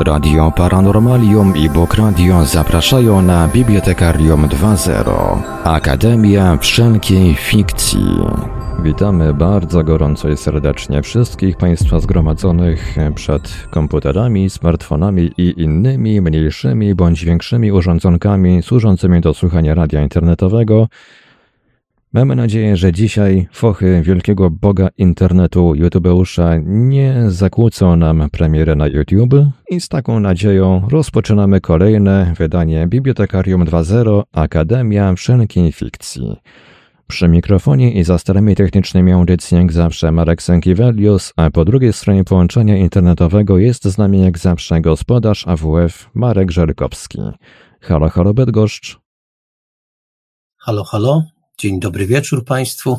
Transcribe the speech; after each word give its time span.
Radio 0.00 0.52
Paranormalium 0.56 1.56
i 1.56 1.70
Bok 1.70 1.94
Radio 1.94 2.44
zapraszają 2.44 3.22
na 3.22 3.48
Bibliotekarium 3.48 4.48
2.0 4.48 5.42
Akademia 5.64 6.56
Wszelkiej 6.56 7.34
Fikcji. 7.34 8.06
Witamy 8.82 9.34
bardzo 9.34 9.84
gorąco 9.84 10.28
i 10.28 10.36
serdecznie 10.36 11.02
wszystkich 11.02 11.56
Państwa 11.56 12.00
zgromadzonych 12.00 12.96
przed 13.14 13.66
komputerami, 13.70 14.50
smartfonami 14.50 15.30
i 15.38 15.62
innymi 15.62 16.20
mniejszymi 16.20 16.94
bądź 16.94 17.24
większymi 17.24 17.72
urządzonkami 17.72 18.62
służącymi 18.62 19.20
do 19.20 19.34
słuchania 19.34 19.74
radia 19.74 20.02
internetowego 20.02 20.88
Mamy 22.14 22.36
nadzieję, 22.36 22.76
że 22.76 22.92
dzisiaj 22.92 23.48
fochy 23.52 24.02
wielkiego 24.02 24.50
boga 24.50 24.88
internetu 24.98 25.74
YouTubeusza 25.74 26.56
nie 26.66 27.14
zakłócą 27.28 27.96
nam 27.96 28.30
premiery 28.30 28.76
na 28.76 28.86
YouTube 28.86 29.34
i 29.70 29.80
z 29.80 29.88
taką 29.88 30.20
nadzieją 30.20 30.88
rozpoczynamy 30.88 31.60
kolejne 31.60 32.34
wydanie 32.38 32.86
Bibliotekarium 32.86 33.64
2.0 33.64 34.22
Akademia 34.32 35.14
Wszelkiej 35.14 35.72
Fikcji. 35.72 36.36
Przy 37.06 37.28
mikrofonie 37.28 37.92
i 37.92 38.04
za 38.04 38.18
starami 38.18 38.54
technicznymi 38.54 39.12
audycji 39.12 39.56
jak 39.56 39.72
zawsze 39.72 40.12
Marek 40.12 40.42
Sękiewelius, 40.42 41.32
a 41.36 41.50
po 41.50 41.64
drugiej 41.64 41.92
stronie 41.92 42.24
połączenia 42.24 42.76
internetowego 42.76 43.58
jest 43.58 43.84
z 43.84 43.98
nami 43.98 44.22
jak 44.22 44.38
zawsze 44.38 44.80
gospodarz 44.80 45.48
AWF 45.48 46.10
Marek 46.14 46.50
Żerkowski. 46.50 47.18
Halo, 47.80 48.08
halo 48.08 48.34
Bydgoszcz. 48.34 48.98
Halo, 50.58 50.84
halo. 50.84 51.41
Dzień 51.62 51.80
dobry 51.80 52.06
wieczór 52.06 52.44
Państwu. 52.44 52.98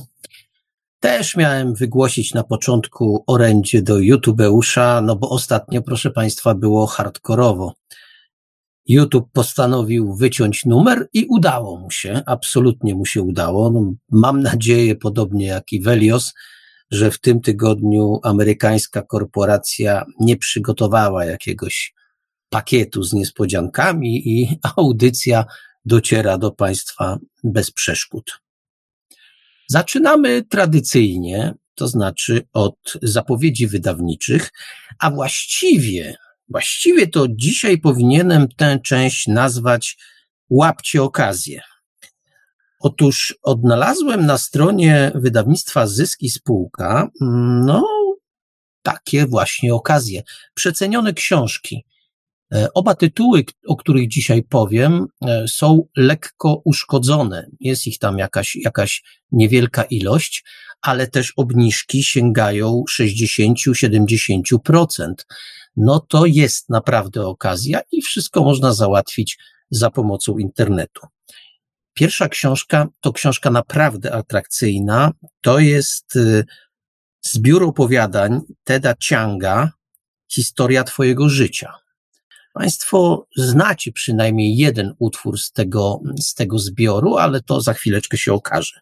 Też 1.00 1.36
miałem 1.36 1.74
wygłosić 1.74 2.34
na 2.34 2.44
początku 2.44 3.24
orędzie 3.28 3.82
do 3.82 4.00
YouTubeusza, 4.00 5.02
no 5.02 5.16
bo 5.16 5.30
ostatnio, 5.30 5.82
proszę 5.82 6.12
Państwa, 6.12 6.56
było 6.56 6.88
hardkorowo. 6.88 7.74
YouTube 8.88 9.32
postanowił 9.34 10.16
wyciąć 10.16 10.66
numer 10.66 11.08
i 11.14 11.26
udało 11.30 11.78
mu 11.78 11.92
się, 11.92 12.22
absolutnie 12.26 12.96
mu 12.96 13.06
się 13.06 13.22
udało. 13.22 13.70
No, 13.70 13.94
mam 14.12 14.42
nadzieję, 14.42 14.96
podobnie 14.96 15.46
jak 15.46 15.74
i 15.74 15.82
Velios, 15.82 16.34
że 16.92 17.12
w 17.12 17.20
tym 17.20 17.42
tygodniu 17.42 18.20
amerykańska 18.24 19.02
korporacja 19.02 20.06
nie 20.20 20.38
przygotowała 20.38 21.26
jakiegoś 21.26 21.94
pakietu 22.50 23.04
z 23.04 23.14
niespodziankami 23.14 24.30
i 24.30 24.60
audycja 24.78 25.46
dociera 25.86 26.38
do 26.38 26.52
Państwa 26.52 27.20
bez 27.44 27.72
przeszkód. 27.72 28.43
Zaczynamy 29.74 30.44
tradycyjnie, 30.44 31.54
to 31.76 31.88
znaczy 31.88 32.48
od 32.54 32.76
zapowiedzi 33.02 33.68
wydawniczych, 33.68 34.52
a 35.00 35.12
właściwie, 35.12 36.16
właściwie 36.50 37.08
to 37.08 37.26
dzisiaj 37.30 37.78
powinienem 37.78 38.48
tę 38.58 38.80
część 38.86 39.28
nazwać 39.28 39.98
Łapcie 40.50 41.04
okazję. 41.04 41.62
Otóż 42.80 43.36
odnalazłem 43.44 44.26
na 44.26 44.38
stronie 44.38 45.12
wydawnictwa 45.16 45.88
Zyski 45.88 46.30
Spółka, 46.30 47.10
no, 47.66 47.88
takie 48.82 49.26
właśnie 49.26 49.74
okazje. 49.74 50.24
Przecenione 50.54 51.14
książki. 51.14 51.86
E, 52.54 52.74
oba 52.74 52.96
tytuły, 52.96 53.44
o 53.68 53.76
których 53.76 54.08
dzisiaj 54.08 54.44
powiem, 54.44 55.08
e, 55.26 55.46
są 55.48 55.88
lekko 55.98 56.62
uszkodzone. 56.66 57.50
Jest 57.60 57.88
ich 57.88 58.00
tam 58.00 58.18
jakaś, 58.18 58.56
jakaś 58.56 59.04
niewielka 59.32 59.84
ilość, 59.84 60.44
ale 60.82 61.08
też 61.08 61.34
obniżki 61.36 62.04
sięgają 62.04 62.84
60-70%. 62.90 65.14
No 65.76 66.00
to 66.00 66.26
jest 66.26 66.70
naprawdę 66.70 67.28
okazja 67.28 67.82
i 67.92 68.02
wszystko 68.02 68.44
można 68.44 68.74
załatwić 68.74 69.38
za 69.72 69.90
pomocą 69.90 70.38
internetu. 70.38 71.08
Pierwsza 71.94 72.30
książka 72.30 72.88
to 73.02 73.14
książka 73.14 73.52
naprawdę 73.52 74.14
atrakcyjna. 74.14 75.12
To 75.42 75.60
jest 75.60 76.16
e, 76.16 76.44
zbiór 77.22 77.64
opowiadań 77.64 78.42
Teda 78.64 78.94
Chianga, 79.04 79.72
Historia 80.32 80.84
Twojego 80.84 81.30
życia. 81.30 81.83
Państwo 82.54 83.28
znacie 83.36 83.92
przynajmniej 83.92 84.58
jeden 84.58 84.94
utwór 85.00 85.40
z 85.40 85.52
tego, 85.52 86.02
z 86.20 86.34
tego 86.34 86.60
zbioru, 86.60 87.18
ale 87.18 87.42
to 87.42 87.62
za 87.62 87.74
chwileczkę 87.74 88.18
się 88.18 88.34
okaże. 88.34 88.80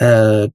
E, 0.00 0.48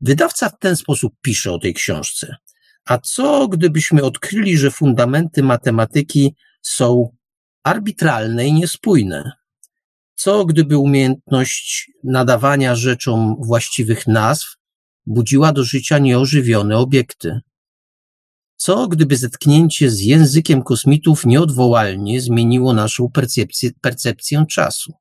wydawca 0.00 0.48
w 0.48 0.58
ten 0.58 0.76
sposób 0.76 1.14
pisze 1.22 1.52
o 1.52 1.58
tej 1.58 1.74
książce. 1.74 2.36
A 2.84 2.98
co 2.98 3.48
gdybyśmy 3.48 4.02
odkryli, 4.02 4.58
że 4.58 4.70
fundamenty 4.70 5.42
matematyki 5.42 6.34
są 6.62 7.16
arbitralne 7.62 8.46
i 8.46 8.52
niespójne? 8.52 9.32
Co 10.14 10.44
gdyby 10.44 10.78
umiejętność 10.78 11.90
nadawania 12.04 12.74
rzeczom 12.76 13.36
właściwych 13.40 14.06
nazw 14.06 14.56
budziła 15.06 15.52
do 15.52 15.64
życia 15.64 15.98
nieożywione 15.98 16.78
obiekty? 16.78 17.40
Co 18.64 18.88
gdyby 18.88 19.16
zetknięcie 19.16 19.90
z 19.90 20.00
językiem 20.00 20.62
kosmitów 20.62 21.26
nieodwołalnie 21.26 22.20
zmieniło 22.20 22.72
naszą 22.72 23.10
percepcję, 23.10 23.70
percepcję 23.80 24.44
czasu? 24.50 24.92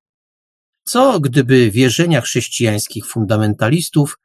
Co 0.83 1.19
gdyby 1.19 1.71
wierzenia 1.71 2.21
chrześcijańskich 2.21 3.05
fundamentalistów 3.05 4.19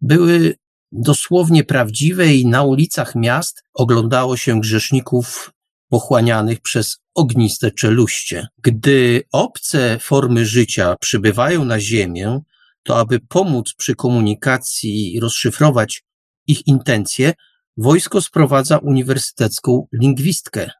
były 0.00 0.54
dosłownie 0.92 1.64
prawdziwe 1.64 2.34
i 2.34 2.46
na 2.46 2.62
ulicach 2.62 3.14
miast 3.14 3.62
oglądało 3.74 4.36
się 4.36 4.60
grzeszników 4.60 5.52
pochłanianych 5.88 6.60
przez 6.60 6.98
ogniste 7.14 7.70
czeluście. 7.70 8.46
Gdy 8.58 9.22
obce 9.32 9.98
formy 10.00 10.46
życia 10.46 10.96
przybywają 11.00 11.64
na 11.64 11.80
Ziemię, 11.80 12.40
to 12.82 12.98
aby 12.98 13.20
pomóc 13.20 13.74
przy 13.74 13.94
komunikacji 13.94 15.14
i 15.14 15.20
rozszyfrować 15.20 16.04
ich 16.46 16.66
intencje, 16.66 17.32
Wojsko 17.80 18.20
sprowadza 18.20 18.78
uniwersytecką 18.78 19.86
lingwistkę. 19.92 20.70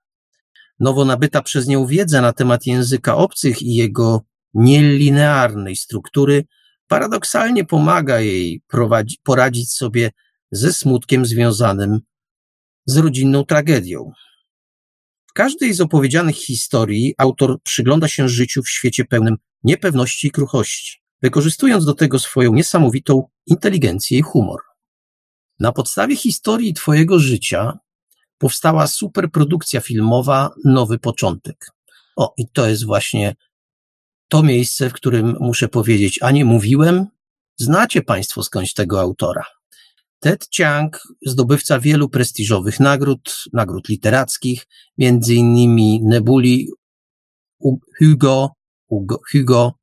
Nowo 0.81 1.05
nabyta 1.05 1.43
przez 1.43 1.67
nią 1.67 1.87
wiedza 1.87 2.21
na 2.21 2.33
temat 2.33 2.67
języka 2.67 3.17
obcych 3.17 3.63
i 3.63 3.75
jego 3.75 4.23
nielinearnej 4.55 5.77
struktury 5.77 6.45
paradoksalnie 6.89 7.65
pomaga 7.65 8.21
jej 8.21 8.63
prowadzi, 8.69 9.17
poradzić 9.23 9.73
sobie 9.73 10.11
ze 10.51 10.73
smutkiem 10.73 11.27
związanym 11.27 12.01
z 12.87 12.97
rodzinną 12.97 13.45
tragedią. 13.45 14.13
W 15.27 15.33
każdej 15.33 15.75
z 15.75 15.81
opowiedzianych 15.81 16.37
historii 16.37 17.15
autor 17.19 17.63
przygląda 17.63 18.09
się 18.09 18.29
życiu 18.29 18.63
w 18.63 18.71
świecie 18.71 19.05
pełnym 19.05 19.37
niepewności 19.65 20.29
i 20.29 20.31
kruchości, 20.31 21.03
wykorzystując 21.23 21.85
do 21.85 21.95
tego 21.95 22.19
swoją 22.19 22.53
niesamowitą 22.53 23.29
inteligencję 23.47 24.19
i 24.19 24.23
humor. 24.23 24.68
Na 25.61 25.73
podstawie 25.73 26.17
historii 26.17 26.75
Twojego 26.75 27.19
życia 27.19 27.79
powstała 28.39 28.87
superprodukcja 28.87 29.81
filmowa 29.81 30.51
Nowy 30.65 30.99
Początek. 30.99 31.71
O, 32.17 32.35
i 32.37 32.49
to 32.49 32.69
jest 32.69 32.87
właśnie 32.87 33.35
to 34.29 34.43
miejsce, 34.43 34.91
w 34.91 34.93
którym 34.93 35.37
muszę 35.41 35.69
powiedzieć, 35.69 36.19
a 36.23 36.31
nie 36.31 36.45
mówiłem, 36.45 37.07
znacie 37.57 38.03
Państwo 38.03 38.43
skądś 38.43 38.75
tego 38.75 39.01
autora. 39.01 39.45
Ted 40.21 40.49
Chiang, 40.55 41.03
zdobywca 41.27 41.81
wielu 41.81 42.09
prestiżowych 42.09 42.81
nagród, 42.81 43.45
nagród 43.53 43.89
literackich, 43.89 44.67
między 44.99 45.35
innymi 45.35 46.01
Nebuli 46.05 46.69
Hugo, 47.99 48.51
Hugo, 48.89 49.21
Hugo 49.33 49.78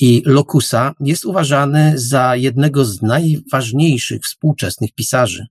i 0.00 0.22
Locusa 0.26 0.94
jest 1.00 1.24
uważany 1.24 1.92
za 1.98 2.36
jednego 2.36 2.84
z 2.84 3.02
najważniejszych 3.02 4.22
współczesnych 4.22 4.92
pisarzy. 4.92 5.46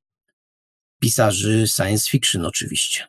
Pisarzy 1.00 1.68
science 1.68 2.10
fiction 2.10 2.46
oczywiście. 2.46 3.08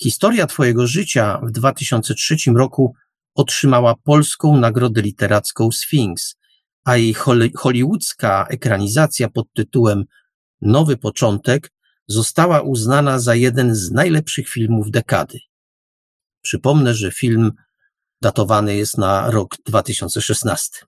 Historia 0.00 0.46
Twojego 0.46 0.86
życia 0.86 1.40
w 1.42 1.50
2003 1.50 2.36
roku 2.56 2.94
otrzymała 3.34 3.94
polską 4.04 4.56
nagrodę 4.56 5.02
literacką 5.02 5.72
Sphinx, 5.72 6.36
a 6.84 6.96
jej 6.96 7.14
hollywoodzka 7.56 8.46
ekranizacja 8.50 9.28
pod 9.28 9.46
tytułem 9.52 10.04
Nowy 10.60 10.96
Początek 10.96 11.72
została 12.08 12.60
uznana 12.60 13.18
za 13.18 13.34
jeden 13.34 13.74
z 13.74 13.90
najlepszych 13.90 14.48
filmów 14.48 14.90
dekady. 14.90 15.38
Przypomnę, 16.42 16.94
że 16.94 17.12
film 17.12 17.52
datowany 18.22 18.76
jest 18.76 18.98
na 18.98 19.30
rok 19.30 19.56
2016. 19.66 20.86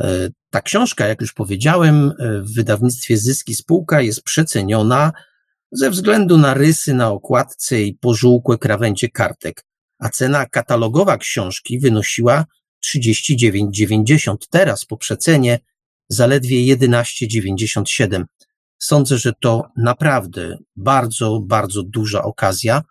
E, 0.00 0.28
ta 0.50 0.62
książka, 0.62 1.06
jak 1.06 1.20
już 1.20 1.32
powiedziałem, 1.32 2.12
e, 2.18 2.40
w 2.40 2.54
wydawnictwie 2.54 3.16
Zyski 3.16 3.54
Spółka 3.54 4.00
jest 4.00 4.22
przeceniona 4.22 5.12
ze 5.72 5.90
względu 5.90 6.38
na 6.38 6.54
rysy 6.54 6.94
na 6.94 7.10
okładce 7.10 7.82
i 7.82 7.94
pożółkłe 7.94 8.58
krawędzie 8.58 9.08
kartek, 9.08 9.64
a 9.98 10.08
cena 10.08 10.46
katalogowa 10.46 11.18
książki 11.18 11.78
wynosiła 11.78 12.44
39,90. 12.80 14.36
Teraz 14.50 14.84
po 14.84 14.96
przecenie 14.96 15.58
zaledwie 16.08 16.76
11,97. 16.76 18.24
Sądzę, 18.78 19.18
że 19.18 19.32
to 19.40 19.68
naprawdę 19.76 20.58
bardzo, 20.76 21.40
bardzo 21.40 21.82
duża 21.82 22.22
okazja, 22.22 22.82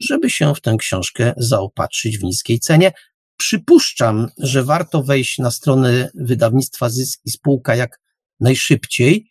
żeby 0.00 0.30
się 0.30 0.54
w 0.54 0.60
tę 0.60 0.76
książkę 0.78 1.34
zaopatrzyć 1.36 2.18
w 2.18 2.24
niskiej 2.24 2.60
cenie. 2.60 2.92
Przypuszczam, 3.36 4.28
że 4.38 4.64
warto 4.64 5.02
wejść 5.02 5.38
na 5.38 5.50
stronę 5.50 6.10
wydawnictwa 6.14 6.90
Zysk 6.90 7.20
i 7.24 7.30
Spółka 7.30 7.76
jak 7.76 8.00
najszybciej, 8.40 9.30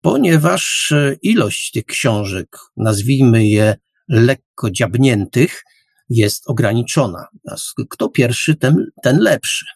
ponieważ 0.00 0.92
e, 0.92 1.16
ilość 1.22 1.70
tych 1.70 1.84
książek, 1.84 2.56
nazwijmy 2.76 3.46
je 3.46 3.76
lekko 4.08 4.70
dziabniętych, 4.70 5.64
jest 6.08 6.42
ograniczona. 6.46 7.26
Kto 7.90 8.08
pierwszy, 8.08 8.56
ten, 8.56 8.86
ten 9.02 9.18
lepszy. 9.18 9.66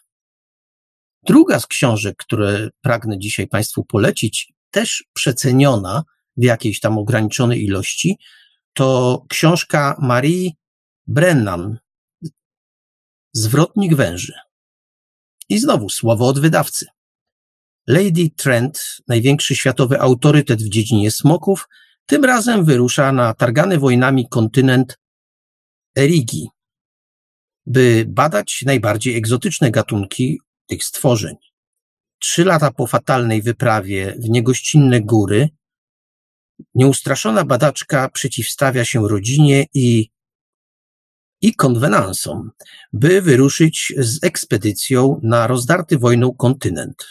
Druga 1.27 1.59
z 1.59 1.67
książek, 1.67 2.15
które 2.17 2.69
pragnę 2.81 3.19
dzisiaj 3.19 3.47
Państwu 3.47 3.85
polecić, 3.85 4.53
też 4.71 5.03
przeceniona 5.13 6.03
w 6.37 6.43
jakiejś 6.43 6.79
tam 6.79 6.97
ograniczonej 6.97 7.63
ilości, 7.63 8.17
to 8.77 9.25
książka 9.29 9.97
Marii 10.01 10.55
Brennan, 11.07 11.77
Zwrotnik 13.33 13.95
węży. 13.95 14.33
I 15.49 15.59
znowu 15.59 15.89
słowo 15.89 16.27
od 16.27 16.39
wydawcy. 16.39 16.85
Lady 17.87 18.29
Trent, 18.35 18.97
największy 19.07 19.55
światowy 19.55 19.99
autorytet 19.99 20.63
w 20.63 20.69
dziedzinie 20.69 21.11
smoków, 21.11 21.67
tym 22.05 22.25
razem 22.25 22.65
wyrusza 22.65 23.11
na 23.11 23.33
targany 23.33 23.79
wojnami 23.79 24.29
kontynent 24.29 24.99
Erigi, 25.97 26.47
by 27.65 28.05
badać 28.07 28.63
najbardziej 28.65 29.17
egzotyczne 29.17 29.71
gatunki 29.71 30.39
tych 30.67 30.83
stworzeń. 30.83 31.35
Trzy 32.19 32.45
lata 32.45 32.71
po 32.71 32.87
fatalnej 32.87 33.41
wyprawie 33.41 34.15
w 34.19 34.29
niegościnne 34.29 35.01
góry, 35.01 35.49
nieustraszona 36.75 37.45
badaczka 37.45 38.09
przeciwstawia 38.09 38.85
się 38.85 39.07
rodzinie 39.07 39.65
i, 39.73 40.09
i 41.41 41.55
konwenansom, 41.55 42.51
by 42.93 43.21
wyruszyć 43.21 43.93
z 43.97 44.23
ekspedycją 44.23 45.19
na 45.23 45.47
rozdarty 45.47 45.97
wojną 45.97 46.33
kontynent. 46.33 47.05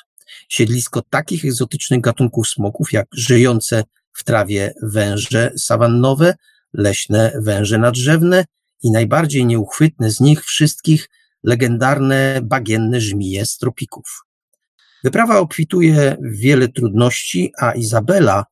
Siedlisko 0.48 1.02
takich 1.10 1.44
egzotycznych 1.44 2.00
gatunków 2.00 2.48
smoków, 2.48 2.92
jak 2.92 3.06
żyjące 3.12 3.84
w 4.12 4.24
trawie 4.24 4.74
węże 4.82 5.52
sawannowe, 5.56 6.34
leśne 6.72 7.32
węże 7.40 7.78
nadrzewne 7.78 8.44
i 8.82 8.90
najbardziej 8.90 9.46
nieuchwytne 9.46 10.10
z 10.10 10.20
nich 10.20 10.44
wszystkich 10.44 11.08
legendarne 11.42 12.40
bagienne 12.42 13.00
żmije 13.00 13.46
z 13.46 13.56
tropików. 13.56 14.24
Wyprawa 15.04 15.38
obfituje 15.38 16.16
w 16.20 16.36
wiele 16.36 16.68
trudności, 16.68 17.52
a 17.58 17.72
Izabela, 17.72 18.44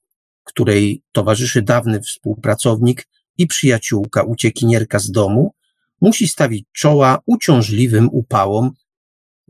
której 0.45 1.03
towarzyszy 1.13 1.63
dawny 1.63 2.01
współpracownik 2.01 3.09
i 3.39 3.47
przyjaciółka 3.47 4.23
uciekinierka 4.23 4.99
z 4.99 5.11
domu, 5.11 5.55
musi 6.01 6.29
stawić 6.29 6.67
czoła 6.73 7.19
uciążliwym 7.27 8.09
upałom, 8.13 8.71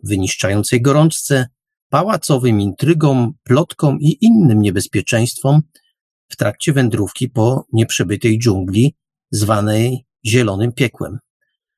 wyniszczającej 0.02 0.82
gorączce, 0.82 1.49
pałacowym 1.88 2.61
intrygom, 2.61 3.32
plotkom 3.43 4.00
i 4.00 4.19
innym 4.20 4.62
niebezpieczeństwom 4.62 5.62
w 6.29 6.37
trakcie 6.37 6.73
wędrówki 6.73 7.29
po 7.29 7.67
nieprzebytej 7.73 8.38
dżungli, 8.38 8.94
zwanej 9.31 10.06
Zielonym 10.26 10.73
Piekłem. 10.73 11.19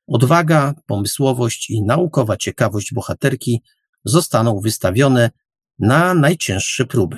Odwaga, 0.07 0.73
pomysłowość 0.85 1.69
i 1.69 1.81
naukowa 1.81 2.37
ciekawość 2.37 2.93
bohaterki 2.93 3.61
zostaną 4.05 4.59
wystawione 4.59 5.31
na 5.79 6.13
najcięższe 6.13 6.85
próby. 6.85 7.17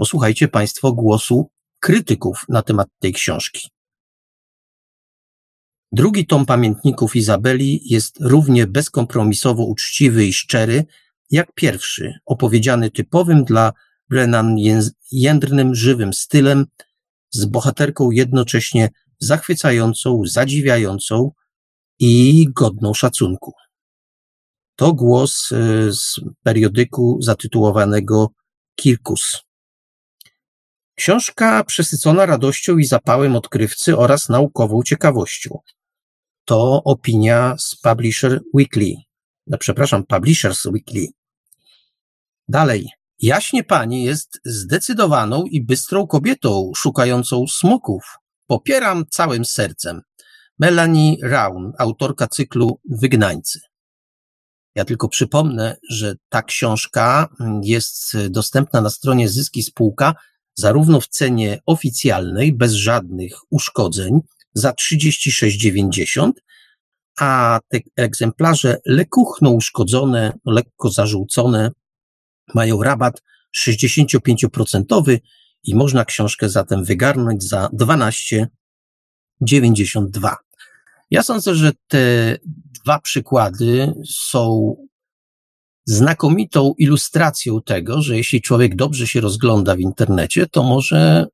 Posłuchajcie 0.00 0.48
Państwo 0.48 0.92
głosu 0.92 1.50
krytyków 1.80 2.44
na 2.48 2.62
temat 2.62 2.88
tej 2.98 3.12
książki. 3.12 3.68
Drugi 5.92 6.26
tom 6.26 6.46
pamiętników 6.46 7.16
Izabeli 7.16 7.80
jest 7.84 8.16
równie 8.20 8.66
bezkompromisowo 8.66 9.64
uczciwy 9.64 10.26
i 10.26 10.32
szczery, 10.32 10.84
jak 11.30 11.52
pierwszy, 11.54 12.14
opowiedziany 12.26 12.90
typowym 12.90 13.44
dla 13.44 13.72
Brennan 14.08 14.56
jędrnym, 15.12 15.74
żywym 15.74 16.12
stylem, 16.12 16.66
z 17.30 17.44
bohaterką 17.44 18.10
jednocześnie 18.10 18.88
zachwycającą, 19.18 20.22
zadziwiającą 20.24 21.30
i 21.98 22.46
godną 22.54 22.94
szacunku. 22.94 23.52
To 24.76 24.92
głos 24.92 25.52
y, 25.52 25.92
z 25.92 26.14
periodyku 26.42 27.18
zatytułowanego 27.22 28.28
Kirkus. 28.74 29.49
Książka 31.00 31.64
przesycona 31.64 32.26
radością 32.26 32.78
i 32.78 32.84
zapałem 32.84 33.36
odkrywcy 33.36 33.96
oraz 33.96 34.28
naukową 34.28 34.82
ciekawością. 34.82 35.58
To 36.44 36.82
opinia 36.84 37.56
z 37.58 37.76
Publisher 37.76 38.40
Weekly. 38.54 38.94
No, 39.46 39.58
przepraszam, 39.58 40.06
Publishers 40.06 40.66
Weekly. 40.66 41.06
Dalej. 42.48 42.88
Jaśnie 43.18 43.64
pani 43.64 44.04
jest 44.04 44.40
zdecydowaną 44.44 45.44
i 45.44 45.64
bystrą 45.64 46.06
kobietą 46.06 46.72
szukającą 46.76 47.44
smoków. 47.46 48.02
Popieram 48.46 49.04
całym 49.10 49.44
sercem. 49.44 50.02
Melanie 50.58 51.16
Raun, 51.22 51.72
autorka 51.78 52.26
cyklu 52.26 52.80
Wygnańcy. 52.90 53.60
Ja 54.74 54.84
tylko 54.84 55.08
przypomnę, 55.08 55.76
że 55.90 56.14
ta 56.28 56.42
książka 56.42 57.28
jest 57.62 58.16
dostępna 58.28 58.80
na 58.80 58.90
stronie 58.90 59.28
Zyski 59.28 59.62
Spółka 59.62 60.14
zarówno 60.54 61.00
w 61.00 61.08
cenie 61.08 61.58
oficjalnej, 61.66 62.52
bez 62.52 62.72
żadnych 62.72 63.32
uszkodzeń, 63.50 64.20
za 64.54 64.70
36,90, 64.70 66.30
a 67.20 67.60
te 67.68 67.78
egzemplarze 67.96 68.76
lekuchno 68.86 69.50
uszkodzone, 69.50 70.32
lekko 70.46 70.90
zarzucone, 70.90 71.70
mają 72.54 72.82
rabat 72.82 73.22
65% 73.66 75.18
i 75.64 75.74
można 75.74 76.04
książkę 76.04 76.48
zatem 76.48 76.84
wygarnąć 76.84 77.44
za 77.44 77.68
12,92. 77.80 80.34
Ja 81.10 81.22
sądzę, 81.22 81.54
że 81.54 81.72
te 81.88 82.36
dwa 82.84 82.98
przykłady 82.98 83.94
są 84.08 84.74
znakomitą 85.90 86.74
ilustracją 86.78 87.62
tego, 87.62 88.02
że 88.02 88.16
jeśli 88.16 88.42
człowiek 88.42 88.76
dobrze 88.76 89.06
się 89.06 89.20
rozgląda 89.20 89.76
w 89.76 89.80
internecie, 89.80 90.46
to 90.46 90.62
może 90.62 91.26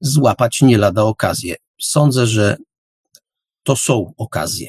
złapać 0.00 0.62
nie 0.62 0.78
lada 0.78 1.02
okazję. 1.02 1.56
Sądzę, 1.80 2.26
że 2.26 2.56
to 3.62 3.76
są 3.76 4.12
okazje. 4.16 4.68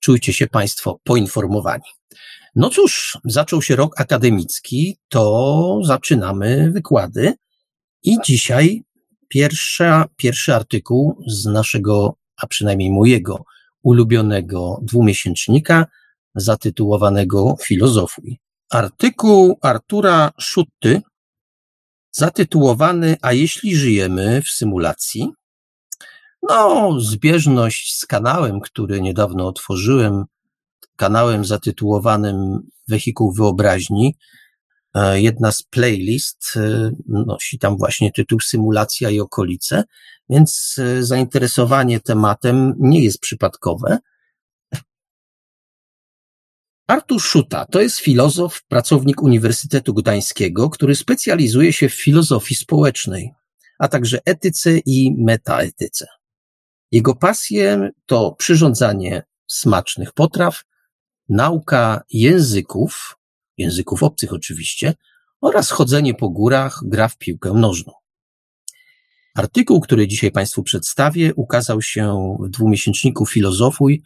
Czujcie 0.00 0.32
się 0.32 0.46
Państwo 0.46 1.00
poinformowani. 1.04 1.84
No 2.54 2.70
cóż, 2.70 3.18
zaczął 3.24 3.62
się 3.62 3.76
rok 3.76 4.00
akademicki, 4.00 4.96
to 5.08 5.80
zaczynamy 5.84 6.70
wykłady 6.70 7.34
i 8.02 8.16
dzisiaj 8.24 8.82
pierwsza, 9.28 10.04
pierwszy 10.16 10.54
artykuł 10.54 11.22
z 11.26 11.44
naszego, 11.44 12.14
a 12.42 12.46
przynajmniej 12.46 12.90
mojego 12.90 13.44
ulubionego 13.82 14.78
dwumiesięcznika 14.82 15.86
zatytułowanego 16.34 17.56
Filozofuj. 17.62 18.38
Artykuł 18.70 19.58
Artura 19.62 20.30
Szutty 20.40 21.02
zatytułowany 22.12 23.16
A 23.22 23.32
jeśli 23.32 23.76
żyjemy 23.76 24.42
w 24.42 24.48
symulacji? 24.48 25.32
No, 26.42 26.90
zbieżność 27.00 27.96
z 27.98 28.06
kanałem, 28.06 28.60
który 28.60 29.00
niedawno 29.00 29.48
otworzyłem, 29.48 30.24
kanałem 30.96 31.44
zatytułowanym 31.44 32.60
Wehikuł 32.88 33.32
Wyobraźni. 33.32 34.14
E, 34.94 35.20
jedna 35.20 35.52
z 35.52 35.62
playlist 35.62 36.52
e, 36.56 36.90
nosi 37.06 37.58
tam 37.58 37.76
właśnie 37.76 38.12
tytuł 38.12 38.40
Symulacja 38.40 39.10
i 39.10 39.20
okolice, 39.20 39.84
więc 40.30 40.76
e, 40.78 41.02
zainteresowanie 41.02 42.00
tematem 42.00 42.74
nie 42.78 43.04
jest 43.04 43.20
przypadkowe. 43.20 43.98
Artur 46.90 47.22
Szuta 47.22 47.66
to 47.66 47.80
jest 47.80 47.98
filozof, 47.98 48.62
pracownik 48.68 49.22
Uniwersytetu 49.22 49.94
Gdańskiego, 49.94 50.70
który 50.70 50.94
specjalizuje 50.94 51.72
się 51.72 51.88
w 51.88 51.94
filozofii 51.94 52.54
społecznej, 52.54 53.32
a 53.78 53.88
także 53.88 54.18
etyce 54.24 54.78
i 54.78 55.14
metaetyce. 55.18 56.06
Jego 56.90 57.16
pasje 57.16 57.90
to 58.06 58.32
przyrządzanie 58.38 59.22
smacznych 59.46 60.12
potraw, 60.12 60.62
nauka 61.28 62.02
języków, 62.10 63.16
języków 63.56 64.02
obcych 64.02 64.32
oczywiście, 64.32 64.94
oraz 65.40 65.70
chodzenie 65.70 66.14
po 66.14 66.30
górach, 66.30 66.80
gra 66.84 67.08
w 67.08 67.18
piłkę 67.18 67.52
nożną. 67.52 67.92
Artykuł, 69.34 69.80
który 69.80 70.08
dzisiaj 70.08 70.32
Państwu 70.32 70.62
przedstawię, 70.62 71.34
ukazał 71.34 71.82
się 71.82 72.36
w 72.40 72.48
dwumiesięczniku 72.48 73.26
Filozofuj 73.26 74.02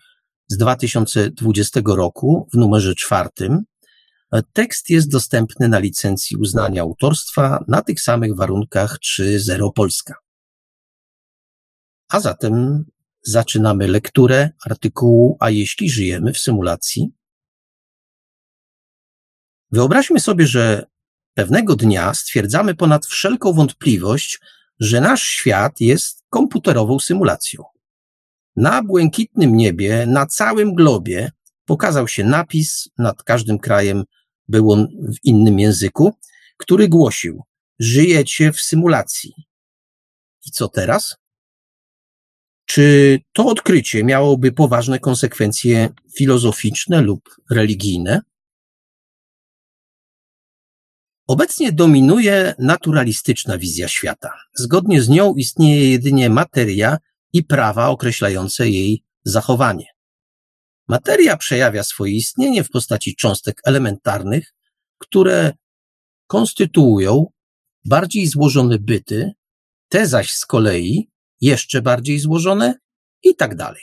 z 0.48 0.56
2020 0.56 1.80
roku 1.86 2.48
w 2.52 2.56
numerze 2.56 2.94
czwartym. 2.94 3.64
Tekst 4.52 4.90
jest 4.90 5.10
dostępny 5.10 5.68
na 5.68 5.78
licencji 5.78 6.36
uznania 6.36 6.82
autorstwa 6.82 7.64
na 7.68 7.82
tych 7.82 8.00
samych 8.00 8.36
warunkach 8.36 8.98
czy 8.98 9.40
Zero 9.40 9.72
Polska. 9.72 10.14
A 12.08 12.20
zatem 12.20 12.84
zaczynamy 13.22 13.88
lekturę 13.88 14.50
artykułu 14.66 15.36
A 15.40 15.50
jeśli 15.50 15.90
żyjemy 15.90 16.32
w 16.32 16.38
symulacji? 16.38 17.12
Wyobraźmy 19.70 20.20
sobie, 20.20 20.46
że 20.46 20.86
pewnego 21.34 21.76
dnia 21.76 22.14
stwierdzamy 22.14 22.74
ponad 22.74 23.06
wszelką 23.06 23.52
wątpliwość, 23.52 24.40
że 24.80 25.00
nasz 25.00 25.22
świat 25.22 25.80
jest 25.80 26.24
komputerową 26.30 26.98
symulacją. 26.98 27.73
Na 28.56 28.82
błękitnym 28.82 29.56
niebie, 29.56 30.06
na 30.06 30.26
całym 30.26 30.74
globie 30.74 31.30
pokazał 31.64 32.08
się 32.08 32.24
napis, 32.24 32.88
nad 32.98 33.22
każdym 33.22 33.58
krajem 33.58 34.04
był 34.48 34.72
on 34.72 34.86
w 34.88 35.24
innym 35.24 35.58
języku, 35.58 36.12
który 36.56 36.88
głosił: 36.88 37.42
Żyjecie 37.78 38.52
w 38.52 38.60
symulacji. 38.60 39.32
I 40.46 40.50
co 40.50 40.68
teraz? 40.68 41.16
Czy 42.66 43.18
to 43.32 43.46
odkrycie 43.46 44.04
miałoby 44.04 44.52
poważne 44.52 44.98
konsekwencje 44.98 45.88
filozoficzne 46.16 47.00
lub 47.00 47.20
religijne? 47.50 48.20
Obecnie 51.26 51.72
dominuje 51.72 52.54
naturalistyczna 52.58 53.58
wizja 53.58 53.88
świata. 53.88 54.32
Zgodnie 54.54 55.02
z 55.02 55.08
nią 55.08 55.34
istnieje 55.34 55.90
jedynie 55.90 56.30
materia 56.30 56.98
i 57.34 57.44
prawa 57.44 57.88
określające 57.88 58.68
jej 58.68 59.04
zachowanie. 59.24 59.86
Materia 60.88 61.36
przejawia 61.36 61.82
swoje 61.82 62.12
istnienie 62.12 62.64
w 62.64 62.70
postaci 62.70 63.16
cząstek 63.16 63.60
elementarnych, 63.64 64.54
które 64.98 65.52
konstytuują 66.26 67.26
bardziej 67.84 68.26
złożone 68.26 68.78
byty, 68.78 69.32
te 69.88 70.06
zaś 70.06 70.30
z 70.30 70.46
kolei 70.46 71.10
jeszcze 71.40 71.82
bardziej 71.82 72.18
złożone 72.18 72.74
i 73.22 73.36
tak 73.36 73.56
dalej. 73.56 73.82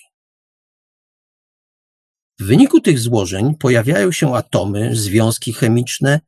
W 2.39 2.43
wyniku 2.43 2.81
tych 2.81 2.99
złożeń 2.99 3.55
pojawiają 3.55 4.11
się 4.11 4.35
atomy, 4.35 4.95
związki 4.95 5.53
chemiczne, 5.53 6.19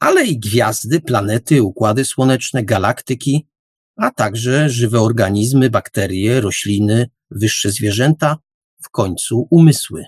ale 0.00 0.26
i 0.26 0.38
gwiazdy, 0.38 1.00
planety, 1.00 1.62
układy 1.62 2.04
słoneczne, 2.04 2.64
galaktyki, 2.64 3.48
a 3.98 4.10
także 4.10 4.70
żywe 4.70 5.00
organizmy, 5.00 5.70
bakterie, 5.70 6.40
rośliny, 6.40 7.10
wyższe 7.30 7.70
zwierzęta, 7.70 8.36
w 8.82 8.90
końcu 8.90 9.48
umysły. 9.50 10.04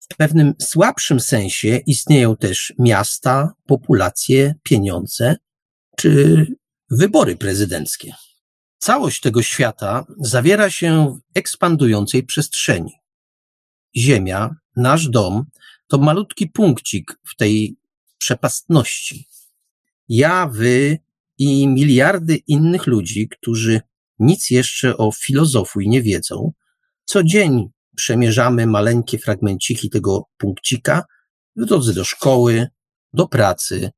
W 0.00 0.16
pewnym 0.16 0.54
słabszym 0.60 1.20
sensie 1.20 1.76
istnieją 1.86 2.36
też 2.36 2.72
miasta, 2.78 3.52
populacje, 3.66 4.54
pieniądze 4.62 5.36
czy 5.96 6.46
wybory 6.90 7.36
prezydenckie. 7.36 8.14
Całość 8.78 9.20
tego 9.20 9.42
świata 9.42 10.06
zawiera 10.18 10.70
się 10.70 11.18
w 11.34 11.38
ekspandującej 11.38 12.22
przestrzeni. 12.22 12.92
Ziemia, 13.96 14.56
nasz 14.76 15.08
dom, 15.08 15.44
to 15.86 15.98
malutki 15.98 16.48
punkcik 16.48 17.18
w 17.26 17.36
tej 17.36 17.76
przepastności. 18.18 19.28
Ja, 20.08 20.46
wy 20.46 20.98
i 21.42 21.68
miliardy 21.68 22.36
innych 22.36 22.86
ludzi, 22.86 23.28
którzy 23.28 23.80
nic 24.18 24.50
jeszcze 24.50 24.96
o 24.96 25.12
filozofii 25.12 25.88
nie 25.88 26.02
wiedzą, 26.02 26.52
co 27.04 27.22
dzień 27.22 27.68
przemierzamy 27.96 28.66
maleńkie 28.66 29.18
fragmenciki 29.18 29.90
tego 29.90 30.24
punkcika 30.36 31.04
w 31.56 31.64
drodze 31.64 31.94
do 31.94 32.04
szkoły, 32.04 32.68
do 33.12 33.28
pracy, 33.28 33.90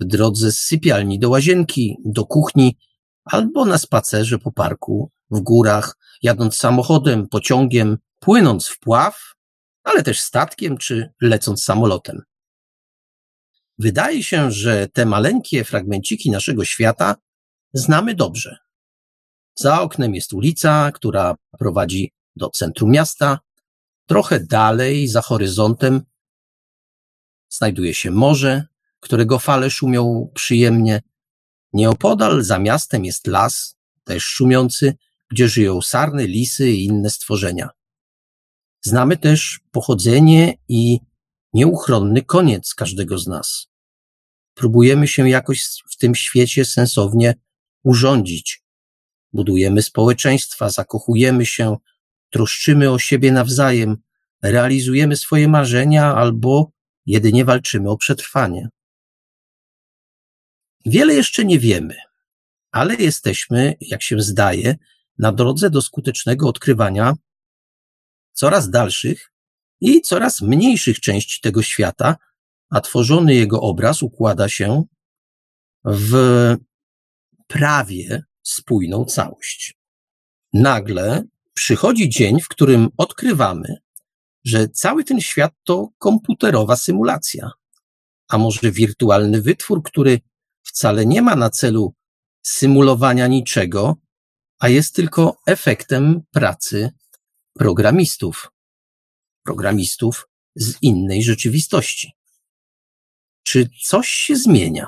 w 0.00 0.04
drodze 0.04 0.52
z 0.52 0.58
sypialni 0.58 1.18
do 1.18 1.30
łazienki, 1.30 1.96
do 2.04 2.26
kuchni 2.26 2.78
albo 3.24 3.64
na 3.64 3.78
spacerze 3.78 4.38
po 4.38 4.52
parku, 4.52 5.10
w 5.30 5.40
górach, 5.40 5.96
jadąc 6.22 6.56
samochodem, 6.56 7.28
pociągiem, 7.28 7.98
płynąc 8.20 8.68
w 8.68 8.78
pław, 8.78 9.34
ale 9.82 10.02
też 10.02 10.20
statkiem 10.20 10.78
czy 10.78 11.12
lecąc 11.20 11.64
samolotem. 11.64 12.22
Wydaje 13.80 14.22
się, 14.22 14.50
że 14.50 14.88
te 14.88 15.06
maleńkie 15.06 15.64
fragmenciki 15.64 16.30
naszego 16.30 16.64
świata 16.64 17.16
znamy 17.72 18.14
dobrze. 18.14 18.58
Za 19.54 19.80
oknem 19.80 20.14
jest 20.14 20.32
ulica, 20.32 20.92
która 20.92 21.34
prowadzi 21.58 22.12
do 22.36 22.50
centrum 22.50 22.90
miasta. 22.90 23.38
Trochę 24.06 24.40
dalej, 24.40 25.08
za 25.08 25.20
horyzontem, 25.22 26.02
znajduje 27.48 27.94
się 27.94 28.10
morze, 28.10 28.64
którego 29.00 29.38
fale 29.38 29.70
szumią 29.70 30.30
przyjemnie. 30.34 31.02
Nieopodal 31.72 32.42
za 32.42 32.58
miastem 32.58 33.04
jest 33.04 33.26
las, 33.26 33.76
też 34.04 34.24
szumiący, 34.24 34.94
gdzie 35.30 35.48
żyją 35.48 35.82
sarny, 35.82 36.26
lisy 36.26 36.70
i 36.70 36.84
inne 36.84 37.10
stworzenia. 37.10 37.68
Znamy 38.82 39.16
też 39.16 39.60
pochodzenie 39.70 40.54
i 40.68 40.98
nieuchronny 41.52 42.22
koniec 42.22 42.74
każdego 42.74 43.18
z 43.18 43.26
nas. 43.26 43.69
Próbujemy 44.60 45.08
się 45.08 45.28
jakoś 45.28 45.64
w 45.90 45.96
tym 45.96 46.14
świecie 46.14 46.64
sensownie 46.64 47.34
urządzić. 47.82 48.62
Budujemy 49.32 49.82
społeczeństwa, 49.82 50.70
zakochujemy 50.70 51.46
się, 51.46 51.76
troszczymy 52.30 52.90
o 52.90 52.98
siebie 52.98 53.32
nawzajem, 53.32 53.96
realizujemy 54.42 55.16
swoje 55.16 55.48
marzenia 55.48 56.14
albo 56.14 56.72
jedynie 57.06 57.44
walczymy 57.44 57.90
o 57.90 57.96
przetrwanie. 57.96 58.68
Wiele 60.86 61.14
jeszcze 61.14 61.44
nie 61.44 61.58
wiemy, 61.58 61.96
ale 62.70 62.94
jesteśmy, 62.94 63.74
jak 63.80 64.02
się 64.02 64.20
zdaje, 64.20 64.76
na 65.18 65.32
drodze 65.32 65.70
do 65.70 65.82
skutecznego 65.82 66.48
odkrywania 66.48 67.14
coraz 68.32 68.70
dalszych 68.70 69.32
i 69.80 70.00
coraz 70.00 70.40
mniejszych 70.40 71.00
części 71.00 71.40
tego 71.40 71.62
świata, 71.62 72.16
a 72.70 72.80
tworzony 72.80 73.34
jego 73.34 73.60
obraz 73.60 74.02
układa 74.02 74.48
się 74.48 74.84
w 75.84 76.14
prawie 77.46 78.22
spójną 78.42 79.04
całość. 79.04 79.74
Nagle 80.52 81.24
przychodzi 81.54 82.08
dzień, 82.08 82.40
w 82.40 82.48
którym 82.48 82.88
odkrywamy, 82.96 83.76
że 84.44 84.68
cały 84.68 85.04
ten 85.04 85.20
świat 85.20 85.52
to 85.64 85.88
komputerowa 85.98 86.76
symulacja, 86.76 87.50
a 88.28 88.38
może 88.38 88.72
wirtualny 88.72 89.42
wytwór, 89.42 89.82
który 89.82 90.20
wcale 90.62 91.06
nie 91.06 91.22
ma 91.22 91.36
na 91.36 91.50
celu 91.50 91.94
symulowania 92.42 93.26
niczego, 93.26 93.96
a 94.58 94.68
jest 94.68 94.94
tylko 94.94 95.36
efektem 95.46 96.22
pracy 96.30 96.90
programistów. 97.54 98.50
Programistów 99.44 100.28
z 100.54 100.82
innej 100.82 101.22
rzeczywistości. 101.22 102.19
Czy 103.42 103.68
coś 103.82 104.08
się 104.08 104.36
zmienia? 104.36 104.86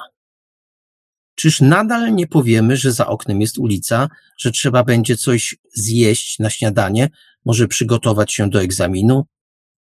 Czyż 1.35 1.61
nadal 1.61 2.15
nie 2.15 2.27
powiemy, 2.27 2.77
że 2.77 2.93
za 2.93 3.07
oknem 3.07 3.41
jest 3.41 3.59
ulica, 3.59 4.09
że 4.39 4.51
trzeba 4.51 4.85
będzie 4.85 5.17
coś 5.17 5.57
zjeść 5.75 6.39
na 6.39 6.51
śniadanie, 6.51 7.09
może 7.45 7.69
przygotować 7.69 8.33
się 8.33 8.51
do 8.51 8.63
egzaminu? 8.63 9.27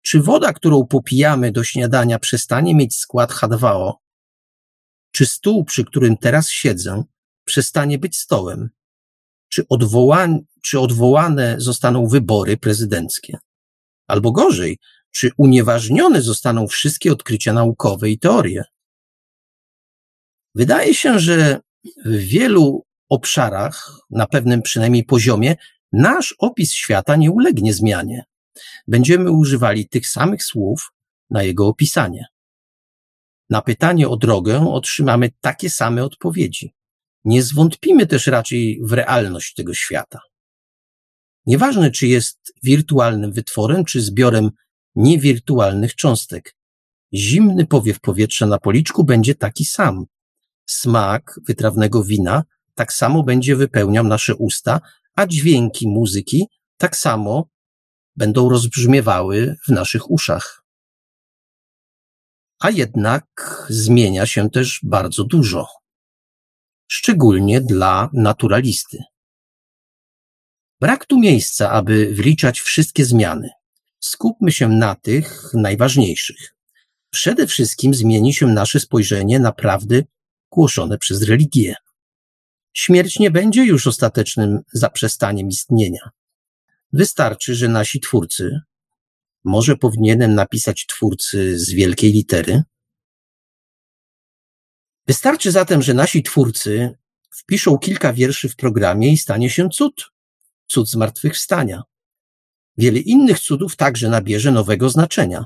Czy 0.01 0.21
woda, 0.21 0.53
którą 0.53 0.85
popijamy 0.85 1.51
do 1.51 1.63
śniadania, 1.63 2.19
przestanie 2.19 2.75
mieć 2.75 2.95
skład 2.95 3.31
H2O? 3.31 3.93
Czy 5.11 5.25
stół, 5.25 5.63
przy 5.63 5.85
którym 5.85 6.17
teraz 6.17 6.49
siedzę, 6.49 7.03
przestanie 7.45 7.97
być 7.97 8.17
stołem? 8.17 8.69
Czy, 9.49 9.67
odwołań, 9.67 10.39
czy 10.61 10.79
odwołane 10.79 11.55
zostaną 11.57 12.07
wybory 12.07 12.57
prezydenckie? 12.57 13.37
Albo 14.07 14.31
gorzej, 14.31 14.77
czy 15.11 15.31
unieważnione 15.37 16.21
zostaną 16.21 16.67
wszystkie 16.67 17.11
odkrycia 17.11 17.53
naukowe 17.53 18.09
i 18.09 18.19
teorie? 18.19 18.63
Wydaje 20.55 20.93
się, 20.93 21.19
że 21.19 21.59
w 22.05 22.17
wielu 22.17 22.85
obszarach, 23.09 23.91
na 24.09 24.27
pewnym 24.27 24.61
przynajmniej 24.61 25.03
poziomie, 25.03 25.55
nasz 25.91 26.35
opis 26.39 26.73
świata 26.73 27.15
nie 27.15 27.31
ulegnie 27.31 27.73
zmianie. 27.73 28.23
Będziemy 28.87 29.31
używali 29.31 29.89
tych 29.89 30.07
samych 30.07 30.43
słów 30.43 30.91
na 31.29 31.43
jego 31.43 31.67
opisanie. 31.67 32.25
Na 33.49 33.61
pytanie 33.61 34.09
o 34.09 34.17
drogę 34.17 34.67
otrzymamy 34.71 35.29
takie 35.41 35.69
same 35.69 36.03
odpowiedzi. 36.03 36.73
Nie 37.25 37.43
zwątpimy 37.43 38.07
też 38.07 38.27
raczej 38.27 38.79
w 38.83 38.93
realność 38.93 39.53
tego 39.53 39.73
świata. 39.73 40.19
Nieważne, 41.45 41.91
czy 41.91 42.07
jest 42.07 42.53
wirtualnym 42.63 43.31
wytworem, 43.31 43.85
czy 43.85 44.01
zbiorem 44.01 44.49
niewirtualnych 44.99 45.95
cząstek. 45.95 46.55
Zimny 47.13 47.65
powiew 47.65 47.99
powietrza 47.99 48.45
na 48.45 48.57
policzku 48.57 49.03
będzie 49.03 49.35
taki 49.35 49.65
sam. 49.65 50.05
Smak 50.65 51.39
wytrawnego 51.47 52.03
wina 52.03 52.43
tak 52.75 52.93
samo 52.93 53.23
będzie 53.23 53.55
wypełniał 53.55 54.03
nasze 54.03 54.35
usta, 54.35 54.81
a 55.15 55.27
dźwięki 55.27 55.87
muzyki 55.87 56.47
tak 56.77 56.95
samo 56.95 57.49
będą 58.15 58.49
rozbrzmiewały 58.49 59.55
w 59.67 59.71
naszych 59.71 60.11
uszach. 60.11 60.63
a 62.59 62.69
jednak 62.69 63.25
zmienia 63.69 64.25
się 64.25 64.49
też 64.49 64.79
bardzo 64.83 65.23
dużo, 65.23 65.67
szczególnie 66.87 67.61
dla 67.61 68.09
naturalisty. 68.13 68.97
Brak 70.81 71.05
tu 71.05 71.19
miejsca, 71.19 71.71
aby 71.71 72.13
wliczać 72.13 72.59
wszystkie 72.59 73.05
zmiany. 73.05 73.49
Skupmy 73.99 74.51
się 74.51 74.69
na 74.69 74.95
tych 74.95 75.53
najważniejszych. 75.53 76.55
Przede 77.09 77.47
wszystkim 77.47 77.93
zmieni 77.93 78.33
się 78.33 78.47
nasze 78.47 78.79
spojrzenie 78.79 79.39
na 79.39 79.51
prawdy 79.51 80.05
głoszone 80.51 80.97
przez 80.97 81.23
religię. 81.23 81.75
Śmierć 82.73 83.19
nie 83.19 83.31
będzie 83.31 83.65
już 83.65 83.87
ostatecznym 83.87 84.59
zaprzestaniem 84.73 85.47
istnienia. 85.47 86.09
Wystarczy, 86.93 87.55
że 87.55 87.67
nasi 87.67 87.99
twórcy, 87.99 88.59
może 89.43 89.77
powinienem 89.77 90.35
napisać 90.35 90.85
twórcy 90.85 91.59
z 91.59 91.71
wielkiej 91.71 92.11
litery? 92.11 92.63
Wystarczy 95.07 95.51
zatem, 95.51 95.81
że 95.81 95.93
nasi 95.93 96.23
twórcy 96.23 96.97
wpiszą 97.29 97.77
kilka 97.77 98.13
wierszy 98.13 98.49
w 98.49 98.55
programie 98.55 99.13
i 99.13 99.17
stanie 99.17 99.49
się 99.49 99.69
cud. 99.69 100.11
Cud 100.67 100.89
zmartwychwstania. 100.89 101.83
Wiele 102.79 102.99
innych 102.99 103.39
cudów 103.39 103.75
także 103.75 104.09
nabierze 104.09 104.51
nowego 104.51 104.89
znaczenia. 104.89 105.45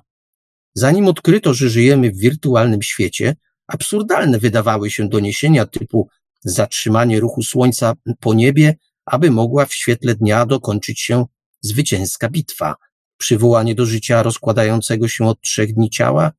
Zanim 0.74 1.08
odkryto, 1.08 1.54
że 1.54 1.70
żyjemy 1.70 2.12
w 2.12 2.18
wirtualnym 2.18 2.82
świecie, 2.82 3.36
absurdalne 3.68 4.40
wydawały 4.40 4.92
się 4.92 5.10
doniesienia 5.10 5.66
typu 5.66 6.10
zatrzymanie 6.40 7.20
ruchu 7.20 7.44
słońca 7.44 7.94
po 8.20 8.34
niebie, 8.34 8.76
aby 9.06 9.32
mogła 9.32 9.66
w 9.66 9.74
świetle 9.74 10.16
dnia 10.16 10.46
dokończyć 10.46 11.02
się 11.02 11.26
zwycięska 11.62 12.30
bitwa, 12.30 12.76
przywołanie 13.18 13.76
do 13.76 13.86
życia 13.86 14.24
rozkładającego 14.24 15.08
się 15.08 15.28
od 15.28 15.42
trzech 15.42 15.74
dni 15.74 15.90
ciała, 15.90 16.32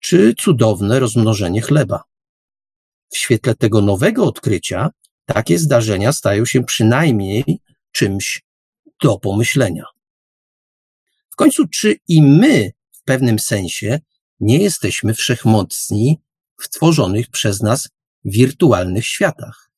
czy 0.00 0.34
cudowne 0.38 1.00
rozmnożenie 1.00 1.60
chleba. 1.60 2.02
W 3.12 3.16
świetle 3.16 3.54
tego 3.54 3.80
nowego 3.80 4.24
odkrycia 4.24 4.90
takie 5.24 5.58
zdarzenia 5.58 6.12
stają 6.12 6.44
się 6.44 6.64
przynajmniej 6.64 7.60
czymś 7.92 8.42
do 9.02 9.18
pomyślenia. 9.18 9.84
W 11.32 11.36
końcu, 11.36 11.68
czy 11.68 11.96
i 12.08 12.22
my 12.22 12.70
w 12.92 13.02
pewnym 13.02 13.38
sensie 13.38 14.00
nie 14.40 14.58
jesteśmy 14.58 15.14
wszechmocni 15.14 16.22
w 16.60 16.68
tworzonych 16.68 17.30
przez 17.30 17.60
nas 17.60 17.88
wirtualnych 18.24 19.06
światach? 19.06 19.70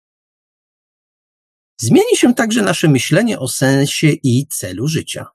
Zmieni 1.80 2.16
się 2.16 2.34
także 2.34 2.62
nasze 2.62 2.88
myślenie 2.88 3.38
o 3.38 3.48
sensie 3.48 4.08
i 4.22 4.46
celu 4.46 4.88
życia. 4.88 5.26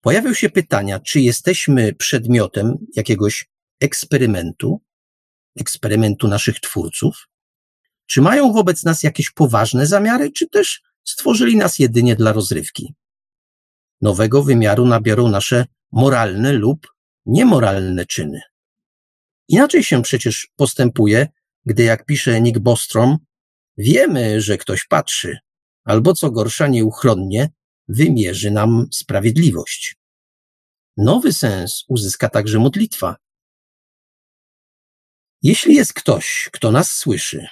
Pojawią 0.00 0.34
się 0.34 0.50
pytania, 0.50 1.00
czy 1.00 1.20
jesteśmy 1.20 1.94
przedmiotem 1.94 2.76
jakiegoś 2.96 3.48
eksperymentu, 3.80 4.80
eksperymentu 5.60 6.28
naszych 6.28 6.60
twórców, 6.60 7.28
czy 8.06 8.20
mają 8.20 8.52
wobec 8.52 8.84
nas 8.84 9.02
jakieś 9.02 9.30
poważne 9.30 9.86
zamiary, 9.86 10.32
czy 10.32 10.48
też 10.48 10.82
stworzyli 11.04 11.56
nas 11.56 11.78
jedynie 11.78 12.16
dla 12.16 12.32
rozrywki. 12.32 12.94
Nowego 14.00 14.42
wymiaru 14.42 14.86
nabiorą 14.86 15.28
nasze 15.28 15.66
moralne 15.92 16.52
lub 16.52 16.86
niemoralne 17.26 18.06
czyny. 18.06 18.40
Inaczej 19.48 19.84
się 19.84 20.02
przecież 20.02 20.48
postępuje, 20.56 21.28
gdy 21.66 21.82
jak 21.82 22.06
pisze 22.06 22.40
Nick 22.40 22.58
Bostrom, 22.58 23.18
wiemy, 23.76 24.40
że 24.40 24.58
ktoś 24.58 24.86
patrzy, 24.86 25.38
albo 25.84 26.14
co 26.14 26.30
gorsza 26.30 26.66
nieuchronnie 26.66 27.50
wymierzy 27.88 28.50
nam 28.50 28.86
sprawiedliwość. 28.92 29.96
Nowy 30.96 31.32
sens 31.32 31.84
uzyska 31.88 32.28
także 32.28 32.58
modlitwa. 32.58 33.16
Jeśli 35.42 35.74
jest 35.74 35.92
ktoś, 35.92 36.48
kto 36.52 36.72
nas 36.72 36.90
słyszy, 36.90 37.46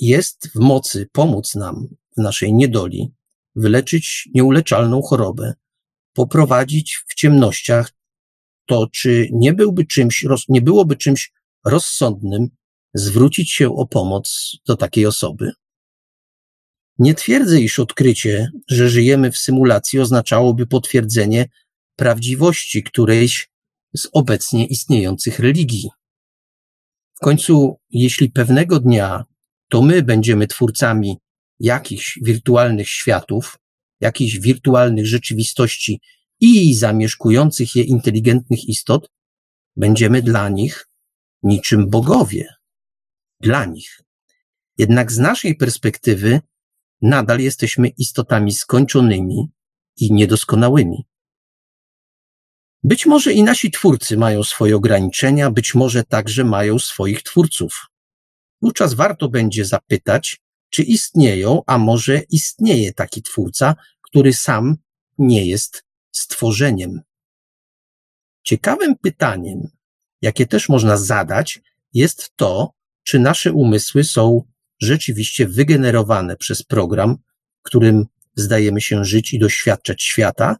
jest 0.00 0.48
w 0.48 0.54
mocy 0.54 1.08
pomóc 1.12 1.54
nam 1.54 1.88
w 2.16 2.20
naszej 2.20 2.54
niedoli, 2.54 3.14
wyleczyć 3.56 4.28
nieuleczalną 4.34 5.02
chorobę, 5.02 5.54
poprowadzić 6.14 7.04
w 7.08 7.14
ciemnościach, 7.14 7.92
to 8.66 8.86
czy 8.92 9.28
nie 9.32 9.52
byłby 9.52 9.86
czymś, 9.86 10.26
nie 10.48 10.62
byłoby 10.62 10.96
czymś 10.96 11.32
rozsądnym 11.64 12.48
zwrócić 12.94 13.52
się 13.52 13.76
o 13.76 13.86
pomoc 13.86 14.56
do 14.66 14.76
takiej 14.76 15.06
osoby? 15.06 15.52
Nie 16.98 17.14
twierdzę, 17.14 17.60
iż 17.60 17.78
odkrycie, 17.78 18.50
że 18.68 18.88
żyjemy 18.88 19.32
w 19.32 19.38
symulacji 19.38 20.00
oznaczałoby 20.00 20.66
potwierdzenie 20.66 21.48
prawdziwości 21.96 22.82
którejś 22.82 23.48
z 23.96 24.08
obecnie 24.12 24.66
istniejących 24.66 25.38
religii. 25.38 25.90
W 27.14 27.20
końcu, 27.20 27.80
jeśli 27.90 28.30
pewnego 28.30 28.80
dnia 28.80 29.24
to 29.68 29.82
my 29.82 30.02
będziemy 30.02 30.46
twórcami 30.46 31.18
jakichś 31.60 32.18
wirtualnych 32.22 32.88
światów, 32.88 33.58
jakichś 34.04 34.38
wirtualnych 34.38 35.06
rzeczywistości 35.06 36.00
i 36.40 36.74
zamieszkujących 36.74 37.76
je 37.76 37.82
inteligentnych 37.82 38.68
istot, 38.68 39.10
będziemy 39.76 40.22
dla 40.22 40.48
nich 40.48 40.88
niczym 41.42 41.90
bogowie. 41.90 42.48
Dla 43.40 43.64
nich. 43.64 44.00
Jednak 44.78 45.12
z 45.12 45.18
naszej 45.18 45.56
perspektywy 45.56 46.40
nadal 47.02 47.40
jesteśmy 47.40 47.88
istotami 47.88 48.52
skończonymi 48.52 49.48
i 49.96 50.12
niedoskonałymi. 50.12 51.06
Być 52.82 53.06
może 53.06 53.32
i 53.32 53.42
nasi 53.42 53.70
twórcy 53.70 54.16
mają 54.16 54.44
swoje 54.44 54.76
ograniczenia, 54.76 55.50
być 55.50 55.74
może 55.74 56.04
także 56.04 56.44
mają 56.44 56.78
swoich 56.78 57.22
twórców. 57.22 57.86
Wówczas 58.62 58.94
warto 58.94 59.28
będzie 59.28 59.64
zapytać, 59.64 60.40
czy 60.70 60.82
istnieją, 60.82 61.62
a 61.66 61.78
może 61.78 62.22
istnieje 62.30 62.92
taki 62.92 63.22
twórca, 63.22 63.74
który 64.14 64.32
sam 64.32 64.76
nie 65.18 65.46
jest 65.46 65.84
stworzeniem. 66.12 67.00
Ciekawym 68.42 68.96
pytaniem, 68.98 69.68
jakie 70.22 70.46
też 70.46 70.68
można 70.68 70.96
zadać, 70.96 71.60
jest 71.92 72.32
to, 72.36 72.72
czy 73.04 73.18
nasze 73.18 73.52
umysły 73.52 74.04
są 74.04 74.42
rzeczywiście 74.80 75.48
wygenerowane 75.48 76.36
przez 76.36 76.62
program, 76.62 77.16
którym 77.62 78.06
zdajemy 78.36 78.80
się 78.80 79.04
żyć 79.04 79.34
i 79.34 79.38
doświadczać 79.38 80.02
świata, 80.02 80.56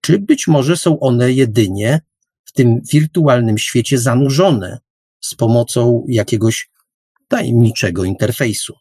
czy 0.00 0.18
być 0.18 0.46
może 0.46 0.76
są 0.76 1.00
one 1.00 1.32
jedynie 1.32 2.00
w 2.44 2.52
tym 2.52 2.80
wirtualnym 2.92 3.58
świecie 3.58 3.98
zanurzone 3.98 4.78
z 5.20 5.34
pomocą 5.34 6.04
jakiegoś 6.08 6.70
tajemniczego 7.28 8.04
interfejsu. 8.04 8.74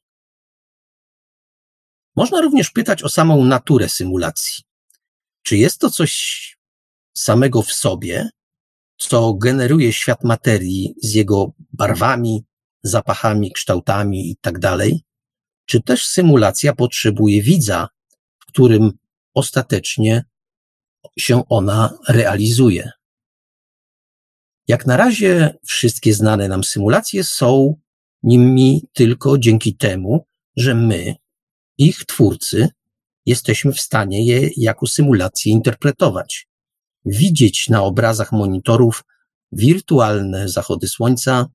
Można 2.15 2.41
również 2.41 2.69
pytać 2.69 3.04
o 3.04 3.10
samą 3.10 3.45
naturę 3.45 3.89
symulacji. 3.89 4.63
Czy 5.43 5.58
jest 5.58 5.80
to 5.80 5.89
coś 5.89 6.12
samego 7.17 7.62
w 7.62 7.71
sobie, 7.71 8.30
co 8.97 9.34
generuje 9.34 9.93
świat 9.93 10.24
materii 10.24 10.95
z 11.04 11.13
jego 11.13 11.54
barwami, 11.74 12.43
zapachami, 12.84 13.52
kształtami 13.52 14.32
i 14.32 14.38
tak? 14.41 14.60
Czy 15.65 15.82
też 15.82 16.08
symulacja 16.08 16.76
potrzebuje 16.76 17.41
widza, 17.41 17.88
w 18.39 18.45
którym 18.45 18.91
ostatecznie 19.34 20.24
się 21.19 21.43
ona 21.50 21.97
realizuje? 22.08 22.91
Jak 24.67 24.86
na 24.86 24.97
razie 24.97 25.58
wszystkie 25.65 26.13
znane 26.13 26.47
nam 26.47 26.63
symulacje 26.63 27.24
są 27.24 27.76
nimi 28.24 28.88
tylko 28.93 29.38
dzięki 29.38 29.76
temu, 29.76 30.26
że 30.58 30.76
my, 30.76 31.15
ich 31.88 32.06
twórcy, 32.06 32.70
jesteśmy 33.26 33.74
w 33.74 33.82
stanie 33.82 34.26
je 34.26 34.50
jako 34.58 34.88
symulacje 34.88 35.52
interpretować. 35.52 36.48
Widzieć 37.06 37.70
na 37.70 37.84
obrazach 37.84 38.32
monitorów 38.32 39.04
wirtualne 39.52 40.50
zachody 40.50 40.88
słońca, 40.88 41.46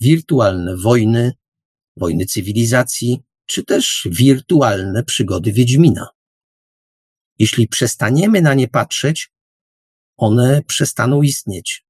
wirtualne 0.00 0.76
wojny, 0.76 1.32
wojny 1.96 2.26
cywilizacji, 2.26 3.22
czy 3.46 3.64
też 3.64 4.08
wirtualne 4.10 5.04
przygody 5.04 5.52
Wiedźmina. 5.52 6.08
Jeśli 7.38 7.68
przestaniemy 7.68 8.42
na 8.42 8.54
nie 8.54 8.68
patrzeć, 8.68 9.30
one 10.16 10.62
przestaną 10.66 11.22
istnieć. 11.22 11.86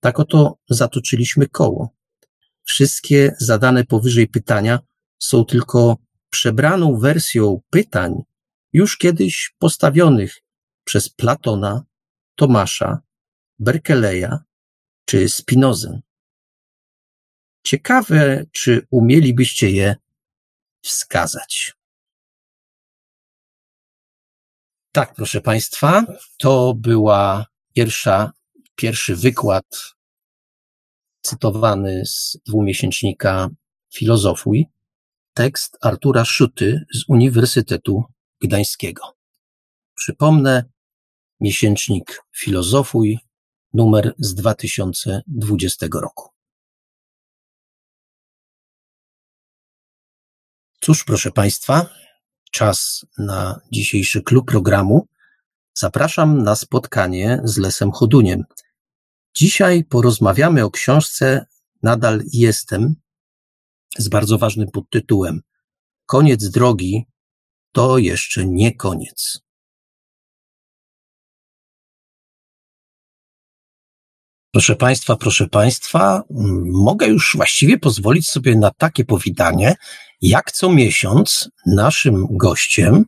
Tak 0.00 0.20
oto 0.20 0.58
zatoczyliśmy 0.68 1.48
koło. 1.48 1.94
Wszystkie 2.64 3.34
zadane 3.40 3.84
powyżej 3.84 4.28
pytania 4.28 4.78
są 5.18 5.44
tylko 5.44 5.96
przebraną 6.34 6.98
wersją 6.98 7.60
pytań 7.70 8.22
już 8.72 8.98
kiedyś 8.98 9.54
postawionych 9.58 10.42
przez 10.84 11.08
Platona, 11.08 11.84
Tomasza, 12.34 12.98
Berkeleya 13.58 14.38
czy 15.04 15.28
Spinozę. 15.28 16.00
Ciekawe, 17.64 18.44
czy 18.52 18.86
umielibyście 18.90 19.70
je 19.70 19.96
wskazać. 20.82 21.72
Tak, 24.92 25.14
proszę 25.14 25.40
Państwa, 25.40 26.04
to 26.38 26.74
była 26.74 27.46
pierwsza, 27.74 28.32
pierwszy 28.74 29.16
wykład 29.16 29.64
cytowany 31.20 32.06
z 32.06 32.38
dwumiesięcznika 32.46 33.48
Filozofuj, 33.94 34.66
tekst 35.34 35.78
Artura 35.80 36.24
Szuty 36.24 36.84
z 36.94 37.04
Uniwersytetu 37.08 38.04
Gdańskiego. 38.42 39.16
Przypomnę, 39.94 40.64
miesięcznik 41.40 42.22
Filozofuj, 42.36 43.18
numer 43.72 44.14
z 44.18 44.34
2020 44.34 45.86
roku. 45.94 46.28
Cóż, 50.80 51.04
proszę 51.04 51.30
Państwa, 51.30 51.86
czas 52.50 53.06
na 53.18 53.60
dzisiejszy 53.72 54.22
klub 54.22 54.50
programu. 54.50 55.08
Zapraszam 55.74 56.42
na 56.42 56.56
spotkanie 56.56 57.40
z 57.44 57.58
Lesem 57.58 57.92
Choduniem. 57.92 58.44
Dzisiaj 59.34 59.84
porozmawiamy 59.84 60.64
o 60.64 60.70
książce 60.70 61.46
Nadal 61.82 62.22
jestem 62.32 62.94
z 63.98 64.08
bardzo 64.08 64.38
ważnym 64.38 64.70
podtytułem 64.70 65.40
Koniec 66.06 66.50
drogi 66.50 67.04
to 67.72 67.98
jeszcze 67.98 68.46
nie 68.46 68.74
koniec. 68.74 69.40
Proszę 74.52 74.76
Państwa, 74.76 75.16
proszę 75.16 75.48
Państwa, 75.48 76.22
mogę 76.64 77.06
już 77.06 77.36
właściwie 77.36 77.78
pozwolić 77.78 78.28
sobie 78.28 78.56
na 78.56 78.70
takie 78.70 79.04
powitanie. 79.04 79.74
Jak 80.22 80.52
co 80.52 80.72
miesiąc 80.72 81.50
naszym 81.66 82.26
gościem 82.30 83.04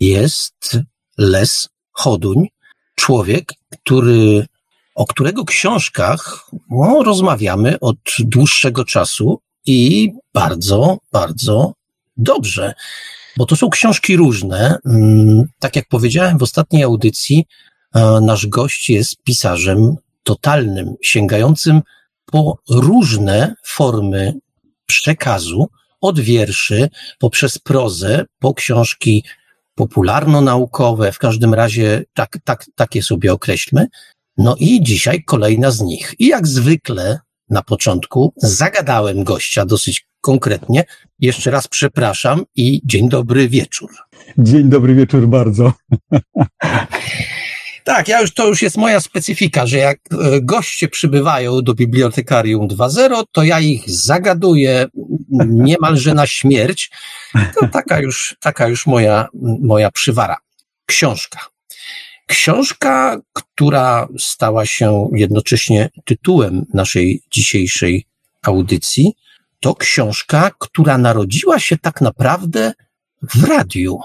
jest 0.00 0.78
Les 1.18 1.68
Choduń, 1.90 2.48
człowiek, 2.94 3.52
który, 3.70 4.46
o 4.94 5.06
którego 5.06 5.44
książkach 5.44 6.50
no, 6.70 7.02
rozmawiamy 7.02 7.80
od 7.80 7.98
dłuższego 8.18 8.84
czasu 8.84 9.40
i 9.66 10.12
bardzo, 10.34 10.98
bardzo 11.12 11.72
dobrze, 12.16 12.74
bo 13.36 13.46
to 13.46 13.56
są 13.56 13.70
książki 13.70 14.16
różne. 14.16 14.78
Mm, 14.86 15.44
tak 15.58 15.76
jak 15.76 15.88
powiedziałem 15.88 16.38
w 16.38 16.42
ostatniej 16.42 16.82
audycji, 16.82 17.44
nasz 18.22 18.46
gość 18.46 18.90
jest 18.90 19.22
pisarzem 19.22 19.96
totalnym, 20.22 20.94
sięgającym 21.02 21.80
po 22.24 22.58
różne 22.70 23.54
formy 23.64 24.34
przekazu, 24.86 25.68
od 26.00 26.20
wierszy, 26.20 26.88
poprzez 27.18 27.58
prozę, 27.58 28.24
po 28.38 28.54
książki 28.54 29.24
popularno-naukowe, 29.74 31.12
w 31.12 31.18
każdym 31.18 31.54
razie 31.54 32.04
tak, 32.14 32.38
tak, 32.44 32.66
takie 32.74 33.02
sobie 33.02 33.32
określmy. 33.32 33.86
No 34.36 34.56
i 34.58 34.82
dzisiaj 34.82 35.24
kolejna 35.24 35.70
z 35.70 35.80
nich. 35.80 36.14
I 36.18 36.26
jak 36.26 36.48
zwykle 36.48 37.18
na 37.50 37.62
początku 37.62 38.32
zagadałem 38.36 39.24
gościa 39.24 39.66
dosyć 39.66 40.06
konkretnie. 40.20 40.84
Jeszcze 41.18 41.50
raz 41.50 41.68
przepraszam 41.68 42.44
i 42.56 42.80
dzień 42.84 43.08
dobry 43.08 43.48
wieczór. 43.48 43.90
Dzień 44.38 44.68
dobry 44.68 44.94
wieczór 44.94 45.28
bardzo. 45.28 45.72
Tak, 47.84 48.08
ja 48.08 48.20
już, 48.20 48.34
to 48.34 48.46
już 48.46 48.62
jest 48.62 48.76
moja 48.76 49.00
specyfika, 49.00 49.66
że 49.66 49.78
jak 49.78 49.98
e, 50.12 50.40
goście 50.40 50.88
przybywają 50.88 51.62
do 51.62 51.74
Bibliotekarium 51.74 52.68
2.0, 52.68 53.22
to 53.32 53.42
ja 53.42 53.60
ich 53.60 53.90
zagaduję 53.90 54.86
niemalże 55.46 56.14
na 56.14 56.26
śmierć. 56.26 56.90
To 57.60 57.68
taka 57.68 58.00
już, 58.00 58.36
taka 58.40 58.68
już 58.68 58.86
moja, 58.86 59.28
moja 59.60 59.90
przywara. 59.90 60.36
Książka. 60.86 61.38
Książka, 62.30 63.20
która 63.32 64.08
stała 64.18 64.66
się 64.66 65.08
jednocześnie 65.12 65.90
tytułem 66.04 66.66
naszej 66.74 67.22
dzisiejszej 67.30 68.06
audycji, 68.42 69.12
to 69.60 69.74
książka, 69.74 70.50
która 70.58 70.98
narodziła 70.98 71.58
się 71.58 71.78
tak 71.78 72.00
naprawdę 72.00 72.72
w 73.22 73.44
radiu. 73.44 73.98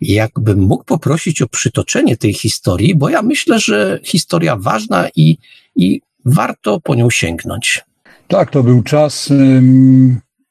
Jakbym 0.00 0.58
mógł 0.58 0.84
poprosić 0.84 1.42
o 1.42 1.48
przytoczenie 1.48 2.16
tej 2.16 2.34
historii, 2.34 2.94
bo 2.94 3.08
ja 3.08 3.22
myślę, 3.22 3.58
że 3.58 4.00
historia 4.04 4.56
ważna 4.56 5.08
i, 5.16 5.38
i 5.76 6.00
warto 6.24 6.80
po 6.80 6.94
nią 6.94 7.10
sięgnąć. 7.10 7.84
Tak, 8.28 8.50
to 8.50 8.62
był 8.62 8.82
czas, 8.82 9.32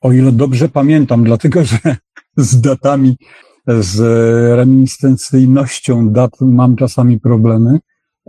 o 0.02 0.12
ile 0.12 0.32
dobrze 0.32 0.70
pamiętam, 0.70 1.24
dlatego 1.24 1.66
że 1.66 1.78
z 2.38 2.62
datami, 2.62 3.18
z 3.68 4.00
reminiscencyjnością 4.58 6.10
dat 6.10 6.42
mam 6.42 6.76
czasami 6.76 7.20
problemy, 7.20 7.80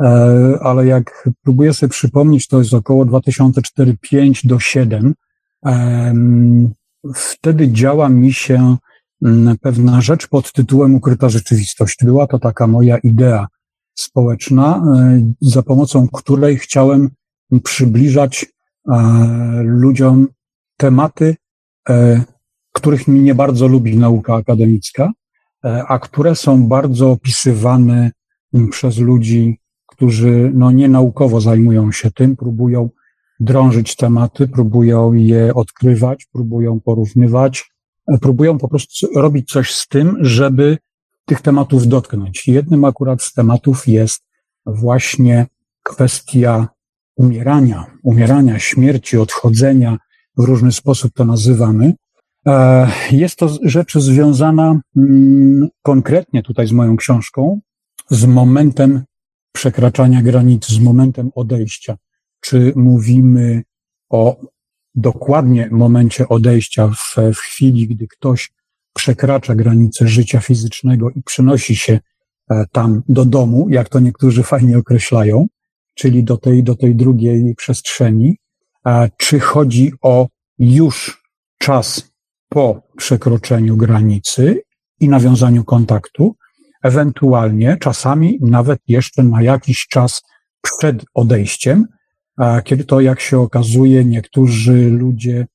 e, 0.01 0.59
ale 0.63 0.87
jak 0.87 1.29
próbuję 1.43 1.75
sobie 1.75 1.91
przypomnieć, 1.91 2.49
to 2.49 2.59
jest 2.59 2.75
około 2.75 3.07
2004-5 3.07 4.47
do 4.47 4.61
7. 4.61 5.15
Wtedy 7.15 7.69
działa 7.69 8.09
mi 8.09 8.33
się 8.33 8.77
Mm, 9.25 9.59
pewna 9.59 10.01
rzecz 10.01 10.27
pod 10.27 10.53
tytułem 10.53 10.95
Ukryta 10.95 11.29
rzeczywistość. 11.29 11.99
Była 12.05 12.27
to 12.27 12.39
taka 12.39 12.67
moja 12.67 12.99
idea 12.99 13.47
społeczna, 13.95 14.83
e, 14.97 15.33
za 15.41 15.63
pomocą 15.63 16.09
której 16.09 16.57
chciałem 16.57 17.11
przybliżać 17.65 18.47
e, 18.89 18.97
ludziom 19.63 20.29
tematy, 20.77 21.37
których 22.73 23.09
mi 23.09 23.21
nie 23.21 23.35
bardzo 23.35 23.67
lubi 23.67 23.97
nauka 23.97 24.35
akademicka, 24.35 25.13
a 25.89 25.99
które 25.99 26.35
są 26.37 26.69
bardzo 26.69 27.11
opisywane 27.11 28.11
przez 28.71 28.99
ludzi, 28.99 29.61
którzy 29.87 30.51
no, 30.55 30.71
nie 30.71 30.89
naukowo 30.89 31.41
zajmują 31.41 31.93
się 31.93 32.11
tym, 32.11 32.37
próbują 32.37 32.91
drążyć 33.41 33.97
tematy, 33.97 34.49
próbują 34.49 35.13
je 35.13 35.55
odkrywać, 35.55 36.27
próbują 36.33 36.81
porównywać, 36.81 37.71
próbują 38.21 38.59
po 38.59 38.69
prostu 38.69 39.07
robić 39.17 39.49
coś 39.49 39.75
z 39.75 39.89
tym, 39.89 40.17
żeby 40.21 40.79
tych 41.25 41.41
tematów 41.41 41.89
dotknąć. 41.89 42.49
Jednym 42.49 42.85
akurat 42.85 43.23
z 43.23 43.33
tematów 43.33 43.89
jest 43.89 44.23
właśnie 44.67 45.47
kwestia 45.83 46.69
umierania, 47.17 47.87
umierania, 48.03 48.59
śmierci, 48.59 49.19
odchodzenia, 49.19 49.99
w 50.37 50.45
różny 50.45 50.73
sposób 50.73 51.13
to 51.15 51.25
nazywamy. 51.25 51.95
E, 52.47 52.89
jest 53.11 53.37
to 53.37 53.59
rzecz 53.63 53.99
związana 53.99 54.81
mm, 54.97 55.69
konkretnie 55.83 56.43
tutaj 56.43 56.67
z 56.67 56.73
moją 56.73 56.97
książką, 56.97 57.61
z 58.11 58.25
momentem 58.25 59.05
przekraczania 59.53 60.23
granic, 60.23 60.67
z 60.67 60.79
momentem 60.79 61.31
odejścia. 61.35 61.97
Czy 62.41 62.73
mówimy 62.77 63.63
o 64.11 64.37
dokładnie 64.95 65.69
momencie 65.71 66.29
odejścia, 66.29 66.89
w, 66.89 67.17
w 67.35 67.39
chwili, 67.39 67.89
gdy 67.89 68.07
ktoś 68.07 68.53
przekracza 68.95 69.55
granice 69.55 70.09
życia 70.09 70.41
fizycznego 70.41 71.11
i 71.11 71.23
przenosi 71.23 71.77
się 71.77 72.01
e, 72.51 72.65
tam 72.73 73.03
do 73.09 73.25
domu, 73.25 73.67
jak 73.69 73.89
to 73.89 74.01
niektórzy 74.01 74.43
fajnie 74.43 74.79
określają, 74.79 75.47
czyli 75.95 76.25
do 76.25 76.37
tej, 76.37 76.63
do 76.63 76.75
tej 76.75 76.97
drugiej 76.97 77.55
przestrzeni, 77.55 78.39
czy 79.17 79.41
chodzi 79.41 79.93
o 80.03 80.29
już 80.59 81.23
czas 81.59 82.14
po 82.55 82.83
przekroczeniu 82.97 83.77
granicy 83.77 84.63
i 85.01 85.09
nawiązaniu 85.09 85.65
kontaktu, 85.65 86.37
ewentualnie 86.83 87.77
czasami 87.81 88.39
nawet 88.41 88.81
jeszcze 88.89 89.23
na 89.23 89.43
jakiś 89.43 89.87
czas 89.91 90.23
przed 90.63 91.05
odejściem, 91.15 91.87
kiedy 92.65 92.85
to, 92.85 93.01
jak 93.01 93.21
się 93.21 93.39
okazuje, 93.39 94.05
niektórzy 94.05 94.91
ludzie 94.91 95.47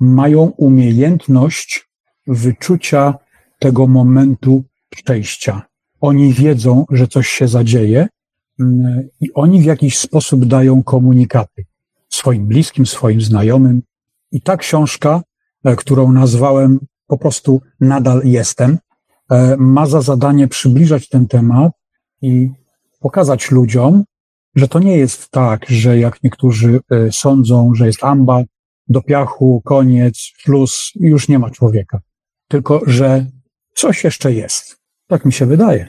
mają 0.00 0.42
umiejętność 0.42 1.88
wyczucia 2.26 3.14
tego 3.58 3.86
momentu 3.86 4.64
przejścia. 4.90 5.62
Oni 6.00 6.32
wiedzą, 6.32 6.84
że 6.90 7.08
coś 7.08 7.28
się 7.28 7.48
zadzieje 7.48 8.08
mm, 8.60 9.08
i 9.20 9.32
oni 9.34 9.62
w 9.62 9.64
jakiś 9.64 9.98
sposób 9.98 10.44
dają 10.44 10.82
komunikaty 10.82 11.64
swoim 12.08 12.46
bliskim, 12.46 12.86
swoim 12.86 13.20
znajomym. 13.20 13.82
I 14.32 14.40
ta 14.40 14.56
książka, 14.56 15.22
którą 15.76 16.12
nazwałem 16.12 16.78
po 17.06 17.18
prostu 17.18 17.60
Nadal 17.80 18.22
jestem, 18.24 18.78
e, 19.30 19.56
ma 19.56 19.86
za 19.86 20.00
zadanie 20.00 20.48
przybliżać 20.48 21.08
ten 21.08 21.28
temat 21.28 21.72
i 22.22 22.50
pokazać 23.00 23.50
ludziom, 23.50 24.04
że 24.54 24.68
to 24.68 24.78
nie 24.78 24.96
jest 24.96 25.30
tak, 25.30 25.66
że 25.68 25.98
jak 25.98 26.22
niektórzy 26.22 26.80
e, 26.90 27.12
sądzą, 27.12 27.74
że 27.74 27.86
jest 27.86 28.04
amba, 28.04 28.42
do 28.88 29.02
piachu, 29.02 29.62
koniec, 29.64 30.32
plus, 30.44 30.92
już 30.94 31.28
nie 31.28 31.38
ma 31.38 31.50
człowieka. 31.50 32.00
Tylko, 32.48 32.80
że 32.86 33.26
coś 33.74 34.04
jeszcze 34.04 34.32
jest. 34.32 34.78
Tak 35.06 35.24
mi 35.24 35.32
się 35.32 35.46
wydaje. 35.46 35.88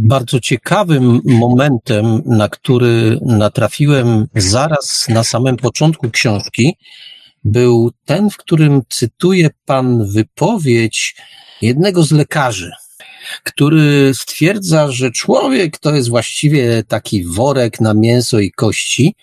Bardzo 0.00 0.40
ciekawym 0.40 1.20
momentem, 1.24 2.22
na 2.26 2.48
który 2.48 3.18
natrafiłem 3.26 4.26
zaraz 4.34 5.06
na 5.08 5.24
samym 5.24 5.56
początku 5.56 6.10
książki, 6.10 6.76
był 7.44 7.90
ten, 8.04 8.30
w 8.30 8.36
którym 8.36 8.82
cytuje 8.88 9.50
pan 9.64 10.06
wypowiedź 10.06 11.16
jednego 11.62 12.02
z 12.02 12.12
lekarzy, 12.12 12.72
który 13.44 14.12
stwierdza, 14.14 14.92
że 14.92 15.10
człowiek 15.10 15.78
to 15.78 15.94
jest 15.94 16.08
właściwie 16.08 16.84
taki 16.88 17.24
worek 17.24 17.80
na 17.80 17.94
mięso 17.94 18.38
i 18.38 18.50
kości, 18.50 19.14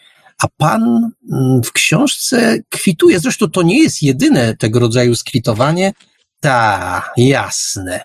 A 0.43 0.47
pan 0.57 1.11
mm, 1.31 1.63
w 1.63 1.71
książce 1.71 2.59
kwituje, 2.69 3.19
zresztą 3.19 3.49
to 3.49 3.61
nie 3.61 3.83
jest 3.83 4.03
jedyne 4.03 4.57
tego 4.57 4.79
rodzaju 4.79 5.15
skwitowanie. 5.15 5.93
Ta, 6.39 7.11
jasne. 7.17 8.01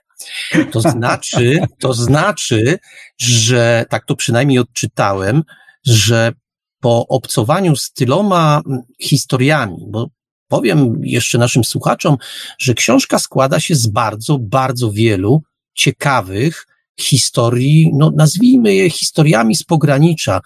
To 0.73 0.81
znaczy, 0.81 1.59
to 1.81 1.95
znaczy, 1.95 2.79
że 3.19 3.85
tak 3.91 4.07
to 4.07 4.17
przynajmniej 4.17 4.59
odczytałem, 4.59 5.43
że 5.87 6.33
po 6.81 7.07
obcowaniu 7.09 7.77
z 7.77 7.93
tyloma 7.93 8.63
mm, 8.67 8.83
historiami, 9.01 9.77
bo 9.89 10.09
powiem 10.49 11.01
jeszcze 11.05 11.39
naszym 11.39 11.65
słuchaczom, 11.65 12.17
że 12.59 12.75
książka 12.75 13.19
składa 13.19 13.61
się 13.61 13.75
z 13.75 13.87
bardzo, 13.87 14.39
bardzo 14.39 14.93
wielu 14.93 15.43
ciekawych 15.75 16.67
historii, 17.01 17.91
no 17.95 18.11
nazwijmy 18.17 18.75
je 18.75 18.91
historiami 18.91 19.57
z 19.57 19.63
pogranicza, 19.63 20.41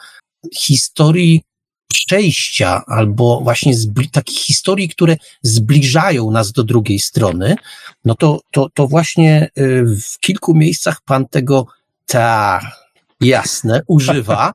historii 0.56 1.42
przejścia 1.88 2.82
albo 2.86 3.40
właśnie 3.40 3.74
takich 4.12 4.38
historii, 4.38 4.88
które 4.88 5.16
zbliżają 5.42 6.30
nas 6.30 6.52
do 6.52 6.64
drugiej 6.64 6.98
strony, 6.98 7.56
no 8.04 8.14
to, 8.14 8.40
to, 8.52 8.68
to 8.74 8.88
właśnie 8.88 9.48
y, 9.58 9.84
w 10.02 10.18
kilku 10.18 10.54
miejscach 10.54 11.00
pan 11.04 11.28
tego 11.28 11.66
ta 12.06 12.60
jasne 13.20 13.82
używa 13.86 14.52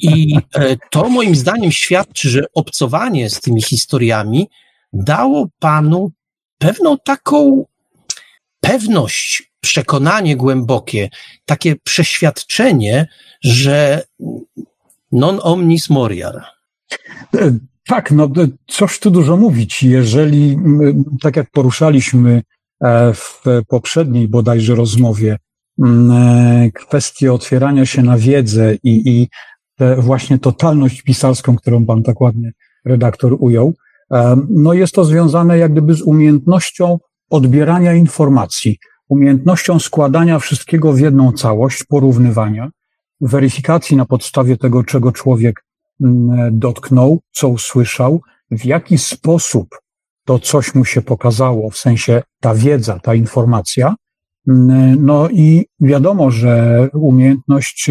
i 0.00 0.36
e, 0.54 0.76
to 0.90 1.08
moim 1.08 1.36
zdaniem 1.36 1.72
świadczy, 1.72 2.30
że 2.30 2.44
obcowanie 2.54 3.30
z 3.30 3.40
tymi 3.40 3.62
historiami 3.62 4.48
dało 4.92 5.48
panu 5.58 6.12
pewną 6.58 6.98
taką 6.98 7.64
pewność, 8.60 9.52
przekonanie 9.60 10.36
głębokie, 10.36 11.08
takie 11.44 11.76
przeświadczenie, 11.76 13.06
że 13.42 14.02
non 15.12 15.40
omnis 15.42 15.90
moriar. 15.90 16.44
E, 17.34 17.58
tak, 17.86 18.10
no 18.10 18.28
cóż 18.66 19.00
tu 19.00 19.10
dużo 19.10 19.36
mówić. 19.36 19.82
Jeżeli, 19.82 20.58
tak 21.22 21.36
jak 21.36 21.50
poruszaliśmy 21.50 22.42
e, 22.84 23.14
w 23.14 23.42
poprzedniej 23.68 24.28
bodajże 24.28 24.74
rozmowie, 24.74 25.32
e, 25.32 25.49
kwestię 26.74 27.32
otwierania 27.32 27.86
się 27.86 28.02
na 28.02 28.18
wiedzę 28.18 28.74
i, 28.74 29.10
i 29.10 29.28
właśnie 29.98 30.38
totalność 30.38 31.02
pisarską, 31.02 31.56
którą 31.56 31.86
pan 31.86 32.02
tak 32.02 32.20
ładnie 32.20 32.52
redaktor 32.84 33.36
ujął, 33.38 33.74
no 34.48 34.72
jest 34.72 34.94
to 34.94 35.04
związane 35.04 35.58
jak 35.58 35.72
gdyby 35.72 35.94
z 35.94 36.02
umiejętnością 36.02 36.98
odbierania 37.30 37.94
informacji, 37.94 38.78
umiejętnością 39.08 39.78
składania 39.78 40.38
wszystkiego 40.38 40.92
w 40.92 41.00
jedną 41.00 41.32
całość, 41.32 41.84
porównywania, 41.84 42.70
weryfikacji 43.20 43.96
na 43.96 44.04
podstawie 44.04 44.56
tego, 44.56 44.84
czego 44.84 45.12
człowiek 45.12 45.64
mm, 46.00 46.58
dotknął, 46.58 47.20
co 47.32 47.48
usłyszał, 47.48 48.20
w 48.50 48.64
jaki 48.64 48.98
sposób 48.98 49.68
to 50.24 50.38
coś 50.38 50.74
mu 50.74 50.84
się 50.84 51.02
pokazało, 51.02 51.70
w 51.70 51.76
sensie 51.76 52.22
ta 52.40 52.54
wiedza, 52.54 52.98
ta 52.98 53.14
informacja. 53.14 53.94
Mm, 54.48 55.04
no 55.04 55.28
i 55.30 55.66
wiadomo, 55.80 56.30
że 56.30 56.88
umiejętność, 56.92 57.90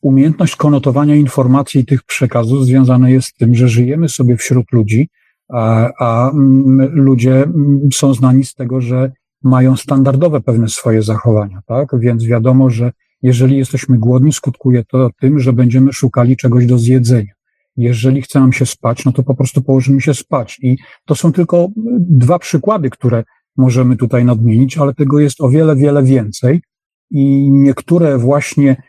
umiejętność 0.00 0.56
konotowania 0.56 1.14
informacji 1.14 1.80
i 1.80 1.84
tych 1.84 2.02
przekazów 2.02 2.64
związana 2.64 3.10
jest 3.10 3.28
z 3.28 3.34
tym, 3.34 3.54
że 3.54 3.68
żyjemy 3.68 4.08
sobie 4.08 4.36
wśród 4.36 4.72
ludzi, 4.72 5.08
a, 5.48 5.90
a 5.98 6.30
mm, 6.30 6.94
ludzie 6.94 7.46
są 7.92 8.14
znani 8.14 8.44
z 8.44 8.54
tego, 8.54 8.80
że 8.80 9.12
mają 9.42 9.76
standardowe 9.76 10.40
pewne 10.40 10.68
swoje 10.68 11.02
zachowania, 11.02 11.60
tak? 11.66 11.88
Więc 12.00 12.24
wiadomo, 12.24 12.70
że 12.70 12.92
jeżeli 13.22 13.56
jesteśmy 13.56 13.98
głodni, 13.98 14.32
skutkuje 14.32 14.84
to 14.84 15.10
tym, 15.20 15.40
że 15.40 15.52
będziemy 15.52 15.92
szukali 15.92 16.36
czegoś 16.36 16.66
do 16.66 16.78
zjedzenia. 16.78 17.32
Jeżeli 17.76 18.22
chce 18.22 18.40
nam 18.40 18.52
się 18.52 18.66
spać, 18.66 19.04
no 19.04 19.12
to 19.12 19.22
po 19.22 19.34
prostu 19.34 19.62
położymy 19.62 20.00
się 20.00 20.14
spać. 20.14 20.58
I 20.62 20.76
to 21.04 21.14
są 21.14 21.32
tylko 21.32 21.68
dwa 21.98 22.38
przykłady, 22.38 22.90
które 22.90 23.24
możemy 23.56 23.96
tutaj 23.96 24.24
nadmienić, 24.24 24.78
ale 24.78 24.94
tego 24.94 25.20
jest 25.20 25.40
o 25.40 25.48
wiele, 25.48 25.76
wiele 25.76 26.02
więcej. 26.02 26.62
I 27.10 27.50
niektóre 27.50 28.18
właśnie 28.18 28.82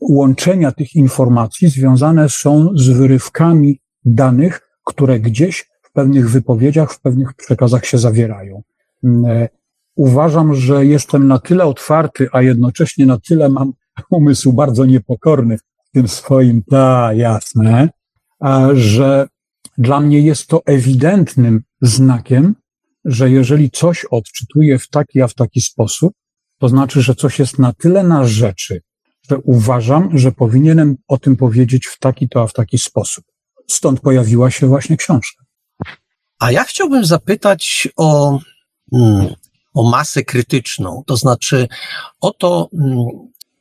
łączenia 0.00 0.72
tych 0.72 0.94
informacji 0.94 1.68
związane 1.68 2.28
są 2.28 2.68
z 2.74 2.88
wyrywkami 2.88 3.80
danych, 4.04 4.60
które 4.84 5.20
gdzieś 5.20 5.70
w 5.82 5.92
pewnych 5.92 6.30
wypowiedziach, 6.30 6.92
w 6.92 7.00
pewnych 7.00 7.34
przekazach 7.34 7.86
się 7.86 7.98
zawierają 7.98 8.62
uważam, 9.96 10.54
że 10.54 10.86
jestem 10.86 11.28
na 11.28 11.38
tyle 11.38 11.64
otwarty, 11.64 12.28
a 12.32 12.42
jednocześnie 12.42 13.06
na 13.06 13.18
tyle 13.18 13.48
mam 13.48 13.72
umysł 14.10 14.52
bardzo 14.52 14.84
niepokorny 14.84 15.58
w 15.58 15.90
tym 15.92 16.08
swoim, 16.08 16.62
ta 16.62 17.12
jasne, 17.12 17.88
że 18.72 19.26
dla 19.78 20.00
mnie 20.00 20.20
jest 20.20 20.46
to 20.46 20.62
ewidentnym 20.66 21.62
znakiem, 21.80 22.54
że 23.04 23.30
jeżeli 23.30 23.70
coś 23.70 24.04
odczytuję 24.04 24.78
w 24.78 24.88
taki, 24.88 25.22
a 25.22 25.28
w 25.28 25.34
taki 25.34 25.60
sposób, 25.60 26.12
to 26.58 26.68
znaczy, 26.68 27.02
że 27.02 27.14
coś 27.14 27.38
jest 27.38 27.58
na 27.58 27.72
tyle 27.72 28.02
na 28.02 28.26
rzeczy, 28.26 28.80
że 29.30 29.38
uważam, 29.38 30.18
że 30.18 30.32
powinienem 30.32 30.96
o 31.08 31.18
tym 31.18 31.36
powiedzieć 31.36 31.86
w 31.86 31.98
taki 31.98 32.28
to, 32.28 32.42
a 32.42 32.46
w 32.46 32.52
taki 32.52 32.78
sposób. 32.78 33.24
Stąd 33.70 34.00
pojawiła 34.00 34.50
się 34.50 34.66
właśnie 34.66 34.96
książka. 34.96 35.44
A 36.38 36.50
ja 36.50 36.64
chciałbym 36.64 37.04
zapytać 37.04 37.88
o 37.96 38.38
hmm, 38.90 39.34
o 39.74 39.90
masę 39.90 40.24
krytyczną. 40.24 41.02
To 41.06 41.16
znaczy, 41.16 41.68
oto, 42.20 42.68
mm, 42.72 43.06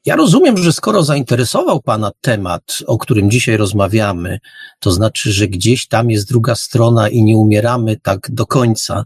ja 0.06 0.16
rozumiem, 0.16 0.58
że 0.58 0.74
skoro 0.74 1.04
zainteresował 1.04 1.82
Pana 1.82 2.12
temat, 2.22 2.80
o 2.88 2.98
którym 2.98 3.32
dzisiaj 3.32 3.58
rozmawiamy, 3.58 4.40
to 4.80 4.92
znaczy, 4.92 5.32
że 5.32 5.48
gdzieś 5.48 5.88
tam 5.88 6.12
jest 6.12 6.30
druga 6.30 6.56
strona 6.56 7.10
i 7.10 7.24
nie 7.24 7.38
umieramy 7.38 7.98
tak 7.98 8.32
do 8.32 8.46
końca, 8.46 9.04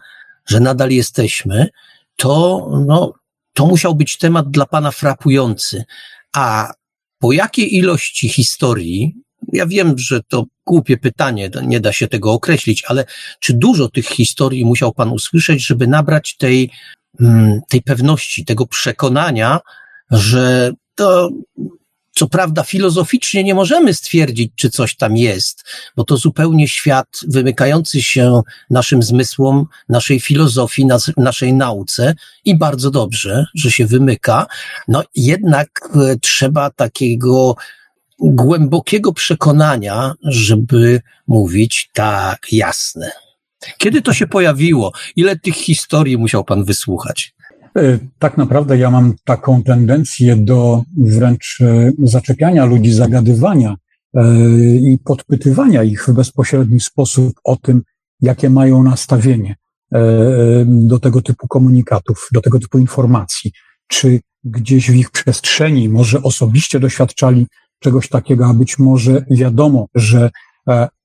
że 0.48 0.60
nadal 0.60 0.92
jesteśmy, 0.92 1.68
to, 2.16 2.68
no, 2.88 3.14
to 3.54 3.66
musiał 3.66 3.96
być 3.96 4.18
temat 4.18 4.52
dla 4.52 4.66
Pana 4.66 4.92
frapujący. 4.92 5.84
A 6.36 6.74
po 7.20 7.32
jakiej 7.32 7.76
ilości 7.76 8.30
historii, 8.30 9.16
ja 9.54 9.66
wiem, 9.66 9.98
że 9.98 10.24
to 10.24 10.44
głupie 10.66 10.98
pytanie, 10.98 11.50
nie 11.64 11.80
da 11.80 11.94
się 11.94 12.08
tego 12.08 12.32
określić, 12.32 12.84
ale 12.88 13.06
czy 13.40 13.54
dużo 13.54 13.90
tych 13.90 14.08
historii 14.08 14.66
musiał 14.66 14.94
Pan 14.94 15.10
usłyszeć, 15.10 15.66
żeby 15.66 15.88
nabrać 15.88 16.38
tej 16.38 16.72
Mm, 17.20 17.62
tej 17.70 17.82
pewności, 17.82 18.46
tego 18.46 18.68
przekonania, 18.68 19.60
że 20.12 20.72
to, 20.96 21.30
co 22.18 22.28
prawda, 22.28 22.64
filozoficznie 22.64 23.44
nie 23.44 23.56
możemy 23.56 23.94
stwierdzić, 23.94 24.52
czy 24.56 24.70
coś 24.70 24.96
tam 24.96 25.18
jest, 25.18 25.64
bo 25.96 26.04
to 26.04 26.18
zupełnie 26.18 26.68
świat 26.68 27.08
wymykający 27.28 28.02
się 28.02 28.42
naszym 28.70 29.04
zmysłom, 29.04 29.66
naszej 29.90 30.20
filozofii, 30.20 30.86
nas, 30.86 31.12
naszej 31.18 31.54
nauce 31.54 32.16
i 32.46 32.58
bardzo 32.58 32.92
dobrze, 32.92 33.46
że 33.56 33.72
się 33.72 33.86
wymyka. 33.86 34.48
No 34.88 35.04
jednak 35.16 35.68
e, 35.96 36.16
trzeba 36.22 36.70
takiego 36.70 37.56
głębokiego 38.20 39.14
przekonania, 39.14 40.14
żeby 40.24 41.02
mówić 41.28 41.90
tak 41.94 42.48
jasne. 42.52 43.12
Kiedy 43.78 44.02
to 44.02 44.14
się 44.14 44.28
pojawiło? 44.28 44.92
Ile 45.16 45.40
tych 45.40 45.56
historii 45.56 46.18
musiał 46.18 46.44
pan 46.44 46.64
wysłuchać? 46.64 47.37
E, 47.78 48.00
tak 48.20 48.38
naprawdę 48.38 48.78
ja 48.78 48.92
mam 48.92 49.14
taką 49.24 49.64
tendencję 49.64 50.36
do 50.36 50.84
wręcz 50.98 51.60
e, 51.62 51.92
zaczepiania 52.04 52.66
ludzi, 52.66 52.94
zagadywania 52.94 53.76
e, 54.14 54.46
i 54.76 54.98
podpytywania 55.04 55.84
ich 55.84 56.06
w 56.06 56.14
bezpośredni 56.14 56.80
sposób 56.80 57.34
o 57.44 57.56
tym, 57.56 57.82
jakie 58.22 58.50
mają 58.50 58.84
nastawienie 58.84 59.56
do 60.66 61.00
tego 61.00 61.22
typu 61.22 61.48
komunikatów, 61.48 62.28
do 62.34 62.42
tego 62.42 62.60
typu 62.60 62.78
informacji. 62.78 63.52
Czy 63.88 64.20
gdzieś 64.44 64.92
w 64.92 64.96
ich 64.96 65.12
przestrzeni 65.12 65.90
może 65.90 66.24
osobiście 66.24 66.80
doświadczali 66.80 67.48
czegoś 67.80 68.10
takiego, 68.10 68.46
a 68.46 68.54
być 68.54 68.80
może 68.80 69.26
wiadomo, 69.32 69.88
że 69.96 70.30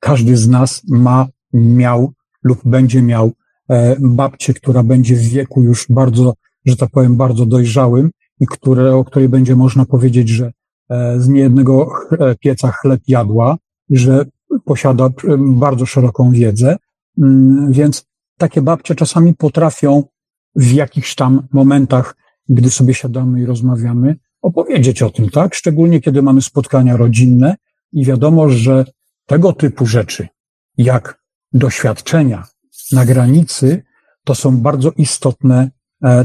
każdy 0.01 0.37
z 0.37 0.49
nas 0.49 0.83
ma, 0.89 1.27
miał 1.53 2.13
lub 2.43 2.61
będzie 2.65 3.03
miał 3.03 3.33
babcię, 4.01 4.55
która 4.55 4.83
będzie 4.83 5.17
w 5.17 5.23
wieku 5.23 5.63
już 5.63 5.87
bardzo, 5.91 6.35
że 6.65 6.77
tak 6.77 6.91
powiem, 6.91 7.17
bardzo 7.17 7.47
dojrzałym 7.47 8.11
i 8.41 8.47
które, 8.47 8.97
o 8.97 9.05
której 9.05 9.29
będzie 9.29 9.57
można 9.57 9.85
powiedzieć, 9.85 10.29
że 10.29 10.53
e, 10.91 11.21
z 11.21 11.29
niejednego 11.29 11.89
pieca 12.41 12.73
chleb 12.73 13.01
jadła, 13.09 13.57
że 13.91 14.25
posiada 14.65 15.09
bardzo 15.39 15.87
szeroką 15.87 16.33
wiedzę, 16.33 16.77
więc 17.69 18.05
takie 18.39 18.63
babcie 18.63 18.95
czasami 18.95 19.35
potrafią 19.35 20.03
w 20.57 20.73
jakichś 20.73 21.15
tam 21.15 21.43
momentach, 21.53 22.15
gdy 22.49 22.71
sobie 22.71 22.95
siadamy 22.95 23.41
i 23.41 23.47
rozmawiamy, 23.47 24.17
opowiedzieć 24.43 25.03
o 25.03 25.11
tym, 25.11 25.31
tak? 25.31 25.55
Szczególnie 25.55 26.01
kiedy 26.01 26.23
mamy 26.23 26.43
spotkania 26.43 26.97
rodzinne 26.97 27.57
i 27.93 28.05
wiadomo, 28.05 28.49
że 28.49 28.85
tego 29.27 29.53
typu 29.53 29.87
rzeczy, 29.87 30.29
jak 30.77 31.23
doświadczenia 31.53 32.45
na 32.93 33.05
granicy 33.05 33.83
to 34.25 34.35
są 34.35 34.57
bardzo 34.57 34.91
istotne 34.91 35.71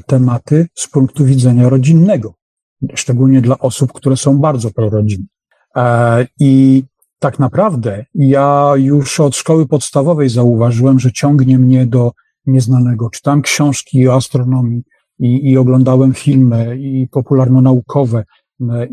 tematy 0.08 0.68
z 0.76 0.88
punktu 0.88 1.26
widzenia 1.26 1.70
rodzinnego, 1.70 2.34
szczególnie 2.96 3.42
dla 3.42 3.60
osób, 3.60 3.94
które 3.94 4.18
są 4.18 4.38
bardzo 4.38 4.72
prorodzinne. 4.72 5.28
E, 5.76 6.28
I 6.40 6.84
tak 7.20 7.40
naprawdę 7.40 8.06
ja 8.16 8.74
już 8.76 9.20
od 9.20 9.36
szkoły 9.36 9.68
podstawowej 9.68 10.30
zauważyłem, 10.30 11.00
że 11.00 11.12
ciągnie 11.12 11.60
mnie 11.60 11.86
do 11.86 12.12
nieznanego. 12.46 13.10
Czytałem 13.10 13.42
książki 13.42 14.08
o 14.08 14.16
astronomii 14.16 14.84
i, 15.20 15.50
i 15.52 15.58
oglądałem 15.58 16.14
filmy 16.14 16.78
i 16.78 17.08
popularno-naukowe 17.12 18.24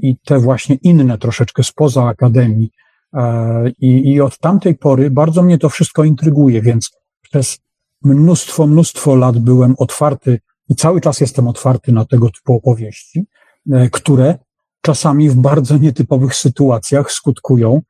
i 0.03 0.17
te 0.25 0.39
właśnie 0.39 0.77
inne 0.83 1.19
troszeczkę 1.19 1.63
spoza 1.63 2.05
akademii. 2.05 2.71
E, 3.15 3.71
I, 3.79 4.13
I 4.13 4.21
od 4.21 4.39
tamtej 4.39 4.75
pory 4.75 5.11
bardzo 5.11 5.43
mnie 5.43 5.59
to 5.59 5.69
wszystko 5.69 6.05
intryguje, 6.05 6.63
więc 6.63 6.91
przez 7.23 7.59
mnóstwo, 8.03 8.67
mnóstwo 8.67 9.17
lat 9.17 9.39
byłem 9.39 9.75
otwarty 9.79 10.39
i 10.69 10.75
cały 10.75 11.01
czas 11.01 11.21
jestem 11.21 11.49
otwarty 11.49 11.93
na 11.93 12.05
tego 12.05 12.31
typu 12.31 12.55
opowieści, 12.55 13.27
e, 13.73 13.91
które 13.91 14.39
czasami 14.81 15.31
w 15.31 15.35
bardzo 15.35 15.77
nietypowych 15.79 16.35
sytuacjach 16.35 17.13
skutkują 17.13 17.83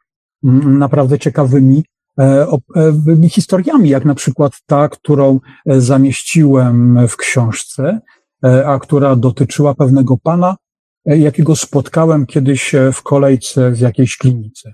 naprawdę 0.64 1.18
ciekawymi 1.18 1.84
e, 2.18 2.46
historiami, 3.30 3.88
jak 3.88 4.04
na 4.04 4.14
przykład 4.14 4.52
ta, 4.66 4.88
którą 4.88 5.40
zamieściłem 5.66 7.08
w 7.08 7.16
książce, 7.16 8.00
a 8.66 8.78
która 8.78 9.16
dotyczyła 9.16 9.74
pewnego 9.74 10.16
pana, 10.16 10.56
jakiego 11.04 11.56
spotkałem 11.56 12.26
kiedyś 12.26 12.74
w 12.92 13.02
kolejce 13.02 13.70
w 13.70 13.80
jakiejś 13.80 14.16
klinice. 14.16 14.72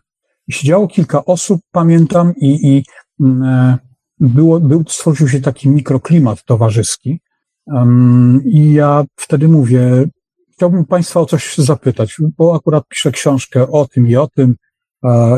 Siedziało 0.50 0.88
kilka 0.88 1.24
osób, 1.24 1.60
pamiętam, 1.72 2.34
i, 2.36 2.68
i 2.68 2.84
mm, 3.20 3.42
e, 3.42 3.78
było, 4.20 4.60
był, 4.60 4.84
stworzył 4.88 5.28
się 5.28 5.40
taki 5.40 5.68
mikroklimat 5.68 6.44
towarzyski. 6.44 7.20
I 8.44 8.72
ja 8.72 9.04
wtedy 9.16 9.48
mówię, 9.48 10.04
chciałbym 10.52 10.84
Państwa 10.84 11.20
o 11.20 11.26
coś 11.26 11.58
zapytać, 11.58 12.16
bo 12.38 12.54
akurat 12.54 12.88
piszę 12.88 13.10
książkę 13.12 13.70
o 13.70 13.88
tym 13.88 14.08
i 14.08 14.16
o 14.16 14.28
tym 14.28 14.54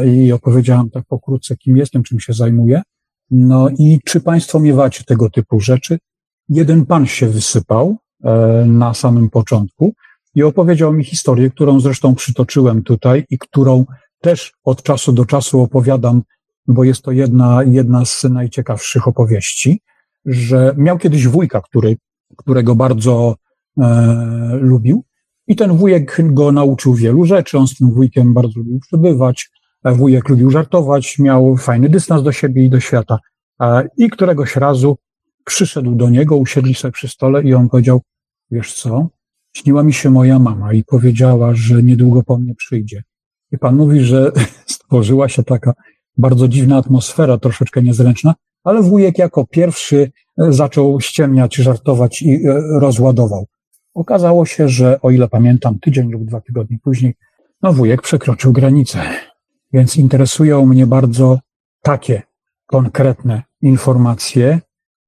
i 0.07 0.33
opowiedziałem 0.33 0.91
tak 0.91 1.05
pokrótce, 1.09 1.57
kim 1.57 1.77
jestem, 1.77 2.03
czym 2.03 2.21
się 2.21 2.33
zajmuję. 2.33 2.83
No 3.31 3.69
i 3.79 3.99
czy 4.05 4.21
Państwo 4.21 4.61
miewacie 4.61 5.05
tego 5.05 5.31
typu 5.31 5.61
rzeczy? 5.61 5.99
Jeden 6.49 6.87
pan 6.87 7.07
się 7.07 7.29
wysypał 7.29 7.97
e, 8.25 8.65
na 8.67 8.95
samym 8.95 9.31
początku 9.31 9.93
i 10.35 10.43
opowiedział 10.43 10.93
mi 10.93 11.05
historię, 11.05 11.51
którą 11.51 11.81
zresztą 11.81 12.15
przytoczyłem 12.15 12.83
tutaj 12.83 13.25
i 13.31 13.39
którą 13.39 13.85
też 14.21 14.53
od 14.65 14.83
czasu 14.83 15.13
do 15.13 15.25
czasu 15.25 15.61
opowiadam, 15.61 16.23
bo 16.67 16.85
jest 16.85 17.03
to 17.03 17.13
jedna, 17.13 17.61
jedna 17.65 18.05
z 18.05 18.25
najciekawszych 18.25 19.09
opowieści, 19.09 19.81
że 20.27 20.75
miał 20.77 20.99
kiedyś 20.99 21.29
wujka, 21.29 21.61
który, 21.61 21.97
którego 22.37 22.75
bardzo 22.75 23.37
e, 23.79 24.59
lubił. 24.61 25.05
I 25.47 25.57
ten 25.57 25.77
wujek 25.77 26.19
go 26.35 26.53
nauczył 26.53 26.95
wielu 26.95 27.25
rzeczy, 27.25 27.59
on 27.59 27.69
z 27.69 27.75
tym 27.75 27.91
wujkiem 27.91 28.35
bardzo 28.35 28.59
lubił 28.59 28.81
przebywać, 28.81 29.51
wujek 29.85 30.29
lubił 30.29 30.51
żartować, 30.51 31.19
miał 31.19 31.57
fajny 31.57 31.89
dystans 31.89 32.23
do 32.23 32.33
siebie 32.33 32.65
i 32.65 32.71
do 32.71 32.81
świata. 32.81 33.19
E, 33.61 33.89
I 33.99 34.11
któregoś 34.11 34.57
razu 34.57 34.99
przyszedł 35.45 35.95
do 35.95 36.11
niego, 36.11 36.37
usiedli 36.37 36.75
sobie 36.75 36.93
przy 36.93 37.09
stole 37.09 37.43
i 37.43 37.55
on 37.55 37.69
powiedział, 37.69 38.03
wiesz 38.51 38.75
co, 38.75 39.09
śniła 39.57 39.83
mi 39.83 39.93
się 39.93 40.11
moja 40.11 40.39
mama 40.39 40.73
i 40.73 40.85
powiedziała, 40.85 41.55
że 41.55 41.83
niedługo 41.83 42.23
po 42.23 42.39
mnie 42.39 42.55
przyjdzie. 42.55 43.03
I 43.53 43.59
pan 43.59 43.77
mówi, 43.77 44.01
że 44.01 44.33
stworzyła 44.67 45.29
się 45.29 45.43
taka 45.43 45.73
bardzo 46.17 46.49
dziwna 46.49 46.77
atmosfera, 46.77 47.39
troszeczkę 47.39 47.83
niezręczna, 47.83 48.35
ale 48.65 48.83
wujek 48.83 49.19
jako 49.19 49.47
pierwszy 49.47 50.13
e, 50.39 50.53
zaczął 50.53 51.01
ściemniać, 51.01 51.55
żartować 51.55 52.23
i 52.23 52.35
e, 52.35 52.63
rozładował. 52.81 53.47
Okazało 53.95 54.47
się, 54.47 54.69
że 54.69 55.01
o 55.01 55.11
ile 55.11 55.29
pamiętam, 55.29 55.79
tydzień 55.79 56.11
lub 56.11 56.25
dwa 56.25 56.41
tygodnie 56.41 56.79
później, 56.83 57.15
no 57.63 57.73
wujek 57.73 58.03
przekroczył 58.03 58.53
granicę. 58.53 58.99
Więc 59.73 59.97
interesują 59.97 60.67
mnie 60.67 60.87
bardzo 60.87 61.39
takie 61.83 62.23
konkretne 62.67 63.43
informacje, 63.63 64.61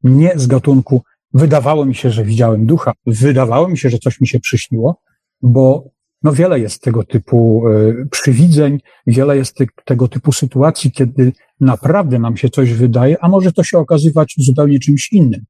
nie 0.04 0.32
z 0.36 0.46
gatunku 0.46 1.02
wydawało 1.34 1.84
mi 1.84 1.94
się, 1.94 2.10
że 2.10 2.24
widziałem 2.24 2.66
ducha, 2.66 2.92
wydawało 3.06 3.68
mi 3.68 3.78
się, 3.78 3.90
że 3.90 3.98
coś 3.98 4.20
mi 4.20 4.28
się 4.28 4.40
przyśniło, 4.40 5.00
bo 5.42 5.84
no 6.22 6.32
wiele 6.32 6.60
jest 6.60 6.82
tego 6.82 7.04
typu 7.04 7.64
e, 7.68 8.06
przywidzeń, 8.10 8.80
wiele 9.06 9.36
jest 9.36 9.58
tego 9.84 10.08
typu 10.08 10.32
sytuacji, 10.32 10.92
kiedy 10.92 11.32
naprawdę 11.60 12.18
nam 12.18 12.36
się 12.36 12.48
coś 12.48 12.72
wydaje, 12.72 13.24
a 13.24 13.28
może 13.28 13.52
to 13.52 13.64
się 13.64 13.78
okazywać 13.78 14.34
zupełnie 14.38 14.78
czymś 14.78 15.12
innym. 15.12 15.44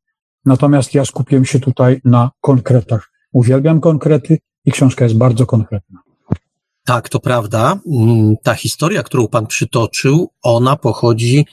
Natomiast 0.45 0.95
ja 0.95 1.05
skupiłem 1.05 1.45
się 1.45 1.61
tutaj 1.61 2.01
na 2.05 2.31
konkretach. 2.41 3.11
Uwielbiam 3.33 3.81
konkrety 3.81 4.39
i 4.65 4.73
książka 4.73 5.05
jest 5.05 5.17
bardzo 5.17 5.47
konkretna. 5.47 6.01
Tak, 6.85 7.09
to 7.09 7.21
prawda. 7.21 7.81
Mm, 7.93 8.37
ta 8.43 8.55
historia, 8.55 9.03
którą 9.03 9.29
pan 9.29 9.47
przytoczył, 9.47 10.31
ona 10.43 10.77
pochodzi 10.77 11.47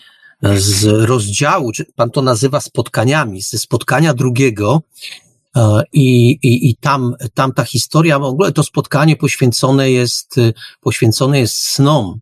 z 0.56 0.86
rozdziału, 0.86 1.72
czy 1.72 1.86
pan 1.96 2.10
to 2.10 2.22
nazywa 2.22 2.62
spotkaniami, 2.62 3.42
ze 3.42 3.58
spotkania 3.58 4.14
drugiego, 4.14 4.82
E, 5.56 5.84
I, 5.94 6.32
i, 6.32 6.70
i 6.70 6.76
tam, 6.76 7.16
tam 7.34 7.54
ta 7.54 7.64
historia, 7.64 8.20
w 8.20 8.24
ogóle 8.24 8.52
to 8.52 8.64
spotkanie 8.64 9.16
poświęcone 9.16 9.92
jest, 9.92 10.36
poświęcone 10.82 11.40
jest 11.40 11.58
snom. 11.58 12.20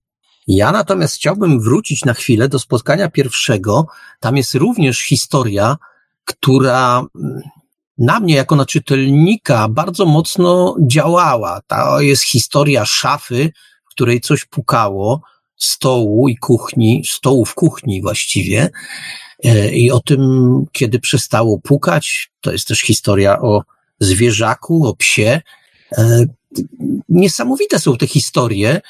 Ja 0.49 0.71
natomiast 0.71 1.15
chciałbym 1.15 1.59
wrócić 1.59 2.05
na 2.05 2.13
chwilę 2.13 2.49
do 2.49 2.59
spotkania 2.59 3.09
pierwszego. 3.09 3.87
Tam 4.19 4.37
jest 4.37 4.55
również 4.55 4.99
historia, 4.99 5.77
która 6.25 7.05
mm, 7.15 7.41
na 7.97 8.19
mnie 8.19 8.35
jako 8.35 8.55
na 8.55 8.65
czytelnika 8.65 9.67
bardzo 9.69 10.05
mocno 10.05 10.75
działała. 10.87 11.61
To 11.67 12.01
jest 12.01 12.23
historia 12.23 12.85
szafy, 12.85 13.51
w 13.85 13.89
której 13.89 14.21
coś 14.21 14.45
pukało, 14.45 15.21
stołu 15.55 16.29
i 16.29 16.37
kuchni, 16.37 17.03
stołu 17.05 17.45
w 17.45 17.53
kuchni 17.53 18.01
właściwie. 18.01 18.69
E, 19.43 19.71
I 19.71 19.91
o 19.91 19.99
tym, 19.99 20.21
kiedy 20.71 20.99
przestało 20.99 21.59
pukać, 21.59 22.31
to 22.41 22.51
jest 22.51 22.67
też 22.67 22.79
historia 22.79 23.41
o 23.41 23.63
zwierzaku, 23.99 24.87
o 24.87 24.95
psie. 24.95 25.41
E, 25.97 26.25
niesamowite 27.09 27.79
są 27.79 27.97
te 27.97 28.07
historie. 28.07 28.81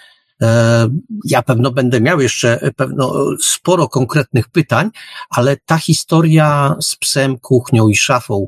E, 0.41 0.89
ja 1.25 1.41
pewno 1.41 1.71
będę 1.71 2.02
miał 2.02 2.21
jeszcze 2.21 2.71
pewno 2.75 3.25
sporo 3.41 3.88
konkretnych 3.88 4.49
pytań, 4.49 4.89
ale 5.30 5.58
ta 5.65 5.78
historia 5.78 6.75
z 6.82 6.95
psem, 6.95 7.39
kuchnią 7.39 7.88
i 7.88 7.95
szafą, 7.95 8.47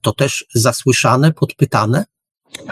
to 0.00 0.12
też 0.12 0.46
zasłyszane, 0.54 1.32
podpytane? 1.32 2.04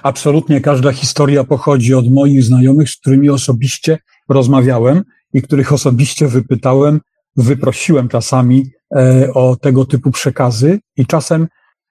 Absolutnie 0.02 0.60
każda 0.60 0.92
historia 0.92 1.44
pochodzi 1.44 1.94
od 1.94 2.12
moich 2.12 2.44
znajomych, 2.44 2.90
z 2.90 2.96
którymi 2.96 3.30
osobiście 3.30 3.98
rozmawiałem 4.28 5.02
i 5.32 5.42
których 5.42 5.72
osobiście 5.72 6.28
wypytałem, 6.28 7.00
wyprosiłem 7.36 8.08
czasami 8.08 8.70
e, 8.96 9.32
o 9.34 9.56
tego 9.56 9.84
typu 9.84 10.10
przekazy 10.10 10.80
i 10.96 11.06
czasem 11.06 11.48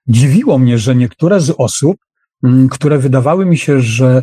dziwiło 0.07 0.57
mnie, 0.57 0.77
że 0.77 0.95
niektóre 0.95 1.41
z 1.41 1.49
osób, 1.57 1.97
które 2.71 2.97
wydawały 2.97 3.45
mi 3.45 3.57
się, 3.57 3.81
że 3.81 4.21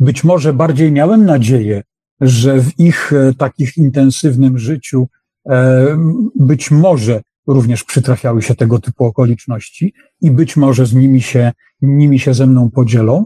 być 0.00 0.24
może 0.24 0.52
bardziej 0.52 0.92
miałem 0.92 1.24
nadzieję, 1.24 1.82
że 2.20 2.60
w 2.60 2.80
ich 2.80 3.12
e, 3.12 3.34
takich 3.34 3.76
intensywnym 3.76 4.58
życiu 4.58 5.08
e, 5.48 5.86
być 6.34 6.70
może 6.70 7.20
również 7.46 7.84
przytrafiały 7.84 8.42
się 8.42 8.54
tego 8.54 8.78
typu 8.78 9.04
okoliczności 9.04 9.94
i 10.20 10.30
być 10.30 10.56
może 10.56 10.86
z 10.86 10.94
nimi 10.94 11.22
się, 11.22 11.52
nimi 11.82 12.18
się 12.18 12.34
ze 12.34 12.46
mną 12.46 12.70
podzielą, 12.70 13.24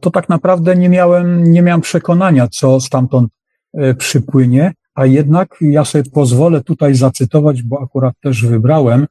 to 0.00 0.10
tak 0.10 0.28
naprawdę 0.28 0.76
nie 0.76 0.88
miałem, 0.88 1.52
nie 1.52 1.62
miałem 1.62 1.80
przekonania, 1.80 2.48
co 2.48 2.80
stamtąd 2.80 3.32
przypłynie, 3.98 4.72
a 4.94 5.06
jednak 5.06 5.56
ja 5.60 5.84
sobie 5.84 6.04
pozwolę 6.10 6.62
tutaj 6.62 6.94
zacytować, 6.94 7.62
bo 7.62 7.82
akurat 7.82 8.14
też 8.20 8.46
wybrałem 8.46 9.06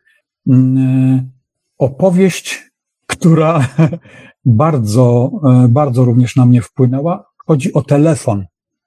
mm, 0.48 1.32
opowieść, 1.78 2.73
która 3.14 3.68
bardzo, 4.46 5.32
e, 5.44 5.68
bardzo 5.68 6.06
również 6.06 6.36
na 6.36 6.46
mnie 6.46 6.62
wpłynęła. 6.62 7.26
Chodzi 7.46 7.74
o 7.74 7.82
telefon. 7.82 8.46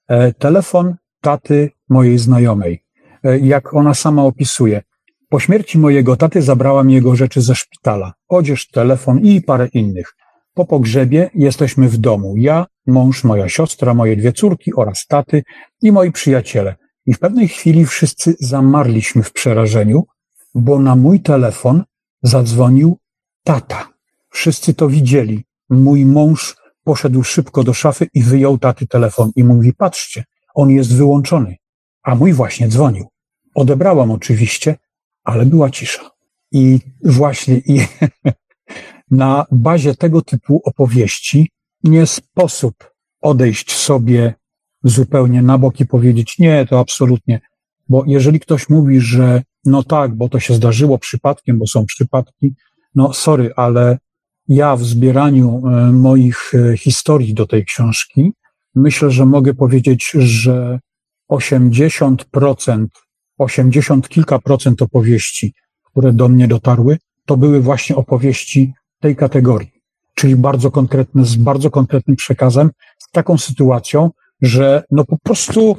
E, 0.08 0.32
telefon 0.32 0.94
taty 1.20 1.70
mojej 1.88 2.18
znajomej. 2.18 2.84
E, 3.24 3.38
jak 3.38 3.74
ona 3.74 3.94
sama 3.94 4.22
opisuje. 4.22 4.82
Po 5.28 5.40
śmierci 5.40 5.78
mojego 5.78 6.16
taty 6.16 6.42
zabrałam 6.42 6.90
jego 6.90 7.16
rzeczy 7.16 7.40
ze 7.40 7.54
szpitala. 7.54 8.12
Odzież, 8.28 8.68
telefon 8.68 9.18
i 9.20 9.42
parę 9.42 9.68
innych. 9.72 10.14
Po 10.54 10.64
pogrzebie 10.64 11.30
jesteśmy 11.34 11.88
w 11.88 11.96
domu. 11.96 12.34
Ja, 12.36 12.66
mąż, 12.86 13.24
moja 13.24 13.48
siostra, 13.48 13.94
moje 13.94 14.16
dwie 14.16 14.32
córki 14.32 14.74
oraz 14.74 15.06
taty 15.06 15.42
i 15.82 15.92
moi 15.92 16.12
przyjaciele. 16.12 16.74
I 17.06 17.14
w 17.14 17.18
pewnej 17.18 17.48
chwili 17.48 17.86
wszyscy 17.86 18.34
zamarliśmy 18.40 19.22
w 19.22 19.32
przerażeniu, 19.32 20.06
bo 20.54 20.78
na 20.78 20.96
mój 20.96 21.20
telefon 21.20 21.84
zadzwonił 22.22 22.98
tata. 23.44 23.95
Wszyscy 24.36 24.74
to 24.74 24.88
widzieli. 24.88 25.44
Mój 25.70 26.06
mąż 26.06 26.56
poszedł 26.84 27.22
szybko 27.22 27.64
do 27.64 27.74
szafy 27.74 28.06
i 28.14 28.22
wyjął 28.22 28.58
taty 28.58 28.86
telefon 28.86 29.30
i 29.36 29.44
mówi, 29.44 29.72
patrzcie, 29.72 30.24
on 30.54 30.70
jest 30.70 30.96
wyłączony. 30.96 31.56
A 32.02 32.14
mój 32.14 32.32
właśnie 32.32 32.68
dzwonił. 32.68 33.06
Odebrałam 33.54 34.10
oczywiście, 34.10 34.76
ale 35.24 35.46
była 35.46 35.70
cisza. 35.70 36.10
I 36.52 36.78
właśnie 37.04 37.56
i 37.58 37.80
na 39.10 39.46
bazie 39.50 39.94
tego 39.94 40.22
typu 40.22 40.60
opowieści 40.64 41.50
nie 41.84 42.06
sposób 42.06 42.74
odejść 43.20 43.72
sobie 43.72 44.34
zupełnie 44.84 45.42
na 45.42 45.58
bok 45.58 45.80
i 45.80 45.86
powiedzieć 45.86 46.38
nie, 46.38 46.66
to 46.66 46.80
absolutnie. 46.80 47.40
Bo 47.88 48.04
jeżeli 48.06 48.40
ktoś 48.40 48.68
mówi, 48.68 49.00
że 49.00 49.42
no 49.64 49.82
tak, 49.82 50.14
bo 50.14 50.28
to 50.28 50.40
się 50.40 50.54
zdarzyło 50.54 50.98
przypadkiem, 50.98 51.58
bo 51.58 51.66
są 51.66 51.86
przypadki, 51.86 52.54
no 52.94 53.12
sorry, 53.12 53.50
ale 53.56 53.98
ja 54.48 54.76
w 54.76 54.84
zbieraniu 54.84 55.62
e, 55.66 55.92
moich 55.92 56.52
e, 56.54 56.76
historii 56.76 57.34
do 57.34 57.46
tej 57.46 57.64
książki 57.64 58.32
myślę, 58.76 59.10
że 59.10 59.26
mogę 59.26 59.54
powiedzieć, 59.54 60.10
że 60.14 60.78
80%, 61.32 62.86
80 63.38 64.08
kilka 64.08 64.38
procent 64.38 64.82
opowieści, 64.82 65.54
które 65.84 66.12
do 66.12 66.28
mnie 66.28 66.48
dotarły, 66.48 66.98
to 67.26 67.36
były 67.36 67.60
właśnie 67.60 67.96
opowieści 67.96 68.72
tej 69.00 69.16
kategorii, 69.16 69.72
czyli 70.14 70.36
bardzo 70.36 70.70
konkretne, 70.70 71.24
z 71.24 71.36
bardzo 71.36 71.70
konkretnym 71.70 72.16
przekazem, 72.16 72.70
z 72.98 73.10
taką 73.10 73.38
sytuacją, 73.38 74.10
że 74.42 74.84
no 74.90 75.04
po 75.04 75.18
prostu, 75.18 75.76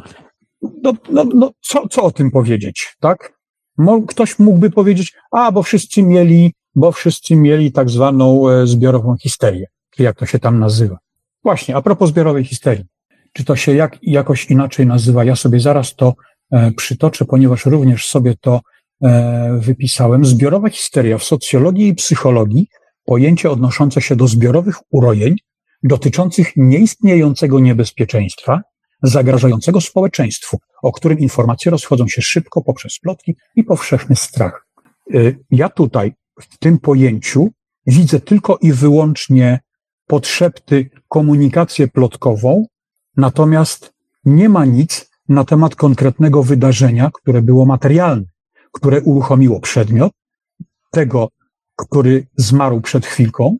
no, 0.84 0.94
no, 1.10 1.24
no 1.36 1.52
co, 1.62 1.88
co 1.88 2.04
o 2.04 2.12
tym 2.12 2.32
powiedzieć, 2.32 2.96
tak? 3.00 3.38
Ktoś 4.08 4.40
mógłby 4.40 4.70
powiedzieć, 4.70 5.14
a 5.32 5.52
bo 5.52 5.64
wszyscy 5.64 6.04
mieli, 6.04 6.54
bo 6.78 6.92
wszyscy 6.92 7.36
mieli 7.36 7.72
tak 7.72 7.90
zwaną 7.90 8.50
e, 8.50 8.68
zbiorową 8.68 9.16
histerię, 9.18 9.68
czy 9.90 10.04
jak 10.04 10.18
to 10.18 10.26
się 10.26 10.40
tam 10.40 10.60
nazywa. 10.60 10.98
Właśnie, 11.44 11.76
a 11.76 11.82
propos 11.82 12.10
zbiorowej 12.10 12.44
histerii. 12.44 12.86
Czy 13.34 13.46
to 13.46 13.56
się 13.56 13.76
jak, 13.76 13.98
jakoś 14.02 14.46
inaczej 14.46 14.86
nazywa? 14.86 15.24
Ja 15.24 15.36
sobie 15.36 15.60
zaraz 15.60 15.96
to 15.96 16.14
e, 16.52 16.72
przytoczę, 16.72 17.26
ponieważ 17.26 17.66
również 17.66 18.08
sobie 18.08 18.36
to 18.42 18.62
e, 19.04 19.58
wypisałem. 19.62 20.26
Zbiorowa 20.26 20.70
histeria 20.70 21.18
w 21.18 21.24
socjologii 21.24 21.88
i 21.88 21.96
psychologii 21.96 22.68
pojęcie 23.06 23.52
odnoszące 23.52 24.02
się 24.02 24.16
do 24.16 24.28
zbiorowych 24.28 24.76
urojeń 24.92 25.36
dotyczących 25.84 26.52
nieistniejącego 26.56 27.60
niebezpieczeństwa 27.60 28.62
zagrażającego 29.04 29.82
społeczeństwu, 29.82 30.58
o 30.82 30.92
którym 30.92 31.20
informacje 31.20 31.72
rozchodzą 31.72 32.08
się 32.08 32.22
szybko 32.22 32.62
poprzez 32.62 33.00
plotki 33.00 33.36
i 33.56 33.64
powszechny 33.64 34.16
strach. 34.16 34.68
Y, 35.16 35.40
ja 35.52 35.70
tutaj 35.70 36.14
w 36.40 36.58
tym 36.58 36.80
pojęciu 36.80 37.50
widzę 37.88 38.20
tylko 38.20 38.58
i 38.62 38.74
wyłącznie 38.74 39.60
podszepty 40.08 40.90
komunikację 41.08 41.88
plotkową, 41.88 42.66
natomiast 43.18 43.94
nie 44.26 44.50
ma 44.50 44.66
nic 44.66 45.10
na 45.30 45.44
temat 45.44 45.76
konkretnego 45.76 46.44
wydarzenia, 46.44 47.10
które 47.14 47.42
było 47.42 47.66
materialne, 47.66 48.26
które 48.72 49.02
uruchomiło 49.02 49.60
przedmiot, 49.60 50.12
tego, 50.92 51.30
który 51.76 52.28
zmarł 52.36 52.82
przed 52.82 53.06
chwilką, 53.06 53.58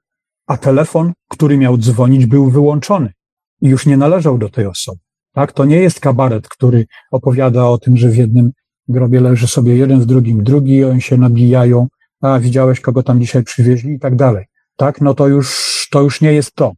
a 0.48 0.58
telefon, 0.58 1.14
który 1.28 1.58
miał 1.58 1.78
dzwonić, 1.78 2.26
był 2.26 2.50
wyłączony 2.50 3.14
i 3.62 3.70
już 3.70 3.86
nie 3.86 3.98
należał 3.98 4.38
do 4.38 4.50
tej 4.50 4.66
osoby. 4.66 5.00
Tak? 5.34 5.52
To 5.52 5.66
nie 5.66 5.76
jest 5.76 6.00
kabaret, 6.00 6.50
który 6.50 6.86
opowiada 7.12 7.66
o 7.66 7.78
tym, 7.78 7.98
że 7.98 8.10
w 8.10 8.18
jednym 8.18 8.52
grobie 8.88 9.20
leży 9.20 9.48
sobie 9.48 9.78
jeden, 9.78 10.00
w 10.00 10.06
drugim 10.06 10.44
drugi, 10.44 10.84
oni 10.84 11.02
się 11.02 11.18
nabijają, 11.18 11.88
a 12.22 12.40
widziałeś, 12.40 12.80
kogo 12.80 13.04
tam 13.04 13.22
dzisiaj 13.22 13.44
przywieźli 13.44 13.94
i 13.94 14.00
tak 14.00 14.16
dalej. 14.16 14.46
Tak? 14.76 15.02
No 15.02 15.14
to 15.14 15.28
już, 15.28 15.88
to 15.92 16.02
już 16.02 16.22
nie 16.22 16.34
jest 16.34 16.56
to. 16.56 16.72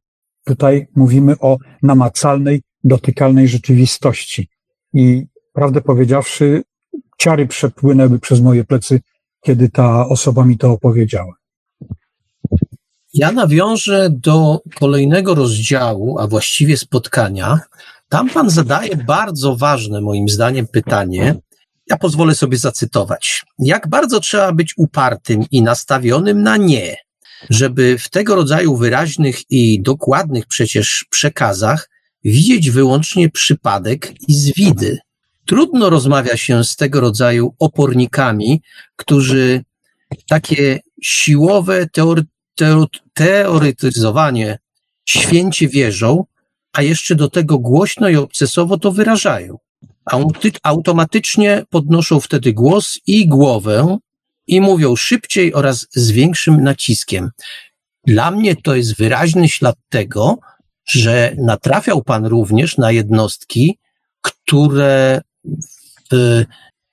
Tutaj 0.46 0.88
mówimy 0.96 1.36
o 1.40 1.58
namacalnej, 1.84 2.62
dotykalnej 2.84 3.48
rzeczywistości. 3.48 4.50
I 4.94 5.26
prawdę 5.54 5.82
powiedziawszy, 5.82 6.64
ciary 7.18 7.48
przepłynęły 7.48 8.20
przez 8.20 8.42
moje 8.42 8.64
plecy, 8.64 9.00
kiedy 9.42 9.70
ta 9.70 10.08
osoba 10.08 10.46
mi 10.46 10.58
to 10.58 10.72
opowiedziała. 10.72 11.34
Ja 13.14 13.32
nawiążę 13.32 14.10
do 14.12 14.62
kolejnego 14.80 15.36
rozdziału, 15.36 16.20
a 16.20 16.28
właściwie 16.28 16.78
spotkania. 16.78 17.60
Tam 18.10 18.30
pan 18.30 18.50
zadaje 18.50 18.96
bardzo 18.98 19.56
ważne, 19.56 20.02
moim 20.02 20.30
zdaniem, 20.30 20.68
pytanie. 20.68 21.36
Ja 21.90 21.98
pozwolę 21.98 22.36
sobie 22.36 22.58
zacytować. 22.58 23.46
Jak 23.60 23.88
bardzo 23.88 24.20
trzeba 24.20 24.52
być 24.52 24.74
upartym 24.78 25.46
i 25.52 25.62
nastawionym 25.62 26.44
na 26.44 26.58
nie, 26.58 26.98
żeby 27.50 27.98
w 27.98 28.10
tego 28.10 28.36
rodzaju 28.36 28.78
wyraźnych 28.78 29.52
i 29.52 29.82
dokładnych 29.82 30.48
przecież 30.48 31.06
przekazach 31.10 31.90
widzieć 32.24 32.72
wyłącznie 32.72 33.30
przypadek 33.30 34.14
i 34.28 34.34
zwidy. 34.34 34.98
Trudno 35.46 35.90
rozmawia 35.90 36.38
się 36.38 36.64
z 36.64 36.76
tego 36.76 37.00
rodzaju 37.00 37.56
opornikami, 37.60 38.62
którzy 38.96 39.64
takie 40.30 40.80
siłowe, 41.02 41.88
teory, 41.88 42.24
teoretyzowanie 43.14 44.60
święcie 45.06 45.68
wierzą, 45.68 46.26
a 46.74 46.82
jeszcze 46.82 47.16
do 47.16 47.30
tego 47.30 47.60
głośno 47.60 48.10
i 48.10 48.16
obcesowo 48.16 48.78
to 48.78 48.92
wyrażają. 48.92 49.58
Automatycznie 50.64 51.64
podnoszą 51.70 52.20
wtedy 52.20 52.54
głos 52.54 53.00
i 53.08 53.28
głowę 53.28 53.98
i 54.48 54.62
mówią 54.62 54.96
szybciej 54.96 55.54
oraz 55.54 55.88
z 55.92 56.12
większym 56.12 56.64
naciskiem. 56.64 57.30
Dla 58.08 58.32
mnie 58.32 58.56
to 58.56 58.76
jest 58.76 58.98
wyraźny 58.98 59.50
ślad 59.50 59.76
tego, 59.90 60.38
że 60.90 61.36
natrafiał 61.38 62.04
Pan 62.04 62.26
również 62.26 62.78
na 62.78 62.92
jednostki, 62.92 63.78
które, 64.22 65.22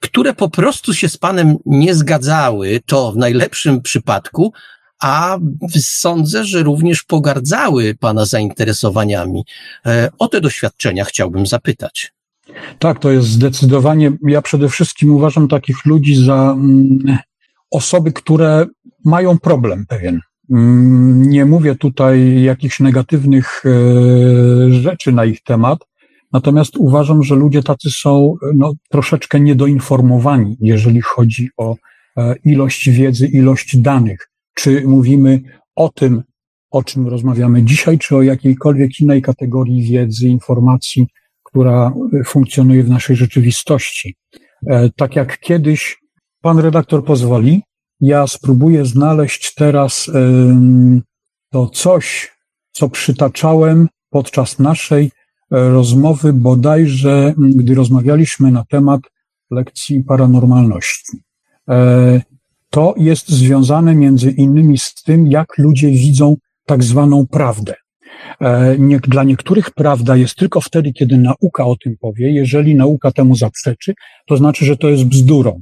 które 0.01 0.35
po 0.35 0.51
prostu 0.51 0.95
się 0.95 1.09
z 1.09 1.17
Panem 1.17 1.57
nie 1.67 1.95
zgadzały, 1.95 2.81
to 2.87 3.13
w 3.13 3.17
najlepszym 3.17 3.83
przypadku, 3.83 4.53
a 5.01 5.39
sądzę, 5.81 6.45
że 6.45 6.63
również 6.63 7.03
pogardzały 7.03 7.95
Pana 7.95 8.25
zainteresowaniami. 8.25 9.45
E, 9.87 10.09
o 10.19 10.29
te 10.29 10.41
doświadczenia 10.41 11.05
chciałbym 11.05 11.47
zapytać. 11.47 12.16
Tak, 12.79 12.99
to 12.99 13.11
jest 13.11 13.29
zdecydowanie. 13.29 14.13
Ja 14.23 14.43
przede 14.43 14.69
wszystkim 14.69 15.13
uważam 15.13 15.49
takich 15.49 15.87
ludzi 15.87 16.25
za 16.25 16.53
mm, 16.53 17.19
osoby, 17.71 18.13
które 18.13 18.67
mają 19.05 19.39
problem 19.39 19.87
pewien. 19.89 20.21
Mm, 20.51 21.23
nie 21.23 21.45
mówię 21.45 21.75
tutaj 21.75 22.43
jakichś 22.43 22.81
negatywnych 22.81 23.63
e, 23.67 24.73
rzeczy 24.73 25.13
na 25.13 25.25
ich 25.25 25.43
temat, 25.43 25.79
natomiast 26.33 26.77
uważam, 26.77 27.23
że 27.23 27.35
ludzie 27.35 27.63
tacy 27.63 27.91
są 27.91 28.35
no, 28.55 28.73
troszeczkę 28.91 29.41
niedoinformowani, 29.41 30.57
jeżeli 30.61 31.01
chodzi 31.01 31.49
o 31.57 31.77
e, 32.17 32.35
ilość 32.45 32.91
wiedzy, 32.91 33.27
ilość 33.27 33.77
danych 33.77 34.29
czy 34.57 34.83
mówimy 34.87 35.41
o 35.75 35.89
tym, 35.89 36.23
o 36.71 36.83
czym 36.83 37.09
rozmawiamy 37.09 37.63
dzisiaj, 37.63 37.99
czy 37.99 38.17
o 38.17 38.23
jakiejkolwiek 38.23 39.01
innej 39.01 39.23
kategorii 39.23 39.83
wiedzy, 39.83 40.29
informacji, 40.29 41.07
która 41.57 41.93
funkcjonuje 42.25 42.85
w 42.85 42.89
naszej 42.89 43.17
rzeczywistości. 43.17 44.17
E, 44.67 44.91
tak 44.97 45.17
jak 45.17 45.41
kiedyś 45.41 45.99
pan 46.41 46.59
redaktor 46.59 47.05
pozwoli, 47.05 47.63
ja 48.01 48.27
spróbuję 48.27 48.85
znaleźć 48.85 49.55
teraz 49.55 50.11
to 51.53 51.67
coś, 51.67 52.33
co 52.73 52.89
przytaczałem 52.89 53.89
podczas 54.11 54.59
naszej 54.59 55.05
e, 55.05 55.11
rozmowy, 55.51 56.33
bodajże 56.33 57.35
gdy 57.39 57.75
rozmawialiśmy 57.75 58.51
na 58.51 58.65
temat 58.65 59.01
lekcji 59.51 60.05
paranormalności. 60.05 61.19
E, 61.69 62.21
to 62.71 62.95
jest 62.97 63.29
związane 63.29 63.95
między 63.95 64.31
innymi 64.31 64.79
z 64.79 64.95
tym, 64.95 65.27
jak 65.27 65.59
ludzie 65.59 65.89
widzą 65.89 66.37
tak 66.67 66.85
zwaną 66.85 67.27
prawdę. 67.27 67.75
E, 68.41 68.79
nie, 68.79 69.01
dla 69.01 69.25
niektórych 69.25 69.71
prawda 69.71 70.17
jest 70.17 70.37
tylko 70.37 70.61
wtedy, 70.61 70.93
kiedy 70.93 71.19
nauka 71.19 71.67
o 71.67 71.77
tym 71.77 71.97
powie. 72.01 72.31
Jeżeli 72.31 72.75
nauka 72.75 73.13
temu 73.13 73.35
zaprzeczy, 73.35 73.95
to 74.27 74.37
znaczy, 74.37 74.65
że 74.65 74.77
to 74.77 74.89
jest 74.89 75.05
bzdurą. 75.05 75.61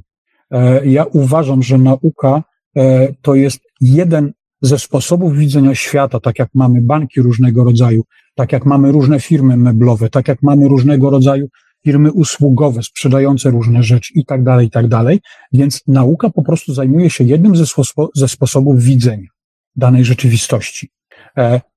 E, 0.51 0.85
ja 0.85 1.03
uważam, 1.03 1.63
że 1.63 1.77
nauka 1.77 2.43
e, 2.77 3.13
to 3.21 3.35
jest 3.35 3.59
jeden 3.81 4.33
ze 4.61 4.79
sposobów 4.79 5.37
widzenia 5.37 5.75
świata, 5.75 6.19
tak 6.19 6.39
jak 6.39 6.49
mamy 6.53 6.81
banki 6.81 7.21
różnego 7.21 7.63
rodzaju, 7.63 8.03
tak 8.35 8.51
jak 8.51 8.65
mamy 8.65 8.91
różne 8.91 9.19
firmy 9.19 9.57
meblowe, 9.57 10.09
tak 10.09 10.27
jak 10.27 10.43
mamy 10.43 10.67
różnego 10.67 11.09
rodzaju 11.09 11.47
firmy 11.85 12.11
usługowe 12.11 12.83
sprzedające 12.83 13.49
różne 13.49 13.83
rzeczy 13.83 14.13
i 14.13 14.25
tak 14.25 14.43
dalej, 14.43 14.67
i 14.67 14.69
tak 14.69 14.87
dalej. 14.87 15.19
Więc 15.53 15.81
nauka 15.87 16.29
po 16.29 16.43
prostu 16.43 16.73
zajmuje 16.73 17.09
się 17.09 17.23
jednym 17.23 17.55
ze, 17.55 17.65
spo, 17.65 18.09
ze 18.15 18.27
sposobów 18.27 18.83
widzenia 18.83 19.27
danej 19.75 20.05
rzeczywistości. 20.05 20.89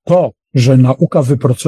To, 0.04 0.32
że 0.55 0.76
nauka 0.76 1.22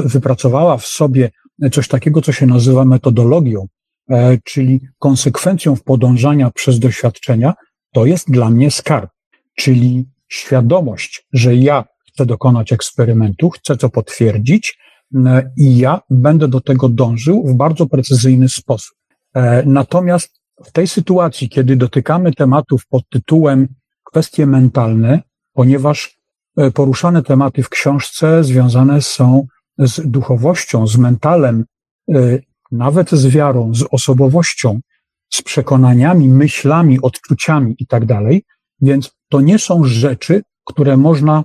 wypracowała 0.05 0.77
w 0.77 0.85
sobie 0.85 1.29
coś 1.71 1.87
takiego, 1.87 2.21
co 2.21 2.31
się 2.31 2.45
nazywa 2.45 2.85
metodologią, 2.85 3.67
e, 4.09 4.37
czyli 4.43 4.81
konsekwencją 4.99 5.75
w 5.75 5.83
podążania 5.83 6.51
przez 6.51 6.79
doświadczenia, 6.79 7.53
to 7.93 8.05
jest 8.05 8.31
dla 8.31 8.49
mnie 8.49 8.71
skarb, 8.71 9.11
czyli 9.55 10.05
świadomość, 10.27 11.27
że 11.33 11.55
ja 11.55 11.83
chcę 12.07 12.25
dokonać 12.25 12.73
eksperymentu, 12.73 13.49
chcę 13.49 13.77
to 13.77 13.89
potwierdzić, 13.89 14.77
i 15.57 15.77
ja 15.77 16.01
będę 16.09 16.47
do 16.47 16.61
tego 16.61 16.89
dążył 16.89 17.47
w 17.47 17.53
bardzo 17.53 17.85
precyzyjny 17.85 18.49
sposób. 18.49 18.97
E, 19.33 19.63
natomiast 19.65 20.41
w 20.65 20.71
tej 20.71 20.87
sytuacji, 20.87 21.49
kiedy 21.49 21.75
dotykamy 21.75 22.33
tematów 22.33 22.87
pod 22.87 23.09
tytułem 23.09 23.67
kwestie 24.03 24.45
mentalne, 24.45 25.19
ponieważ 25.53 26.20
poruszane 26.73 27.23
tematy 27.23 27.63
w 27.63 27.69
książce 27.69 28.43
związane 28.43 29.01
są 29.01 29.47
z 29.77 30.11
duchowością, 30.11 30.87
z 30.87 30.97
mentalem 30.97 31.65
nawet 32.71 33.09
z 33.09 33.27
wiarą, 33.27 33.73
z 33.73 33.85
osobowością, 33.91 34.79
z 35.29 35.41
przekonaniami, 35.41 36.29
myślami, 36.29 37.01
odczuciami 37.01 37.75
i 37.79 37.87
tak. 37.87 38.03
Więc 38.81 39.11
to 39.29 39.41
nie 39.41 39.59
są 39.59 39.83
rzeczy, 39.83 40.41
które 40.65 40.97
można 40.97 41.43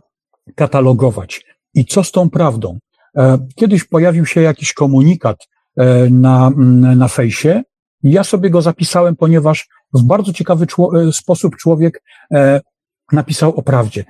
katalogować. 0.54 1.44
I 1.74 1.84
co 1.84 2.04
z 2.04 2.12
tą 2.12 2.30
prawdą? 2.30 2.78
E, 3.16 3.38
kiedyś 3.54 3.84
pojawił 3.84 4.26
się 4.26 4.40
jakiś 4.40 4.72
komunikat 4.72 5.48
e, 5.76 6.10
na, 6.10 6.50
na 6.96 7.08
fejsie. 7.08 7.62
Ja 8.02 8.24
sobie 8.24 8.50
go 8.50 8.62
zapisałem, 8.62 9.16
ponieważ 9.16 9.68
w 9.94 10.02
bardzo 10.02 10.32
ciekawy 10.32 10.66
e, 10.94 11.12
sposób 11.12 11.56
człowiek 11.56 12.02
napisał 13.12 13.56
o 13.56 13.62
prawdzie. 13.62 14.04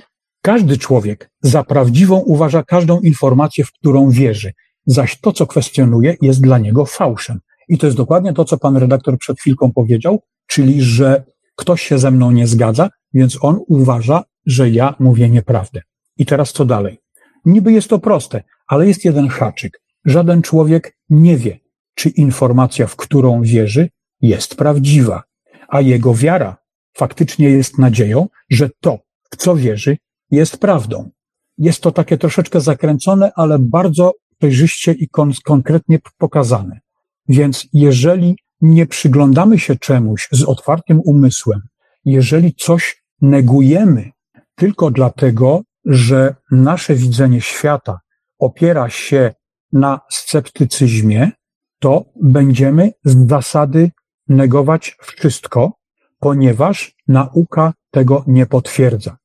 Każdy 0.47 0.79
człowiek 0.79 1.31
za 1.43 1.65
prawdziwą 1.65 2.17
uważa 2.19 2.63
każdą 2.63 3.01
informację, 3.01 3.65
w 3.65 3.73
którą 3.73 4.11
wierzy, 4.11 4.53
zaś 4.87 5.21
to, 5.21 5.33
co 5.33 5.47
kwestionuje, 5.47 6.17
jest 6.23 6.41
dla 6.41 6.59
niego 6.59 6.87
fałszem. 6.87 7.41
I 7.69 7.79
to 7.79 7.87
jest 7.87 7.97
dokładnie 7.97 8.33
to, 8.33 8.45
co 8.45 8.59
pan 8.59 8.77
redaktor 8.77 9.19
przed 9.19 9.39
chwilką 9.39 9.73
powiedział, 9.73 10.23
czyli 10.47 10.83
że 10.83 11.25
ktoś 11.57 11.83
się 11.83 11.99
ze 11.99 12.11
mną 12.11 12.31
nie 12.31 12.47
zgadza, 12.47 12.91
więc 13.15 13.39
on 13.41 13.61
uważa, 13.69 14.25
że 14.47 14.71
ja 14.71 14.95
mówię 14.99 15.31
nieprawdę. 15.31 15.83
I 16.17 16.27
teraz 16.27 16.53
co 16.53 16.65
dalej? 16.65 16.99
Niby 17.45 17.73
jest 17.73 17.89
to 17.89 17.99
proste, 17.99 18.43
ale 18.69 18.87
jest 18.87 19.05
jeden 19.05 19.29
haczyk. 19.29 19.81
Żaden 20.05 20.43
człowiek 20.43 20.97
nie 21.11 21.37
wie, 21.37 21.59
czy 21.95 22.09
informacja, 22.09 22.87
w 22.87 22.97
którą 22.97 23.43
wierzy, 23.43 23.89
jest 24.21 24.55
prawdziwa, 24.55 25.23
a 25.69 25.81
jego 25.81 26.15
wiara 26.15 26.57
faktycznie 26.97 27.51
jest 27.51 27.79
nadzieją, 27.79 28.29
że 28.51 28.71
to, 28.81 28.99
w 29.31 29.37
co 29.37 29.57
wierzy, 29.57 29.97
jest 30.31 30.59
prawdą. 30.59 31.11
Jest 31.59 31.81
to 31.81 31.93
takie 31.93 32.19
troszeczkę 32.19 32.61
zakręcone, 32.61 33.31
ale 33.37 33.59
bardzo 33.59 34.13
przejrzyście 34.39 34.93
i 34.93 35.09
kon 35.09 35.33
konkretnie 35.45 35.99
pokazane. 36.19 36.81
Więc 37.29 37.69
jeżeli 37.73 38.37
nie 38.61 38.87
przyglądamy 38.87 39.59
się 39.59 39.77
czemuś 39.77 40.29
z 40.33 40.43
otwartym 40.43 41.01
umysłem, 41.05 41.61
jeżeli 42.05 42.55
coś 42.55 43.05
negujemy 43.21 44.11
tylko 44.55 44.91
dlatego, 44.91 45.63
że 45.85 46.35
nasze 46.51 46.95
widzenie 46.95 47.41
świata 47.41 48.01
opiera 48.39 48.91
się 48.91 49.35
na 49.73 50.01
sceptycyzmie, 50.11 51.31
to 51.79 52.05
będziemy 52.23 52.93
z 53.05 53.29
zasady 53.29 53.91
negować 54.29 54.97
wszystko, 55.01 55.73
ponieważ 56.19 56.97
nauka 57.09 57.73
tego 57.91 58.25
nie 58.27 58.47
potwierdza. 58.47 59.17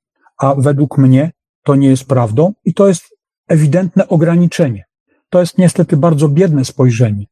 A 0.41 0.55
według 0.55 0.97
mnie 0.97 1.31
to 1.63 1.75
nie 1.75 1.87
jest 1.87 2.05
prawdą 2.05 2.53
i 2.65 2.73
to 2.73 2.87
jest 2.87 3.03
ewidentne 3.47 4.07
ograniczenie. 4.07 4.83
To 5.29 5.39
jest 5.39 5.57
niestety 5.57 5.97
bardzo 5.97 6.29
biedne 6.29 6.65
spojrzenie. 6.65 7.25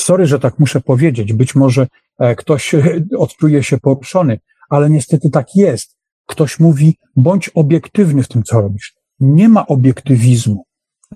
Sorry, 0.00 0.26
że 0.26 0.38
tak 0.38 0.58
muszę 0.58 0.80
powiedzieć. 0.80 1.32
Być 1.32 1.54
może 1.54 1.86
e, 2.18 2.36
ktoś 2.36 2.74
odczuje 3.18 3.62
się 3.62 3.78
poruszony, 3.78 4.40
ale 4.68 4.90
niestety 4.90 5.30
tak 5.30 5.56
jest. 5.56 5.96
Ktoś 6.26 6.58
mówi, 6.58 6.98
bądź 7.16 7.48
obiektywny 7.48 8.22
w 8.22 8.28
tym, 8.28 8.42
co 8.42 8.60
robisz. 8.60 8.94
Nie 9.20 9.48
ma 9.48 9.66
obiektywizmu. 9.66 10.64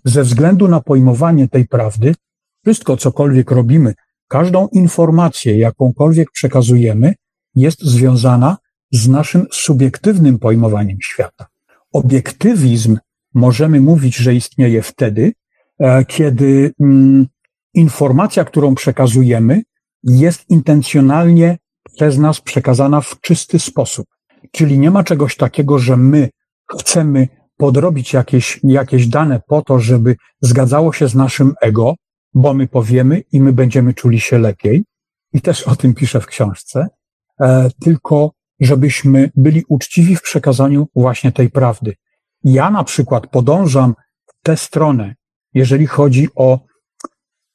Ze 0.05 0.23
względu 0.23 0.69
na 0.69 0.81
pojmowanie 0.81 1.49
tej 1.49 1.69
prawdy, 1.69 2.15
wszystko, 2.63 2.97
cokolwiek 2.97 3.51
robimy, 3.51 3.95
każdą 4.29 4.69
informację, 4.69 5.59
jakąkolwiek 5.59 6.31
przekazujemy, 6.31 7.15
jest 7.55 7.83
związana 7.83 8.57
z 8.93 9.09
naszym 9.09 9.47
subiektywnym 9.53 10.39
pojmowaniem 10.39 10.99
świata. 11.03 11.47
Obiektywizm 11.93 12.99
możemy 13.35 13.81
mówić, 13.81 14.17
że 14.17 14.35
istnieje 14.35 14.83
wtedy, 14.83 15.33
e, 15.79 16.05
kiedy 16.05 16.73
mm, 16.81 17.27
informacja, 17.75 18.45
którą 18.45 18.75
przekazujemy, 18.75 19.63
jest 20.03 20.51
intencjonalnie 20.51 21.59
przez 21.95 22.19
nas 22.19 22.41
przekazana 22.41 23.01
w 23.01 23.21
czysty 23.21 23.59
sposób. 23.59 24.07
Czyli 24.53 24.79
nie 24.79 24.91
ma 24.91 25.05
czegoś 25.05 25.37
takiego, 25.37 25.79
że 25.79 25.97
my 25.97 26.29
chcemy 26.79 27.29
podrobić 27.57 28.13
jakieś, 28.13 28.61
jakieś 28.65 29.07
dane 29.07 29.41
po 29.47 29.63
to, 29.63 29.79
żeby 29.79 30.17
zgadzało 30.41 30.93
się 30.93 31.09
z 31.09 31.15
naszym 31.15 31.55
ego, 31.61 31.95
bo 32.35 32.55
my 32.55 32.69
powiemy 32.69 33.23
i 33.33 33.41
my 33.41 33.53
będziemy 33.53 33.95
czuli 33.95 34.21
się 34.21 34.39
lepiej. 34.39 34.85
I 35.33 35.41
też 35.41 35.63
o 35.63 35.77
tym 35.77 35.95
piszę 35.95 36.21
w 36.21 36.27
książce. 36.27 36.87
E, 37.41 37.71
tylko 37.81 38.31
żebyśmy 38.61 39.31
byli 39.37 39.65
uczciwi 39.69 40.17
w 40.17 40.23
przekazaniu 40.23 40.89
właśnie 40.95 41.33
tej 41.33 41.51
prawdy. 41.51 41.95
Ja 42.45 42.71
na 42.71 42.85
przykład 42.85 43.27
podążam 43.27 43.95
w 44.27 44.33
tę 44.43 44.57
stronę, 44.57 45.15
jeżeli 45.55 45.87
chodzi 45.87 46.29
o 46.35 46.61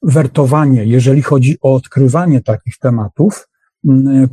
wertowanie, 0.02 0.84
jeżeli 0.84 1.22
chodzi 1.22 1.56
o 1.60 1.74
odkrywanie 1.74 2.40
takich 2.40 2.78
tematów, 2.78 3.48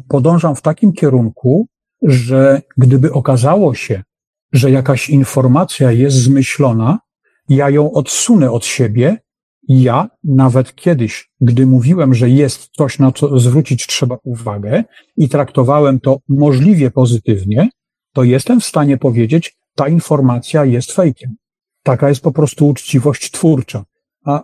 podążam 0.09 0.55
w 0.55 0.61
takim 0.61 0.93
kierunku, 0.93 1.67
że 2.01 2.61
gdyby 2.77 3.13
okazało 3.13 3.73
się, 3.73 4.03
że 4.51 4.71
jakaś 4.71 5.09
informacja 5.09 5.91
jest 5.91 6.17
zmyślona, 6.17 6.99
ja 7.49 7.69
ją 7.69 7.91
odsunę 7.91 8.51
od 8.51 8.65
siebie. 8.65 9.17
Ja 9.73 10.09
nawet 10.23 10.75
kiedyś, 10.75 11.29
gdy 11.41 11.65
mówiłem, 11.65 12.13
że 12.13 12.29
jest 12.29 12.69
coś, 12.77 12.99
na 12.99 13.11
co 13.11 13.39
zwrócić 13.39 13.87
trzeba 13.87 14.17
uwagę 14.23 14.83
i 15.17 15.29
traktowałem 15.29 15.99
to 15.99 16.19
możliwie 16.29 16.91
pozytywnie, 16.91 17.69
to 18.13 18.23
jestem 18.23 18.61
w 18.61 18.65
stanie 18.65 18.97
powiedzieć, 18.97 19.55
ta 19.75 19.87
informacja 19.87 20.65
jest 20.65 20.91
fejkiem. 20.91 21.35
Taka 21.83 22.09
jest 22.09 22.21
po 22.21 22.31
prostu 22.31 22.67
uczciwość 22.67 23.31
twórcza. 23.31 23.83
A 24.25 24.43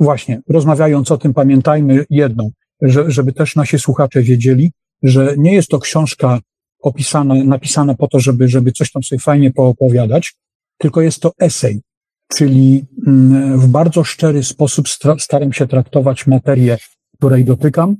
właśnie, 0.00 0.40
rozmawiając 0.48 1.10
o 1.10 1.18
tym, 1.18 1.34
pamiętajmy 1.34 2.04
jedną, 2.10 2.50
że, 2.82 3.10
żeby 3.10 3.32
też 3.32 3.56
nasi 3.56 3.78
słuchacze 3.78 4.22
wiedzieli, 4.22 4.72
że 5.02 5.34
nie 5.38 5.54
jest 5.54 5.68
to 5.68 5.78
książka 5.78 6.40
opisana, 6.82 7.34
napisana 7.34 7.94
po 7.94 8.08
to, 8.08 8.20
żeby, 8.20 8.48
żeby 8.48 8.72
coś 8.72 8.92
tam 8.92 9.02
sobie 9.02 9.20
fajnie 9.20 9.52
poopowiadać, 9.52 10.34
tylko 10.78 11.00
jest 11.00 11.20
to 11.20 11.32
esej, 11.38 11.80
czyli 12.28 12.86
mm, 13.06 13.58
w 13.58 13.68
bardzo 13.68 14.04
szczery 14.04 14.44
sposób 14.44 14.86
staram 15.18 15.52
się 15.52 15.66
traktować 15.66 16.26
materię, 16.26 16.78
której 17.16 17.44
dotykam 17.44 17.96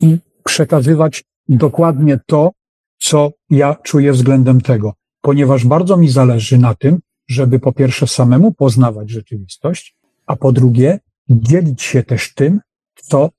i 0.00 0.18
przekazywać 0.44 1.24
dokładnie 1.48 2.20
to, 2.26 2.52
co 2.98 3.32
ja 3.50 3.76
czuję 3.82 4.12
względem 4.12 4.60
tego, 4.60 4.94
ponieważ 5.20 5.64
bardzo 5.64 5.96
mi 5.96 6.08
zależy 6.08 6.58
na 6.58 6.74
tym, 6.74 7.00
żeby 7.28 7.58
po 7.58 7.72
pierwsze 7.72 8.06
samemu 8.06 8.52
poznawać 8.52 9.10
rzeczywistość, 9.10 9.96
a 10.26 10.36
po 10.36 10.52
drugie 10.52 11.00
dzielić 11.28 11.82
się 11.82 12.02
też 12.02 12.34
tym, 12.34 12.60
co 12.94 13.30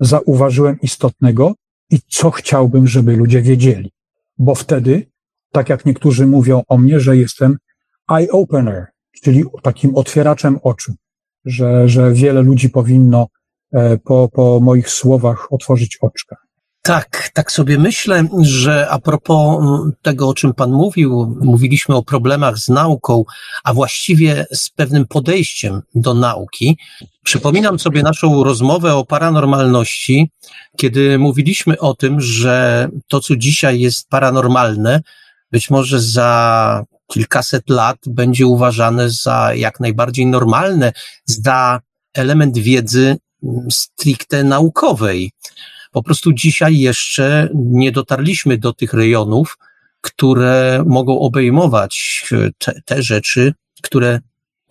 zauważyłem 0.00 0.80
istotnego 0.80 1.54
i 1.90 1.98
co 2.08 2.30
chciałbym, 2.30 2.86
żeby 2.86 3.16
ludzie 3.16 3.42
wiedzieli. 3.42 3.92
Bo 4.38 4.54
wtedy, 4.54 5.06
tak 5.52 5.68
jak 5.68 5.86
niektórzy 5.86 6.26
mówią 6.26 6.62
o 6.68 6.78
mnie, 6.78 7.00
że 7.00 7.16
jestem 7.16 7.56
eye 8.08 8.30
opener, 8.30 8.86
czyli 9.22 9.44
takim 9.62 9.94
otwieraczem 9.94 10.58
oczu, 10.62 10.92
że, 11.44 11.88
że 11.88 12.12
wiele 12.12 12.42
ludzi 12.42 12.70
powinno 12.70 13.26
e, 13.72 13.98
po, 13.98 14.28
po 14.32 14.60
moich 14.60 14.90
słowach 14.90 15.52
otworzyć 15.52 15.98
oczka. 16.00 16.36
Tak, 16.86 17.30
tak 17.34 17.52
sobie 17.52 17.78
myślę, 17.78 18.28
że 18.42 18.88
a 18.90 18.98
propos 18.98 19.60
mm, 19.60 19.92
tego, 20.02 20.28
o 20.28 20.34
czym 20.34 20.54
Pan 20.54 20.70
mówił, 20.70 21.36
mówiliśmy 21.40 21.94
o 21.94 22.02
problemach 22.02 22.58
z 22.58 22.68
nauką, 22.68 23.24
a 23.64 23.74
właściwie 23.74 24.46
z 24.52 24.70
pewnym 24.70 25.06
podejściem 25.06 25.82
do 25.94 26.14
nauki. 26.14 26.78
Przypominam 27.24 27.78
sobie 27.78 28.02
naszą 28.02 28.44
rozmowę 28.44 28.94
o 28.94 29.04
paranormalności, 29.04 30.30
kiedy 30.76 31.18
mówiliśmy 31.18 31.78
o 31.78 31.94
tym, 31.94 32.20
że 32.20 32.88
to, 33.08 33.20
co 33.20 33.36
dzisiaj 33.36 33.80
jest 33.80 34.08
paranormalne, 34.08 35.00
być 35.52 35.70
może 35.70 36.00
za 36.00 36.84
kilkaset 37.06 37.70
lat 37.70 37.96
będzie 38.06 38.46
uważane 38.46 39.10
za 39.10 39.54
jak 39.54 39.80
najbardziej 39.80 40.26
normalne, 40.26 40.92
za 41.24 41.80
element 42.14 42.58
wiedzy 42.58 43.16
mm, 43.42 43.70
stricte 43.70 44.44
naukowej. 44.44 45.32
Po 45.92 46.02
prostu 46.02 46.32
dzisiaj 46.32 46.78
jeszcze 46.78 47.48
nie 47.54 47.92
dotarliśmy 47.92 48.58
do 48.58 48.72
tych 48.72 48.92
rejonów, 48.92 49.58
które 50.00 50.84
mogą 50.86 51.20
obejmować 51.20 52.24
e, 52.32 52.50
te, 52.58 52.80
te 52.84 53.02
rzeczy, 53.02 53.54
które 53.82 54.20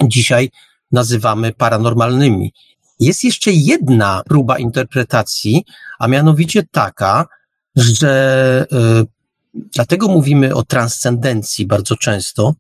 dzisiaj 0.03 0.49
nazywamy 0.91 1.53
paranormalnymi. 1.53 2.53
Jest 2.99 3.23
jeszcze 3.23 3.51
jedna 3.51 4.21
próba 4.25 4.57
interpretacji, 4.57 5.63
a 5.99 6.07
mianowicie 6.07 6.63
taka, 6.71 7.27
że 7.75 8.65
y, 9.01 9.14
dlatego 9.55 10.07
mówimy 10.07 10.55
o 10.55 10.63
transcendencji 10.63 11.65
bardzo 11.65 11.95
często, 11.97 12.53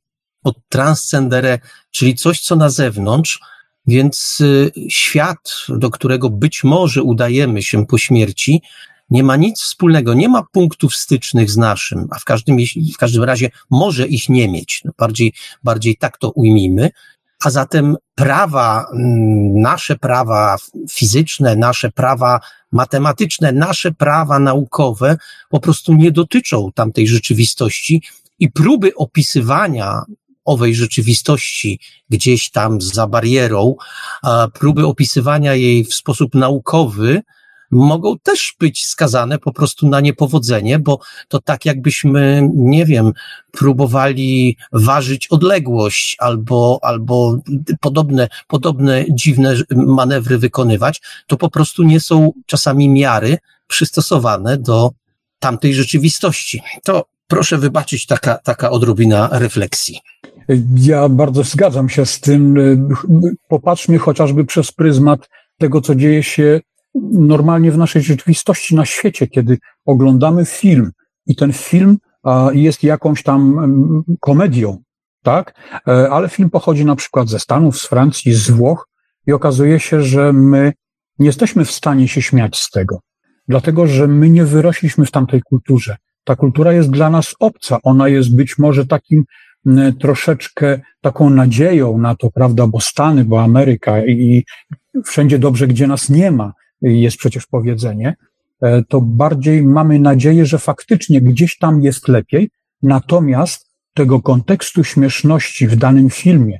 o 0.43 0.53
transcendere, 0.69 1.59
czyli 1.91 2.15
coś, 2.15 2.41
co 2.41 2.55
na 2.55 2.69
zewnątrz, 2.69 3.39
więc 3.87 4.37
y, 4.41 4.71
świat, 4.89 5.55
do 5.69 5.89
którego 5.89 6.29
być 6.29 6.63
może 6.63 7.03
udajemy 7.03 7.63
się 7.63 7.85
po 7.85 7.97
śmierci, 7.97 8.61
nie 9.09 9.23
ma 9.23 9.35
nic 9.35 9.61
wspólnego, 9.61 10.13
nie 10.13 10.29
ma 10.29 10.43
punktów 10.51 10.95
stycznych 10.95 11.51
z 11.51 11.57
naszym, 11.57 12.07
a 12.11 12.19
w 12.19 12.23
każdym, 12.23 12.57
w 12.93 12.97
każdym 12.97 13.23
razie 13.23 13.49
może 13.69 14.07
ich 14.07 14.29
nie 14.29 14.47
mieć. 14.47 14.81
No 14.85 14.91
bardziej, 14.97 15.33
bardziej 15.63 15.97
tak 15.97 16.17
to 16.17 16.31
ujmijmy. 16.31 16.89
A 17.43 17.49
zatem 17.49 17.95
prawa, 18.15 18.85
mm, 18.93 19.61
nasze 19.61 19.95
prawa 19.95 20.57
fizyczne, 20.89 21.55
nasze 21.55 21.91
prawa 21.91 22.39
matematyczne, 22.71 23.51
nasze 23.51 23.91
prawa 23.91 24.39
naukowe 24.39 25.17
po 25.49 25.59
prostu 25.59 25.93
nie 25.93 26.11
dotyczą 26.11 26.71
tamtej 26.75 27.07
rzeczywistości 27.07 28.03
i 28.39 28.51
próby 28.51 28.95
opisywania 28.95 30.01
owej 30.45 30.75
rzeczywistości 30.75 31.79
gdzieś 32.09 32.51
tam 32.51 32.81
za 32.81 33.07
barierą, 33.07 33.75
próby 34.53 34.85
opisywania 34.85 35.53
jej 35.53 35.85
w 35.85 35.93
sposób 35.93 36.35
naukowy, 36.35 37.21
mogą 37.71 38.19
też 38.19 38.55
być 38.59 38.85
skazane 38.85 39.39
po 39.39 39.53
prostu 39.53 39.89
na 39.89 39.99
niepowodzenie, 40.01 40.79
bo 40.79 40.99
to 41.27 41.41
tak 41.41 41.65
jakbyśmy, 41.65 42.49
nie 42.55 42.85
wiem, 42.85 43.11
próbowali 43.51 44.57
ważyć 44.71 45.27
odległość 45.27 46.15
albo, 46.19 46.79
albo 46.81 47.37
podobne, 47.79 48.27
podobne 48.47 49.05
dziwne 49.09 49.55
manewry 49.75 50.37
wykonywać, 50.37 51.01
to 51.27 51.37
po 51.37 51.49
prostu 51.49 51.83
nie 51.83 51.99
są 51.99 52.31
czasami 52.45 52.89
miary 52.89 53.37
przystosowane 53.67 54.57
do 54.57 54.91
tamtej 55.39 55.73
rzeczywistości. 55.73 56.61
To 56.83 57.05
proszę 57.27 57.57
wybaczyć 57.57 58.05
taka, 58.05 58.37
taka 58.37 58.69
odrobina 58.69 59.29
refleksji. 59.31 59.99
Ja 60.77 61.09
bardzo 61.09 61.43
zgadzam 61.43 61.89
się 61.89 62.05
z 62.05 62.19
tym. 62.19 62.55
Popatrzmy 63.47 63.97
chociażby 63.97 64.45
przez 64.45 64.71
pryzmat 64.71 65.29
tego, 65.57 65.81
co 65.81 65.95
dzieje 65.95 66.23
się 66.23 66.61
normalnie 67.11 67.71
w 67.71 67.77
naszej 67.77 68.01
rzeczywistości 68.01 68.75
na 68.75 68.85
świecie, 68.85 69.27
kiedy 69.27 69.57
oglądamy 69.85 70.45
film. 70.45 70.91
I 71.27 71.35
ten 71.35 71.53
film 71.53 71.97
jest 72.53 72.83
jakąś 72.83 73.23
tam 73.23 74.03
komedią, 74.19 74.77
tak? 75.23 75.53
E, 75.87 76.09
ale 76.09 76.29
film 76.29 76.49
pochodzi 76.49 76.85
na 76.85 76.95
przykład 76.95 77.29
ze 77.29 77.39
Stanów, 77.39 77.77
z 77.77 77.87
Francji, 77.87 78.33
z 78.33 78.49
Włoch 78.49 78.87
i 79.27 79.33
okazuje 79.33 79.79
się, 79.79 80.01
że 80.01 80.33
my 80.33 80.73
nie 81.19 81.25
jesteśmy 81.25 81.65
w 81.65 81.71
stanie 81.71 82.07
się 82.07 82.21
śmiać 82.21 82.59
z 82.59 82.69
tego, 82.69 82.99
dlatego 83.47 83.87
że 83.87 84.07
my 84.07 84.29
nie 84.29 84.45
wyrośliśmy 84.45 85.05
w 85.05 85.11
tamtej 85.11 85.41
kulturze. 85.41 85.97
Ta 86.23 86.35
kultura 86.35 86.73
jest 86.73 86.91
dla 86.91 87.09
nas 87.09 87.35
obca, 87.39 87.79
ona 87.83 88.07
jest 88.07 88.35
być 88.35 88.57
może 88.57 88.85
takim 88.85 89.23
troszeczkę 89.99 90.79
taką 91.01 91.29
nadzieją 91.29 91.97
na 91.97 92.15
to, 92.15 92.31
prawda, 92.31 92.67
bo 92.67 92.79
Stany, 92.79 93.25
bo 93.25 93.43
Ameryka 93.43 94.05
i 94.05 94.45
wszędzie 95.05 95.39
dobrze, 95.39 95.67
gdzie 95.67 95.87
nas 95.87 96.09
nie 96.09 96.31
ma, 96.31 96.53
jest 96.81 97.17
przecież 97.17 97.45
powiedzenie, 97.45 98.15
e, 98.61 98.83
to 98.83 99.01
bardziej 99.01 99.63
mamy 99.63 99.99
nadzieję, 99.99 100.45
że 100.45 100.57
faktycznie 100.57 101.21
gdzieś 101.21 101.57
tam 101.57 101.81
jest 101.81 102.07
lepiej, 102.07 102.49
natomiast 102.81 103.69
tego 103.93 104.21
kontekstu 104.21 104.83
śmieszności 104.83 105.67
w 105.67 105.75
danym 105.75 106.09
filmie 106.09 106.59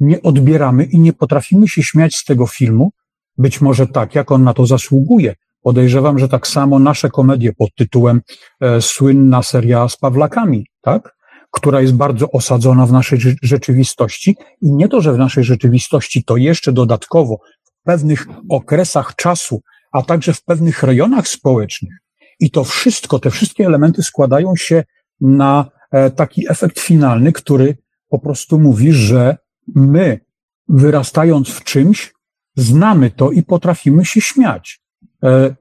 nie 0.00 0.22
odbieramy 0.22 0.84
i 0.84 0.98
nie 0.98 1.12
potrafimy 1.12 1.68
się 1.68 1.82
śmiać 1.82 2.16
z 2.16 2.24
tego 2.24 2.46
filmu, 2.46 2.92
być 3.38 3.60
może 3.60 3.86
tak, 3.86 4.14
jak 4.14 4.32
on 4.32 4.44
na 4.44 4.54
to 4.54 4.66
zasługuje. 4.66 5.34
Podejrzewam, 5.62 6.18
że 6.18 6.28
tak 6.28 6.46
samo 6.46 6.78
nasze 6.78 7.10
komedie 7.10 7.52
pod 7.52 7.74
tytułem 7.74 8.20
e, 8.60 8.80
słynna 8.80 9.42
seria 9.42 9.88
z 9.88 9.96
Pawlakami, 9.96 10.66
tak? 10.82 11.16
która 11.50 11.80
jest 11.80 11.94
bardzo 11.94 12.30
osadzona 12.30 12.86
w 12.86 12.92
naszej 12.92 13.18
rzeczywistości 13.42 14.36
i 14.62 14.72
nie 14.72 14.88
to, 14.88 15.00
że 15.00 15.12
w 15.12 15.18
naszej 15.18 15.44
rzeczywistości, 15.44 16.24
to 16.24 16.36
jeszcze 16.36 16.72
dodatkowo 16.72 17.38
pewnych 17.86 18.26
okresach 18.48 19.14
czasu, 19.14 19.62
a 19.92 20.02
także 20.02 20.32
w 20.32 20.44
pewnych 20.44 20.82
rejonach 20.82 21.28
społecznych. 21.28 21.92
I 22.40 22.50
to 22.50 22.64
wszystko, 22.64 23.18
te 23.18 23.30
wszystkie 23.30 23.66
elementy 23.66 24.02
składają 24.02 24.56
się 24.56 24.84
na 25.20 25.70
e, 25.92 26.10
taki 26.10 26.50
efekt 26.50 26.80
finalny, 26.80 27.32
który 27.32 27.76
po 28.08 28.18
prostu 28.18 28.58
mówi, 28.58 28.92
że 28.92 29.36
my, 29.74 30.20
wyrastając 30.68 31.48
w 31.48 31.64
czymś, 31.64 32.12
znamy 32.56 33.10
to 33.10 33.30
i 33.30 33.42
potrafimy 33.42 34.04
się 34.04 34.20
śmiać. 34.20 34.80
E, 35.24 35.54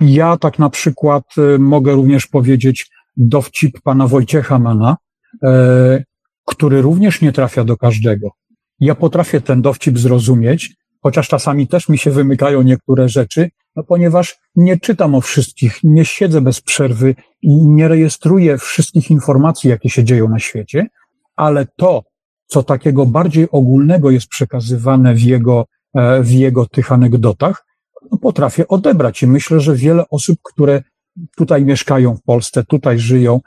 ja 0.00 0.36
tak 0.36 0.58
na 0.58 0.70
przykład 0.70 1.24
e, 1.38 1.58
mogę 1.58 1.92
również 1.92 2.26
powiedzieć 2.26 2.90
dowcip 3.16 3.80
pana 3.80 4.06
Wojciecha 4.06 4.58
Mana, 4.58 4.96
który 6.46 6.82
również 6.82 7.20
nie 7.20 7.32
trafia 7.32 7.64
do 7.64 7.76
każdego. 7.76 8.30
Ja 8.80 8.94
potrafię 8.94 9.40
ten 9.40 9.62
dowcip 9.62 9.98
zrozumieć, 9.98 10.77
chociaż 11.02 11.28
czasami 11.28 11.66
też 11.66 11.88
mi 11.88 11.98
się 11.98 12.10
wymykają 12.10 12.62
niektóre 12.62 13.08
rzeczy, 13.08 13.50
no 13.76 13.82
ponieważ 13.82 14.38
nie 14.56 14.78
czytam 14.78 15.14
o 15.14 15.20
wszystkich, 15.20 15.78
nie 15.84 16.04
siedzę 16.04 16.40
bez 16.40 16.60
przerwy 16.60 17.14
i 17.42 17.66
nie 17.66 17.88
rejestruję 17.88 18.58
wszystkich 18.58 19.10
informacji, 19.10 19.70
jakie 19.70 19.90
się 19.90 20.04
dzieją 20.04 20.28
na 20.28 20.38
świecie, 20.38 20.86
ale 21.36 21.66
to, 21.76 22.02
co 22.46 22.62
takiego 22.62 23.06
bardziej 23.06 23.48
ogólnego 23.50 24.10
jest 24.10 24.28
przekazywane 24.28 25.14
w 25.14 25.20
jego, 25.20 25.66
e, 25.94 26.22
w 26.22 26.30
jego 26.30 26.66
tych 26.66 26.92
anegdotach, 26.92 27.66
no 28.10 28.18
potrafię 28.18 28.68
odebrać 28.68 29.22
i 29.22 29.26
myślę, 29.26 29.60
że 29.60 29.76
wiele 29.76 30.04
osób, 30.10 30.38
które 30.42 30.82
tutaj 31.36 31.64
mieszkają 31.64 32.16
w 32.16 32.22
Polsce, 32.22 32.64
tutaj 32.64 32.98
żyją, 32.98 33.40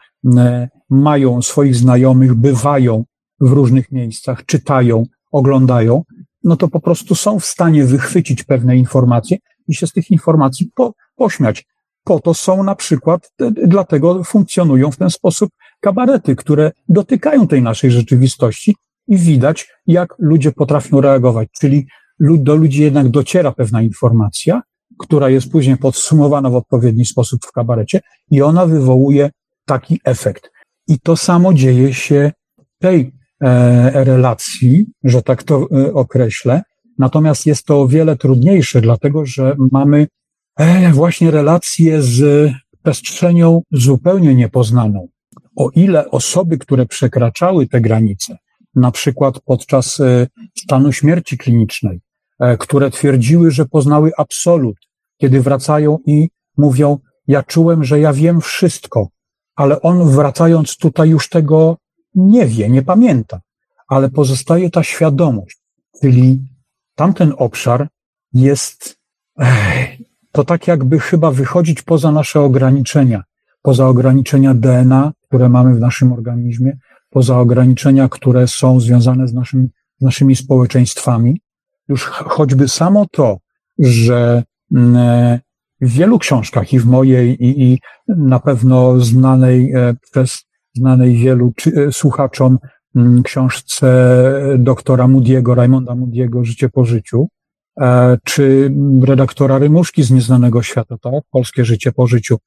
mają 0.89 1.41
swoich 1.41 1.75
znajomych, 1.75 2.33
bywają 2.33 3.03
w 3.39 3.51
różnych 3.51 3.91
miejscach, 3.91 4.45
czytają, 4.45 5.03
oglądają, 5.31 6.03
no 6.43 6.55
to 6.55 6.67
po 6.67 6.79
prostu 6.79 7.15
są 7.15 7.39
w 7.39 7.45
stanie 7.45 7.85
wychwycić 7.85 8.43
pewne 8.43 8.77
informacje 8.77 9.37
i 9.67 9.75
się 9.75 9.87
z 9.87 9.91
tych 9.91 10.11
informacji 10.11 10.71
po, 10.75 10.93
pośmiać. 11.15 11.65
Po 12.03 12.19
to 12.19 12.33
są 12.33 12.63
na 12.63 12.75
przykład, 12.75 13.31
dlatego 13.67 14.23
funkcjonują 14.23 14.91
w 14.91 14.97
ten 14.97 15.09
sposób 15.09 15.49
kabarety, 15.79 16.35
które 16.35 16.71
dotykają 16.89 17.47
tej 17.47 17.61
naszej 17.61 17.91
rzeczywistości 17.91 18.75
i 19.07 19.17
widać, 19.17 19.67
jak 19.87 20.15
ludzie 20.19 20.51
potrafią 20.51 21.01
reagować. 21.01 21.49
Czyli 21.59 21.87
do 22.19 22.55
ludzi 22.55 22.81
jednak 22.81 23.09
dociera 23.09 23.51
pewna 23.51 23.81
informacja, 23.81 24.61
która 24.99 25.29
jest 25.29 25.51
później 25.51 25.77
podsumowana 25.77 26.49
w 26.49 26.55
odpowiedni 26.55 27.05
sposób 27.05 27.45
w 27.45 27.51
kabarecie 27.51 28.01
i 28.31 28.41
ona 28.41 28.65
wywołuje 28.65 29.29
taki 29.65 29.99
efekt. 30.03 30.51
I 30.87 30.99
to 30.99 31.17
samo 31.17 31.53
dzieje 31.53 31.93
się 31.93 32.31
tej 32.79 33.11
relacji, 33.93 34.85
że 35.03 35.21
tak 35.21 35.43
to 35.43 35.67
e, 35.71 35.93
określę. 35.93 36.61
Natomiast 36.97 37.45
jest 37.45 37.65
to 37.65 37.81
o 37.81 37.87
wiele 37.87 38.15
trudniejsze, 38.15 38.81
dlatego 38.81 39.25
że 39.25 39.55
mamy 39.71 40.07
e, 40.59 40.91
właśnie 40.91 41.31
relacje 41.31 42.01
z 42.01 42.51
przestrzenią 42.83 43.61
zupełnie 43.71 44.35
niepoznaną. 44.35 45.07
O 45.55 45.69
ile 45.75 46.09
osoby, 46.09 46.57
które 46.57 46.85
przekraczały 46.85 47.67
te 47.67 47.81
granice, 47.81 48.37
na 48.75 48.91
przykład 48.91 49.39
podczas 49.45 50.01
stanu 50.57 50.91
śmierci 50.91 51.37
klinicznej, 51.37 51.99
które 52.59 52.91
twierdziły, 52.91 53.51
że 53.51 53.65
poznały 53.65 54.11
absolut, 54.17 54.75
kiedy 55.17 55.41
wracają 55.41 55.97
i 56.05 56.29
mówią, 56.57 56.97
ja 57.27 57.43
czułem, 57.43 57.83
że 57.83 57.99
ja 57.99 58.13
wiem 58.13 58.41
wszystko, 58.41 59.07
ale 59.55 59.81
on 59.81 60.09
wracając 60.09 60.77
tutaj 60.77 61.09
już 61.09 61.29
tego 61.29 61.77
nie 62.15 62.45
wie, 62.45 62.69
nie 62.69 62.81
pamięta, 62.81 63.41
ale 63.87 64.09
pozostaje 64.09 64.69
ta 64.69 64.83
świadomość, 64.83 65.61
czyli 66.01 66.41
tamten 66.95 67.33
obszar 67.37 67.87
jest, 68.33 68.97
to 70.31 70.43
tak 70.43 70.67
jakby 70.67 70.99
chyba 70.99 71.31
wychodzić 71.31 71.81
poza 71.81 72.11
nasze 72.11 72.41
ograniczenia, 72.41 73.23
poza 73.61 73.87
ograniczenia 73.87 74.53
DNA, 74.53 75.11
które 75.27 75.49
mamy 75.49 75.75
w 75.75 75.79
naszym 75.79 76.13
organizmie, 76.13 76.77
poza 77.09 77.39
ograniczenia, 77.39 78.09
które 78.09 78.47
są 78.47 78.79
związane 78.79 79.27
z, 79.27 79.33
naszym, 79.33 79.69
z 79.99 80.03
naszymi 80.03 80.35
społeczeństwami. 80.35 81.41
Już 81.87 82.05
choćby 82.05 82.67
samo 82.67 83.05
to, 83.11 83.37
że 83.79 84.43
mm, 84.71 85.39
w 85.81 85.89
wielu 85.89 86.19
książkach 86.19 86.73
i 86.73 86.79
w 86.79 86.85
mojej, 86.85 87.43
i, 87.43 87.63
i 87.63 87.79
na 88.07 88.39
pewno 88.39 88.99
znanej 88.99 89.73
e, 89.73 89.95
przez 90.11 90.43
znanej 90.73 91.17
wielu 91.17 91.53
e, 91.65 91.91
słuchaczom 91.91 92.57
mm, 92.95 93.23
książce 93.23 93.87
doktora 94.57 95.05
Moody'ego, 95.05 95.55
Raymonda 95.55 95.93
Moody'ego 95.93 96.43
Życie 96.43 96.69
po 96.69 96.85
życiu, 96.85 97.27
e, 97.81 98.17
czy 98.23 98.73
redaktora 99.03 99.57
Rymuszki 99.57 100.03
z 100.03 100.11
Nieznanego 100.11 100.63
Świata, 100.63 100.97
tak? 100.97 101.23
Polskie 101.31 101.65
Życie 101.65 101.91
po 101.91 102.07
życiu. 102.07 102.37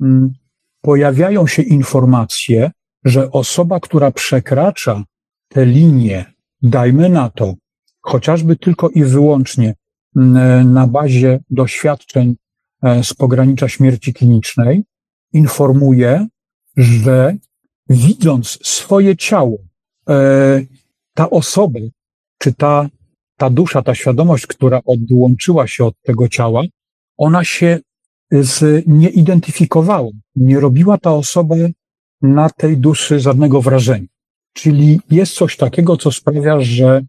Mm, 0.00 0.32
pojawiają 0.80 1.46
się 1.46 1.62
informacje, 1.62 2.70
że 3.04 3.30
osoba, 3.30 3.80
która 3.80 4.10
przekracza 4.10 5.04
te 5.48 5.66
linie, 5.66 6.32
dajmy 6.62 7.08
na 7.08 7.30
to, 7.30 7.54
chociażby 8.00 8.56
tylko 8.56 8.88
i 8.88 9.04
wyłącznie 9.04 9.74
mm, 10.16 10.72
na 10.72 10.86
bazie 10.86 11.40
doświadczeń 11.50 12.36
e, 12.82 13.04
z 13.04 13.14
pogranicza 13.14 13.68
śmierci 13.68 14.14
klinicznej, 14.14 14.82
informuje, 15.32 16.26
że 16.76 17.36
widząc 17.88 18.58
swoje 18.62 19.16
ciało, 19.16 19.58
e, 20.08 20.60
ta 21.14 21.30
osoba, 21.30 21.80
czy 22.38 22.54
ta, 22.54 22.88
ta 23.36 23.50
dusza, 23.50 23.82
ta 23.82 23.94
świadomość, 23.94 24.46
która 24.46 24.80
odłączyła 24.84 25.66
się 25.66 25.84
od 25.84 25.94
tego 26.02 26.28
ciała, 26.28 26.62
ona 27.16 27.44
się 27.44 27.78
z, 28.32 28.84
nie 28.86 29.08
identyfikowała. 29.08 30.10
Nie 30.36 30.60
robiła 30.60 30.98
ta 30.98 31.14
osoba 31.14 31.54
na 32.22 32.50
tej 32.50 32.76
duszy 32.76 33.20
żadnego 33.20 33.62
wrażenia. 33.62 34.06
Czyli 34.52 35.00
jest 35.10 35.34
coś 35.34 35.56
takiego, 35.56 35.96
co 35.96 36.12
sprawia, 36.12 36.60
że 36.60 37.02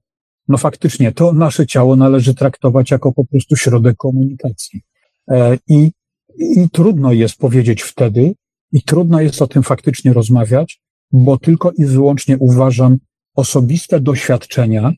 no 0.48 0.58
faktycznie 0.58 1.12
to 1.12 1.34
nasze 1.34 1.68
ciało 1.68 1.96
należy 1.96 2.36
traktować 2.36 2.92
jako 2.92 3.12
po 3.12 3.26
prostu 3.26 3.56
środek 3.56 3.98
komunikacji. 3.98 4.82
E, 5.28 5.58
I, 5.68 5.92
i 6.40 6.70
trudno 6.70 7.14
jest 7.14 7.38
powiedzieć 7.38 7.82
wtedy, 7.82 8.34
i 8.74 8.84
trudno 8.84 9.22
jest 9.22 9.42
o 9.42 9.48
tym 9.48 9.64
faktycznie 9.64 10.14
rozmawiać, 10.14 10.82
bo 11.12 11.38
tylko 11.38 11.72
i 11.72 11.86
wyłącznie 11.86 12.38
uważam, 12.38 12.98
osobiste 13.36 14.00
doświadczenia 14.00 14.92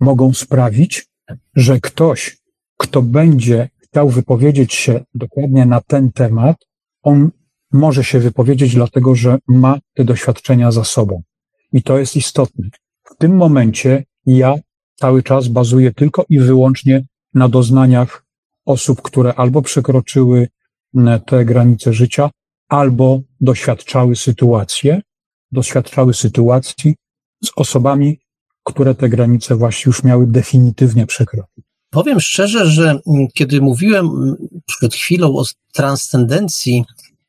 mogą 0.00 0.34
sprawić, 0.34 1.06
że 1.54 1.80
ktoś, 1.80 2.38
kto 2.76 3.02
będzie 3.02 3.68
chciał 3.78 4.08
wypowiedzieć 4.08 4.74
się 4.74 5.04
dokładnie 5.14 5.66
na 5.66 5.80
ten 5.80 6.12
temat, 6.12 6.56
on 7.02 7.30
może 7.72 8.04
się 8.04 8.18
wypowiedzieć, 8.18 8.74
dlatego 8.74 9.14
że 9.14 9.38
ma 9.48 9.78
te 9.94 10.04
doświadczenia 10.04 10.72
za 10.72 10.84
sobą. 10.84 11.22
I 11.72 11.82
to 11.82 11.98
jest 11.98 12.16
istotne. 12.16 12.68
W 13.04 13.16
tym 13.16 13.36
momencie 13.36 14.04
ja 14.26 14.54
cały 14.94 15.22
czas 15.22 15.48
bazuję 15.48 15.92
tylko 15.92 16.24
i 16.28 16.38
wyłącznie 16.38 17.06
na 17.34 17.48
doznaniach 17.48 18.24
osób, 18.64 19.02
które 19.02 19.34
albo 19.34 19.62
przekroczyły 19.62 20.48
te 21.26 21.44
granice 21.44 21.92
życia, 21.92 22.30
albo 22.68 23.20
doświadczały 23.40 24.16
sytuacje, 24.16 25.00
doświadczały 25.52 26.14
sytuacji 26.14 26.94
z 27.44 27.50
osobami, 27.56 28.20
które 28.64 28.94
te 28.94 29.08
granice 29.08 29.56
właśnie 29.56 29.82
już 29.86 30.04
miały 30.04 30.26
definitywnie 30.26 31.06
przekroczyć. 31.06 31.64
Powiem 31.90 32.20
szczerze, 32.20 32.66
że 32.66 32.98
mm, 33.06 33.28
kiedy 33.34 33.60
mówiłem 33.60 34.06
mm, 34.06 34.36
przed 34.66 34.94
chwilą 34.94 35.36
o 35.36 35.44
transcendencji 35.72 36.84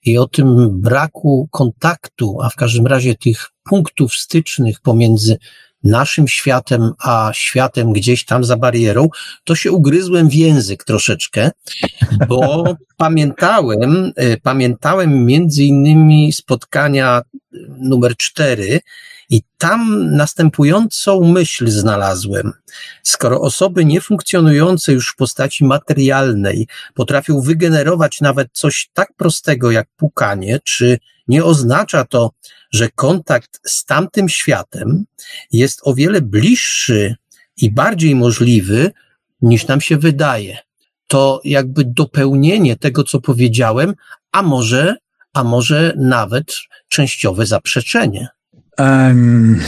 i 0.05 0.17
o 0.17 0.27
tym 0.27 0.81
braku 0.81 1.47
kontaktu, 1.51 2.37
a 2.41 2.49
w 2.49 2.55
każdym 2.55 2.87
razie 2.87 3.15
tych 3.15 3.49
punktów 3.63 4.13
stycznych 4.13 4.81
pomiędzy 4.81 5.37
naszym 5.83 6.27
światem, 6.27 6.91
a 6.99 7.31
światem 7.33 7.93
gdzieś 7.93 8.25
tam 8.25 8.43
za 8.43 8.57
barierą, 8.57 9.09
to 9.43 9.55
się 9.55 9.71
ugryzłem 9.71 10.29
w 10.29 10.33
język 10.33 10.83
troszeczkę, 10.83 11.51
bo 12.27 12.63
pamiętałem, 12.97 14.11
e, 14.15 14.37
pamiętałem 14.37 15.25
między 15.25 15.63
innymi 15.63 16.33
spotkania 16.33 17.21
numer 17.79 18.17
cztery, 18.17 18.79
i 19.29 19.41
tam 19.57 20.11
następującą 20.15 21.21
myśl 21.21 21.69
znalazłem. 21.69 22.51
Skoro 23.03 23.41
osoby 23.41 23.85
niefunkcjonujące 23.85 24.93
już 24.93 25.09
w 25.09 25.15
postaci 25.15 25.65
materialnej 25.65 26.67
potrafią 26.93 27.41
wygenerować 27.41 28.21
nawet 28.21 28.47
coś 28.51 28.89
tak 28.93 29.13
prostego 29.17 29.71
jak 29.71 29.87
pukanie, 29.97 30.59
czy 30.63 30.97
nie 31.29 31.43
oznacza 31.43 32.05
to, 32.05 32.31
że 32.71 32.89
kontakt 32.89 33.59
z 33.65 33.85
tamtym 33.85 34.29
światem 34.29 35.05
jest 35.51 35.81
o 35.83 35.93
wiele 35.93 36.21
bliższy 36.21 37.15
i 37.57 37.71
bardziej 37.71 38.15
możliwy, 38.15 38.91
niż 39.41 39.67
nam 39.67 39.81
się 39.81 39.97
wydaje. 39.97 40.57
To 41.07 41.41
jakby 41.43 41.85
dopełnienie 41.85 42.75
tego, 42.75 43.03
co 43.03 43.21
powiedziałem, 43.21 43.93
a 44.31 44.41
może, 44.41 44.95
a 45.33 45.43
może 45.43 45.93
nawet 45.97 46.55
częściowe 46.87 47.45
zaprzeczenie. 47.45 48.27
Um, 48.77 49.59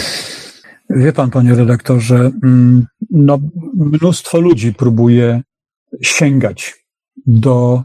wie 0.89 1.13
pan, 1.13 1.31
panie 1.31 1.55
redaktorze, 1.55 2.31
mm, 2.43 2.85
no, 3.09 3.39
mnóstwo 3.73 4.39
ludzi 4.39 4.73
próbuje 4.73 5.41
sięgać 6.01 6.75
do 7.25 7.83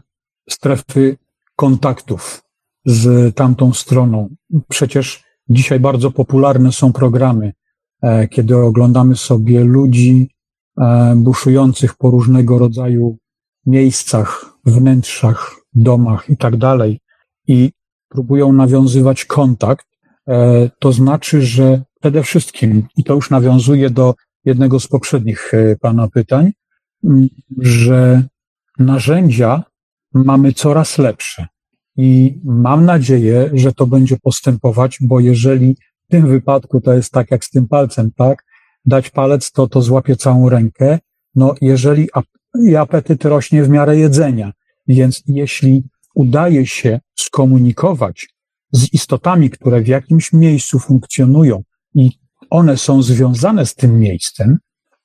strefy 0.49 1.17
kontaktów 1.55 2.46
z 2.87 3.35
tamtą 3.35 3.73
stroną. 3.73 4.29
Przecież 4.67 5.23
dzisiaj 5.49 5.79
bardzo 5.79 6.11
popularne 6.11 6.71
są 6.71 6.93
programy, 6.93 7.53
e, 8.01 8.27
kiedy 8.27 8.57
oglądamy 8.57 9.15
sobie 9.15 9.63
ludzi 9.63 10.29
e, 10.81 11.13
buszujących 11.15 11.95
po 11.95 12.09
różnego 12.09 12.59
rodzaju 12.59 13.17
miejscach, 13.65 14.45
wnętrzach, 14.65 15.55
domach 15.73 16.29
i 16.29 16.37
tak 16.37 16.57
dalej 16.57 16.99
i 17.47 17.71
próbują 18.09 18.53
nawiązywać 18.53 19.25
kontakt 19.25 19.87
E, 20.27 20.69
to 20.79 20.91
znaczy, 20.91 21.41
że 21.41 21.81
przede 22.01 22.23
wszystkim, 22.23 22.87
i 22.97 23.03
to 23.03 23.13
już 23.13 23.29
nawiązuje 23.29 23.89
do 23.89 24.15
jednego 24.45 24.79
z 24.79 24.87
poprzednich 24.87 25.51
Pana 25.81 26.07
pytań, 26.07 26.51
że 27.57 28.23
narzędzia 28.79 29.63
mamy 30.13 30.53
coraz 30.53 30.97
lepsze. 30.97 31.47
I 31.97 32.39
mam 32.43 32.85
nadzieję, 32.85 33.49
że 33.53 33.73
to 33.73 33.87
będzie 33.87 34.17
postępować, 34.17 34.97
bo 35.01 35.19
jeżeli 35.19 35.75
w 36.07 36.11
tym 36.11 36.27
wypadku 36.27 36.81
to 36.81 36.93
jest 36.93 37.11
tak 37.11 37.31
jak 37.31 37.45
z 37.45 37.49
tym 37.49 37.67
palcem, 37.67 38.11
tak? 38.11 38.43
Dać 38.85 39.09
palec, 39.09 39.51
to 39.51 39.67
to 39.67 39.81
złapie 39.81 40.15
całą 40.15 40.49
rękę. 40.49 40.99
No, 41.35 41.55
jeżeli 41.61 42.09
i 42.65 42.75
apetyt 42.75 43.25
rośnie 43.25 43.63
w 43.63 43.69
miarę 43.69 43.97
jedzenia, 43.97 44.53
więc 44.87 45.23
jeśli 45.27 45.83
udaje 46.15 46.65
się 46.65 46.99
skomunikować 47.15 48.27
z 48.71 48.93
istotami, 48.93 49.49
które 49.49 49.81
w 49.81 49.87
jakimś 49.87 50.33
miejscu 50.33 50.79
funkcjonują 50.79 51.63
i 51.95 52.11
one 52.49 52.77
są 52.77 53.01
związane 53.01 53.65
z 53.65 53.75
tym 53.75 53.99
miejscem, 53.99 54.57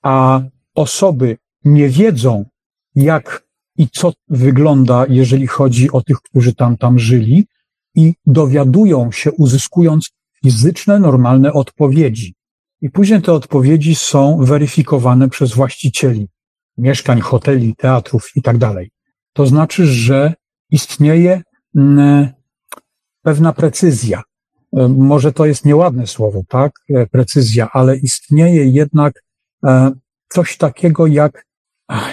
a 0.02 0.40
osoby 0.74 1.36
nie 1.64 1.88
wiedzą, 1.88 2.44
jak 2.94 3.46
i 3.76 3.88
co 3.88 4.12
wygląda, 4.28 5.06
jeżeli 5.08 5.46
chodzi 5.46 5.90
o 5.90 6.00
tych, 6.02 6.16
którzy 6.20 6.54
tam, 6.54 6.76
tam 6.76 6.98
żyli, 6.98 7.46
i 7.94 8.14
dowiadują 8.26 9.12
się, 9.12 9.32
uzyskując 9.32 10.10
fizyczne, 10.42 10.98
normalne 10.98 11.52
odpowiedzi. 11.52 12.34
I 12.80 12.90
później 12.90 13.22
te 13.22 13.32
odpowiedzi 13.32 13.94
są 13.94 14.44
weryfikowane 14.44 15.28
przez 15.28 15.52
właścicieli 15.54 16.28
mieszkań, 16.78 17.20
hoteli, 17.20 17.74
teatrów 17.76 18.30
i 18.36 18.42
tak 18.42 18.58
dalej. 18.58 18.90
To 19.32 19.46
znaczy, 19.46 19.86
że 19.86 20.34
istnieje 20.70 21.42
mm, 21.76 22.28
pewna 23.22 23.52
precyzja. 23.52 24.22
E, 24.76 24.88
może 24.88 25.32
to 25.32 25.46
jest 25.46 25.64
nieładne 25.64 26.06
słowo, 26.06 26.42
tak? 26.48 26.72
E, 26.90 27.06
precyzja, 27.06 27.68
ale 27.72 27.96
istnieje 27.96 28.64
jednak 28.64 29.22
e, 29.66 29.90
coś 30.28 30.56
takiego 30.56 31.06
jak, 31.06 31.46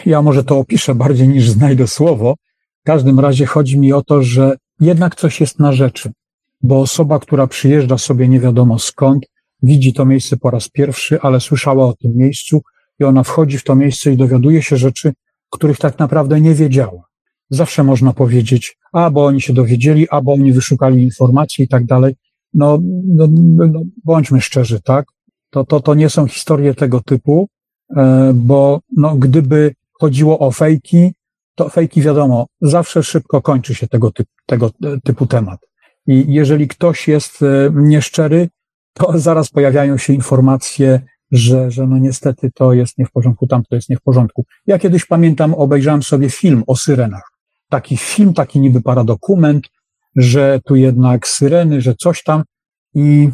ja 0.05 0.21
może 0.21 0.43
to 0.43 0.57
opiszę 0.57 0.95
bardziej 0.95 1.27
niż 1.27 1.49
znajdę 1.49 1.87
słowo. 1.87 2.35
W 2.81 2.83
każdym 2.85 3.19
razie 3.19 3.45
chodzi 3.45 3.79
mi 3.79 3.93
o 3.93 4.01
to, 4.01 4.23
że 4.23 4.57
jednak 4.79 5.15
coś 5.15 5.41
jest 5.41 5.59
na 5.59 5.71
rzeczy, 5.71 6.11
bo 6.61 6.81
osoba, 6.81 7.19
która 7.19 7.47
przyjeżdża 7.47 7.97
sobie 7.97 8.27
nie 8.27 8.39
wiadomo 8.39 8.79
skąd, 8.79 9.25
widzi 9.63 9.93
to 9.93 10.05
miejsce 10.05 10.37
po 10.37 10.49
raz 10.49 10.69
pierwszy, 10.69 11.21
ale 11.21 11.39
słyszała 11.39 11.85
o 11.85 11.93
tym 11.93 12.11
miejscu 12.15 12.61
i 12.99 13.03
ona 13.03 13.23
wchodzi 13.23 13.57
w 13.57 13.63
to 13.63 13.75
miejsce 13.75 14.13
i 14.13 14.17
dowiaduje 14.17 14.61
się 14.61 14.77
rzeczy, 14.77 15.13
których 15.49 15.77
tak 15.77 15.99
naprawdę 15.99 16.41
nie 16.41 16.53
wiedziała. 16.55 17.03
Zawsze 17.49 17.83
można 17.83 18.13
powiedzieć, 18.13 18.77
a 18.93 19.09
bo 19.09 19.25
oni 19.25 19.41
się 19.41 19.53
dowiedzieli, 19.53 20.09
a 20.09 20.21
bo 20.21 20.33
oni 20.33 20.53
wyszukali 20.53 21.03
informacji 21.03 21.65
i 21.65 21.67
tak 21.67 21.85
dalej. 21.85 22.15
No, 22.53 22.79
no, 23.05 23.27
no, 23.67 23.81
bądźmy 24.05 24.41
szczerzy, 24.41 24.81
tak? 24.81 25.05
To, 25.49 25.63
to, 25.63 25.79
to 25.79 25.93
nie 25.93 26.09
są 26.09 26.27
historie 26.27 26.73
tego 26.73 27.01
typu, 27.01 27.49
bo 28.33 28.79
no, 28.97 29.15
gdyby 29.15 29.73
chodziło 29.93 30.39
o 30.39 30.51
fejki, 30.51 31.13
to 31.55 31.69
fejki 31.69 32.01
wiadomo, 32.01 32.47
zawsze 32.61 33.03
szybko 33.03 33.41
kończy 33.41 33.75
się 33.75 33.87
tego 33.87 34.11
typu, 34.11 34.31
tego 34.45 34.71
typu 35.03 35.25
temat. 35.25 35.59
I 36.07 36.25
jeżeli 36.27 36.67
ktoś 36.67 37.07
jest 37.07 37.41
e, 37.41 37.71
nieszczery, 37.73 38.49
to 38.93 39.13
zaraz 39.27 39.49
pojawiają 39.49 39.97
się 39.97 40.13
informacje, 40.13 41.01
że, 41.31 41.71
że 41.71 41.87
no 41.87 41.97
niestety 41.97 42.51
to 42.55 42.73
jest 42.73 42.97
nie 42.97 43.05
w 43.05 43.11
porządku, 43.11 43.47
tam 43.47 43.63
to 43.69 43.75
jest 43.75 43.89
nie 43.89 43.97
w 43.97 44.01
porządku. 44.01 44.45
Ja 44.67 44.79
kiedyś 44.79 45.05
pamiętam, 45.05 45.53
obejrzałem 45.53 46.03
sobie 46.03 46.29
film 46.29 46.63
o 46.67 46.75
syrenach 46.75 47.39
taki 47.69 47.97
film, 47.97 48.33
taki 48.33 48.59
niby 48.59 48.81
paradokument, 48.81 49.67
że 50.15 50.59
tu 50.65 50.75
jednak 50.75 51.27
syreny, 51.27 51.81
że 51.81 51.95
coś 51.95 52.23
tam 52.23 52.43
i 52.93 53.29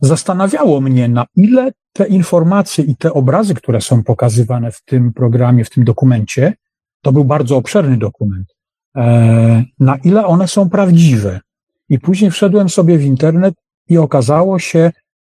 zastanawiało 0.00 0.80
mnie, 0.80 1.08
na 1.08 1.26
ile 1.36 1.72
te 1.96 2.06
informacje 2.06 2.84
i 2.84 2.96
te 2.96 3.12
obrazy, 3.12 3.54
które 3.54 3.80
są 3.80 4.02
pokazywane 4.02 4.72
w 4.72 4.84
tym 4.84 5.12
programie, 5.12 5.64
w 5.64 5.70
tym 5.70 5.84
dokumencie, 5.84 6.54
to 7.02 7.12
był 7.12 7.24
bardzo 7.24 7.56
obszerny 7.56 7.96
dokument, 7.96 8.54
e, 8.96 9.64
na 9.80 9.96
ile 9.96 10.26
one 10.26 10.48
są 10.48 10.70
prawdziwe. 10.70 11.40
I 11.88 11.98
później 11.98 12.30
wszedłem 12.30 12.68
sobie 12.68 12.98
w 12.98 13.04
internet 13.04 13.54
i 13.88 13.98
okazało 13.98 14.58
się, 14.58 14.92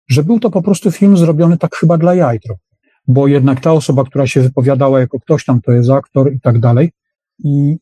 że 0.09 0.23
był 0.23 0.39
to 0.39 0.49
po 0.49 0.61
prostu 0.61 0.91
film 0.91 1.17
zrobiony 1.17 1.57
tak 1.57 1.75
chyba 1.75 1.97
dla 1.97 2.15
jaj 2.15 2.39
bo 3.07 3.27
jednak 3.27 3.59
ta 3.59 3.71
osoba, 3.71 4.03
która 4.03 4.27
się 4.27 4.41
wypowiadała 4.41 4.99
jako 4.99 5.19
ktoś 5.19 5.45
tam, 5.45 5.61
to 5.61 5.71
jest 5.71 5.89
aktor 5.89 6.33
i 6.33 6.39
tak 6.39 6.59
dalej. 6.59 6.91
I 7.43 7.77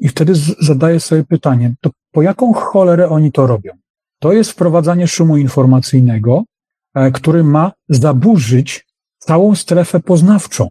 i 0.00 0.08
wtedy 0.08 0.32
zadaję 0.60 1.00
sobie 1.00 1.24
pytanie, 1.24 1.74
to 1.80 1.90
po 2.12 2.22
jaką 2.22 2.52
cholerę 2.52 3.08
oni 3.08 3.32
to 3.32 3.46
robią? 3.46 3.72
To 4.18 4.32
jest 4.32 4.50
wprowadzanie 4.50 5.08
szumu 5.08 5.36
informacyjnego, 5.36 6.44
który 7.14 7.44
ma 7.44 7.72
zaburzyć 7.88 8.86
całą 9.18 9.54
strefę 9.54 10.00
poznawczą. 10.00 10.68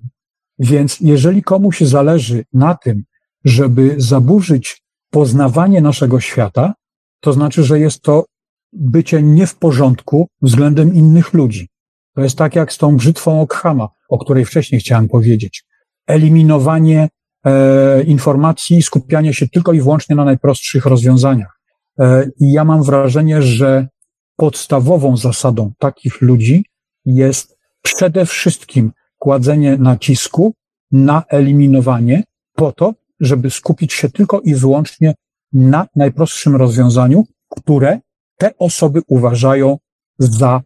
Więc 0.59 0.99
jeżeli 0.99 1.43
komuś 1.43 1.81
zależy 1.81 2.45
na 2.53 2.75
tym, 2.75 3.03
żeby 3.45 3.95
zaburzyć 3.97 4.83
poznawanie 5.09 5.81
naszego 5.81 6.19
świata, 6.19 6.73
to 7.19 7.33
znaczy, 7.33 7.63
że 7.63 7.79
jest 7.79 8.01
to 8.01 8.25
bycie 8.73 9.23
nie 9.23 9.47
w 9.47 9.55
porządku 9.55 10.27
względem 10.41 10.93
innych 10.93 11.33
ludzi. 11.33 11.69
To 12.15 12.21
jest 12.21 12.37
tak 12.37 12.55
jak 12.55 12.73
z 12.73 12.77
tą 12.77 12.97
brzytwą 12.97 13.41
Okhama, 13.41 13.89
o 14.09 14.17
której 14.17 14.45
wcześniej 14.45 14.81
chciałem 14.81 15.07
powiedzieć. 15.07 15.63
Eliminowanie 16.07 17.09
e, 17.45 18.03
informacji, 18.03 18.83
skupianie 18.83 19.33
się 19.33 19.47
tylko 19.47 19.73
i 19.73 19.81
wyłącznie 19.81 20.15
na 20.15 20.25
najprostszych 20.25 20.85
rozwiązaniach. 20.85 21.59
E, 21.99 22.25
I 22.39 22.51
ja 22.51 22.63
mam 22.63 22.83
wrażenie, 22.83 23.41
że 23.41 23.87
podstawową 24.35 25.17
zasadą 25.17 25.71
takich 25.79 26.21
ludzi 26.21 26.65
jest 27.05 27.57
przede 27.81 28.25
wszystkim 28.25 28.91
kładzenie 29.17 29.77
nacisku 29.77 30.53
na 30.91 31.23
eliminowanie 31.29 32.23
po 32.55 32.71
to, 32.71 32.93
żeby 33.19 33.49
skupić 33.49 33.93
się 33.93 34.09
tylko 34.09 34.41
i 34.41 34.55
wyłącznie 34.55 35.13
na 35.53 35.87
najprostszym 35.95 36.55
rozwiązaniu, 36.55 37.25
które 37.49 37.99
te 38.37 38.57
osoby 38.57 39.01
uważają 39.07 39.77
za 40.19 40.61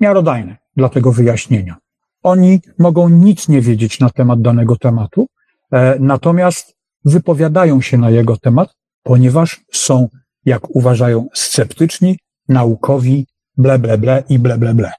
miarodajne 0.00 0.56
dla 0.76 0.88
tego 0.88 1.12
wyjaśnienia. 1.12 1.76
Oni 2.22 2.60
mogą 2.78 3.08
nic 3.08 3.48
nie 3.48 3.60
wiedzieć 3.60 4.00
na 4.00 4.10
temat 4.10 4.42
danego 4.42 4.76
tematu, 4.76 5.26
e, 5.72 5.96
natomiast 6.00 6.76
wypowiadają 7.04 7.80
się 7.80 7.98
na 7.98 8.10
jego 8.10 8.36
temat, 8.36 8.74
ponieważ 9.02 9.60
są, 9.72 10.08
jak 10.44 10.76
uważają, 10.76 11.28
sceptyczni, 11.34 12.18
naukowi, 12.50 13.26
ble, 13.56 13.78
ble, 13.78 13.98
ble 13.98 14.22
i 14.28 14.38
ble, 14.38 14.58
ble, 14.58 14.74
ble. 14.74 14.92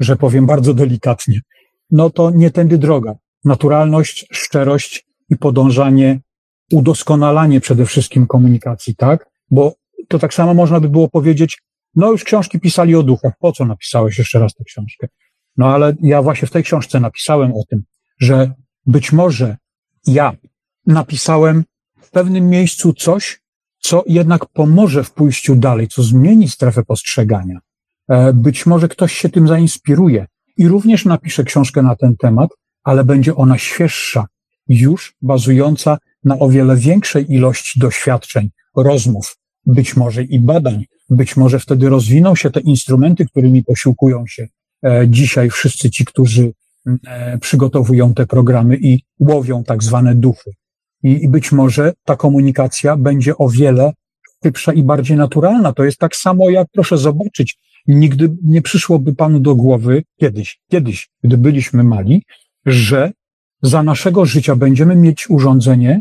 Że 0.00 0.16
powiem 0.16 0.46
bardzo 0.46 0.74
delikatnie. 0.74 1.40
No 1.90 2.10
to 2.10 2.30
nie 2.30 2.50
tędy 2.50 2.78
droga. 2.78 3.14
Naturalność, 3.44 4.26
szczerość 4.32 5.06
i 5.30 5.36
podążanie, 5.36 6.20
udoskonalanie 6.72 7.60
przede 7.60 7.86
wszystkim 7.86 8.26
komunikacji, 8.26 8.96
tak? 8.96 9.30
Bo 9.50 9.74
to 10.08 10.18
tak 10.18 10.34
samo 10.34 10.54
można 10.54 10.80
by 10.80 10.88
było 10.88 11.08
powiedzieć, 11.08 11.58
no 11.94 12.10
już 12.10 12.24
książki 12.24 12.60
pisali 12.60 12.94
o 12.96 13.02
duchach, 13.02 13.32
po 13.38 13.52
co 13.52 13.64
napisałeś 13.64 14.18
jeszcze 14.18 14.38
raz 14.38 14.54
tę 14.54 14.64
książkę? 14.64 15.08
No 15.56 15.74
ale 15.74 15.94
ja 16.02 16.22
właśnie 16.22 16.48
w 16.48 16.50
tej 16.50 16.62
książce 16.62 17.00
napisałem 17.00 17.52
o 17.52 17.64
tym, 17.70 17.82
że 18.20 18.52
być 18.86 19.12
może 19.12 19.56
ja 20.06 20.32
napisałem 20.86 21.64
w 22.00 22.10
pewnym 22.10 22.48
miejscu 22.48 22.92
coś, 22.92 23.40
co 23.86 24.04
jednak 24.06 24.46
pomoże 24.46 25.04
w 25.04 25.12
pójściu 25.12 25.56
dalej, 25.56 25.88
co 25.88 26.02
zmieni 26.02 26.48
strefę 26.48 26.82
postrzegania. 26.84 27.58
E, 28.08 28.32
być 28.32 28.66
może 28.66 28.88
ktoś 28.88 29.12
się 29.12 29.28
tym 29.28 29.48
zainspiruje 29.48 30.26
i 30.56 30.68
również 30.68 31.04
napisze 31.04 31.44
książkę 31.44 31.82
na 31.82 31.96
ten 31.96 32.16
temat, 32.16 32.50
ale 32.84 33.04
będzie 33.04 33.34
ona 33.34 33.58
świeższa, 33.58 34.26
już 34.68 35.14
bazująca 35.22 35.98
na 36.24 36.38
o 36.38 36.48
wiele 36.48 36.76
większej 36.76 37.32
ilości 37.32 37.80
doświadczeń, 37.80 38.50
rozmów, 38.76 39.36
być 39.66 39.96
może 39.96 40.22
i 40.22 40.38
badań. 40.40 40.84
Być 41.10 41.36
może 41.36 41.58
wtedy 41.58 41.88
rozwiną 41.88 42.34
się 42.34 42.50
te 42.50 42.60
instrumenty, 42.60 43.26
którymi 43.26 43.64
posiłkują 43.64 44.26
się 44.26 44.46
e, 44.86 45.08
dzisiaj 45.08 45.50
wszyscy 45.50 45.90
ci, 45.90 46.04
którzy 46.04 46.52
e, 47.06 47.38
przygotowują 47.38 48.14
te 48.14 48.26
programy 48.26 48.76
i 48.76 49.02
łowią 49.20 49.64
tak 49.64 49.82
zwane 49.82 50.14
duchy. 50.14 50.50
I, 51.04 51.28
być 51.28 51.52
może 51.52 51.92
ta 52.04 52.16
komunikacja 52.16 52.96
będzie 52.96 53.38
o 53.38 53.48
wiele 53.48 53.92
szybsza 54.44 54.72
i 54.72 54.82
bardziej 54.82 55.16
naturalna. 55.16 55.72
To 55.72 55.84
jest 55.84 55.98
tak 55.98 56.16
samo, 56.16 56.50
jak 56.50 56.68
proszę 56.72 56.98
zobaczyć, 56.98 57.58
nigdy 57.86 58.36
nie 58.44 58.62
przyszłoby 58.62 59.14
panu 59.14 59.40
do 59.40 59.54
głowy 59.54 60.02
kiedyś, 60.20 60.60
kiedyś, 60.70 61.08
gdy 61.22 61.38
byliśmy 61.38 61.84
mali, 61.84 62.22
że 62.66 63.12
za 63.62 63.82
naszego 63.82 64.26
życia 64.26 64.56
będziemy 64.56 64.96
mieć 64.96 65.30
urządzenie, 65.30 66.00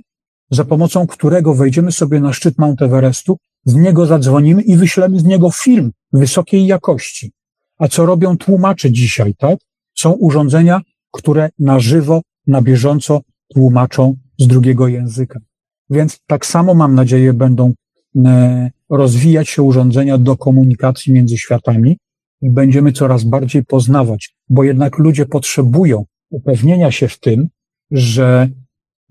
za 0.52 0.66
pomocą 0.66 1.08
którego 1.08 1.54
wejdziemy 1.54 1.92
sobie 1.92 2.20
na 2.20 2.34
szczyt 2.34 2.58
Mount 2.58 2.82
Everestu, 2.82 3.38
z 3.66 3.76
niego 3.76 4.06
zadzwonimy 4.06 4.62
i 4.62 4.78
wyślemy 4.78 5.20
z 5.20 5.24
niego 5.24 5.52
film 5.52 5.92
wysokiej 6.14 6.66
jakości. 6.66 7.32
A 7.80 7.88
co 7.88 8.06
robią 8.06 8.38
tłumacze 8.38 8.92
dzisiaj, 8.92 9.34
tak? 9.38 9.60
Są 9.96 10.12
urządzenia, 10.12 10.82
które 11.12 11.50
na 11.60 11.80
żywo, 11.80 12.22
na 12.48 12.62
bieżąco 12.62 13.22
tłumaczą 13.54 14.16
z 14.40 14.48
drugiego 14.48 14.88
języka. 14.88 15.40
Więc 15.90 16.20
tak 16.28 16.46
samo 16.46 16.74
mam 16.74 16.96
nadzieję 16.96 17.34
będą 17.34 17.74
e, 18.26 18.72
rozwijać 18.90 19.50
się 19.50 19.64
urządzenia 19.64 20.18
do 20.18 20.38
komunikacji 20.38 21.14
między 21.14 21.38
światami 21.38 21.98
i 22.42 22.50
będziemy 22.50 22.92
coraz 22.92 23.24
bardziej 23.24 23.66
poznawać, 23.66 24.36
bo 24.50 24.64
jednak 24.64 24.98
ludzie 24.98 25.26
potrzebują 25.26 26.06
upewnienia 26.30 26.92
się 26.92 27.08
w 27.08 27.20
tym, 27.20 27.48
że 27.92 28.50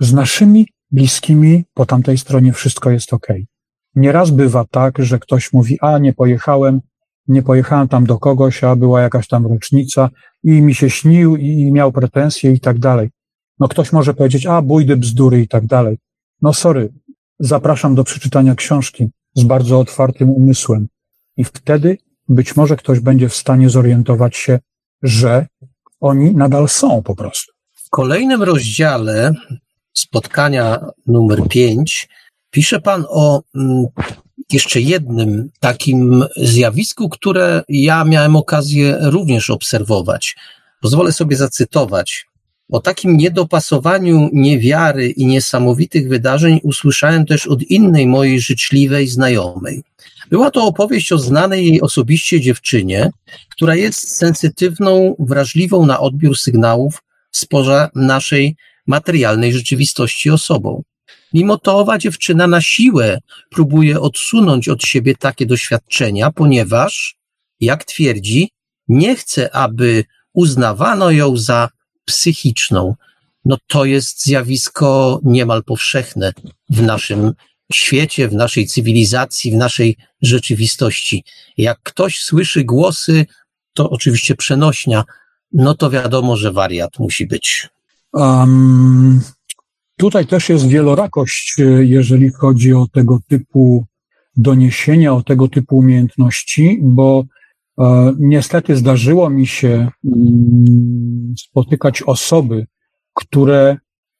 z 0.00 0.12
naszymi 0.12 0.66
bliskimi 0.90 1.64
po 1.74 1.86
tamtej 1.86 2.18
stronie 2.18 2.52
wszystko 2.52 2.90
jest 2.90 3.12
ok. 3.12 3.26
Nieraz 3.94 4.30
bywa 4.30 4.64
tak, 4.70 4.98
że 4.98 5.18
ktoś 5.18 5.52
mówi, 5.52 5.78
a 5.80 5.98
nie 5.98 6.12
pojechałem, 6.12 6.80
nie 7.28 7.42
pojechałem 7.42 7.88
tam 7.88 8.06
do 8.06 8.18
kogoś, 8.18 8.64
a 8.64 8.76
była 8.76 9.00
jakaś 9.00 9.28
tam 9.28 9.46
rocznica 9.46 10.10
i 10.44 10.62
mi 10.62 10.74
się 10.74 10.90
śnił 10.90 11.36
i 11.36 11.72
miał 11.72 11.92
pretensje 11.92 12.52
i 12.52 12.60
tak 12.60 12.78
dalej. 12.78 13.10
No 13.62 13.68
ktoś 13.68 13.92
może 13.92 14.14
powiedzieć, 14.14 14.46
a 14.46 14.62
bójdy 14.62 14.96
bzdury 14.96 15.40
i 15.42 15.48
tak 15.48 15.66
dalej. 15.66 15.98
No 16.42 16.54
sorry, 16.54 16.92
zapraszam 17.38 17.94
do 17.94 18.04
przeczytania 18.04 18.54
książki 18.54 19.06
z 19.34 19.44
bardzo 19.44 19.78
otwartym 19.80 20.30
umysłem 20.30 20.88
i 21.36 21.44
wtedy 21.44 21.98
być 22.28 22.56
może 22.56 22.76
ktoś 22.76 23.00
będzie 23.00 23.28
w 23.28 23.34
stanie 23.34 23.70
zorientować 23.70 24.36
się, 24.36 24.58
że 25.02 25.46
oni 26.00 26.34
nadal 26.34 26.68
są 26.68 27.02
po 27.02 27.16
prostu. 27.16 27.52
W 27.72 27.90
kolejnym 27.90 28.42
rozdziale 28.42 29.34
spotkania 29.92 30.86
numer 31.06 31.48
pięć 31.48 32.08
pisze 32.50 32.80
Pan 32.80 33.04
o 33.08 33.42
mm, 33.54 33.84
jeszcze 34.52 34.80
jednym 34.80 35.50
takim 35.60 36.24
zjawisku, 36.36 37.08
które 37.08 37.62
ja 37.68 38.04
miałem 38.04 38.36
okazję 38.36 38.98
również 39.00 39.50
obserwować. 39.50 40.36
Pozwolę 40.80 41.12
sobie 41.12 41.36
zacytować. 41.36 42.31
O 42.72 42.80
takim 42.80 43.16
niedopasowaniu 43.16 44.30
niewiary 44.32 45.10
i 45.10 45.26
niesamowitych 45.26 46.08
wydarzeń 46.08 46.60
usłyszałem 46.62 47.26
też 47.26 47.46
od 47.46 47.62
innej 47.62 48.06
mojej 48.06 48.40
życzliwej 48.40 49.08
znajomej. 49.08 49.82
Była 50.30 50.50
to 50.50 50.64
opowieść 50.64 51.12
o 51.12 51.18
znanej 51.18 51.66
jej 51.66 51.80
osobiście 51.80 52.40
dziewczynie, 52.40 53.10
która 53.50 53.74
jest 53.74 54.16
sensytywną, 54.16 55.16
wrażliwą 55.18 55.86
na 55.86 56.00
odbiór 56.00 56.38
sygnałów 56.38 57.02
spoza 57.30 57.90
naszej 57.94 58.56
materialnej 58.86 59.52
rzeczywistości 59.52 60.30
osobą. 60.30 60.82
Mimo 61.32 61.58
to 61.58 61.78
owa 61.78 61.98
dziewczyna 61.98 62.46
na 62.46 62.60
siłę 62.60 63.18
próbuje 63.50 64.00
odsunąć 64.00 64.68
od 64.68 64.82
siebie 64.82 65.14
takie 65.16 65.46
doświadczenia, 65.46 66.30
ponieważ, 66.30 67.16
jak 67.60 67.84
twierdzi, 67.84 68.50
nie 68.88 69.16
chce, 69.16 69.54
aby 69.54 70.04
uznawano 70.34 71.10
ją 71.10 71.36
za 71.36 71.68
psychiczną. 72.04 72.94
No 73.44 73.56
to 73.66 73.84
jest 73.84 74.24
zjawisko 74.24 75.20
niemal 75.24 75.64
powszechne 75.64 76.32
w 76.70 76.82
naszym 76.82 77.32
świecie, 77.72 78.28
w 78.28 78.32
naszej 78.32 78.66
cywilizacji, 78.66 79.52
w 79.52 79.54
naszej 79.54 79.96
rzeczywistości. 80.22 81.24
Jak 81.56 81.78
ktoś 81.82 82.18
słyszy 82.18 82.64
głosy, 82.64 83.26
to 83.74 83.90
oczywiście 83.90 84.34
przenośnia, 84.34 85.04
no 85.52 85.74
to 85.74 85.90
wiadomo, 85.90 86.36
że 86.36 86.52
wariat 86.52 86.98
musi 86.98 87.26
być. 87.26 87.68
Um, 88.12 89.20
tutaj 89.96 90.26
też 90.26 90.48
jest 90.48 90.68
wielorakość, 90.68 91.54
e, 91.60 91.64
jeżeli 91.84 92.30
chodzi 92.30 92.72
o 92.72 92.86
tego 92.92 93.20
typu 93.28 93.86
doniesienia, 94.36 95.14
o 95.14 95.22
tego 95.22 95.48
typu 95.48 95.76
umiejętności, 95.76 96.78
bo 96.82 97.24
e, 97.78 98.14
niestety 98.18 98.76
zdarzyło 98.76 99.30
mi 99.30 99.46
się 99.46 99.68
mm, 99.68 100.91
spotykać 101.38 102.02
osoby, 102.02 102.66
które 103.14 103.76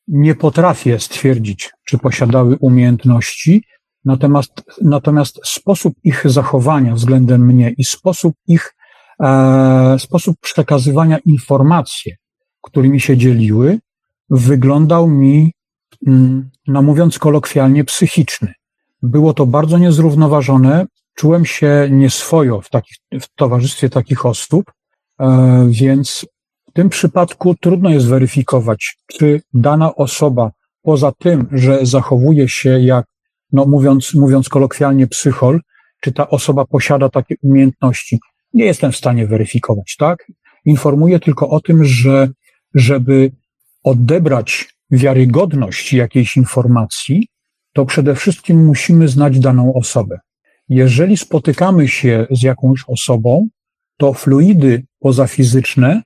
nie 0.08 0.34
potrafię 0.34 1.00
stwierdzić, 1.00 1.70
czy 1.84 1.98
posiadały 1.98 2.56
umiejętności, 2.60 3.64
natomiast, 4.04 4.52
natomiast 4.82 5.40
sposób 5.44 5.94
ich 6.04 6.22
zachowania 6.24 6.94
względem 6.94 7.46
mnie 7.46 7.74
i 7.78 7.84
sposób 7.84 8.34
ich, 8.46 8.74
e, 9.22 9.96
sposób 9.98 10.36
przekazywania 10.40 11.18
informacji, 11.18 12.12
którymi 12.62 13.00
się 13.00 13.16
dzieliły, 13.16 13.78
wyglądał 14.30 15.08
mi, 15.08 15.52
mm, 16.06 16.50
no 16.66 16.82
mówiąc 16.82 17.18
kolokwialnie, 17.18 17.84
psychiczny. 17.84 18.54
Było 19.02 19.34
to 19.34 19.46
bardzo 19.46 19.78
niezrównoważone, 19.78 20.86
czułem 21.14 21.44
się 21.44 21.88
nieswojo 21.90 22.60
w, 22.60 22.70
takich, 22.70 22.96
w 23.20 23.34
towarzystwie 23.34 23.90
takich 23.90 24.26
osób, 24.26 24.72
e, 25.20 25.66
więc 25.70 26.26
w 26.72 26.74
tym 26.74 26.88
przypadku 26.88 27.54
trudno 27.54 27.90
jest 27.90 28.08
weryfikować, 28.08 28.96
czy 29.06 29.40
dana 29.54 29.94
osoba, 29.94 30.50
poza 30.82 31.12
tym, 31.12 31.46
że 31.52 31.86
zachowuje 31.86 32.48
się 32.48 32.80
jak, 32.80 33.06
no 33.52 33.64
mówiąc, 33.66 34.14
mówiąc 34.14 34.48
kolokwialnie, 34.48 35.06
psychol, 35.06 35.60
czy 36.00 36.12
ta 36.12 36.28
osoba 36.30 36.64
posiada 36.64 37.08
takie 37.08 37.34
umiejętności. 37.42 38.20
Nie 38.54 38.64
jestem 38.64 38.92
w 38.92 38.96
stanie 38.96 39.26
weryfikować, 39.26 39.96
tak? 39.98 40.26
Informuję 40.64 41.20
tylko 41.20 41.48
o 41.48 41.60
tym, 41.60 41.84
że 41.84 42.28
żeby 42.74 43.32
odebrać 43.84 44.74
wiarygodność 44.90 45.92
jakiejś 45.92 46.36
informacji, 46.36 47.28
to 47.72 47.86
przede 47.86 48.14
wszystkim 48.14 48.64
musimy 48.64 49.08
znać 49.08 49.40
daną 49.40 49.74
osobę. 49.74 50.18
Jeżeli 50.68 51.16
spotykamy 51.16 51.88
się 51.88 52.26
z 52.30 52.42
jakąś 52.42 52.84
osobą, 52.86 53.48
to 53.96 54.12
fluidy 54.12 54.84
pozafizyczne 55.00 56.02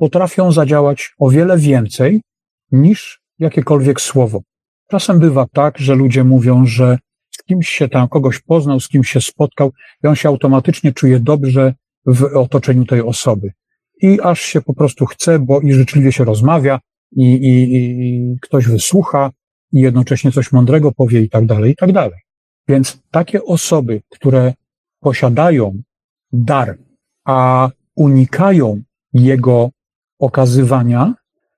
potrafią 0.00 0.52
zadziałać 0.52 1.14
o 1.18 1.30
wiele 1.30 1.58
więcej 1.58 2.20
niż 2.72 3.20
jakiekolwiek 3.38 4.00
słowo. 4.00 4.40
Czasem 4.90 5.18
bywa 5.18 5.46
tak, 5.52 5.78
że 5.78 5.94
ludzie 5.94 6.24
mówią, 6.24 6.66
że 6.66 6.98
z 7.30 7.42
kimś 7.42 7.68
się 7.68 7.88
tam 7.88 8.08
kogoś 8.08 8.38
poznał, 8.38 8.80
z 8.80 8.88
kimś 8.88 9.10
się 9.10 9.20
spotkał 9.20 9.72
i 10.04 10.06
on 10.06 10.16
się 10.16 10.28
automatycznie 10.28 10.92
czuje 10.92 11.20
dobrze 11.20 11.74
w 12.06 12.24
otoczeniu 12.36 12.84
tej 12.84 13.00
osoby. 13.00 13.52
I 14.02 14.20
aż 14.20 14.40
się 14.40 14.60
po 14.60 14.74
prostu 14.74 15.06
chce, 15.06 15.38
bo 15.38 15.60
i 15.60 15.72
życzliwie 15.72 16.12
się 16.12 16.24
rozmawia 16.24 16.80
i, 17.16 17.32
i, 17.32 17.74
i 17.74 18.36
ktoś 18.40 18.66
wysłucha 18.66 19.30
i 19.72 19.80
jednocześnie 19.80 20.32
coś 20.32 20.52
mądrego 20.52 20.92
powie 20.92 21.20
i 21.20 21.28
tak 21.28 21.46
dalej, 21.46 21.72
i 21.72 21.76
tak 21.76 21.92
dalej. 21.92 22.20
Więc 22.68 23.02
takie 23.10 23.44
osoby, 23.44 24.02
które 24.08 24.54
posiadają 25.00 25.82
dar, 26.32 26.78
a 27.24 27.70
unikają 27.94 28.82
jego 29.12 29.70
okazywania, 30.20 31.14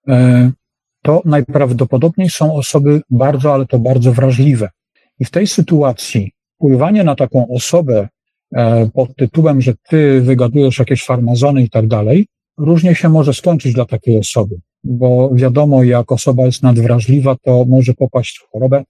e, 0.09 0.51
to 1.03 1.23
najprawdopodobniej 1.25 2.31
są 2.31 2.55
osoby 2.55 3.01
bardzo, 3.11 3.55
ale 3.55 3.67
to 3.67 3.79
bardzo 3.79 4.13
wrażliwe. 4.13 4.69
I 5.19 5.25
w 5.25 5.31
tej 5.31 5.47
sytuacji 5.47 6.33
wpływanie 6.55 7.05
na 7.05 7.15
taką 7.15 7.49
osobę 7.49 8.09
e, 8.55 8.91
pod 8.95 9.17
tytułem, 9.17 9.61
że 9.61 9.75
ty 9.89 10.21
wygadujesz 10.21 10.79
jakieś 10.79 11.05
farmazony 11.05 11.63
i 11.63 11.71
tak 11.71 11.87
dalej, 11.87 12.27
różnie 12.59 12.95
się 12.95 13.09
może 13.09 13.35
skończyć 13.35 13.75
dla 13.75 13.85
takiej 13.85 14.19
osoby, 14.19 14.57
bo 14.85 15.31
wiadomo, 15.35 15.83
jak 15.83 16.13
osoba 16.13 16.47
jest 16.47 16.63
nadwrażliwa, 16.63 17.37
to 17.43 17.65
może 17.69 17.95
popaść 17.95 18.39
w 18.39 18.53
chorobę, 18.53 18.85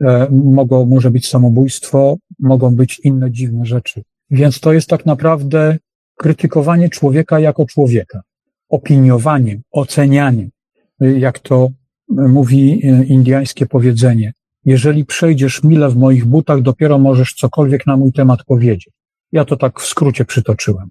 e, 0.00 0.28
mogą, 0.30 0.86
może 0.86 1.10
być 1.10 1.28
samobójstwo, 1.28 2.16
mogą 2.38 2.76
być 2.76 3.00
inne 3.04 3.30
dziwne 3.30 3.66
rzeczy. 3.66 4.02
Więc 4.30 4.60
to 4.60 4.72
jest 4.72 4.88
tak 4.88 5.06
naprawdę 5.06 5.78
krytykowanie 6.16 6.88
człowieka 6.88 7.40
jako 7.40 7.66
człowieka, 7.66 8.20
opiniowaniem, 8.68 9.62
ocenianiem, 9.70 10.50
jak 11.00 11.38
to 11.38 11.68
mówi 12.08 12.80
e, 12.86 13.04
indyjskie 13.04 13.66
powiedzenie. 13.66 14.32
Jeżeli 14.64 15.04
przejdziesz 15.04 15.62
mile 15.62 15.88
w 15.88 15.96
moich 15.96 16.24
butach, 16.24 16.62
dopiero 16.62 16.98
możesz 16.98 17.34
cokolwiek 17.34 17.86
na 17.86 17.96
mój 17.96 18.12
temat 18.12 18.44
powiedzieć. 18.44 18.90
Ja 19.32 19.44
to 19.44 19.56
tak 19.56 19.80
w 19.80 19.86
skrócie 19.86 20.24
przytoczyłem. 20.24 20.88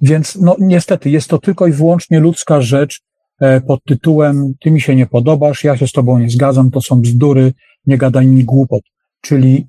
Więc 0.00 0.36
no 0.36 0.56
niestety 0.58 1.10
jest 1.10 1.28
to 1.28 1.38
tylko 1.38 1.66
i 1.66 1.72
wyłącznie 1.72 2.20
ludzka 2.20 2.60
rzecz 2.60 3.00
e, 3.40 3.60
pod 3.60 3.84
tytułem 3.84 4.54
ty 4.60 4.70
mi 4.70 4.80
się 4.80 4.96
nie 4.96 5.06
podobasz, 5.06 5.64
ja 5.64 5.76
się 5.76 5.86
z 5.86 5.92
tobą 5.92 6.18
nie 6.18 6.30
zgadzam, 6.30 6.70
to 6.70 6.80
są 6.80 7.00
bzdury, 7.00 7.52
nie 7.86 7.98
gadaj 7.98 8.26
mi 8.26 8.44
głupot. 8.44 8.82
Czyli 9.20 9.66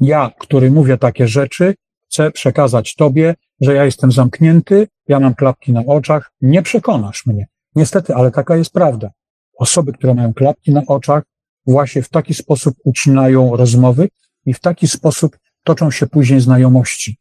ja, 0.00 0.30
który 0.38 0.70
mówię 0.70 0.98
takie 0.98 1.28
rzeczy, 1.28 1.74
chcę 2.06 2.30
przekazać 2.30 2.94
tobie, 2.94 3.34
że 3.60 3.74
ja 3.74 3.84
jestem 3.84 4.12
zamknięty, 4.12 4.88
ja 5.08 5.20
mam 5.20 5.34
klapki 5.34 5.72
na 5.72 5.80
oczach, 5.86 6.32
nie 6.40 6.62
przekonasz 6.62 7.26
mnie. 7.26 7.46
Niestety, 7.74 8.14
ale 8.14 8.30
taka 8.30 8.56
jest 8.56 8.72
prawda. 8.72 9.10
Osoby, 9.58 9.92
które 9.92 10.14
mają 10.14 10.34
klapki 10.34 10.72
na 10.72 10.82
oczach, 10.86 11.22
właśnie 11.66 12.02
w 12.02 12.08
taki 12.08 12.34
sposób 12.34 12.74
ucinają 12.84 13.56
rozmowy 13.56 14.08
i 14.46 14.54
w 14.54 14.60
taki 14.60 14.88
sposób 14.88 15.38
toczą 15.64 15.90
się 15.90 16.06
później 16.06 16.40
znajomości. 16.40 17.18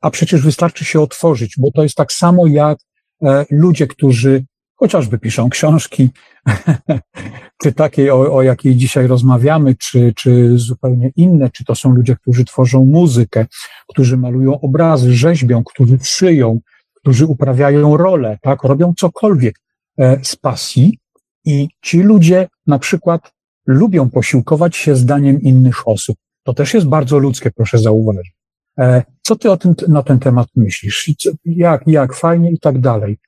A 0.00 0.10
przecież 0.10 0.42
wystarczy 0.42 0.84
się 0.84 1.00
otworzyć, 1.00 1.54
bo 1.58 1.70
to 1.70 1.82
jest 1.82 1.94
tak 1.94 2.12
samo 2.12 2.46
jak 2.46 2.78
e, 3.22 3.46
ludzie, 3.50 3.86
którzy 3.86 4.44
chociażby 4.80 5.18
piszą 5.18 5.50
książki, 5.50 6.08
czy 7.62 7.72
takiej, 7.72 8.10
o, 8.10 8.34
o 8.34 8.42
jakiej 8.42 8.76
dzisiaj 8.76 9.06
rozmawiamy, 9.06 9.74
czy, 9.74 10.12
czy 10.16 10.58
zupełnie 10.58 11.10
inne, 11.16 11.50
czy 11.50 11.64
to 11.64 11.74
są 11.74 11.90
ludzie, 11.90 12.16
którzy 12.16 12.44
tworzą 12.44 12.84
muzykę, 12.84 13.46
którzy 13.88 14.16
malują 14.16 14.60
obrazy, 14.60 15.14
rzeźbią, 15.14 15.64
którzy 15.64 15.98
szyją, 16.02 16.60
którzy 16.94 17.26
uprawiają 17.26 17.96
rolę, 17.96 18.38
tak, 18.42 18.62
robią 18.62 18.94
cokolwiek 18.98 19.60
e, 19.98 20.24
z 20.24 20.36
pasji 20.36 20.98
i 21.44 21.68
ci 21.82 22.02
ludzie 22.02 22.48
na 22.66 22.78
przykład 22.78 23.32
lubią 23.66 24.10
posiłkować 24.10 24.76
się 24.76 24.96
zdaniem 24.96 25.40
innych 25.42 25.88
osób. 25.88 26.16
To 26.42 26.54
też 26.54 26.74
jest 26.74 26.86
bardzo 26.86 27.18
ludzkie, 27.18 27.50
proszę 27.50 27.78
zauważyć. 27.78 28.32
E, 28.78 29.02
co 29.22 29.36
ty 29.36 29.50
o 29.50 29.56
tym, 29.56 29.74
na 29.88 30.02
ten 30.02 30.18
temat 30.18 30.48
myślisz? 30.56 31.10
Jak, 31.44 31.82
jak, 31.86 32.14
fajnie 32.14 32.50
i 32.52 32.58
tak 32.58 32.80
dalej. 32.80 33.18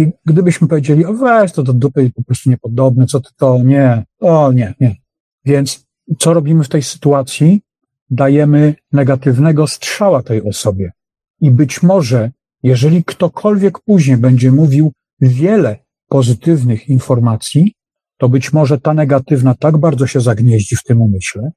I 0.00 0.12
gdybyśmy 0.26 0.68
powiedzieli, 0.68 1.06
o 1.06 1.14
weź 1.14 1.52
to 1.52 1.62
do 1.62 1.72
dupy 1.72 2.10
po 2.16 2.22
prostu 2.22 2.50
niepodobne, 2.50 3.06
co 3.06 3.20
ty 3.20 3.30
to, 3.36 3.58
nie, 3.62 4.04
o 4.20 4.52
nie, 4.52 4.74
nie. 4.80 4.96
Więc 5.44 5.86
co 6.18 6.34
robimy 6.34 6.64
w 6.64 6.68
tej 6.68 6.82
sytuacji? 6.82 7.62
Dajemy 8.10 8.74
negatywnego 8.92 9.66
strzała 9.66 10.22
tej 10.22 10.42
osobie. 10.42 10.92
I 11.40 11.50
być 11.50 11.82
może, 11.82 12.30
jeżeli 12.62 13.04
ktokolwiek 13.04 13.78
później 13.78 14.16
będzie 14.16 14.52
mówił 14.52 14.92
wiele 15.20 15.76
pozytywnych 16.08 16.88
informacji, 16.88 17.74
to 18.18 18.28
być 18.28 18.52
może 18.52 18.80
ta 18.80 18.94
negatywna 18.94 19.54
tak 19.54 19.78
bardzo 19.78 20.06
się 20.06 20.20
zagnieździ 20.20 20.76
w 20.76 20.82
tym 20.82 21.02
umyśle, 21.02 21.50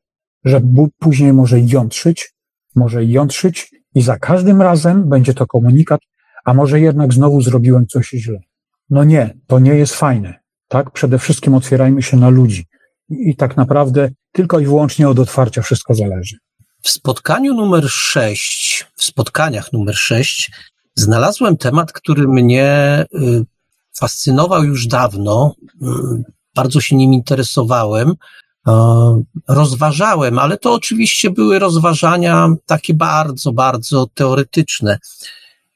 że 0.45 0.61
później 0.99 1.33
może 1.33 1.59
jątrzyć, 1.59 2.33
może 2.75 3.05
jątrzyć 3.05 3.71
i 3.95 4.01
za 4.01 4.19
każdym 4.19 4.61
razem 4.61 5.09
będzie 5.09 5.33
to 5.33 5.47
komunikat, 5.47 6.01
a 6.43 6.53
może 6.53 6.79
jednak 6.79 7.13
znowu 7.13 7.41
zrobiłem 7.41 7.87
coś 7.87 8.09
źle. 8.09 8.39
No 8.89 9.03
nie, 9.03 9.37
to 9.47 9.59
nie 9.59 9.75
jest 9.75 9.95
fajne. 9.95 10.39
Tak? 10.67 10.91
Przede 10.91 11.19
wszystkim 11.19 11.55
otwierajmy 11.55 12.01
się 12.01 12.17
na 12.17 12.29
ludzi. 12.29 12.65
I, 13.09 13.35
tak 13.35 13.57
naprawdę 13.57 14.09
tylko 14.31 14.59
i 14.59 14.65
wyłącznie 14.65 15.09
od 15.09 15.19
otwarcia 15.19 15.61
wszystko 15.61 15.93
zależy. 15.93 16.37
W 16.81 16.89
spotkaniu 16.89 17.53
numer 17.53 17.89
6, 17.89 18.85
w 18.95 19.03
spotkaniach 19.03 19.73
numer 19.73 19.95
6, 19.95 20.51
znalazłem 20.95 21.57
temat, 21.57 21.91
który 21.91 22.27
mnie 22.27 23.05
y, 23.15 23.45
fascynował 23.95 24.63
już 24.63 24.87
dawno. 24.87 25.55
Y, 25.81 25.85
bardzo 26.55 26.81
się 26.81 26.95
nim 26.95 27.13
interesowałem. 27.13 28.13
Rozważałem, 29.47 30.39
ale 30.39 30.57
to 30.57 30.73
oczywiście 30.73 31.29
były 31.29 31.59
rozważania 31.59 32.49
takie 32.65 32.93
bardzo, 32.93 33.53
bardzo 33.53 34.07
teoretyczne. 34.13 34.97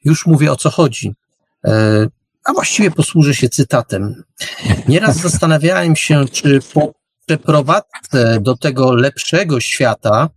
Już 0.04 0.26
mówię 0.26 0.52
o 0.52 0.56
co 0.56 0.70
chodzi. 0.70 1.14
E, 1.64 2.06
a 2.44 2.52
właściwie 2.52 2.90
posłużę 2.90 3.34
się 3.34 3.48
cytatem. 3.48 4.22
Nieraz 4.88 5.16
zastanawiałem 5.26 5.96
się, 5.96 6.24
czy 6.32 6.60
po 6.74 6.92
przeprowadzce 7.26 8.40
do 8.40 8.56
tego 8.56 8.94
lepszego 8.94 9.60
świata 9.60 10.28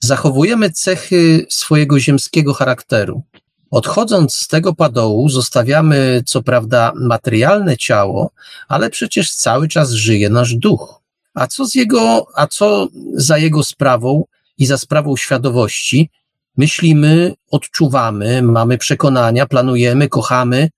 zachowujemy 0.00 0.70
cechy 0.70 1.46
swojego 1.48 2.00
ziemskiego 2.00 2.54
charakteru. 2.54 3.22
Odchodząc 3.70 4.34
z 4.34 4.48
tego 4.48 4.74
padołu, 4.74 5.28
zostawiamy 5.28 6.22
co 6.26 6.42
prawda 6.42 6.92
materialne 6.96 7.76
ciało, 7.76 8.30
ale 8.68 8.90
przecież 8.90 9.34
cały 9.34 9.68
czas 9.68 9.90
żyje 9.90 10.30
nasz 10.30 10.54
duch. 10.54 11.00
A 11.34 11.46
co 11.46 11.66
z 11.66 11.74
jego, 11.74 12.26
a 12.34 12.46
co 12.46 12.88
za 13.14 13.38
jego 13.38 13.64
sprawą 13.64 14.24
i 14.58 14.66
za 14.66 14.78
sprawą 14.78 15.16
świadomości 15.16 16.10
myślimy, 16.60 17.34
odczuwamy, 17.50 18.42
mamy 18.42 18.78
przekonania, 18.78 19.46
planujemy, 19.46 20.08
kochamy, 20.08 20.68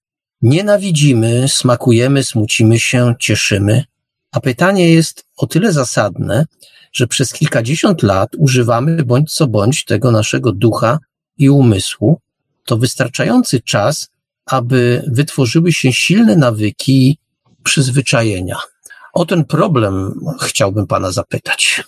nienawidzimy, 0.43 1.49
smakujemy, 1.49 2.25
smucimy 2.25 2.81
się, 2.81 3.15
cieszymy. 3.21 3.85
A 4.33 4.41
pytanie 4.41 4.93
jest 4.93 5.25
o 5.37 5.47
tyle 5.47 5.73
zasadne, 5.73 6.47
że 6.93 7.07
przez 7.07 7.33
kilkadziesiąt 7.33 8.03
lat 8.03 8.31
używamy 8.39 9.05
bądź 9.05 9.35
co 9.35 9.47
bądź 9.47 9.85
tego 9.85 10.11
naszego 10.11 10.53
ducha 10.53 10.99
i 11.39 11.51
umysłu, 11.51 12.21
to 12.65 12.79
wystarczający 12.79 13.61
czas, 13.61 14.09
aby 14.47 15.05
wytworzyły 15.07 15.73
się 15.73 15.93
silne 15.93 16.37
nawyki 16.37 17.19
przyzwyczajenia. 17.63 18.57
O 19.13 19.25
ten 19.27 19.45
problem 19.45 20.21
chciałbym 20.41 20.87
Pana 20.87 21.11
zapytać. 21.11 21.85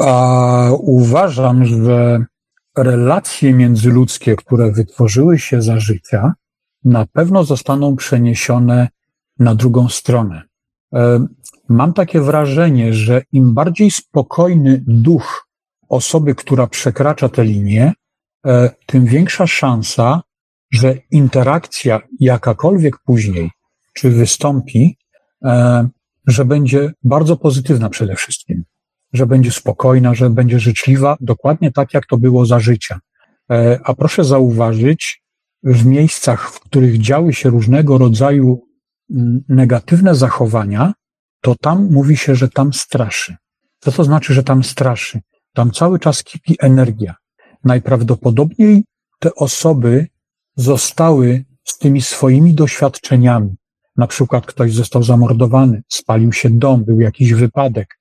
A 0.00 0.68
uważam, 0.80 1.66
że 1.66 2.24
relacje 2.76 3.52
międzyludzkie, 3.52 4.36
które 4.36 4.72
wytworzyły 4.72 5.38
się 5.38 5.62
za 5.62 5.80
życia, 5.80 6.34
na 6.84 7.06
pewno 7.06 7.44
zostaną 7.44 7.96
przeniesione 7.96 8.88
na 9.38 9.54
drugą 9.54 9.88
stronę. 9.88 10.42
E, 10.94 11.26
mam 11.68 11.92
takie 11.92 12.20
wrażenie, 12.20 12.94
że 12.94 13.22
im 13.32 13.54
bardziej 13.54 13.90
spokojny 13.90 14.84
duch 14.86 15.48
osoby, 15.88 16.34
która 16.34 16.66
przekracza 16.66 17.28
tę 17.28 17.44
linię, 17.44 17.92
e, 18.46 18.70
tym 18.86 19.06
większa 19.06 19.46
szansa, 19.46 20.22
że 20.70 20.94
interakcja 21.10 22.00
jakakolwiek 22.20 22.98
później, 23.04 23.50
czy 23.94 24.10
wystąpi, 24.10 24.98
e, 25.44 25.88
że 26.26 26.44
będzie 26.44 26.92
bardzo 27.04 27.36
pozytywna 27.36 27.90
przede 27.90 28.16
wszystkim 28.16 28.64
że 29.12 29.26
będzie 29.26 29.50
spokojna, 29.50 30.14
że 30.14 30.30
będzie 30.30 30.60
życzliwa, 30.60 31.16
dokładnie 31.20 31.72
tak, 31.72 31.94
jak 31.94 32.06
to 32.06 32.18
było 32.18 32.46
za 32.46 32.60
życia. 32.60 33.00
E, 33.50 33.80
a 33.84 33.94
proszę 33.94 34.24
zauważyć, 34.24 35.22
w 35.62 35.86
miejscach, 35.86 36.50
w 36.50 36.60
których 36.60 36.98
działy 36.98 37.32
się 37.32 37.50
różnego 37.50 37.98
rodzaju 37.98 38.62
mm, 39.10 39.44
negatywne 39.48 40.14
zachowania, 40.14 40.92
to 41.40 41.54
tam 41.60 41.92
mówi 41.92 42.16
się, 42.16 42.34
że 42.34 42.48
tam 42.48 42.72
straszy. 42.72 43.36
Co 43.80 43.92
to 43.92 44.04
znaczy, 44.04 44.34
że 44.34 44.42
tam 44.42 44.64
straszy? 44.64 45.20
Tam 45.54 45.70
cały 45.70 45.98
czas 45.98 46.22
kipi 46.22 46.56
energia. 46.60 47.14
Najprawdopodobniej 47.64 48.84
te 49.18 49.34
osoby 49.34 50.06
zostały 50.56 51.44
z 51.64 51.78
tymi 51.78 52.02
swoimi 52.02 52.54
doświadczeniami. 52.54 53.54
Na 53.96 54.06
przykład 54.06 54.46
ktoś 54.46 54.72
został 54.72 55.02
zamordowany, 55.02 55.82
spalił 55.88 56.32
się 56.32 56.50
dom, 56.50 56.84
był 56.84 57.00
jakiś 57.00 57.32
wypadek 57.34 57.98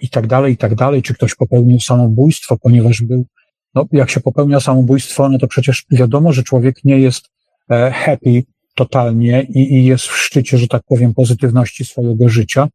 i 0.00 0.08
tak 0.08 0.26
dalej, 0.26 0.52
i 0.52 0.56
tak 0.56 0.74
dalej, 0.74 1.02
czy 1.02 1.14
ktoś 1.14 1.34
popełnił 1.34 1.80
samobójstwo, 1.80 2.56
ponieważ 2.56 3.02
był, 3.02 3.26
no 3.74 3.86
jak 3.92 4.10
się 4.10 4.20
popełnia 4.20 4.60
samobójstwo, 4.60 5.28
no 5.28 5.38
to 5.38 5.46
przecież 5.46 5.84
wiadomo, 5.90 6.32
że 6.32 6.42
człowiek 6.42 6.84
nie 6.84 6.98
jest 6.98 7.30
e, 7.70 7.90
happy 7.90 8.42
totalnie 8.74 9.42
i, 9.42 9.74
i 9.74 9.84
jest 9.84 10.04
w 10.04 10.16
szczycie, 10.16 10.58
że 10.58 10.68
tak 10.68 10.82
powiem, 10.88 11.14
pozytywności 11.14 11.84
swojego 11.84 12.28
życia, 12.28 12.68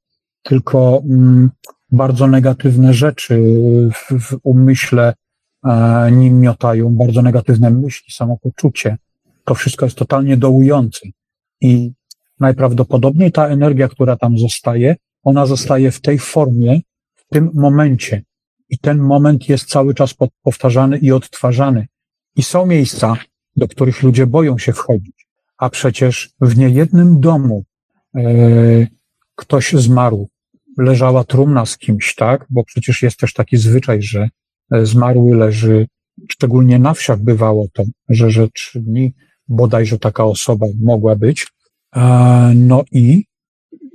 tylko 0.43 1.02
mm, 1.10 1.50
bardzo 1.91 2.28
negatywne 2.28 2.93
rzeczy 2.93 3.41
w, 3.93 4.20
w 4.20 4.39
umyśle 4.43 5.14
e, 5.66 6.12
nim 6.12 6.39
miotają, 6.39 6.95
bardzo 6.95 7.22
negatywne 7.22 7.70
myśli, 7.70 8.14
samopoczucie. 8.14 8.98
To 9.45 9.56
wszystko 9.56 9.86
jest 9.86 9.98
totalnie 9.98 10.38
dołujące. 10.38 11.00
I 11.62 11.91
najprawdopodobniej 12.39 13.32
ta 13.32 13.48
energia, 13.48 13.88
która 13.88 14.16
tam 14.16 14.38
zostaje, 14.38 14.95
ona 15.24 15.45
zostaje 15.45 15.91
w 15.91 16.02
tej 16.02 16.20
formie, 16.20 16.80
tym 17.30 17.51
momencie. 17.53 18.23
I 18.69 18.80
ten 18.80 18.97
moment 18.97 19.49
jest 19.49 19.69
cały 19.69 19.93
czas 19.93 20.15
powtarzany 20.43 20.97
i 20.97 21.11
odtwarzany. 21.11 21.88
I 22.36 22.43
są 22.43 22.65
miejsca, 22.65 23.17
do 23.55 23.67
których 23.67 24.03
ludzie 24.03 24.28
boją 24.28 24.57
się 24.57 24.73
wchodzić. 24.73 25.28
A 25.57 25.69
przecież 25.69 26.30
w 26.41 26.57
niejednym 26.57 27.19
domu 27.19 27.63
e, 28.15 28.21
ktoś 29.36 29.73
zmarł, 29.73 30.30
leżała 30.78 31.23
trumna 31.23 31.65
z 31.65 31.78
kimś, 31.78 32.15
tak? 32.15 32.45
Bo 32.49 32.63
przecież 32.63 33.01
jest 33.01 33.19
też 33.19 33.34
taki 33.34 33.57
zwyczaj, 33.57 34.01
że 34.01 34.30
e, 34.71 34.86
zmarły 34.86 35.36
leży, 35.36 35.88
szczególnie 36.30 36.80
na 36.80 36.93
wsiach 36.93 37.19
bywało 37.19 37.67
to, 37.73 37.84
że, 38.09 38.32
że 38.32 38.49
trzy 38.49 38.80
dni 38.80 39.13
bodajże 39.47 39.99
taka 39.99 40.25
osoba 40.25 40.65
mogła 40.84 41.15
być. 41.15 41.47
No 42.55 42.84
i, 42.91 43.25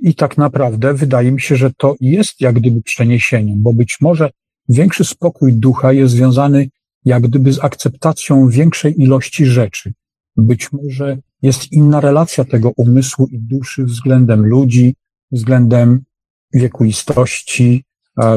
i 0.03 0.15
tak 0.15 0.37
naprawdę 0.37 0.93
wydaje 0.93 1.31
mi 1.31 1.41
się, 1.41 1.55
że 1.55 1.71
to 1.77 1.95
jest 2.01 2.41
jak 2.41 2.55
gdyby 2.55 2.81
przeniesieniem, 2.81 3.61
bo 3.61 3.73
być 3.73 3.97
może 4.01 4.29
większy 4.69 5.05
spokój 5.05 5.53
ducha 5.53 5.93
jest 5.93 6.13
związany 6.13 6.69
jak 7.05 7.23
gdyby 7.23 7.53
z 7.53 7.63
akceptacją 7.63 8.49
większej 8.49 9.01
ilości 9.01 9.45
rzeczy. 9.45 9.93
Być 10.37 10.71
może 10.71 11.17
jest 11.41 11.71
inna 11.71 12.01
relacja 12.01 12.45
tego 12.45 12.71
umysłu 12.77 13.27
i 13.27 13.39
duszy 13.39 13.85
względem 13.85 14.45
ludzi, 14.45 14.95
względem 15.31 16.03
wiekuistości, 16.53 17.83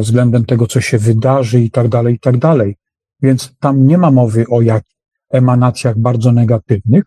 względem 0.01 0.45
tego, 0.45 0.67
co 0.67 0.81
się 0.81 0.99
wydarzy 0.99 1.61
i 1.61 1.71
tak 1.71 1.89
dalej, 1.89 2.15
i 2.15 2.19
tak 2.19 2.39
dalej. 2.39 2.77
Więc 3.23 3.55
tam 3.61 3.87
nie 3.87 3.99
ma 3.99 4.11
mowy 4.11 4.45
o 4.51 4.63
jak 4.63 4.85
emanacjach 5.31 5.99
bardzo 5.99 6.33
negatywnych. 6.33 7.05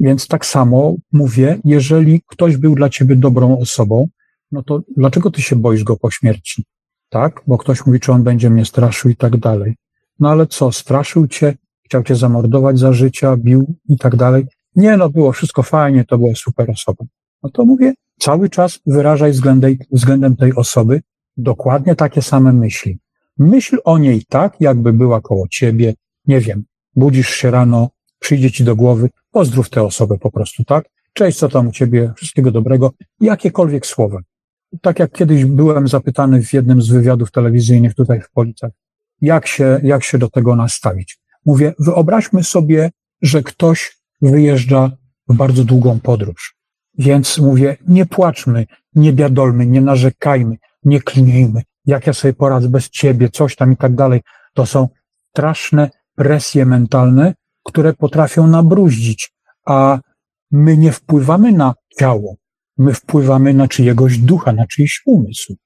Więc 0.00 0.28
tak 0.28 0.46
samo 0.46 0.94
mówię, 1.12 1.58
jeżeli 1.64 2.22
ktoś 2.26 2.56
był 2.56 2.74
dla 2.74 2.88
ciebie 2.88 3.16
dobrą 3.16 3.58
osobą, 3.58 4.08
no 4.52 4.62
to 4.62 4.80
dlaczego 4.96 5.30
ty 5.30 5.42
się 5.42 5.56
boisz 5.56 5.84
go 5.84 5.96
po 5.96 6.10
śmierci? 6.10 6.64
Tak? 7.08 7.42
Bo 7.46 7.58
ktoś 7.58 7.86
mówi, 7.86 8.00
czy 8.00 8.12
on 8.12 8.22
będzie 8.22 8.50
mnie 8.50 8.64
straszył 8.64 9.10
i 9.10 9.16
tak 9.16 9.36
dalej. 9.36 9.74
No 10.20 10.30
ale 10.30 10.46
co, 10.46 10.72
straszył 10.72 11.26
cię, 11.28 11.54
chciał 11.84 12.02
cię 12.02 12.16
zamordować 12.16 12.78
za 12.78 12.92
życia, 12.92 13.36
bił 13.36 13.74
i 13.88 13.98
tak 13.98 14.16
dalej. 14.16 14.46
Nie, 14.76 14.96
no 14.96 15.08
było 15.08 15.32
wszystko 15.32 15.62
fajnie, 15.62 16.04
to 16.04 16.18
była 16.18 16.34
super 16.34 16.70
osoba. 16.70 17.04
No 17.42 17.50
to 17.50 17.64
mówię, 17.64 17.94
cały 18.18 18.50
czas 18.50 18.80
wyrażaj 18.86 19.32
względem, 19.32 19.76
względem 19.92 20.36
tej 20.36 20.54
osoby 20.54 21.02
dokładnie 21.36 21.94
takie 21.94 22.22
same 22.22 22.52
myśli. 22.52 22.98
Myśl 23.38 23.78
o 23.84 23.98
niej 23.98 24.24
tak, 24.28 24.60
jakby 24.60 24.92
była 24.92 25.20
koło 25.20 25.48
ciebie, 25.48 25.94
nie 26.26 26.40
wiem, 26.40 26.64
budzisz 26.96 27.28
się 27.28 27.50
rano, 27.50 27.90
przyjdzie 28.18 28.50
ci 28.50 28.64
do 28.64 28.76
głowy, 28.76 29.10
pozdrów 29.34 29.70
tę 29.70 29.82
osobę 29.82 30.18
po 30.18 30.30
prostu, 30.30 30.64
tak? 30.64 30.84
Cześć, 31.12 31.38
co 31.38 31.48
tam 31.48 31.68
u 31.68 31.72
ciebie, 31.72 32.12
wszystkiego 32.16 32.50
dobrego, 32.50 32.90
jakiekolwiek 33.20 33.86
słowa. 33.86 34.18
Tak 34.82 34.98
jak 34.98 35.12
kiedyś 35.12 35.44
byłem 35.44 35.88
zapytany 35.88 36.42
w 36.42 36.52
jednym 36.52 36.82
z 36.82 36.88
wywiadów 36.88 37.30
telewizyjnych 37.30 37.94
tutaj 37.94 38.20
w 38.20 38.30
Policach, 38.30 38.70
jak 39.20 39.46
się, 39.46 39.80
jak 39.82 40.04
się 40.04 40.18
do 40.18 40.30
tego 40.30 40.56
nastawić. 40.56 41.18
Mówię, 41.46 41.74
wyobraźmy 41.78 42.44
sobie, 42.44 42.90
że 43.22 43.42
ktoś 43.42 43.96
wyjeżdża 44.22 44.90
w 45.28 45.36
bardzo 45.36 45.64
długą 45.64 46.00
podróż. 46.00 46.56
Więc 46.98 47.38
mówię, 47.38 47.76
nie 47.88 48.06
płaczmy, 48.06 48.66
nie 48.94 49.12
biadolmy, 49.12 49.66
nie 49.66 49.80
narzekajmy, 49.80 50.56
nie 50.84 51.00
klinijmy, 51.00 51.62
jak 51.86 52.06
ja 52.06 52.12
sobie 52.12 52.34
poradzę 52.34 52.68
bez 52.68 52.90
ciebie, 52.90 53.28
coś 53.28 53.56
tam 53.56 53.72
i 53.72 53.76
tak 53.76 53.94
dalej. 53.94 54.20
To 54.54 54.66
są 54.66 54.88
straszne 55.30 55.90
presje 56.14 56.66
mentalne, 56.66 57.34
które 57.64 57.92
potrafią 57.92 58.46
nabruździć, 58.46 59.32
a 59.66 59.98
my 60.50 60.76
nie 60.76 60.92
wpływamy 60.92 61.52
na 61.52 61.74
ciało, 61.98 62.36
my 62.78 62.94
wpływamy 62.94 63.54
na 63.54 63.68
czyjegoś 63.68 64.18
ducha, 64.18 64.52
na 64.52 64.66
czyjś 64.66 65.02
umysł. 65.06 65.56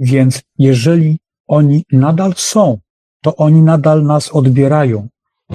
Więc 0.00 0.42
jeżeli 0.58 1.18
oni 1.46 1.84
nadal 1.92 2.34
są, 2.36 2.78
to 3.22 3.36
oni 3.36 3.62
nadal 3.62 4.04
nas 4.04 4.32
odbierają. 4.32 5.08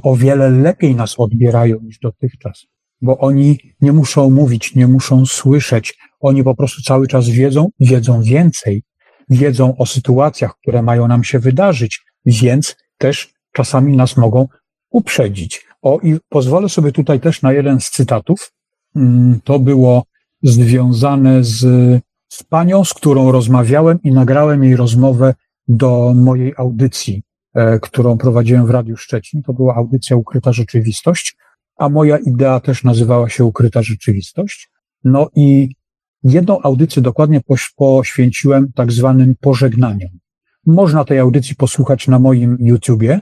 O 0.04 0.16
wiele 0.16 0.50
lepiej 0.50 0.96
nas 0.96 1.16
odbierają 1.18 1.80
niż 1.82 2.00
dotychczas 2.00 2.66
bo 3.04 3.18
oni 3.18 3.60
nie 3.82 3.94
muszą 3.94 4.30
mówić, 4.30 4.76
nie 4.76 4.88
muszą 4.88 5.26
słyszeć. 5.26 5.98
Oni 6.20 6.44
po 6.44 6.56
prostu 6.56 6.82
cały 6.82 7.08
czas 7.08 7.30
wiedzą, 7.30 7.70
wiedzą 7.80 8.22
więcej, 8.22 8.84
wiedzą 9.30 9.78
o 9.78 9.86
sytuacjach, 9.86 10.56
które 10.62 10.82
mają 10.82 11.08
nam 11.08 11.24
się 11.24 11.40
wydarzyć, 11.40 12.02
więc 12.26 12.76
też 12.98 13.34
czasami 13.52 13.98
nas 13.98 14.18
mogą 14.18 14.48
uprzedzić. 14.94 15.66
O, 15.82 16.00
i 16.04 16.18
pozwolę 16.30 16.70
sobie 16.70 16.92
tutaj 16.92 17.20
też 17.20 17.42
na 17.42 17.54
jeden 17.54 17.82
z 17.82 17.90
cytatów. 17.90 18.52
Mm, 18.96 19.40
to 19.44 19.60
było 19.60 20.04
związane 20.44 21.44
z, 21.44 21.60
z 22.30 22.44
panią, 22.44 22.86
z 22.86 22.94
którą 22.94 23.32
rozmawiałem 23.32 24.00
i 24.04 24.12
nagrałem 24.12 24.64
jej 24.64 24.76
rozmowę 24.76 25.34
do 25.68 26.14
mojej 26.16 26.54
audycji, 26.58 27.24
e, 27.54 27.80
którą 27.80 28.18
prowadziłem 28.18 28.66
w 28.66 28.70
Radiu 28.70 28.98
Szczecin. 28.98 29.44
To 29.44 29.54
była 29.54 29.76
audycja 29.76 30.16
Ukryta 30.16 30.54
Rzeczywistość 30.54 31.38
a 31.78 31.90
moja 31.90 32.18
idea 32.18 32.60
też 32.60 32.84
nazywała 32.84 33.30
się 33.30 33.46
Ukryta 33.46 33.82
Rzeczywistość. 33.82 34.70
No 35.04 35.30
i 35.36 35.70
jedną 36.24 36.62
audycję 36.62 37.02
dokładnie 37.02 37.42
poświęciłem 37.76 38.72
tak 38.76 38.92
zwanym 38.92 39.36
pożegnaniom. 39.40 40.10
Można 40.66 41.06
tej 41.06 41.20
audycji 41.20 41.56
posłuchać 41.56 42.08
na 42.08 42.20
moim 42.20 42.58
YouTubie, 42.60 43.20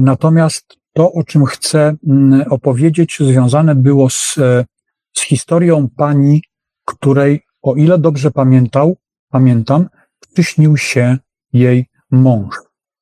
natomiast 0.00 0.76
to, 0.92 1.12
o 1.12 1.24
czym 1.24 1.44
chcę 1.44 1.94
mm, 2.06 2.44
opowiedzieć, 2.50 3.18
związane 3.20 3.74
było 3.74 4.10
z, 4.10 4.38
e, 4.38 4.64
z 5.12 5.22
historią 5.22 5.88
pani, 5.96 6.42
której, 6.84 7.40
o 7.62 7.74
ile 7.74 7.98
dobrze 7.98 8.30
pamiętał, 8.30 8.96
pamiętam, 9.30 9.88
przyśnił 10.34 10.76
się 10.76 11.18
jej 11.52 11.86
mąż. 12.10 12.54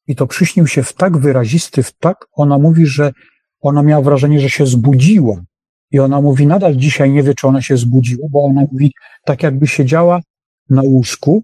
I 0.07 0.17
to 0.17 0.27
przyśnił 0.27 0.67
się 0.67 0.83
w 0.83 0.93
tak 0.93 1.19
wyrazisty, 1.19 1.83
w 1.83 1.93
tak, 1.93 2.27
ona 2.33 2.59
mówi, 2.59 2.87
że 2.87 3.13
ona 3.61 3.83
miała 3.83 4.03
wrażenie, 4.03 4.41
że 4.41 4.51
się 4.51 4.67
zbudziła. 4.67 5.43
I 5.91 5.99
ona 6.01 6.21
mówi, 6.21 6.47
nadal 6.47 6.77
dzisiaj 6.77 7.11
nie 7.11 7.23
wie, 7.23 7.35
czy 7.35 7.47
ona 7.47 7.63
się 7.63 7.77
zbudziła, 7.77 8.29
bo 8.31 8.45
ona 8.45 8.61
mówi, 8.73 8.93
tak 9.25 9.43
jakby 9.43 9.67
siedziała 9.67 10.21
na 10.71 10.83
łóżku 10.83 11.43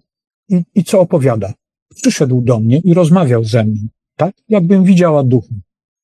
i, 0.49 0.63
i 0.75 0.83
co 0.83 0.99
opowiada. 0.99 1.53
Przyszedł 1.95 2.41
do 2.41 2.59
mnie 2.59 2.77
i 2.77 2.93
rozmawiał 2.93 3.43
ze 3.43 3.63
mną, 3.63 3.87
tak 4.21 4.35
jakbym 4.49 4.83
widziała 4.83 5.23
ducha. 5.23 5.55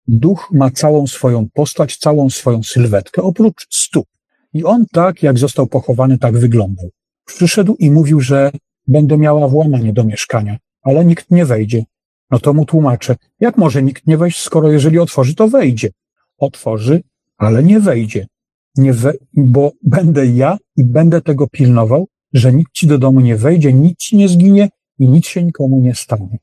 Duch 0.08 0.50
ma 0.52 0.72
całą 0.72 1.08
swoją 1.08 1.50
postać, 1.54 1.98
całą 1.98 2.30
swoją 2.30 2.64
sylwetkę, 2.64 3.22
oprócz 3.22 3.68
stóp. 3.70 4.06
I 4.54 4.64
on 4.64 4.86
tak, 4.92 5.24
jak 5.24 5.38
został 5.38 5.68
pochowany, 5.68 6.18
tak 6.18 6.38
wyglądał. 6.38 6.90
Przyszedł 7.26 7.76
i 7.80 7.92
mówił, 7.92 8.22
że 8.22 8.52
będę 8.88 9.18
miała 9.18 9.48
włamanie 9.48 9.94
do 9.94 10.04
mieszkania, 10.04 10.58
ale 10.82 11.06
nikt 11.06 11.32
nie 11.32 11.46
wejdzie. 11.46 11.84
No 12.32 12.40
to 12.40 12.54
mu 12.54 12.66
tłumaczę, 12.66 13.16
jak 13.40 13.58
może 13.58 13.84
nikt 13.84 14.08
nie 14.08 14.18
wejść, 14.18 14.42
skoro 14.42 14.72
jeżeli 14.72 15.00
otworzy, 15.00 15.36
to 15.36 15.48
wejdzie 15.48 15.90
otworzy, 16.38 17.04
ale 17.38 17.64
nie 17.64 17.80
wejdzie. 17.80 18.28
Nie 18.76 18.94
we, 18.94 19.14
bo 19.34 19.72
będę 19.84 20.28
ja 20.28 20.58
i 20.76 20.84
będę 20.84 21.22
tego 21.22 21.48
pilnował, 21.48 22.08
że 22.34 22.54
nikt 22.54 22.74
ci 22.74 22.88
do 22.88 22.98
domu 22.98 23.20
nie 23.20 23.36
wejdzie, 23.36 23.74
nic 23.74 23.98
ci 23.98 24.18
nie 24.18 24.30
zginie 24.30 24.70
i 25.00 25.08
nic 25.08 25.28
się 25.28 25.44
nikomu 25.44 25.80
nie 25.80 25.96
stanie. 25.96 26.38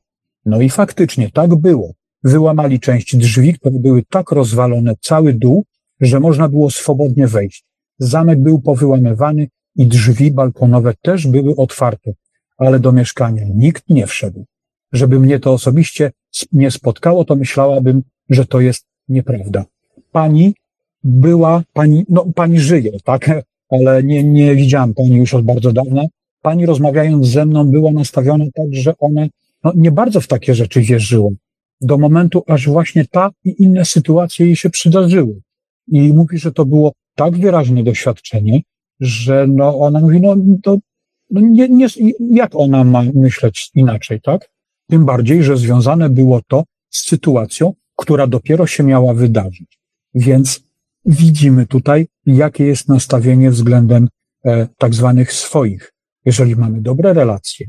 No 0.45 0.61
i 0.61 0.69
faktycznie 0.69 1.31
tak 1.31 1.55
było. 1.55 1.93
Wyłamali 2.23 2.79
część 2.79 3.15
drzwi, 3.15 3.53
które 3.53 3.79
były 3.79 4.03
tak 4.09 4.31
rozwalone, 4.31 4.93
cały 5.01 5.33
dół, 5.33 5.65
że 6.01 6.19
można 6.19 6.49
było 6.49 6.71
swobodnie 6.71 7.27
wejść. 7.27 7.65
Zamek 7.99 8.39
był 8.39 8.61
powyłamywany 8.61 9.47
i 9.75 9.87
drzwi 9.87 10.31
balkonowe 10.31 10.93
też 11.01 11.27
były 11.27 11.55
otwarte, 11.55 12.11
ale 12.57 12.79
do 12.79 12.91
mieszkania 12.91 13.43
nikt 13.55 13.89
nie 13.89 14.07
wszedł. 14.07 14.45
Żeby 14.93 15.19
mnie 15.19 15.39
to 15.39 15.53
osobiście 15.53 16.11
nie 16.51 16.71
spotkało, 16.71 17.25
to 17.25 17.35
myślałabym, 17.35 18.01
że 18.29 18.45
to 18.45 18.59
jest 18.59 18.85
nieprawda 19.09 19.65
pani 20.15 20.53
była, 21.03 21.63
pani, 21.73 22.05
no 22.09 22.25
pani 22.35 22.59
żyje, 22.59 22.91
tak, 23.03 23.21
ale 23.73 24.03
nie, 24.03 24.23
nie 24.23 24.55
widziałam 24.55 24.93
pani 24.93 25.15
już 25.15 25.33
od 25.33 25.45
bardzo 25.45 25.71
dawna. 25.73 26.03
Pani 26.41 26.65
rozmawiając 26.65 27.27
ze 27.27 27.45
mną 27.45 27.71
była 27.71 27.91
nastawiona 27.91 28.45
tak, 28.55 28.67
że 28.71 28.93
ona 28.99 29.27
no, 29.65 29.71
nie 29.75 29.91
bardzo 29.91 30.21
w 30.21 30.27
takie 30.27 30.55
rzeczy 30.55 30.81
wierzyła. 30.81 31.29
Do 31.81 31.97
momentu, 31.97 32.43
aż 32.47 32.67
właśnie 32.67 33.05
ta 33.05 33.29
i 33.43 33.63
inne 33.63 33.85
sytuacje 33.85 34.45
jej 34.45 34.55
się 34.55 34.69
przydarzyły. 34.69 35.41
I 35.87 36.13
mówi, 36.13 36.37
że 36.37 36.51
to 36.51 36.65
było 36.65 36.91
tak 37.15 37.37
wyraźne 37.37 37.83
doświadczenie, 37.83 38.61
że 38.99 39.45
no 39.47 39.79
ona 39.79 39.99
mówi, 39.99 40.21
no 40.21 40.35
to 40.63 40.77
no 41.31 41.41
nie, 41.41 41.69
nie, 41.69 41.87
jak 42.19 42.55
ona 42.55 42.83
ma 42.83 43.03
myśleć 43.13 43.71
inaczej, 43.75 44.21
tak? 44.21 44.49
Tym 44.89 45.05
bardziej, 45.05 45.43
że 45.43 45.57
związane 45.57 46.09
było 46.09 46.41
to 46.47 46.63
z 46.89 47.07
sytuacją, 47.07 47.73
która 47.95 48.27
dopiero 48.27 48.67
się 48.67 48.83
miała 48.83 49.13
wydarzyć. 49.13 49.79
Więc 50.13 50.63
widzimy 51.05 51.65
tutaj, 51.65 52.07
jakie 52.25 52.65
jest 52.65 52.89
nastawienie 52.89 53.51
względem 53.51 54.07
e, 54.45 54.67
tak 54.77 54.93
zwanych 54.93 55.33
swoich. 55.33 55.93
Jeżeli 56.25 56.55
mamy 56.55 56.81
dobre 56.81 57.13
relacje, 57.13 57.67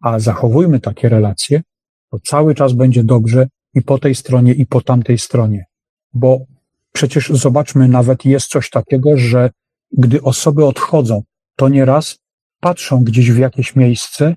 a 0.00 0.18
zachowujmy 0.18 0.80
takie 0.80 1.08
relacje, 1.08 1.62
to 2.10 2.18
cały 2.18 2.54
czas 2.54 2.72
będzie 2.72 3.04
dobrze 3.04 3.48
i 3.74 3.82
po 3.82 3.98
tej 3.98 4.14
stronie, 4.14 4.52
i 4.52 4.66
po 4.66 4.80
tamtej 4.80 5.18
stronie. 5.18 5.64
Bo 6.14 6.38
przecież 6.92 7.28
zobaczmy, 7.28 7.88
nawet 7.88 8.24
jest 8.24 8.48
coś 8.48 8.70
takiego, 8.70 9.16
że 9.16 9.50
gdy 9.92 10.22
osoby 10.22 10.64
odchodzą, 10.64 11.22
to 11.56 11.68
nieraz 11.68 12.18
patrzą 12.60 13.04
gdzieś 13.04 13.32
w 13.32 13.38
jakieś 13.38 13.76
miejsce 13.76 14.34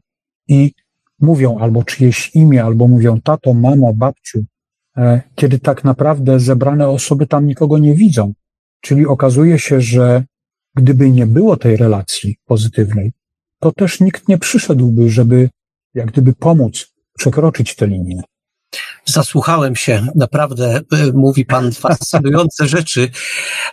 i 0.47 0.71
mówią 1.19 1.57
albo 1.57 1.83
czyjeś 1.83 2.35
imię, 2.35 2.63
albo 2.63 2.87
mówią 2.87 3.21
tato, 3.21 3.53
mamo, 3.53 3.93
babciu, 3.93 4.43
e, 4.97 5.21
kiedy 5.35 5.59
tak 5.59 5.83
naprawdę 5.83 6.39
zebrane 6.39 6.89
osoby 6.89 7.27
tam 7.27 7.45
nikogo 7.45 7.77
nie 7.77 7.95
widzą. 7.95 8.33
Czyli 8.81 9.05
okazuje 9.05 9.59
się, 9.59 9.81
że 9.81 10.23
gdyby 10.75 11.11
nie 11.11 11.27
było 11.27 11.57
tej 11.57 11.77
relacji 11.77 12.35
pozytywnej, 12.45 13.11
to 13.61 13.71
też 13.71 13.99
nikt 13.99 14.27
nie 14.27 14.37
przyszedłby, 14.37 15.09
żeby 15.09 15.49
jak 15.93 16.11
gdyby 16.11 16.33
pomóc 16.33 16.93
przekroczyć 17.17 17.75
tę 17.75 17.87
linię. 17.87 18.21
Zasłuchałem 19.05 19.75
się, 19.75 20.07
naprawdę 20.15 20.81
e, 20.91 21.11
mówi 21.13 21.45
Pan 21.45 21.71
fascynujące 21.71 22.67
rzeczy. 22.75 23.09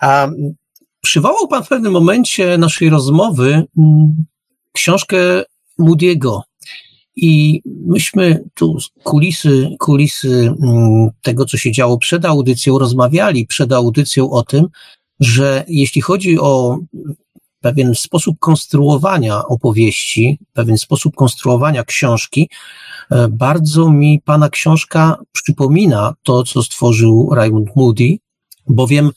A 0.00 0.28
przywołał 1.02 1.48
Pan 1.48 1.64
w 1.64 1.68
pewnym 1.68 1.92
momencie 1.92 2.58
naszej 2.58 2.90
rozmowy 2.90 3.64
książkę 4.72 5.16
Moody'ego. 5.80 6.40
I 7.16 7.62
myśmy 7.86 8.44
tu 8.54 8.78
kulisy, 9.02 9.68
kulisy 9.78 10.54
tego, 11.22 11.44
co 11.44 11.56
się 11.56 11.72
działo 11.72 11.98
przed 11.98 12.24
audycją, 12.24 12.78
rozmawiali 12.78 13.46
przed 13.46 13.72
audycją 13.72 14.30
o 14.30 14.42
tym, 14.42 14.66
że 15.20 15.64
jeśli 15.68 16.00
chodzi 16.02 16.38
o 16.38 16.78
pewien 17.60 17.94
sposób 17.94 18.38
konstruowania 18.38 19.44
opowieści, 19.44 20.38
pewien 20.52 20.78
sposób 20.78 21.14
konstruowania 21.14 21.84
książki, 21.84 22.50
e, 23.10 23.28
bardzo 23.28 23.90
mi 23.90 24.20
pana 24.24 24.48
książka 24.48 25.18
przypomina 25.32 26.14
to, 26.22 26.42
co 26.42 26.62
stworzył 26.62 27.30
Raymond 27.34 27.76
Moody, 27.76 28.18
bowiem 28.66 29.10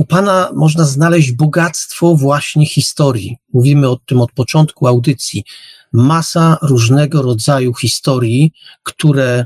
u 0.00 0.04
Pana 0.04 0.50
można 0.54 0.84
znaleźć 0.84 1.32
bogactwo 1.32 2.16
właśnie 2.16 2.66
historii. 2.66 3.36
Mówimy 3.52 3.88
o 3.88 3.96
tym 3.96 4.20
od 4.20 4.32
początku 4.32 4.86
audycji. 4.86 5.44
Masa 5.92 6.58
różnego 6.62 7.22
rodzaju 7.22 7.74
historii, 7.74 8.52
które 8.82 9.44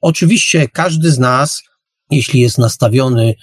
oczywiście 0.00 0.68
każdy 0.68 1.10
z 1.10 1.18
nas, 1.18 1.62
jeśli 2.10 2.40
jest 2.40 2.58
nastawiony 2.58 3.34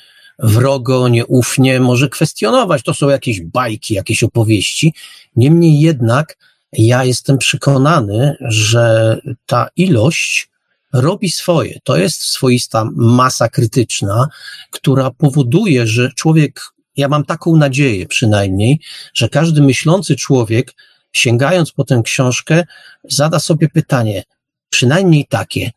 wrogo, 0.41 1.07
nieufnie, 1.07 1.80
może 1.80 2.09
kwestionować. 2.09 2.84
To 2.84 2.93
są 2.93 3.09
jakieś 3.09 3.41
bajki, 3.41 3.93
jakieś 3.93 4.23
opowieści. 4.23 4.93
Niemniej 5.35 5.80
jednak 5.80 6.38
ja 6.73 7.03
jestem 7.03 7.38
przekonany, 7.38 8.35
że 8.41 9.18
ta 9.45 9.68
ilość 9.76 10.49
robi 10.93 11.31
swoje. 11.31 11.80
To 11.84 11.97
jest 11.97 12.22
swoista 12.22 12.89
masa 12.95 13.49
krytyczna, 13.49 14.27
która 14.72 15.11
powoduje, 15.11 15.88
że 15.88 16.11
człowiek, 16.15 16.61
ja 16.97 17.07
mam 17.07 17.26
taką 17.26 17.55
nadzieję 17.55 18.05
przynajmniej, 18.05 18.80
że 19.13 19.30
każdy 19.30 19.61
myślący 19.61 20.15
człowiek, 20.15 20.73
sięgając 21.13 21.72
po 21.72 21.84
tę 21.84 22.01
książkę, 22.05 22.63
zada 23.03 23.39
sobie 23.39 23.69
pytanie, 23.69 24.23
przynajmniej 24.69 25.26
takie, 25.30 25.72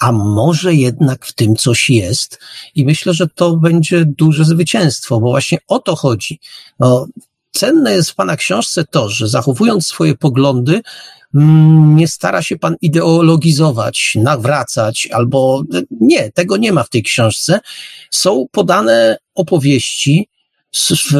a 0.00 0.12
może 0.12 0.74
jednak 0.74 1.26
w 1.26 1.32
tym 1.32 1.56
coś 1.56 1.90
jest. 1.90 2.38
I 2.74 2.84
myślę, 2.84 3.14
że 3.14 3.26
to 3.28 3.56
będzie 3.56 4.04
duże 4.04 4.44
zwycięstwo, 4.44 5.20
bo 5.20 5.30
właśnie 5.30 5.58
o 5.68 5.78
to 5.78 5.96
chodzi. 5.96 6.40
No, 6.78 7.06
cenne 7.52 7.92
jest 7.92 8.10
w 8.10 8.14
Pana 8.14 8.36
książce 8.36 8.84
to, 8.84 9.08
że 9.08 9.28
zachowując 9.28 9.86
swoje 9.86 10.14
poglądy, 10.14 10.82
Mm, 11.34 11.96
nie 11.96 12.08
stara 12.08 12.42
się 12.42 12.58
pan 12.58 12.76
ideologizować, 12.80 14.12
nawracać, 14.14 15.08
albo 15.12 15.62
nie, 16.00 16.32
tego 16.32 16.56
nie 16.56 16.72
ma 16.72 16.82
w 16.82 16.88
tej 16.88 17.02
książce. 17.02 17.60
Są 18.10 18.46
podane 18.52 19.16
opowieści 19.34 20.28
w, 20.72 21.12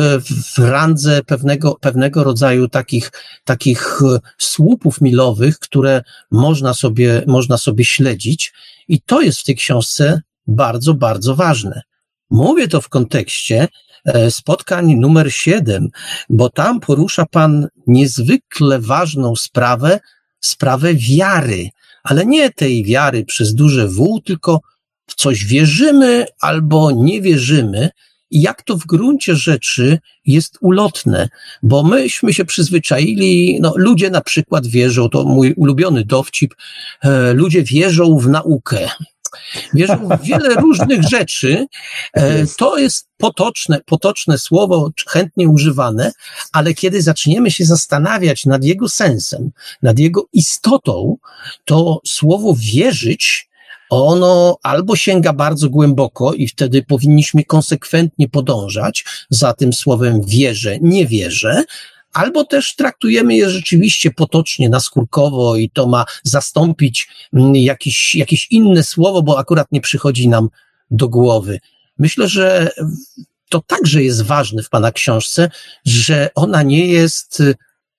w 0.55 0.59
randze 0.59 1.22
pewnego, 1.22 1.74
pewnego 1.81 2.24
rodzaju 2.24 2.68
takich, 2.68 3.12
takich 3.44 4.01
e, 4.02 4.18
słupów 4.39 5.01
milowych, 5.01 5.59
które 5.59 6.02
można 6.31 6.74
sobie, 6.74 7.22
można 7.27 7.59
sobie 7.59 7.85
śledzić. 7.85 8.52
I 8.89 9.01
to 9.01 9.20
jest 9.20 9.40
w 9.40 9.44
tej 9.44 9.56
książce 9.56 10.20
bardzo, 10.47 10.94
bardzo 10.94 11.35
ważne. 11.36 11.82
Mówię 12.31 12.68
to 12.68 12.81
w 12.81 12.89
kontekście 12.89 13.68
e, 14.05 14.31
spotkań 14.31 14.94
numer 14.94 15.32
7, 15.32 15.89
bo 16.28 16.51
tam 16.51 16.81
porusza 16.81 17.27
Pan 17.27 17.68
niezwykle 17.86 18.81
ważną 18.81 19.36
sprawę, 19.36 20.01
sprawę 20.40 20.94
wiary, 20.94 21.68
ale 22.02 22.27
nie 22.27 22.51
tej 22.51 22.85
wiary 22.85 23.24
przez 23.24 23.55
duże 23.55 23.89
W, 23.89 24.20
tylko 24.24 24.60
w 25.06 25.14
coś 25.14 25.44
wierzymy 25.44 26.27
albo 26.40 26.90
nie 26.90 27.22
wierzymy, 27.22 27.90
jak 28.31 28.62
to 28.62 28.77
w 28.77 28.86
gruncie 28.86 29.36
rzeczy 29.36 29.98
jest 30.27 30.59
ulotne, 30.61 31.28
bo 31.62 31.82
myśmy 31.82 32.35
się 32.35 32.44
przyzwyczaili, 32.44 33.59
no 33.61 33.73
ludzie 33.77 34.11
na 34.11 34.20
przykład 34.20 34.66
wierzą, 34.66 35.09
to 35.09 35.24
mój 35.24 35.52
ulubiony 35.52 36.05
dowcip, 36.05 36.55
e, 37.02 37.32
ludzie 37.32 37.62
wierzą 37.62 38.19
w 38.19 38.28
naukę. 38.28 38.89
Wierzą 39.74 40.09
w 40.09 40.24
wiele 40.24 40.55
różnych 40.65 41.02
rzeczy. 41.02 41.66
E, 42.12 42.47
to 42.47 42.78
jest 42.78 43.09
potoczne, 43.16 43.81
potoczne 43.86 44.39
słowo, 44.39 44.90
chętnie 45.09 45.48
używane, 45.48 46.12
ale 46.52 46.74
kiedy 46.74 47.02
zaczniemy 47.02 47.51
się 47.51 47.65
zastanawiać 47.65 48.47
nad 48.47 48.65
jego 48.65 48.89
sensem, 48.89 49.51
nad 49.82 49.98
jego 49.98 50.27
istotą, 50.32 51.16
to 51.65 52.01
słowo 52.07 52.55
wierzyć 52.59 53.49
ono 53.90 54.56
albo 54.62 54.96
sięga 54.96 55.32
bardzo 55.32 55.70
głęboko 55.70 56.34
i 56.34 56.48
wtedy 56.48 56.82
powinniśmy 56.82 57.44
konsekwentnie 57.44 58.28
podążać 58.28 59.04
za 59.30 59.52
tym 59.52 59.72
słowem 59.72 60.20
wierzę, 60.26 60.78
nie 60.80 61.06
wierzę, 61.06 61.64
albo 62.12 62.44
też 62.44 62.74
traktujemy 62.74 63.36
je 63.36 63.50
rzeczywiście 63.50 64.10
potocznie, 64.10 64.68
naskórkowo 64.68 65.56
i 65.56 65.70
to 65.70 65.86
ma 65.86 66.04
zastąpić 66.22 67.08
mm, 67.32 67.56
jakieś, 67.56 68.14
jakieś 68.14 68.46
inne 68.50 68.82
słowo, 68.82 69.22
bo 69.22 69.38
akurat 69.38 69.72
nie 69.72 69.80
przychodzi 69.80 70.28
nam 70.28 70.48
do 70.90 71.08
głowy. 71.08 71.60
Myślę, 71.98 72.28
że 72.28 72.70
to 73.48 73.60
także 73.60 74.02
jest 74.02 74.22
ważne 74.22 74.62
w 74.62 74.68
Pana 74.68 74.92
książce, 74.92 75.50
że 75.84 76.30
ona 76.34 76.62
nie 76.62 76.86
jest 76.86 77.40
y, 77.40 77.54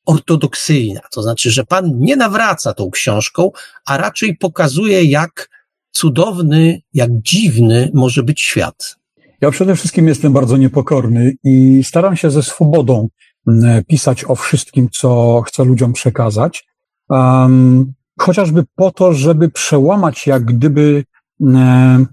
ortodoksyjna. 0.06 1.02
To 1.12 1.24
znaczy, 1.24 1.52
że 1.52 1.64
Pan 1.64 2.00
nie 2.00 2.16
nawraca 2.16 2.74
tą 2.74 2.92
książką, 2.92 3.52
a 3.86 3.98
raczej 3.98 4.38
pokazuje, 4.38 5.04
jak 5.04 5.50
cudowny, 5.92 6.82
jak 6.94 7.10
dziwny 7.22 7.92
może 7.94 8.24
być 8.24 8.42
świat. 8.42 8.96
Ja 9.42 9.52
przede 9.52 9.76
wszystkim 9.76 10.08
jestem 10.08 10.34
bardzo 10.34 10.58
niepokorny 10.58 11.34
i 11.44 11.84
staram 11.84 12.18
się 12.18 12.32
ze 12.32 12.44
swobodą 12.44 13.08
E, 13.48 13.84
pisać 13.88 14.26
o 14.26 14.36
wszystkim, 14.36 14.90
co 14.90 15.42
chcę 15.48 15.64
ludziom 15.64 15.94
przekazać. 15.94 16.68
Um, 17.10 17.94
chociażby 18.20 18.64
po 18.76 18.92
to, 18.92 19.14
żeby 19.14 19.50
przełamać 19.50 20.28
jak 20.28 20.46
gdyby 20.46 21.04
e, 21.42 22.06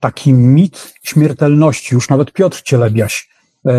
taki 0.00 0.32
mit 0.32 0.94
śmiertelności. 1.02 1.94
Już 1.94 2.08
nawet 2.08 2.32
Piotr 2.32 2.62
Cielebiaś, 2.62 3.28
e, 3.66 3.72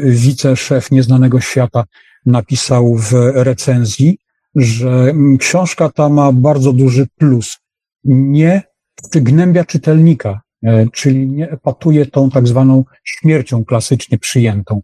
wiceszef 0.00 0.90
Nieznanego 0.90 1.40
Świata, 1.40 1.84
napisał 2.26 2.94
w 2.94 3.12
recenzji, 3.34 4.18
że 4.54 5.12
książka 5.38 5.88
ta 5.88 6.08
ma 6.08 6.32
bardzo 6.32 6.72
duży 6.72 7.06
plus. 7.18 7.56
Nie 8.04 8.62
przygnębia 9.10 9.64
czytelnika, 9.64 10.40
e, 10.64 10.86
czyli 10.92 11.28
nie 11.28 11.50
epatuje 11.50 12.06
tą 12.06 12.30
tak 12.30 12.48
zwaną 12.48 12.84
śmiercią 13.04 13.64
klasycznie 13.64 14.18
przyjętą 14.18 14.82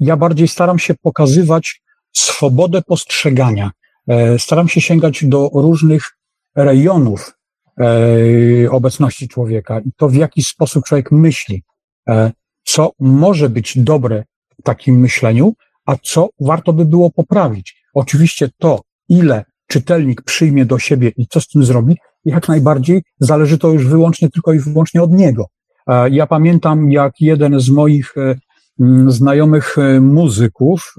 ja 0.00 0.16
bardziej 0.16 0.48
staram 0.48 0.78
się 0.78 0.94
pokazywać 0.94 1.82
swobodę 2.12 2.82
postrzegania. 2.82 3.70
E, 4.08 4.38
staram 4.38 4.68
się 4.68 4.80
sięgać 4.80 5.24
do 5.24 5.50
różnych 5.54 6.10
rejonów 6.56 7.34
e, 7.80 8.70
obecności 8.70 9.28
człowieka 9.28 9.80
i 9.80 9.92
to, 9.96 10.08
w 10.08 10.14
jaki 10.14 10.42
sposób 10.42 10.84
człowiek 10.84 11.12
myśli, 11.12 11.62
co 12.64 12.92
może 13.00 13.48
być 13.48 13.78
dobre 13.78 14.24
w 14.60 14.62
takim 14.62 15.00
myśleniu, 15.00 15.54
a 15.86 15.96
co 16.02 16.28
warto 16.40 16.72
by 16.72 16.84
było 16.84 17.10
poprawić. 17.10 17.84
Oczywiście 17.94 18.48
to, 18.58 18.80
ile 19.08 19.44
czytelnik 19.66 20.22
przyjmie 20.22 20.64
do 20.64 20.78
siebie 20.78 21.12
i 21.16 21.26
co 21.26 21.40
z 21.40 21.48
tym 21.48 21.64
zrobi, 21.64 21.96
jak 22.24 22.48
najbardziej 22.48 23.02
zależy 23.20 23.58
to 23.58 23.72
już 23.72 23.86
wyłącznie 23.86 24.30
tylko 24.30 24.52
i 24.52 24.58
wyłącznie 24.58 25.02
od 25.02 25.12
niego. 25.12 25.46
Ja 26.10 26.26
pamiętam, 26.26 26.90
jak 26.90 27.20
jeden 27.20 27.60
z 27.60 27.70
moich 27.70 28.14
mm, 28.80 29.10
znajomych 29.12 29.78
e, 29.78 30.00
muzyków 30.00 30.94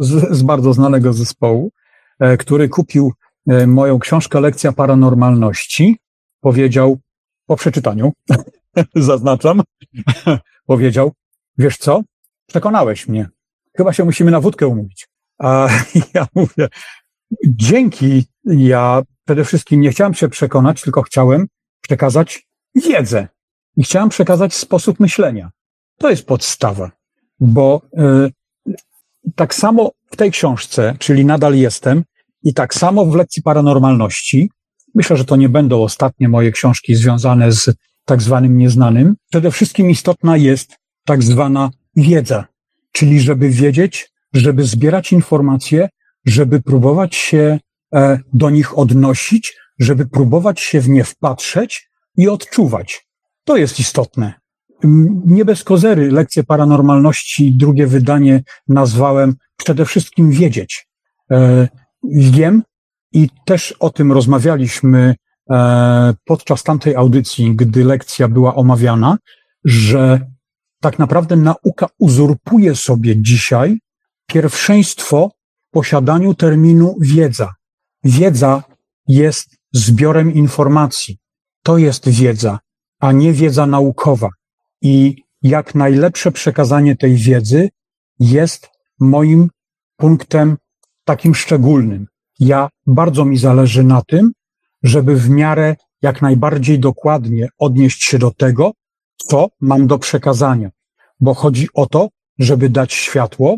z 0.00 0.42
bardzo 0.42 0.72
znanego 0.72 1.12
zespołu, 1.12 1.72
który 2.38 2.68
kupił 2.68 3.12
moją 3.66 3.98
książkę 3.98 4.40
Lekcja 4.40 4.72
Paranormalności. 4.72 5.98
Powiedział 6.40 6.98
po 7.46 7.56
przeczytaniu, 7.56 8.12
zaznaczam, 8.94 9.62
powiedział, 10.66 11.12
wiesz 11.58 11.76
co, 11.78 12.02
przekonałeś 12.46 13.08
mnie. 13.08 13.28
Chyba 13.76 13.92
się 13.92 14.04
musimy 14.04 14.30
na 14.30 14.40
wódkę 14.40 14.66
umówić. 14.66 15.08
A 15.38 15.68
ja 16.14 16.26
mówię, 16.34 16.68
dzięki, 17.46 18.24
ja 18.56 19.02
przede 19.24 19.44
wszystkim 19.44 19.80
nie 19.80 19.90
chciałem 19.90 20.14
się 20.14 20.28
przekonać, 20.28 20.82
tylko 20.82 21.02
chciałem 21.02 21.46
przekazać 21.80 22.46
wiedzę 22.74 23.28
i 23.76 23.82
chciałem 23.82 24.08
przekazać 24.08 24.54
sposób 24.54 25.00
myślenia. 25.00 25.50
To 25.98 26.10
jest 26.10 26.26
podstawa, 26.26 26.90
bo 27.40 27.82
y, 28.66 28.72
tak 29.34 29.54
samo 29.54 29.90
w 30.10 30.16
tej 30.16 30.30
książce, 30.30 30.96
czyli 30.98 31.24
nadal 31.24 31.54
jestem, 31.54 32.04
i 32.42 32.54
tak 32.54 32.74
samo 32.74 33.06
w 33.06 33.14
lekcji 33.14 33.42
paranormalności, 33.42 34.50
myślę, 34.94 35.16
że 35.16 35.24
to 35.24 35.36
nie 35.36 35.48
będą 35.48 35.82
ostatnie 35.82 36.28
moje 36.28 36.52
książki 36.52 36.94
związane 36.94 37.52
z 37.52 37.74
tak 38.04 38.22
zwanym 38.22 38.58
nieznanym. 38.58 39.16
Przede 39.30 39.50
wszystkim 39.50 39.90
istotna 39.90 40.36
jest 40.36 40.76
tak 41.04 41.22
zwana 41.22 41.70
wiedza, 41.96 42.44
czyli 42.92 43.20
żeby 43.20 43.50
wiedzieć, 43.50 44.12
żeby 44.34 44.64
zbierać 44.64 45.12
informacje, 45.12 45.88
żeby 46.26 46.62
próbować 46.62 47.16
się 47.16 47.58
do 48.32 48.50
nich 48.50 48.78
odnosić, 48.78 49.56
żeby 49.78 50.06
próbować 50.06 50.60
się 50.60 50.80
w 50.80 50.88
nie 50.88 51.04
wpatrzeć 51.04 51.90
i 52.16 52.28
odczuwać. 52.28 53.06
To 53.44 53.56
jest 53.56 53.80
istotne. 53.80 54.34
Nie 55.26 55.44
bez 55.44 55.64
kozery 55.64 56.12
lekcje 56.12 56.44
paranormalności, 56.44 57.56
drugie 57.56 57.86
wydanie 57.86 58.42
nazwałem 58.68 59.34
przede 59.56 59.84
wszystkim 59.84 60.30
wiedzieć. 60.30 60.88
E, 61.30 61.68
wiem 62.12 62.62
i 63.12 63.28
też 63.44 63.72
o 63.72 63.90
tym 63.90 64.12
rozmawialiśmy 64.12 65.14
e, 65.50 66.14
podczas 66.24 66.62
tamtej 66.62 66.96
audycji, 66.96 67.56
gdy 67.56 67.84
lekcja 67.84 68.28
była 68.28 68.54
omawiana, 68.54 69.18
że 69.64 70.20
tak 70.80 70.98
naprawdę 70.98 71.36
nauka 71.36 71.86
uzurpuje 71.98 72.76
sobie 72.76 73.22
dzisiaj 73.22 73.78
pierwszeństwo 74.26 75.30
posiadaniu 75.70 76.34
terminu 76.34 76.96
wiedza. 77.00 77.54
Wiedza 78.04 78.62
jest 79.08 79.56
zbiorem 79.72 80.34
informacji. 80.34 81.18
To 81.62 81.78
jest 81.78 82.08
wiedza, 82.08 82.58
a 83.00 83.12
nie 83.12 83.32
wiedza 83.32 83.66
naukowa. 83.66 84.28
I 84.82 85.22
jak 85.42 85.74
najlepsze 85.74 86.32
przekazanie 86.32 86.96
tej 86.96 87.16
wiedzy 87.16 87.68
jest 88.18 88.68
moim 89.00 89.50
punktem 89.96 90.56
takim 91.04 91.34
szczególnym. 91.34 92.06
Ja 92.38 92.68
bardzo 92.86 93.24
mi 93.24 93.38
zależy 93.38 93.84
na 93.84 94.02
tym, 94.02 94.32
żeby 94.82 95.16
w 95.16 95.30
miarę 95.30 95.76
jak 96.02 96.22
najbardziej 96.22 96.78
dokładnie 96.78 97.48
odnieść 97.58 98.02
się 98.02 98.18
do 98.18 98.30
tego, 98.30 98.72
co 99.16 99.48
mam 99.60 99.86
do 99.86 99.98
przekazania. 99.98 100.70
Bo 101.20 101.34
chodzi 101.34 101.68
o 101.74 101.86
to, 101.86 102.08
żeby 102.38 102.68
dać 102.68 102.92
światło, 102.92 103.56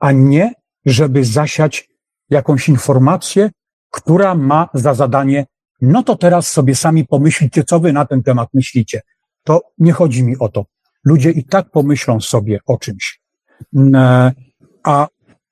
a 0.00 0.12
nie, 0.12 0.52
żeby 0.86 1.24
zasiać 1.24 1.88
jakąś 2.30 2.68
informację, 2.68 3.50
która 3.92 4.34
ma 4.34 4.68
za 4.74 4.94
zadanie, 4.94 5.46
no 5.80 6.02
to 6.02 6.16
teraz 6.16 6.50
sobie 6.50 6.74
sami 6.74 7.06
pomyślcie, 7.06 7.64
co 7.64 7.80
wy 7.80 7.92
na 7.92 8.04
ten 8.04 8.22
temat 8.22 8.48
myślicie. 8.54 9.00
To 9.44 9.60
nie 9.78 9.92
chodzi 9.92 10.24
mi 10.24 10.38
o 10.38 10.48
to. 10.48 10.64
Ludzie 11.04 11.30
i 11.30 11.44
tak 11.44 11.70
pomyślą 11.70 12.20
sobie 12.20 12.58
o 12.66 12.78
czymś. 12.78 13.20
E, 13.94 14.32
a 14.84 15.06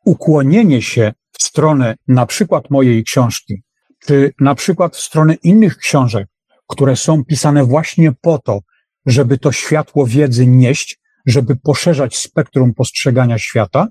ukłonienie 0.04 0.82
się 0.82 1.12
w 1.32 1.42
stronę 1.42 1.94
na 2.08 2.26
przykład 2.26 2.70
mojej 2.70 3.04
książki, 3.04 3.62
czy 4.06 4.32
na 4.40 4.54
przykład 4.54 4.96
w 4.96 5.00
stronę 5.00 5.34
innych 5.34 5.76
książek, 5.76 6.28
które 6.66 6.96
są 6.96 7.24
pisane 7.24 7.64
właśnie 7.64 8.12
po 8.20 8.38
to, 8.38 8.60
żeby 9.06 9.38
to 9.38 9.52
światło 9.52 10.06
wiedzy 10.06 10.46
nieść, 10.46 11.00
żeby 11.26 11.56
poszerzać 11.56 12.16
spektrum 12.16 12.74
postrzegania 12.74 13.38
świata, 13.38 13.88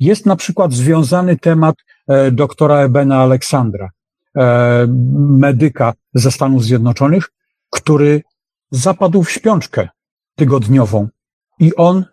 jest 0.00 0.26
na 0.26 0.36
przykład 0.36 0.72
związany 0.72 1.36
temat 1.36 1.76
e, 2.08 2.30
doktora 2.30 2.76
Ebena 2.76 3.18
Aleksandra, 3.18 3.90
e, 4.36 4.86
medyka 5.18 5.92
ze 6.14 6.30
Stanów 6.30 6.64
Zjednoczonych, 6.64 7.30
który 7.70 8.22
zapadł 8.70 9.22
w 9.22 9.30
śpiączkę 9.30 9.88
tygodniową 10.36 11.08
i 11.58 11.74
on 11.74 12.04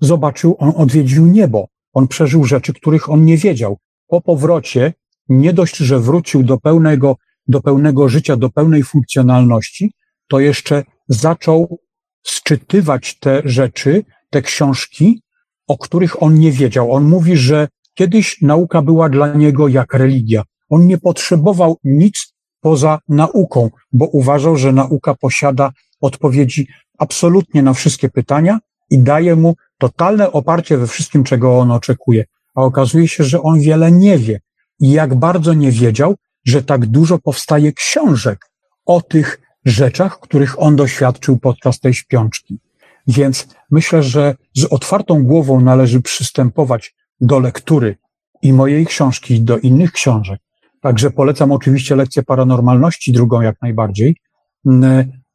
zobaczył, 0.00 0.56
on 0.58 0.72
odwiedził 0.76 1.26
niebo. 1.26 1.68
On 1.92 2.08
przeżył 2.08 2.44
rzeczy, 2.44 2.72
których 2.72 3.10
on 3.10 3.24
nie 3.24 3.36
wiedział. 3.36 3.78
Po 4.06 4.20
powrocie, 4.20 4.92
nie 5.28 5.52
dość, 5.52 5.76
że 5.76 6.00
wrócił 6.00 6.42
do 6.42 6.58
pełnego, 6.58 7.16
do 7.48 7.60
pełnego 7.60 8.08
życia, 8.08 8.36
do 8.36 8.50
pełnej 8.50 8.82
funkcjonalności, 8.82 9.92
to 10.28 10.40
jeszcze 10.40 10.84
zaczął 11.08 11.78
sczytywać 12.22 13.18
te 13.18 13.42
rzeczy, 13.44 14.04
te 14.30 14.42
książki, 14.42 15.22
o 15.66 15.78
których 15.78 16.22
on 16.22 16.34
nie 16.34 16.52
wiedział. 16.52 16.92
On 16.92 17.04
mówi, 17.04 17.36
że 17.36 17.68
kiedyś 17.94 18.42
nauka 18.42 18.82
była 18.82 19.08
dla 19.08 19.34
niego 19.34 19.68
jak 19.68 19.94
religia. 19.94 20.42
On 20.68 20.86
nie 20.86 20.98
potrzebował 20.98 21.76
nic 21.84 22.34
poza 22.60 22.98
nauką, 23.08 23.70
bo 23.92 24.06
uważał, 24.06 24.56
że 24.56 24.72
nauka 24.72 25.14
posiada 25.14 25.72
odpowiedzi 26.00 26.68
absolutnie 26.98 27.62
na 27.62 27.72
wszystkie 27.72 28.08
pytania 28.08 28.58
i 28.90 28.98
daje 28.98 29.36
mu 29.36 29.54
totalne 29.78 30.32
oparcie 30.32 30.78
we 30.78 30.86
wszystkim, 30.86 31.24
czego 31.24 31.58
on 31.58 31.70
oczekuje. 31.70 32.24
A 32.54 32.62
okazuje 32.62 33.08
się, 33.08 33.24
że 33.24 33.42
on 33.42 33.60
wiele 33.60 33.92
nie 33.92 34.18
wie. 34.18 34.40
I 34.80 34.90
jak 34.90 35.14
bardzo 35.14 35.54
nie 35.54 35.72
wiedział, 35.72 36.14
że 36.44 36.62
tak 36.62 36.86
dużo 36.86 37.18
powstaje 37.18 37.72
książek 37.72 38.46
o 38.86 39.00
tych 39.00 39.40
rzeczach, 39.64 40.20
których 40.20 40.62
on 40.62 40.76
doświadczył 40.76 41.38
podczas 41.38 41.80
tej 41.80 41.94
śpiączki. 41.94 42.58
Więc 43.06 43.48
myślę, 43.70 44.02
że 44.02 44.34
z 44.54 44.64
otwartą 44.64 45.24
głową 45.24 45.60
należy 45.60 46.02
przystępować 46.02 46.94
do 47.20 47.38
lektury 47.38 47.96
i 48.42 48.52
mojej 48.52 48.86
książki, 48.86 49.34
i 49.34 49.40
do 49.40 49.58
innych 49.58 49.92
książek. 49.92 50.40
Także 50.80 51.10
polecam 51.10 51.52
oczywiście 51.52 51.96
lekcję 51.96 52.22
paranormalności, 52.22 53.12
drugą 53.12 53.40
jak 53.40 53.62
najbardziej, 53.62 54.16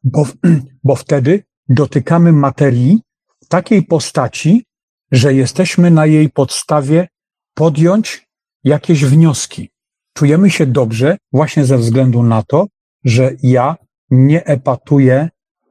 bo, 0.04 0.26
bo 0.84 0.96
wtedy 0.96 1.44
dotykamy 1.68 2.32
materii 2.32 3.02
w 3.44 3.48
takiej 3.48 3.82
postaci, 3.82 4.64
że 5.12 5.34
jesteśmy 5.34 5.90
na 5.90 6.06
jej 6.06 6.30
podstawie 6.30 7.08
podjąć 7.54 8.26
jakieś 8.64 9.04
wnioski. 9.04 9.70
Czujemy 10.14 10.50
się 10.50 10.66
dobrze 10.66 11.16
właśnie 11.32 11.64
ze 11.64 11.78
względu 11.78 12.22
na 12.22 12.42
to, 12.42 12.66
że 13.04 13.32
ja 13.42 13.76
nie 14.10 14.44
epatuję 14.44 15.28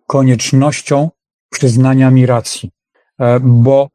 koniecznością 0.07 1.09
przyznania 1.51 2.11
mi 2.11 2.25
racji, 2.25 2.71
e, 3.19 3.39
bo 3.39 3.89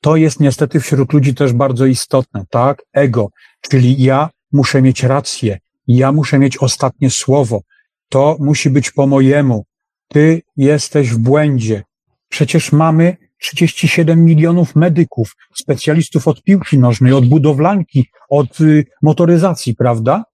to 0.00 0.16
jest 0.16 0.40
niestety 0.40 0.80
wśród 0.80 1.12
ludzi 1.12 1.34
też 1.34 1.52
bardzo 1.52 1.86
istotne, 1.86 2.44
tak? 2.50 2.82
Ego, 2.92 3.28
czyli 3.60 4.02
ja 4.02 4.30
muszę 4.52 4.82
mieć 4.82 5.02
rację, 5.02 5.58
ja 5.86 6.12
muszę 6.12 6.38
mieć 6.38 6.58
ostatnie 6.58 7.10
słowo, 7.10 7.60
to 8.08 8.36
musi 8.40 8.70
być 8.70 8.90
po 8.90 9.06
mojemu, 9.06 9.64
ty 10.08 10.42
jesteś 10.56 11.10
w 11.10 11.18
błędzie. 11.18 11.82
Przecież 12.28 12.72
mamy 12.72 13.16
37 13.38 14.24
milionów 14.24 14.76
medyków, 14.76 15.36
specjalistów 15.54 16.28
od 16.28 16.42
piłki 16.42 16.78
nożnej, 16.78 17.12
od 17.12 17.28
budowlanki, 17.28 18.06
od 18.30 18.60
y, 18.60 18.84
motoryzacji, 19.02 19.74
prawda? 19.74 20.24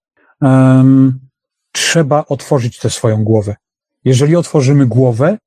Um, 0.41 1.19
trzeba 1.71 2.25
otworzyć 2.25 2.79
tę 2.79 2.89
swoją 2.89 3.23
głowę. 3.23 3.55
Jeżeli 4.05 4.35
otworzymy 4.35 4.85
głowę, 4.85 5.37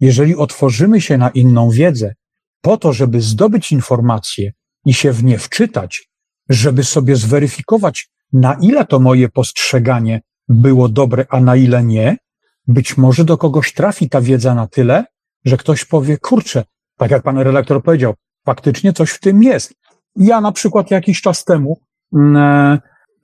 jeżeli 0.00 0.36
otworzymy 0.36 1.00
się 1.00 1.18
na 1.18 1.28
inną 1.28 1.70
wiedzę, 1.70 2.14
po 2.60 2.76
to, 2.76 2.92
żeby 2.92 3.20
zdobyć 3.20 3.72
informacje 3.72 4.52
i 4.84 4.94
się 4.94 5.12
w 5.12 5.24
nie 5.24 5.38
wczytać, 5.38 6.08
żeby 6.48 6.84
sobie 6.84 7.16
zweryfikować, 7.16 8.08
na 8.32 8.54
ile 8.60 8.84
to 8.84 9.00
moje 9.00 9.28
postrzeganie 9.28 10.20
było 10.48 10.88
dobre, 10.88 11.26
a 11.28 11.40
na 11.40 11.56
ile 11.56 11.84
nie, 11.84 12.16
być 12.66 12.96
może 12.96 13.24
do 13.24 13.38
kogoś 13.38 13.72
trafi 13.72 14.08
ta 14.08 14.20
wiedza 14.20 14.54
na 14.54 14.66
tyle, 14.66 15.04
że 15.44 15.56
ktoś 15.56 15.84
powie, 15.84 16.18
kurczę, 16.18 16.64
tak 16.96 17.10
jak 17.10 17.22
pan 17.22 17.38
redaktor 17.38 17.82
powiedział, 17.82 18.14
faktycznie 18.46 18.92
coś 18.92 19.10
w 19.10 19.20
tym 19.20 19.42
jest. 19.42 19.74
Ja 20.16 20.40
na 20.40 20.52
przykład 20.52 20.90
jakiś 20.90 21.20
czas 21.20 21.44
temu, 21.44 21.80
mm, 22.14 22.36
e, 22.36 22.78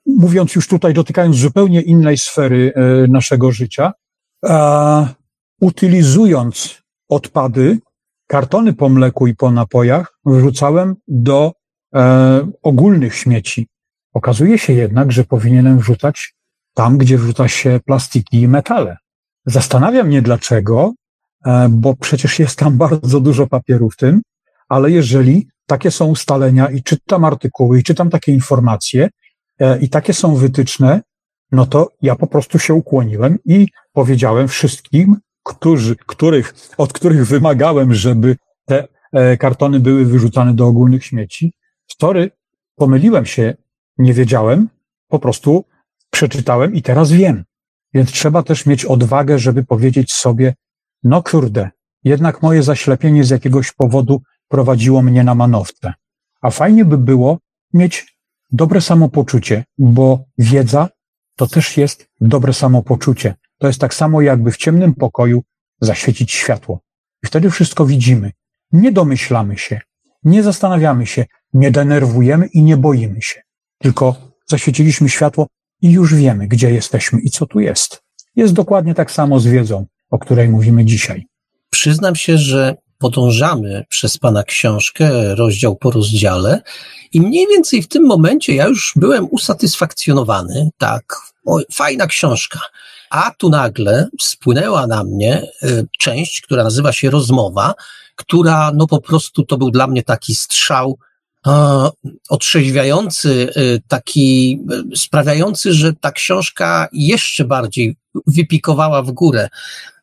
mówiąc 0.06 0.54
już 0.54 0.68
tutaj, 0.68 0.94
dotykając 0.94 1.36
zupełnie 1.36 1.80
innej 1.80 2.18
sfery 2.18 2.72
e, 2.74 3.06
naszego 3.08 3.52
życia, 3.52 3.92
e, 4.44 5.21
utylizując 5.62 6.82
odpady, 7.08 7.78
kartony 8.26 8.72
po 8.72 8.88
mleku 8.88 9.26
i 9.26 9.34
po 9.34 9.50
napojach, 9.50 10.18
wrzucałem 10.26 10.94
do 11.08 11.52
e, 11.94 12.50
ogólnych 12.62 13.14
śmieci. 13.14 13.68
Okazuje 14.14 14.58
się 14.58 14.72
jednak, 14.72 15.12
że 15.12 15.24
powinienem 15.24 15.78
wrzucać 15.78 16.34
tam, 16.74 16.98
gdzie 16.98 17.18
wrzuca 17.18 17.48
się 17.48 17.80
plastiki 17.86 18.40
i 18.40 18.48
metale. 18.48 18.96
Zastanawiam 19.46 20.06
mnie 20.06 20.22
dlaczego, 20.22 20.92
e, 21.46 21.68
bo 21.70 21.96
przecież 21.96 22.38
jest 22.38 22.58
tam 22.58 22.76
bardzo 22.76 23.20
dużo 23.20 23.46
papieru 23.46 23.90
w 23.90 23.96
tym, 23.96 24.22
ale 24.68 24.90
jeżeli 24.90 25.48
takie 25.66 25.90
są 25.90 26.06
ustalenia 26.06 26.70
i 26.70 26.82
czytam 26.82 27.24
artykuły 27.24 27.78
i 27.78 27.82
czytam 27.82 28.10
takie 28.10 28.32
informacje 28.32 29.08
e, 29.58 29.78
i 29.78 29.88
takie 29.88 30.14
są 30.14 30.34
wytyczne, 30.34 31.00
no 31.52 31.66
to 31.66 31.88
ja 32.02 32.16
po 32.16 32.26
prostu 32.26 32.58
się 32.58 32.74
ukłoniłem 32.74 33.38
i 33.44 33.68
powiedziałem 33.92 34.48
wszystkim, 34.48 35.16
którzy, 35.42 35.96
których, 35.96 36.54
od 36.76 36.92
których 36.92 37.26
wymagałem, 37.26 37.94
żeby 37.94 38.36
te 38.64 38.88
e, 39.12 39.36
kartony 39.36 39.80
były 39.80 40.04
wyrzucane 40.04 40.54
do 40.54 40.66
ogólnych 40.66 41.04
śmieci. 41.04 41.52
Story, 41.90 42.30
pomyliłem 42.76 43.26
się, 43.26 43.54
nie 43.98 44.14
wiedziałem, 44.14 44.68
po 45.08 45.18
prostu 45.18 45.64
przeczytałem 46.10 46.74
i 46.74 46.82
teraz 46.82 47.12
wiem. 47.12 47.44
Więc 47.94 48.12
trzeba 48.12 48.42
też 48.42 48.66
mieć 48.66 48.84
odwagę, 48.84 49.38
żeby 49.38 49.64
powiedzieć 49.64 50.12
sobie, 50.12 50.54
no 51.02 51.22
kurde, 51.22 51.70
jednak 52.04 52.42
moje 52.42 52.62
zaślepienie 52.62 53.24
z 53.24 53.30
jakiegoś 53.30 53.72
powodu 53.72 54.22
prowadziło 54.48 55.02
mnie 55.02 55.24
na 55.24 55.34
manowce. 55.34 55.92
A 56.42 56.50
fajnie 56.50 56.84
by 56.84 56.98
było 56.98 57.38
mieć 57.72 58.16
dobre 58.50 58.80
samopoczucie, 58.80 59.64
bo 59.78 60.24
wiedza 60.38 60.88
to 61.36 61.46
też 61.46 61.76
jest 61.76 62.08
dobre 62.20 62.52
samopoczucie. 62.52 63.34
To 63.62 63.66
jest 63.66 63.80
tak 63.80 63.94
samo, 63.94 64.20
jakby 64.20 64.50
w 64.50 64.56
ciemnym 64.56 64.94
pokoju 64.94 65.42
zaświecić 65.80 66.32
światło. 66.32 66.80
I 67.24 67.26
wtedy 67.26 67.50
wszystko 67.50 67.86
widzimy. 67.86 68.30
Nie 68.72 68.92
domyślamy 68.92 69.58
się, 69.58 69.80
nie 70.24 70.42
zastanawiamy 70.42 71.06
się, 71.06 71.24
nie 71.54 71.70
denerwujemy 71.70 72.46
i 72.46 72.62
nie 72.62 72.76
boimy 72.76 73.22
się. 73.22 73.40
Tylko 73.78 74.16
zaświeciliśmy 74.46 75.08
światło 75.08 75.46
i 75.82 75.90
już 75.90 76.14
wiemy, 76.14 76.48
gdzie 76.48 76.70
jesteśmy 76.70 77.20
i 77.20 77.30
co 77.30 77.46
tu 77.46 77.60
jest. 77.60 78.02
Jest 78.36 78.52
dokładnie 78.52 78.94
tak 78.94 79.10
samo 79.10 79.40
z 79.40 79.46
wiedzą, 79.46 79.86
o 80.10 80.18
której 80.18 80.48
mówimy 80.48 80.84
dzisiaj. 80.84 81.26
Przyznam 81.70 82.16
się, 82.16 82.38
że 82.38 82.76
podążamy 82.98 83.84
przez 83.88 84.18
Pana 84.18 84.44
książkę, 84.44 85.34
rozdział 85.34 85.76
po 85.76 85.90
rozdziale, 85.90 86.62
i 87.12 87.20
mniej 87.20 87.46
więcej 87.46 87.82
w 87.82 87.88
tym 87.88 88.06
momencie 88.06 88.54
ja 88.54 88.66
już 88.66 88.92
byłem 88.96 89.28
usatysfakcjonowany. 89.30 90.70
Tak, 90.78 91.04
o, 91.46 91.58
fajna 91.72 92.06
książka. 92.06 92.60
A 93.12 93.30
tu 93.38 93.48
nagle 93.48 94.08
spłynęła 94.20 94.86
na 94.86 95.04
mnie 95.04 95.42
y, 95.62 95.86
część, 95.98 96.40
która 96.40 96.64
nazywa 96.64 96.92
się 96.92 97.10
Rozmowa, 97.10 97.74
która 98.16 98.72
no 98.74 98.86
po 98.86 99.00
prostu 99.00 99.44
to 99.44 99.58
był 99.58 99.70
dla 99.70 99.86
mnie 99.86 100.02
taki 100.02 100.34
strzał 100.34 100.98
otrzeźwiający, 102.28 103.52
y, 103.56 103.82
taki 103.88 104.58
y, 104.92 104.96
sprawiający, 104.96 105.72
że 105.72 105.92
ta 105.92 106.12
książka 106.12 106.88
jeszcze 106.92 107.44
bardziej 107.44 107.96
wypikowała 108.26 109.02
w 109.02 109.10
górę. 109.10 109.48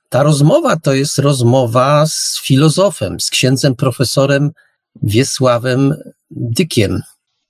Ta 0.09 0.23
rozmowa 0.23 0.75
to 0.75 0.93
jest 0.93 1.17
rozmowa 1.17 2.05
z 2.07 2.39
filozofem, 2.43 3.19
z 3.19 3.29
księdzem 3.29 3.75
profesorem 3.75 4.51
Wiesławem 5.03 5.95
Dykiem. 6.31 7.01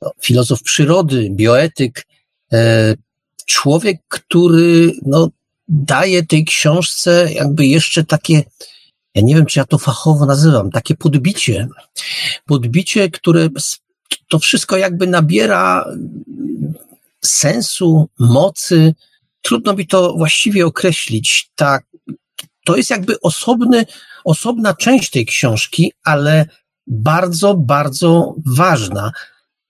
No, 0.02 0.12
filozof 0.22 0.64
przyrody, 0.64 1.30
bioetyk, 1.32 2.06
e, 2.54 2.96
człowiek, 3.46 4.02
który 4.08 4.92
no, 5.06 5.30
daje 5.70 6.26
tej 6.26 6.46
książce 6.46 7.34
jakby 7.34 7.66
jeszcze 7.66 8.04
takie, 8.04 8.44
ja 9.16 9.22
nie 9.22 9.36
wiem, 9.36 9.46
czy 9.46 9.60
ja 9.60 9.66
to 9.66 9.78
fachowo 9.78 10.26
nazywam, 10.26 10.72
takie 10.72 10.96
podbicie. 10.96 11.68
Podbicie, 12.46 13.10
które 13.10 13.50
to 14.28 14.40
wszystko 14.40 14.78
jakby 14.78 15.08
nabiera 15.08 15.86
sensu, 17.26 18.10
mocy. 18.20 18.96
Trudno 19.42 19.74
mi 19.74 19.88
to 19.88 20.14
właściwie 20.14 20.66
określić. 20.66 21.50
Tak, 21.56 21.86
to 22.66 22.78
jest 22.78 22.90
jakby 22.90 23.20
osobny, 23.22 23.86
osobna 24.24 24.74
część 24.74 25.10
tej 25.10 25.26
książki, 25.26 25.94
ale 26.04 26.46
bardzo, 26.88 27.56
bardzo 27.56 28.36
ważna. 28.46 29.12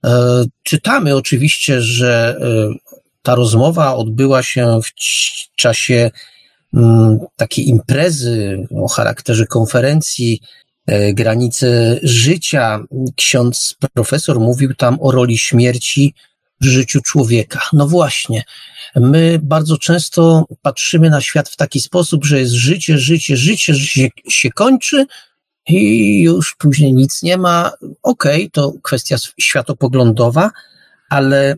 E, 0.06 0.46
czytamy 0.64 1.16
oczywiście, 1.16 1.82
że 1.82 2.38
e, 2.42 2.89
ta 3.22 3.36
rozmowa 3.36 3.96
odbyła 3.96 4.44
się 4.44 4.80
w 4.84 4.92
czasie 5.56 6.12
mm, 6.74 7.20
takiej 7.36 7.70
imprezy 7.70 8.68
o 8.76 8.88
charakterze 8.88 9.46
konferencji 9.48 10.42
e, 10.88 11.14
granice 11.14 12.00
życia. 12.04 12.80
Ksiądz 13.16 13.76
profesor 13.94 14.40
mówił 14.40 14.74
tam 14.76 14.98
o 15.02 15.12
roli 15.12 15.38
śmierci 15.38 16.14
w 16.62 16.66
życiu 16.66 17.02
człowieka. 17.02 17.62
No 17.74 17.88
właśnie, 17.88 18.44
my 18.96 19.40
bardzo 19.44 19.78
często 19.78 20.46
patrzymy 20.62 21.10
na 21.10 21.22
świat 21.22 21.50
w 21.50 21.56
taki 21.56 21.80
sposób, 21.80 22.26
że 22.26 22.40
jest 22.40 22.54
życie, 22.54 22.98
życie, 22.98 23.38
życie, 23.38 23.74
życie 23.74 24.10
się 24.30 24.50
kończy 24.50 25.06
i 25.68 26.22
już 26.22 26.56
później 26.56 26.94
nic 26.94 27.24
nie 27.24 27.38
ma. 27.38 27.72
Okej, 28.04 28.42
okay, 28.44 28.50
to 28.52 28.74
kwestia 28.84 29.16
światopoglądowa, 29.40 30.52
ale 31.10 31.56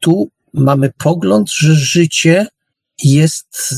tu 0.00 0.30
mamy 0.54 0.90
pogląd, 0.98 1.52
że 1.52 1.74
życie 1.74 2.46
jest 3.02 3.74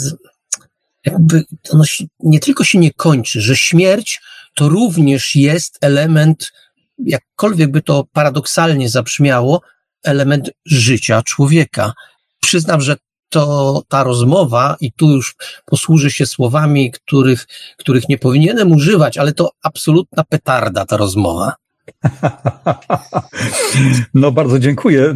jakby, 1.05 1.45
ono 1.71 1.85
nie 2.21 2.41
tylko 2.41 2.65
się 2.65 2.79
nie 2.79 2.93
kończy, 2.93 3.41
że 3.41 3.57
śmierć 3.57 4.21
to 4.55 4.69
również 4.69 5.37
jest 5.37 5.79
element, 5.81 6.53
jakkolwiek 6.99 7.71
by 7.71 7.83
to 7.83 8.05
paradoksalnie 8.13 8.89
zabrzmiało, 8.89 9.61
element 10.05 10.51
życia 10.67 11.23
człowieka. 11.23 11.93
Przyznam, 12.41 12.81
że 12.81 12.97
to 13.29 13.83
ta 13.89 14.05
rozmowa, 14.05 14.77
i 14.81 14.93
tu 14.93 15.11
już 15.11 15.35
posłuży 15.65 16.11
się 16.11 16.27
słowami, 16.27 16.91
których, 16.91 17.47
których 17.79 18.09
nie 18.09 18.19
powinienem 18.19 18.73
używać, 18.73 19.19
ale 19.19 19.33
to 19.33 19.51
absolutna 19.63 20.25
petarda 20.25 20.87
ta 20.87 20.97
rozmowa. 20.97 21.55
No 24.15 24.32
bardzo 24.32 24.59
dziękuję. 24.59 25.15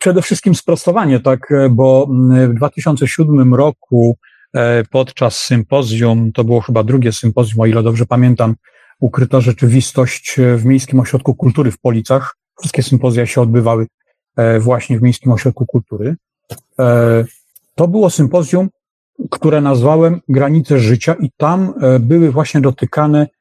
Przede 0.00 0.22
wszystkim 0.22 0.54
sprostowanie, 0.54 1.20
tak, 1.20 1.52
bo 1.70 2.06
w 2.48 2.54
2007 2.54 3.54
roku 3.54 4.16
e, 4.54 4.84
podczas 4.90 5.42
sympozjum, 5.42 6.32
to 6.32 6.44
było 6.44 6.60
chyba 6.60 6.84
drugie 6.84 7.12
sympozjum, 7.12 7.60
o 7.60 7.66
ile 7.66 7.82
dobrze 7.82 8.06
pamiętam, 8.06 8.54
ukryta 9.00 9.40
rzeczywistość 9.40 10.36
w 10.56 10.64
Miejskim 10.64 11.00
Ośrodku 11.00 11.34
Kultury 11.34 11.70
w 11.70 11.80
Policach. 11.80 12.36
Wszystkie 12.58 12.82
sympozja 12.82 13.26
się 13.26 13.40
odbywały 13.40 13.86
e, 14.36 14.60
właśnie 14.60 14.98
w 14.98 15.02
Miejskim 15.02 15.32
Ośrodku 15.32 15.66
Kultury. 15.66 16.16
E, 16.78 17.24
to 17.74 17.88
było 17.88 18.10
sympozjum, 18.10 18.68
które 19.30 19.60
nazwałem 19.60 20.20
Granice 20.28 20.78
Życia 20.78 21.16
i 21.20 21.30
tam 21.36 21.74
były 22.00 22.32
właśnie 22.32 22.60
dotykane 22.60 23.26
E, 23.26 23.37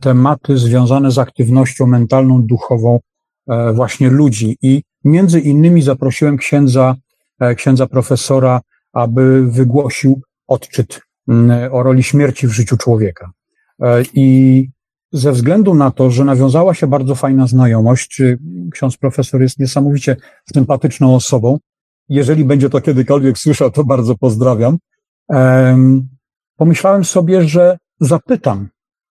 tematy 0.00 0.58
związane 0.58 1.10
z 1.10 1.18
aktywnością 1.18 1.86
mentalną, 1.86 2.42
duchową 2.42 3.00
e, 3.48 3.72
właśnie 3.72 4.10
ludzi. 4.10 4.56
I 4.62 4.82
między 5.04 5.40
innymi 5.40 5.82
zaprosiłem 5.82 6.36
księdza, 6.36 6.94
e, 7.40 7.54
księdza 7.54 7.86
profesora, 7.86 8.60
aby 8.92 9.46
wygłosił 9.50 10.22
odczyt 10.46 11.00
o 11.70 11.82
roli 11.82 12.02
śmierci 12.02 12.46
w 12.46 12.52
życiu 12.52 12.76
człowieka. 12.76 13.30
I 14.14 14.68
ze 15.12 15.32
względu 15.32 15.74
na 15.74 15.90
to, 15.90 16.10
że 16.10 16.24
nawiązała 16.24 16.74
się 16.74 16.86
bardzo 16.86 17.14
fajna 17.14 17.46
znajomość, 17.46 18.22
ksiądz 18.72 18.96
profesor 18.96 19.42
jest 19.42 19.58
niesamowicie 19.58 20.16
sympatyczną 20.54 21.14
osobą. 21.14 21.58
Jeżeli 22.08 22.44
będzie 22.44 22.70
to 22.70 22.80
kiedykolwiek 22.80 23.38
słyszał, 23.38 23.70
to 23.70 23.84
bardzo 23.84 24.14
pozdrawiam. 24.14 24.78
Pomyślałem 26.56 27.04
sobie, 27.04 27.48
że 27.48 27.78
zapytam 28.00 28.68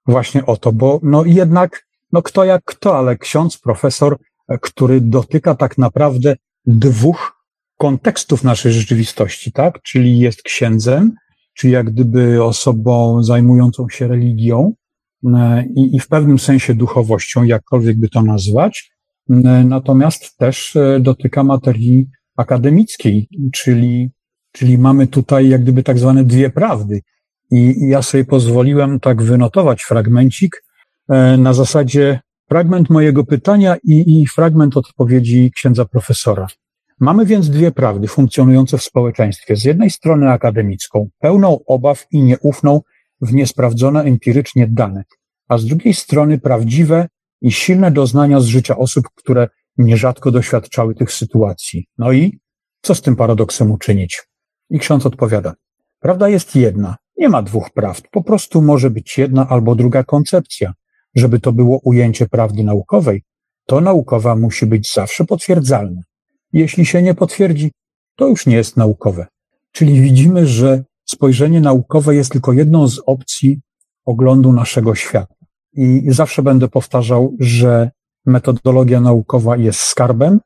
właśnie 0.07 0.45
o 0.45 0.57
to, 0.57 0.71
bo 0.71 0.99
no 1.03 1.25
jednak, 1.25 1.85
no 2.11 2.21
kto 2.21 2.43
jak 2.43 2.63
kto, 2.65 2.97
ale 2.97 3.17
ksiądz, 3.17 3.57
profesor, 3.57 4.17
e, 4.47 4.57
który 4.57 5.01
dotyka 5.01 5.55
tak 5.55 5.77
naprawdę 5.77 6.35
dwóch 6.65 7.34
kontekstów 7.77 8.43
naszej 8.43 8.71
rzeczywistości, 8.71 9.51
tak? 9.51 9.81
Czyli 9.81 10.19
jest 10.19 10.41
księdzem, 10.41 11.13
czyli 11.53 11.73
jak 11.73 11.91
gdyby 11.91 12.43
osobą 12.43 13.23
zajmującą 13.23 13.89
się 13.89 14.07
religią 14.07 14.73
e, 15.25 15.65
i, 15.75 15.95
i 15.95 15.99
w 15.99 16.07
pewnym 16.07 16.39
sensie 16.39 16.75
duchowością, 16.75 17.43
jakkolwiek 17.43 17.97
by 17.97 18.09
to 18.09 18.21
nazwać, 18.21 18.91
e, 19.29 19.34
natomiast 19.63 20.38
też 20.38 20.77
dotyka 20.99 21.43
materii 21.43 22.07
akademickiej, 22.38 23.27
czyli, 23.53 24.11
czyli 24.51 24.77
mamy 24.77 25.07
tutaj 25.07 25.49
jak 25.49 25.61
gdyby 25.61 25.84
tak 25.84 25.99
zwane 25.99 26.23
dwie 26.23 26.49
prawdy. 26.49 27.01
I 27.52 27.88
ja 27.90 28.02
sobie 28.02 28.26
pozwoliłem 28.26 28.99
tak 28.99 29.22
wynotować 29.22 29.84
fragmencik 29.84 30.64
e, 31.10 31.38
na 31.38 31.53
zasadzie 31.53 32.19
fragment 32.49 32.90
mojego 32.90 33.24
pytania 33.24 33.76
i, 33.84 34.22
i 34.22 34.28
fragment 34.28 34.78
odpowiedzi 34.78 35.52
księdza 35.56 35.86
profesora. 35.86 36.48
Mamy 36.99 37.26
więc 37.26 37.49
dwie 37.49 37.72
prawdy 37.72 38.07
funkcjonujące 38.07 38.78
w 38.78 38.84
społeczeństwie. 38.84 39.56
Z 39.56 39.65
jednej 39.65 39.90
strony 39.90 40.32
akademicką, 40.32 41.10
pełną 41.19 41.60
obaw 41.65 42.06
i 42.11 42.22
nieufną 42.22 42.82
w 43.22 43.34
niesprawdzone 43.34 44.03
empirycznie 44.03 44.68
dane, 44.68 45.03
a 45.48 45.57
z 45.57 45.65
drugiej 45.65 45.94
strony 45.94 46.38
prawdziwe 46.38 47.07
i 47.41 47.52
silne 47.52 47.91
doznania 47.91 48.40
z 48.40 48.45
życia 48.45 48.78
osób, 48.78 49.06
które 49.15 49.48
nierzadko 49.78 50.32
doświadczały 50.32 50.95
tych 50.95 51.11
sytuacji. 51.11 51.88
No 51.98 52.11
i 52.11 52.40
co 52.82 52.95
z 52.95 53.02
tym 53.02 53.15
paradoksem 53.15 53.72
uczynić? 53.72 54.24
I 54.69 54.80
ksiądz 54.80 55.06
odpowiada. 55.06 55.53
Prawda 55.99 56.30
jest 56.30 56.56
jedna. 56.56 56.95
Nie 57.18 57.30
ma 57.30 57.41
dwóch 57.41 57.69
prawd. 57.69 58.07
Po 58.11 58.23
prostu 58.23 58.61
może 58.61 58.89
być 58.89 59.18
jedna 59.18 59.48
albo 59.49 59.76
druga 59.76 60.03
koncepcja. 60.03 60.73
Żeby 61.15 61.39
to 61.39 61.52
było 61.52 61.80
ujęcie 61.84 62.27
prawdy 62.27 62.64
naukowej, 62.64 63.23
to 63.65 63.81
naukowa 63.81 64.35
musi 64.35 64.65
być 64.65 64.94
zawsze 64.94 65.26
potwierdzalna. 65.26 66.02
Jeśli 66.53 66.85
się 66.85 67.02
nie 67.02 67.14
potwierdzi, 67.14 67.72
to 68.15 68.27
już 68.27 68.45
nie 68.45 68.56
jest 68.56 68.77
naukowe. 68.77 69.27
Czyli 69.72 70.02
widzimy, 70.02 70.48
że 70.48 70.84
spojrzenie 71.06 71.61
naukowe 71.61 72.15
jest 72.15 72.31
tylko 72.31 72.53
jedną 72.53 72.88
z 72.88 73.02
opcji 73.06 73.60
oglądu 74.06 74.53
naszego 74.53 74.95
świata. 74.95 75.35
I 75.73 76.03
zawsze 76.07 76.44
będę 76.44 76.68
powtarzał, 76.68 77.35
że 77.39 77.91
metodologia 78.26 79.02
naukowa 79.02 79.57
jest 79.57 79.80
skarbem 79.80 80.39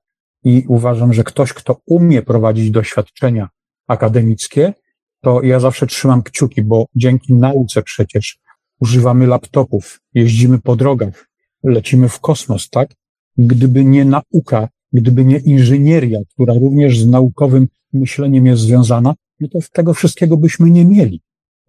i 0.43 0.65
uważam, 0.68 1.14
że 1.14 1.23
ktoś, 1.23 1.53
kto 1.53 1.77
umie 1.85 2.22
prowadzić 2.22 2.72
doświadczenia 2.72 3.49
akademickie, 3.88 4.73
to 5.22 5.41
ja 5.43 5.60
zawsze 5.60 5.88
trzymam 5.88 6.23
kciuki, 6.23 6.61
bo 6.61 6.85
dzięki 6.95 7.34
nauce 7.34 7.84
przecież 7.84 8.39
używamy 8.80 9.27
laptopów, 9.27 9.99
jeździmy 10.14 10.60
po 10.60 10.76
drogach, 10.76 11.30
lecimy 11.64 12.10
w 12.10 12.19
kosmos, 12.19 12.69
tak? 12.69 12.95
Gdyby 13.38 13.85
nie 13.85 14.06
nauka, 14.06 14.69
gdyby 14.93 15.26
nie 15.26 15.38
inżynieria, 15.38 16.19
która 16.34 16.53
również 16.53 16.99
z 16.99 17.07
naukowym 17.07 17.68
myśleniem 17.93 18.45
jest 18.45 18.61
związana, 18.61 19.14
no 19.39 19.48
to 19.48 19.60
tego 19.73 19.93
wszystkiego 19.93 20.38
byśmy 20.38 20.69
nie 20.69 20.85
mieli. 20.85 21.22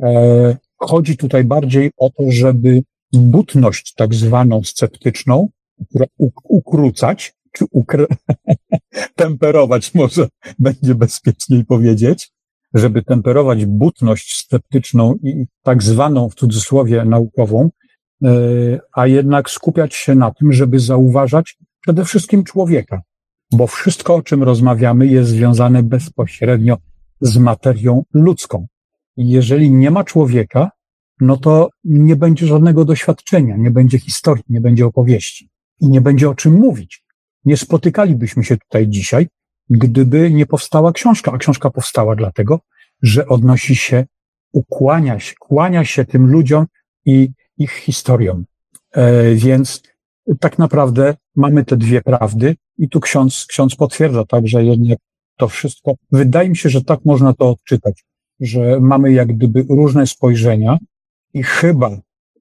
E, 0.03 0.57
chodzi 0.77 1.17
tutaj 1.17 1.45
bardziej 1.45 1.91
o 1.97 2.11
to, 2.11 2.23
żeby 2.29 2.83
butność 3.13 3.95
tak 3.95 4.15
zwaną 4.15 4.63
sceptyczną 4.63 5.49
ukrócać, 6.45 7.35
czy 7.53 7.65
ukr 7.71 8.07
temperować 9.17 9.95
może 9.95 10.29
będzie 10.59 10.95
bezpieczniej 10.95 11.65
powiedzieć, 11.65 12.32
żeby 12.75 13.03
temperować 13.03 13.67
butność 13.67 14.37
sceptyczną 14.37 15.15
i 15.15 15.47
tak 15.63 15.83
zwaną 15.83 16.29
w 16.29 16.35
cudzysłowie 16.35 17.05
naukową, 17.05 17.71
e, 18.25 18.29
a 18.93 19.07
jednak 19.07 19.51
skupiać 19.51 19.95
się 19.95 20.15
na 20.15 20.31
tym, 20.31 20.53
żeby 20.53 20.81
zauważać 20.81 21.57
przede 21.81 22.05
wszystkim 22.05 22.45
człowieka, 22.45 23.03
bo 23.53 23.67
wszystko, 23.67 24.15
o 24.15 24.23
czym 24.23 24.43
rozmawiamy, 24.43 25.07
jest 25.07 25.31
związane 25.31 25.83
bezpośrednio 25.83 26.77
z 27.21 27.37
materią 27.39 28.05
ludzką. 28.15 28.67
Jeżeli 29.17 29.71
nie 29.71 29.91
ma 29.91 30.05
człowieka, 30.05 30.71
no 31.21 31.37
to 31.37 31.71
nie 31.85 32.17
będzie 32.17 32.47
żadnego 32.47 32.85
doświadczenia, 32.85 33.57
nie 33.57 33.71
będzie 33.71 33.99
historii, 33.99 34.45
nie 34.49 34.61
będzie 34.61 34.87
opowieści 34.87 35.51
i 35.81 35.89
nie 35.89 36.01
będzie 36.01 36.31
o 36.31 36.35
czym 36.35 36.53
mówić. 36.53 37.05
Nie 37.45 37.57
spotykalibyśmy 37.57 38.45
się 38.45 38.57
tutaj 38.57 38.89
dzisiaj, 38.89 39.29
gdyby 39.71 40.31
nie 40.31 40.47
powstała 40.47 40.93
książka, 40.93 41.33
a 41.33 41.39
książka 41.39 41.71
powstała 41.71 42.17
dlatego, 42.17 42.61
że 43.03 43.27
odnosi 43.27 43.77
się, 43.77 44.07
ukłania 44.53 45.19
się, 45.19 45.35
kłania 45.41 45.85
się 45.85 46.05
tym 46.05 46.27
ludziom 46.27 46.67
i 47.05 47.29
ich 47.59 47.73
historiom. 47.73 48.45
E, 48.93 49.35
więc 49.35 49.83
tak 50.41 50.59
naprawdę 50.59 51.15
mamy 51.37 51.65
te 51.65 51.77
dwie 51.77 52.03
prawdy 52.03 52.57
i 52.79 52.89
tu 52.89 53.01
ksiądz, 53.01 53.47
ksiądz 53.49 53.77
potwierdza 53.77 54.25
tak, 54.25 54.49
że 54.49 54.65
jednak 54.65 54.99
to 55.37 55.49
wszystko, 55.49 55.95
wydaje 56.13 56.49
mi 56.49 56.57
się, 56.57 56.69
że 56.69 56.85
tak 56.85 57.05
można 57.05 57.33
to 57.33 57.51
odczytać, 57.51 58.05
że 58.41 58.81
mamy 58.81 59.13
jak 59.13 59.37
gdyby 59.37 59.65
różne 59.69 60.07
spojrzenia 60.07 60.79
i 61.35 61.43
chyba 61.43 62.01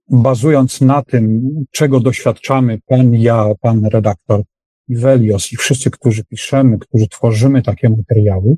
bazując 0.10 0.82
na 0.82 1.02
tym, 1.02 1.42
czego 1.72 2.00
doświadczamy, 2.00 2.80
pan, 2.86 3.14
ja, 3.14 3.46
pan 3.62 3.86
redaktor 3.86 4.42
Ivelios 4.92 5.54
i 5.54 5.56
wszyscy, 5.56 5.92
którzy 5.92 6.24
piszemy, 6.24 6.80
którzy 6.80 7.08
tworzymy 7.08 7.62
takie 7.62 7.90
materiały, 7.90 8.56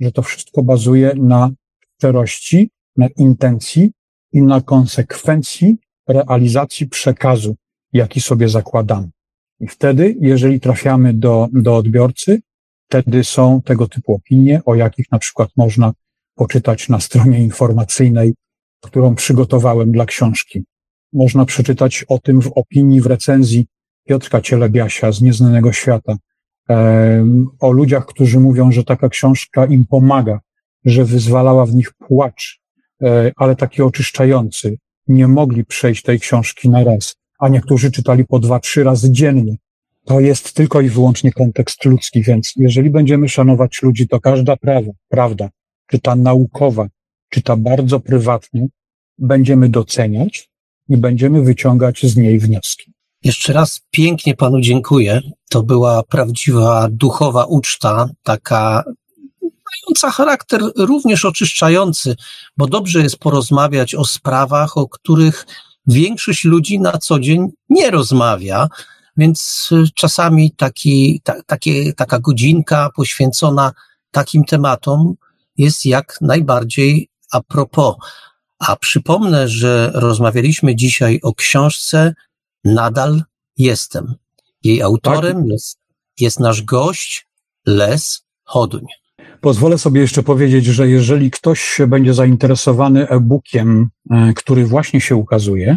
że 0.00 0.12
to 0.12 0.22
wszystko 0.22 0.62
bazuje 0.62 1.12
na 1.16 1.50
szczerości, 1.96 2.70
na 2.96 3.08
intencji 3.16 3.92
i 4.32 4.42
na 4.42 4.60
konsekwencji 4.60 5.76
realizacji 6.08 6.88
przekazu, 6.88 7.56
jaki 7.92 8.20
sobie 8.20 8.48
zakładamy. 8.48 9.08
I 9.60 9.66
wtedy, 9.66 10.16
jeżeli 10.20 10.60
trafiamy 10.60 11.14
do, 11.14 11.48
do 11.52 11.76
odbiorcy, 11.76 12.40
wtedy 12.88 13.24
są 13.24 13.62
tego 13.62 13.88
typu 13.88 14.14
opinie, 14.14 14.60
o 14.64 14.74
jakich 14.74 15.06
na 15.12 15.18
przykład 15.18 15.48
można 15.56 15.92
poczytać 16.34 16.88
na 16.88 17.00
stronie 17.00 17.38
informacyjnej, 17.38 18.34
którą 18.80 19.14
przygotowałem 19.14 19.92
dla 19.92 20.06
książki. 20.06 20.64
Można 21.12 21.44
przeczytać 21.44 22.04
o 22.08 22.18
tym 22.18 22.42
w 22.42 22.52
opinii, 22.54 23.00
w 23.00 23.06
recenzji 23.06 23.66
Piotrka 24.04 24.40
Cielebiasia 24.40 25.12
z 25.12 25.22
Nieznanego 25.22 25.72
Świata, 25.72 26.16
o 27.60 27.70
ludziach, 27.72 28.06
którzy 28.06 28.40
mówią, 28.40 28.72
że 28.72 28.84
taka 28.84 29.08
książka 29.08 29.66
im 29.66 29.86
pomaga, 29.86 30.40
że 30.84 31.04
wyzwalała 31.04 31.66
w 31.66 31.74
nich 31.74 31.92
płacz, 31.92 32.60
e, 33.02 33.32
ale 33.36 33.56
taki 33.56 33.82
oczyszczający. 33.82 34.78
Nie 35.08 35.28
mogli 35.28 35.64
przejść 35.64 36.02
tej 36.02 36.20
książki 36.20 36.68
na 36.68 36.84
raz, 36.84 37.16
a 37.38 37.48
niektórzy 37.48 37.90
czytali 37.90 38.24
po 38.24 38.38
dwa, 38.38 38.60
trzy 38.60 38.84
razy 38.84 39.12
dziennie. 39.12 39.56
To 40.04 40.20
jest 40.20 40.54
tylko 40.54 40.80
i 40.80 40.88
wyłącznie 40.88 41.32
kontekst 41.32 41.84
ludzki, 41.84 42.22
więc 42.22 42.52
jeżeli 42.56 42.90
będziemy 42.90 43.28
szanować 43.28 43.82
ludzi, 43.82 44.08
to 44.08 44.20
każda 44.20 44.56
prawa, 44.56 44.90
prawda, 45.08 45.48
czy 45.86 45.98
ta 45.98 46.16
naukowa, 46.16 46.88
czy 47.28 47.42
ta 47.42 47.56
bardzo 47.56 48.00
prywatna, 48.00 48.60
będziemy 49.18 49.68
doceniać 49.68 50.50
i 50.88 50.96
będziemy 50.96 51.42
wyciągać 51.42 52.06
z 52.06 52.16
niej 52.16 52.38
wnioski. 52.38 52.93
Jeszcze 53.24 53.52
raz 53.52 53.80
pięknie 53.90 54.34
panu 54.34 54.60
dziękuję. 54.60 55.20
To 55.50 55.62
była 55.62 56.02
prawdziwa 56.02 56.88
duchowa 56.90 57.44
uczta, 57.44 58.08
taka 58.22 58.84
mająca 59.42 60.10
charakter 60.10 60.60
również 60.76 61.24
oczyszczający, 61.24 62.16
bo 62.56 62.66
dobrze 62.66 63.02
jest 63.02 63.16
porozmawiać 63.16 63.94
o 63.94 64.04
sprawach, 64.04 64.76
o 64.78 64.88
których 64.88 65.46
większość 65.86 66.44
ludzi 66.44 66.80
na 66.80 66.98
co 66.98 67.20
dzień 67.20 67.48
nie 67.68 67.90
rozmawia, 67.90 68.68
więc 69.16 69.70
czasami 69.94 70.50
taki, 70.50 71.20
ta, 71.24 71.42
takie, 71.46 71.92
taka 71.92 72.18
godzinka 72.18 72.90
poświęcona 72.96 73.72
takim 74.10 74.44
tematom 74.44 75.14
jest 75.56 75.86
jak 75.86 76.18
najbardziej 76.20 77.08
a 77.32 77.40
propos. 77.40 77.94
A 78.58 78.76
przypomnę, 78.76 79.48
że 79.48 79.90
rozmawialiśmy 79.94 80.76
dzisiaj 80.76 81.20
o 81.22 81.34
książce 81.34 82.14
Nadal 82.64 83.22
jestem. 83.56 84.14
Jej 84.64 84.82
autorem 84.82 85.36
tak. 85.36 85.46
jest, 85.46 85.78
jest 86.20 86.40
nasz 86.40 86.62
gość 86.62 87.28
Les 87.66 88.26
Choduń. 88.44 88.84
Pozwolę 89.40 89.78
sobie 89.78 90.00
jeszcze 90.00 90.22
powiedzieć, 90.22 90.64
że 90.64 90.88
jeżeli 90.88 91.30
ktoś 91.30 91.78
będzie 91.86 92.14
zainteresowany 92.14 93.08
e-bookiem, 93.08 93.88
e, 94.10 94.32
który 94.36 94.66
właśnie 94.66 95.00
się 95.00 95.16
ukazuje 95.16 95.76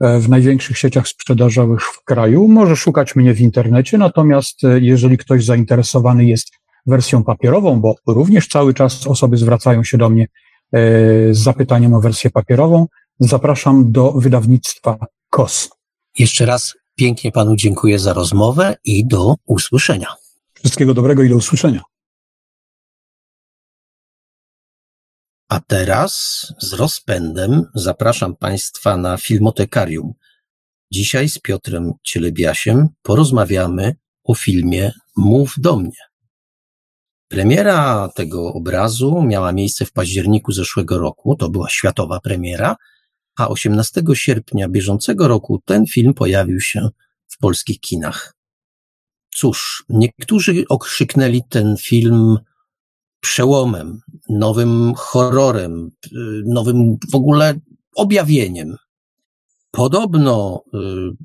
e, 0.00 0.18
w 0.20 0.28
największych 0.28 0.78
sieciach 0.78 1.08
sprzedażowych 1.08 1.80
w 1.82 2.04
kraju, 2.04 2.48
może 2.48 2.76
szukać 2.76 3.16
mnie 3.16 3.34
w 3.34 3.40
internecie. 3.40 3.98
Natomiast 3.98 4.64
e, 4.64 4.80
jeżeli 4.80 5.18
ktoś 5.18 5.44
zainteresowany 5.44 6.24
jest 6.24 6.48
wersją 6.86 7.24
papierową, 7.24 7.80
bo 7.80 7.94
również 8.06 8.48
cały 8.48 8.74
czas 8.74 9.06
osoby 9.06 9.36
zwracają 9.36 9.84
się 9.84 9.98
do 9.98 10.10
mnie 10.10 10.26
z 11.30 11.38
zapytaniem 11.38 11.94
o 11.94 12.00
wersję 12.00 12.30
papierową, 12.30 12.86
zapraszam 13.20 13.92
do 13.92 14.12
wydawnictwa 14.12 14.98
KOS. 15.30 15.75
Jeszcze 16.18 16.46
raz 16.46 16.74
pięknie 16.94 17.32
panu 17.32 17.56
dziękuję 17.56 17.98
za 17.98 18.12
rozmowę 18.12 18.76
i 18.84 19.06
do 19.06 19.34
usłyszenia. 19.46 20.14
Wszystkiego 20.54 20.94
dobrego 20.94 21.22
i 21.22 21.28
do 21.28 21.36
usłyszenia. 21.36 21.82
A 25.48 25.60
teraz 25.60 26.46
z 26.58 26.72
rozpędem 26.72 27.64
zapraszam 27.74 28.36
Państwa 28.36 28.96
na 28.96 29.16
Filmotekarium. 29.16 30.12
Dzisiaj 30.92 31.28
z 31.28 31.38
Piotrem 31.38 31.92
Cielebiasiem 32.02 32.88
porozmawiamy 33.02 33.96
o 34.24 34.34
filmie 34.34 34.92
Mów 35.16 35.54
do 35.58 35.76
mnie. 35.76 36.00
Premiera 37.28 38.08
tego 38.14 38.52
obrazu 38.52 39.22
miała 39.22 39.52
miejsce 39.52 39.84
w 39.84 39.92
październiku 39.92 40.52
zeszłego 40.52 40.98
roku, 40.98 41.36
to 41.36 41.48
była 41.48 41.68
światowa 41.68 42.20
premiera, 42.20 42.76
a 43.36 43.48
18 43.48 44.02
sierpnia 44.14 44.68
bieżącego 44.68 45.28
roku 45.28 45.62
ten 45.64 45.86
film 45.86 46.14
pojawił 46.14 46.60
się 46.60 46.88
w 47.28 47.38
polskich 47.38 47.80
kinach. 47.80 48.34
Cóż, 49.34 49.84
niektórzy 49.88 50.64
okrzyknęli 50.68 51.42
ten 51.48 51.76
film 51.76 52.38
przełomem, 53.20 54.00
nowym 54.28 54.94
horrorem, 54.96 55.90
nowym 56.44 56.96
w 57.10 57.14
ogóle 57.14 57.54
objawieniem. 57.96 58.76
Podobno 59.70 60.62
y, 60.74 60.78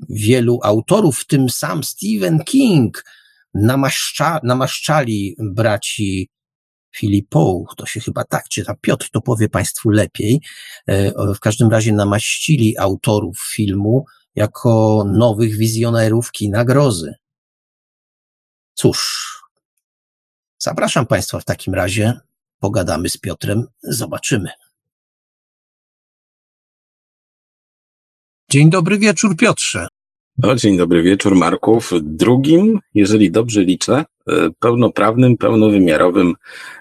wielu 0.10 0.60
autorów, 0.64 1.20
w 1.20 1.28
tym 1.28 1.50
sam 1.50 1.84
Stephen 1.84 2.40
King, 2.40 3.04
namaszcza, 3.54 4.40
namaszczali 4.44 5.36
braci 5.40 6.30
Filipoł, 6.96 7.68
to 7.78 7.86
się 7.86 8.00
chyba 8.00 8.24
tak 8.24 8.50
czyta, 8.50 8.76
Piotr 8.82 9.10
to 9.12 9.22
powie 9.22 9.50
Państwu 9.50 9.90
lepiej, 9.90 10.42
e, 10.88 11.12
w 11.34 11.40
każdym 11.40 11.70
razie 11.70 11.94
namaścili 11.94 12.78
autorów 12.78 13.38
filmu 13.56 14.06
jako 14.36 15.04
nowych 15.08 15.58
wizjonerów 15.58 16.32
kina 16.32 16.66
grozy. 16.66 17.14
Cóż, 18.74 19.30
zapraszam 20.58 21.06
Państwa 21.08 21.40
w 21.40 21.46
takim 21.46 21.74
razie, 21.74 22.20
pogadamy 22.60 23.10
z 23.10 23.18
Piotrem, 23.18 23.68
zobaczymy. 23.84 24.50
Dzień 28.50 28.70
dobry 28.70 29.00
wieczór, 29.00 29.38
Piotrze. 29.38 29.88
O, 30.44 30.56
dzień 30.56 30.78
dobry 30.78 31.04
wieczór, 31.04 31.36
Marku. 31.36 31.82
W 31.82 31.92
drugim, 32.02 32.80
jeżeli 32.94 33.32
dobrze 33.32 33.62
liczę, 33.62 34.06
e, 34.28 34.34
pełnoprawnym, 34.60 35.38
pełnowymiarowym 35.38 36.34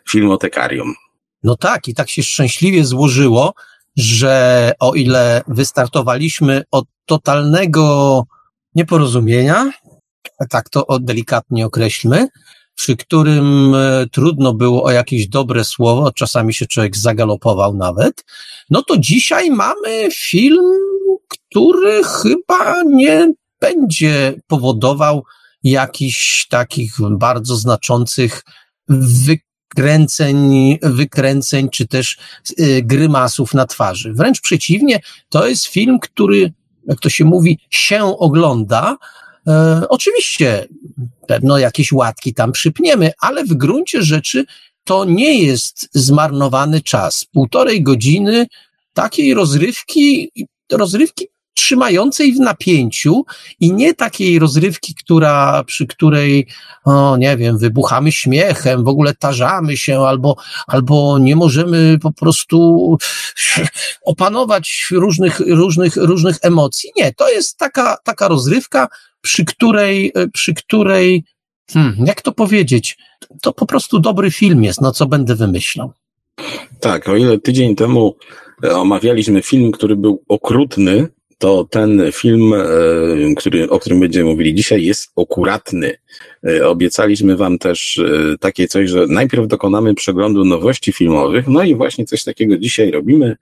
filmotekarium. 0.08 0.94
No 1.42 1.56
tak, 1.56 1.88
i 1.88 1.94
tak 1.94 2.10
się 2.10 2.22
szczęśliwie 2.22 2.84
złożyło, 2.84 3.54
że 3.96 4.72
o 4.80 4.94
ile 4.94 5.42
wystartowaliśmy 5.48 6.62
od 6.70 6.84
totalnego 7.06 8.24
nieporozumienia, 8.74 9.70
tak 10.50 10.68
to 10.68 10.86
delikatnie 11.00 11.66
określmy, 11.66 12.28
przy 12.74 12.96
którym 12.96 13.74
e, 13.74 14.06
trudno 14.12 14.54
było 14.54 14.82
o 14.82 14.90
jakieś 14.90 15.28
dobre 15.28 15.64
słowo, 15.64 16.12
czasami 16.12 16.54
się 16.54 16.66
człowiek 16.66 16.96
zagalopował 16.96 17.74
nawet, 17.74 18.24
no 18.70 18.82
to 18.82 18.98
dzisiaj 18.98 19.50
mamy 19.50 20.08
film, 20.12 20.64
który 21.28 22.04
chyba 22.04 22.82
nie 22.86 23.32
będzie 23.60 24.34
powodował 24.46 25.24
jakichś 25.62 26.46
takich 26.46 26.96
bardzo 27.10 27.56
znaczących 27.56 28.44
wykręceń, 28.88 30.78
wykręceń 30.82 31.68
czy 31.68 31.88
też 31.88 32.18
y, 32.60 32.82
grymasów 32.82 33.54
na 33.54 33.66
twarzy. 33.66 34.12
Wręcz 34.12 34.40
przeciwnie, 34.40 35.00
to 35.28 35.46
jest 35.46 35.66
film, 35.66 35.98
który, 35.98 36.52
jak 36.86 37.00
to 37.00 37.08
się 37.08 37.24
mówi, 37.24 37.58
się 37.70 38.18
ogląda. 38.18 38.96
E, 39.46 39.82
oczywiście 39.88 40.68
pewno 41.26 41.58
jakieś 41.58 41.92
łatki 41.92 42.34
tam 42.34 42.52
przypniemy, 42.52 43.12
ale 43.20 43.44
w 43.44 43.54
gruncie 43.54 44.02
rzeczy 44.02 44.44
to 44.84 45.04
nie 45.04 45.42
jest 45.42 45.88
zmarnowany 45.92 46.80
czas. 46.80 47.24
Półtorej 47.24 47.82
godziny 47.82 48.46
takiej 48.94 49.34
rozrywki, 49.34 50.30
rozrywki 50.72 51.26
trzymającej 51.54 52.32
w 52.32 52.40
napięciu 52.40 53.24
i 53.60 53.72
nie 53.72 53.94
takiej 53.94 54.38
rozrywki, 54.38 54.94
która, 54.94 55.64
przy 55.64 55.86
której, 55.86 56.46
o, 56.84 57.16
nie 57.16 57.36
wiem, 57.36 57.58
wybuchamy 57.58 58.12
śmiechem, 58.12 58.84
w 58.84 58.88
ogóle 58.88 59.14
tarzamy 59.14 59.76
się, 59.76 60.00
albo, 60.00 60.36
albo 60.66 61.18
nie 61.18 61.36
możemy 61.36 61.98
po 62.02 62.12
prostu 62.12 62.98
opanować 64.04 64.88
różnych, 64.92 65.40
różnych, 65.40 65.96
różnych 65.96 66.36
emocji. 66.42 66.90
Nie, 66.96 67.12
to 67.12 67.30
jest 67.30 67.58
taka, 67.58 67.96
taka 68.04 68.28
rozrywka, 68.28 68.88
przy 69.20 69.44
której, 69.44 70.12
przy 70.32 70.54
której, 70.54 71.24
hmm, 71.72 71.96
jak 72.06 72.22
to 72.22 72.32
powiedzieć, 72.32 72.98
to 73.42 73.52
po 73.52 73.66
prostu 73.66 73.98
dobry 73.98 74.30
film 74.30 74.64
jest, 74.64 74.80
no 74.80 74.92
co 74.92 75.06
będę 75.06 75.34
wymyślał. 75.34 75.92
Tak, 76.80 77.08
o 77.08 77.16
ile 77.16 77.38
tydzień 77.38 77.76
temu 77.76 78.16
omawialiśmy 78.72 79.42
film, 79.42 79.72
który 79.72 79.96
był 79.96 80.22
okrutny, 80.28 81.08
to 81.40 81.64
ten 81.64 82.02
film, 82.12 82.52
e, 82.52 83.34
który, 83.36 83.70
o 83.70 83.78
którym 83.80 84.00
będziemy 84.00 84.30
mówili 84.30 84.54
dzisiaj, 84.54 84.84
jest 84.84 85.12
akuratny. 85.16 85.96
E, 86.48 86.68
obiecaliśmy 86.68 87.36
Wam 87.36 87.58
też 87.58 87.98
e, 87.98 88.38
takie 88.38 88.68
coś, 88.68 88.90
że 88.90 89.06
najpierw 89.06 89.46
dokonamy 89.46 89.94
przeglądu 89.94 90.44
nowości 90.44 90.92
filmowych, 90.92 91.48
no 91.48 91.62
i 91.62 91.74
właśnie 91.74 92.04
coś 92.04 92.24
takiego 92.24 92.58
dzisiaj 92.58 92.90
robimy. 92.90 93.36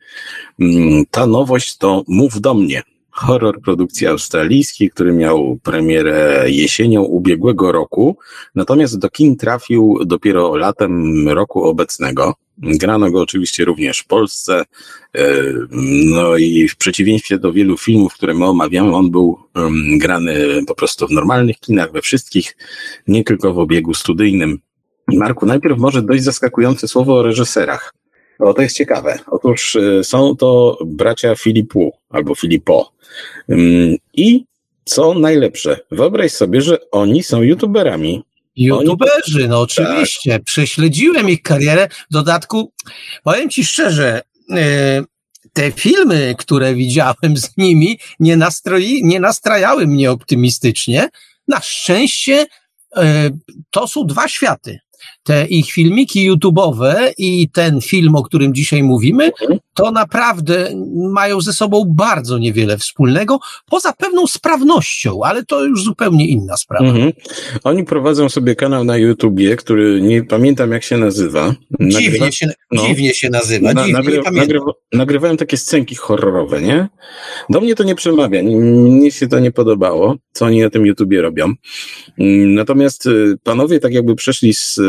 Mm, 0.61 1.05
ta 1.11 1.27
nowość 1.27 1.77
to 1.77 2.05
Mów 2.09 2.41
do 2.41 2.55
mnie. 2.55 2.83
Horror 3.19 3.61
produkcji 3.61 4.07
australijskiej, 4.07 4.91
który 4.91 5.13
miał 5.13 5.59
premierę 5.63 6.45
jesienią 6.47 7.03
ubiegłego 7.03 7.73
roku, 7.73 8.17
natomiast 8.55 8.99
do 8.99 9.11
kin 9.11 9.37
trafił 9.37 9.99
dopiero 10.07 10.57
latem 10.57 11.29
roku 11.29 11.65
obecnego. 11.65 12.35
Grano 12.59 13.11
go 13.11 13.21
oczywiście 13.21 13.65
również 13.65 13.99
w 13.99 14.07
Polsce. 14.07 14.65
E, 15.15 15.25
no 16.05 16.37
i 16.37 16.69
w 16.69 16.77
przeciwieństwie 16.77 17.39
do 17.39 17.53
wielu 17.53 17.77
filmów, 17.77 18.15
które 18.15 18.35
my 18.35 18.45
omawiamy, 18.45 18.95
on 18.95 19.11
był 19.11 19.39
grany 19.99 20.65
po 20.67 20.75
prostu 20.75 21.07
w 21.07 21.11
normalnych 21.11 21.61
kinach, 21.61 21.93
we 21.93 22.03
wszystkich, 22.03 22.57
nie 23.09 23.25
tylko 23.25 23.55
w 23.55 23.59
obiegu 23.59 23.95
studyjnym. 23.95 24.59
Marku, 25.09 25.47
najpierw 25.47 25.79
może 25.79 26.03
dość 26.03 26.23
zaskakujące 26.23 26.89
słowo 26.89 27.19
o 27.19 27.23
reżyserach. 27.23 27.95
O, 28.39 28.55
to 28.55 28.63
jest 28.63 28.77
ciekawe. 28.77 29.19
Otóż 29.27 29.77
e, 29.77 30.05
są 30.05 30.37
to 30.37 30.79
bracia 30.87 31.35
Filipu 31.35 31.93
albo 32.11 32.35
Filipo. 32.35 32.93
I 34.15 34.45
co 34.85 35.15
najlepsze, 35.15 35.81
wyobraź 35.91 36.33
sobie, 36.33 36.61
że 36.61 36.91
oni 36.91 37.23
są 37.23 37.43
youtuberami. 37.43 38.23
YouTuberzy, 38.57 39.49
no 39.49 39.61
oczywiście. 39.61 40.33
Tak. 40.33 40.43
Prześledziłem 40.43 41.29
ich 41.29 41.43
karierę. 41.43 41.89
W 42.11 42.13
dodatku, 42.13 42.73
powiem 43.25 43.51
ci 43.51 43.65
szczerze, 43.65 44.23
e, 44.51 45.03
te 45.53 45.73
filmy, 45.73 46.35
które 46.39 46.75
widziałem 46.75 47.37
z 47.37 47.57
nimi, 47.57 47.99
nie, 48.21 48.37
nastroi, 48.37 49.05
nie 49.05 49.21
nastrajały 49.21 49.87
mnie 49.87 50.11
optymistycznie. 50.11 51.09
Na 51.49 51.61
szczęście 51.61 52.47
e, 52.97 53.31
to 53.71 53.89
są 53.89 54.07
dwa 54.07 54.29
światy 54.29 54.79
te 55.29 55.47
ich 55.51 55.73
filmiki 55.73 56.31
YouTube'owe 56.31 57.13
i 57.19 57.49
ten 57.53 57.81
film, 57.81 58.17
o 58.17 58.23
którym 58.23 58.55
dzisiaj 58.55 58.83
mówimy, 58.83 59.31
mhm. 59.43 59.59
To 59.79 59.91
naprawdę 59.91 60.71
mają 61.13 61.41
ze 61.41 61.53
sobą 61.53 61.85
bardzo 61.89 62.39
niewiele 62.39 62.79
wspólnego, 62.79 63.39
poza 63.71 63.93
pewną 63.93 64.27
sprawnością, 64.27 65.21
ale 65.25 65.45
to 65.45 65.65
już 65.65 65.83
zupełnie 65.83 66.29
inna 66.29 66.57
sprawa. 66.57 66.87
Mhm. 66.87 67.13
Oni 67.65 67.85
prowadzą 67.85 68.29
sobie 68.29 68.55
kanał 68.55 68.85
na 68.85 68.97
YouTubie, 68.97 69.57
który 69.57 70.01
nie 70.01 70.25
pamiętam 70.25 70.73
jak 70.73 70.83
się 70.83 70.99
nazywa. 70.99 71.55
Nagrywa, 71.71 72.01
dziwnie, 72.01 72.33
się, 72.33 72.53
no, 72.73 72.87
dziwnie 72.87 73.15
się 73.15 73.31
nazywa. 73.31 73.73
Na, 73.73 73.87
nagry, 73.87 74.23
nagrywa, 74.33 74.73
nagrywałem 74.93 75.37
takie 75.37 75.57
scenki 75.57 75.95
horrorowe, 75.95 76.63
nie? 76.63 76.89
Do 77.51 77.61
mnie 77.61 77.75
to 77.75 77.85
nie 77.85 77.95
przemawia, 77.95 78.43
mnie 78.43 79.11
się 79.11 79.29
to 79.29 79.39
nie 79.39 79.51
podobało, 79.51 80.17
co 80.33 80.45
oni 80.45 80.61
na 80.61 80.71
tym 80.71 80.87
YouTubie 80.87 81.23
robią. 81.23 81.45
Mm, 82.19 82.55
natomiast 82.55 83.07
y, 83.07 83.37
panowie 83.43 83.81
tak 83.81 83.93
jakby 83.93 84.15
przeszli 84.15 84.55
z 84.55 84.81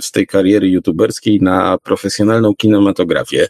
z 0.00 0.10
tej 0.10 0.26
kariery 0.26 0.68
youtuberskiej 0.68 1.40
na 1.40 1.78
profesjonalną 1.78 2.54
kinematografię. 2.54 3.48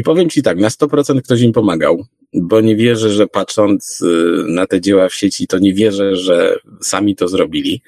I 0.00 0.02
powiem 0.02 0.30
Ci 0.30 0.42
tak, 0.42 0.58
na 0.58 0.68
100% 0.68 1.22
ktoś 1.22 1.40
im 1.40 1.52
pomagał, 1.52 2.04
bo 2.34 2.60
nie 2.60 2.76
wierzę, 2.76 3.10
że 3.10 3.26
patrząc 3.26 4.00
y, 4.00 4.44
na 4.48 4.66
te 4.66 4.80
dzieła 4.80 5.08
w 5.08 5.14
sieci, 5.14 5.46
to 5.46 5.58
nie 5.58 5.74
wierzę, 5.74 6.16
że 6.16 6.58
sami 6.80 7.16
to 7.16 7.28
zrobili. 7.28 7.82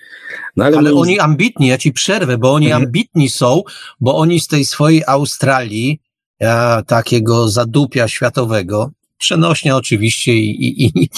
No 0.57 0.65
ale, 0.65 0.79
ale 0.79 0.93
oni 0.93 1.19
ambitni, 1.19 1.67
ja 1.69 1.79
Ci 1.79 1.93
przerwę, 1.93 2.39
bo 2.39 2.53
oni 2.53 2.67
mhm. 2.67 2.85
ambitni 2.85 3.29
są, 3.29 3.63
bo 4.01 4.17
oni 4.17 4.41
z 4.41 4.47
tej 4.47 4.65
swojej 4.65 5.03
Australii, 5.07 6.01
ja, 6.41 6.83
takiego 6.87 7.49
zadupia 7.49 8.09
światowego, 8.09 8.91
przenośnie 9.19 9.77
oczywiście 9.77 10.35
i, 10.35 10.85
i, 10.85 11.03
i 11.03 11.09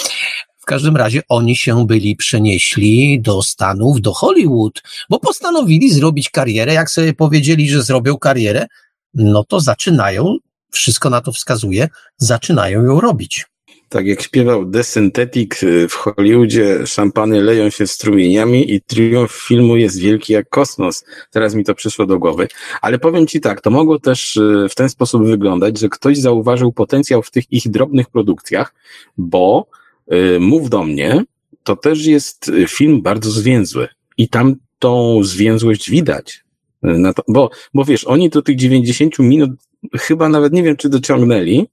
w 0.59 0.65
każdym 0.65 0.97
razie 0.97 1.23
oni 1.29 1.57
się 1.57 1.87
byli 1.87 2.17
przenieśli 2.17 3.21
do 3.21 3.43
Stanów, 3.43 4.01
do 4.01 4.13
Hollywood, 4.13 4.83
bo 5.11 5.21
postanowili 5.21 5.93
zrobić 5.93 6.31
karierę. 6.31 6.75
Jak 6.75 6.91
sobie 6.91 7.13
powiedzieli, 7.13 7.71
że 7.71 7.83
zrobią 7.83 8.19
karierę, 8.19 8.67
no 9.15 9.45
to 9.45 9.61
zaczynają, 9.61 10.37
wszystko 10.75 11.11
na 11.11 11.21
to 11.21 11.33
wskazuje, 11.33 11.89
zaczynają 12.17 12.85
ją 12.85 13.01
robić. 13.01 13.47
Tak 13.89 14.07
jak 14.07 14.23
śpiewał 14.23 14.71
The 14.71 14.85
Synthetic 14.85 15.63
y, 15.63 15.89
w 15.89 15.95
Hollywoodzie, 15.95 16.87
szampany 16.87 17.43
leją 17.43 17.71
się 17.71 17.87
strumieniami 17.87 18.75
i 18.75 18.81
triumf 18.81 19.33
filmu 19.33 19.77
jest 19.77 19.99
wielki 19.99 20.33
jak 20.33 20.49
kosmos. 20.49 21.05
Teraz 21.31 21.55
mi 21.55 21.65
to 21.65 21.75
przyszło 21.75 22.07
do 22.07 22.19
głowy. 22.19 22.49
Ale 22.83 22.99
powiem 22.99 23.27
Ci 23.27 23.41
tak, 23.41 23.61
to 23.61 23.71
mogło 23.71 23.99
też 23.99 24.37
y, 24.37 24.67
w 24.71 24.75
ten 24.75 24.89
sposób 24.89 25.27
wyglądać, 25.27 25.79
że 25.79 25.89
ktoś 25.89 26.19
zauważył 26.19 26.73
potencjał 26.73 27.23
w 27.23 27.31
tych 27.31 27.53
ich 27.53 27.71
drobnych 27.71 28.11
produkcjach, 28.11 28.75
bo 29.19 29.67
Y, 30.13 30.41
Mów 30.41 30.71
do 30.71 30.85
mnie, 30.85 31.25
to 31.63 31.77
też 31.77 32.07
jest 32.07 32.51
film 32.69 33.03
bardzo 33.03 33.31
zwięzły. 33.31 33.89
I 34.17 34.29
tam 34.29 34.57
tą 34.79 35.25
zwięzłość 35.25 35.91
widać. 35.91 36.45
Y, 36.85 37.15
to, 37.17 37.23
bo, 37.29 37.51
bo 37.75 37.85
wiesz, 37.85 38.05
oni 38.05 38.31
do 38.31 38.43
tych 38.43 38.57
90 38.57 39.19
minut 39.19 39.51
chyba 39.99 40.29
nawet 40.29 40.53
nie 40.53 40.63
wiem, 40.63 40.77
czy 40.77 40.89
dociągnęli, 40.89 41.69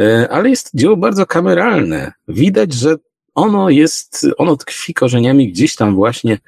y, 0.00 0.30
ale 0.30 0.50
jest 0.50 0.70
dzieło 0.74 0.96
bardzo 0.96 1.26
kameralne. 1.26 2.12
Widać, 2.28 2.72
że 2.72 2.96
ono 3.34 3.70
jest, 3.70 4.26
ono 4.38 4.56
tkwi 4.56 4.94
korzeniami 4.94 5.52
gdzieś 5.52 5.76
tam 5.76 5.94
właśnie, 5.94 6.38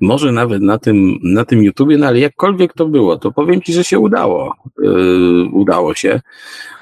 może 0.00 0.32
nawet 0.32 0.62
na 0.62 0.78
tym, 0.78 1.18
na 1.22 1.44
tym 1.44 1.64
YouTubie, 1.64 1.98
no 1.98 2.06
ale 2.06 2.20
jakkolwiek 2.20 2.72
to 2.72 2.86
było, 2.86 3.18
to 3.18 3.32
powiem 3.32 3.62
Ci, 3.62 3.72
że 3.72 3.84
się 3.84 3.98
udało. 3.98 4.54
Yy, 4.78 5.48
udało 5.52 5.94
się. 5.94 6.20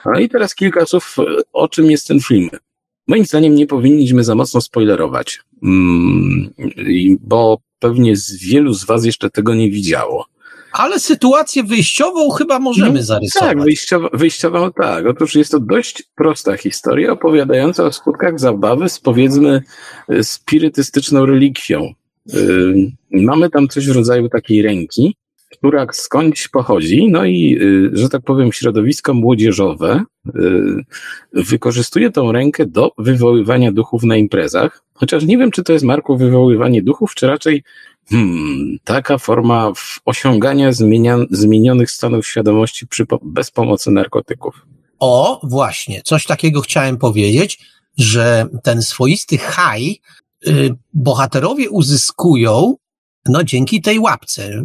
No 0.05 0.21
i 0.21 0.29
teraz 0.29 0.55
kilka 0.55 0.87
słów, 0.87 1.17
o 1.53 1.69
czym 1.69 1.91
jest 1.91 2.09
ten 2.09 2.21
film. 2.21 2.51
Moim 3.09 3.25
zdaniem 3.25 3.55
nie 3.55 3.67
powinniśmy 3.67 4.25
za 4.25 4.35
mocno 4.35 4.61
spoilerować, 4.61 5.41
mm, 5.63 6.51
bo 7.21 7.59
pewnie 7.79 8.17
z 8.17 8.37
wielu 8.37 8.75
z 8.75 8.85
Was 8.85 9.05
jeszcze 9.05 9.31
tego 9.31 9.55
nie 9.55 9.71
widziało. 9.71 10.27
Ale 10.73 11.01
sytuację 11.01 11.63
wyjściową 11.63 12.31
chyba 12.31 12.59
możemy 12.59 12.99
no, 12.99 13.03
zarysować. 13.03 13.49
Tak, 13.49 13.63
wyjściowo, 13.63 14.11
wyjściową 14.13 14.73
tak. 14.73 15.07
Otóż 15.07 15.35
jest 15.35 15.51
to 15.51 15.61
dość 15.61 16.03
prosta 16.15 16.57
historia 16.57 17.13
opowiadająca 17.13 17.85
o 17.85 17.93
skutkach 17.93 18.41
zabawy 18.41 18.89
z 18.89 19.01
powiedzmy 19.01 19.63
spirytystyczną 20.23 21.27
relikwią. 21.27 21.93
Yy, 22.27 22.93
mamy 23.11 23.51
tam 23.51 23.69
coś 23.69 23.87
w 23.87 23.97
rodzaju 23.97 24.29
takiej 24.29 24.63
ręki, 24.63 25.17
która 25.53 25.87
skądś 25.93 26.49
pochodzi, 26.49 27.09
no 27.11 27.25
i, 27.25 27.59
y, 27.63 27.91
że 27.93 28.09
tak 28.09 28.23
powiem, 28.23 28.53
środowisko 28.53 29.15
młodzieżowe 29.15 30.05
y, 30.27 30.33
wykorzystuje 31.33 32.11
tą 32.11 32.33
rękę 32.33 32.67
do 32.67 32.93
wywoływania 32.99 33.73
duchów 33.73 34.03
na 34.03 34.17
imprezach, 34.17 34.83
chociaż 34.95 35.25
nie 35.25 35.39
wiem, 35.39 35.51
czy 35.51 35.63
to 35.63 35.73
jest 35.73 35.85
Marku 35.85 36.17
wywoływanie 36.17 36.83
duchów, 36.83 37.15
czy 37.15 37.27
raczej 37.27 37.63
hmm, 38.11 38.79
taka 38.85 39.19
forma 39.19 39.73
osiągania 40.05 40.73
zmienia, 40.73 41.19
zmienionych 41.31 41.91
stanów 41.91 42.27
świadomości 42.27 42.87
przy, 42.87 43.07
bez 43.23 43.51
pomocy 43.51 43.91
narkotyków. 43.91 44.67
O, 44.99 45.41
właśnie, 45.43 46.03
coś 46.05 46.27
takiego 46.27 46.61
chciałem 46.61 46.99
powiedzieć, 46.99 47.59
że 47.99 48.47
ten 48.63 48.83
swoisty 48.83 49.39
haj 49.39 50.01
y, 50.47 50.75
bohaterowie 50.93 51.71
uzyskują 51.71 52.77
no 53.27 53.45
dzięki 53.45 53.83
tej 53.83 53.99
łapce. 53.99 54.63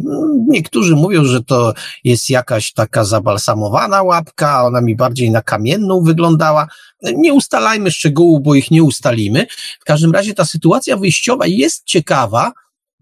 Niektórzy 0.48 0.96
mówią, 0.96 1.24
że 1.24 1.42
to 1.42 1.74
jest 2.04 2.30
jakaś 2.30 2.72
taka 2.72 3.04
zabalsamowana 3.04 4.02
łapka, 4.02 4.64
ona 4.64 4.80
mi 4.80 4.96
bardziej 4.96 5.30
na 5.30 5.42
kamienną 5.42 6.02
wyglądała. 6.02 6.66
Nie 7.02 7.34
ustalajmy 7.34 7.90
szczegółów, 7.90 8.42
bo 8.42 8.54
ich 8.54 8.70
nie 8.70 8.82
ustalimy. 8.82 9.46
W 9.80 9.84
każdym 9.84 10.12
razie 10.12 10.34
ta 10.34 10.44
sytuacja 10.44 10.96
wyjściowa 10.96 11.46
jest 11.46 11.84
ciekawa, 11.84 12.52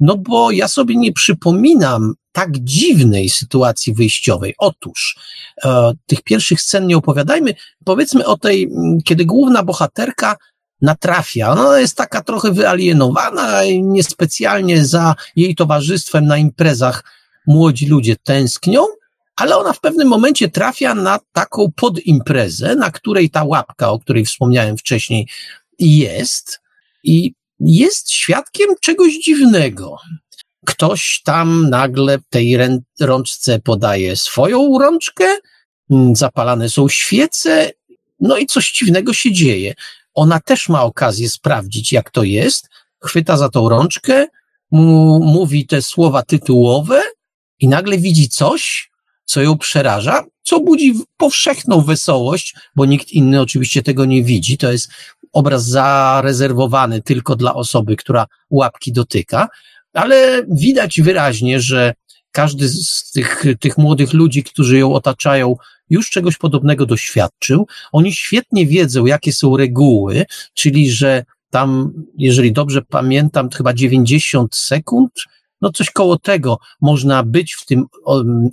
no 0.00 0.16
bo 0.16 0.50
ja 0.50 0.68
sobie 0.68 0.96
nie 0.96 1.12
przypominam 1.12 2.14
tak 2.32 2.58
dziwnej 2.58 3.30
sytuacji 3.30 3.94
wyjściowej. 3.94 4.54
Otóż 4.58 5.18
e, 5.64 5.92
tych 6.06 6.22
pierwszych 6.22 6.60
scen 6.60 6.86
nie 6.86 6.96
opowiadajmy. 6.96 7.54
Powiedzmy 7.84 8.26
o 8.26 8.36
tej, 8.36 8.70
kiedy 9.04 9.24
główna 9.24 9.62
bohaterka 9.62 10.36
natrafia. 10.82 11.50
Ona 11.50 11.80
jest 11.80 11.96
taka 11.96 12.22
trochę 12.22 12.52
wyalienowana 12.52 13.64
i 13.64 13.82
niespecjalnie 13.82 14.84
za 14.84 15.14
jej 15.36 15.54
towarzystwem 15.54 16.26
na 16.26 16.38
imprezach 16.38 17.04
młodzi 17.46 17.86
ludzie 17.86 18.16
tęsknią, 18.16 18.84
ale 19.36 19.56
ona 19.56 19.72
w 19.72 19.80
pewnym 19.80 20.08
momencie 20.08 20.48
trafia 20.48 20.94
na 20.94 21.18
taką 21.32 21.72
podimprezę, 21.76 22.74
na 22.74 22.90
której 22.90 23.30
ta 23.30 23.44
łapka, 23.44 23.90
o 23.90 23.98
której 23.98 24.24
wspomniałem 24.24 24.76
wcześniej, 24.76 25.28
jest 25.78 26.60
i 27.04 27.34
jest 27.60 28.10
świadkiem 28.12 28.68
czegoś 28.80 29.18
dziwnego. 29.18 29.96
Ktoś 30.66 31.22
tam 31.24 31.70
nagle 31.70 32.18
tej 32.30 32.58
rączce 33.00 33.58
podaje 33.60 34.16
swoją 34.16 34.78
rączkę, 34.78 35.24
zapalane 36.12 36.68
są 36.68 36.88
świece, 36.88 37.70
no 38.20 38.36
i 38.36 38.46
coś 38.46 38.72
dziwnego 38.72 39.12
się 39.12 39.32
dzieje 39.32 39.74
ona 40.16 40.40
też 40.40 40.68
ma 40.68 40.82
okazję 40.82 41.28
sprawdzić, 41.28 41.92
jak 41.92 42.10
to 42.10 42.22
jest, 42.22 42.68
chwyta 43.02 43.36
za 43.36 43.48
tą 43.48 43.68
rączkę, 43.68 44.26
mówi 45.20 45.66
te 45.66 45.82
słowa 45.82 46.22
tytułowe 46.22 47.02
i 47.58 47.68
nagle 47.68 47.98
widzi 47.98 48.28
coś, 48.28 48.90
co 49.24 49.42
ją 49.42 49.58
przeraża, 49.58 50.24
co 50.42 50.60
budzi 50.60 50.94
powszechną 51.16 51.80
wesołość, 51.80 52.54
bo 52.76 52.84
nikt 52.84 53.12
inny 53.12 53.40
oczywiście 53.40 53.82
tego 53.82 54.04
nie 54.04 54.22
widzi. 54.22 54.58
To 54.58 54.72
jest 54.72 54.90
obraz 55.36 55.66
zarezerwowany 55.66 57.02
tylko 57.02 57.36
dla 57.36 57.54
osoby, 57.54 57.96
która 57.96 58.26
łapki 58.50 58.92
dotyka, 58.92 59.48
ale 59.92 60.42
widać 60.48 61.00
wyraźnie, 61.00 61.60
że 61.60 61.94
każdy 62.32 62.68
z 62.68 63.10
tych, 63.14 63.44
tych 63.60 63.78
młodych 63.78 64.12
ludzi, 64.12 64.42
którzy 64.42 64.78
ją 64.78 64.94
otaczają, 64.94 65.56
już 65.90 66.10
czegoś 66.10 66.36
podobnego 66.36 66.86
doświadczył. 66.86 67.66
Oni 67.92 68.12
świetnie 68.12 68.66
wiedzą, 68.66 69.06
jakie 69.06 69.32
są 69.32 69.56
reguły, 69.56 70.24
czyli 70.54 70.90
że 70.90 71.24
tam, 71.50 71.92
jeżeli 72.18 72.52
dobrze 72.52 72.82
pamiętam, 72.82 73.50
chyba 73.50 73.72
90 73.72 74.56
sekund, 74.56 75.12
no 75.60 75.72
coś 75.72 75.90
koło 75.90 76.18
tego 76.18 76.58
można 76.80 77.22
być 77.22 77.54
w 77.54 77.66
tym 77.66 77.84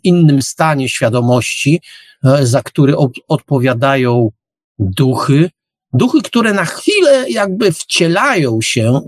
innym 0.03 0.41
stanie 0.41 0.89
świadomości, 0.89 1.81
e, 2.23 2.45
za 2.45 2.61
który 2.61 2.93
odpowiadają 3.27 4.31
duchy, 4.79 5.49
duchy, 5.93 6.21
które 6.21 6.53
na 6.53 6.65
chwilę 6.65 7.29
jakby 7.29 7.71
wcielają 7.71 8.61
się 8.61 8.95
e, 8.95 9.01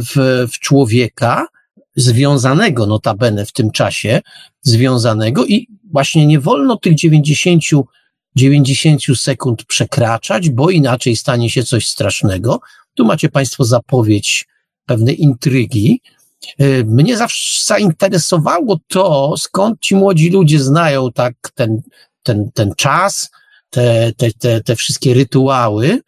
w, 0.00 0.46
w 0.52 0.58
człowieka, 0.58 1.46
związanego 1.96 2.86
notabene 2.86 3.46
w 3.46 3.52
tym 3.52 3.70
czasie, 3.70 4.20
związanego 4.62 5.44
i 5.44 5.68
właśnie 5.92 6.26
nie 6.26 6.40
wolno 6.40 6.76
tych 6.76 6.94
90, 6.94 7.62
90 8.36 9.02
sekund 9.16 9.64
przekraczać, 9.64 10.50
bo 10.50 10.70
inaczej 10.70 11.16
stanie 11.16 11.50
się 11.50 11.64
coś 11.64 11.86
strasznego. 11.86 12.60
Tu 12.94 13.04
macie 13.04 13.28
Państwo 13.28 13.64
zapowiedź 13.64 14.46
pewnej 14.86 15.22
intrygi. 15.22 16.00
Y, 16.60 16.84
mnie 16.86 17.16
zawsze 17.16 17.64
zainteresowało 17.64 18.78
to, 18.88 19.34
skąd 19.36 19.80
ci 19.80 19.96
młodzi 19.96 20.30
ludzie 20.30 20.60
znają 20.60 21.12
tak 21.12 21.34
ten, 21.54 21.82
ten, 22.22 22.50
ten 22.54 22.74
czas, 22.74 23.30
te, 23.76 24.12
te, 24.16 24.30
te, 24.38 24.60
te 24.60 24.76
wszystkie 24.76 25.14
rytuały. 25.14 26.00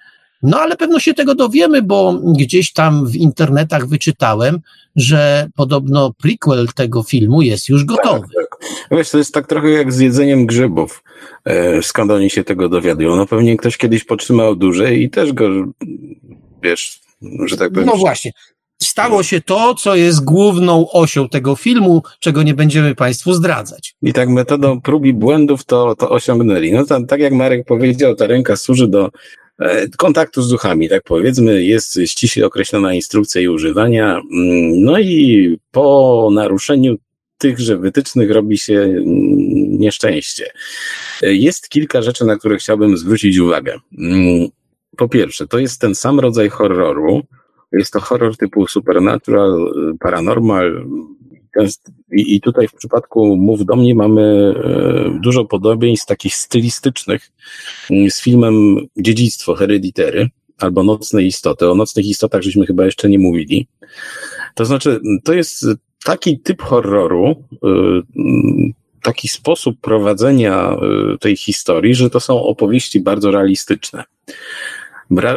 No 0.42 0.60
ale 0.60 0.76
pewno 0.76 0.98
się 0.98 1.14
tego 1.14 1.34
dowiemy, 1.34 1.82
bo 1.82 2.14
gdzieś 2.38 2.72
tam 2.72 3.06
w 3.06 3.16
internetach 3.16 3.86
wyczytałem, 3.86 4.60
że 4.96 5.48
podobno 5.56 6.12
prequel 6.22 6.68
tego 6.74 7.02
filmu 7.02 7.42
jest 7.42 7.68
już 7.68 7.84
gotowy. 7.84 8.20
Tak, 8.20 8.48
tak. 8.60 8.70
Wiesz, 8.90 9.10
to 9.10 9.18
jest 9.18 9.34
tak 9.34 9.46
trochę 9.46 9.70
jak 9.70 9.92
z 9.92 9.98
jedzeniem 9.98 10.46
grzybów. 10.46 11.02
E, 11.44 11.82
skąd 11.82 12.10
oni 12.10 12.30
się 12.30 12.44
tego 12.44 12.68
dowiadują? 12.68 13.16
No 13.16 13.26
pewnie 13.26 13.56
ktoś 13.56 13.76
kiedyś 13.76 14.04
potrzymał 14.04 14.56
dłużej 14.56 15.02
i 15.02 15.10
też 15.10 15.32
go, 15.32 15.48
wiesz, 16.62 17.00
że 17.46 17.56
tak 17.56 17.72
powiem. 17.72 17.86
No 17.86 17.96
właśnie. 17.96 18.32
Stało 18.82 19.22
się 19.22 19.40
to, 19.40 19.74
co 19.74 19.96
jest 19.96 20.24
główną 20.24 20.90
osią 20.90 21.28
tego 21.28 21.56
filmu, 21.56 22.02
czego 22.20 22.42
nie 22.42 22.54
będziemy 22.54 22.94
Państwu 22.94 23.32
zdradzać. 23.32 23.94
I 24.02 24.12
tak 24.12 24.28
metodą 24.28 24.80
prób 24.80 25.06
i 25.06 25.12
błędów 25.12 25.64
to, 25.64 25.94
to 25.96 26.10
osiągnęli. 26.10 26.72
No 26.72 26.84
tam, 26.84 27.06
tak 27.06 27.20
jak 27.20 27.32
Marek 27.32 27.66
powiedział, 27.66 28.14
ta 28.14 28.26
ręka 28.26 28.56
służy 28.56 28.88
do 28.88 29.10
E, 29.58 29.88
kontaktu 29.88 30.42
z 30.42 30.48
duchami, 30.48 30.88
tak 30.88 31.02
powiedzmy, 31.02 31.64
jest 31.64 32.00
ściśle 32.06 32.46
określona 32.46 32.94
instrukcja 32.94 33.40
jej 33.40 33.48
używania. 33.48 34.12
Mm, 34.12 34.84
no 34.84 34.98
i 34.98 35.58
po 35.70 36.28
naruszeniu 36.32 36.96
tychże 37.38 37.78
wytycznych 37.78 38.30
robi 38.30 38.58
się 38.58 38.74
mm, 38.74 39.04
nieszczęście. 39.78 40.50
Jest 41.22 41.68
kilka 41.68 42.02
rzeczy, 42.02 42.24
na 42.24 42.36
które 42.36 42.56
chciałbym 42.56 42.96
zwrócić 42.96 43.38
uwagę. 43.38 43.78
Mm, 43.98 44.48
po 44.96 45.08
pierwsze, 45.08 45.46
to 45.46 45.58
jest 45.58 45.80
ten 45.80 45.94
sam 45.94 46.20
rodzaj 46.20 46.48
horroru. 46.48 47.22
Jest 47.72 47.92
to 47.92 48.00
horror 48.00 48.36
typu 48.36 48.66
supernatural, 48.66 49.72
paranormal, 50.00 50.86
i, 52.12 52.36
I 52.36 52.40
tutaj 52.40 52.68
w 52.68 52.74
przypadku 52.74 53.36
Mów 53.36 53.64
do 53.64 53.76
mnie 53.76 53.94
mamy 53.94 54.54
e, 54.64 55.20
dużo 55.22 55.44
podobieństw 55.44 56.06
takich 56.06 56.34
stylistycznych 56.34 57.30
mm, 57.90 58.10
z 58.10 58.20
filmem 58.20 58.76
Dziedzictwo 58.96 59.54
Hereditary 59.54 60.28
albo 60.58 60.82
Nocne 60.82 61.22
Istoty. 61.22 61.70
O 61.70 61.74
nocnych 61.74 62.06
istotach 62.06 62.42
żeśmy 62.42 62.66
chyba 62.66 62.84
jeszcze 62.84 63.08
nie 63.08 63.18
mówili. 63.18 63.68
To 64.54 64.64
znaczy, 64.64 65.00
to 65.24 65.34
jest 65.34 65.66
taki 66.04 66.40
typ 66.40 66.62
horroru, 66.62 67.44
e, 67.52 67.68
mm, 67.68 68.72
taki 69.02 69.28
sposób 69.28 69.80
prowadzenia 69.80 70.70
e, 70.72 70.78
tej 71.18 71.36
historii, 71.36 71.94
że 71.94 72.10
to 72.10 72.20
są 72.20 72.42
opowieści 72.42 73.00
bardzo 73.00 73.30
realistyczne 73.30 74.04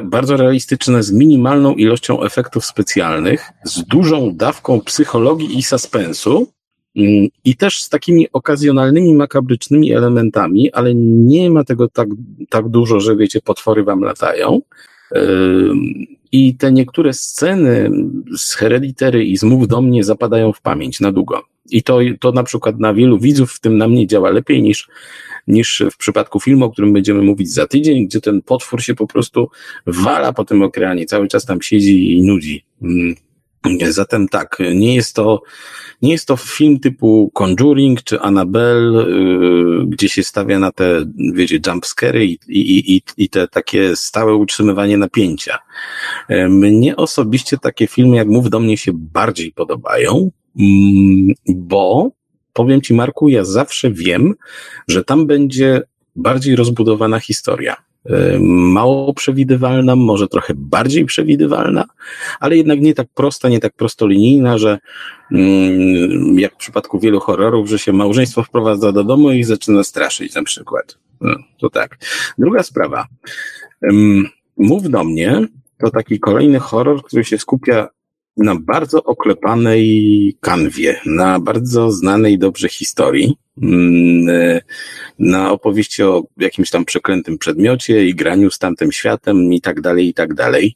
bardzo 0.03 0.37
realistyczne, 0.37 1.03
z 1.03 1.11
minimalną 1.11 1.73
ilością 1.73 2.23
efektów 2.23 2.65
specjalnych, 2.65 3.51
z 3.63 3.83
dużą 3.83 4.35
dawką 4.35 4.81
psychologii 4.81 5.57
i 5.57 5.63
suspensu, 5.63 6.47
mm, 6.95 7.27
i 7.45 7.55
też 7.55 7.81
z 7.83 7.89
takimi 7.89 8.27
okazjonalnymi, 8.33 9.15
makabrycznymi 9.15 9.93
elementami, 9.93 10.71
ale 10.71 10.95
nie 10.95 11.49
ma 11.49 11.63
tego 11.63 11.87
tak, 11.87 12.07
tak 12.49 12.69
dużo, 12.69 12.99
że 12.99 13.15
wiecie, 13.15 13.41
potwory 13.41 13.83
wam 13.83 14.01
latają. 14.01 14.61
I 16.31 16.55
te 16.55 16.71
niektóre 16.71 17.13
sceny 17.13 17.91
z 18.37 18.53
Hereditary 18.53 19.25
i 19.25 19.37
z 19.37 19.43
Mów 19.43 19.67
do 19.67 19.81
mnie 19.81 20.03
zapadają 20.03 20.53
w 20.53 20.61
pamięć 20.61 20.99
na 20.99 21.11
długo. 21.11 21.43
I 21.69 21.83
to, 21.83 21.99
to 22.19 22.31
na 22.31 22.43
przykład 22.43 22.79
na 22.79 22.93
wielu 22.93 23.19
widzów, 23.19 23.53
w 23.53 23.59
tym 23.59 23.77
na 23.77 23.87
mnie 23.87 24.07
działa 24.07 24.29
lepiej 24.29 24.61
niż 24.61 24.87
niż 25.47 25.83
w 25.91 25.97
przypadku 25.97 26.39
filmu, 26.39 26.65
o 26.65 26.69
którym 26.69 26.93
będziemy 26.93 27.21
mówić 27.21 27.53
za 27.53 27.67
tydzień, 27.67 28.07
gdzie 28.07 28.21
ten 28.21 28.41
potwór 28.41 28.81
się 28.81 28.95
po 28.95 29.07
prostu 29.07 29.49
wala 29.87 30.33
po 30.33 30.45
tym 30.45 30.63
okręcie, 30.63 31.05
cały 31.05 31.27
czas 31.27 31.45
tam 31.45 31.61
siedzi 31.61 32.17
i 32.17 32.23
nudzi. 32.23 32.63
Mm. 32.81 33.15
Zatem 33.89 34.27
tak, 34.27 34.57
nie 34.75 34.95
jest 34.95 35.15
to, 35.15 35.41
nie 36.01 36.11
jest 36.11 36.27
to 36.27 36.37
film 36.37 36.79
typu 36.79 37.31
Conjuring 37.33 38.03
czy 38.03 38.19
Annabelle, 38.19 39.09
yy, 39.09 39.85
gdzie 39.87 40.09
się 40.09 40.23
stawia 40.23 40.59
na 40.59 40.71
te, 40.71 41.05
wiecie, 41.33 41.59
jumpscary 41.67 42.25
i, 42.25 42.39
i, 42.47 42.95
i, 42.95 43.01
i 43.17 43.29
te 43.29 43.47
takie 43.47 43.95
stałe 43.95 44.35
utrzymywanie 44.35 44.97
napięcia. 44.97 45.59
Yy, 46.29 46.49
mnie 46.49 46.95
osobiście 46.95 47.57
takie 47.57 47.87
filmy 47.87 48.15
jak 48.15 48.27
Mów 48.27 48.49
do 48.49 48.59
mnie 48.59 48.77
się 48.77 48.91
bardziej 48.93 49.51
podobają, 49.51 50.31
mm, 50.59 51.33
bo 51.47 52.11
powiem 52.53 52.81
Ci, 52.81 52.93
Marku, 52.93 53.29
ja 53.29 53.43
zawsze 53.43 53.91
wiem, 53.91 54.33
że 54.87 55.03
tam 55.03 55.27
będzie 55.27 55.81
bardziej 56.15 56.55
rozbudowana 56.55 57.19
historia. 57.19 57.75
E, 58.05 58.39
mało 58.39 59.13
przewidywalna, 59.13 59.95
może 59.95 60.27
trochę 60.27 60.53
bardziej 60.57 61.05
przewidywalna, 61.05 61.85
ale 62.39 62.57
jednak 62.57 62.81
nie 62.81 62.93
tak 62.93 63.07
prosta, 63.13 63.49
nie 63.49 63.59
tak 63.59 63.73
prostolinijna, 63.73 64.57
że 64.57 64.79
mm, 65.31 66.39
jak 66.39 66.53
w 66.53 66.57
przypadku 66.57 66.99
wielu 66.99 67.19
horrorów, 67.19 67.69
że 67.69 67.79
się 67.79 67.93
małżeństwo 67.93 68.43
wprowadza 68.43 68.91
do 68.91 69.03
domu 69.03 69.31
i 69.31 69.43
zaczyna 69.43 69.83
straszyć 69.83 70.35
na 70.35 70.43
przykład. 70.43 70.97
No, 71.21 71.35
to 71.59 71.69
tak. 71.69 71.97
Druga 72.37 72.63
sprawa. 72.63 73.07
Mów 74.57 74.89
do 74.89 75.03
mnie 75.03 75.47
to 75.77 75.89
taki 75.89 76.19
kolejny 76.19 76.59
horror, 76.59 77.03
który 77.03 77.23
się 77.23 77.37
skupia 77.37 77.87
na 78.43 78.55
bardzo 78.55 79.03
oklepanej 79.03 80.37
kanwie, 80.39 80.99
na 81.05 81.39
bardzo 81.39 81.91
znanej 81.91 82.39
dobrze 82.39 82.69
historii, 82.69 83.35
mm, 83.61 84.59
na 85.19 85.51
opowieści 85.51 86.03
o 86.03 86.23
jakimś 86.37 86.69
tam 86.69 86.85
przeklętym 86.85 87.37
przedmiocie 87.37 88.05
i 88.05 88.15
graniu 88.15 88.51
z 88.51 88.59
tamtym 88.59 88.91
światem 88.91 89.53
i 89.53 89.61
tak 89.61 89.81
dalej, 89.81 90.07
i 90.07 90.13
tak 90.13 90.33
dalej. 90.33 90.75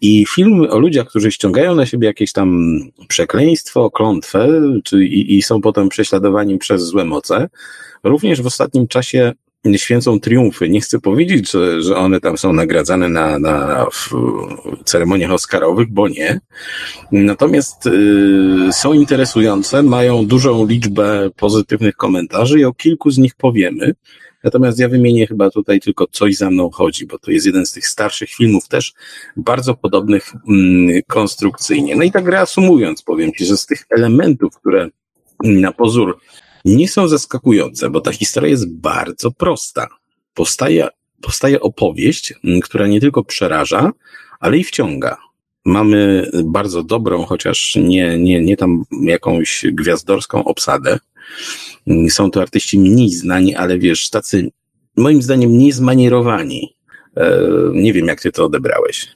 I 0.00 0.26
film 0.26 0.66
o 0.70 0.78
ludziach, 0.78 1.06
którzy 1.06 1.32
ściągają 1.32 1.74
na 1.74 1.86
siebie 1.86 2.06
jakieś 2.06 2.32
tam 2.32 2.78
przekleństwo, 3.08 3.90
klątwę, 3.90 4.62
czy, 4.84 5.04
i, 5.04 5.38
i 5.38 5.42
są 5.42 5.60
potem 5.60 5.88
prześladowani 5.88 6.58
przez 6.58 6.82
złe 6.82 7.04
moce, 7.04 7.48
również 8.04 8.42
w 8.42 8.46
ostatnim 8.46 8.88
czasie 8.88 9.32
święcą 9.76 10.20
triumfy. 10.20 10.68
Nie 10.68 10.80
chcę 10.80 11.00
powiedzieć, 11.00 11.50
że, 11.50 11.82
że 11.82 11.96
one 11.96 12.20
tam 12.20 12.38
są 12.38 12.52
nagradzane 12.52 13.08
na, 13.08 13.38
na 13.38 13.86
ceremoniach 14.84 15.32
oscarowych, 15.32 15.90
bo 15.90 16.08
nie. 16.08 16.40
Natomiast 17.12 17.86
y, 17.86 18.72
są 18.72 18.92
interesujące, 18.92 19.82
mają 19.82 20.26
dużą 20.26 20.66
liczbę 20.66 21.30
pozytywnych 21.36 21.96
komentarzy 21.96 22.60
i 22.60 22.64
o 22.64 22.72
kilku 22.72 23.10
z 23.10 23.18
nich 23.18 23.34
powiemy. 23.34 23.94
Natomiast 24.44 24.78
ja 24.78 24.88
wymienię 24.88 25.26
chyba 25.26 25.50
tutaj 25.50 25.80
tylko 25.80 26.06
coś 26.06 26.36
za 26.36 26.50
mną 26.50 26.70
chodzi, 26.70 27.06
bo 27.06 27.18
to 27.18 27.30
jest 27.30 27.46
jeden 27.46 27.66
z 27.66 27.72
tych 27.72 27.86
starszych 27.86 28.30
filmów 28.30 28.68
też 28.68 28.92
bardzo 29.36 29.74
podobnych 29.74 30.32
mm, 30.48 31.02
konstrukcyjnie. 31.06 31.96
No 31.96 32.02
i 32.02 32.10
tak 32.10 32.28
reasumując, 32.28 33.02
powiem 33.02 33.32
Ci, 33.32 33.44
że 33.44 33.56
z 33.56 33.66
tych 33.66 33.84
elementów, 33.90 34.56
które 34.56 34.88
na 35.44 35.72
pozór 35.72 36.18
nie 36.64 36.88
są 36.88 37.08
zaskakujące, 37.08 37.90
bo 37.90 38.00
ta 38.00 38.12
historia 38.12 38.50
jest 38.50 38.72
bardzo 38.72 39.30
prosta. 39.30 39.88
Powstaje, 40.34 40.88
powstaje 41.20 41.60
opowieść, 41.60 42.34
która 42.62 42.86
nie 42.86 43.00
tylko 43.00 43.24
przeraża, 43.24 43.92
ale 44.40 44.58
i 44.58 44.64
wciąga. 44.64 45.16
Mamy 45.64 46.30
bardzo 46.44 46.82
dobrą, 46.82 47.24
chociaż 47.24 47.76
nie, 47.76 48.18
nie, 48.18 48.40
nie 48.40 48.56
tam 48.56 48.84
jakąś 49.02 49.64
gwiazdorską 49.72 50.44
obsadę. 50.44 50.98
Są 52.08 52.30
to 52.30 52.42
artyści 52.42 52.78
mniej 52.78 53.10
znani, 53.10 53.54
ale 53.54 53.78
wiesz, 53.78 54.10
tacy 54.10 54.50
moim 54.96 55.22
zdaniem 55.22 55.58
niezmanierowani. 55.58 56.76
E, 57.16 57.40
nie 57.72 57.92
wiem, 57.92 58.06
jak 58.06 58.20
ty 58.20 58.32
to 58.32 58.44
odebrałeś. 58.44 59.08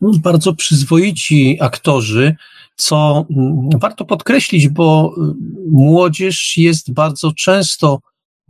No, 0.00 0.12
bardzo 0.22 0.54
przyzwoici 0.54 1.58
aktorzy, 1.60 2.36
co 2.76 3.26
mm, 3.30 3.68
warto 3.78 4.04
podkreślić, 4.04 4.68
bo 4.68 5.14
y, 5.16 5.34
młodzież 5.70 6.56
jest 6.56 6.92
bardzo 6.92 7.32
często 7.32 7.98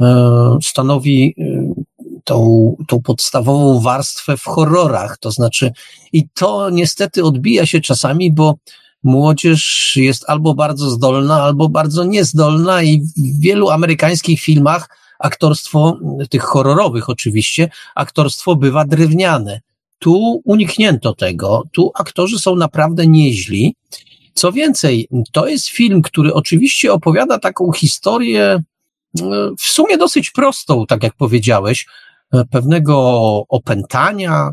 e, 0.01 0.59
stanowi 0.63 1.35
y, 1.39 1.85
tą, 2.25 2.77
tą 2.89 3.03
podstawową 3.03 3.81
warstwę 3.81 4.37
w 4.37 4.45
horrorach. 4.45 5.19
To 5.19 5.31
znaczy, 5.31 5.73
i 6.13 6.29
to 6.29 6.71
niestety 6.71 7.25
odbija 7.25 7.67
się 7.67 7.81
czasami, 7.81 8.33
bo 8.33 8.55
młodzież 9.03 9.93
jest 9.97 10.25
albo 10.29 10.55
bardzo 10.55 10.91
zdolna, 10.91 11.43
albo 11.43 11.69
bardzo 11.69 12.05
niezdolna, 12.05 12.83
i 12.83 13.01
w 13.01 13.41
wielu 13.41 13.71
amerykańskich 13.71 14.41
filmach 14.41 14.89
aktorstwo, 15.19 15.99
tych 16.31 16.43
horrorowych 16.43 17.11
oczywiście, 17.11 17.71
aktorstwo 17.95 18.57
bywa 18.57 18.85
drewniane. 18.85 19.61
Tu 19.99 20.43
uniknięto 20.45 21.15
tego, 21.15 21.63
tu 21.73 21.91
aktorzy 21.95 22.39
są 22.39 22.57
naprawdę 22.57 23.07
nieźli 23.07 23.75
co 24.35 24.53
więcej, 24.53 25.09
to 25.33 25.47
jest 25.47 25.69
film, 25.69 26.03
który 26.03 26.35
oczywiście 26.35 26.93
opowiada 26.93 27.39
taką 27.39 27.73
historię 27.73 28.43
e, 28.53 28.63
w 29.59 29.63
sumie 29.63 29.99
dosyć 29.99 30.31
prostą, 30.31 30.87
tak 30.87 31.03
jak 31.03 31.15
powiedziałeś, 31.15 31.87
e, 32.33 32.45
pewnego 32.45 32.99
opętania, 33.49 34.51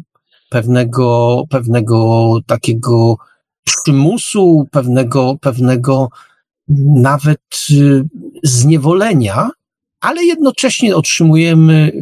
pewnego, 0.50 1.44
pewnego 1.50 2.38
takiego 2.48 3.16
przymusu, 3.64 4.68
pewnego, 4.72 5.36
pewnego 5.42 6.10
nawet 6.96 7.40
e, 7.72 8.04
zniewolenia, 8.44 9.50
ale 10.02 10.24
jednocześnie 10.24 10.96
otrzymujemy 10.96 12.02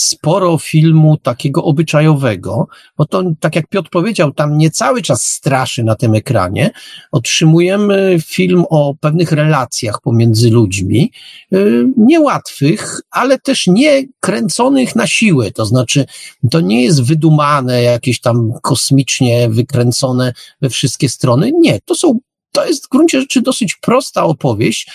sporo 0.00 0.58
filmu 0.58 1.16
takiego 1.16 1.64
obyczajowego, 1.64 2.66
bo 2.96 3.06
to, 3.06 3.22
tak 3.40 3.56
jak 3.56 3.68
Piotr 3.68 3.90
powiedział, 3.90 4.32
tam 4.32 4.58
nie 4.58 4.70
cały 4.70 5.02
czas 5.02 5.22
straszy 5.22 5.84
na 5.84 5.94
tym 5.94 6.14
ekranie. 6.14 6.70
Otrzymujemy 7.12 8.16
film 8.26 8.64
o 8.70 8.94
pewnych 9.00 9.32
relacjach 9.32 10.00
pomiędzy 10.00 10.50
ludźmi, 10.50 11.12
yy, 11.50 11.88
niełatwych, 11.96 13.00
ale 13.10 13.38
też 13.38 13.66
nie 13.66 14.02
kręconych 14.20 14.96
na 14.96 15.06
siłę. 15.06 15.50
To 15.50 15.66
znaczy, 15.66 16.04
to 16.50 16.60
nie 16.60 16.84
jest 16.84 17.02
wydumane, 17.02 17.82
jakieś 17.82 18.20
tam 18.20 18.52
kosmicznie 18.62 19.48
wykręcone 19.48 20.32
we 20.60 20.70
wszystkie 20.70 21.08
strony. 21.08 21.52
Nie, 21.58 21.80
to 21.80 21.94
są, 21.94 22.18
to 22.52 22.66
jest 22.66 22.86
w 22.86 22.88
gruncie 22.88 23.20
rzeczy 23.20 23.42
dosyć 23.42 23.74
prosta 23.74 24.24
opowieść, 24.24 24.90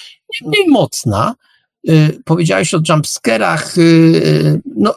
mniej 0.45 0.67
mocna, 0.67 1.35
Y, 1.35 1.52
powiedziałeś 2.25 2.73
o 2.73 2.79
jumpscarach, 2.89 3.77
y, 3.77 3.81
y, 3.81 4.61
no, 4.75 4.95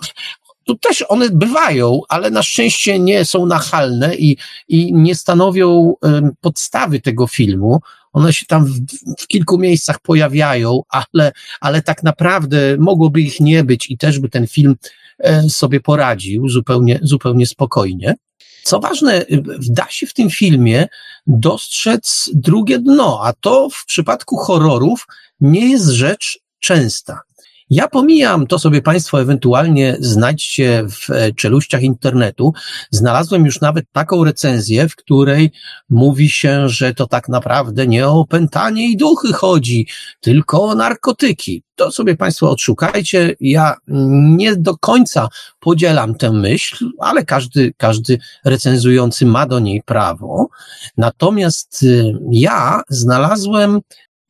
tu 0.64 0.76
też 0.78 1.04
one 1.08 1.30
bywają, 1.30 2.00
ale 2.08 2.30
na 2.30 2.42
szczęście 2.42 2.98
nie 2.98 3.24
są 3.24 3.46
nachalne 3.46 4.16
i, 4.16 4.36
i 4.68 4.92
nie 4.92 5.14
stanowią 5.14 5.94
podstawy 6.40 7.00
tego 7.00 7.26
filmu. 7.26 7.80
One 8.12 8.32
się 8.32 8.46
tam 8.46 8.64
w, 8.64 8.80
w, 9.18 9.26
kilku 9.26 9.58
miejscach 9.58 10.00
pojawiają, 10.00 10.82
ale, 10.88 11.32
ale 11.60 11.82
tak 11.82 12.02
naprawdę 12.02 12.76
mogłoby 12.78 13.20
ich 13.20 13.40
nie 13.40 13.64
być 13.64 13.90
i 13.90 13.98
też 13.98 14.18
by 14.18 14.28
ten 14.28 14.46
film 14.46 14.76
e, 15.18 15.50
sobie 15.50 15.80
poradził 15.80 16.48
zupełnie, 16.48 16.98
zupełnie 17.02 17.46
spokojnie. 17.46 18.14
Co 18.62 18.80
ważne, 18.80 19.24
da 19.68 19.86
się 19.90 20.06
w 20.06 20.14
tym 20.14 20.30
filmie 20.30 20.88
dostrzec 21.26 22.30
drugie 22.34 22.78
dno, 22.78 23.20
a 23.24 23.32
to 23.32 23.68
w 23.70 23.84
przypadku 23.86 24.36
horrorów 24.36 25.06
nie 25.40 25.70
jest 25.70 25.88
rzecz 25.88 26.38
częsta. 26.66 27.20
Ja 27.70 27.88
pomijam, 27.88 28.46
to 28.46 28.58
sobie 28.58 28.82
Państwo 28.82 29.20
ewentualnie 29.20 29.96
znajdźcie 30.00 30.84
w 30.90 31.10
e, 31.10 31.32
czeluściach 31.32 31.82
internetu. 31.82 32.52
Znalazłem 32.90 33.44
już 33.44 33.60
nawet 33.60 33.92
taką 33.92 34.24
recenzję, 34.24 34.88
w 34.88 34.96
której 34.96 35.50
mówi 35.88 36.28
się, 36.28 36.68
że 36.68 36.94
to 36.94 37.06
tak 37.06 37.28
naprawdę 37.28 37.86
nie 37.86 38.08
o 38.08 38.20
opętanie 38.20 38.90
i 38.90 38.96
duchy 38.96 39.32
chodzi, 39.32 39.86
tylko 40.20 40.64
o 40.64 40.74
narkotyki. 40.74 41.62
To 41.74 41.90
sobie 41.90 42.16
Państwo 42.16 42.50
odszukajcie. 42.50 43.34
Ja 43.40 43.74
nie 44.36 44.56
do 44.56 44.76
końca 44.76 45.28
podzielam 45.60 46.14
tę 46.14 46.32
myśl, 46.32 46.90
ale 47.00 47.24
każdy, 47.24 47.74
każdy 47.76 48.18
recenzujący 48.44 49.26
ma 49.26 49.46
do 49.46 49.58
niej 49.58 49.82
prawo. 49.82 50.48
Natomiast 50.96 51.82
y, 51.82 52.12
ja 52.30 52.82
znalazłem 52.88 53.80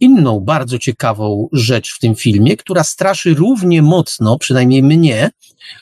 inną 0.00 0.40
bardzo 0.40 0.78
ciekawą 0.78 1.48
rzecz 1.52 1.94
w 1.94 1.98
tym 1.98 2.14
filmie, 2.14 2.56
która 2.56 2.84
straszy 2.84 3.34
równie 3.34 3.82
mocno, 3.82 4.38
przynajmniej 4.38 4.82
mnie, 4.82 5.30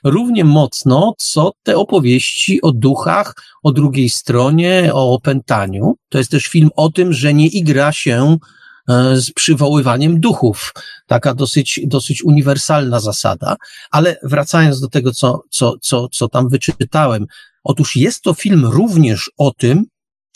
równie 0.04 0.44
mocno, 0.44 1.14
co 1.18 1.52
te 1.62 1.76
opowieści 1.76 2.62
o 2.62 2.72
duchach, 2.72 3.34
o 3.62 3.72
drugiej 3.72 4.08
stronie, 4.08 4.90
o 4.92 5.12
opętaniu. 5.12 5.94
To 6.08 6.18
jest 6.18 6.30
też 6.30 6.46
film 6.46 6.70
o 6.76 6.90
tym, 6.90 7.12
że 7.12 7.34
nie 7.34 7.46
igra 7.46 7.92
się 7.92 8.36
e, 8.88 9.16
z 9.16 9.30
przywoływaniem 9.30 10.20
duchów. 10.20 10.72
Taka 11.06 11.34
dosyć, 11.34 11.80
dosyć 11.86 12.24
uniwersalna 12.24 13.00
zasada. 13.00 13.56
Ale 13.90 14.16
wracając 14.22 14.80
do 14.80 14.88
tego, 14.88 15.12
co, 15.12 15.42
co, 15.50 15.74
co, 15.80 16.08
co 16.08 16.28
tam 16.28 16.48
wyczytałem. 16.48 17.26
Otóż 17.64 17.96
jest 17.96 18.22
to 18.22 18.34
film 18.34 18.66
również 18.66 19.30
o 19.36 19.50
tym, 19.50 19.84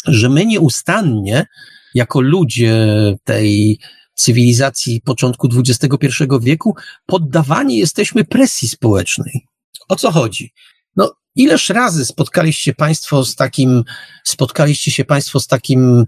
że 0.05 0.28
my 0.28 0.46
nieustannie 0.46 1.46
jako 1.94 2.20
ludzie 2.20 2.77
tej 3.24 3.78
cywilizacji 4.15 5.01
początku 5.01 5.48
XXI 5.66 6.24
wieku 6.40 6.77
poddawani 7.06 7.77
jesteśmy 7.77 8.24
presji 8.24 8.69
społecznej. 8.69 9.47
O 9.89 9.97
co 9.97 10.10
chodzi? 10.10 10.52
No, 10.97 11.12
ileż 11.35 11.69
razy 11.69 12.05
spotkaliście 12.05 12.74
Państwo 12.74 13.24
z 13.24 13.35
takim, 13.36 13.85
spotkaliście 14.24 14.90
się 14.90 15.05
Państwo 15.05 15.40
z 15.40 15.47
takim, 15.47 16.05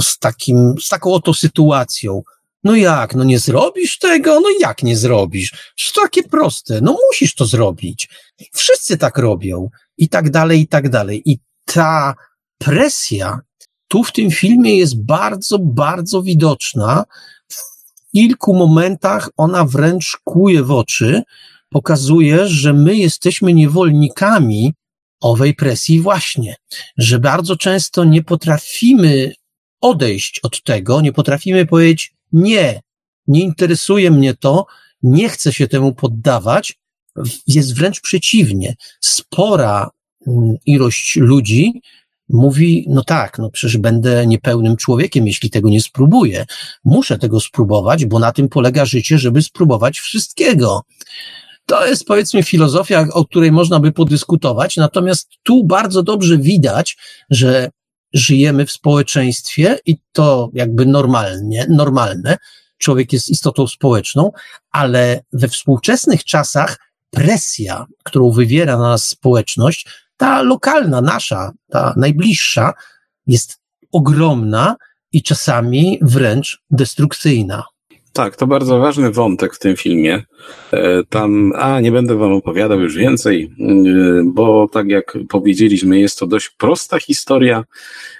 z 0.00 0.18
takim, 0.18 0.74
z 0.80 0.88
taką 0.88 1.12
oto 1.12 1.34
sytuacją. 1.34 2.22
No 2.64 2.76
jak, 2.76 3.14
no 3.14 3.24
nie 3.24 3.38
zrobisz 3.38 3.98
tego? 3.98 4.40
No 4.40 4.48
jak 4.60 4.82
nie 4.82 4.96
zrobisz? 4.96 5.72
To 5.94 6.00
takie 6.02 6.22
proste, 6.22 6.80
no 6.80 6.96
musisz 7.08 7.34
to 7.34 7.46
zrobić. 7.46 8.08
Wszyscy 8.52 8.96
tak 8.96 9.18
robią. 9.18 9.68
I 9.98 10.08
tak 10.08 10.30
dalej, 10.30 10.60
i 10.60 10.68
tak 10.68 10.88
dalej. 10.88 11.22
I 11.24 11.38
ta 11.64 12.14
presja 12.58 13.40
tu 13.88 14.04
w 14.04 14.12
tym 14.12 14.30
filmie 14.30 14.76
jest 14.76 15.04
bardzo, 15.04 15.58
bardzo 15.58 16.22
widoczna. 16.22 17.04
W 17.48 18.10
kilku 18.12 18.54
momentach 18.54 19.30
ona 19.36 19.64
wręcz 19.64 20.16
kłuje 20.24 20.62
w 20.62 20.70
oczy, 20.70 21.22
pokazuje, 21.70 22.48
że 22.48 22.72
my 22.72 22.96
jesteśmy 22.96 23.54
niewolnikami 23.54 24.74
owej 25.20 25.54
presji 25.54 26.00
właśnie, 26.00 26.56
że 26.96 27.18
bardzo 27.18 27.56
często 27.56 28.04
nie 28.04 28.22
potrafimy 28.22 29.32
odejść 29.80 30.40
od 30.42 30.62
tego, 30.62 31.00
nie 31.00 31.12
potrafimy 31.12 31.66
powiedzieć 31.66 32.12
nie, 32.32 32.80
nie 33.26 33.40
interesuje 33.40 34.10
mnie 34.10 34.34
to, 34.34 34.66
nie 35.02 35.28
chcę 35.28 35.52
się 35.52 35.68
temu 35.68 35.94
poddawać, 35.94 36.78
jest 37.46 37.74
wręcz 37.74 38.00
przeciwnie. 38.00 38.74
Spora 39.00 39.90
mm, 40.26 40.56
ilość 40.66 41.16
ludzi 41.16 41.80
mówi, 42.28 42.84
no 42.88 43.04
tak, 43.04 43.38
no 43.38 43.50
przecież 43.50 43.76
będę 43.76 44.26
niepełnym 44.26 44.76
człowiekiem, 44.76 45.26
jeśli 45.26 45.50
tego 45.50 45.68
nie 45.68 45.80
spróbuję. 45.80 46.46
Muszę 46.84 47.18
tego 47.18 47.40
spróbować, 47.40 48.06
bo 48.06 48.18
na 48.18 48.32
tym 48.32 48.48
polega 48.48 48.84
życie, 48.84 49.18
żeby 49.18 49.42
spróbować 49.42 49.98
wszystkiego. 49.98 50.82
To 51.66 51.86
jest 51.86 52.04
powiedzmy 52.04 52.42
filozofia, 52.42 53.06
o 53.12 53.24
której 53.24 53.52
można 53.52 53.80
by 53.80 53.92
podyskutować, 53.92 54.76
natomiast 54.76 55.28
tu 55.42 55.64
bardzo 55.64 56.02
dobrze 56.02 56.38
widać, 56.38 56.96
że 57.30 57.70
żyjemy 58.12 58.66
w 58.66 58.72
społeczeństwie 58.72 59.78
i 59.86 59.96
to 60.12 60.50
jakby 60.52 60.86
normalnie, 60.86 61.66
normalne. 61.68 62.36
Człowiek 62.78 63.12
jest 63.12 63.28
istotą 63.28 63.66
społeczną, 63.66 64.32
ale 64.70 65.20
we 65.32 65.48
współczesnych 65.48 66.24
czasach 66.24 66.78
presja, 67.10 67.86
którą 68.04 68.30
wywiera 68.30 68.78
na 68.78 68.88
nas 68.88 69.04
społeczność, 69.04 69.88
ta 70.18 70.42
lokalna, 70.42 71.00
nasza, 71.00 71.52
ta 71.70 71.94
najbliższa, 71.96 72.72
jest 73.26 73.58
ogromna 73.92 74.76
i 75.12 75.22
czasami 75.22 75.98
wręcz 76.02 76.62
destrukcyjna. 76.70 77.64
Tak, 78.12 78.36
to 78.36 78.46
bardzo 78.46 78.78
ważny 78.78 79.10
wątek 79.10 79.54
w 79.54 79.58
tym 79.58 79.76
filmie. 79.76 80.22
E, 80.72 81.02
tam, 81.08 81.52
a 81.56 81.80
nie 81.80 81.92
będę 81.92 82.14
wam 82.14 82.32
opowiadał 82.32 82.80
już 82.80 82.96
więcej, 82.96 83.54
e, 83.60 83.72
bo 84.24 84.68
tak 84.72 84.88
jak 84.88 85.18
powiedzieliśmy, 85.28 86.00
jest 86.00 86.18
to 86.18 86.26
dość 86.26 86.50
prosta 86.50 86.98
historia 86.98 87.64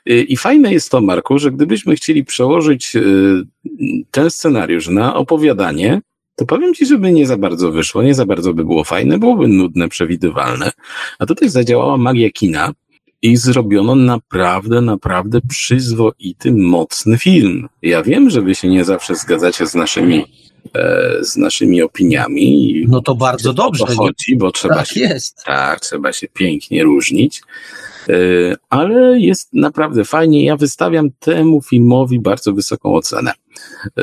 e, 0.06 0.14
i 0.14 0.36
fajne 0.36 0.72
jest 0.72 0.90
to, 0.90 1.00
Marku, 1.00 1.38
że 1.38 1.50
gdybyśmy 1.50 1.96
chcieli 1.96 2.24
przełożyć 2.24 2.96
ten 4.10 4.30
scenariusz 4.30 4.88
na 4.88 5.14
opowiadanie, 5.14 6.00
to 6.39 6.47
powiem 6.47 6.74
ci, 6.74 6.86
żeby 6.86 7.12
nie 7.12 7.27
za 7.27 7.36
bardzo 7.36 7.73
wyszło, 7.73 8.02
nie 8.02 8.15
za 8.15 8.27
bardzo 8.27 8.55
by 8.55 8.65
było 8.65 8.85
fajne, 8.85 9.19
byłoby 9.19 9.48
nudne, 9.48 9.89
przewidywalne. 9.89 10.70
A 11.19 11.27
tutaj 11.27 11.48
zadziałała 11.48 11.97
magia 11.97 12.31
kina 12.31 12.73
i 13.23 13.36
zrobiono 13.36 13.94
naprawdę, 13.94 14.81
naprawdę 14.81 15.40
przyzwoity, 15.48 16.52
mocny 16.52 17.19
film. 17.19 17.69
Ja 17.82 18.02
wiem, 18.02 18.31
że 18.31 18.43
wy 18.43 18.55
się 18.55 18.69
nie 18.69 18.85
zawsze 18.85 19.15
zgadzacie 19.15 19.66
z 19.66 19.74
naszymi, 19.74 20.24
e, 20.74 21.19
z 21.20 21.36
naszymi 21.36 21.82
opiniami. 21.82 22.85
No 22.89 23.01
to 23.01 23.15
bardzo 23.15 23.52
dobrze. 23.52 23.85
To 23.86 23.93
chodzi, 23.93 24.36
bo 24.36 24.51
trzeba 24.51 24.74
tak 24.74 24.86
się, 24.86 25.01
jest. 25.01 25.44
tak, 25.47 25.81
trzeba 25.81 26.12
się 26.12 26.27
pięknie 26.28 26.85
różnić. 26.85 27.43
E, 28.09 28.12
ale 28.70 29.20
jest 29.20 29.48
naprawdę 29.52 30.05
fajnie. 30.05 30.44
Ja 30.44 30.56
wystawiam 30.56 31.10
temu 31.19 31.62
filmowi 31.62 32.20
bardzo 32.20 32.52
wysoką 32.52 32.94
ocenę. 32.94 33.32
E, 33.86 34.02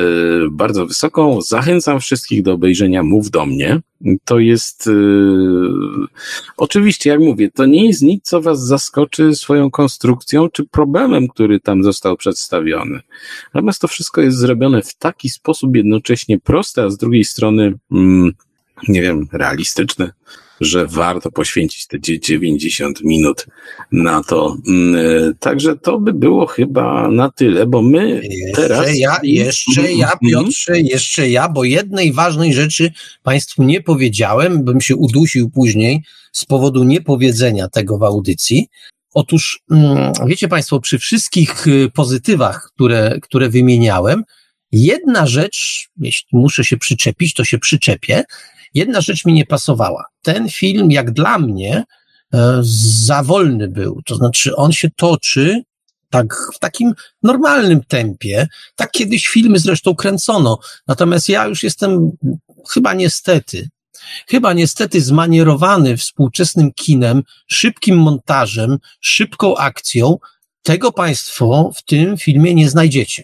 bardzo 0.50 0.86
wysoką. 0.86 1.42
Zachęcam 1.42 2.00
wszystkich 2.00 2.42
do 2.42 2.52
obejrzenia 2.52 3.02
Mów 3.02 3.30
do 3.30 3.46
mnie. 3.46 3.80
To 4.24 4.38
jest, 4.38 4.88
e, 4.88 4.92
oczywiście, 6.56 7.10
jak 7.10 7.20
mówię, 7.20 7.50
to 7.50 7.66
nie 7.66 7.86
jest 7.86 8.02
nic, 8.02 8.24
co 8.24 8.40
Was 8.40 8.66
zaskoczy 8.66 9.34
swoją 9.34 9.70
konstrukcją 9.70 10.48
czy 10.48 10.64
problemem, 10.64 11.28
który 11.28 11.60
tam 11.60 11.82
został 11.82 12.16
przedstawiony. 12.16 13.00
Natomiast 13.54 13.80
to 13.80 13.88
wszystko 13.88 14.20
jest 14.20 14.38
zrobione 14.38 14.82
w 14.82 14.94
taki 14.94 15.28
sposób 15.28 15.76
jednocześnie 15.76 16.40
prosty, 16.40 16.82
a 16.82 16.90
z 16.90 16.96
drugiej 16.96 17.24
strony, 17.24 17.74
mm, 17.92 18.32
nie 18.88 19.02
wiem, 19.02 19.28
realistyczny 19.32 20.10
że 20.60 20.86
warto 20.86 21.30
poświęcić 21.30 21.86
te 21.86 22.00
90 22.00 23.04
minut 23.04 23.46
na 23.92 24.22
to. 24.22 24.56
Mm, 24.68 25.34
także 25.40 25.76
to 25.76 25.98
by 25.98 26.12
było 26.12 26.46
chyba 26.46 27.08
na 27.08 27.30
tyle, 27.30 27.66
bo 27.66 27.82
my 27.82 28.20
jeszcze 28.24 28.62
teraz... 28.62 28.98
Ja, 28.98 29.16
jeszcze 29.22 29.92
ja, 29.92 30.12
mhm. 30.12 30.18
Piotrze, 30.30 30.80
jeszcze 30.80 31.30
ja, 31.30 31.48
bo 31.48 31.64
jednej 31.64 32.12
ważnej 32.12 32.54
rzeczy 32.54 32.92
Państwu 33.22 33.62
nie 33.62 33.82
powiedziałem, 33.82 34.64
bym 34.64 34.80
się 34.80 34.96
udusił 34.96 35.50
później 35.50 36.02
z 36.32 36.44
powodu 36.44 36.84
niepowiedzenia 36.84 37.68
tego 37.68 37.98
w 37.98 38.02
audycji. 38.02 38.68
Otóż, 39.14 39.60
mm, 39.70 40.12
wiecie 40.26 40.48
Państwo, 40.48 40.80
przy 40.80 40.98
wszystkich 40.98 41.66
y, 41.66 41.90
pozytywach, 41.94 42.70
które, 42.74 43.18
które 43.22 43.48
wymieniałem, 43.48 44.24
jedna 44.72 45.26
rzecz, 45.26 45.88
jeśli 45.96 46.28
muszę 46.32 46.64
się 46.64 46.76
przyczepić, 46.76 47.34
to 47.34 47.44
się 47.44 47.58
przyczepię, 47.58 48.24
Jedna 48.74 49.00
rzecz 49.00 49.24
mi 49.24 49.32
nie 49.32 49.46
pasowała. 49.46 50.04
Ten 50.22 50.48
film, 50.48 50.90
jak 50.90 51.10
dla 51.10 51.38
mnie, 51.38 51.84
e, 52.34 52.58
za 53.04 53.22
wolny 53.22 53.68
był. 53.68 54.00
To 54.06 54.16
znaczy, 54.16 54.56
on 54.56 54.72
się 54.72 54.90
toczy 54.96 55.62
tak 56.10 56.34
w 56.54 56.58
takim 56.58 56.92
normalnym 57.22 57.84
tempie. 57.84 58.48
Tak 58.76 58.90
kiedyś 58.90 59.28
filmy 59.28 59.58
zresztą 59.58 59.94
kręcono. 59.94 60.58
Natomiast 60.86 61.28
ja 61.28 61.46
już 61.46 61.62
jestem 61.62 62.10
chyba 62.70 62.94
niestety, 62.94 63.68
chyba 64.28 64.52
niestety 64.52 65.00
zmanierowany 65.00 65.96
współczesnym 65.96 66.72
kinem, 66.72 67.22
szybkim 67.46 67.98
montażem, 67.98 68.78
szybką 69.00 69.56
akcją. 69.56 70.18
Tego 70.62 70.92
Państwo 70.92 71.70
w 71.76 71.82
tym 71.82 72.16
filmie 72.16 72.54
nie 72.54 72.70
znajdziecie. 72.70 73.22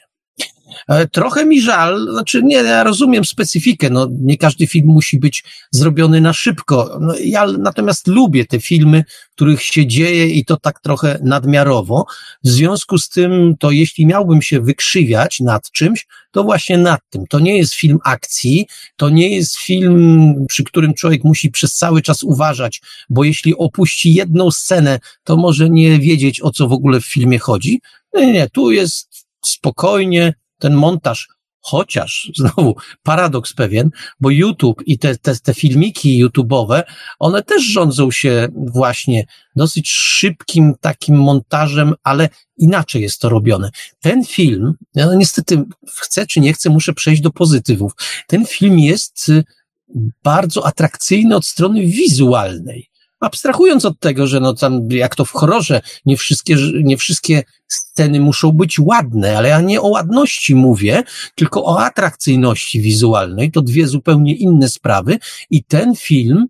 E, 0.89 1.09
trochę 1.09 1.47
mi 1.47 1.61
żal, 1.61 2.07
znaczy 2.13 2.43
nie, 2.43 2.57
ja 2.57 2.85
rozumiem 2.85 3.25
specyfikę, 3.25 3.91
no 3.91 4.09
nie 4.21 4.37
każdy 4.37 4.67
film 4.67 4.89
musi 4.89 5.19
być 5.19 5.45
zrobiony 5.71 6.21
na 6.21 6.33
szybko. 6.33 6.99
No, 7.01 7.15
ja 7.25 7.47
natomiast 7.47 8.07
lubię 8.07 8.45
te 8.45 8.61
filmy, 8.61 9.05
których 9.35 9.63
się 9.63 9.87
dzieje 9.87 10.27
i 10.27 10.45
to 10.45 10.57
tak 10.57 10.81
trochę 10.81 11.19
nadmiarowo. 11.23 12.07
W 12.45 12.49
związku 12.49 12.99
z 12.99 13.09
tym, 13.09 13.55
to 13.59 13.71
jeśli 13.71 14.07
miałbym 14.07 14.43
się 14.43 14.61
wykrzywiać 14.61 15.41
nad 15.41 15.71
czymś, 15.71 16.07
to 16.31 16.45
właśnie 16.45 16.79
nad 16.79 17.01
tym. 17.11 17.27
To 17.27 17.39
nie 17.39 17.59
jest 17.59 17.75
film 17.75 17.99
akcji, 18.05 18.67
to 18.97 19.11
nie 19.11 19.37
jest 19.37 19.59
film, 19.59 20.35
przy 20.49 20.65
którym 20.65 20.95
człowiek 20.95 21.25
musi 21.25 21.51
przez 21.51 21.75
cały 21.75 22.03
czas 22.03 22.23
uważać, 22.23 22.81
bo 23.11 23.25
jeśli 23.25 23.57
opuści 23.57 24.15
jedną 24.15 24.51
scenę, 24.51 24.99
to 25.25 25.37
może 25.37 25.71
nie 25.71 25.99
wiedzieć, 25.99 26.41
o 26.43 26.51
co 26.51 26.69
w 26.69 26.73
ogóle 26.73 27.01
w 27.01 27.07
filmie 27.07 27.39
chodzi. 27.39 27.81
Nie, 28.15 28.33
nie, 28.33 28.51
tu 28.51 28.71
jest 28.71 29.27
spokojnie, 29.45 30.35
ten 30.63 30.75
montaż, 30.75 31.29
chociaż 31.61 32.31
znowu 32.39 32.77
paradoks 33.03 33.53
pewien, 33.53 33.91
bo 34.21 34.31
YouTube 34.31 34.83
i 34.87 34.99
te, 34.99 35.17
te, 35.17 35.37
te 35.37 35.55
filmiki 35.55 36.25
YouTube'owe, 36.25 36.83
one 37.19 37.43
też 37.43 37.63
rządzą 37.63 38.11
się 38.11 38.49
właśnie 38.55 39.27
dosyć 39.57 39.91
szybkim 39.91 40.75
takim 40.81 41.17
montażem, 41.17 41.95
ale 42.03 42.29
inaczej 42.57 43.03
jest 43.03 43.21
to 43.21 43.29
robione. 43.29 43.71
Ten 44.01 44.25
film, 44.25 44.75
ja 44.95 45.15
niestety 45.15 45.63
chcę 46.01 46.27
czy 46.27 46.41
nie 46.41 46.53
chcę, 46.53 46.71
muszę 46.71 46.93
przejść 46.93 47.23
do 47.23 47.31
pozytywów. 47.31 47.93
Ten 48.27 48.47
film 48.47 48.79
jest 48.79 49.29
y, 49.29 49.45
bardzo 50.25 50.67
atrakcyjny 50.67 51.37
od 51.37 51.47
strony 51.47 51.87
wizualnej 51.87 52.92
abstrahując 53.25 53.85
od 53.85 53.99
tego, 53.99 54.27
że 54.27 54.41
no 54.41 54.55
tam, 54.55 54.91
jak 54.91 55.17
to 55.17 55.25
w 55.25 55.31
horrorze, 55.31 55.81
nie 56.07 56.17
wszystkie, 56.17 56.57
nie 56.83 56.97
wszystkie 56.97 57.43
sceny 57.69 58.21
muszą 58.21 58.53
być 58.53 58.79
ładne, 58.79 59.39
ale 59.39 59.49
ja 59.49 59.61
nie 59.61 59.81
o 59.81 59.89
ładności 59.89 60.55
mówię, 60.55 61.03
tylko 61.35 61.65
o 61.65 61.81
atrakcyjności 61.81 62.81
wizualnej. 62.81 63.51
To 63.51 63.63
dwie 63.63 63.87
zupełnie 63.89 64.35
inne 64.35 64.69
sprawy 64.69 65.19
i 65.51 65.65
ten 65.65 65.97
film 65.97 66.47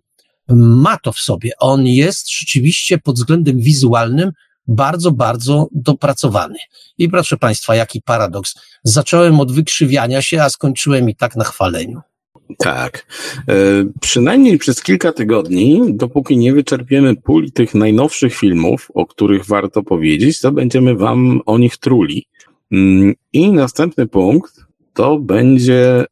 ma 0.49 0.97
to 0.97 1.11
w 1.11 1.19
sobie. 1.19 1.51
On 1.59 1.87
jest 1.87 2.31
rzeczywiście 2.31 2.97
pod 2.97 3.15
względem 3.15 3.59
wizualnym 3.59 4.31
bardzo, 4.67 5.11
bardzo 5.11 5.67
dopracowany. 5.71 6.57
I 6.97 7.09
proszę 7.09 7.37
Państwa, 7.37 7.75
jaki 7.75 8.01
paradoks. 8.01 8.55
Zacząłem 8.83 9.39
od 9.39 9.51
wykrzywiania 9.51 10.21
się, 10.21 10.41
a 10.41 10.49
skończyłem 10.49 11.09
i 11.09 11.15
tak 11.15 11.35
na 11.35 11.43
chwaleniu. 11.43 12.01
Tak. 12.57 13.05
E, 13.49 13.53
przynajmniej 14.01 14.57
przez 14.57 14.83
kilka 14.83 15.11
tygodni, 15.11 15.81
dopóki 15.89 16.37
nie 16.37 16.53
wyczerpiemy 16.53 17.15
puli 17.15 17.51
tych 17.51 17.75
najnowszych 17.75 18.35
filmów, 18.35 18.91
o 18.93 19.05
których 19.05 19.45
warto 19.45 19.83
powiedzieć, 19.83 20.39
to 20.39 20.51
będziemy 20.51 20.95
Wam 20.95 21.41
o 21.45 21.57
nich 21.57 21.77
truli. 21.77 22.25
Mm, 22.71 23.13
I 23.33 23.51
następny 23.51 24.07
punkt 24.07 24.65
to 24.93 25.19
będzie 25.19 26.05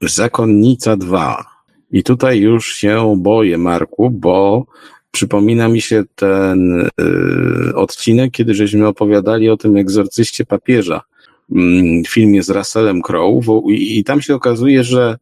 Zakonnica 0.00 0.96
2. 0.96 1.44
I 1.90 2.02
tutaj 2.02 2.40
już 2.40 2.74
się 2.74 3.14
boję, 3.18 3.58
Marku, 3.58 4.10
bo 4.10 4.66
przypomina 5.10 5.68
mi 5.68 5.80
się 5.80 6.04
ten 6.14 6.80
y, 6.80 7.74
odcinek, 7.74 8.30
kiedy 8.30 8.54
żeśmy 8.54 8.86
opowiadali 8.86 9.50
o 9.50 9.56
tym 9.56 9.76
egzorcyście 9.76 10.44
papieża, 10.44 11.00
y, 11.52 11.54
filmie 12.08 12.42
z 12.42 12.50
Russellem 12.50 13.02
Crowe 13.02 13.60
i, 13.68 13.98
i 13.98 14.04
tam 14.04 14.22
się 14.22 14.34
okazuje, 14.34 14.84
że 14.84 15.18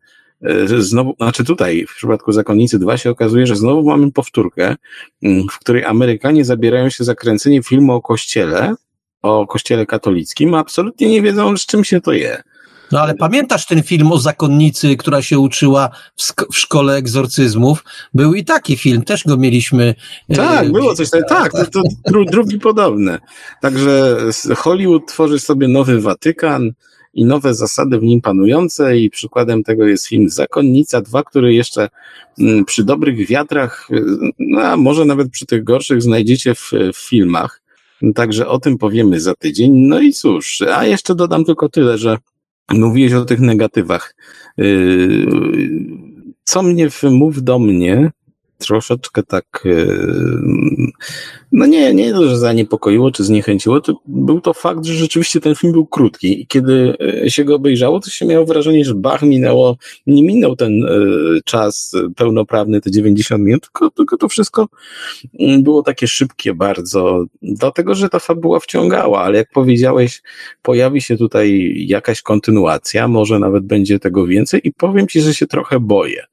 znowu, 0.78 1.14
znaczy 1.16 1.44
tutaj 1.44 1.86
w 1.88 1.94
przypadku 1.94 2.32
Zakonnicy 2.32 2.78
2 2.78 2.96
się 2.96 3.10
okazuje, 3.10 3.46
że 3.46 3.56
znowu 3.56 3.88
mamy 3.88 4.12
powtórkę, 4.12 4.76
mm, 5.22 5.46
w 5.52 5.58
której 5.58 5.84
Amerykanie 5.84 6.44
zabierają 6.44 6.90
się 6.90 7.04
za 7.04 7.14
kręcenie 7.14 7.62
filmu 7.62 7.92
o 7.92 8.00
kościele, 8.00 8.74
o 9.22 9.46
kościele 9.46 9.86
katolickim, 9.86 10.54
a 10.54 10.58
absolutnie 10.58 11.08
nie 11.08 11.22
wiedzą, 11.22 11.56
z 11.56 11.66
czym 11.66 11.84
się 11.84 12.00
to 12.00 12.12
je. 12.12 12.42
No 12.92 13.00
ale 13.00 13.14
pamiętasz 13.14 13.66
ten 13.66 13.82
film 13.82 14.12
o 14.12 14.18
zakonnicy, 14.18 14.96
która 14.96 15.22
się 15.22 15.38
uczyła 15.38 15.90
w, 16.16 16.32
w 16.52 16.58
szkole 16.58 16.94
egzorcyzmów? 16.94 17.84
Był 18.14 18.34
i 18.34 18.44
taki 18.44 18.76
film, 18.76 19.02
też 19.02 19.24
go 19.24 19.36
mieliśmy. 19.36 19.94
E, 20.28 20.36
tak, 20.36 20.72
było 20.72 20.94
coś 20.94 21.10
takiego. 21.10 21.28
Tak, 21.28 21.52
to, 21.52 21.82
to 22.12 22.24
drugi 22.30 22.58
podobne. 22.58 23.18
Także 23.62 24.16
Hollywood 24.56 25.08
tworzy 25.08 25.38
sobie 25.38 25.68
nowy 25.68 26.00
Watykan 26.00 26.72
i 27.16 27.24
nowe 27.24 27.54
zasady 27.54 27.98
w 27.98 28.02
nim 28.02 28.20
panujące 28.20 28.98
i 28.98 29.10
przykładem 29.10 29.62
tego 29.62 29.86
jest 29.86 30.06
film 30.06 30.28
Zakonnica 30.28 31.00
2, 31.00 31.22
który 31.22 31.54
jeszcze 31.54 31.88
mm, 32.38 32.64
przy 32.64 32.84
dobrych 32.84 33.26
wiatrach, 33.26 33.88
no 34.38 34.60
a 34.60 34.76
może 34.76 35.04
nawet 35.04 35.30
przy 35.30 35.46
tych 35.46 35.64
gorszych 35.64 36.02
znajdziecie 36.02 36.54
w, 36.54 36.72
w 36.94 37.08
filmach. 37.08 37.62
Także 38.14 38.48
o 38.48 38.58
tym 38.58 38.78
powiemy 38.78 39.20
za 39.20 39.34
tydzień. 39.34 39.72
No 39.72 40.00
i 40.00 40.12
cóż, 40.12 40.62
a 40.62 40.86
jeszcze 40.86 41.14
dodam 41.14 41.44
tylko 41.44 41.68
tyle, 41.68 41.98
że 41.98 42.18
mówiłeś 42.70 43.12
o 43.12 43.24
tych 43.24 43.40
negatywach. 43.40 44.14
Yy, 44.56 45.26
co 46.44 46.62
mnie 46.62 46.88
wmów 46.88 47.42
do 47.42 47.58
mnie, 47.58 48.10
troszeczkę 48.58 49.22
tak, 49.22 49.64
e, 49.66 49.86
no 51.52 51.66
nie, 51.66 51.94
nie 51.94 52.12
to, 52.12 52.28
że 52.28 52.38
zaniepokoiło 52.38 53.10
czy 53.10 53.24
zniechęciło, 53.24 53.80
to 53.80 53.94
był 54.06 54.40
to 54.40 54.54
fakt, 54.54 54.84
że 54.84 54.94
rzeczywiście 54.94 55.40
ten 55.40 55.54
film 55.54 55.72
był 55.72 55.86
krótki 55.86 56.40
i 56.42 56.46
kiedy 56.46 56.96
e, 57.24 57.30
się 57.30 57.44
go 57.44 57.54
obejrzało, 57.54 58.00
to 58.00 58.10
się 58.10 58.26
miało 58.26 58.46
wrażenie, 58.46 58.84
że 58.84 58.94
bach, 58.94 59.22
minęło, 59.22 59.76
nie 60.06 60.22
minął 60.22 60.56
ten 60.56 60.84
e, 60.84 60.88
czas 61.44 61.92
pełnoprawny, 62.16 62.80
te 62.80 62.90
90 62.90 63.44
minut, 63.44 63.62
tylko, 63.62 63.90
tylko 63.90 64.16
to 64.16 64.28
wszystko 64.28 64.68
mm, 65.40 65.62
było 65.62 65.82
takie 65.82 66.06
szybkie 66.08 66.54
bardzo, 66.54 67.24
dlatego, 67.42 67.94
że 67.94 68.08
ta 68.08 68.18
fabuła 68.18 68.60
wciągała, 68.60 69.20
ale 69.20 69.38
jak 69.38 69.50
powiedziałeś, 69.50 70.22
pojawi 70.62 71.00
się 71.00 71.16
tutaj 71.16 71.74
jakaś 71.78 72.22
kontynuacja, 72.22 73.08
może 73.08 73.38
nawet 73.38 73.64
będzie 73.64 73.98
tego 73.98 74.26
więcej 74.26 74.60
i 74.64 74.72
powiem 74.72 75.08
Ci, 75.08 75.20
że 75.20 75.34
się 75.34 75.46
trochę 75.46 75.80
boję, 75.80 76.24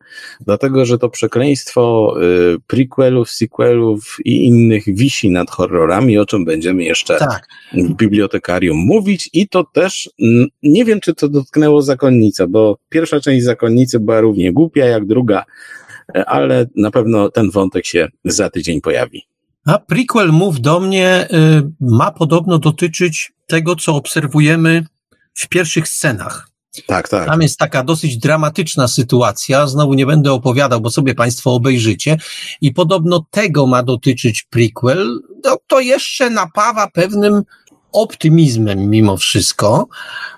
dlatego, 0.46 0.86
że 0.86 0.98
to 0.98 1.10
przekleństwo 1.10 2.14
Y, 2.22 2.60
prequelów, 2.68 3.32
sequelów 3.32 4.18
i 4.26 4.46
innych 4.46 4.96
wisi 4.96 5.30
nad 5.30 5.50
horrorami, 5.52 6.18
o 6.18 6.26
czym 6.26 6.46
będziemy 6.46 6.84
jeszcze 6.84 7.18
tak. 7.18 7.48
w 7.74 7.94
bibliotekarium 7.94 8.78
mówić 8.78 9.30
i 9.34 9.48
to 9.48 9.64
też, 9.64 10.10
nie 10.64 10.86
wiem 10.86 11.00
czy 11.00 11.14
to 11.14 11.30
dotknęło 11.30 11.82
zakonnicę, 11.82 12.48
bo 12.48 12.78
pierwsza 12.90 13.20
część 13.20 13.46
zakonnicy 13.46 14.00
była 14.00 14.22
równie 14.22 14.54
głupia 14.54 14.86
jak 14.86 15.06
druga, 15.06 15.44
ale 16.26 16.68
na 16.76 16.92
pewno 16.92 17.30
ten 17.30 17.52
wątek 17.52 17.86
się 17.86 18.08
za 18.26 18.50
tydzień 18.50 18.82
pojawi. 18.82 19.22
A 19.66 19.80
prequel 19.80 20.30
Mów 20.32 20.62
do 20.62 20.80
mnie 20.80 21.28
y, 21.32 21.72
ma 21.80 22.12
podobno 22.12 22.60
dotyczyć 22.60 23.34
tego, 23.48 23.76
co 23.76 23.96
obserwujemy 23.96 24.86
w 25.34 25.48
pierwszych 25.48 25.88
scenach. 25.88 26.53
Tak, 26.86 27.10
tak. 27.10 27.28
Tam 27.28 27.42
jest 27.42 27.58
taka 27.58 27.84
dosyć 27.84 28.18
dramatyczna 28.18 28.88
sytuacja. 28.88 29.68
Znowu 29.68 29.94
nie 29.94 30.06
będę 30.06 30.32
opowiadał, 30.32 30.82
bo 30.82 30.92
sobie 30.92 31.16
Państwo 31.16 31.54
obejrzycie. 31.54 32.18
I 32.62 32.74
podobno 32.74 33.26
tego 33.32 33.68
ma 33.68 33.84
dotyczyć 33.84 34.44
prequel. 34.50 35.20
No, 35.44 35.58
to 35.68 35.80
jeszcze 35.80 36.30
napawa 36.30 36.88
pewnym 36.88 37.42
optymizmem 37.92 38.90
mimo 38.90 39.18
wszystko, 39.18 39.88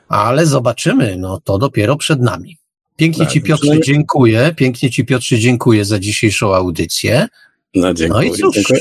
ale 0.08 0.46
zobaczymy. 0.46 1.16
No 1.18 1.40
to 1.44 1.58
dopiero 1.58 1.96
przed 1.96 2.22
nami. 2.22 2.58
Pięknie 2.96 3.26
tak, 3.26 3.34
Ci 3.34 3.42
Piotrze 3.42 3.80
dziękuję. 3.80 4.54
Pięknie 4.58 4.92
Ci 4.92 5.06
Piotrze 5.06 5.40
dziękuję 5.40 5.86
za 5.86 6.00
dzisiejszą 6.00 6.56
audycję. 6.56 7.28
No, 7.76 7.94
dziękuję. 7.94 8.30
No 8.30 8.36
i 8.36 8.38
cóż. 8.38 8.56
Dziękuję. 8.56 8.80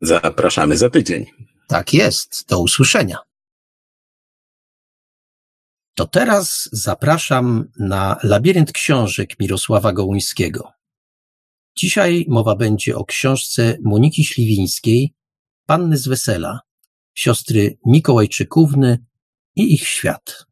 Zapraszamy 0.00 0.76
za 0.76 0.90
tydzień. 0.90 1.26
Tak 1.68 1.94
jest. 1.94 2.44
Do 2.48 2.58
usłyszenia. 2.58 3.18
To 5.94 6.06
teraz 6.06 6.68
zapraszam 6.72 7.64
na 7.78 8.16
labirynt 8.22 8.72
książek 8.72 9.40
Mirosława 9.40 9.92
Gołuńskiego. 9.92 10.72
Dzisiaj 11.76 12.26
mowa 12.28 12.56
będzie 12.56 12.96
o 12.96 13.04
książce 13.04 13.78
Moniki 13.82 14.24
Śliwińskiej, 14.24 15.14
Panny 15.66 15.98
z 15.98 16.08
Wesela, 16.08 16.60
siostry 17.14 17.78
Mikołajczykówny 17.86 19.04
i 19.56 19.74
ich 19.74 19.88
świat. 19.88 20.51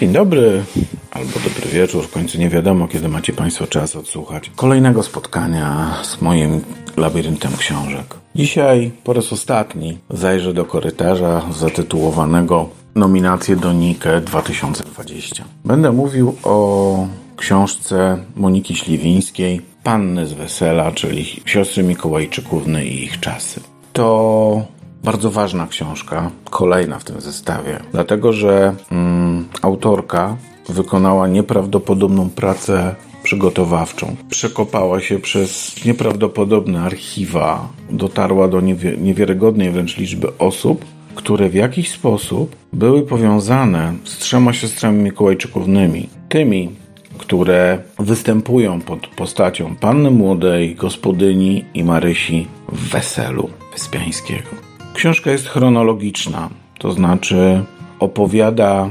Dzień 0.00 0.12
dobry, 0.12 0.64
albo 1.10 1.32
dobry 1.32 1.70
wieczór, 1.72 2.04
w 2.04 2.10
końcu 2.10 2.38
nie 2.38 2.48
wiadomo, 2.48 2.88
kiedy 2.88 3.08
macie 3.08 3.32
Państwo 3.32 3.66
czas 3.66 3.96
odsłuchać 3.96 4.50
kolejnego 4.56 5.02
spotkania 5.02 5.94
z 6.02 6.20
moim 6.22 6.60
labiryntem 6.96 7.56
książek. 7.56 8.14
Dzisiaj 8.34 8.90
po 9.04 9.12
raz 9.12 9.32
ostatni 9.32 9.98
zajrzę 10.10 10.54
do 10.54 10.64
korytarza 10.64 11.42
zatytułowanego 11.52 12.68
Nominacje 12.94 13.56
do 13.56 13.72
Nike 13.72 14.20
2020. 14.20 15.44
Będę 15.64 15.92
mówił 15.92 16.36
o 16.42 17.06
książce 17.36 18.18
Moniki 18.36 18.74
Śliwińskiej 18.74 19.60
Panny 19.82 20.26
z 20.26 20.32
Wesela, 20.32 20.92
czyli 20.92 21.42
siostry 21.44 21.82
Mikołajczykówny 21.82 22.86
i 22.86 23.04
ich 23.04 23.20
czasy. 23.20 23.60
To 23.92 24.75
bardzo 25.06 25.30
ważna 25.30 25.66
książka, 25.66 26.30
kolejna 26.50 26.98
w 26.98 27.04
tym 27.04 27.20
zestawie, 27.20 27.80
dlatego 27.92 28.32
że 28.32 28.74
mm, 28.92 29.44
autorka 29.62 30.36
wykonała 30.68 31.28
nieprawdopodobną 31.28 32.30
pracę 32.30 32.94
przygotowawczą. 33.22 34.16
Przekopała 34.30 35.00
się 35.00 35.18
przez 35.18 35.84
nieprawdopodobne 35.84 36.82
archiwa, 36.82 37.68
dotarła 37.90 38.48
do 38.48 38.60
niewi 38.60 38.98
niewiarygodnej 38.98 39.70
wręcz 39.70 39.96
liczby 39.96 40.38
osób, 40.38 40.84
które 41.14 41.48
w 41.48 41.54
jakiś 41.54 41.90
sposób 41.90 42.56
były 42.72 43.02
powiązane 43.02 43.94
z 44.04 44.18
trzema 44.18 44.52
siostrami 44.52 45.02
Mikołajczykównymi. 45.02 46.08
Tymi, 46.28 46.70
które 47.18 47.78
występują 47.98 48.80
pod 48.80 49.06
postacią 49.06 49.76
Panny 49.76 50.10
Młodej, 50.10 50.74
Gospodyni 50.74 51.64
i 51.74 51.84
Marysi 51.84 52.46
w 52.72 52.88
Weselu 52.88 53.50
Wyspiańskiego. 53.72 54.65
Książka 54.96 55.30
jest 55.30 55.48
chronologiczna, 55.48 56.50
to 56.78 56.92
znaczy 56.92 57.64
opowiada 57.98 58.88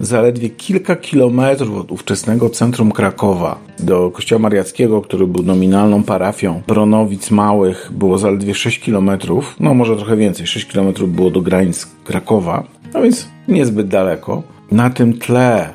zaledwie 0.00 0.50
kilka 0.50 0.96
kilometrów 0.96 1.78
od 1.78 1.92
ówczesnego 1.92 2.50
centrum 2.50 2.92
Krakowa 2.92 3.58
do 3.78 4.10
Kościoła 4.10 4.38
Mariackiego, 4.38 5.02
który 5.02 5.26
był 5.26 5.42
nominalną 5.42 6.02
parafią 6.02 6.62
Bronowic 6.66 7.30
Małych, 7.30 7.88
było 7.92 8.18
zaledwie 8.18 8.54
6 8.54 8.80
kilometrów, 8.80 9.56
no 9.60 9.74
może 9.74 9.96
trochę 9.96 10.16
więcej, 10.16 10.46
6 10.46 10.66
kilometrów 10.66 11.14
było 11.14 11.30
do 11.30 11.40
granic 11.40 11.86
Krakowa, 12.04 12.64
a 12.94 13.00
więc 13.00 13.28
niezbyt 13.48 13.88
daleko. 13.88 14.42
Na 14.72 14.90
tym 14.90 15.18
tle 15.18 15.68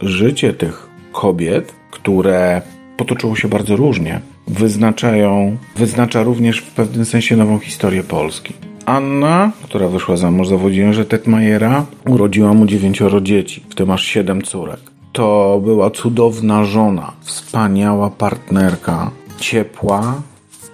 życie 0.00 0.52
tych 0.52 0.88
kobiet, 1.12 1.72
które 1.90 2.62
potoczyło 2.96 3.36
się 3.36 3.48
bardzo 3.48 3.76
różnie, 3.76 4.20
wyznaczają, 4.48 5.56
wyznacza 5.76 6.22
również 6.22 6.58
w 6.58 6.70
pewnym 6.74 7.04
sensie 7.04 7.36
nową 7.36 7.58
historię 7.58 8.02
Polski. 8.02 8.69
Anna, 8.90 9.52
która 9.64 9.88
wyszła 9.88 10.16
za 10.16 10.30
mąż 10.30 10.48
za 10.48 10.56
Włodzimierza 10.56 11.04
Tetmajera, 11.04 11.86
urodziła 12.08 12.54
mu 12.54 12.66
dziewięcioro 12.66 13.20
dzieci, 13.20 13.64
w 13.68 13.74
tym 13.74 13.90
aż 13.90 14.04
siedem 14.04 14.42
córek. 14.42 14.80
To 15.12 15.60
była 15.64 15.90
cudowna 15.90 16.64
żona, 16.64 17.12
wspaniała 17.20 18.10
partnerka, 18.10 19.10
ciepła, 19.40 20.22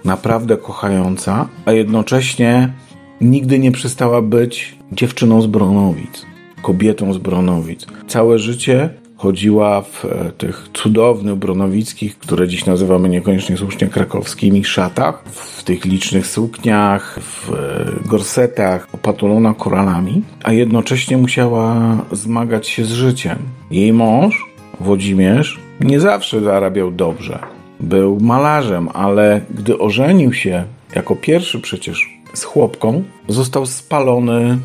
naprawdę 0.05 0.57
kochająca, 0.57 1.47
a 1.65 1.71
jednocześnie 1.71 2.73
nigdy 3.21 3.59
nie 3.59 3.71
przestała 3.71 4.21
być 4.21 4.75
dziewczyną 4.91 5.41
z 5.41 5.47
Bronowic. 5.47 6.25
kobietą 6.61 7.13
z 7.13 7.17
Bronowic. 7.17 7.85
Całe 8.07 8.39
życie 8.39 8.89
chodziła 9.17 9.81
w 9.81 10.05
e, 10.05 10.31
tych 10.31 10.67
cudownych 10.73 11.35
bronowickich, 11.35 12.17
które 12.17 12.47
dziś 12.47 12.65
nazywamy 12.65 13.09
niekoniecznie 13.09 13.57
słusznie 13.57 13.87
krakowskimi, 13.87 14.63
szatach, 14.63 15.23
w 15.23 15.63
tych 15.63 15.85
licznych 15.85 16.27
sukniach, 16.27 17.19
w 17.21 17.53
e, 17.53 18.09
gorsetach, 18.09 18.87
opatulona 18.93 19.53
koralami, 19.53 20.21
a 20.43 20.53
jednocześnie 20.53 21.17
musiała 21.17 21.97
zmagać 22.11 22.67
się 22.67 22.85
z 22.85 22.91
życiem. 22.91 23.37
Jej 23.71 23.93
mąż, 23.93 24.47
Włodzimierz, 24.79 25.59
nie 25.81 25.99
zawsze 25.99 26.41
zarabiał 26.41 26.91
dobrze. 26.91 27.39
Był 27.79 28.19
malarzem, 28.19 28.89
ale 28.93 29.41
gdy 29.49 29.77
ożenił 29.77 30.33
się 30.33 30.63
jako 30.95 31.15
pierwszy 31.15 31.59
przecież 31.59 32.17
z 32.33 32.43
chłopką, 32.43 33.03
został 33.27 33.65
spalony 33.65 34.57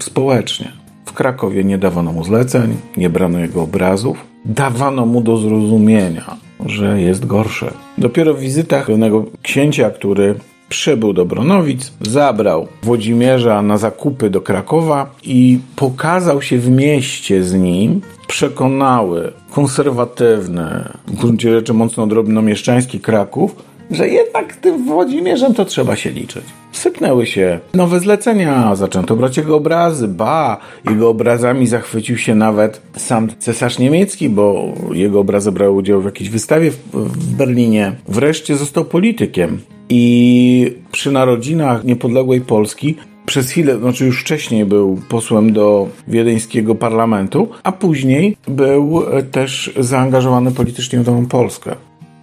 społecznie. 0.00 0.83
W 1.04 1.12
Krakowie 1.12 1.64
nie 1.64 1.78
dawano 1.78 2.12
mu 2.12 2.24
zleceń, 2.24 2.76
nie 2.96 3.10
brano 3.10 3.38
jego 3.38 3.62
obrazów, 3.62 4.24
dawano 4.44 5.06
mu 5.06 5.20
do 5.20 5.36
zrozumienia, 5.36 6.36
że 6.66 7.00
jest 7.00 7.26
gorsze. 7.26 7.72
Dopiero 7.98 8.34
w 8.34 8.40
wizytach 8.40 8.86
pewnego 8.86 9.24
księcia, 9.42 9.90
który 9.90 10.34
przybył 10.68 11.12
do 11.12 11.24
Bronowic, 11.24 11.92
zabrał 12.00 12.68
Włodzimierza 12.82 13.62
na 13.62 13.78
zakupy 13.78 14.30
do 14.30 14.40
Krakowa 14.40 15.14
i 15.22 15.58
pokazał 15.76 16.42
się 16.42 16.58
w 16.58 16.70
mieście 16.70 17.44
z 17.44 17.54
nim, 17.54 18.00
przekonały 18.28 19.32
konserwatywny, 19.50 20.88
w 21.06 21.14
gruncie 21.14 21.50
rzeczy 21.50 21.74
mocno 21.74 22.06
drobnomieszczański 22.06 23.00
Kraków, 23.00 23.56
że 23.90 24.08
jednak 24.08 24.56
tym 24.56 24.84
Włodzimierzem 24.84 25.54
to 25.54 25.64
trzeba 25.64 25.96
się 25.96 26.10
liczyć. 26.10 26.44
Sypnęły 26.74 27.26
się. 27.26 27.60
Nowe 27.74 28.00
zlecenia, 28.00 28.76
zaczęto 28.76 29.16
brać 29.16 29.36
jego 29.36 29.56
obrazy, 29.56 30.08
ba, 30.08 30.56
jego 30.90 31.08
obrazami 31.08 31.66
zachwycił 31.66 32.18
się 32.18 32.34
nawet 32.34 32.80
sam 32.96 33.28
cesarz 33.38 33.78
niemiecki, 33.78 34.28
bo 34.28 34.74
jego 34.92 35.20
obrazy 35.20 35.52
brały 35.52 35.72
udział 35.72 36.02
w 36.02 36.04
jakiejś 36.04 36.30
wystawie 36.30 36.70
w, 36.70 36.76
w 36.92 37.34
Berlinie. 37.36 37.92
Wreszcie 38.08 38.56
został 38.56 38.84
politykiem. 38.84 39.60
I 39.88 40.76
przy 40.92 41.12
narodzinach 41.12 41.84
niepodległej 41.84 42.40
Polski 42.40 42.96
przez 43.26 43.50
chwilę, 43.50 43.78
znaczy 43.78 44.06
już 44.06 44.20
wcześniej 44.20 44.64
był 44.64 45.00
posłem 45.08 45.52
do 45.52 45.88
wiedeńskiego 46.08 46.74
parlamentu, 46.74 47.48
a 47.62 47.72
później 47.72 48.36
był 48.48 49.02
też 49.30 49.72
zaangażowany 49.80 50.52
politycznie 50.52 51.00
w 51.00 51.06
Nową 51.06 51.26
Polskę. 51.26 51.74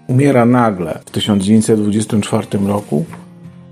Umiera 0.07 0.45
nagle 0.45 0.99
w 1.05 1.11
1924 1.11 2.47
roku, 2.67 3.05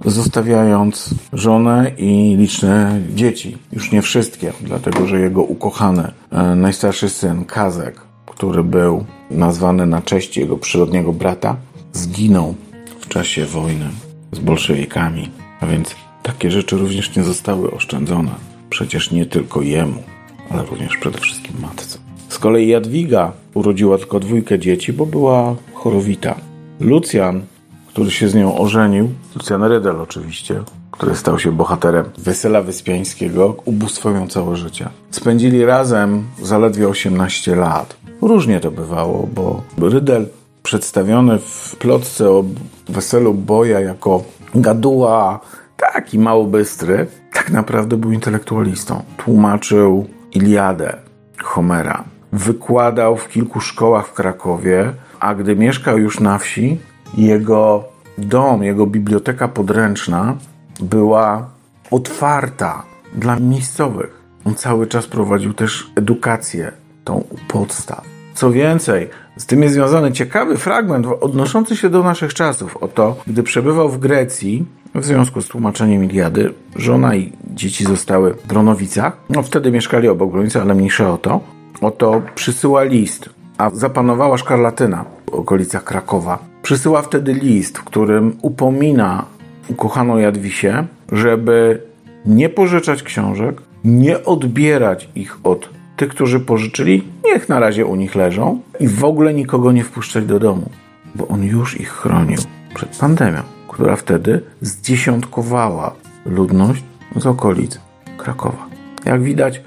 zostawiając 0.05 1.15
żonę 1.33 1.91
i 1.97 2.35
liczne 2.37 3.01
dzieci. 3.15 3.57
Już 3.71 3.91
nie 3.91 4.01
wszystkie, 4.01 4.53
dlatego 4.61 5.07
że 5.07 5.19
jego 5.19 5.43
ukochany, 5.43 6.11
e, 6.31 6.55
najstarszy 6.55 7.09
syn 7.09 7.45
Kazek, 7.45 8.01
który 8.25 8.63
był 8.63 9.05
nazwany 9.31 9.85
na 9.85 10.01
cześć 10.01 10.37
jego 10.37 10.57
przyrodniego 10.57 11.13
brata, 11.13 11.55
zginął 11.93 12.55
w 12.99 13.07
czasie 13.07 13.45
wojny 13.45 13.89
z 14.31 14.39
bolszewikami. 14.39 15.29
A 15.61 15.65
więc 15.65 15.95
takie 16.23 16.51
rzeczy 16.51 16.77
również 16.77 17.15
nie 17.15 17.23
zostały 17.23 17.71
oszczędzone. 17.71 18.31
Przecież 18.69 19.11
nie 19.11 19.25
tylko 19.25 19.61
jemu, 19.61 20.03
ale 20.49 20.65
również 20.65 20.97
przede 20.97 21.17
wszystkim 21.17 21.55
matce. 21.61 21.99
Z 22.29 22.39
kolei 22.39 22.67
Jadwiga 22.67 23.31
urodziła 23.53 23.97
tylko 23.97 24.19
dwójkę 24.19 24.59
dzieci, 24.59 24.93
bo 24.93 25.05
była 25.05 25.55
chorowita. 25.73 26.35
Lucjan, 26.79 27.41
który 27.89 28.11
się 28.11 28.29
z 28.29 28.35
nią 28.35 28.57
ożenił, 28.57 29.09
Lucjan 29.35 29.63
Rydel 29.63 30.01
oczywiście, 30.01 30.63
który 30.91 31.15
stał 31.15 31.39
się 31.39 31.51
bohaterem 31.51 32.05
Wesela 32.17 32.61
Wyspiańskiego, 32.61 33.55
ubóstwiał 33.65 34.13
ją 34.13 34.27
całe 34.27 34.55
życie. 34.55 34.89
Spędzili 35.11 35.65
razem 35.65 36.23
zaledwie 36.41 36.87
18 36.87 37.55
lat. 37.55 37.97
Różnie 38.21 38.59
to 38.59 38.71
bywało, 38.71 39.27
bo 39.35 39.61
Rydel 39.77 40.27
przedstawiony 40.63 41.39
w 41.39 41.75
plotce 41.79 42.29
o 42.29 42.43
weselu 42.89 43.33
Boja 43.33 43.79
jako 43.79 44.23
gaduła, 44.55 45.39
taki 45.77 46.19
mało 46.19 46.45
bystry, 46.45 47.07
tak 47.33 47.49
naprawdę 47.51 47.97
był 47.97 48.11
intelektualistą. 48.11 49.03
Tłumaczył 49.17 50.07
Iliadę 50.33 50.97
Homera. 51.43 52.03
Wykładał 52.31 53.17
w 53.17 53.27
kilku 53.27 53.59
szkołach 53.59 54.07
w 54.07 54.13
Krakowie, 54.13 54.93
a 55.19 55.35
gdy 55.35 55.55
mieszkał 55.55 55.97
już 55.97 56.19
na 56.19 56.37
wsi, 56.37 56.77
jego 57.17 57.83
dom, 58.17 58.63
jego 58.63 58.85
biblioteka 58.85 59.47
podręczna 59.47 60.35
była 60.79 61.49
otwarta 61.91 62.83
dla 63.15 63.39
miejscowych. 63.39 64.19
On 64.45 64.55
cały 64.55 64.87
czas 64.87 65.07
prowadził 65.07 65.53
też 65.53 65.91
edukację, 65.95 66.71
tą 67.03 67.15
u 67.15 67.37
podstaw. 67.47 68.01
Co 68.33 68.51
więcej, 68.51 69.09
z 69.37 69.45
tym 69.45 69.63
jest 69.63 69.75
związany 69.75 70.11
ciekawy 70.11 70.57
fragment 70.57 71.07
odnoszący 71.21 71.75
się 71.75 71.89
do 71.89 72.03
naszych 72.03 72.33
czasów. 72.33 72.77
Oto, 72.77 73.15
gdy 73.27 73.43
przebywał 73.43 73.89
w 73.89 73.99
Grecji, 73.99 74.65
w 74.95 75.05
związku 75.05 75.41
z 75.41 75.47
tłumaczeniem 75.47 76.03
Iliady, 76.03 76.53
żona 76.75 77.15
i 77.15 77.33
dzieci 77.53 77.83
zostały 77.83 78.33
w 78.33 78.47
Bronowicach. 78.47 79.17
No 79.29 79.43
wtedy 79.43 79.71
mieszkali 79.71 80.07
obok 80.07 80.31
Bronicy, 80.31 80.61
ale 80.61 80.75
mniejsze 80.75 81.11
o 81.11 81.17
to. 81.17 81.39
Oto 81.81 82.21
przysyła 82.35 82.83
list, 82.83 83.29
a 83.57 83.69
zapanowała 83.69 84.37
szkarlatyna 84.37 85.05
okolicach 85.33 85.83
Krakowa. 85.83 86.39
Przysyła 86.61 87.01
wtedy 87.01 87.33
list, 87.33 87.77
w 87.77 87.83
którym 87.83 88.37
upomina 88.41 89.25
ukochaną 89.67 90.17
Jadwisię, 90.17 90.85
żeby 91.11 91.81
nie 92.25 92.49
pożyczać 92.49 93.03
książek, 93.03 93.61
nie 93.83 94.25
odbierać 94.25 95.09
ich 95.15 95.37
od 95.43 95.69
tych, 95.97 96.09
którzy 96.09 96.39
pożyczyli, 96.39 97.03
niech 97.25 97.49
na 97.49 97.59
razie 97.59 97.85
u 97.85 97.95
nich 97.95 98.15
leżą 98.15 98.61
i 98.79 98.87
w 98.87 99.03
ogóle 99.03 99.33
nikogo 99.33 99.71
nie 99.71 99.83
wpuszczać 99.83 100.25
do 100.25 100.39
domu, 100.39 100.69
bo 101.15 101.27
on 101.27 101.43
już 101.43 101.79
ich 101.79 101.89
chronił 101.89 102.39
przed 102.75 102.97
pandemią, 102.97 103.41
która 103.67 103.95
wtedy 103.95 104.41
zdziesiątkowała 104.61 105.95
ludność 106.25 106.83
z 107.15 107.25
okolic 107.25 107.79
Krakowa. 108.17 108.65
Jak 109.05 109.21
widać, 109.21 109.61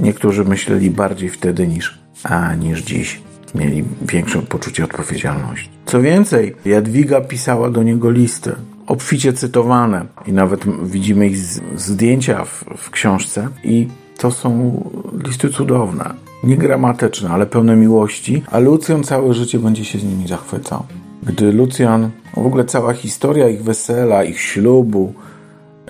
niektórzy 0.00 0.44
myśleli 0.44 0.90
bardziej 0.90 1.28
wtedy 1.28 1.68
niż, 1.68 1.98
a 2.24 2.54
niż 2.54 2.82
dziś. 2.82 3.20
Mieli 3.54 3.84
większe 4.02 4.42
poczucie 4.42 4.84
odpowiedzialności. 4.84 5.70
Co 5.86 6.00
więcej, 6.00 6.54
Jadwiga 6.64 7.20
pisała 7.20 7.70
do 7.70 7.82
niego 7.82 8.10
listy, 8.10 8.52
obficie 8.86 9.32
cytowane 9.32 10.06
i 10.26 10.32
nawet 10.32 10.64
widzimy 10.86 11.26
ich 11.26 11.36
zdjęcia 11.76 12.44
w, 12.44 12.64
w 12.76 12.90
książce 12.90 13.48
i 13.64 13.88
to 14.18 14.30
są 14.30 14.80
listy 15.26 15.50
cudowne. 15.50 16.14
Niegramatyczne, 16.44 17.30
ale 17.30 17.46
pełne 17.46 17.76
miłości, 17.76 18.42
a 18.50 18.58
Lucjan 18.58 19.04
całe 19.04 19.34
życie 19.34 19.58
będzie 19.58 19.84
się 19.84 19.98
z 19.98 20.04
nimi 20.04 20.28
zachwycał. 20.28 20.84
Gdy 21.22 21.52
Lucjan, 21.52 22.10
w 22.34 22.46
ogóle 22.46 22.64
cała 22.64 22.92
historia 22.92 23.48
ich 23.48 23.62
wesela, 23.62 24.24
ich 24.24 24.40
ślubu 24.40 25.14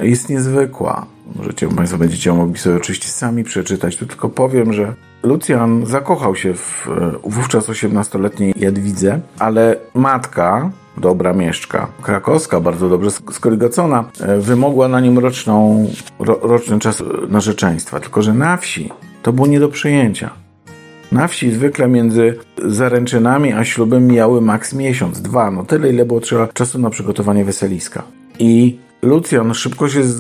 jest 0.01 0.29
niezwykła. 0.29 1.07
Możecie 1.37 1.69
Państwo 1.69 1.99
będziecie 1.99 2.33
mogli 2.33 2.59
sobie 2.59 2.77
oczywiście 2.77 3.09
sami 3.09 3.45
przeczytać. 3.45 3.97
Tu 3.97 4.07
tylko 4.07 4.29
powiem, 4.29 4.73
że 4.73 4.95
Lucjan 5.23 5.87
zakochał 5.87 6.37
się 6.37 6.55
w 6.55 6.89
wówczas 7.25 7.69
18-letniej 7.69 8.55
Jadwidze, 8.57 9.21
ale 9.39 9.77
matka, 9.95 10.71
dobra 10.97 11.33
mieszczka 11.33 11.89
krakowska, 12.03 12.61
bardzo 12.61 12.89
dobrze 12.89 13.11
skorygacona, 13.11 14.05
e, 14.21 14.39
wymogła 14.39 14.89
na 14.89 15.01
nim 15.01 15.19
roczną, 15.19 15.87
ro, 16.19 16.39
roczny 16.43 16.79
czas 16.79 17.03
narzeczeństwa. 17.29 18.01
Tylko, 18.01 18.23
że 18.23 18.35
na 18.35 18.57
wsi 18.57 18.91
to 19.23 19.33
było 19.33 19.47
nie 19.47 19.61
do 19.61 19.69
przyjęcia. 19.69 20.31
Na 21.13 21.29
wsi 21.29 21.53
zwykle 21.53 21.89
między 21.89 22.39
zaręczynami 22.65 23.53
a 23.53 23.65
ślubem 23.65 24.07
mijały 24.07 24.41
maks 24.41 24.73
miesiąc, 24.73 25.23
dwa, 25.23 25.51
no 25.51 25.65
tyle 25.65 25.91
ile 25.91 26.05
było 26.05 26.21
trzeba 26.21 26.47
czasu 26.47 26.79
na 26.79 26.91
przygotowanie 26.91 27.45
weseliska. 27.45 28.03
I 28.39 28.79
Lucjan 29.05 29.55
szybko 29.55 29.89
się 29.89 30.05
z, 30.05 30.15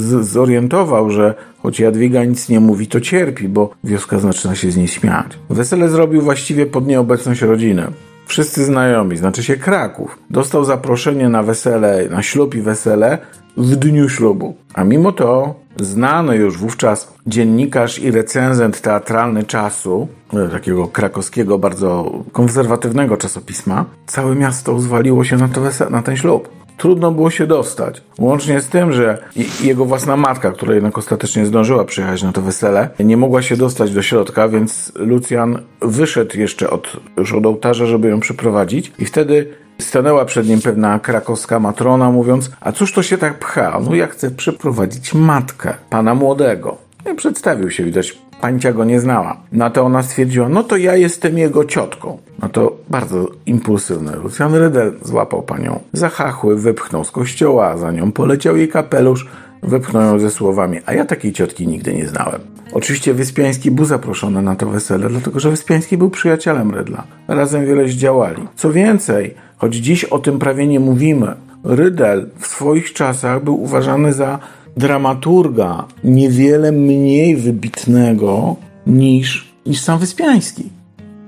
z, 0.00 0.26
zorientował, 0.28 1.10
że 1.10 1.34
choć 1.62 1.80
Jadwiga 1.80 2.24
nic 2.24 2.48
nie 2.48 2.60
mówi, 2.60 2.86
to 2.86 3.00
cierpi, 3.00 3.48
bo 3.48 3.70
wioska 3.84 4.18
zaczyna 4.18 4.54
się 4.54 4.70
z 4.70 4.76
niej 4.76 4.88
śmiać. 4.88 5.26
Wesele 5.50 5.88
zrobił 5.88 6.22
właściwie 6.22 6.66
pod 6.66 6.86
nieobecność 6.86 7.42
rodziny. 7.42 7.86
Wszyscy 8.26 8.64
znajomi, 8.64 9.16
znaczy 9.16 9.42
się 9.42 9.56
Kraków, 9.56 10.18
dostał 10.30 10.64
zaproszenie 10.64 11.28
na 11.28 11.42
wesele, 11.42 12.08
na 12.10 12.22
ślub 12.22 12.54
i 12.54 12.62
wesele 12.62 13.18
w 13.56 13.76
dniu 13.76 14.08
ślubu. 14.08 14.54
A 14.74 14.84
mimo 14.84 15.12
to 15.12 15.54
znany 15.80 16.36
już 16.36 16.58
wówczas 16.58 17.12
dziennikarz 17.26 17.98
i 17.98 18.10
recenzent 18.10 18.80
teatralny 18.80 19.44
czasu, 19.44 20.08
e, 20.32 20.48
takiego 20.48 20.88
krakowskiego, 20.88 21.58
bardzo 21.58 22.12
konserwatywnego 22.32 23.16
czasopisma, 23.16 23.84
całe 24.06 24.34
miasto 24.34 24.80
zwaliło 24.80 25.24
się 25.24 25.36
na, 25.36 25.48
to 25.48 25.60
wesele, 25.60 25.90
na 25.90 26.02
ten 26.02 26.16
ślub 26.16 26.59
trudno 26.80 27.10
było 27.10 27.30
się 27.30 27.46
dostać. 27.46 28.02
Łącznie 28.18 28.60
z 28.60 28.68
tym, 28.68 28.92
że 28.92 29.18
jego 29.62 29.84
własna 29.84 30.16
matka, 30.16 30.52
która 30.52 30.74
jednak 30.74 30.98
ostatecznie 30.98 31.46
zdążyła 31.46 31.84
przyjechać 31.84 32.22
na 32.22 32.32
to 32.32 32.42
wesele, 32.42 32.88
nie 33.00 33.16
mogła 33.16 33.42
się 33.42 33.56
dostać 33.56 33.92
do 33.92 34.02
środka, 34.02 34.48
więc 34.48 34.92
Lucjan 34.94 35.58
wyszedł 35.82 36.38
jeszcze 36.38 36.70
od, 36.70 36.96
już 37.16 37.32
od 37.32 37.46
ołtarza, 37.46 37.86
żeby 37.86 38.08
ją 38.08 38.20
przyprowadzić 38.20 38.92
i 38.98 39.04
wtedy 39.04 39.46
stanęła 39.78 40.24
przed 40.24 40.48
nim 40.48 40.60
pewna 40.60 40.98
krakowska 40.98 41.60
matrona, 41.60 42.10
mówiąc, 42.10 42.50
a 42.60 42.72
cóż 42.72 42.92
to 42.92 43.02
się 43.02 43.18
tak 43.18 43.38
pcha? 43.38 43.80
No 43.84 43.94
ja 43.94 44.06
chcę 44.06 44.30
przyprowadzić 44.30 45.14
matkę, 45.14 45.74
pana 45.90 46.14
młodego. 46.14 46.76
I 47.12 47.14
przedstawił 47.14 47.70
się, 47.70 47.84
widać, 47.84 48.18
pańcia 48.40 48.72
go 48.72 48.84
nie 48.84 49.00
znała. 49.00 49.36
Na 49.52 49.70
to 49.70 49.82
ona 49.82 50.02
stwierdziła, 50.02 50.48
no 50.48 50.62
to 50.62 50.76
ja 50.76 50.96
jestem 50.96 51.38
jego 51.38 51.64
ciotką. 51.64 52.18
No 52.42 52.48
to 52.48 52.76
bardzo 52.90 53.28
impulsywne. 53.46 54.16
Lucjan 54.16 54.54
Rydel 54.54 54.92
złapał 55.02 55.42
panią 55.42 55.80
za 55.92 56.08
chachły, 56.08 56.56
wypchnął 56.56 57.04
z 57.04 57.10
kościoła, 57.10 57.76
za 57.76 57.92
nią 57.92 58.12
poleciał 58.12 58.56
jej 58.56 58.68
kapelusz, 58.68 59.26
wypchnął 59.62 60.02
ją 60.02 60.18
ze 60.18 60.30
słowami, 60.30 60.78
a 60.86 60.94
ja 60.94 61.04
takiej 61.04 61.32
ciotki 61.32 61.68
nigdy 61.68 61.94
nie 61.94 62.08
znałem. 62.08 62.40
Oczywiście 62.72 63.14
Wyspiański 63.14 63.70
był 63.70 63.84
zaproszony 63.84 64.42
na 64.42 64.56
to 64.56 64.66
wesele, 64.66 65.08
dlatego 65.08 65.40
że 65.40 65.50
Wyspiański 65.50 65.96
był 65.96 66.10
przyjacielem 66.10 66.74
Rydla. 66.74 67.04
Razem 67.28 67.66
wiele 67.66 67.88
zdziałali. 67.88 68.48
Co 68.56 68.72
więcej, 68.72 69.34
choć 69.56 69.74
dziś 69.74 70.04
o 70.04 70.18
tym 70.18 70.38
prawie 70.38 70.66
nie 70.66 70.80
mówimy, 70.80 71.34
Rydel 71.64 72.28
w 72.38 72.46
swoich 72.46 72.92
czasach 72.92 73.44
był 73.44 73.62
uważany 73.62 74.12
za 74.12 74.38
dramaturga 74.76 75.84
niewiele 76.04 76.72
mniej 76.72 77.36
wybitnego 77.36 78.56
niż, 78.86 79.54
niż 79.66 79.80
sam 79.80 79.98
Wyspiański. 79.98 80.64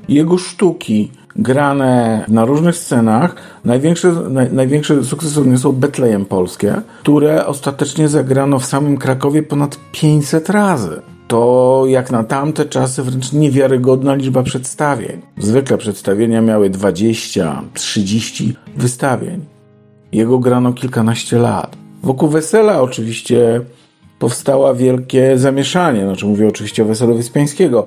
Jego 0.09 0.39
sztuki 0.39 1.10
grane 1.36 2.24
na 2.28 2.44
różnych 2.44 2.77
scenach. 2.77 3.35
Największy, 3.64 4.12
naj, 4.31 4.52
największy 4.52 5.05
sukces 5.05 5.39
odniosło 5.39 5.73
Betlejem 5.73 6.24
Polskie, 6.24 6.74
które 7.01 7.47
ostatecznie 7.47 8.09
zagrano 8.09 8.59
w 8.59 8.64
samym 8.64 8.98
Krakowie 8.98 9.43
ponad 9.43 9.78
500 9.93 10.51
razy. 10.51 11.02
To 11.28 11.85
jak 11.86 12.10
na 12.10 12.24
tamte 12.24 12.64
czasy 12.64 13.02
wręcz 13.02 13.32
niewiarygodna 13.32 14.14
liczba 14.14 14.43
przedstawień. 14.43 15.20
Zwykle 15.39 15.78
przedstawienia 15.78 16.40
miały 16.40 16.70
20, 16.70 17.62
30 17.74 18.56
wystawień. 18.77 19.44
Jego 20.12 20.39
grano 20.39 20.73
kilkanaście 20.73 21.39
lat. 21.39 21.82
Wokół 22.03 22.29
wesela 22.29 22.81
oczywiście 22.81 23.61
powstała 24.19 24.74
wielkie 24.74 25.39
zamieszanie. 25.39 26.05
Znaczy 26.05 26.27
mówię 26.27 26.49
oczywiście 26.49 26.83
o 26.83 26.87
weselu 26.87 27.15
Wyspiańskiego. 27.15 27.87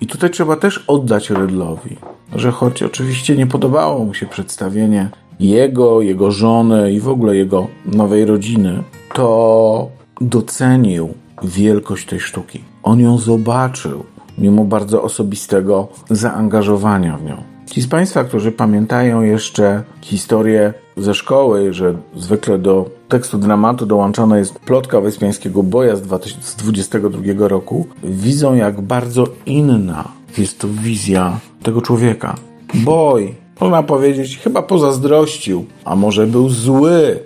I 0.00 0.06
tutaj 0.06 0.30
trzeba 0.30 0.56
też 0.56 0.84
oddać 0.86 1.30
Rydlowi, 1.30 1.96
że 2.36 2.50
choć 2.50 2.82
oczywiście 2.82 3.36
nie 3.36 3.46
podobało 3.46 4.04
mu 4.04 4.14
się 4.14 4.26
przedstawienie 4.26 5.10
jego, 5.40 6.00
jego 6.00 6.30
żony 6.30 6.92
i 6.92 7.00
w 7.00 7.08
ogóle 7.08 7.36
jego 7.36 7.66
nowej 7.86 8.24
rodziny, 8.24 8.82
to 9.14 9.88
docenił 10.20 11.08
wielkość 11.42 12.06
tej 12.06 12.20
sztuki. 12.20 12.60
On 12.82 13.00
ją 13.00 13.18
zobaczył, 13.18 14.04
mimo 14.38 14.64
bardzo 14.64 15.02
osobistego 15.02 15.88
zaangażowania 16.10 17.16
w 17.16 17.24
nią. 17.24 17.36
Ci 17.66 17.82
z 17.82 17.86
Państwa, 17.86 18.24
którzy 18.24 18.52
pamiętają 18.52 19.22
jeszcze 19.22 19.82
historię 20.00 20.74
ze 20.96 21.14
szkoły, 21.14 21.72
że 21.72 21.94
zwykle 22.16 22.58
do 22.58 22.99
tekstu 23.10 23.38
dramatu 23.38 23.86
dołączona 23.86 24.38
jest 24.38 24.58
plotka 24.58 25.00
Wyspiańskiego 25.00 25.62
Boja 25.62 25.96
z 25.96 26.02
2022 26.02 27.48
roku, 27.48 27.86
widzą 28.04 28.54
jak 28.54 28.80
bardzo 28.80 29.24
inna 29.46 30.08
jest 30.38 30.58
to 30.58 30.68
wizja 30.68 31.40
tego 31.62 31.82
człowieka. 31.82 32.34
Boj, 32.74 33.34
można 33.60 33.82
powiedzieć, 33.82 34.38
chyba 34.38 34.62
pozazdrościł, 34.62 35.64
a 35.84 35.96
może 35.96 36.26
był 36.26 36.48
zły 36.48 37.18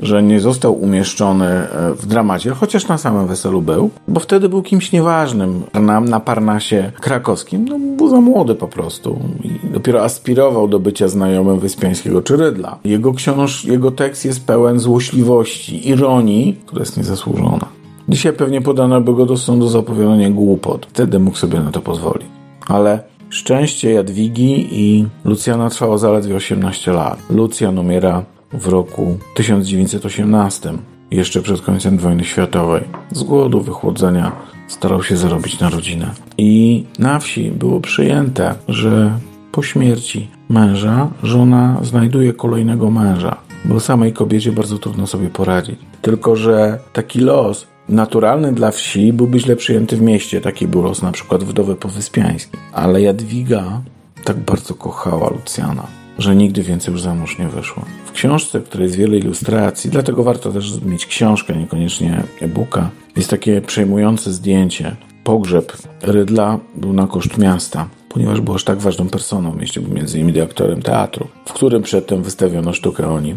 że 0.00 0.22
nie 0.22 0.40
został 0.40 0.82
umieszczony 0.82 1.46
e, 1.46 1.68
w 1.94 2.06
dramacie, 2.06 2.50
chociaż 2.50 2.88
na 2.88 2.98
samym 2.98 3.26
weselu 3.26 3.62
był, 3.62 3.90
bo 4.08 4.20
wtedy 4.20 4.48
był 4.48 4.62
kimś 4.62 4.92
nieważnym 4.92 5.62
na, 5.74 6.00
na 6.00 6.20
Parnasie 6.20 6.92
krakowskim. 7.00 7.64
No, 7.68 7.78
był 7.96 8.08
za 8.08 8.20
młody 8.20 8.54
po 8.54 8.68
prostu 8.68 9.18
i 9.44 9.68
dopiero 9.72 10.02
aspirował 10.02 10.68
do 10.68 10.78
bycia 10.78 11.08
znajomym 11.08 11.58
Wyspiańskiego 11.58 12.22
czy 12.22 12.36
Rydla. 12.36 12.78
Jego 12.84 13.12
książ, 13.12 13.64
jego 13.64 13.90
tekst 13.90 14.24
jest 14.24 14.46
pełen 14.46 14.78
złośliwości, 14.78 15.88
ironii, 15.88 16.56
która 16.66 16.80
jest 16.80 16.96
niezasłużona. 16.96 17.66
Dzisiaj 18.08 18.32
pewnie 18.32 18.60
podano 18.60 19.00
by 19.00 19.14
go 19.14 19.26
do 19.26 19.36
sądu 19.36 19.68
za 19.68 19.78
opowiadanie 19.78 20.30
głupot. 20.30 20.86
Wtedy 20.86 21.18
mógł 21.18 21.36
sobie 21.36 21.60
na 21.60 21.70
to 21.70 21.80
pozwolić. 21.80 22.26
Ale 22.68 23.02
szczęście 23.30 23.92
Jadwigi 23.92 24.68
i 24.70 25.06
Lucjana 25.24 25.70
trwało 25.70 25.98
zaledwie 25.98 26.36
18 26.36 26.92
lat. 26.92 27.18
Lucjan 27.30 27.78
umiera 27.78 28.24
w 28.54 28.66
roku 28.66 29.18
1918, 29.34 30.72
jeszcze 31.10 31.42
przed 31.42 31.60
końcem 31.60 31.98
wojny 31.98 32.24
światowej. 32.24 32.82
Z 33.12 33.22
głodu, 33.22 33.60
wychłodzenia 33.60 34.32
starał 34.68 35.02
się 35.02 35.16
zarobić 35.16 35.60
na 35.60 35.70
rodzinę. 35.70 36.10
I 36.38 36.84
na 36.98 37.18
wsi 37.18 37.50
było 37.50 37.80
przyjęte, 37.80 38.54
że 38.68 39.18
po 39.52 39.62
śmierci 39.62 40.28
męża 40.48 41.10
żona 41.22 41.78
znajduje 41.82 42.32
kolejnego 42.32 42.90
męża, 42.90 43.36
bo 43.64 43.80
samej 43.80 44.12
kobiecie 44.12 44.52
bardzo 44.52 44.78
trudno 44.78 45.06
sobie 45.06 45.28
poradzić. 45.28 45.78
Tylko, 46.02 46.36
że 46.36 46.78
taki 46.92 47.20
los 47.20 47.66
naturalny 47.88 48.52
dla 48.52 48.70
wsi 48.70 49.12
byłby 49.12 49.40
źle 49.40 49.56
przyjęty 49.56 49.96
w 49.96 50.02
mieście. 50.02 50.40
Taki 50.40 50.68
był 50.68 50.82
los 50.82 51.02
na 51.02 51.12
przykład 51.12 51.44
wdowy 51.44 51.76
powyspiańskiej. 51.76 52.60
Ale 52.72 53.02
Jadwiga 53.02 53.80
tak 54.24 54.36
bardzo 54.36 54.74
kochała 54.74 55.30
Lucjana 55.30 56.03
że 56.18 56.36
nigdy 56.36 56.62
więcej 56.62 56.92
już 56.92 57.02
za 57.02 57.14
mąż 57.14 57.38
nie 57.38 57.48
wyszła. 57.48 57.84
W 58.04 58.12
książce, 58.12 58.60
w 58.60 58.64
której 58.64 58.84
jest 58.84 58.96
wiele 58.96 59.18
ilustracji, 59.18 59.90
dlatego 59.90 60.24
warto 60.24 60.52
też 60.52 60.80
mieć 60.82 61.06
książkę, 61.06 61.56
niekoniecznie 61.56 62.22
e-booka, 62.40 62.90
jest 63.16 63.30
takie 63.30 63.60
przejmujące 63.60 64.32
zdjęcie. 64.32 64.96
Pogrzeb 65.24 65.72
Rydla 66.02 66.58
był 66.76 66.92
na 66.92 67.06
koszt 67.06 67.38
miasta, 67.38 67.88
ponieważ 68.08 68.40
był 68.40 68.54
aż 68.54 68.64
tak 68.64 68.78
ważną 68.78 69.08
personą 69.08 69.52
w 69.52 69.60
mieście, 69.60 69.80
był 69.80 69.94
między 69.94 70.18
innymi 70.18 70.32
dyrektorem 70.32 70.82
teatru, 70.82 71.28
w 71.44 71.52
którym 71.52 71.82
przedtem 71.82 72.22
wystawiono 72.22 72.72
sztukę 72.72 73.08
o 73.08 73.20
nim. 73.20 73.36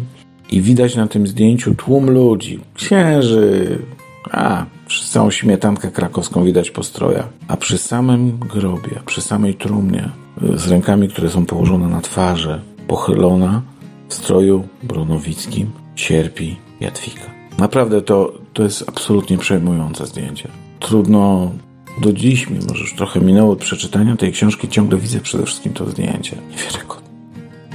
I 0.50 0.60
widać 0.60 0.96
na 0.96 1.06
tym 1.06 1.26
zdjęciu 1.26 1.74
tłum 1.74 2.10
ludzi, 2.10 2.60
księży, 2.74 3.78
a, 4.32 4.66
całą 5.08 5.30
śmietankę 5.30 5.90
krakowską 5.90 6.44
widać 6.44 6.70
po 6.70 6.82
strojach. 6.82 7.28
A 7.48 7.56
przy 7.56 7.78
samym 7.78 8.38
grobie, 8.38 9.00
przy 9.06 9.20
samej 9.20 9.54
trumnie, 9.54 10.10
z 10.54 10.68
rękami, 10.68 11.08
które 11.08 11.30
są 11.30 11.46
położone 11.46 11.88
na 11.88 12.00
twarzy, 12.00 12.60
pochylona 12.88 13.62
w 14.08 14.14
stroju 14.14 14.68
bronowickim, 14.82 15.70
cierpi 15.94 16.56
Jadwiga. 16.80 17.22
Naprawdę 17.58 18.02
to, 18.02 18.32
to 18.52 18.62
jest 18.62 18.88
absolutnie 18.88 19.38
przejmujące 19.38 20.06
zdjęcie. 20.06 20.48
Trudno 20.80 21.50
do 22.00 22.12
dziś, 22.12 22.50
mimo 22.50 22.74
że 22.74 22.80
już 22.80 22.94
trochę 22.94 23.20
minęło 23.20 23.52
od 23.52 23.58
przeczytania 23.58 24.16
tej 24.16 24.32
książki, 24.32 24.68
ciągle 24.68 24.98
widzę 24.98 25.20
przede 25.20 25.44
wszystkim 25.44 25.72
to 25.72 25.90
zdjęcie. 25.90 26.36
Niewiarygodne. 26.50 27.08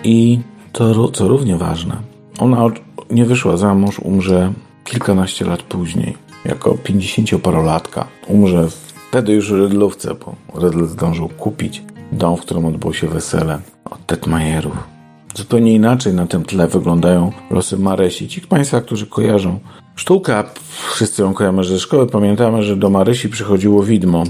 I 0.03 0.39
to, 0.71 1.09
co 1.09 1.27
równie 1.27 1.57
ważne, 1.57 1.97
ona 2.39 2.69
nie 3.11 3.25
wyszła 3.25 3.57
za 3.57 3.75
mąż, 3.75 3.99
umrze 3.99 4.53
kilkanaście 4.83 5.45
lat 5.45 5.63
później, 5.63 6.17
jako 6.45 6.71
50-parolatka. 6.71 8.03
Umrze 8.27 8.67
wtedy 9.09 9.33
już 9.33 9.51
w 9.51 9.55
Rydlówce, 9.55 10.15
bo 10.15 10.35
Rydl 10.59 10.85
zdążył 10.85 11.29
kupić 11.29 11.83
dom, 12.11 12.37
w 12.37 12.41
którym 12.41 12.65
odbyło 12.65 12.93
się 12.93 13.07
wesele 13.07 13.59
od 13.85 14.05
Tetmajerów. 14.05 14.93
Zupełnie 15.35 15.73
inaczej 15.73 16.13
na 16.13 16.27
tym 16.27 16.43
tle 16.43 16.67
wyglądają 16.67 17.31
losy 17.51 17.77
Marysi. 17.77 18.27
Ci 18.27 18.41
Państwa, 18.41 18.81
którzy 18.81 19.07
kojarzą 19.07 19.59
sztukę, 19.95 20.43
wszyscy 20.91 21.21
ją 21.21 21.33
kojarzymy 21.33 21.63
ze 21.63 21.79
szkoły, 21.79 22.07
pamiętamy, 22.07 22.63
że 22.63 22.75
do 22.75 22.89
Marysi 22.89 23.29
przychodziło 23.29 23.83
widmo 23.83 24.23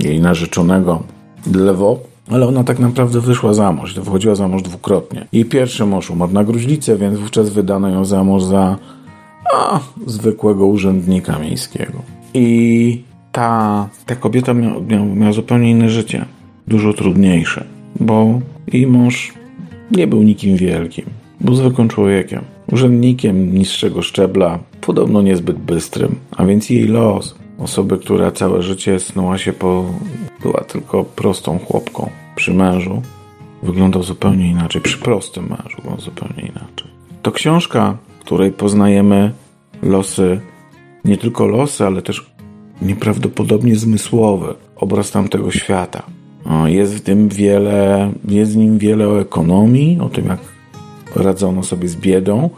jej 0.00 0.20
narzeczonego 0.20 1.02
Dlewo, 1.46 1.98
ale 2.30 2.46
ona 2.46 2.64
tak 2.64 2.78
naprawdę 2.78 3.20
wyszła 3.20 3.54
za 3.54 3.72
mąż. 3.72 3.94
Wychodziła 3.94 4.34
za 4.34 4.48
mąż 4.48 4.62
dwukrotnie. 4.62 5.26
Jej 5.32 5.44
pierwszy 5.44 5.86
mąż 5.86 6.10
umarł 6.10 6.32
na 6.32 6.44
gruźlicę, 6.44 6.96
więc 6.96 7.18
wówczas 7.18 7.50
wydano 7.50 7.88
ją 7.88 8.04
za 8.04 8.24
mąż 8.24 8.42
za 8.42 8.76
a, 9.54 9.80
zwykłego 10.06 10.66
urzędnika 10.66 11.38
miejskiego. 11.38 12.02
I 12.34 13.02
ta, 13.32 13.88
ta 14.06 14.16
kobieta 14.16 14.54
miała, 14.54 15.32
zupełnie 15.32 15.70
inne 15.70 15.90
życie 15.90 16.24
dużo 16.68 16.92
trudniejsze, 16.92 17.64
bo 18.00 18.40
jej 18.72 18.86
mąż 18.86 19.32
nie 19.90 20.06
był 20.06 20.22
nikim 20.22 20.56
wielkim. 20.56 21.04
Był 21.40 21.54
zwykłym 21.54 21.88
człowiekiem, 21.88 22.44
urzędnikiem 22.72 23.54
niższego 23.54 24.02
szczebla, 24.02 24.58
podobno 24.80 25.22
niezbyt 25.22 25.58
bystrym, 25.58 26.14
a 26.36 26.44
więc 26.44 26.70
jej 26.70 26.84
los, 26.84 27.34
osoby, 27.58 27.98
która 27.98 28.30
całe 28.30 28.62
życie 28.62 29.00
snuła 29.00 29.38
się 29.38 29.52
po. 29.52 29.84
była 30.42 30.60
tylko 30.60 31.04
prostą 31.04 31.58
chłopką 31.58 32.10
przy 32.36 32.54
mężu, 32.54 33.02
wyglądał 33.62 34.02
zupełnie 34.02 34.50
inaczej. 34.50 34.82
Przy 34.82 34.98
prostym 34.98 35.44
mężu 35.44 35.82
był 35.84 36.00
zupełnie 36.00 36.42
inaczej. 36.42 36.90
To 37.22 37.32
książka, 37.32 37.96
której 38.24 38.52
poznajemy 38.52 39.32
losy, 39.82 40.40
nie 41.04 41.16
tylko 41.16 41.46
losy, 41.46 41.86
ale 41.86 42.02
też 42.02 42.32
nieprawdopodobnie 42.82 43.76
zmysłowy 43.76 44.54
obraz 44.76 45.10
tamtego 45.10 45.50
świata. 45.50 46.02
Jest 46.66 46.94
w 46.94 47.00
tym 47.00 47.28
wiele, 47.28 48.12
jest 48.28 48.52
w 48.52 48.56
nim 48.56 48.78
wiele 48.78 49.08
o 49.08 49.20
ekonomii, 49.20 50.00
o 50.00 50.08
tym, 50.08 50.26
jak 50.26 50.38
radzono 51.16 51.62
sobie 51.62 51.88
z 51.88 51.96
biedą, 51.96 52.50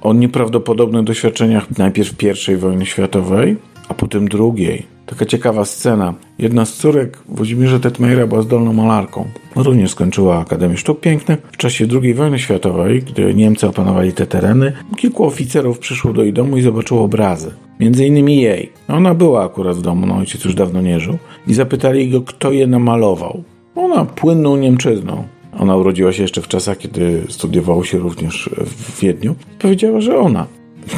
o 0.00 0.12
nieprawdopodobnych 0.12 1.04
doświadczeniach 1.04 1.78
najpierw 1.78 2.14
I 2.48 2.56
wojny 2.56 2.86
światowej, 2.86 3.56
a 3.88 3.94
potem 3.94 4.28
II. 4.32 4.91
Taka 5.12 5.26
ciekawa 5.26 5.64
scena. 5.64 6.14
Jedna 6.38 6.64
z 6.64 6.72
córek 6.72 7.18
Włodzimierza 7.28 7.78
Tetmajera 7.78 8.26
była 8.26 8.42
zdolną 8.42 8.72
malarką. 8.72 9.28
Również 9.56 9.90
skończyła 9.90 10.38
Akademię 10.38 10.76
Sztuk 10.76 11.00
Pięknych. 11.00 11.38
W 11.52 11.56
czasie 11.56 11.86
II 12.02 12.14
wojny 12.14 12.38
światowej, 12.38 13.02
gdy 13.02 13.34
Niemcy 13.34 13.68
opanowali 13.68 14.12
te 14.12 14.26
tereny, 14.26 14.72
kilku 14.96 15.24
oficerów 15.24 15.78
przyszło 15.78 16.12
do 16.12 16.22
jej 16.22 16.32
domu 16.32 16.56
i 16.56 16.62
zobaczyło 16.62 17.02
obrazy. 17.02 17.50
Między 17.80 18.06
innymi 18.06 18.40
jej. 18.40 18.72
Ona 18.88 19.14
była 19.14 19.44
akurat 19.44 19.76
w 19.76 19.82
domu, 19.82 20.06
no 20.06 20.16
ojciec 20.16 20.44
już 20.44 20.54
dawno 20.54 20.80
nie 20.80 21.00
żył. 21.00 21.18
I 21.46 21.54
zapytali 21.54 22.10
go, 22.10 22.20
kto 22.20 22.52
je 22.52 22.66
namalował. 22.66 23.42
Ona 23.74 24.04
płynną 24.04 24.56
Niemczyzną. 24.56 25.24
Ona 25.58 25.76
urodziła 25.76 26.12
się 26.12 26.22
jeszcze 26.22 26.42
w 26.42 26.48
czasach, 26.48 26.78
kiedy 26.78 27.22
studiowało 27.28 27.84
się 27.84 27.98
również 27.98 28.50
w 28.56 29.00
Wiedniu. 29.00 29.34
Powiedziała, 29.58 30.00
że 30.00 30.18
ona. 30.18 30.46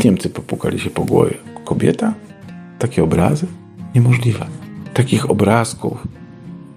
Niemcy 0.04 0.30
popukali 0.30 0.80
się 0.80 0.90
po 0.90 1.04
głowie. 1.04 1.34
Kobieta? 1.64 2.14
Takie 2.78 3.04
obrazy? 3.04 3.46
Niemożliwe. 3.94 4.46
Takich 4.94 5.30
obrazków 5.30 6.06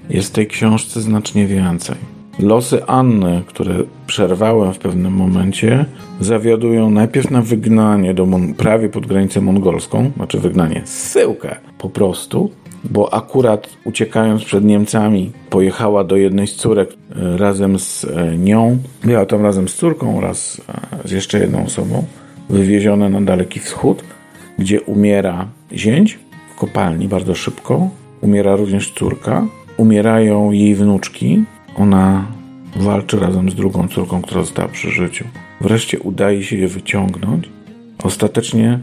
jest 0.10 0.30
w 0.30 0.32
tej 0.32 0.48
książce 0.48 1.02
znacznie 1.02 1.48
więcej. 1.48 1.96
Losy 2.40 2.86
Anny, 2.86 3.44
które 3.48 3.76
przerwałem 4.08 4.74
w 4.74 4.78
pewnym 4.78 5.14
momencie, 5.14 5.86
zawiadują 6.20 6.90
najpierw 6.90 7.32
na 7.32 7.42
wygnanie 7.42 8.14
do 8.14 8.28
prawie 8.58 8.90
pod 8.90 9.06
granicę 9.06 9.42
mongolską, 9.42 10.12
znaczy 10.16 10.40
wygnanie, 10.40 10.82
zsyłkę 10.86 11.56
po 11.78 11.90
prostu, 11.90 12.52
bo 12.84 13.14
akurat 13.14 13.70
uciekając 13.84 14.44
przed 14.44 14.64
Niemcami 14.64 15.32
pojechała 15.50 16.04
do 16.04 16.16
jednej 16.16 16.48
z 16.48 16.56
córek 16.56 16.90
e, 16.90 17.38
razem 17.38 17.80
z 17.80 18.04
e, 18.04 18.38
nią. 18.38 18.78
Była 19.04 19.26
tam 19.26 19.44
razem 19.44 19.68
z 19.68 19.76
córką 19.76 20.18
oraz 20.18 20.62
e, 21.04 21.08
z 21.08 21.12
jeszcze 21.12 21.40
jedną 21.40 21.66
osobą, 21.66 22.06
wywiezione 22.50 23.10
na 23.10 23.22
Daleki 23.22 23.60
Wschód, 23.60 24.04
gdzie 24.60 24.82
umiera 24.82 25.48
zięć 25.74 26.20
kopalni 26.58 27.08
bardzo 27.08 27.36
szybko. 27.36 27.90
Umiera 28.22 28.56
również 28.56 28.92
córka. 28.92 29.48
Umierają 29.78 30.52
jej 30.52 30.76
wnuczki. 30.76 31.44
Ona 31.76 32.26
walczy 32.76 33.20
razem 33.20 33.50
z 33.50 33.56
drugą 33.56 33.88
córką, 33.88 34.22
która 34.22 34.42
została 34.42 34.68
przy 34.68 34.90
życiu. 34.92 35.26
Wreszcie 35.62 36.00
udaje 36.00 36.44
się 36.44 36.58
je 36.58 36.68
wyciągnąć. 36.68 37.50
Ostatecznie 38.04 38.80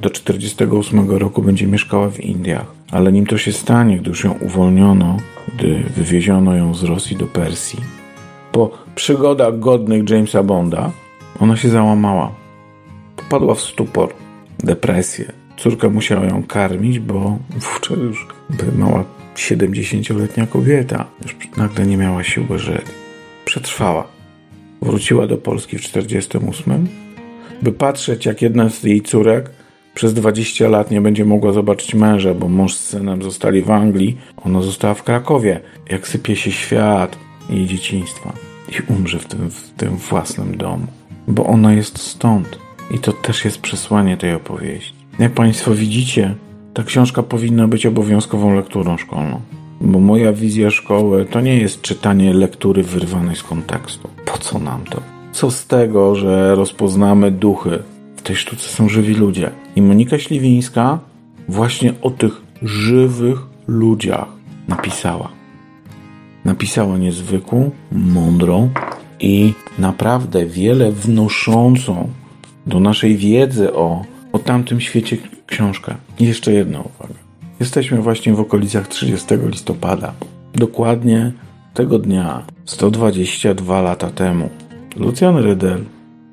do 0.00 0.10
48 0.10 1.10
roku 1.10 1.42
będzie 1.42 1.66
mieszkała 1.66 2.10
w 2.10 2.20
Indiach. 2.20 2.66
Ale 2.90 3.12
nim 3.12 3.26
to 3.26 3.38
się 3.38 3.52
stanie, 3.52 3.98
gdy 3.98 4.08
już 4.08 4.24
ją 4.24 4.34
uwolniono, 4.40 5.16
gdy 5.54 5.82
wywieziono 5.96 6.54
ją 6.54 6.74
z 6.74 6.82
Rosji 6.82 7.16
do 7.16 7.26
Persji, 7.26 7.80
po 8.52 8.70
przygodach 8.94 9.58
godnych 9.58 10.10
Jamesa 10.10 10.42
Bonda, 10.42 10.90
ona 11.40 11.56
się 11.56 11.68
załamała. 11.68 12.32
Popadła 13.16 13.54
w 13.54 13.60
stupor, 13.60 14.08
depresję. 14.58 15.32
Córka 15.58 15.88
musiała 15.88 16.24
ją 16.24 16.42
karmić, 16.42 16.98
bo 16.98 17.38
wówczas 17.50 17.98
już 17.98 18.26
mała 18.76 19.04
70-letnia 19.36 20.46
kobieta 20.46 21.04
już 21.22 21.36
nagle 21.56 21.86
nie 21.86 21.96
miała 21.96 22.24
sił, 22.24 22.44
żyć. 22.56 22.86
Przetrwała. 23.44 24.08
Wróciła 24.82 25.26
do 25.26 25.36
Polski 25.38 25.78
w 25.78 25.80
48, 25.80 26.86
by 27.62 27.72
patrzeć, 27.72 28.26
jak 28.26 28.42
jedna 28.42 28.70
z 28.70 28.82
jej 28.82 29.02
córek 29.02 29.50
przez 29.94 30.14
20 30.14 30.68
lat 30.68 30.90
nie 30.90 31.00
będzie 31.00 31.24
mogła 31.24 31.52
zobaczyć 31.52 31.94
męża, 31.94 32.34
bo 32.34 32.48
mąż 32.48 32.74
z 32.74 32.84
synem 32.84 33.22
zostali 33.22 33.62
w 33.62 33.70
Anglii, 33.70 34.16
ona 34.36 34.62
została 34.62 34.94
w 34.94 35.02
Krakowie. 35.02 35.60
Jak 35.90 36.08
sypie 36.08 36.36
się 36.36 36.52
świat 36.52 37.18
jej 37.50 37.66
dzieciństwa 37.66 38.32
i 38.68 38.92
umrze 38.92 39.18
w 39.18 39.26
tym, 39.26 39.50
w 39.50 39.70
tym 39.70 39.96
własnym 39.96 40.56
domu, 40.56 40.86
bo 41.28 41.44
ona 41.44 41.72
jest 41.72 41.98
stąd. 41.98 42.58
I 42.90 42.98
to 42.98 43.12
też 43.12 43.44
jest 43.44 43.60
przesłanie 43.60 44.16
tej 44.16 44.34
opowieści. 44.34 44.97
Jak 45.18 45.32
Państwo 45.32 45.74
widzicie, 45.74 46.34
ta 46.74 46.82
książka 46.82 47.22
powinna 47.22 47.68
być 47.68 47.86
obowiązkową 47.86 48.54
lekturą 48.54 48.96
szkolną. 48.96 49.40
Bo 49.80 49.98
moja 49.98 50.32
wizja 50.32 50.70
szkoły 50.70 51.24
to 51.24 51.40
nie 51.40 51.56
jest 51.56 51.82
czytanie 51.82 52.34
lektury 52.34 52.82
wyrwanej 52.82 53.36
z 53.36 53.42
kontekstu. 53.42 54.08
Po 54.24 54.38
co 54.38 54.58
nam 54.58 54.84
to? 54.84 55.00
Co 55.32 55.50
z 55.50 55.66
tego, 55.66 56.14
że 56.14 56.54
rozpoznamy 56.54 57.30
duchy? 57.30 57.82
W 58.16 58.22
tej 58.22 58.36
sztuce 58.36 58.68
są 58.68 58.88
żywi 58.88 59.14
ludzie. 59.14 59.50
I 59.76 59.82
Monika 59.82 60.18
Śliwińska 60.18 60.98
właśnie 61.48 61.94
o 62.02 62.10
tych 62.10 62.42
żywych 62.62 63.38
ludziach 63.66 64.28
napisała. 64.68 65.28
Napisała 66.44 66.98
niezwykłą, 66.98 67.70
mądrą 67.92 68.70
i 69.20 69.52
naprawdę 69.78 70.46
wiele 70.46 70.92
wnoszącą 70.92 72.08
do 72.66 72.80
naszej 72.80 73.16
wiedzy 73.16 73.74
o, 73.74 74.04
tamtym 74.48 74.80
świecie 74.80 75.16
książkę. 75.46 75.94
I 76.18 76.24
jeszcze 76.24 76.52
jedna 76.52 76.80
uwaga. 76.80 77.14
Jesteśmy 77.60 77.98
właśnie 77.98 78.34
w 78.34 78.40
okolicach 78.40 78.88
30 78.88 79.26
listopada. 79.46 80.12
Dokładnie 80.54 81.32
tego 81.74 81.98
dnia, 81.98 82.42
122 82.64 83.82
lata 83.82 84.10
temu, 84.10 84.48
Lucjan 84.96 85.36
Rydel 85.36 85.84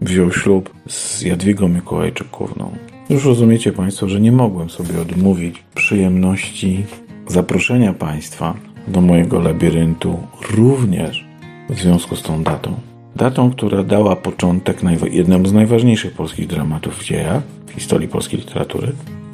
wziął 0.02 0.32
ślub 0.32 0.74
z 0.88 1.22
Jadwigą 1.22 1.68
Mikołajczykówną. 1.68 2.72
Już 3.10 3.26
rozumiecie 3.26 3.72
Państwo, 3.72 4.10
że 4.10 4.22
nie 4.22 4.32
mogłem 4.32 4.70
sobie 4.70 5.02
odmówić 5.02 5.64
przyjemności 5.76 6.86
zaproszenia 7.28 7.94
Państwa 7.94 8.54
do 8.88 9.02
mojego 9.02 9.40
labiryntu 9.40 10.20
również 10.52 11.26
w 11.70 11.80
związku 11.80 12.16
z 12.16 12.22
tą 12.22 12.44
datą. 12.44 12.95
Datą, 13.16 13.52
która 13.52 13.84
dała 13.84 14.16
początek 14.16 14.78
jednemu 15.12 15.46
z 15.46 15.54
najważniejszych 15.54 16.14
polskich 16.14 16.48
dramatów 16.48 16.98
w 16.98 17.04
dziejach, 17.04 17.44
w 17.68 17.72
historii 17.72 18.08
polskiej 18.08 18.40
literatury, 18.40 18.92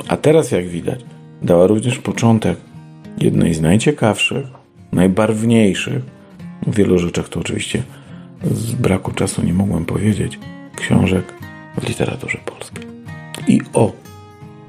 a 0.07 0.17
teraz, 0.17 0.51
jak 0.51 0.67
widać, 0.67 0.99
dała 1.41 1.67
również 1.67 1.99
początek 1.99 2.57
jednej 3.17 3.53
z 3.53 3.61
najciekawszych, 3.61 4.45
najbarwniejszych, 4.91 6.03
w 6.67 6.75
wielu 6.75 6.97
rzeczach 6.99 7.29
to 7.29 7.39
oczywiście 7.39 7.83
z 8.51 8.71
braku 8.71 9.11
czasu 9.11 9.45
nie 9.45 9.53
mogłem 9.53 9.85
powiedzieć, 9.85 10.39
książek 10.75 11.33
w 11.77 11.87
literaturze 11.87 12.37
polskiej. 12.45 12.85
I 13.47 13.61
o 13.73 13.91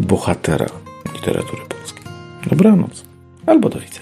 bohaterach 0.00 0.80
literatury 1.14 1.62
polskiej. 1.68 2.04
Dobranoc, 2.50 3.04
albo 3.46 3.68
do 3.68 3.80
widzenia. 3.80 4.01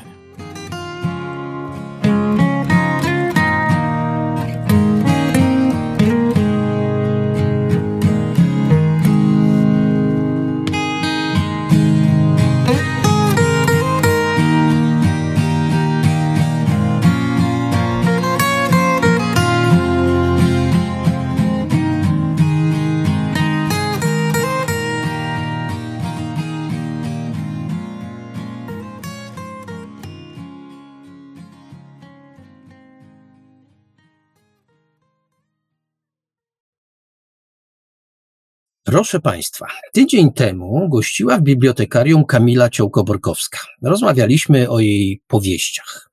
Proszę 38.91 39.21
Państwa, 39.21 39.67
tydzień 39.93 40.33
temu 40.33 40.89
gościła 40.89 41.39
w 41.39 41.43
bibliotekarium 41.43 42.25
Kamila 42.25 42.71
Ciołkoborkowska. 42.71 43.59
Rozmawialiśmy 43.83 44.71
o 44.71 44.81
jej 44.81 45.23
powieściach. 45.27 46.11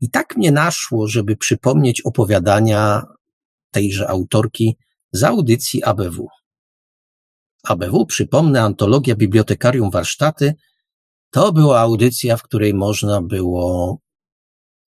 I 0.00 0.10
tak 0.10 0.36
mnie 0.36 0.52
naszło, 0.52 1.08
żeby 1.08 1.36
przypomnieć 1.36 2.00
opowiadania 2.00 3.02
tejże 3.70 4.08
autorki 4.08 4.76
z 5.12 5.24
audycji 5.24 5.84
ABW. 5.84 6.28
ABW, 7.62 8.06
przypomnę, 8.06 8.62
Antologia 8.62 9.14
Bibliotekarium 9.14 9.90
Warsztaty, 9.90 10.54
to 11.30 11.52
była 11.52 11.80
audycja, 11.80 12.36
w 12.36 12.42
której 12.42 12.74
można 12.74 13.22
było 13.22 13.98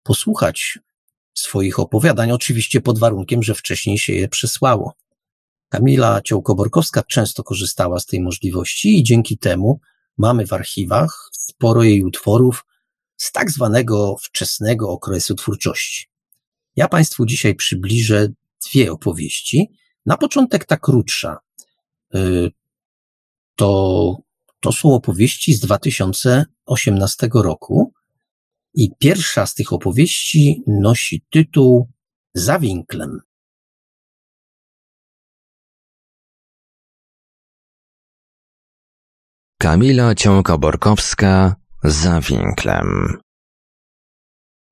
posłuchać 0.03 0.79
swoich 1.33 1.79
opowiadań, 1.79 2.31
oczywiście 2.31 2.81
pod 2.81 2.99
warunkiem, 2.99 3.43
że 3.43 3.55
wcześniej 3.55 3.97
się 3.97 4.13
je 4.13 4.27
przesłało. 4.27 4.93
Kamila 5.69 6.21
Ciołkoborkowska 6.21 7.03
często 7.03 7.43
korzystała 7.43 7.99
z 7.99 8.05
tej 8.05 8.21
możliwości 8.21 8.99
i 8.99 9.03
dzięki 9.03 9.37
temu 9.37 9.79
mamy 10.17 10.47
w 10.47 10.53
archiwach 10.53 11.29
sporo 11.31 11.83
jej 11.83 12.03
utworów 12.03 12.65
z 13.17 13.31
tak 13.31 13.51
zwanego 13.51 14.15
wczesnego 14.21 14.89
okresu 14.89 15.35
twórczości. 15.35 16.07
Ja 16.75 16.87
Państwu 16.87 17.25
dzisiaj 17.25 17.55
przybliżę 17.55 18.27
dwie 18.65 18.91
opowieści. 18.91 19.71
Na 20.05 20.17
początek 20.17 20.65
ta 20.65 20.77
krótsza. 20.77 21.37
Y, 22.15 22.51
to, 23.55 24.17
to 24.59 24.71
są 24.71 24.93
opowieści 24.93 25.53
z 25.53 25.59
2018 25.59 27.29
roku 27.33 27.93
i 28.73 28.91
pierwsza 28.99 29.45
z 29.45 29.53
tych 29.53 29.73
opowieści 29.73 30.63
nosi 30.67 31.25
tytuł 31.29 31.89
Za 32.33 32.59
winklem. 32.59 33.19
Kamila 39.67 40.15
Ciąkoborkowska 40.15 41.55
za 41.83 42.21
winklem. 42.21 43.17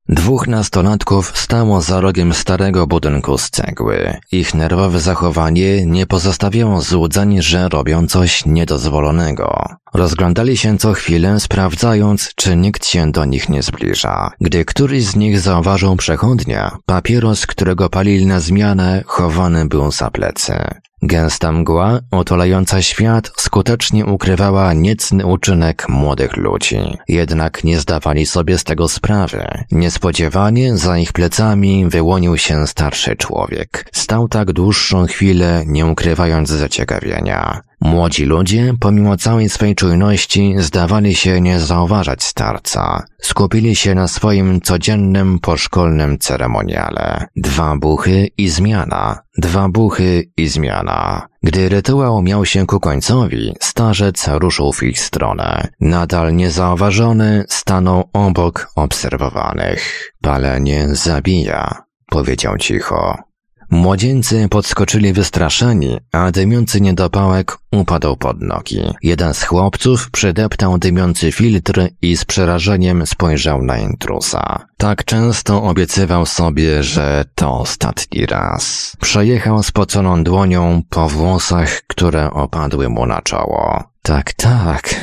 Dwóch 0.09 0.47
nastolatków 0.47 1.37
stało 1.37 1.81
za 1.81 2.01
rogiem 2.01 2.33
starego 2.33 2.87
budynku 2.87 3.37
z 3.37 3.49
cegły. 3.49 4.17
Ich 4.31 4.53
nerwowe 4.53 4.99
zachowanie 4.99 5.85
nie 5.85 6.05
pozostawiało 6.05 6.81
złudzeń, 6.81 7.41
że 7.41 7.69
robią 7.69 8.07
coś 8.07 8.45
niedozwolonego. 8.45 9.65
Rozglądali 9.93 10.57
się 10.57 10.77
co 10.77 10.93
chwilę, 10.93 11.39
sprawdzając, 11.39 12.31
czy 12.35 12.55
nikt 12.55 12.85
się 12.85 13.11
do 13.11 13.25
nich 13.25 13.49
nie 13.49 13.63
zbliża. 13.63 14.31
Gdy 14.41 14.65
któryś 14.65 15.05
z 15.05 15.15
nich 15.15 15.39
zauważył 15.39 15.95
przechodnia, 15.95 16.77
papieros, 16.85 17.45
którego 17.45 17.89
palili 17.89 18.25
na 18.25 18.39
zmianę, 18.39 19.03
chowany 19.05 19.67
był 19.67 19.91
za 19.91 20.11
plecy. 20.11 20.81
Gęsta 21.07 21.51
mgła, 21.51 21.99
otulająca 22.11 22.81
świat, 22.81 23.31
skutecznie 23.37 24.05
ukrywała 24.05 24.73
niecny 24.73 25.25
uczynek 25.25 25.89
młodych 25.89 26.37
ludzi. 26.37 26.97
Jednak 27.07 27.63
nie 27.63 27.79
zdawali 27.79 28.25
sobie 28.25 28.57
z 28.57 28.63
tego 28.63 28.89
sprawy. 28.89 29.47
Niespodziewanie 29.71 30.77
za 30.77 30.97
ich 30.97 31.13
plecami 31.13 31.85
wyłonił 31.89 32.37
się 32.37 32.67
starszy 32.67 33.15
człowiek. 33.15 33.89
Stał 33.93 34.27
tak 34.27 34.51
dłuższą 34.53 35.05
chwilę, 35.05 35.63
nie 35.67 35.85
ukrywając 35.85 36.49
zaciekawienia. 36.49 37.61
Młodzi 37.85 38.25
ludzie, 38.25 38.73
pomimo 38.79 39.17
całej 39.17 39.49
swej 39.49 39.75
czujności, 39.75 40.55
zdawali 40.57 41.15
się 41.15 41.41
nie 41.41 41.59
zauważać 41.59 42.23
starca. 42.23 43.03
Skupili 43.21 43.75
się 43.75 43.95
na 43.95 44.07
swoim 44.07 44.61
codziennym 44.61 45.39
poszkolnym 45.39 46.17
ceremoniale. 46.19 47.27
Dwa 47.35 47.75
buchy 47.77 48.27
i 48.37 48.49
zmiana. 48.49 49.19
Dwa 49.37 49.69
buchy 49.69 50.31
i 50.37 50.47
zmiana. 50.47 51.27
Gdy 51.43 51.69
rytuał 51.69 52.21
miał 52.21 52.45
się 52.45 52.65
ku 52.65 52.79
końcowi, 52.79 53.53
starzec 53.61 54.27
ruszył 54.27 54.73
w 54.73 54.83
ich 54.83 54.99
stronę. 54.99 55.67
Nadal 55.79 56.35
niezauważony 56.35 57.45
stanął 57.49 58.09
obok 58.13 58.67
obserwowanych. 58.75 60.11
Palenie 60.21 60.87
zabija, 60.91 61.83
powiedział 62.09 62.57
cicho. 62.57 63.34
Młodzieńcy 63.69 64.47
podskoczyli 64.49 65.13
wystraszeni, 65.13 65.97
a 66.11 66.31
dymiący 66.31 66.81
niedopałek 66.81 67.57
upadł 67.71 68.17
pod 68.17 68.41
nogi. 68.41 68.81
Jeden 69.03 69.33
z 69.33 69.43
chłopców 69.43 70.11
przydeptał 70.11 70.77
dymiący 70.77 71.31
filtr 71.31 71.81
i 72.01 72.17
z 72.17 72.25
przerażeniem 72.25 73.07
spojrzał 73.07 73.61
na 73.61 73.77
intrusa. 73.77 74.65
Tak 74.77 75.05
często 75.05 75.63
obiecywał 75.63 76.25
sobie, 76.25 76.83
że 76.83 77.25
to 77.35 77.59
ostatni 77.59 78.25
raz. 78.25 78.93
Przejechał 79.01 79.63
spoconą 79.63 80.23
dłonią 80.23 80.81
po 80.89 81.09
włosach, 81.09 81.81
które 81.87 82.31
opadły 82.31 82.89
mu 82.89 83.05
na 83.05 83.21
czoło. 83.21 83.83
Tak, 84.01 84.33
tak. 84.33 84.95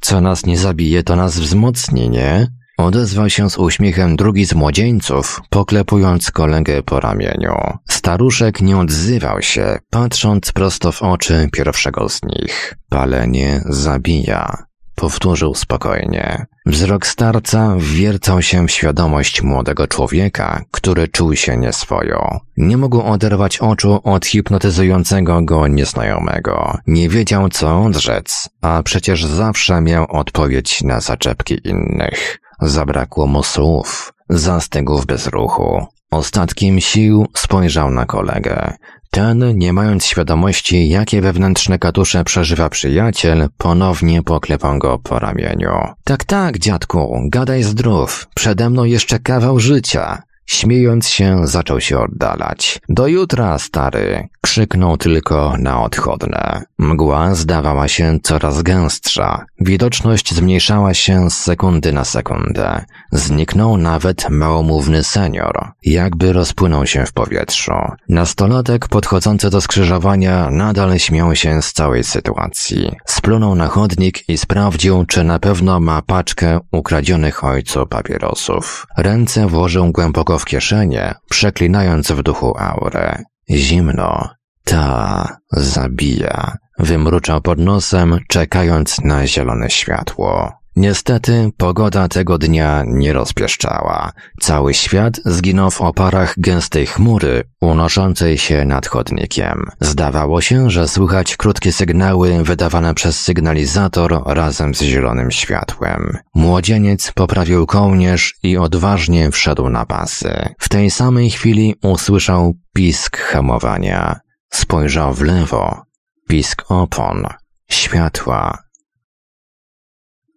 Co 0.00 0.20
nas 0.20 0.46
nie 0.46 0.58
zabije, 0.58 1.02
to 1.02 1.16
nas 1.16 1.38
wzmocni, 1.38 2.10
nie? 2.10 2.46
Odezwał 2.82 3.30
się 3.30 3.50
z 3.50 3.58
uśmiechem 3.58 4.16
drugi 4.16 4.44
z 4.44 4.54
młodzieńców, 4.54 5.40
poklepując 5.50 6.30
kolegę 6.30 6.82
po 6.82 7.00
ramieniu. 7.00 7.54
Staruszek 7.88 8.60
nie 8.60 8.78
odzywał 8.78 9.42
się, 9.42 9.78
patrząc 9.90 10.52
prosto 10.52 10.92
w 10.92 11.02
oczy 11.02 11.48
pierwszego 11.52 12.08
z 12.08 12.20
nich. 12.22 12.74
Palenie 12.88 13.62
zabija. 13.66 14.64
Powtórzył 14.94 15.54
spokojnie. 15.54 16.46
Wzrok 16.66 17.06
starca 17.06 17.76
wwiercał 17.76 18.42
się 18.42 18.66
w 18.66 18.70
świadomość 18.70 19.42
młodego 19.42 19.86
człowieka, 19.86 20.62
który 20.70 21.08
czuł 21.08 21.36
się 21.36 21.56
nieswojo. 21.56 22.40
Nie 22.56 22.76
mógł 22.76 23.00
oderwać 23.00 23.58
oczu 23.58 24.00
od 24.04 24.26
hipnotyzującego 24.26 25.42
go 25.42 25.66
nieznajomego. 25.66 26.78
Nie 26.86 27.08
wiedział, 27.08 27.48
co 27.48 27.82
odrzec, 27.82 28.48
a 28.60 28.82
przecież 28.82 29.24
zawsze 29.24 29.80
miał 29.80 30.06
odpowiedź 30.08 30.82
na 30.82 31.00
zaczepki 31.00 31.60
innych. 31.64 32.41
Zabrakło 32.62 33.26
mu 33.26 33.42
słów, 33.42 34.12
zastygł 34.28 34.98
w 34.98 35.06
bezruchu. 35.06 35.86
Ostatkiem 36.10 36.80
sił 36.80 37.26
spojrzał 37.36 37.90
na 37.90 38.06
kolegę. 38.06 38.76
Ten, 39.10 39.58
nie 39.58 39.72
mając 39.72 40.04
świadomości, 40.04 40.88
jakie 40.88 41.20
wewnętrzne 41.20 41.78
katusze 41.78 42.24
przeżywa 42.24 42.68
przyjaciel, 42.68 43.48
ponownie 43.58 44.22
poklepał 44.22 44.78
go 44.78 44.98
po 44.98 45.18
ramieniu. 45.18 45.70
Tak, 46.04 46.24
tak, 46.24 46.58
dziadku, 46.58 47.20
gadaj 47.24 47.62
zdrów. 47.62 48.26
Przede 48.34 48.70
mną 48.70 48.84
jeszcze 48.84 49.18
kawał 49.18 49.60
życia. 49.60 50.22
Śmiejąc 50.46 51.08
się, 51.08 51.46
zaczął 51.46 51.80
się 51.80 51.98
oddalać. 51.98 52.80
Do 52.88 53.06
jutra, 53.06 53.58
stary! 53.58 54.28
Krzyknął 54.40 54.96
tylko 54.96 55.54
na 55.58 55.82
odchodne. 55.82 56.62
Mgła 56.78 57.34
zdawała 57.34 57.88
się 57.88 58.18
coraz 58.22 58.62
gęstsza. 58.62 59.44
Widoczność 59.60 60.34
zmniejszała 60.34 60.94
się 60.94 61.30
z 61.30 61.34
sekundy 61.34 61.92
na 61.92 62.04
sekundę. 62.04 62.84
Zniknął 63.12 63.76
nawet 63.76 64.30
małomówny 64.30 65.04
senior. 65.04 65.72
Jakby 65.84 66.32
rozpłynął 66.32 66.86
się 66.86 67.06
w 67.06 67.12
powietrzu. 67.12 67.72
Nastolatek 68.08 68.88
podchodzący 68.88 69.50
do 69.50 69.60
skrzyżowania 69.60 70.50
nadal 70.50 70.98
śmiał 70.98 71.36
się 71.36 71.62
z 71.62 71.72
całej 71.72 72.04
sytuacji. 72.04 72.92
Splunął 73.06 73.54
na 73.54 73.68
chodnik 73.68 74.28
i 74.28 74.38
sprawdził, 74.38 75.04
czy 75.06 75.24
na 75.24 75.38
pewno 75.38 75.80
ma 75.80 76.02
paczkę 76.02 76.60
ukradzionych 76.72 77.44
ojcu 77.44 77.86
papierosów. 77.86 78.86
Ręce 78.96 79.46
włożył 79.46 79.92
głęboko 79.92 80.31
w 80.38 80.44
kieszenie, 80.44 81.14
przeklinając 81.30 82.12
w 82.12 82.22
duchu 82.22 82.54
aurę. 82.58 83.22
Zimno. 83.50 84.30
Ta 84.64 85.36
zabija. 85.52 86.56
Wymruczał 86.78 87.40
pod 87.40 87.58
nosem, 87.58 88.18
czekając 88.28 89.00
na 89.00 89.26
zielone 89.26 89.70
światło. 89.70 90.61
Niestety 90.76 91.50
pogoda 91.56 92.08
tego 92.08 92.38
dnia 92.38 92.84
nie 92.86 93.12
rozpieszczała. 93.12 94.12
Cały 94.40 94.74
świat 94.74 95.20
zginął 95.24 95.70
w 95.70 95.80
oparach 95.80 96.34
gęstej 96.36 96.86
chmury 96.86 97.42
unoszącej 97.60 98.38
się 98.38 98.64
nad 98.64 98.86
chodnikiem. 98.86 99.66
Zdawało 99.80 100.40
się, 100.40 100.70
że 100.70 100.88
słychać 100.88 101.36
krótkie 101.36 101.72
sygnały 101.72 102.44
wydawane 102.44 102.94
przez 102.94 103.20
sygnalizator 103.20 104.22
razem 104.26 104.74
z 104.74 104.82
zielonym 104.82 105.30
światłem. 105.30 106.18
Młodzieniec 106.34 107.12
poprawił 107.12 107.66
kołnierz 107.66 108.34
i 108.42 108.56
odważnie 108.56 109.30
wszedł 109.30 109.68
na 109.68 109.86
pasy. 109.86 110.48
W 110.58 110.68
tej 110.68 110.90
samej 110.90 111.30
chwili 111.30 111.74
usłyszał 111.82 112.54
pisk 112.74 113.18
hamowania. 113.18 114.20
Spojrzał 114.50 115.14
w 115.14 115.22
lewo. 115.22 115.82
Pisk 116.28 116.64
opon. 116.68 117.26
Światła 117.70 118.71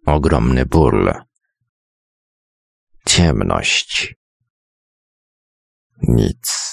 ogromny 0.06 0.66
ból. 0.66 1.12
Ciemność. 3.08 4.14
Nic. 6.02 6.66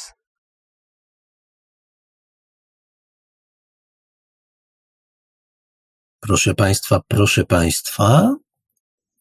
Proszę 6.19 6.53
Państwa, 6.55 7.01
proszę 7.07 7.45
Państwa, 7.45 8.35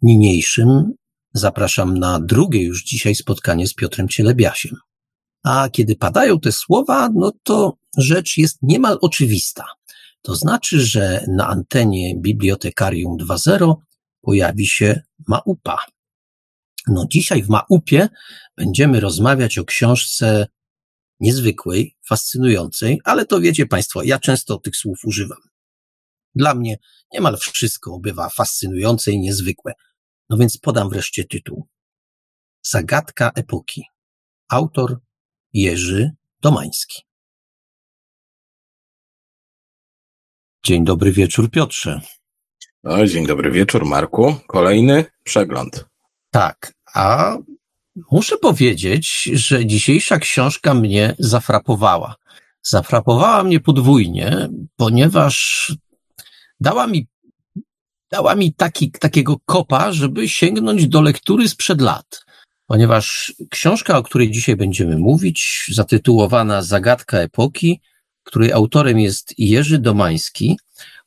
niniejszym 0.03 0.93
zapraszam 1.35 1.99
na 1.99 2.21
drugie 2.21 2.63
już 2.63 2.85
dzisiaj 2.85 3.15
spotkanie 3.15 3.67
z 3.67 3.75
Piotrem 3.75 4.09
Cielebiasiem. 4.09 4.77
A 5.45 5.69
kiedy 5.69 5.97
padają 5.97 6.41
te 6.41 6.53
słowa, 6.53 7.09
no 7.15 7.33
to 7.43 7.77
rzecz 7.99 8.37
jest 8.37 8.59
niemal 8.63 8.99
oczywista. 9.01 9.65
To 10.23 10.35
znaczy, 10.35 10.81
że 10.81 11.25
na 11.29 11.49
antenie 11.49 12.17
Bibliotekarium 12.17 13.17
2.0 13.17 13.75
pojawi 14.23 14.67
się 14.67 15.03
Maupa. 15.29 15.79
No 16.87 17.07
dzisiaj 17.11 17.43
w 17.43 17.49
Maupie 17.49 18.09
będziemy 18.57 19.01
rozmawiać 19.01 19.59
o 19.59 19.65
książce 19.65 20.47
niezwykłej, 21.21 21.97
fascynującej, 22.07 23.01
ale 23.05 23.27
to 23.27 23.41
wiecie 23.41 23.67
Państwo, 23.67 24.03
ja 24.03 24.19
często 24.19 24.59
tych 24.59 24.77
słów 24.77 25.05
używam. 25.05 25.39
Dla 26.35 26.55
mnie 26.55 26.79
niemal 27.13 27.37
wszystko 27.37 27.99
bywa 27.99 28.29
fascynujące 28.29 29.13
i 29.13 29.19
niezwykłe. 29.19 29.73
No 30.31 30.37
więc 30.37 30.59
podam 30.59 30.91
wreszcie 30.91 31.25
tytuł. 31.25 31.69
Zagadka 32.63 33.31
epoki. 33.35 33.85
Autor 34.49 35.01
Jerzy 35.53 36.11
Domański. 36.41 37.03
Dzień 40.65 40.85
dobry 40.85 41.13
wieczór, 41.13 41.51
Piotrze. 41.51 42.01
No, 42.85 43.07
dzień 43.07 43.27
dobry 43.27 43.51
wieczór, 43.51 43.85
Marku. 43.85 44.35
Kolejny 44.47 45.05
przegląd. 45.25 45.85
Tak, 46.31 46.75
a 46.95 47.37
muszę 48.13 48.39
powiedzieć, 48.39 49.23
że 49.33 49.67
dzisiejsza 49.67 50.19
książka 50.19 50.75
mnie 50.75 51.15
zafrapowała. 51.19 52.15
Zafrapowała 52.63 53.45
mnie 53.45 53.61
podwójnie, 53.61 54.49
ponieważ 54.77 55.73
dała 56.61 56.87
mi, 56.87 57.07
dała 58.11 58.35
mi 58.35 58.55
taki, 58.55 58.91
takiego 58.91 59.37
kopa, 59.45 59.93
żeby 59.93 60.29
sięgnąć 60.29 60.89
do 60.89 61.03
lektury 61.03 61.49
sprzed 61.49 61.81
lat. 61.81 62.25
Ponieważ 62.67 63.35
książka, 63.51 63.99
o 63.99 64.03
której 64.03 64.31
dzisiaj 64.31 64.57
będziemy 64.57 64.99
mówić, 64.99 65.65
zatytułowana 65.73 66.63
Zagadka 66.63 67.19
epoki, 67.19 67.81
której 68.23 68.53
autorem 68.53 68.99
jest 68.99 69.35
Jerzy 69.39 69.79
Domański, 69.79 70.57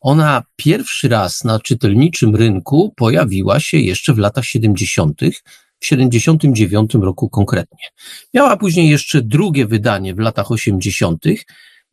Ona 0.05 0.43
pierwszy 0.55 1.09
raz 1.09 1.43
na 1.43 1.59
czytelniczym 1.59 2.35
rynku 2.35 2.93
pojawiła 2.95 3.59
się 3.59 3.77
jeszcze 3.77 4.13
w 4.13 4.17
latach 4.17 4.45
70., 4.45 5.21
w 5.79 5.85
79 5.85 6.93
roku 6.93 7.29
konkretnie. 7.29 7.87
Miała 8.33 8.57
później 8.57 8.89
jeszcze 8.89 9.21
drugie 9.21 9.65
wydanie 9.65 10.15
w 10.15 10.19
latach 10.19 10.51
80. 10.51 11.23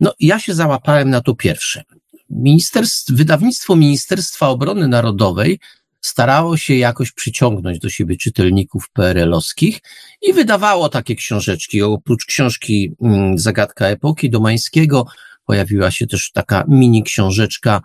No, 0.01 0.15
ja 0.21 0.39
się 0.39 0.55
załapałem 0.55 1.11
na 1.11 1.21
to 1.21 1.35
pierwsze. 1.35 1.83
Ministerstw, 2.31 3.13
wydawnictwo 3.13 3.77
Ministerstwa 3.77 4.49
Obrony 4.49 4.89
Narodowej 4.89 5.59
starało 6.01 6.57
się 6.57 6.75
jakoś 6.75 7.13
przyciągnąć 7.13 7.79
do 7.79 7.91
siebie 7.91 8.17
czytelników 8.17 8.91
PRL-owskich 8.93 9.81
i 10.23 10.33
wydawało 10.33 10.89
takie 10.89 11.15
książeczki. 11.15 11.83
Oprócz 11.83 12.25
książki 12.25 12.93
mm, 13.03 13.39
Zagadka 13.39 13.87
Epoki 13.87 14.31
Domańskiego 14.31 15.07
pojawiła 15.47 15.91
się 15.91 16.07
też 16.07 16.31
taka 16.33 16.65
mini 16.69 17.03
książeczka 17.03 17.81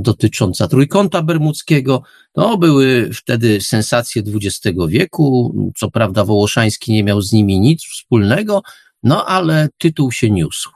dotycząca 0.00 0.68
trójkąta 0.68 1.22
bermudzkiego. 1.22 2.02
To 2.32 2.58
były 2.58 3.10
wtedy 3.14 3.60
sensacje 3.60 4.22
XX 4.26 4.78
wieku. 4.88 5.54
Co 5.76 5.90
prawda 5.90 6.24
Wołoszański 6.24 6.92
nie 6.92 7.04
miał 7.04 7.22
z 7.22 7.32
nimi 7.32 7.60
nic 7.60 7.84
wspólnego, 7.84 8.62
no 9.02 9.26
ale 9.26 9.68
tytuł 9.78 10.12
się 10.12 10.30
niósł. 10.30 10.70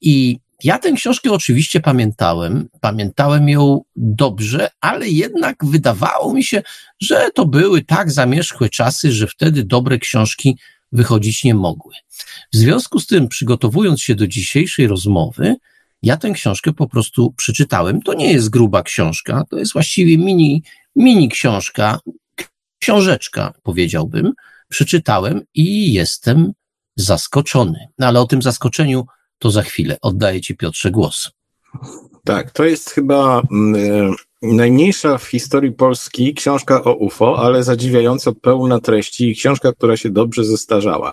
I 0.00 0.38
ja 0.64 0.78
tę 0.78 0.92
książkę 0.92 1.32
oczywiście 1.32 1.80
pamiętałem, 1.80 2.68
pamiętałem 2.80 3.48
ją 3.48 3.80
dobrze, 3.96 4.68
ale 4.80 5.08
jednak 5.08 5.64
wydawało 5.64 6.34
mi 6.34 6.44
się, 6.44 6.62
że 7.00 7.30
to 7.34 7.46
były 7.46 7.82
tak 7.82 8.12
zamierzchłe 8.12 8.68
czasy, 8.68 9.12
że 9.12 9.26
wtedy 9.26 9.64
dobre 9.64 9.98
książki 9.98 10.58
wychodzić 10.92 11.44
nie 11.44 11.54
mogły. 11.54 11.94
W 12.52 12.56
związku 12.56 13.00
z 13.00 13.06
tym, 13.06 13.28
przygotowując 13.28 14.00
się 14.02 14.14
do 14.14 14.26
dzisiejszej 14.26 14.86
rozmowy, 14.86 15.56
ja 16.02 16.16
tę 16.16 16.30
książkę 16.30 16.72
po 16.72 16.88
prostu 16.88 17.32
przeczytałem. 17.36 18.02
To 18.02 18.14
nie 18.14 18.32
jest 18.32 18.50
gruba 18.50 18.82
książka, 18.82 19.44
to 19.50 19.58
jest 19.58 19.72
właściwie 19.72 20.18
mini, 20.18 20.62
mini 20.96 21.28
książka, 21.28 21.98
książeczka, 22.78 23.52
powiedziałbym. 23.62 24.32
Przeczytałem 24.68 25.40
i 25.54 25.92
jestem 25.92 26.52
zaskoczony. 26.96 27.88
No 27.98 28.06
ale 28.06 28.20
o 28.20 28.26
tym 28.26 28.42
zaskoczeniu 28.42 29.06
to 29.38 29.50
za 29.50 29.62
chwilę. 29.62 29.96
Oddaję 30.02 30.40
Ci, 30.40 30.56
Piotrze, 30.56 30.90
głos. 30.90 31.30
Tak, 32.24 32.50
to 32.50 32.64
jest 32.64 32.90
chyba 32.90 33.40
e, 33.40 33.42
najmniejsza 34.42 35.18
w 35.18 35.24
historii 35.24 35.72
Polski 35.72 36.34
książka 36.34 36.84
o 36.84 36.94
UFO, 36.94 37.38
ale 37.38 37.62
zadziwiająco 37.62 38.32
pełna 38.32 38.80
treści 38.80 39.30
i 39.30 39.34
książka, 39.34 39.72
która 39.72 39.96
się 39.96 40.10
dobrze 40.10 40.44
zestarzała. 40.44 41.12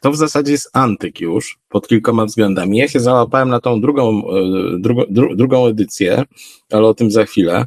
To 0.00 0.10
w 0.10 0.16
zasadzie 0.16 0.52
jest 0.52 0.70
antyk 0.72 1.20
już, 1.20 1.58
pod 1.68 1.88
kilkoma 1.88 2.26
względami. 2.26 2.78
Ja 2.78 2.88
się 2.88 3.00
załapałem 3.00 3.48
na 3.48 3.60
tą 3.60 3.80
drugą, 3.80 4.22
e, 4.30 4.78
drugą, 4.78 5.02
drugą 5.34 5.66
edycję, 5.66 6.22
ale 6.72 6.86
o 6.86 6.94
tym 6.94 7.10
za 7.10 7.24
chwilę. 7.24 7.64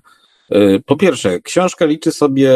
E, 0.49 0.80
po 0.80 0.95
pierwsze, 0.95 1.41
książka 1.41 1.85
liczy 1.85 2.11
sobie 2.11 2.51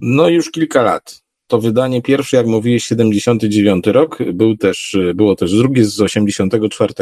no 0.00 0.28
już 0.28 0.50
kilka 0.50 0.82
lat 0.82 1.24
to 1.46 1.60
wydanie 1.60 2.02
pierwsze, 2.02 2.36
jak 2.36 2.46
mówiłeś, 2.46 2.84
79 2.84 3.86
rok, 3.86 4.18
był 4.32 4.56
też, 4.56 4.96
było 5.14 5.36
też 5.36 5.52
drugie 5.52 5.84
z 5.84 6.00
84. 6.00 6.94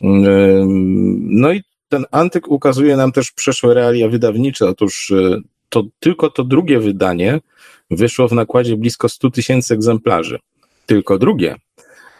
No 0.00 1.52
i 1.52 1.62
ten 1.88 2.04
antyk 2.10 2.48
ukazuje 2.48 2.96
nam 2.96 3.12
też 3.12 3.32
przeszłe 3.32 3.74
realia 3.74 4.08
wydawnicze. 4.08 4.68
Otóż 4.68 5.10
e, 5.10 5.40
to 5.68 5.84
tylko 6.00 6.30
to 6.30 6.44
drugie 6.44 6.80
wydanie 6.80 7.40
wyszło 7.90 8.28
w 8.28 8.32
nakładzie 8.32 8.76
blisko 8.76 9.08
100 9.08 9.30
tysięcy 9.30 9.74
egzemplarzy. 9.74 10.38
Tylko 10.86 11.18
drugie. 11.18 11.56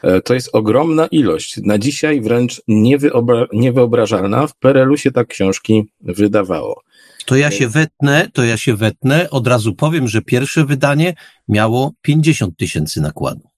E, 0.03 0.21
to 0.21 0.35
jest 0.35 0.51
ogromna 0.53 1.07
ilość. 1.07 1.57
Na 1.63 1.79
dzisiaj 1.79 2.21
wręcz 2.21 2.63
niewyobra 2.69 3.47
niewyobrażalna. 3.53 4.47
W 4.47 4.57
Perelu 4.57 4.97
się 4.97 5.13
tak 5.13 5.29
książki 5.29 5.85
wydawało. 6.01 6.83
To 7.27 7.37
ja 7.37 7.51
się 7.51 7.69
wetnę, 7.69 8.29
to 8.33 8.45
ja 8.45 8.57
się 8.57 8.77
wetnę. 8.77 9.31
Od 9.31 9.47
razu 9.47 9.75
powiem, 9.75 10.09
że 10.09 10.23
pierwsze 10.23 10.65
wydanie 10.65 11.15
miało 11.49 11.93
50 12.03 12.57
tysięcy 12.57 13.01
nakładu. 13.01 13.49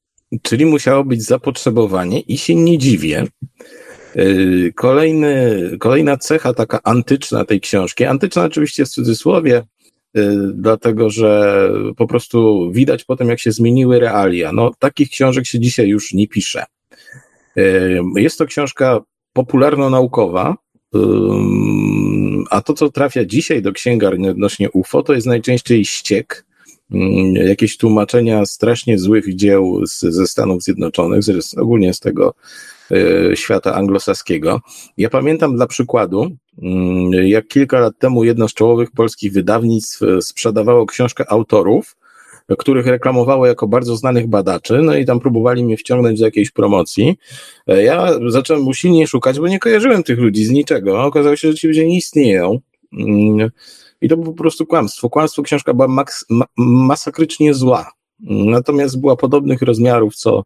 Czyli 0.42 0.66
musiało 0.66 1.04
być 1.04 1.22
zapotrzebowanie 1.22 2.20
i 2.20 2.38
się 2.38 2.54
nie 2.54 2.78
dziwię. 2.78 3.26
Y, 4.16 4.72
kolejny, 4.76 5.60
kolejna 5.80 6.16
cecha 6.16 6.54
taka 6.54 6.80
antyczna 6.82 7.44
tej 7.44 7.60
książki, 7.60 8.04
antyczna 8.04 8.44
oczywiście 8.44 8.84
w 8.84 8.88
cudzysłowie, 8.88 9.62
dlatego 10.54 11.10
że 11.10 11.70
po 11.96 12.06
prostu 12.06 12.70
widać 12.72 13.04
potem, 13.04 13.28
jak 13.28 13.40
się 13.40 13.52
zmieniły 13.52 14.00
realia. 14.00 14.52
No, 14.52 14.70
takich 14.78 15.10
książek 15.10 15.46
się 15.46 15.60
dzisiaj 15.60 15.88
już 15.88 16.12
nie 16.12 16.28
pisze. 16.28 16.64
Y, 17.58 18.00
jest 18.16 18.38
to 18.38 18.46
książka 18.46 19.00
popularno-naukowa, 19.32 20.54
a 22.50 22.60
to, 22.60 22.74
co 22.74 22.90
trafia 22.90 23.24
dzisiaj 23.24 23.62
do 23.62 23.72
księgarni 23.72 24.28
odnośnie 24.28 24.70
UFO, 24.70 25.02
to 25.02 25.14
jest 25.14 25.26
najczęściej 25.26 25.84
ściek, 25.84 26.46
jakieś 27.34 27.76
tłumaczenia 27.76 28.46
strasznie 28.46 28.98
złych 28.98 29.34
dzieł 29.34 29.86
z, 29.86 30.00
ze 30.00 30.26
Stanów 30.26 30.62
Zjednoczonych, 30.62 31.22
z, 31.22 31.58
ogólnie 31.58 31.94
z 31.94 32.00
tego 32.00 32.34
y, 32.34 32.77
świata 33.34 33.74
anglosaskiego. 33.74 34.60
Ja 34.96 35.10
pamiętam 35.10 35.56
dla 35.56 35.66
przykładu, 35.66 36.30
jak 37.24 37.48
kilka 37.48 37.80
lat 37.80 37.98
temu 37.98 38.24
jedno 38.24 38.48
z 38.48 38.54
czołowych 38.54 38.90
polskich 38.90 39.32
wydawnictw 39.32 40.00
sprzedawało 40.20 40.86
książkę 40.86 41.24
autorów, 41.28 41.96
których 42.56 42.86
reklamowało 42.86 43.46
jako 43.46 43.68
bardzo 43.68 43.96
znanych 43.96 44.26
badaczy, 44.26 44.78
no 44.82 44.96
i 44.96 45.04
tam 45.04 45.20
próbowali 45.20 45.64
mnie 45.64 45.76
wciągnąć 45.76 46.18
do 46.18 46.24
jakiejś 46.24 46.50
promocji. 46.50 47.16
E, 47.66 47.82
ja 47.82 48.10
zacząłem 48.26 48.68
usilnie 48.68 49.06
szukać, 49.06 49.40
bo 49.40 49.48
nie 49.48 49.58
kojarzyłem 49.58 50.02
tych 50.02 50.18
ludzi 50.18 50.44
z 50.44 50.50
niczego. 50.50 51.04
Okazało 51.04 51.36
się, 51.36 51.48
że 51.52 51.58
ci 51.58 51.66
ludzie 51.66 51.86
nie 51.86 51.96
istnieją. 51.96 52.58
Mm, 52.92 53.50
I 54.00 54.08
to 54.08 54.16
było 54.16 54.32
po 54.32 54.38
prostu 54.38 54.66
kłamstwo. 54.66 55.10
Kłamstwo 55.10 55.42
książka 55.42 55.74
była 55.74 55.88
maks, 55.88 56.24
ma, 56.30 56.44
masakrycznie 56.56 57.54
zła. 57.54 57.90
Natomiast 58.30 59.00
była 59.00 59.16
podobnych 59.16 59.62
rozmiarów 59.62 60.16
co 60.16 60.42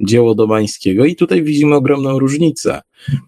dzieło 0.00 0.34
Domańskiego 0.34 1.04
i 1.04 1.16
tutaj 1.16 1.42
widzimy 1.42 1.74
ogromną 1.74 2.18
różnicę. 2.18 2.80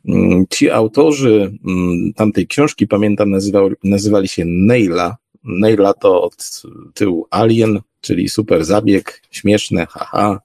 Mm, 0.09 0.45
ci 0.51 0.71
autorzy 0.71 1.59
mm, 1.67 2.13
tamtej 2.15 2.47
książki, 2.47 2.87
pamiętam, 2.87 3.31
nazywał, 3.31 3.71
nazywali 3.85 4.29
się 4.29 4.45
Neila. 4.47 5.17
Neila 5.45 5.95
to 5.95 6.23
od 6.23 6.63
tyłu 6.95 7.27
Alien, 7.31 7.81
czyli 8.01 8.29
super 8.29 8.65
zabieg, 8.65 9.23
śmieszne, 9.31 9.87
haha. 9.87 10.41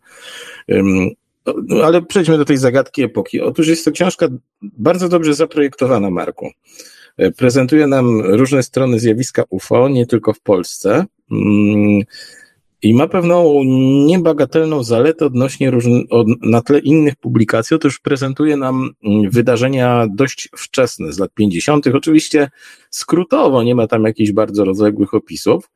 No, 1.68 1.84
ale 1.84 2.02
przejdźmy 2.02 2.38
do 2.38 2.46
tej 2.46 2.58
zagadki 2.58 3.04
epoki. 3.04 3.42
Otóż 3.42 3.68
jest 3.68 3.86
to 3.86 3.92
książka 3.92 4.28
bardzo 4.62 5.10
dobrze 5.10 5.34
zaprojektowana, 5.34 6.10
Marku. 6.10 6.52
E, 7.18 7.32
prezentuje 7.32 7.88
nam 7.88 8.22
różne 8.22 8.64
strony 8.64 9.00
zjawiska 9.00 9.44
UFO, 9.50 9.90
nie 9.90 10.06
tylko 10.06 10.34
w 10.34 10.40
Polsce. 10.40 11.06
I 12.84 12.94
ma 12.94 13.08
pewną 13.08 13.64
niebagatelną 14.06 14.84
zaletę 14.84 15.26
odnośnie 15.26 15.72
różn- 15.72 16.06
od, 16.10 16.28
na 16.42 16.62
tle 16.62 16.80
innych 16.80 17.16
publikacji. 17.16 17.76
Otóż 17.76 18.00
prezentuje 18.00 18.58
nam 18.58 18.90
mm, 19.04 19.30
wydarzenia 19.32 20.08
dość 20.16 20.50
wczesne, 20.58 21.14
z 21.14 21.20
lat 21.20 21.34
50., 21.34 21.88
oczywiście 21.88 22.50
skrótowo, 22.90 23.64
nie 23.64 23.76
ma 23.76 23.88
tam 23.88 24.04
jakichś 24.04 24.32
bardzo 24.32 24.66
rozległych 24.66 25.14
opisów. 25.14 25.70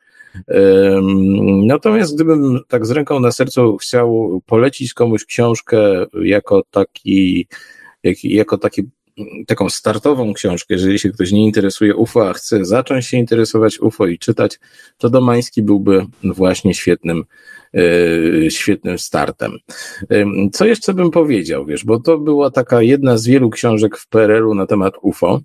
Natomiast 1.66 2.16
gdybym 2.16 2.60
tak 2.68 2.86
z 2.86 2.92
ręką 2.92 3.20
na 3.20 3.32
sercu 3.32 3.78
chciał 3.78 4.42
polecić 4.46 4.94
komuś 4.94 5.26
książkę 5.26 6.06
jako 6.24 6.64
taki, 6.72 7.48
jako 8.24 8.58
taki 8.58 8.84
taką 9.48 9.70
startową 9.70 10.34
książkę, 10.34 10.74
jeżeli 10.74 11.00
się 11.00 11.10
ktoś 11.10 11.32
nie 11.32 11.44
interesuje 11.44 11.96
UFO, 11.96 12.30
a 12.30 12.34
chce 12.34 12.66
zacząć 12.66 13.06
się 13.06 13.18
interesować 13.18 13.80
UFO 13.80 14.08
i 14.08 14.20
czytać, 14.20 14.60
to 14.98 15.10
Domański 15.10 15.62
byłby 15.62 16.06
właśnie 16.24 16.74
świetnym, 16.74 17.24
e, 17.74 18.52
świetnym 18.52 19.00
startem. 19.00 19.52
Co 20.54 20.66
jeszcze 20.66 20.94
bym 20.94 21.12
powiedział, 21.12 21.66
wiesz, 21.66 21.86
bo 21.86 22.00
to 22.00 22.18
była 22.18 22.52
taka 22.52 22.82
jedna 22.82 23.18
z 23.18 23.28
wielu 23.28 23.50
książek 23.50 23.98
w 23.98 24.08
PRL-u 24.08 24.56
na 24.56 24.66
temat 24.66 24.94
UFO. 25.02 25.42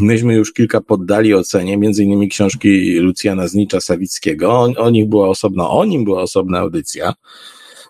Myśmy 0.00 0.34
już 0.34 0.52
kilka 0.52 0.80
poddali 0.80 1.34
ocenie, 1.34 1.76
między 1.76 2.04
innymi 2.04 2.28
książki 2.28 2.98
Lucjana 2.98 3.48
Znicza 3.48 3.80
Sawickiego. 3.80 4.52
O, 4.52 4.72
o 4.76 4.90
nich 4.90 5.08
była 5.08 5.28
osobna, 5.28 5.70
o 5.70 5.84
nim 5.84 6.04
była 6.04 6.22
osobna 6.22 6.58
audycja. 6.58 7.14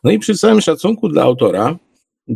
No 0.04 0.10
i 0.10 0.18
przy 0.18 0.34
całym 0.34 0.60
szacunku 0.60 1.08
dla 1.08 1.22
autora, 1.22 1.76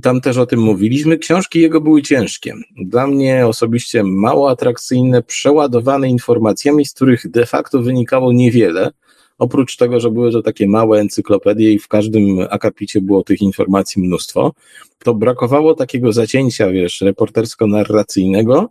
tam 0.02 0.20
też 0.20 0.36
o 0.36 0.47
tym 0.47 0.60
mówiliśmy, 0.60 1.18
książki 1.18 1.60
jego 1.60 1.81
były 1.81 2.02
ciężkie. 2.02 2.55
Dla 2.76 3.07
mnie 3.07 3.47
osobiście 3.47 4.05
mało 4.05 4.50
atrakcyjne, 4.50 5.23
przeładowane 5.23 6.08
informacjami, 6.08 6.86
z 6.86 6.94
których 6.94 7.31
de 7.31 7.47
facto 7.47 7.83
wynikało 7.83 8.33
niewiele. 8.33 8.91
Oprócz 9.39 9.76
tego, 9.76 10.00
że 10.00 10.10
były 10.10 10.33
to 10.33 10.42
takie 10.42 10.68
małe 10.68 11.00
encyklopedie 11.00 11.73
i 11.73 11.78
w 11.78 11.89
każdym 11.89 12.41
akapicie 12.50 13.00
było 13.00 13.25
tych 13.25 13.42
informacji 13.42 14.02
mnóstwo, 14.02 14.52
to 14.99 15.15
brakowało 15.15 15.75
takiego 15.75 16.12
zacięcia, 16.12 16.70
wiesz, 16.70 17.00
reportersko-narracyjnego, 17.00 18.68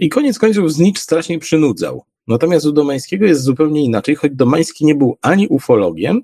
I 0.00 0.08
koniec 0.08 0.38
końców 0.38 0.72
Znicz 0.72 0.98
strasznie 0.98 1.38
przynudzał. 1.38 2.04
Natomiast 2.28 2.66
u 2.66 2.72
Domańskiego 2.72 3.26
jest 3.26 3.42
zupełnie 3.42 3.84
inaczej, 3.84 4.14
choć 4.14 4.32
Domański 4.32 4.84
nie 4.86 4.94
był 4.94 5.16
ani 5.22 5.48
ufologiem, 5.48 6.22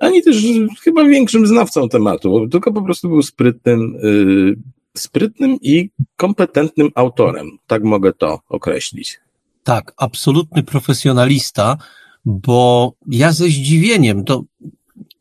ani 0.00 0.22
też 0.22 0.44
chyba 0.80 1.04
większym 1.04 1.46
znawcą 1.46 1.88
tematu, 1.88 2.48
tylko 2.48 2.72
po 2.72 2.82
prostu 2.82 3.08
był 3.08 3.22
sprytnym, 3.22 3.98
yy, 4.02 4.56
sprytnym 4.96 5.58
i 5.62 5.90
kompetentnym 6.16 6.90
autorem. 6.94 7.50
Tak 7.66 7.84
mogę 7.84 8.12
to 8.12 8.40
określić. 8.48 9.20
Tak, 9.64 9.92
absolutny 9.96 10.62
profesjonalista, 10.62 11.76
bo 12.24 12.92
ja 13.06 13.32
ze 13.32 13.44
zdziwieniem, 13.44 14.24
to 14.24 14.44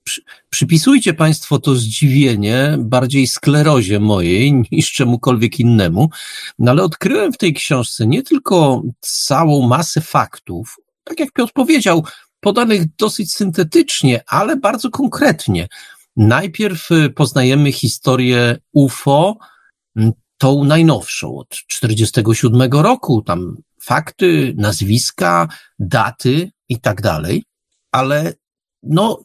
przy, 0.03 0.21
przypisujcie 0.49 1.13
Państwo 1.13 1.59
to 1.59 1.75
zdziwienie 1.75 2.75
bardziej 2.79 3.27
sklerozie 3.27 3.99
mojej 3.99 4.63
niż 4.71 4.91
czemukolwiek 4.91 5.59
innemu, 5.59 6.09
no 6.59 6.71
ale 6.71 6.83
odkryłem 6.83 7.33
w 7.33 7.37
tej 7.37 7.53
książce 7.53 8.07
nie 8.07 8.23
tylko 8.23 8.83
całą 8.99 9.67
masę 9.67 10.01
faktów, 10.01 10.75
tak 11.03 11.19
jak 11.19 11.31
Piotr 11.31 11.53
powiedział, 11.53 12.03
podanych 12.39 12.95
dosyć 12.95 13.33
syntetycznie, 13.33 14.23
ale 14.27 14.55
bardzo 14.55 14.89
konkretnie. 14.89 15.67
Najpierw 16.15 16.91
y, 16.91 17.09
poznajemy 17.09 17.71
historię 17.71 18.57
UFO, 18.71 19.37
tą 20.37 20.63
najnowszą, 20.63 21.37
od 21.37 21.49
47 21.49 22.71
roku, 22.71 23.21
tam 23.21 23.57
fakty, 23.81 24.53
nazwiska, 24.57 25.47
daty 25.79 26.51
i 26.69 26.79
tak 26.79 27.01
dalej, 27.01 27.43
ale 27.91 28.33
no, 28.83 29.21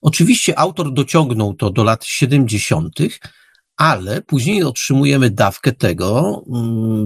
oczywiście 0.00 0.58
autor 0.58 0.92
dociągnął 0.92 1.54
to 1.54 1.70
do 1.70 1.84
lat 1.84 2.04
70., 2.04 2.98
ale 3.76 4.22
później 4.22 4.64
otrzymujemy 4.64 5.30
dawkę 5.30 5.72
tego, 5.72 6.42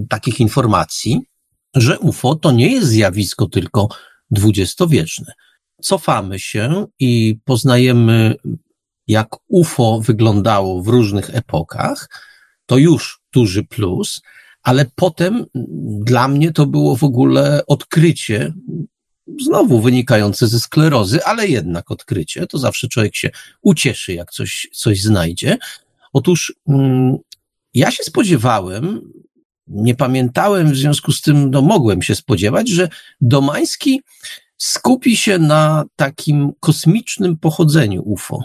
takich 0.09 0.39
informacji, 0.39 1.21
że 1.75 1.99
UFO 1.99 2.35
to 2.35 2.51
nie 2.51 2.71
jest 2.71 2.87
zjawisko 2.87 3.47
tylko 3.47 3.87
dwudziestowieczne. 4.31 5.33
Cofamy 5.81 6.39
się 6.39 6.85
i 6.99 7.39
poznajemy, 7.45 8.35
jak 9.07 9.27
UFO 9.47 9.99
wyglądało 10.01 10.83
w 10.83 10.87
różnych 10.87 11.35
epokach. 11.35 12.09
To 12.65 12.77
już 12.77 13.21
duży 13.33 13.63
plus, 13.63 14.21
ale 14.63 14.85
potem 14.95 15.45
dla 15.99 16.27
mnie 16.27 16.51
to 16.51 16.65
było 16.65 16.95
w 16.95 17.03
ogóle 17.03 17.65
odkrycie, 17.67 18.53
znowu 19.41 19.81
wynikające 19.81 20.47
ze 20.47 20.59
sklerozy, 20.59 21.23
ale 21.23 21.47
jednak 21.47 21.91
odkrycie. 21.91 22.47
To 22.47 22.57
zawsze 22.57 22.87
człowiek 22.87 23.15
się 23.15 23.29
ucieszy, 23.61 24.13
jak 24.13 24.31
coś, 24.31 24.67
coś 24.73 25.01
znajdzie. 25.01 25.57
Otóż 26.13 26.53
mm, 26.67 27.17
ja 27.73 27.91
się 27.91 28.03
spodziewałem, 28.03 29.11
nie 29.69 29.95
pamiętałem, 29.95 30.71
w 30.71 30.77
związku 30.77 31.11
z 31.11 31.21
tym 31.21 31.51
no, 31.51 31.61
mogłem 31.61 32.01
się 32.01 32.15
spodziewać, 32.15 32.69
że 32.69 32.89
Domański 33.21 34.01
skupi 34.57 35.17
się 35.17 35.39
na 35.39 35.85
takim 35.95 36.51
kosmicznym 36.59 37.37
pochodzeniu 37.37 38.01
UFO. 38.05 38.39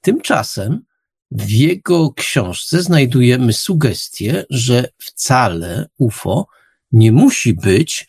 Tymczasem 0.00 0.82
w 1.30 1.50
jego 1.50 2.12
książce 2.12 2.82
znajdujemy 2.82 3.52
sugestię, 3.52 4.44
że 4.50 4.88
wcale 4.98 5.88
UFO 5.98 6.46
nie 6.92 7.12
musi 7.12 7.54
być 7.54 8.08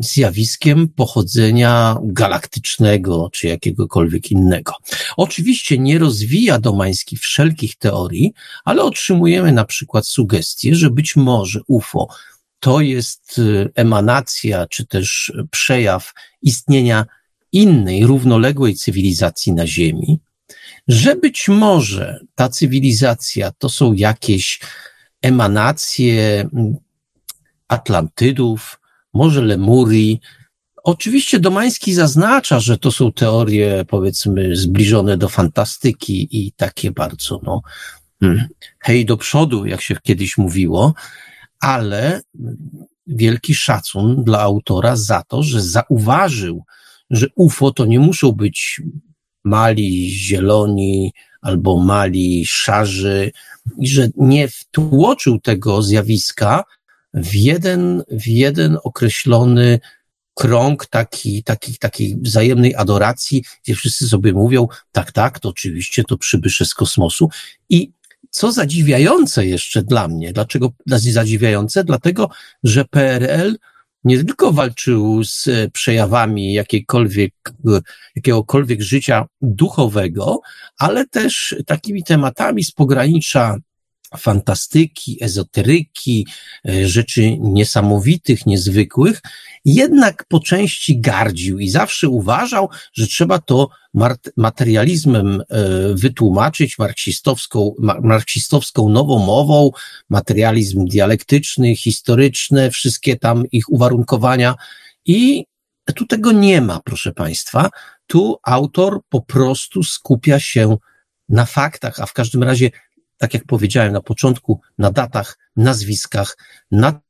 zjawiskiem 0.00 0.88
pochodzenia 0.88 1.96
galaktycznego 2.02 3.30
czy 3.32 3.46
jakiegokolwiek 3.46 4.30
innego. 4.30 4.72
Oczywiście 5.16 5.78
nie 5.78 5.98
rozwija 5.98 6.58
Domański 6.58 7.16
wszelkich 7.16 7.76
teorii, 7.76 8.32
ale 8.64 8.82
otrzymujemy 8.82 9.52
na 9.52 9.64
przykład 9.64 10.06
sugestię, 10.06 10.74
że 10.74 10.90
być 10.90 11.16
może 11.16 11.60
UFO 11.66 12.08
to 12.62 12.80
jest 12.80 13.38
y, 13.38 13.70
emanacja 13.74 14.66
czy 14.66 14.86
też 14.86 15.32
przejaw 15.50 16.12
istnienia 16.42 17.06
innej, 17.52 18.06
równoległej 18.06 18.74
cywilizacji 18.74 19.52
na 19.52 19.66
Ziemi, 19.66 20.20
że 20.88 21.16
być 21.16 21.48
może 21.48 22.20
ta 22.34 22.48
cywilizacja 22.48 23.52
to 23.58 23.68
są 23.68 23.92
jakieś 23.92 24.60
emanacje 25.22 26.40
mm, 26.40 26.76
Atlantydów, 27.68 28.80
może 29.14 29.42
Lemurii. 29.42 30.20
Oczywiście 30.84 31.40
Domański 31.40 31.94
zaznacza, 31.94 32.60
że 32.60 32.78
to 32.78 32.92
są 32.92 33.12
teorie, 33.12 33.84
powiedzmy, 33.88 34.56
zbliżone 34.56 35.16
do 35.16 35.28
fantastyki 35.28 36.28
i 36.30 36.52
takie 36.52 36.90
bardzo, 36.90 37.40
no, 37.42 37.62
hmm, 38.20 38.48
hej 38.78 39.04
do 39.04 39.16
przodu, 39.16 39.66
jak 39.66 39.80
się 39.80 39.96
kiedyś 40.02 40.38
mówiło, 40.38 40.94
ale 41.60 42.20
wielki 43.06 43.54
szacun 43.54 44.24
dla 44.24 44.40
autora 44.40 44.96
za 44.96 45.22
to, 45.22 45.42
że 45.42 45.62
zauważył, 45.62 46.64
że 47.10 47.26
UFO 47.36 47.70
to 47.70 47.84
nie 47.84 48.00
muszą 48.00 48.32
być 48.32 48.82
mali 49.44 50.10
zieloni 50.10 51.12
albo 51.40 51.80
mali 51.80 52.46
szarzy 52.46 53.32
i 53.78 53.88
że 53.88 54.08
nie 54.16 54.48
wtłoczył 54.48 55.40
tego 55.40 55.82
zjawiska 55.82 56.64
w 57.14 57.34
jeden, 57.34 58.02
w 58.10 58.26
jeden 58.26 58.78
określony 58.84 59.80
krąg 60.34 60.86
taki, 60.86 61.42
taki, 61.42 61.78
takiej 61.78 62.16
wzajemnej 62.16 62.74
adoracji, 62.74 63.44
gdzie 63.64 63.74
wszyscy 63.74 64.08
sobie 64.08 64.32
mówią, 64.32 64.68
tak, 64.92 65.12
tak, 65.12 65.40
to 65.40 65.48
oczywiście 65.48 66.04
to 66.04 66.18
przybysze 66.18 66.64
z 66.64 66.74
kosmosu. 66.74 67.28
I 67.68 67.92
co 68.30 68.52
zadziwiające 68.52 69.46
jeszcze 69.46 69.82
dla 69.82 70.08
mnie, 70.08 70.32
dlaczego 70.32 70.72
zadziwiające? 70.86 71.84
Dlatego, 71.84 72.30
że 72.64 72.84
PRL 72.84 73.56
nie 74.04 74.24
tylko 74.24 74.52
walczył 74.52 75.24
z 75.24 75.48
przejawami 75.72 76.52
jakiejkolwiek, 76.52 77.34
jakiegokolwiek 78.16 78.82
życia 78.82 79.26
duchowego, 79.40 80.40
ale 80.78 81.08
też 81.08 81.56
takimi 81.66 82.04
tematami 82.04 82.64
z 82.64 82.72
pogranicza 82.72 83.56
fantastyki, 84.18 85.24
ezoteryki, 85.24 86.26
e, 86.68 86.88
rzeczy 86.88 87.38
niesamowitych, 87.38 88.46
niezwykłych, 88.46 89.20
jednak 89.64 90.24
po 90.28 90.40
części 90.40 91.00
gardził 91.00 91.58
i 91.58 91.70
zawsze 91.70 92.08
uważał, 92.08 92.68
że 92.92 93.06
trzeba 93.06 93.38
to 93.38 93.68
materializmem 94.36 95.40
e, 95.40 95.44
wytłumaczyć, 95.94 96.78
marksistowską, 96.78 97.74
marksistowską 98.02 98.88
nową 98.88 99.18
mową, 99.18 99.70
materializm 100.10 100.86
dialektyczny, 100.86 101.76
historyczny, 101.76 102.70
wszystkie 102.70 103.16
tam 103.16 103.44
ich 103.52 103.72
uwarunkowania 103.72 104.54
i 105.06 105.44
tu 105.94 106.06
tego 106.06 106.32
nie 106.32 106.60
ma, 106.60 106.80
proszę 106.84 107.12
Państwa. 107.12 107.70
Tu 108.06 108.36
autor 108.42 109.00
po 109.08 109.20
prostu 109.20 109.82
skupia 109.82 110.40
się 110.40 110.76
na 111.28 111.46
faktach, 111.46 112.00
a 112.00 112.06
w 112.06 112.12
każdym 112.12 112.42
razie 112.42 112.70
tak 113.22 113.34
jak 113.34 113.44
powiedziałem 113.44 113.92
na 113.92 114.00
początku, 114.00 114.60
na 114.78 114.90
datach, 114.90 115.38
nazwiskach, 115.56 116.38
na 116.70 117.00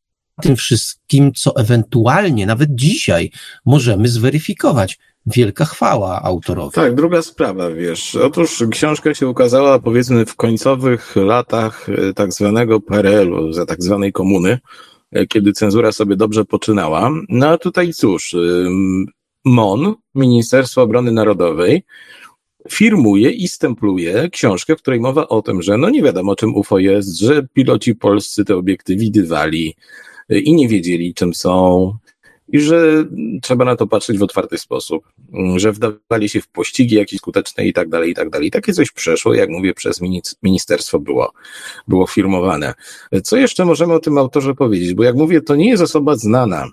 tym 0.43 0.57
wszystkim, 0.57 1.33
co 1.33 1.57
ewentualnie 1.57 2.47
nawet 2.47 2.69
dzisiaj 2.75 3.31
możemy 3.67 4.09
zweryfikować. 4.09 4.99
Wielka 5.27 5.65
chwała 5.65 6.23
autorowi. 6.23 6.75
Tak, 6.75 6.95
druga 6.95 7.23
sprawa, 7.23 7.71
wiesz. 7.71 8.15
Otóż 8.15 8.65
książka 8.71 9.15
się 9.15 9.29
ukazała 9.29 9.79
powiedzmy 9.79 10.27
w 10.27 10.37
końcowych 10.37 11.17
latach 11.17 11.89
e, 11.89 12.13
tak 12.13 12.33
zwanego 12.33 12.81
PRL-u, 12.81 13.53
za 13.53 13.67
tak 13.67 13.83
zwanej 13.83 14.13
komuny, 14.13 14.59
e, 15.13 15.27
kiedy 15.27 15.53
cenzura 15.53 15.93
sobie 15.93 16.17
dobrze 16.17 16.45
poczynała. 16.45 17.11
No 17.29 17.49
a 17.49 17.59
tutaj 17.59 17.93
cóż, 17.93 18.37
MON, 19.45 19.95
Ministerstwo 20.15 20.83
Obrony 20.83 21.13
Narodowej, 21.13 21.85
firmuje 22.71 23.31
i 23.31 23.49
stempluje 23.49 24.29
książkę, 24.31 24.77
w 24.77 24.83
której 24.83 25.01
mowa 25.01 25.29
o 25.29 25.43
tym, 25.43 25.63
że 25.63 25.79
no 25.79 25.91
nie 25.91 26.03
wiadomo 26.03 26.37
czym 26.37 26.55
UFO 26.55 26.79
jest, 26.79 27.19
że 27.19 27.47
piloci 27.53 27.95
polscy 27.95 28.45
te 28.45 28.57
obiekty 28.57 28.97
widywali 28.97 29.75
y, 30.33 30.41
i 30.41 30.53
nie 30.53 30.69
wiedzieli 30.69 31.15
czym 31.15 31.35
są, 31.35 31.93
i 32.53 32.61
że 32.61 33.05
trzeba 33.43 33.65
na 33.65 33.77
to 33.77 33.87
patrzeć 33.87 34.19
w 34.19 34.23
otwarty 34.23 34.59
sposób, 34.59 35.05
że 35.57 35.73
wdawali 35.73 36.29
się 36.29 36.41
w 36.41 36.49
pościgi 36.49 36.97
jakieś 36.97 37.19
skuteczne 37.19 37.67
i 37.67 37.73
tak 37.73 37.89
dalej, 37.89 38.11
i 38.11 38.15
tak 38.15 38.31
dalej. 38.31 38.51
Takie 38.51 38.73
coś 38.73 38.91
przeszło, 38.91 39.35
jak 39.35 39.51
mówię, 39.51 39.75
przez 39.75 40.01
ministerstwo 40.43 40.99
było, 40.99 41.33
było 41.89 42.07
firmowane. 42.07 42.75
Co 43.25 43.37
jeszcze 43.37 43.65
możemy 43.65 43.95
o 43.95 44.01
tym 44.01 44.19
autorze 44.19 44.55
powiedzieć? 44.55 44.95
Bo 44.95 45.05
jak 45.05 45.17
mówię, 45.17 45.41
to 45.41 45.57
nie 45.57 45.71
jest 45.71 45.83
osoba 45.83 46.17
znana. 46.17 46.69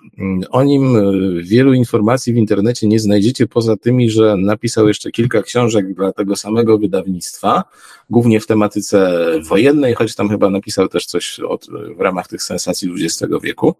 O 0.50 0.62
nim 0.62 0.96
wielu 1.42 1.72
informacji 1.72 2.32
w 2.32 2.36
internecie 2.36 2.86
nie 2.86 3.00
znajdziecie, 3.00 3.46
poza 3.46 3.76
tymi, 3.76 4.10
że 4.10 4.36
napisał 4.36 4.88
jeszcze 4.88 5.10
kilka 5.10 5.42
książek 5.42 5.94
dla 5.94 6.12
tego 6.12 6.36
samego 6.36 6.78
wydawnictwa, 6.78 7.64
głównie 8.10 8.40
w 8.40 8.46
tematyce 8.46 9.26
wojennej, 9.48 9.94
choć 9.94 10.14
tam 10.14 10.28
chyba 10.28 10.50
napisał 10.50 10.88
też 10.88 11.06
coś 11.06 11.40
od, 11.40 11.66
w 11.96 12.00
ramach 12.00 12.28
tych 12.28 12.42
sensacji 12.42 12.90
XX 12.94 13.32
wieku. 13.42 13.74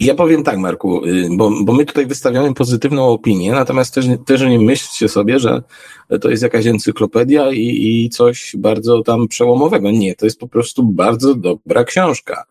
Ja 0.00 0.14
powiem 0.14 0.42
tak, 0.42 0.58
Marku, 0.58 1.04
y, 1.06 1.28
bo, 1.30 1.52
bo 1.64 1.72
my 1.72 1.84
tutaj 1.86 2.06
wystawiamy 2.06 2.54
pozytywną 2.54 3.08
opinię, 3.08 3.52
natomiast 3.52 3.94
też, 3.94 4.06
też 4.26 4.42
nie 4.42 4.58
myślcie 4.58 5.08
sobie, 5.08 5.38
że 5.38 5.62
to 6.20 6.30
jest 6.30 6.42
jakaś 6.42 6.66
encyklopedia 6.66 7.52
i, 7.52 8.04
i 8.04 8.10
coś 8.10 8.56
bardzo 8.58 9.02
tam 9.02 9.28
przełomowego. 9.28 9.90
Nie, 9.90 10.14
to 10.14 10.26
jest 10.26 10.40
po 10.40 10.48
prostu 10.48 10.82
bardzo 10.82 11.34
dobra 11.34 11.84
książka. 11.84 12.44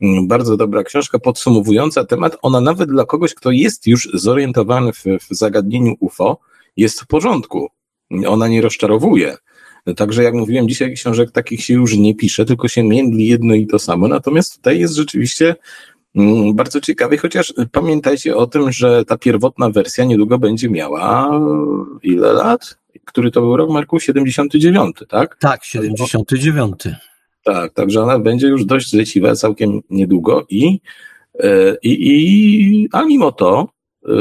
Mm, 0.00 0.28
bardzo 0.28 0.56
dobra 0.56 0.82
książka 0.82 1.18
podsumowująca 1.18 2.04
temat. 2.04 2.36
Ona 2.42 2.60
nawet 2.60 2.90
dla 2.90 3.04
kogoś, 3.04 3.34
kto 3.34 3.50
jest 3.50 3.86
już 3.86 4.08
zorientowany 4.14 4.92
w, 4.92 5.04
w 5.04 5.36
zagadnieniu 5.36 5.94
UFO, 6.00 6.38
jest 6.76 7.00
w 7.00 7.06
porządku. 7.06 7.68
Ona 8.26 8.48
nie 8.48 8.62
rozczarowuje. 8.62 9.36
Także 9.96 10.22
jak 10.22 10.34
mówiłem, 10.34 10.68
dzisiaj 10.68 10.94
książek 10.94 11.30
takich 11.30 11.64
się 11.64 11.74
już 11.74 11.96
nie 11.96 12.14
pisze, 12.14 12.44
tylko 12.44 12.68
się 12.68 12.82
międli 12.82 13.26
jedno 13.26 13.54
i 13.54 13.66
to 13.66 13.78
samo. 13.78 14.08
Natomiast 14.08 14.56
tutaj 14.56 14.80
jest 14.80 14.94
rzeczywiście 14.94 15.56
bardzo 16.54 16.80
ciekawy, 16.80 17.18
chociaż 17.18 17.54
pamiętajcie 17.72 18.36
o 18.36 18.46
tym, 18.46 18.72
że 18.72 19.04
ta 19.04 19.18
pierwotna 19.18 19.70
wersja 19.70 20.04
niedługo 20.04 20.38
będzie 20.38 20.70
miała 20.70 21.40
ile 22.02 22.32
lat? 22.32 22.78
Który 23.04 23.30
to 23.30 23.40
był 23.40 23.56
rok, 23.56 23.70
Marku? 23.70 24.00
79, 24.00 24.96
tak? 25.08 25.36
Tak, 25.40 25.64
79. 25.64 26.74
Tak, 27.44 27.72
także 27.72 28.02
ona 28.02 28.18
będzie 28.18 28.46
już 28.46 28.64
dość 28.64 28.92
leciwa 28.92 29.34
całkiem 29.34 29.80
niedługo 29.90 30.46
i, 30.48 30.80
e, 31.40 31.76
i, 31.82 31.96
i 32.10 32.88
a 32.92 33.04
mimo 33.04 33.32
to 33.32 33.68
e, 34.08 34.12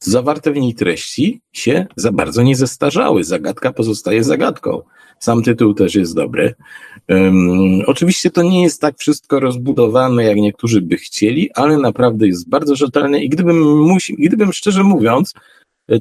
zawarte 0.00 0.52
w 0.52 0.56
niej 0.56 0.74
treści 0.74 1.40
się 1.52 1.86
za 1.96 2.12
bardzo 2.12 2.42
nie 2.42 2.56
zestarzały. 2.56 3.24
Zagadka 3.24 3.72
pozostaje 3.72 4.24
zagadką. 4.24 4.82
Sam 5.18 5.42
tytuł 5.42 5.74
też 5.74 5.94
jest 5.94 6.14
dobry. 6.14 6.54
Um, 7.08 7.80
oczywiście 7.86 8.30
to 8.30 8.42
nie 8.42 8.62
jest 8.62 8.80
tak 8.80 8.98
wszystko 8.98 9.40
rozbudowane, 9.40 10.24
jak 10.24 10.36
niektórzy 10.36 10.80
by 10.82 10.96
chcieli, 10.96 11.50
ale 11.54 11.78
naprawdę 11.78 12.26
jest 12.26 12.48
bardzo 12.48 12.76
rzetelny 12.76 13.24
i 13.24 13.28
gdybym, 13.28 13.78
musi, 13.78 14.16
gdybym 14.18 14.52
szczerze 14.52 14.82
mówiąc, 14.82 15.34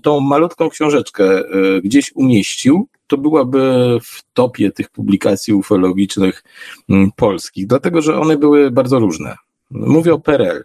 tą 0.01 0.19
malutką 0.19 0.69
książeczkę 0.69 1.39
e, 1.39 1.81
gdzieś 1.81 2.11
umieścił, 2.15 2.87
to 3.07 3.17
byłaby 3.17 3.59
w 4.03 4.23
topie 4.33 4.71
tych 4.71 4.89
publikacji 4.89 5.53
ufologicznych 5.53 6.43
mm, 6.89 7.11
polskich, 7.15 7.67
dlatego 7.67 8.01
że 8.01 8.19
one 8.19 8.37
były 8.37 8.71
bardzo 8.71 8.99
różne. 8.99 9.35
Mówię 9.71 10.13
o 10.13 10.19
PRL, 10.19 10.63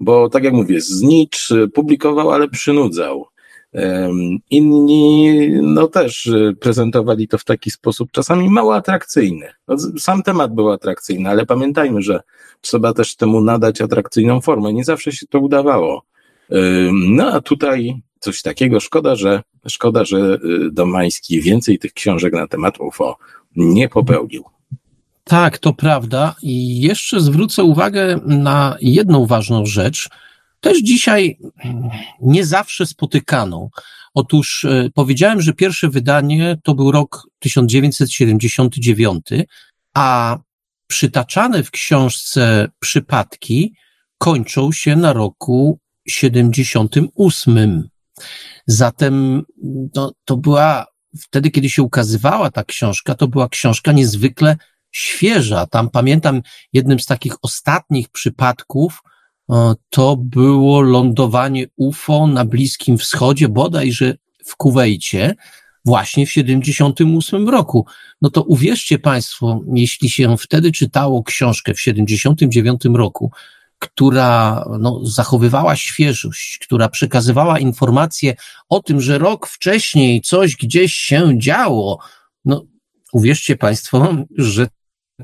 bo 0.00 0.28
tak 0.28 0.44
jak 0.44 0.54
mówię, 0.54 0.80
Znicz 0.80 1.52
publikował, 1.74 2.30
ale 2.30 2.48
przynudzał. 2.48 3.26
Inni, 4.50 5.48
no 5.62 5.88
też 5.88 6.30
prezentowali 6.60 7.28
to 7.28 7.38
w 7.38 7.44
taki 7.44 7.70
sposób, 7.70 8.10
czasami 8.12 8.50
mało 8.50 8.74
atrakcyjny. 8.74 9.46
No, 9.68 9.76
sam 9.98 10.22
temat 10.22 10.54
był 10.54 10.70
atrakcyjny, 10.70 11.30
ale 11.30 11.46
pamiętajmy, 11.46 12.02
że 12.02 12.20
trzeba 12.60 12.92
też 12.92 13.16
temu 13.16 13.40
nadać 13.40 13.80
atrakcyjną 13.80 14.40
formę. 14.40 14.72
Nie 14.72 14.84
zawsze 14.84 15.12
się 15.12 15.26
to 15.26 15.38
udawało. 15.38 16.02
No 16.92 17.32
a 17.32 17.40
tutaj 17.40 18.02
coś 18.24 18.42
takiego. 18.42 18.80
Szkoda, 18.80 19.16
że, 19.16 19.42
szkoda, 19.68 20.04
że 20.04 20.38
y, 20.66 20.70
Domański 20.72 21.40
więcej 21.40 21.78
tych 21.78 21.92
książek 21.92 22.32
na 22.32 22.46
temat 22.46 22.80
UFO 22.80 23.16
nie 23.56 23.88
popełnił. 23.88 24.44
Tak, 25.24 25.58
to 25.58 25.72
prawda. 25.72 26.34
I 26.42 26.80
jeszcze 26.80 27.20
zwrócę 27.20 27.64
uwagę 27.64 28.20
na 28.26 28.76
jedną 28.80 29.26
ważną 29.26 29.66
rzecz, 29.66 30.08
też 30.64 30.82
dzisiaj 30.82 31.38
nie 32.20 32.46
zawsze 32.46 32.86
spotykaną. 32.86 33.70
Otóż 34.14 34.64
y, 34.64 34.90
powiedziałem, 34.94 35.40
że 35.40 35.52
pierwsze 35.52 35.88
wydanie 35.88 36.56
to 36.62 36.74
był 36.74 36.92
rok 36.92 37.28
1979, 37.38 39.26
a 39.94 40.38
przytaczane 40.86 41.62
w 41.62 41.70
książce 41.70 42.68
przypadki 42.80 43.74
kończą 44.18 44.72
się 44.72 44.96
na 44.96 45.12
roku 45.12 45.78
78. 46.08 47.88
Zatem 48.66 49.42
no, 49.94 50.12
to 50.24 50.36
była, 50.36 50.86
wtedy, 51.20 51.50
kiedy 51.50 51.70
się 51.70 51.82
ukazywała 51.82 52.50
ta 52.50 52.64
książka, 52.64 53.14
to 53.14 53.28
była 53.28 53.48
książka 53.48 53.92
niezwykle 53.92 54.56
świeża. 54.92 55.66
Tam 55.66 55.90
pamiętam 55.90 56.42
jednym 56.72 57.00
z 57.00 57.06
takich 57.06 57.34
ostatnich 57.42 58.08
przypadków, 58.08 59.00
to 59.90 60.16
było 60.16 60.80
lądowanie 60.80 61.66
UFO 61.76 62.26
na 62.26 62.44
Bliskim 62.44 62.98
Wschodzie, 62.98 63.48
bodajże 63.48 64.14
w 64.44 64.56
Kuwejcie, 64.56 65.34
właśnie 65.84 66.26
w 66.26 66.32
78 66.32 67.48
roku. 67.48 67.86
No 68.22 68.30
to 68.30 68.42
uwierzcie 68.42 68.98
Państwo, 68.98 69.60
jeśli 69.74 70.10
się 70.10 70.36
wtedy 70.36 70.72
czytało 70.72 71.22
książkę 71.22 71.74
w 71.74 71.80
79 71.80 72.80
roku, 72.94 73.30
która 73.78 74.64
no, 74.80 75.00
zachowywała 75.06 75.76
świeżość, 75.76 76.58
która 76.58 76.88
przekazywała 76.88 77.58
informacje 77.58 78.34
o 78.68 78.82
tym, 78.82 79.00
że 79.00 79.18
rok 79.18 79.46
wcześniej 79.46 80.20
coś 80.20 80.56
gdzieś 80.56 80.94
się 80.94 81.38
działo. 81.38 81.98
No, 82.44 82.64
uwierzcie 83.12 83.56
Państwo, 83.56 84.16
że 84.38 84.66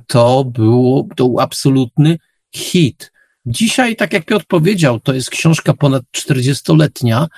to 0.07 0.45
było, 0.45 1.07
to 1.17 1.25
był 1.25 1.41
absolutny 1.41 2.19
hit. 2.55 3.13
Dzisiaj, 3.51 3.97
tak 3.97 4.13
jak 4.13 4.25
Piotr 4.25 4.45
powiedział, 4.49 5.01
to 5.01 5.15
jest 5.15 5.31
książka 5.31 5.75
ponad 5.75 6.03
40-letnia 6.17 7.29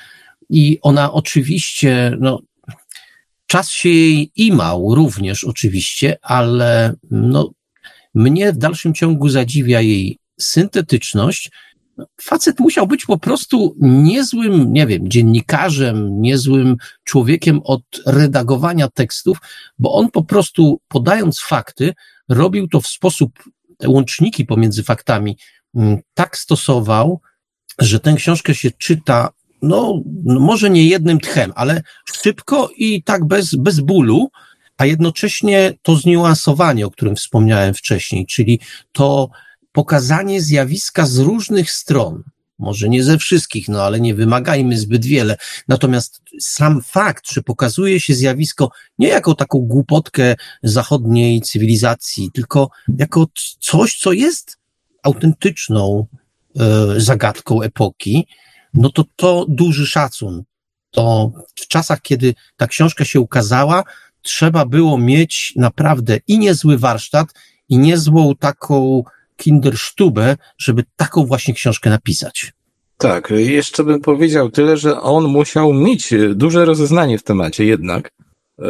i 0.48 0.78
ona 0.82 1.12
oczywiście, 1.12 2.16
no, 2.20 2.40
czas 3.46 3.70
się 3.70 3.88
jej 3.88 4.30
imał 4.36 4.94
również 4.94 5.44
oczywiście, 5.44 6.16
ale 6.22 6.94
no, 7.10 7.50
mnie 8.14 8.52
w 8.52 8.56
dalszym 8.56 8.94
ciągu 8.94 9.28
zadziwia 9.28 9.80
jej 9.80 10.18
syntetyczność, 10.40 11.50
facet 12.20 12.60
musiał 12.60 12.86
być 12.86 13.06
po 13.06 13.18
prostu 13.18 13.76
niezłym, 13.80 14.72
nie 14.72 14.86
wiem, 14.86 15.08
dziennikarzem, 15.08 16.20
niezłym 16.20 16.76
człowiekiem 17.04 17.60
od 17.64 17.82
redagowania 18.06 18.88
tekstów, 18.88 19.38
bo 19.78 19.94
on 19.94 20.10
po 20.10 20.24
prostu 20.24 20.80
podając 20.88 21.40
fakty, 21.40 21.94
robił 22.28 22.68
to 22.68 22.80
w 22.80 22.86
sposób, 22.86 23.32
te 23.78 23.88
łączniki 23.88 24.44
pomiędzy 24.44 24.82
faktami 24.82 25.36
tak 26.14 26.38
stosował, 26.38 27.20
że 27.78 28.00
tę 28.00 28.14
książkę 28.14 28.54
się 28.54 28.70
czyta, 28.70 29.28
no, 29.62 30.02
no 30.24 30.40
może 30.40 30.70
nie 30.70 30.86
jednym 30.86 31.20
tchem, 31.20 31.52
ale 31.54 31.82
szybko 32.22 32.70
i 32.76 33.02
tak 33.02 33.24
bez, 33.24 33.54
bez 33.54 33.80
bólu, 33.80 34.30
a 34.76 34.86
jednocześnie 34.86 35.72
to 35.82 35.96
zniuansowanie, 35.96 36.86
o 36.86 36.90
którym 36.90 37.16
wspomniałem 37.16 37.74
wcześniej, 37.74 38.26
czyli 38.26 38.60
to 38.92 39.30
pokazanie 39.72 40.42
zjawiska 40.42 41.06
z 41.06 41.18
różnych 41.18 41.70
stron. 41.70 42.22
Może 42.58 42.88
nie 42.88 43.04
ze 43.04 43.18
wszystkich, 43.18 43.68
no 43.68 43.82
ale 43.82 44.00
nie 44.00 44.14
wymagajmy 44.14 44.78
zbyt 44.78 45.04
wiele. 45.04 45.36
Natomiast 45.68 46.22
sam 46.40 46.82
fakt, 46.82 47.32
że 47.32 47.42
pokazuje 47.42 48.00
się 48.00 48.14
zjawisko 48.14 48.70
nie 48.98 49.08
jako 49.08 49.34
taką 49.34 49.58
głupotkę 49.58 50.34
zachodniej 50.62 51.40
cywilizacji, 51.40 52.30
tylko 52.34 52.70
jako 52.98 53.26
coś, 53.60 53.98
co 53.98 54.12
jest 54.12 54.58
autentyczną 55.02 56.06
e, 56.56 56.64
zagadką 57.00 57.62
epoki, 57.62 58.26
no 58.74 58.90
to 58.90 59.04
to 59.16 59.46
duży 59.48 59.86
szacun. 59.86 60.42
To 60.90 61.32
w 61.54 61.66
czasach, 61.66 62.02
kiedy 62.02 62.34
ta 62.56 62.66
książka 62.66 63.04
się 63.04 63.20
ukazała, 63.20 63.84
trzeba 64.22 64.66
było 64.66 64.98
mieć 64.98 65.52
naprawdę 65.56 66.18
i 66.28 66.38
niezły 66.38 66.78
warsztat, 66.78 67.28
i 67.68 67.78
niezłą 67.78 68.34
taką 68.36 69.04
Kinderstube, 69.36 70.36
żeby 70.58 70.84
taką 70.96 71.26
właśnie 71.26 71.54
książkę 71.54 71.90
napisać. 71.90 72.52
Tak, 72.98 73.30
jeszcze 73.36 73.84
bym 73.84 74.00
powiedział 74.00 74.50
tyle, 74.50 74.76
że 74.76 75.00
on 75.00 75.24
musiał 75.24 75.72
mieć 75.72 76.14
duże 76.34 76.64
rozeznanie 76.64 77.18
w 77.18 77.22
temacie 77.22 77.64
jednak. 77.64 78.10
E, 78.58 78.64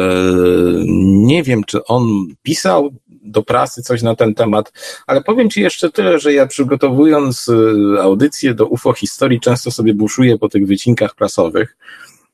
nie 1.05 1.43
wiem, 1.43 1.65
czy 1.65 1.85
on 1.85 2.27
pisał 2.43 2.95
do 3.23 3.43
prasy 3.43 3.83
coś 3.83 4.03
na 4.03 4.17
ten 4.17 4.35
temat, 4.35 4.73
ale 5.07 5.23
powiem 5.23 5.51
Ci 5.51 5.61
jeszcze 5.61 5.91
tyle, 5.91 6.19
że 6.19 6.33
ja 6.33 6.47
przygotowując 6.47 7.49
e, 7.97 8.03
audycję 8.03 8.55
do 8.55 8.67
UFO 8.67 8.93
historii 8.93 9.41
często 9.41 9.71
sobie 9.71 9.95
buszuję 9.95 10.39
po 10.39 10.49
tych 10.49 10.67
wycinkach 10.67 11.15
prasowych 11.15 11.77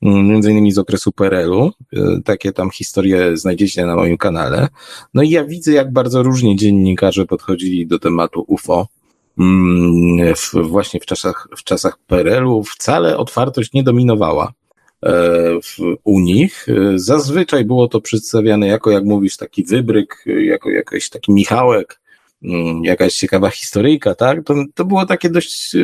Mm, 0.03 0.27
między 0.27 0.51
innymi 0.51 0.73
z 0.73 0.79
okresu 0.79 1.13
PRL-u. 1.13 1.73
E, 1.93 2.21
takie 2.25 2.53
tam 2.53 2.71
historie 2.71 3.37
znajdziecie 3.37 3.87
na 3.87 3.97
moim 3.97 4.17
kanale. 4.17 4.69
No 5.15 5.23
i 5.23 5.31
ja 5.31 5.45
widzę, 5.45 5.73
jak 5.73 5.93
bardzo 5.93 6.23
różnie 6.23 6.57
dziennikarze 6.57 7.27
podchodzili 7.27 7.87
do 7.87 7.99
tematu 7.99 8.45
UFO. 8.47 8.89
Mm, 9.39 10.35
w, 10.35 10.69
właśnie 10.69 11.01
w 11.01 11.07
czasach, 11.07 11.49
w 11.57 11.65
czasach 11.65 11.99
PRL-u 12.07 12.63
wcale 12.63 13.17
otwartość 13.17 13.73
nie 13.73 13.83
dominowała 13.83 14.53
w, 15.63 15.97
u 16.05 16.21
nich. 16.21 16.67
E, 16.69 16.99
zazwyczaj 16.99 17.65
było 17.65 17.89
to 17.89 18.01
przedstawiane 18.01 18.67
jako, 18.67 18.91
jak 18.91 19.05
mówisz, 19.05 19.37
taki 19.37 19.65
wybryk, 19.65 20.25
jako 20.27 20.71
jakiś 20.71 21.11
taki 21.11 21.33
Michałek, 21.33 22.01
mm, 22.43 22.85
jakaś 22.85 23.15
ciekawa 23.15 23.51
historyjka, 23.51 24.15
tak? 24.15 24.45
To, 24.45 24.55
to 24.75 24.85
było 24.85 25.07
takie 25.07 25.31
dość 25.31 25.77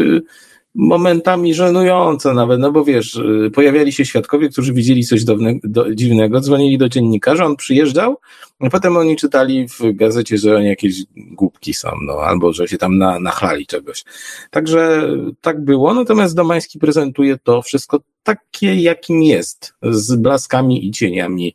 momentami 0.75 1.55
żenujące 1.55 2.35
nawet, 2.35 2.61
no 2.61 2.73
bo 2.73 2.85
wiesz, 2.85 3.17
y, 3.17 3.51
pojawiali 3.55 3.93
się 3.93 4.05
świadkowie, 4.05 4.49
którzy 4.49 4.73
widzieli 4.73 5.05
coś 5.05 5.25
do, 5.25 5.95
dziwnego, 5.95 6.41
dzwonili 6.41 6.79
do 6.79 6.89
dziennikarza, 6.89 7.45
on 7.45 7.57
przyjeżdżał, 7.57 8.17
a 8.61 8.71
potem 8.71 8.97
oni 8.97 9.17
czytali 9.17 9.69
w 9.69 9.93
gazecie, 9.93 10.39
że 10.39 10.57
oni 10.57 10.67
jakieś 10.67 10.95
głupki 11.17 11.75
są, 11.75 11.89
no, 12.07 12.13
albo 12.13 12.53
że 12.53 12.69
się 12.69 12.79
tam 12.79 12.99
na, 12.99 13.21
nachlali 13.21 13.67
czegoś. 13.67 14.05
Także 14.51 15.09
tak 15.41 15.65
było, 15.65 15.95
natomiast 15.95 16.37
Domański 16.37 16.79
prezentuje 16.79 17.39
to 17.39 17.63
wszystko 17.63 18.01
takie, 18.23 18.75
jakim 18.75 19.23
jest, 19.23 19.75
z 19.83 20.17
blaskami 20.17 20.87
i 20.87 20.91
cieniami. 20.91 21.55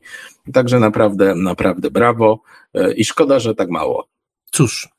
Także 0.54 0.80
naprawdę, 0.80 1.36
naprawdę 1.36 1.92
brawo 1.92 2.42
y, 2.78 2.94
i 2.94 3.06
szkoda, 3.06 3.40
że 3.40 3.56
tak 3.56 3.70
mało. 3.70 4.08
Cóż, 4.52 4.90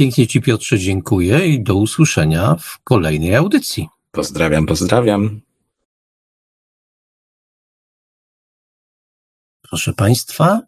Pięknie 0.00 0.26
Ci 0.26 0.40
Piotrze 0.40 0.78
dziękuję 0.78 1.46
i 1.46 1.62
do 1.62 1.74
usłyszenia 1.74 2.56
w 2.56 2.78
kolejnej 2.84 3.34
audycji. 3.34 3.88
Pozdrawiam, 4.10 4.66
pozdrawiam. 4.66 5.40
Proszę 9.62 9.92
Państwa, 9.92 10.60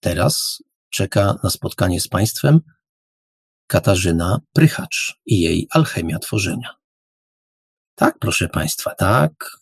Teraz 0.00 0.62
czeka 0.90 1.34
na 1.44 1.50
spotkanie 1.50 2.00
z 2.00 2.08
Państwem 2.08 2.60
Katarzyna 3.66 4.40
Prychacz 4.52 5.20
i 5.26 5.40
jej 5.40 5.66
alchemia 5.70 6.18
tworzenia. 6.18 6.70
Tak, 7.94 8.18
proszę 8.18 8.48
Państwa, 8.48 8.94
tak. 8.94 9.60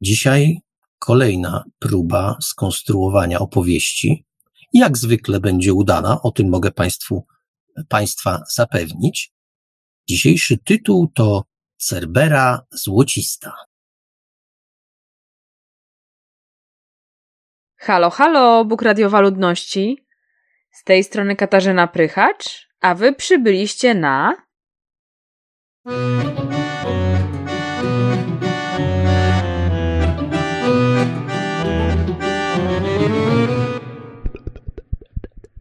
Dzisiaj 0.00 0.60
kolejna 0.98 1.64
próba 1.78 2.36
skonstruowania 2.40 3.38
opowieści. 3.38 4.24
Jak 4.72 4.98
zwykle 4.98 5.40
będzie 5.40 5.74
udana, 5.74 6.22
o 6.22 6.30
tym 6.30 6.48
mogę 6.48 6.70
Państwu, 6.70 7.26
Państwa 7.88 8.42
zapewnić. 8.54 9.32
Dzisiejszy 10.08 10.58
tytuł 10.58 11.08
to 11.14 11.44
Cerbera 11.76 12.66
Złocista. 12.70 13.52
Halo, 17.76 18.10
halo, 18.10 18.64
Bóg 18.64 18.82
Radiowa 18.82 19.20
Ludności. 19.20 20.06
Z 20.70 20.84
tej 20.84 21.04
strony 21.04 21.36
Katarzyna 21.36 21.86
Prychacz, 21.86 22.68
a 22.80 22.94
wy 22.94 23.12
przybyliście 23.12 23.94
na... 23.94 24.36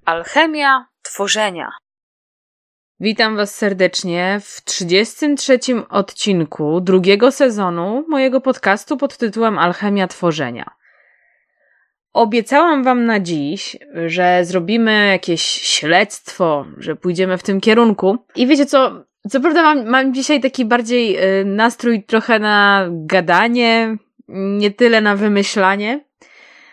Alchemia 0.05 0.85
tworzenia. 1.01 1.82
Witam 3.03 3.35
Was 3.35 3.55
serdecznie 3.55 4.39
w 4.41 4.63
33 4.63 5.59
odcinku 5.89 6.81
drugiego 6.81 7.31
sezonu 7.31 8.05
mojego 8.09 8.41
podcastu 8.41 8.97
pod 8.97 9.17
tytułem 9.17 9.57
Alchemia 9.57 10.07
tworzenia. 10.07 10.71
Obiecałam 12.13 12.83
Wam 12.83 13.05
na 13.05 13.19
dziś, 13.19 13.77
że 14.05 14.45
zrobimy 14.45 15.07
jakieś 15.07 15.41
śledztwo, 15.41 16.65
że 16.77 16.95
pójdziemy 16.95 17.37
w 17.37 17.43
tym 17.43 17.61
kierunku. 17.61 18.17
I 18.35 18.47
wiecie 18.47 18.65
co? 18.65 19.05
Co 19.29 19.39
prawda 19.39 19.63
mam, 19.63 19.85
mam 19.85 20.13
dzisiaj 20.13 20.41
taki 20.41 20.65
bardziej 20.65 21.17
y, 21.39 21.45
nastrój 21.45 22.03
trochę 22.03 22.39
na 22.39 22.87
gadanie, 22.91 23.97
nie 24.27 24.71
tyle 24.71 25.01
na 25.01 25.15
wymyślanie. 25.15 26.05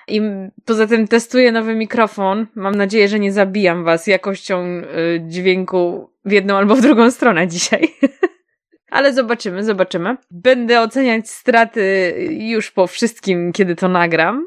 I 0.08 0.20
poza 0.64 0.86
tym 0.86 1.08
testuję 1.08 1.52
nowy 1.52 1.74
mikrofon. 1.74 2.46
Mam 2.54 2.74
nadzieję, 2.74 3.08
że 3.08 3.18
nie 3.18 3.32
zabijam 3.32 3.84
Was 3.84 4.06
jakością 4.06 4.64
y, 4.64 4.82
dźwięku 5.26 6.09
w 6.24 6.32
jedną 6.32 6.56
albo 6.56 6.76
w 6.76 6.80
drugą 6.80 7.10
stronę 7.10 7.48
dzisiaj. 7.48 7.94
Ale 8.90 9.12
zobaczymy, 9.12 9.64
zobaczymy. 9.64 10.16
Będę 10.30 10.80
oceniać 10.80 11.30
straty 11.30 12.14
już 12.30 12.70
po 12.70 12.86
wszystkim, 12.86 13.52
kiedy 13.52 13.76
to 13.76 13.88
nagram. 13.88 14.46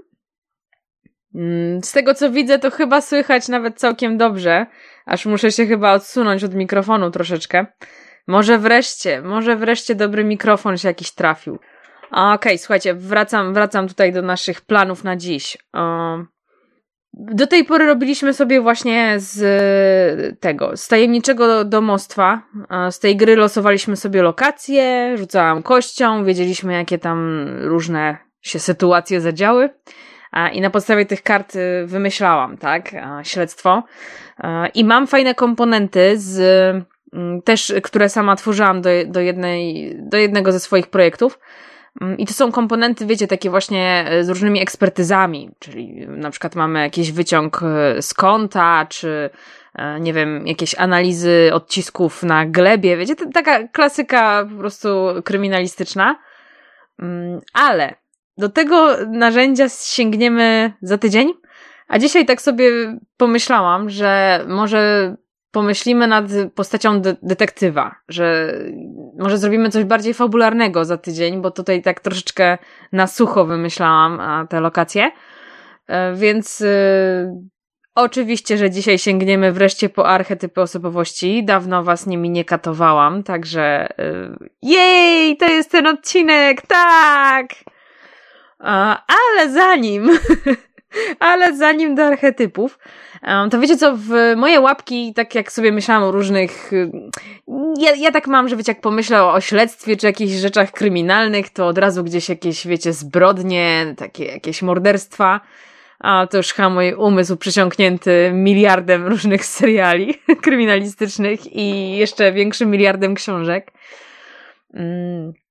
Mm, 1.35 1.83
z 1.83 1.91
tego 1.91 2.13
co 2.13 2.31
widzę, 2.31 2.59
to 2.59 2.71
chyba 2.71 3.01
słychać 3.01 3.47
nawet 3.47 3.79
całkiem 3.79 4.17
dobrze, 4.17 4.65
aż 5.05 5.25
muszę 5.25 5.51
się 5.51 5.65
chyba 5.65 5.93
odsunąć 5.93 6.43
od 6.43 6.53
mikrofonu 6.53 7.11
troszeczkę. 7.11 7.65
Może 8.27 8.57
wreszcie, 8.57 9.21
może 9.21 9.55
wreszcie 9.55 9.95
dobry 9.95 10.23
mikrofon 10.23 10.77
się 10.77 10.87
jakiś 10.87 11.11
trafił. 11.11 11.59
Okej, 12.11 12.33
okay, 12.33 12.57
słuchajcie, 12.57 12.93
wracam, 12.93 13.53
wracam 13.53 13.87
tutaj 13.87 14.13
do 14.13 14.21
naszych 14.21 14.61
planów 14.61 15.03
na 15.03 15.15
dziś. 15.15 15.57
Do 17.13 17.47
tej 17.47 17.65
pory 17.65 17.85
robiliśmy 17.85 18.33
sobie 18.33 18.61
właśnie 18.61 19.15
z 19.17 20.39
tego, 20.39 20.77
z 20.77 20.87
tajemniczego 20.87 21.65
domostwa. 21.65 22.41
Z 22.91 22.99
tej 22.99 23.17
gry 23.17 23.35
losowaliśmy 23.35 23.95
sobie 23.95 24.21
lokacje, 24.21 25.13
rzucałam 25.17 25.63
kością, 25.63 26.25
wiedzieliśmy 26.25 26.73
jakie 26.73 26.99
tam 26.99 27.47
różne 27.61 28.17
się 28.41 28.59
sytuacje 28.59 29.21
zadziały. 29.21 29.69
I 30.53 30.61
na 30.61 30.69
podstawie 30.69 31.05
tych 31.05 31.23
kart 31.23 31.55
y, 31.55 31.85
wymyślałam, 31.85 32.57
tak, 32.57 32.91
śledztwo. 33.23 33.83
I 34.73 34.85
mam 34.85 35.07
fajne 35.07 35.35
komponenty 35.35 36.13
z, 36.17 36.39
mm, 37.13 37.41
też, 37.41 37.73
które 37.83 38.09
sama 38.09 38.35
tworzyłam 38.35 38.81
do, 38.81 38.89
do, 39.05 39.19
jednej, 39.19 39.93
do 39.99 40.17
jednego 40.17 40.51
ze 40.51 40.59
swoich 40.59 40.87
projektów. 40.87 41.39
Mm, 42.01 42.17
I 42.17 42.25
to 42.25 42.33
są 42.33 42.51
komponenty, 42.51 43.05
wiecie, 43.05 43.27
takie 43.27 43.49
właśnie 43.49 44.05
e, 44.09 44.23
z 44.23 44.29
różnymi 44.29 44.61
ekspertyzami, 44.61 45.49
czyli 45.59 46.07
na 46.07 46.29
przykład 46.31 46.55
mamy 46.55 46.79
jakiś 46.79 47.11
wyciąg 47.11 47.63
e, 47.63 48.01
z 48.01 48.13
konta, 48.13 48.85
czy 48.89 49.29
e, 49.75 49.99
nie 49.99 50.13
wiem, 50.13 50.47
jakieś 50.47 50.75
analizy 50.75 51.49
odcisków 51.53 52.23
na 52.23 52.45
glebie, 52.45 52.97
wiecie, 52.97 53.15
taka 53.15 53.67
klasyka 53.67 54.45
po 54.51 54.57
prostu 54.57 54.89
kryminalistyczna. 55.25 56.19
Mm, 56.99 57.41
ale 57.53 57.95
do 58.37 58.49
tego 58.49 58.97
narzędzia 59.07 59.69
sięgniemy 59.69 60.73
za 60.81 60.97
tydzień, 60.97 61.33
a 61.87 61.99
dzisiaj 61.99 62.25
tak 62.25 62.41
sobie 62.41 62.69
pomyślałam, 63.17 63.89
że 63.89 64.43
może 64.47 65.15
pomyślimy 65.53 66.07
nad 66.07 66.25
postacią 66.55 67.01
de 67.01 67.15
detektywa, 67.21 67.95
że 68.07 68.53
może 69.19 69.37
zrobimy 69.37 69.69
coś 69.69 69.83
bardziej 69.83 70.13
fabularnego 70.13 70.85
za 70.85 70.97
tydzień, 70.97 71.41
bo 71.41 71.51
tutaj 71.51 71.81
tak 71.81 71.99
troszeczkę 71.99 72.57
na 72.91 73.07
sucho 73.07 73.45
wymyślałam 73.45 74.21
te 74.47 74.59
lokacje. 74.59 75.11
E, 75.87 76.15
więc 76.15 76.61
y, 76.61 77.33
oczywiście, 77.95 78.57
że 78.57 78.69
dzisiaj 78.69 78.99
sięgniemy 78.99 79.51
wreszcie 79.51 79.89
po 79.89 80.07
archetypy 80.09 80.61
osobowości. 80.61 81.45
Dawno 81.45 81.83
was 81.83 82.07
nimi 82.07 82.29
nie 82.29 82.45
katowałam, 82.45 83.23
także 83.23 83.89
y, 83.99 84.49
jej, 84.61 85.37
to 85.37 85.45
jest 85.45 85.71
ten 85.71 85.87
odcinek, 85.87 86.61
tak! 86.61 87.47
Ale 89.07 89.49
zanim, 89.49 90.09
ale 91.19 91.57
zanim 91.57 91.95
do 91.95 92.03
archetypów, 92.03 92.79
to 93.51 93.59
wiecie 93.59 93.77
co, 93.77 93.93
w 93.97 94.33
moje 94.35 94.59
łapki, 94.59 95.13
tak 95.13 95.35
jak 95.35 95.51
sobie 95.51 95.71
myślałam 95.71 96.03
o 96.03 96.11
różnych, 96.11 96.71
ja, 97.77 97.95
ja 97.95 98.11
tak 98.11 98.27
mam, 98.27 98.49
że 98.49 98.55
wiecie, 98.55 98.71
jak 98.71 98.81
pomyślę 98.81 99.23
o, 99.23 99.41
śledztwie 99.41 99.97
czy 99.97 100.07
jakichś 100.07 100.33
rzeczach 100.33 100.71
kryminalnych, 100.71 101.49
to 101.49 101.67
od 101.67 101.77
razu 101.77 102.03
gdzieś 102.03 102.29
jakieś, 102.29 102.67
wiecie, 102.67 102.93
zbrodnie, 102.93 103.93
takie 103.97 104.25
jakieś 104.25 104.61
morderstwa, 104.61 105.41
a 105.99 106.27
to 106.27 106.37
już 106.37 106.53
chyba 106.53 106.69
mój 106.69 106.93
umysł 106.93 107.37
przysiąknięty 107.37 108.31
miliardem 108.33 109.07
różnych 109.07 109.45
seriali 109.45 110.15
kryminalistycznych 110.43 111.55
i 111.55 111.97
jeszcze 111.97 112.31
większym 112.31 112.71
miliardem 112.71 113.15
książek. 113.15 113.71
Mm. 114.73 115.42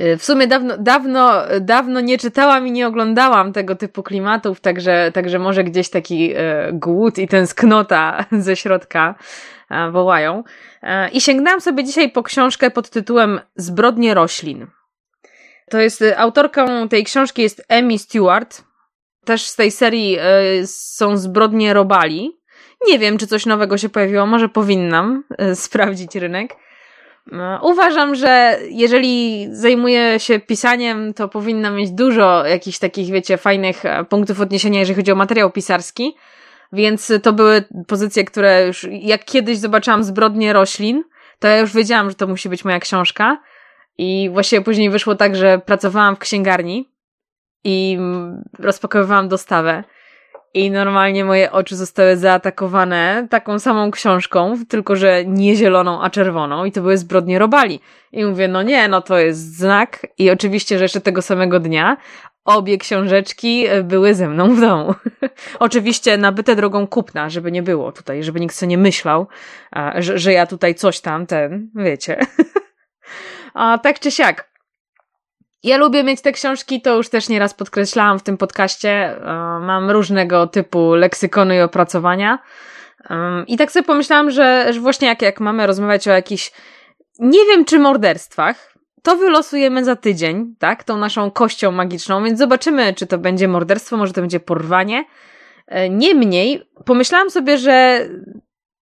Y, 0.00 0.16
w 0.16 0.24
sumie 0.24 0.46
dawno, 0.46 0.78
dawno, 0.78 1.42
dawno 1.60 2.00
nie 2.00 2.18
czytałam 2.18 2.66
i 2.66 2.72
nie 2.72 2.86
oglądałam 2.86 3.52
tego 3.52 3.76
typu 3.76 4.02
klimatów, 4.02 4.60
także, 4.60 5.10
także 5.14 5.38
może 5.38 5.64
gdzieś 5.64 5.90
taki 5.90 6.32
e, 6.36 6.70
głód 6.72 7.18
i 7.18 7.28
tęsknota 7.28 8.24
ze 8.46 8.56
środka 8.56 9.14
e, 9.70 9.90
wołają. 9.90 10.44
E, 10.82 11.08
I 11.08 11.20
sięgnęłam 11.20 11.60
sobie 11.60 11.84
dzisiaj 11.84 12.10
po 12.10 12.22
książkę 12.22 12.70
pod 12.70 12.90
tytułem 12.90 13.40
Zbrodnie 13.56 14.14
roślin. 14.14 14.66
To 15.70 15.78
jest, 15.80 16.04
autorką 16.16 16.88
tej 16.88 17.04
książki 17.04 17.42
jest 17.42 17.64
Amy 17.68 17.98
Stewart. 17.98 18.62
Też 19.24 19.46
z 19.46 19.56
tej 19.56 19.70
serii 19.70 20.18
są 20.64 21.16
Zbrodnie 21.16 21.74
robali. 21.74 22.40
Nie 22.86 22.98
wiem, 22.98 23.18
czy 23.18 23.26
coś 23.26 23.46
nowego 23.46 23.78
się 23.78 23.88
pojawiło, 23.88 24.26
może 24.26 24.48
powinnam 24.48 25.24
sprawdzić 25.54 26.14
rynek. 26.14 26.56
No, 27.32 27.60
uważam, 27.62 28.14
że 28.14 28.58
jeżeli 28.70 29.46
zajmuję 29.52 30.20
się 30.20 30.40
pisaniem, 30.40 31.14
to 31.14 31.28
powinna 31.28 31.70
mieć 31.70 31.90
dużo 31.90 32.46
jakichś 32.46 32.78
takich, 32.78 33.10
wiecie, 33.12 33.36
fajnych 33.36 33.84
e, 33.84 34.04
punktów 34.04 34.40
odniesienia, 34.40 34.80
jeżeli 34.80 34.96
chodzi 34.96 35.12
o 35.12 35.14
materiał 35.14 35.50
pisarski. 35.50 36.16
Więc 36.72 37.12
to 37.22 37.32
były 37.32 37.64
pozycje, 37.86 38.24
które 38.24 38.66
już, 38.66 38.86
jak 38.90 39.24
kiedyś 39.24 39.58
zobaczyłam 39.58 40.04
zbrodnie 40.04 40.52
roślin, 40.52 41.04
to 41.38 41.48
ja 41.48 41.58
już 41.58 41.74
wiedziałam, 41.74 42.10
że 42.10 42.16
to 42.16 42.26
musi 42.26 42.48
być 42.48 42.64
moja 42.64 42.80
książka. 42.80 43.38
I 43.98 44.30
właściwie 44.32 44.62
później 44.62 44.90
wyszło 44.90 45.14
tak, 45.14 45.36
że 45.36 45.58
pracowałam 45.58 46.16
w 46.16 46.18
księgarni 46.18 46.88
i 47.64 47.98
rozpakowywałam 48.58 49.28
dostawę. 49.28 49.84
I 50.54 50.70
normalnie 50.70 51.24
moje 51.24 51.52
oczy 51.52 51.76
zostały 51.76 52.16
zaatakowane 52.16 53.26
taką 53.30 53.58
samą 53.58 53.90
książką, 53.90 54.54
tylko 54.68 54.96
że 54.96 55.24
nie 55.24 55.56
zieloną, 55.56 56.02
a 56.02 56.10
czerwoną. 56.10 56.64
I 56.64 56.72
to 56.72 56.80
były 56.80 56.98
zbrodnie 56.98 57.38
robali. 57.38 57.80
I 58.12 58.24
mówię, 58.24 58.48
no 58.48 58.62
nie, 58.62 58.88
no 58.88 59.02
to 59.02 59.18
jest 59.18 59.56
znak. 59.56 60.06
I 60.18 60.30
oczywiście, 60.30 60.78
że 60.78 60.84
jeszcze 60.84 61.00
tego 61.00 61.22
samego 61.22 61.60
dnia 61.60 61.96
obie 62.44 62.78
książeczki 62.78 63.66
były 63.84 64.14
ze 64.14 64.28
mną 64.28 64.54
w 64.54 64.60
domu. 64.60 64.94
oczywiście 65.58 66.18
nabyte 66.18 66.56
drogą 66.56 66.86
kupna, 66.86 67.30
żeby 67.30 67.52
nie 67.52 67.62
było 67.62 67.92
tutaj, 67.92 68.22
żeby 68.22 68.40
nikt 68.40 68.54
sobie 68.54 68.70
nie 68.70 68.78
myślał, 68.78 69.26
że, 69.96 70.18
że 70.18 70.32
ja 70.32 70.46
tutaj 70.46 70.74
coś 70.74 71.00
tam, 71.00 71.26
ten, 71.26 71.70
wiecie. 71.74 72.20
a 73.54 73.78
tak 73.78 74.00
czy 74.00 74.10
siak. 74.10 74.48
Ja 75.62 75.76
lubię 75.76 76.04
mieć 76.04 76.20
te 76.20 76.32
książki, 76.32 76.82
to 76.82 76.96
już 76.96 77.08
też 77.08 77.28
nieraz 77.28 77.54
podkreślałam 77.54 78.18
w 78.18 78.22
tym 78.22 78.36
podcaście. 78.36 78.90
E, 78.90 79.20
mam 79.60 79.90
różnego 79.90 80.46
typu 80.46 80.94
leksykony 80.94 81.56
i 81.56 81.60
opracowania. 81.60 82.38
I 83.46 83.56
tak 83.56 83.72
sobie 83.72 83.84
pomyślałam, 83.84 84.30
że, 84.30 84.72
właśnie 84.80 85.08
jak, 85.08 85.22
jak 85.22 85.40
mamy 85.40 85.66
rozmawiać 85.66 86.08
o 86.08 86.10
jakichś, 86.10 86.52
nie 87.18 87.44
wiem 87.44 87.64
czy 87.64 87.78
morderstwach, 87.78 88.74
to 89.02 89.16
wylosujemy 89.16 89.84
za 89.84 89.96
tydzień, 89.96 90.54
tak? 90.58 90.84
Tą 90.84 90.96
naszą 90.96 91.30
kością 91.30 91.72
magiczną, 91.72 92.24
więc 92.24 92.38
zobaczymy, 92.38 92.94
czy 92.94 93.06
to 93.06 93.18
będzie 93.18 93.48
morderstwo, 93.48 93.96
może 93.96 94.12
to 94.12 94.20
będzie 94.20 94.40
porwanie. 94.40 95.04
E, 95.66 95.90
niemniej 95.90 96.62
pomyślałam 96.84 97.30
sobie, 97.30 97.58
że 97.58 98.06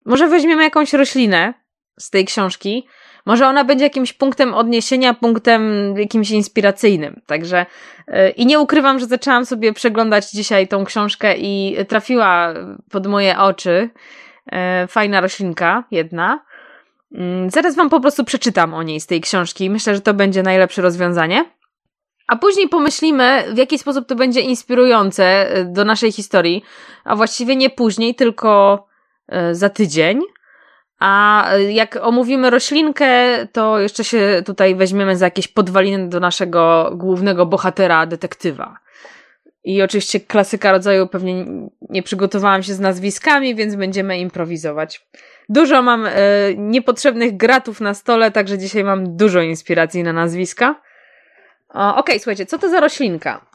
może 0.05 0.29
weźmiemy 0.29 0.63
jakąś 0.63 0.93
roślinę 0.93 1.55
z 1.99 2.11
tej 2.11 2.25
książki. 2.25 2.87
Może 3.27 3.47
ona 3.47 3.65
będzie 3.65 3.85
jakimś 3.85 4.13
punktem 4.13 4.55
odniesienia, 4.55 5.15
punktem 5.15 5.95
jakimś 5.99 6.31
inspiracyjnym. 6.31 7.21
Także 7.27 7.67
e, 8.09 8.31
i 8.31 8.47
nie 8.47 8.61
ukrywam, 8.61 8.99
że 8.99 9.07
zaczęłam 9.07 9.47
sobie 9.47 9.73
przeglądać 9.73 10.31
dzisiaj 10.31 10.69
tą 10.69 10.85
książkę 10.85 11.35
i 11.37 11.77
trafiła 11.89 12.55
pod 12.91 13.07
moje 13.07 13.39
oczy 13.39 13.91
e, 14.53 14.87
fajna 14.87 15.21
roślinka 15.21 15.85
jedna. 15.91 16.45
Mm, 17.13 17.51
zaraz 17.51 17.77
wam 17.77 17.91
po 17.91 18.01
prostu 18.01 18.25
przeczytam 18.25 18.75
o 18.75 18.83
niej 18.83 19.01
z 19.01 19.07
tej 19.07 19.21
książki. 19.21 19.71
Myślę, 19.71 19.95
że 19.95 20.01
to 20.01 20.15
będzie 20.15 20.43
najlepsze 20.43 20.83
rozwiązanie. 20.83 21.45
A 22.27 22.37
później 22.37 22.69
pomyślimy, 22.69 23.45
w 23.55 23.57
jaki 23.57 23.79
sposób 23.79 24.07
to 24.07 24.15
będzie 24.15 24.41
inspirujące 24.41 25.25
e, 25.25 25.65
do 25.65 25.85
naszej 25.85 26.13
historii, 26.13 26.65
a 27.05 27.17
właściwie 27.17 27.57
nie 27.57 27.71
później, 27.71 28.15
tylko 28.15 28.87
za 29.53 29.69
tydzień. 29.69 30.21
A 30.99 31.51
e, 31.53 31.73
jak 31.73 31.99
omówimy 32.03 32.51
roślinkę, 32.51 33.07
to 33.53 33.79
jeszcze 33.79 34.05
się 34.05 34.43
tutaj 34.47 34.75
weźmiemy 34.75 35.17
za 35.17 35.25
jakieś 35.27 35.49
podwaliny 35.49 36.09
do 36.09 36.21
naszego 36.21 36.91
głównego 36.95 37.47
bohatera, 37.47 38.07
detektywa. 38.07 38.77
I 39.65 39.83
oczywiście 39.83 40.21
klasyka 40.21 40.73
rodzaju 40.73 41.07
pewnie 41.07 41.47
nie 41.91 42.03
przygotowałam 42.03 42.63
się 42.63 42.75
z 42.75 42.81
nazwiskami, 42.81 43.55
więc 43.55 43.77
będziemy 43.77 44.19
improwizować. 44.19 45.07
Dużo 45.49 45.83
mam 45.83 46.07
e, 46.07 46.13
niepotrzebnych 46.57 47.37
gratów 47.37 47.81
na 47.81 47.95
stole, 47.95 48.31
także 48.31 48.59
dzisiaj 48.59 48.85
mam 48.85 49.17
dużo 49.17 49.41
inspiracji 49.41 50.03
na 50.03 50.13
nazwiska. 50.13 50.81
Okej, 51.69 51.95
okay, 51.97 52.19
słuchajcie, 52.19 52.47
co 52.47 52.59
to 52.59 52.69
za 52.69 52.81
roślinka? 52.81 53.47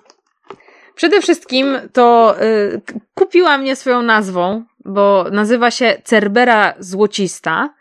Przede 0.96 1.22
wszystkim 1.22 1.80
to 1.94 2.36
y, 2.42 2.82
kupiła 3.16 3.58
mnie 3.58 3.76
swoją 3.76 4.02
nazwą, 4.02 4.64
bo 4.86 5.26
nazywa 5.32 5.72
się 5.72 6.02
Cerbera 6.04 6.74
złocista. 6.80 7.74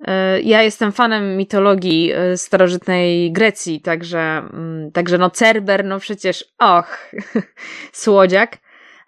Y, 0.00 0.04
ja 0.42 0.62
jestem 0.62 0.92
fanem 0.92 1.36
mitologii 1.36 2.12
y, 2.32 2.36
starożytnej 2.36 3.32
Grecji, 3.32 3.80
także, 3.80 4.42
y, 4.88 4.92
także 4.92 5.18
no 5.18 5.30
Cerber, 5.30 5.84
no 5.84 6.00
przecież, 6.00 6.44
och, 6.58 7.10
słodziak. 7.92 8.58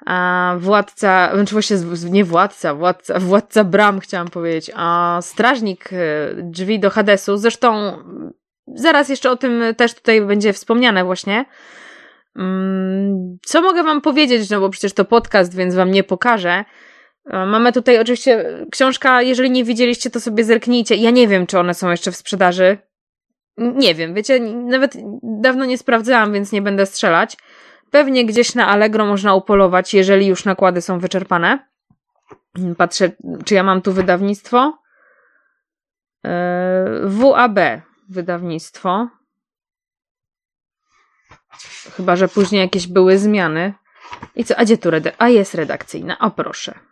A 0.07 0.55
władca, 0.59 1.31
znaczy 1.35 1.55
właśnie 1.55 1.77
nie 2.11 2.25
władca, 2.25 2.75
władca, 2.75 3.19
władca 3.19 3.65
bram 3.65 4.01
chciałam 4.01 4.29
powiedzieć, 4.29 4.71
a 4.75 5.19
strażnik 5.23 5.93
y, 5.93 5.97
drzwi 6.43 6.81
do 6.81 6.91
Hadesu, 6.91 7.37
zresztą 7.37 7.99
Zaraz 8.67 9.09
jeszcze 9.09 9.31
o 9.31 9.37
tym 9.37 9.63
też 9.77 9.95
tutaj 9.95 10.21
będzie 10.21 10.53
wspomniane 10.53 11.05
właśnie. 11.05 11.45
Mm, 12.37 13.39
co 13.45 13.63
mogę 13.63 13.83
wam 13.83 14.01
powiedzieć, 14.01 14.51
no 14.51 14.61
bo 14.61 14.71
przecież 14.71 14.93
to 14.93 15.05
podcast, 15.05 15.57
więc 15.57 15.75
wam 15.75 15.91
nie 15.91 16.05
pokażę. 16.05 16.65
Mamy 17.27 17.73
tutaj 17.73 17.99
oczywiście 17.99 18.59
książka, 18.71 19.23
jeżeli 19.23 19.51
nie 19.51 19.65
widzieliście, 19.65 20.11
to 20.11 20.21
sobie 20.21 20.45
zerknijcie. 20.45 20.95
Ja 20.95 21.11
nie 21.11 21.29
wiem, 21.29 21.47
czy 21.47 21.59
one 21.59 21.75
są 21.75 21.91
jeszcze 21.91 22.13
w 22.13 22.17
sprzedaży. 22.17 22.79
Nie 23.57 23.95
wiem, 23.95 24.15
wiecie, 24.15 24.41
nawet 24.41 24.97
dawno 25.23 25.65
nie 25.65 25.79
sprawdzałam, 25.79 26.33
więc 26.33 26.53
nie 26.53 26.63
będę 26.63 26.87
strzelać. 26.87 27.37
Pewnie 27.91 28.27
gdzieś 28.27 28.55
na 28.55 28.69
Allegro 28.69 29.07
można 29.07 29.35
upolować, 29.35 29.95
jeżeli 29.95 30.27
już 30.27 30.45
nakłady 30.45 30.83
są 30.83 30.99
wyczerpane. 30.99 31.69
Patrzę, 32.77 33.11
czy 33.45 33.55
ja 33.55 33.63
mam 33.63 33.83
tu 33.83 33.93
wydawnictwo. 33.93 34.79
E, 36.25 36.85
WAB 37.05 37.59
wydawnictwo. 38.09 39.09
Chyba, 41.97 42.17
że 42.17 42.29
później 42.29 42.61
jakieś 42.61 42.87
były 42.87 43.19
zmiany. 43.19 43.75
I 44.37 44.45
co? 44.45 44.57
A 44.57 44.65
gdzie 44.65 44.79
tu 44.79 44.91
redakcja? 44.91 45.27
A 45.27 45.29
jest 45.29 45.55
redakcyjna. 45.55 46.19
O 46.19 46.31
proszę. 46.31 46.92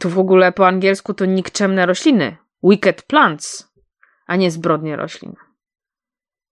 Tu 0.00 0.10
w 0.10 0.18
ogóle 0.18 0.52
po 0.52 0.66
angielsku 0.66 1.14
to 1.14 1.24
nikczemne 1.24 1.86
rośliny. 1.86 2.36
Wicked 2.62 3.02
plants, 3.02 3.72
a 4.26 4.36
nie 4.36 4.50
zbrodnie 4.50 4.96
roślin. 4.96 5.34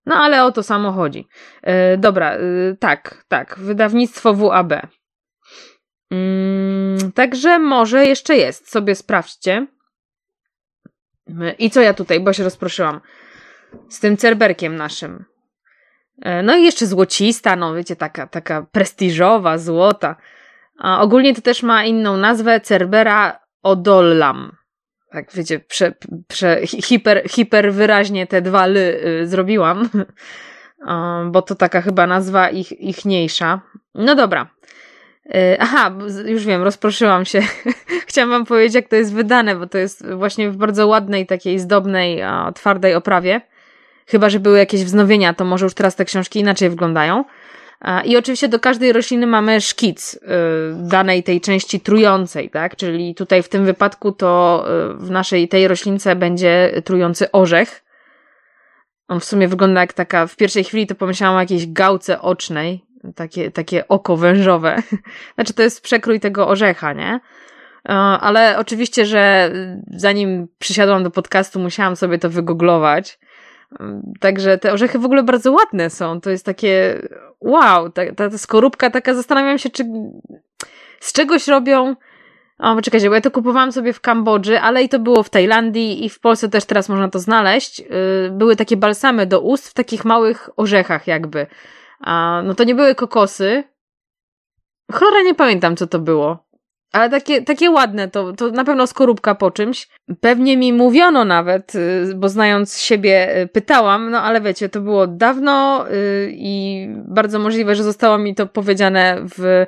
No 0.06 0.15
ale 0.16 0.44
o 0.44 0.52
to 0.52 0.62
samo 0.62 0.92
chodzi. 0.92 1.28
Yy, 1.62 1.98
dobra, 1.98 2.34
yy, 2.34 2.76
tak, 2.81 3.24
tak. 3.28 3.58
Wydawnictwo 3.58 4.34
WAB. 4.34 4.73
Yy, 6.10 7.12
także 7.15 7.58
może 7.58 8.06
jeszcze 8.06 8.36
jest. 8.36 8.70
Sobie 8.70 8.94
sprawdźcie. 8.94 9.66
I 11.58 11.70
co 11.70 11.81
ja 11.81 11.94
tutaj, 11.94 12.20
bo 12.20 12.32
się 12.32 12.44
rozproszyłam. 12.44 13.00
Z 13.89 14.00
tym 14.00 14.16
cerberkiem 14.16 14.76
naszym. 14.76 15.24
E, 16.23 16.42
no 16.42 16.56
i 16.56 16.65
jeszcze 16.65 16.86
złocista, 16.86 17.56
no 17.56 17.74
wiecie, 17.74 17.97
taka, 17.97 18.26
taka 18.26 18.66
prestiżowa, 18.73 19.58
złota. 19.58 20.16
A 20.79 21.01
ogólnie 21.01 21.35
to 21.35 21.43
też 21.43 21.63
ma 21.63 21.85
inną 21.85 22.17
nazwę, 22.17 22.61
Cerbera 22.61 23.41
odollam. 23.63 24.57
Tak, 25.11 25.33
wiecie, 25.35 25.61
prze, 25.61 25.95
prze, 26.29 26.67
hiper, 26.67 27.23
hiper 27.31 27.73
wyraźnie 27.73 28.27
te 28.27 28.43
dwa 28.43 28.67
ly 28.67 29.01
y, 29.23 29.27
zrobiłam, 29.27 29.89
bo 31.33 31.43
to 31.43 31.55
taka 31.55 31.81
chyba 31.81 32.07
nazwa 32.07 32.51
ich, 32.51 32.81
ichniejsza. 32.81 33.61
No 33.95 34.15
dobra, 34.15 34.51
E, 35.35 35.57
aha, 35.61 35.93
już 36.27 36.45
wiem, 36.45 36.63
rozproszyłam 36.63 37.25
się. 37.25 37.41
Chciałam 38.09 38.31
wam 38.31 38.45
powiedzieć, 38.45 38.75
jak 38.75 38.89
to 38.89 38.97
jest 38.97 39.15
wydane, 39.15 39.57
bo 39.57 39.67
to 39.67 39.79
jest 39.79 40.11
właśnie 40.11 40.51
w 40.51 40.57
bardzo 40.57 40.87
ładnej, 40.87 41.27
takiej 41.27 41.59
zdobnej, 41.59 42.23
twardej 42.55 42.95
oprawie. 42.95 43.41
Chyba, 44.07 44.31
że 44.31 44.41
były 44.41 44.59
jakieś 44.59 44.85
wznowienia, 44.85 45.35
to 45.35 45.45
może 45.45 45.67
już 45.67 45.75
teraz 45.75 45.97
te 45.97 46.05
książki 46.05 46.41
inaczej 46.41 46.71
wyglądają. 46.71 47.25
I 48.05 48.17
oczywiście 48.17 48.49
do 48.49 48.61
każdej 48.61 48.93
rośliny 48.93 49.27
mamy 49.27 49.61
szkic 49.61 50.15
y, 50.15 50.19
danej 50.75 51.23
tej 51.23 51.41
części 51.41 51.81
trującej, 51.81 52.51
tak? 52.51 52.77
Czyli 52.77 53.15
tutaj 53.15 53.43
w 53.43 53.49
tym 53.49 53.65
wypadku 53.65 54.13
to 54.13 54.65
y, 54.91 54.95
w 54.95 55.11
naszej 55.11 55.49
tej 55.49 55.69
roślince 55.69 56.17
będzie 56.17 56.83
trujący 56.85 57.31
orzech. 57.33 57.85
On 59.09 59.21
w 59.21 59.25
sumie 59.25 59.49
wygląda 59.49 59.81
jak 59.81 59.93
taka, 59.93 60.27
w 60.27 60.37
pierwszej 60.37 60.65
chwili 60.65 60.87
to 60.87 60.95
pomyślałam 60.95 61.37
o 61.37 61.41
jakiejś 61.41 61.73
gałce 61.73 62.21
ocznej, 62.21 62.85
takie, 63.15 63.51
takie 63.51 63.89
oko 63.89 64.17
wężowe. 64.17 64.83
Znaczy, 65.35 65.55
to 65.55 65.63
jest 65.63 65.81
przekrój 65.81 66.21
tego 66.21 66.49
orzecha, 66.49 66.93
nie? 66.93 67.21
E, 67.89 67.93
ale 67.95 68.59
oczywiście, 68.59 69.07
że 69.07 69.53
zanim 69.91 70.49
przysiadłam 70.59 71.03
do 71.03 71.11
podcastu, 71.11 71.61
musiałam 71.61 71.97
sobie 71.97 72.19
to 72.19 72.31
wygooglować. 72.31 73.19
Także 74.20 74.59
te 74.59 74.73
orzechy 74.73 74.99
w 74.99 75.05
ogóle 75.05 75.23
bardzo 75.23 75.53
ładne 75.53 75.91
są. 75.91 76.20
To 76.20 76.31
jest 76.31 76.45
takie 76.45 77.03
wow, 77.41 77.91
ta, 77.91 78.03
ta 78.12 78.39
skorupka 78.39 78.91
taka, 78.91 79.15
zastanawiam 79.15 79.59
się, 79.59 79.70
czy 79.70 79.85
z 81.01 81.12
czegoś 81.12 81.49
robią. 81.49 81.97
O, 82.59 82.75
poczekajcie, 82.75 83.09
bo 83.09 83.15
ja 83.15 83.20
to 83.20 83.31
kupowałam 83.31 83.73
sobie 83.73 83.93
w 83.93 84.01
Kambodży, 84.01 84.61
ale 84.61 84.83
i 84.83 84.89
to 84.89 84.99
było 84.99 85.23
w 85.23 85.31
Tajlandii 85.31 86.05
i 86.05 86.09
w 86.09 86.20
Polsce 86.20 86.49
też 86.49 86.65
teraz 86.65 86.89
można 86.89 87.09
to 87.09 87.19
znaleźć. 87.19 87.81
E, 87.81 87.85
były 88.31 88.57
takie 88.57 88.77
balsamy 88.77 89.27
do 89.27 89.41
ust 89.41 89.69
w 89.69 89.75
takich 89.75 90.05
małych 90.05 90.51
orzechach 90.57 91.07
jakby. 91.07 91.47
No 92.45 92.55
to 92.55 92.65
nie 92.65 92.75
były 92.75 92.95
kokosy. 92.95 93.65
Cholera, 94.93 95.23
nie 95.23 95.35
pamiętam, 95.35 95.77
co 95.77 95.86
to 95.86 95.99
było. 95.99 96.45
Ale 96.92 97.10
takie, 97.10 97.42
takie 97.42 97.70
ładne, 97.70 98.08
to, 98.08 98.32
to 98.32 98.50
na 98.50 98.65
pewno 98.65 98.86
skorupka 98.86 99.34
po 99.34 99.50
czymś. 99.50 99.89
Pewnie 100.20 100.56
mi 100.56 100.73
mówiono 100.73 101.24
nawet, 101.24 101.74
y, 101.74 102.15
bo 102.15 102.28
znając 102.28 102.78
siebie 102.78 103.42
y, 103.42 103.47
pytałam, 103.47 104.10
no 104.10 104.23
ale 104.23 104.40
wiecie, 104.40 104.68
to 104.68 104.81
było 104.81 105.06
dawno 105.06 105.84
y, 105.90 106.31
i 106.32 106.86
bardzo 106.90 107.39
możliwe, 107.39 107.74
że 107.74 107.82
zostało 107.82 108.18
mi 108.18 108.34
to 108.34 108.47
powiedziane 108.47 109.16
w 109.39 109.66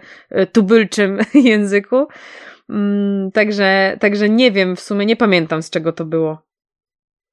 tubylczym 0.52 1.18
języku. 1.34 2.06
Mm, 2.70 3.30
także, 3.32 3.96
także 4.00 4.28
nie 4.28 4.52
wiem, 4.52 4.76
w 4.76 4.80
sumie 4.80 5.06
nie 5.06 5.16
pamiętam 5.16 5.62
z 5.62 5.70
czego 5.70 5.92
to 5.92 6.04
było. 6.04 6.42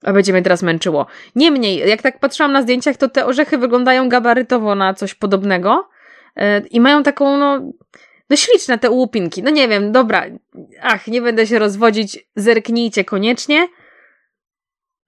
A 0.03 0.13
będzie 0.13 0.33
mnie 0.33 0.41
teraz 0.41 0.63
męczyło. 0.63 1.05
Niemniej, 1.35 1.89
jak 1.89 2.01
tak 2.01 2.19
patrzyłam 2.19 2.51
na 2.51 2.61
zdjęciach, 2.61 2.97
to 2.97 3.09
te 3.09 3.25
orzechy 3.25 3.57
wyglądają 3.57 4.09
gabarytowo 4.09 4.75
na 4.75 4.93
coś 4.93 5.13
podobnego 5.13 5.89
i 6.71 6.81
mają 6.81 7.03
taką, 7.03 7.37
no, 7.37 7.71
no 8.29 8.35
śliczne 8.35 8.77
te 8.77 8.89
łupinki. 8.89 9.43
No 9.43 9.51
nie 9.51 9.67
wiem, 9.67 9.91
dobra, 9.91 10.25
ach, 10.81 11.07
nie 11.07 11.21
będę 11.21 11.47
się 11.47 11.59
rozwodzić, 11.59 12.27
zerknijcie 12.35 13.03
koniecznie. 13.03 13.67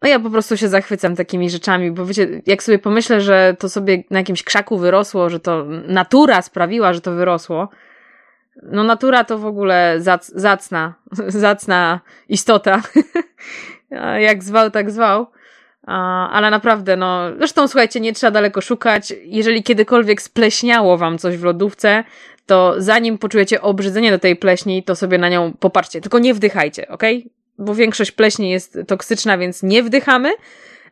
No 0.02 0.10
ja 0.10 0.20
po 0.20 0.30
prostu 0.30 0.58
się 0.58 0.68
zachwycam 0.68 1.16
takimi 1.16 1.50
rzeczami, 1.50 1.92
bo 1.92 2.06
wiecie, 2.06 2.42
jak 2.46 2.64
sobie 2.64 2.80
pomyślę, 2.80 3.22
że 3.22 3.56
to 3.60 3.70
sobie 3.70 4.04
na 4.10 4.20
jakimś 4.20 4.44
krzaku 4.44 4.78
wyrosło, 4.78 5.30
że 5.30 5.40
to 5.40 5.66
natura 5.88 6.42
sprawiła, 6.42 6.94
że 6.94 7.02
to 7.02 7.12
wyrosło, 7.12 7.70
no 8.64 8.84
natura 8.84 9.24
to 9.24 9.38
w 9.38 9.46
ogóle 9.46 9.96
zac, 10.00 10.32
zacna, 10.36 10.94
zacna 11.28 12.00
istota. 12.30 12.82
jak 14.20 14.44
zwał, 14.44 14.72
tak 14.72 14.92
zwał. 14.92 15.28
Ale 16.32 16.52
naprawdę, 16.52 16.98
no, 16.98 17.22
zresztą 17.38 17.68
słuchajcie, 17.68 18.00
nie 18.00 18.14
trzeba 18.14 18.32
daleko 18.32 18.62
szukać. 18.62 19.14
Jeżeli 19.24 19.64
kiedykolwiek 19.64 20.22
spleśniało 20.22 20.98
wam 20.98 21.18
coś 21.18 21.38
w 21.38 21.44
lodówce, 21.44 22.04
to 22.48 22.76
zanim 22.78 23.18
poczujecie 23.18 23.62
obrzydzenie 23.62 24.12
do 24.12 24.20
tej 24.20 24.36
pleśni, 24.36 24.84
to 24.84 24.96
sobie 24.96 25.18
na 25.18 25.30
nią 25.30 25.54
popatrzcie. 25.60 26.02
Tylko 26.02 26.20
nie 26.20 26.34
wdychajcie, 26.34 26.88
ok? 26.88 27.04
Bo 27.58 27.76
większość 27.76 28.12
pleśni 28.12 28.50
jest 28.50 28.80
toksyczna, 28.88 29.38
więc 29.38 29.64
nie 29.64 29.84
wdychamy, 29.84 30.34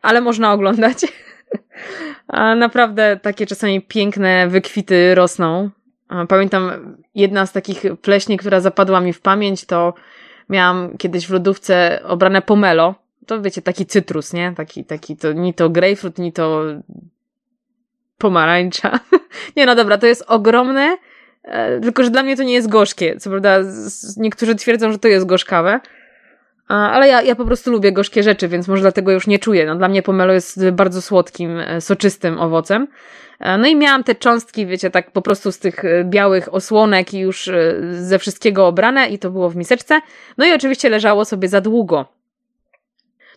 ale 0.02 0.20
można 0.20 0.52
oglądać. 0.52 0.98
A 2.28 2.54
naprawdę 2.54 3.18
takie 3.22 3.46
czasami 3.46 3.82
piękne 3.82 4.48
wykwity 4.48 5.14
rosną. 5.14 5.70
Pamiętam, 6.28 6.96
jedna 7.14 7.46
z 7.46 7.52
takich 7.52 7.82
pleśni, 8.02 8.36
która 8.36 8.60
zapadła 8.60 9.00
mi 9.00 9.12
w 9.12 9.20
pamięć, 9.20 9.64
to 9.64 9.94
miałam 10.48 10.96
kiedyś 10.98 11.26
w 11.26 11.30
lodówce 11.30 12.00
obrane 12.04 12.42
pomelo. 12.42 12.94
To 13.26 13.42
wiecie, 13.42 13.62
taki 13.62 13.86
cytrus, 13.86 14.32
nie? 14.32 14.52
Taki, 14.56 14.84
taki, 14.84 15.16
to 15.16 15.32
ni 15.32 15.54
to 15.54 15.70
grejpfrut, 15.70 16.18
ni 16.18 16.32
to 16.32 16.62
pomarańcza. 18.18 19.00
nie, 19.56 19.66
no 19.66 19.74
dobra, 19.74 19.98
to 19.98 20.06
jest 20.06 20.24
ogromne, 20.26 20.96
tylko 21.82 22.02
że 22.02 22.10
dla 22.10 22.22
mnie 22.22 22.36
to 22.36 22.42
nie 22.42 22.54
jest 22.54 22.68
gorzkie. 22.68 23.16
Co 23.16 23.30
prawda, 23.30 23.58
niektórzy 24.16 24.54
twierdzą, 24.54 24.92
że 24.92 24.98
to 24.98 25.08
jest 25.08 25.26
gorzkawe, 25.26 25.80
ale 26.68 27.08
ja, 27.08 27.22
ja 27.22 27.36
po 27.36 27.44
prostu 27.44 27.70
lubię 27.70 27.92
gorzkie 27.92 28.22
rzeczy, 28.22 28.48
więc 28.48 28.68
może 28.68 28.82
dlatego 28.82 29.12
już 29.12 29.26
nie 29.26 29.38
czuję. 29.38 29.66
No, 29.66 29.76
dla 29.76 29.88
mnie 29.88 30.02
pomelo 30.02 30.32
jest 30.32 30.70
bardzo 30.70 31.02
słodkim, 31.02 31.58
e, 31.58 31.80
soczystym 31.80 32.38
owocem. 32.38 32.88
E, 33.40 33.58
no 33.58 33.66
i 33.66 33.76
miałam 33.76 34.04
te 34.04 34.14
cząstki, 34.14 34.66
wiecie, 34.66 34.90
tak 34.90 35.10
po 35.10 35.22
prostu 35.22 35.52
z 35.52 35.58
tych 35.58 35.82
białych 36.04 36.54
osłonek 36.54 37.14
i 37.14 37.18
już 37.18 37.50
ze 37.90 38.18
wszystkiego 38.18 38.66
obrane 38.66 39.08
i 39.08 39.18
to 39.18 39.30
było 39.30 39.50
w 39.50 39.56
miseczce. 39.56 40.00
No 40.38 40.46
i 40.46 40.52
oczywiście 40.52 40.88
leżało 40.88 41.24
sobie 41.24 41.48
za 41.48 41.60
długo. 41.60 42.06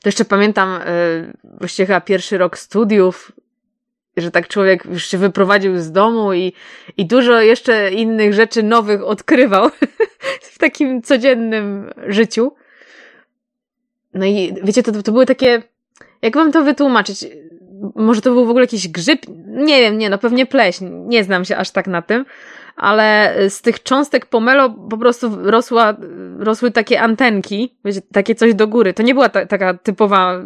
To 0.02 0.10
jeszcze 0.10 0.26
pamiętam, 0.26 0.80
właściwie 1.44 1.88
chyba 1.88 2.02
pierwszy 2.02 2.38
rok 2.38 2.58
studiów, 2.58 3.32
że 4.22 4.32
tak 4.32 4.48
człowiek 4.48 4.86
już 4.86 5.08
się 5.08 5.18
wyprowadził 5.18 5.80
z 5.80 5.92
domu 5.92 6.34
i, 6.34 6.54
i 6.98 7.06
dużo 7.06 7.42
jeszcze 7.42 7.92
innych 7.92 8.34
rzeczy 8.34 8.64
nowych 8.64 9.04
odkrywał 9.04 9.70
w 10.54 10.58
takim 10.58 11.02
codziennym 11.02 11.90
życiu. 12.08 12.52
No 14.14 14.26
i 14.26 14.54
wiecie, 14.64 14.84
to, 14.84 15.04
to 15.04 15.12
były 15.12 15.26
takie, 15.26 15.64
jak 16.22 16.36
wam 16.36 16.52
to 16.52 16.64
wytłumaczyć? 16.64 17.26
Może 17.96 18.22
to 18.22 18.32
był 18.32 18.46
w 18.46 18.50
ogóle 18.50 18.64
jakiś 18.64 18.88
grzyb? 18.88 19.22
Nie 19.48 19.82
wiem, 19.82 19.98
nie, 19.98 20.10
no 20.10 20.18
pewnie 20.18 20.46
pleśń. 20.46 20.88
Nie 20.90 21.24
znam 21.24 21.46
się 21.46 21.58
aż 21.58 21.72
tak 21.72 21.88
na 21.88 22.02
tym, 22.02 22.26
ale 22.76 23.36
z 23.50 23.62
tych 23.62 23.84
cząstek 23.84 24.26
pomelo 24.26 24.70
po 24.70 24.98
prostu 24.98 25.52
rosła, 25.52 25.98
rosły 26.40 26.72
takie 26.72 27.02
antenki, 27.02 27.76
wiecie, 27.86 28.02
takie 28.14 28.36
coś 28.36 28.54
do 28.54 28.68
góry. 28.68 28.94
To 28.94 29.04
nie 29.04 29.14
była 29.14 29.30
ta, 29.30 29.46
taka 29.46 29.74
typowa 29.74 30.42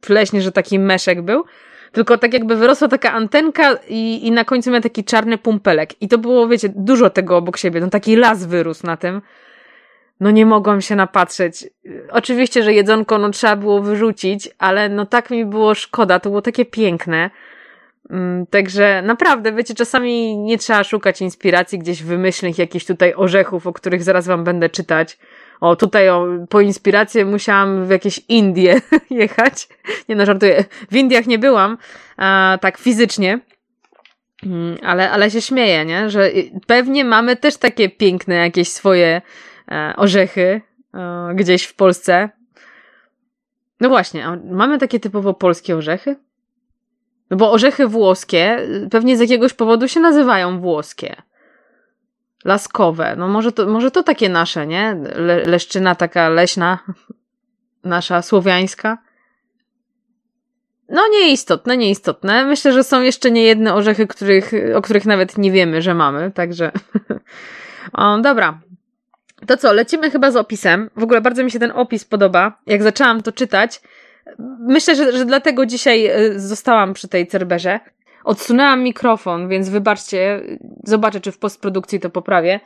pleśń, 0.00 0.40
że 0.40 0.52
taki 0.52 0.78
meszek 0.78 1.22
był, 1.22 1.44
tylko 1.92 2.18
tak 2.18 2.32
jakby 2.32 2.56
wyrosła 2.56 2.88
taka 2.88 3.12
antenka 3.12 3.78
i, 3.88 4.26
i 4.26 4.30
na 4.30 4.44
końcu 4.44 4.70
miał 4.70 4.80
taki 4.80 5.04
czarny 5.04 5.38
pumpelek. 5.38 6.02
I 6.02 6.08
to 6.08 6.18
było, 6.18 6.48
wiecie, 6.48 6.68
dużo 6.76 7.10
tego 7.10 7.36
obok 7.36 7.56
siebie. 7.56 7.80
No 7.80 7.90
taki 7.90 8.16
las 8.16 8.46
wyrósł 8.46 8.86
na 8.86 8.96
tym. 8.96 9.22
No 10.20 10.30
nie 10.30 10.46
mogłam 10.46 10.80
się 10.80 10.96
napatrzeć. 10.96 11.70
Oczywiście, 12.10 12.62
że 12.62 12.72
jedzonko 12.74 13.18
no 13.18 13.30
trzeba 13.30 13.56
było 13.56 13.82
wyrzucić, 13.82 14.50
ale 14.58 14.88
no 14.88 15.06
tak 15.06 15.30
mi 15.30 15.44
było 15.44 15.74
szkoda. 15.74 16.20
To 16.20 16.28
było 16.28 16.42
takie 16.42 16.64
piękne. 16.64 17.30
Mm, 18.10 18.46
także 18.46 19.02
naprawdę, 19.02 19.52
wiecie, 19.52 19.74
czasami 19.74 20.36
nie 20.36 20.58
trzeba 20.58 20.84
szukać 20.84 21.20
inspiracji 21.20 21.78
gdzieś 21.78 22.02
wymyślnych 22.02 22.58
jakichś 22.58 22.84
tutaj 22.84 23.14
orzechów, 23.16 23.66
o 23.66 23.72
których 23.72 24.02
zaraz 24.02 24.26
wam 24.26 24.44
będę 24.44 24.68
czytać. 24.68 25.18
O, 25.62 25.76
tutaj 25.76 26.08
o, 26.08 26.26
po 26.48 26.60
inspirację 26.60 27.24
musiałam 27.24 27.86
w 27.86 27.90
jakieś 27.90 28.18
Indie 28.28 28.80
jechać. 29.10 29.68
Nie 30.08 30.16
no, 30.16 30.26
żartuję. 30.26 30.64
W 30.90 30.96
Indiach 30.96 31.26
nie 31.26 31.38
byłam, 31.38 31.78
a, 32.16 32.58
tak 32.60 32.78
fizycznie. 32.78 33.40
Mm, 34.46 34.76
ale, 34.82 35.10
ale 35.10 35.30
się 35.30 35.42
śmieję, 35.42 35.84
nie? 35.84 36.10
Że 36.10 36.30
pewnie 36.66 37.04
mamy 37.04 37.36
też 37.36 37.56
takie 37.56 37.88
piękne 37.88 38.34
jakieś 38.34 38.68
swoje 38.68 39.22
e, 39.70 39.94
orzechy 39.96 40.60
e, 40.94 41.34
gdzieś 41.34 41.64
w 41.64 41.74
Polsce. 41.74 42.28
No 43.80 43.88
właśnie, 43.88 44.26
mamy 44.50 44.78
takie 44.78 45.00
typowo 45.00 45.34
polskie 45.34 45.76
orzechy? 45.76 46.16
No 47.30 47.36
bo 47.36 47.52
orzechy 47.52 47.88
włoskie 47.88 48.58
pewnie 48.90 49.16
z 49.16 49.20
jakiegoś 49.20 49.52
powodu 49.52 49.88
się 49.88 50.00
nazywają 50.00 50.60
włoskie 50.60 51.22
laskowe. 52.44 53.16
No 53.16 53.28
może 53.28 53.52
to, 53.52 53.66
może 53.66 53.90
to 53.90 54.02
takie 54.02 54.28
nasze, 54.28 54.66
nie? 54.66 54.96
Le, 55.16 55.44
leszczyna 55.44 55.94
taka 55.94 56.28
leśna, 56.28 56.78
nasza 57.84 58.22
słowiańska. 58.22 58.98
No 60.88 61.02
nieistotne, 61.12 61.76
nieistotne. 61.76 62.44
Myślę, 62.44 62.72
że 62.72 62.84
są 62.84 63.02
jeszcze 63.02 63.30
nie 63.30 63.42
jedne 63.42 63.74
orzechy, 63.74 64.06
których, 64.06 64.52
o 64.74 64.82
których 64.82 65.06
nawet 65.06 65.38
nie 65.38 65.52
wiemy, 65.52 65.82
że 65.82 65.94
mamy, 65.94 66.30
także... 66.30 66.72
o, 67.92 68.18
dobra. 68.18 68.60
To 69.46 69.56
co, 69.56 69.72
lecimy 69.72 70.10
chyba 70.10 70.30
z 70.30 70.36
opisem. 70.36 70.90
W 70.96 71.02
ogóle 71.02 71.20
bardzo 71.20 71.44
mi 71.44 71.50
się 71.50 71.58
ten 71.58 71.72
opis 71.74 72.04
podoba. 72.04 72.58
Jak 72.66 72.82
zaczęłam 72.82 73.22
to 73.22 73.32
czytać, 73.32 73.80
myślę, 74.60 74.96
że, 74.96 75.12
że 75.12 75.24
dlatego 75.24 75.66
dzisiaj 75.66 76.26
y, 76.26 76.40
zostałam 76.40 76.94
przy 76.94 77.08
tej 77.08 77.26
cerberze. 77.26 77.80
Odsunęłam 78.24 78.82
mikrofon, 78.82 79.48
więc 79.48 79.68
wybaczcie, 79.68 80.40
zobaczę, 80.84 81.20
czy 81.20 81.32
w 81.32 81.38
postprodukcji 81.38 82.00
to 82.00 82.10
poprawię. 82.10 82.60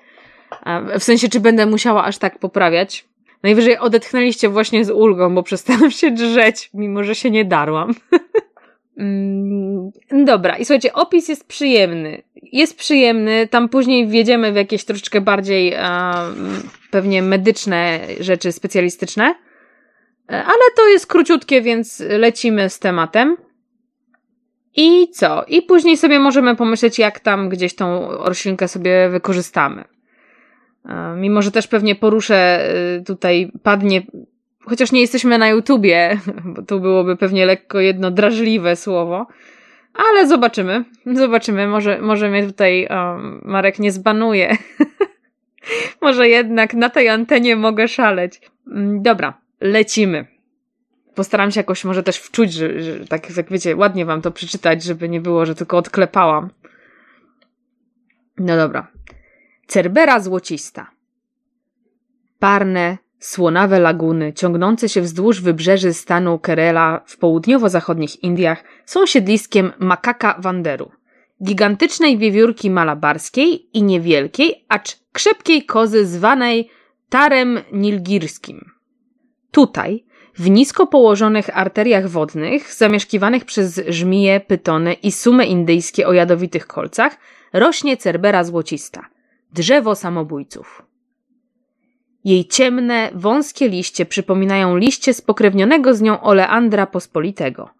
W 0.99 1.03
sensie, 1.03 1.29
czy 1.29 1.41
będę 1.41 1.67
musiała 1.67 2.05
aż 2.05 2.19
tak 2.19 2.39
poprawiać. 2.39 3.05
Najwyżej 3.43 3.79
odetchnęliście 3.79 4.49
właśnie 4.49 4.85
z 4.85 4.91
ulgą, 4.91 5.35
bo 5.35 5.43
przestałam 5.43 5.91
się 5.91 6.11
drzeć, 6.11 6.71
mimo 6.75 7.05
że 7.05 7.15
się 7.15 7.31
nie 7.31 7.45
darłam. 7.45 7.95
Mm, 8.99 9.91
dobra, 10.25 10.57
i 10.57 10.65
słuchajcie, 10.65 10.93
opis 10.93 11.29
jest 11.29 11.47
przyjemny. 11.47 12.23
Jest 12.43 12.79
przyjemny, 12.79 13.49
tam 13.49 13.69
później 13.69 14.07
wjedziemy 14.07 14.53
w 14.53 14.57
jakieś 14.57 14.85
troszeczkę 14.85 15.21
bardziej 15.21 15.75
pewnie 16.91 17.23
medyczne 17.23 18.01
rzeczy 18.21 18.53
specjalistyczne. 18.53 19.35
E, 20.33 20.45
ale 20.45 20.63
to 20.77 20.89
jest 20.89 21.07
króciutkie, 21.07 21.63
więc 21.63 22.03
lecimy 22.09 22.71
z 22.71 22.79
tematem. 22.79 23.37
I 24.77 25.09
co? 25.09 25.45
I 25.49 25.63
później 25.63 25.97
sobie 25.97 26.19
możemy 26.19 26.57
pomyśleć, 26.57 26.99
jak 26.99 27.21
tam 27.21 27.49
gdzieś 27.49 27.75
tą 27.75 28.09
roślinkę 28.11 28.69
sobie 28.69 29.09
wykorzystamy. 29.09 29.85
E, 30.89 31.17
mimo, 31.17 31.43
że 31.43 31.51
też 31.51 31.67
pewnie 31.67 31.95
poruszę 31.95 32.69
y, 33.01 33.05
tutaj, 33.05 33.53
padnie, 33.63 34.03
chociaż 34.65 34.93
nie 34.93 35.01
jesteśmy 35.01 35.39
na 35.39 35.49
YouTubie, 35.49 36.19
bo 36.55 36.63
tu 36.63 36.81
byłoby 36.81 37.17
pewnie 37.17 37.47
lekko 37.47 37.81
jedno 37.81 38.11
drażliwe 38.11 38.77
słowo, 38.77 39.27
ale 39.95 40.27
zobaczymy. 40.27 40.85
Zobaczymy. 41.07 41.67
Może, 41.67 41.99
może 42.01 42.31
mnie 42.31 42.47
tutaj 42.47 42.89
um, 42.91 43.41
Marek 43.45 43.79
nie 43.79 43.93
zbanuje. 43.93 44.57
może 46.03 46.29
jednak 46.29 46.75
na 46.75 46.91
tej 46.91 47.09
antenie 47.09 47.57
mogę 47.57 47.89
szaleć. 47.89 48.41
Mm, 48.73 49.03
dobra, 49.03 49.35
lecimy 49.61 50.36
postaram 51.17 51.51
się 51.51 51.61
jakoś 51.61 51.85
może 51.85 52.03
też 52.03 52.17
wczuć, 52.17 52.53
że, 52.53 52.83
że 52.83 53.07
tak 53.07 53.37
jak 53.37 53.51
wiecie, 53.51 53.77
ładnie 53.77 54.05
wam 54.05 54.23
to 54.23 54.31
przeczytać, 54.31 54.83
żeby 54.83 55.09
nie 55.09 55.21
było, 55.21 55.47
że 55.47 55.55
tylko 55.55 55.79
odklepałam. 55.79 56.51
No 58.39 58.57
dobra. 58.57 58.89
Cerbera 59.67 60.21
złocista. 60.21 60.91
Parne, 62.39 62.99
słonawe 63.19 63.81
laguny 63.81 64.33
ciągnące 64.33 64.89
się 64.89 65.01
wzdłuż 65.01 65.41
wybrzeży 65.41 65.93
stanu 65.93 66.39
Kerala 66.39 67.01
w 67.07 67.19
południowo-zachodnich 67.19 68.23
Indiach 68.23 68.65
są 68.85 69.07
siedliskiem 69.07 69.73
makaka 69.79 70.37
wanderu, 70.39 70.91
gigantycznej 71.45 72.19
wiewiórki 72.19 72.71
malabarskiej 72.71 73.77
i 73.77 73.83
niewielkiej, 73.83 74.65
acz 74.69 74.97
krzepkiej 75.13 75.65
kozy 75.65 76.07
zwanej 76.07 76.71
tarem 77.09 77.61
nilgirskim. 77.73 78.71
Tutaj, 79.51 80.06
w 80.39 80.51
nisko 80.51 80.87
położonych 80.87 81.59
arteriach 81.59 82.09
wodnych, 82.09 82.75
zamieszkiwanych 82.75 83.45
przez 83.45 83.81
żmije, 83.89 84.41
pytony 84.41 84.93
i 84.93 85.13
sumy 85.13 85.47
indyjskie 85.47 86.09
o 86.09 86.13
jadowitych 86.13 86.67
kolcach, 86.67 87.19
rośnie 87.53 87.97
cerbera 87.97 88.45
złocista, 88.45 89.07
drzewo 89.53 89.95
samobójców. 89.95 90.83
Jej 92.25 92.45
ciemne, 92.45 93.11
wąskie 93.15 93.69
liście 93.69 94.07
przypominają 94.07 94.77
liście 94.77 95.15
spokrewnionego 95.15 95.95
z 95.95 96.01
nią 96.01 96.21
oleandra 96.21 96.87
pospolitego. 96.87 97.71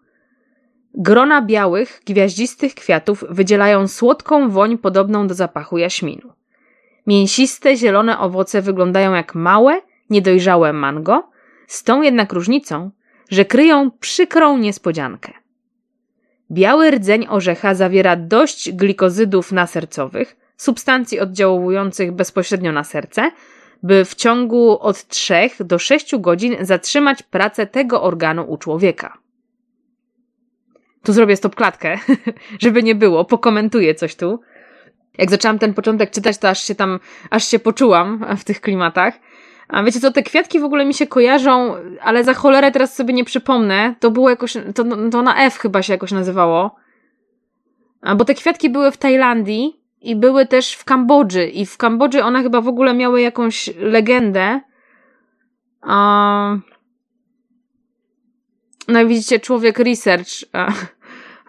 Grona 0.93 1.41
białych, 1.41 2.01
gwiaździstych 2.05 2.75
kwiatów 2.75 3.25
wydzielają 3.29 3.87
słodką 3.87 4.49
woń 4.49 4.77
podobną 4.77 5.27
do 5.27 5.33
zapachu 5.33 5.77
jaśminu. 5.77 6.33
Mięsiste, 7.07 7.75
zielone 7.75 8.19
owoce 8.19 8.61
wyglądają 8.61 9.13
jak 9.13 9.35
małe, 9.35 9.81
niedojrzałe 10.09 10.73
mango– 10.73 11.23
z 11.67 11.83
tą 11.83 12.01
jednak 12.01 12.33
różnicą, 12.33 12.91
że 13.29 13.45
kryją 13.45 13.91
przykrą 13.91 14.57
niespodziankę. 14.57 15.33
Biały 16.51 16.91
rdzeń 16.91 17.25
orzecha 17.29 17.75
zawiera 17.75 18.15
dość 18.15 18.71
glikozydów 18.71 19.51
nasercowych, 19.51 20.35
substancji 20.57 21.19
oddziałujących 21.19 22.11
bezpośrednio 22.11 22.71
na 22.71 22.83
serce, 22.83 23.31
by 23.83 24.05
w 24.05 24.15
ciągu 24.15 24.79
od 24.79 25.07
3 25.07 25.33
do 25.59 25.79
6 25.79 26.15
godzin 26.15 26.55
zatrzymać 26.61 27.23
pracę 27.23 27.67
tego 27.67 28.03
organu 28.03 28.51
u 28.51 28.57
człowieka. 28.57 29.17
Tu 31.03 31.13
zrobię 31.13 31.35
stop 31.35 31.55
klatkę, 31.55 31.97
żeby 32.63 32.83
nie 32.83 32.95
było, 32.95 33.25
pokomentuję 33.25 33.95
coś 33.95 34.15
tu. 34.15 34.39
Jak 35.17 35.29
zaczęłam 35.29 35.59
ten 35.59 35.73
początek 35.73 36.11
czytać, 36.11 36.37
to 36.37 36.49
aż 36.49 36.63
się 36.63 36.75
tam, 36.75 36.99
aż 37.29 37.47
się 37.47 37.59
poczułam 37.59 38.25
w 38.37 38.43
tych 38.43 38.61
klimatach. 38.61 39.13
A 39.67 39.83
wiecie 39.83 39.99
co, 39.99 40.11
te 40.11 40.23
kwiatki 40.23 40.59
w 40.59 40.63
ogóle 40.63 40.85
mi 40.85 40.93
się 40.93 41.07
kojarzą, 41.07 41.75
ale 42.01 42.23
za 42.23 42.33
cholerę 42.33 42.71
teraz 42.71 42.95
sobie 42.95 43.13
nie 43.13 43.25
przypomnę. 43.25 43.95
To 43.99 44.11
było 44.11 44.29
jakoś, 44.29 44.53
to, 44.75 44.83
to 45.11 45.21
na 45.21 45.37
F 45.37 45.57
chyba 45.57 45.81
się 45.81 45.93
jakoś 45.93 46.11
nazywało. 46.11 46.75
A 48.01 48.15
bo 48.15 48.25
te 48.25 48.33
kwiatki 48.33 48.69
były 48.69 48.91
w 48.91 48.97
Tajlandii 48.97 49.81
i 50.01 50.15
były 50.15 50.45
też 50.45 50.73
w 50.73 50.85
Kambodży. 50.85 51.47
I 51.47 51.65
w 51.65 51.77
Kambodży 51.77 52.23
one 52.23 52.43
chyba 52.43 52.61
w 52.61 52.67
ogóle 52.67 52.93
miały 52.93 53.21
jakąś 53.21 53.69
legendę. 53.79 54.61
A... 55.81 56.57
No 58.87 59.01
i 59.01 59.07
widzicie, 59.07 59.39
człowiek 59.39 59.79
research. 59.79 60.29
A, 60.53 60.71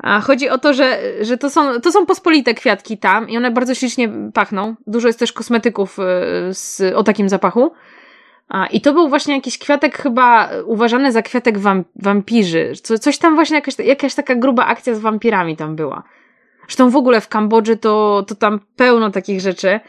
a 0.02 0.20
chodzi 0.20 0.48
o 0.48 0.58
to, 0.58 0.74
że, 0.74 1.00
że 1.20 1.38
to, 1.38 1.50
są, 1.50 1.80
to 1.80 1.92
są 1.92 2.06
pospolite 2.06 2.55
kwiatki 2.55 2.98
tam 2.98 3.28
i 3.28 3.36
one 3.36 3.50
bardzo 3.50 3.74
ślicznie 3.74 4.08
pachną. 4.34 4.74
Dużo 4.86 5.06
jest 5.06 5.18
też 5.18 5.32
kosmetyków 5.32 5.98
y, 5.98 6.02
z, 6.55 6.94
o 6.94 7.02
takim 7.05 7.28
zapachu. 7.28 7.72
A, 8.49 8.67
I 8.67 8.81
to 8.81 8.93
był 8.93 9.09
właśnie 9.09 9.35
jakiś 9.35 9.59
kwiatek 9.59 9.99
chyba 9.99 10.51
uważany 10.65 11.12
za 11.12 11.23
kwiatek 11.23 11.59
wam, 11.59 11.85
wampirzy. 11.97 12.73
Co, 12.83 12.99
coś 12.99 13.18
tam 13.18 13.35
właśnie, 13.35 13.57
jakaś, 13.57 13.78
jakaś 13.78 14.15
taka 14.15 14.35
gruba 14.35 14.67
akcja 14.67 14.94
z 14.94 15.01
wampirami 15.01 15.57
tam 15.57 15.77
była. 15.77 16.02
Zresztą 16.60 16.91
w 16.91 16.97
ogóle 16.97 17.20
w 17.20 17.28
Kambodży 17.28 17.77
to, 17.77 18.25
to 18.28 18.35
tam 18.35 18.60
pełno 18.77 19.10
takich 19.10 19.41
rzeczy. 19.41 19.81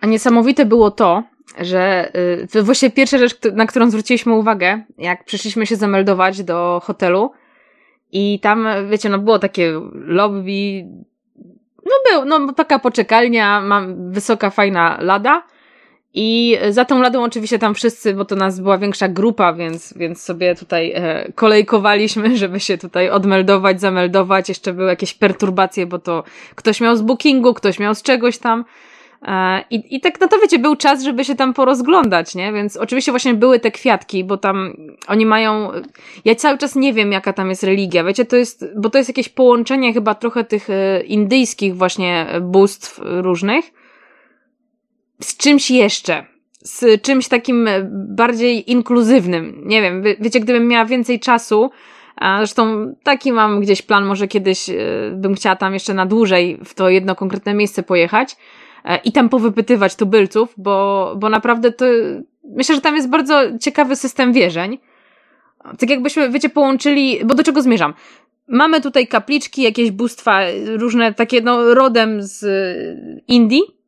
A 0.00 0.06
niesamowite 0.06 0.64
było 0.64 0.90
to, 0.90 1.22
że 1.60 2.12
yy, 2.54 2.62
właśnie 2.62 2.90
pierwsza 2.90 3.18
rzecz, 3.18 3.38
na 3.52 3.66
którą 3.66 3.90
zwróciliśmy 3.90 4.34
uwagę, 4.34 4.82
jak 4.98 5.24
przyszliśmy 5.24 5.66
się 5.66 5.76
zameldować 5.76 6.42
do 6.42 6.80
hotelu 6.84 7.32
i 8.12 8.40
tam, 8.40 8.66
wiecie, 8.90 9.08
no 9.08 9.18
było 9.18 9.38
takie 9.38 9.80
lobby, 9.94 10.84
no 11.84 11.92
był, 12.10 12.24
no 12.24 12.52
taka 12.52 12.78
poczekalnia, 12.78 13.60
mam 13.60 14.12
wysoka, 14.12 14.50
fajna 14.50 14.98
lada 15.00 15.42
i 16.14 16.58
za 16.70 16.84
tą 16.84 17.02
ladą 17.02 17.22
oczywiście 17.22 17.58
tam 17.58 17.74
wszyscy, 17.74 18.14
bo 18.14 18.24
to 18.24 18.36
nas 18.36 18.60
była 18.60 18.78
większa 18.78 19.08
grupa, 19.08 19.52
więc, 19.52 19.94
więc 19.96 20.22
sobie 20.22 20.54
tutaj 20.54 20.92
e, 20.94 21.32
kolejkowaliśmy, 21.34 22.36
żeby 22.36 22.60
się 22.60 22.78
tutaj 22.78 23.10
odmeldować, 23.10 23.80
zameldować. 23.80 24.48
Jeszcze 24.48 24.72
były 24.72 24.88
jakieś 24.88 25.14
perturbacje, 25.14 25.86
bo 25.86 25.98
to 25.98 26.24
ktoś 26.54 26.80
miał 26.80 26.96
z 26.96 27.02
bookingu, 27.02 27.54
ktoś 27.54 27.78
miał 27.78 27.94
z 27.94 28.02
czegoś 28.02 28.38
tam. 28.38 28.64
E, 29.22 29.64
I, 29.70 29.96
I 29.96 30.00
tak, 30.00 30.20
no 30.20 30.28
to 30.28 30.38
wiecie, 30.38 30.58
był 30.58 30.76
czas, 30.76 31.02
żeby 31.02 31.24
się 31.24 31.34
tam 31.34 31.54
porozglądać, 31.54 32.34
nie? 32.34 32.52
Więc 32.52 32.76
oczywiście 32.76 33.12
właśnie 33.12 33.34
były 33.34 33.60
te 33.60 33.70
kwiatki, 33.70 34.24
bo 34.24 34.36
tam 34.36 34.76
oni 35.08 35.26
mają. 35.26 35.70
Ja 36.24 36.34
cały 36.34 36.58
czas 36.58 36.76
nie 36.76 36.92
wiem, 36.92 37.12
jaka 37.12 37.32
tam 37.32 37.50
jest 37.50 37.62
religia. 37.62 38.04
Wiecie, 38.04 38.24
to 38.24 38.36
jest, 38.36 38.64
bo 38.76 38.90
to 38.90 38.98
jest 38.98 39.10
jakieś 39.10 39.28
połączenie 39.28 39.92
chyba 39.92 40.14
trochę 40.14 40.44
tych 40.44 40.70
e, 40.70 41.02
indyjskich 41.02 41.76
właśnie 41.76 42.26
bóstw 42.40 43.00
różnych 43.02 43.81
z 45.22 45.36
czymś 45.36 45.70
jeszcze. 45.70 46.26
Z 46.62 47.02
czymś 47.02 47.28
takim 47.28 47.68
bardziej 47.92 48.70
inkluzywnym. 48.70 49.62
Nie 49.64 49.82
wiem, 49.82 50.02
wie, 50.02 50.16
wiecie, 50.20 50.40
gdybym 50.40 50.68
miała 50.68 50.84
więcej 50.84 51.20
czasu, 51.20 51.70
a 52.16 52.38
zresztą 52.38 52.94
taki 53.02 53.32
mam 53.32 53.60
gdzieś 53.60 53.82
plan, 53.82 54.04
może 54.04 54.28
kiedyś 54.28 54.70
e, 54.70 54.74
bym 55.14 55.34
chciała 55.34 55.56
tam 55.56 55.74
jeszcze 55.74 55.94
na 55.94 56.06
dłużej 56.06 56.58
w 56.64 56.74
to 56.74 56.88
jedno 56.88 57.14
konkretne 57.14 57.54
miejsce 57.54 57.82
pojechać 57.82 58.36
e, 58.84 58.96
i 58.96 59.12
tam 59.12 59.28
powypytywać 59.28 59.96
tubylców, 59.96 60.54
bo, 60.56 61.14
bo 61.18 61.28
naprawdę 61.28 61.72
to 61.72 61.84
myślę, 62.44 62.74
że 62.74 62.80
tam 62.80 62.96
jest 62.96 63.08
bardzo 63.08 63.58
ciekawy 63.58 63.96
system 63.96 64.32
wierzeń. 64.32 64.78
Tak 65.78 65.90
jakbyśmy, 65.90 66.30
wiecie, 66.30 66.48
połączyli, 66.48 67.20
bo 67.24 67.34
do 67.34 67.44
czego 67.44 67.62
zmierzam? 67.62 67.94
Mamy 68.48 68.80
tutaj 68.80 69.06
kapliczki, 69.06 69.62
jakieś 69.62 69.90
bóstwa, 69.90 70.40
różne 70.66 71.14
takie, 71.14 71.40
no, 71.40 71.74
rodem 71.74 72.22
z 72.22 72.44
Indii, 73.28 73.62
E, 73.62 73.81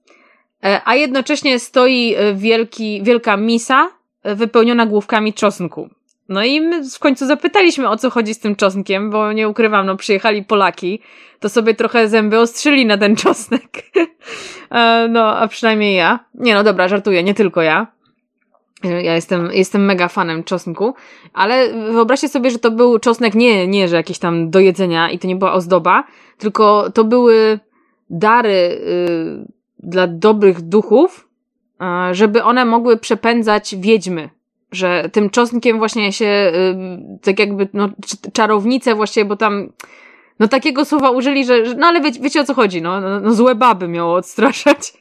a 0.85 0.95
jednocześnie 0.95 1.59
stoi 1.59 2.15
e, 2.15 2.35
wielki, 2.35 3.03
wielka 3.03 3.37
misa 3.37 3.91
e, 4.23 4.35
wypełniona 4.35 4.87
główkami 4.87 5.33
czosnku. 5.33 5.91
No 6.29 6.45
i 6.45 6.61
my 6.61 6.91
w 6.91 6.99
końcu 6.99 7.27
zapytaliśmy, 7.27 7.89
o 7.89 7.97
co 7.97 8.11
chodzi 8.11 8.35
z 8.35 8.39
tym 8.39 8.57
czosnkiem, 8.57 9.11
bo 9.11 9.33
nie 9.33 9.49
ukrywam, 9.49 9.87
no 9.87 9.97
przyjechali 9.97 10.43
Polaki, 10.43 11.01
to 11.41 11.49
sobie 11.49 11.75
trochę 11.75 12.09
zęby 12.09 12.39
ostrzyli 12.39 12.87
na 12.87 12.99
ten 12.99 13.17
czosnek. 13.17 13.83
no, 15.09 15.37
a 15.37 15.49
przynajmniej 15.49 15.97
ja. 15.97 16.19
Nie, 16.35 16.55
no 16.55 16.65
dobra, 16.65 16.89
żartuję, 16.89 17.23
nie 17.23 17.35
tylko 17.35 17.63
ja. 17.63 17.87
Ja 18.85 19.15
jestem, 19.15 19.49
jestem 19.53 19.85
mega 19.85 20.09
fanem 20.09 20.45
czosnku, 20.45 20.95
ale 21.33 21.73
wyobraźcie 21.93 22.29
sobie, 22.29 22.51
że 22.51 22.59
to 22.59 22.71
był 22.71 22.99
czosnek 22.99 23.35
nie, 23.35 23.67
nie, 23.67 23.89
że 23.89 23.97
jakieś 23.97 24.19
tam 24.19 24.51
do 24.51 24.61
jedzenia 24.61 25.11
i 25.11 25.19
to 25.19 25.29
nie 25.29 25.37
była 25.37 25.53
ozdoba, 25.53 26.05
tylko 26.39 26.91
to 26.91 27.05
były 27.05 27.59
dary 28.11 28.81
yy, 28.87 29.55
dla 29.85 30.07
dobrych 30.07 30.61
duchów, 30.61 31.29
żeby 32.13 32.43
one 32.43 32.65
mogły 32.65 32.97
przepędzać 32.97 33.77
wiedźmy. 33.79 34.31
Że 34.73 35.09
tym 35.13 35.31
czosnkiem 35.31 35.79
właśnie 35.79 36.13
się, 36.13 36.53
tak 37.23 37.39
jakby, 37.39 37.69
no, 37.73 37.89
czarownice 38.33 38.95
właściwie, 38.95 39.25
bo 39.25 39.37
tam, 39.37 39.73
no 40.39 40.49
takiego 40.49 40.85
słowa 40.85 41.11
użyli, 41.11 41.45
że, 41.45 41.63
no 41.79 41.87
ale 41.87 42.01
wiecie, 42.01 42.21
wiecie 42.21 42.41
o 42.41 42.45
co 42.45 42.55
chodzi, 42.55 42.83
no, 42.83 43.01
no, 43.01 43.21
no 43.21 43.35
złe 43.35 43.55
baby 43.55 43.89
miało 43.89 44.15
odstraszać. 44.15 44.93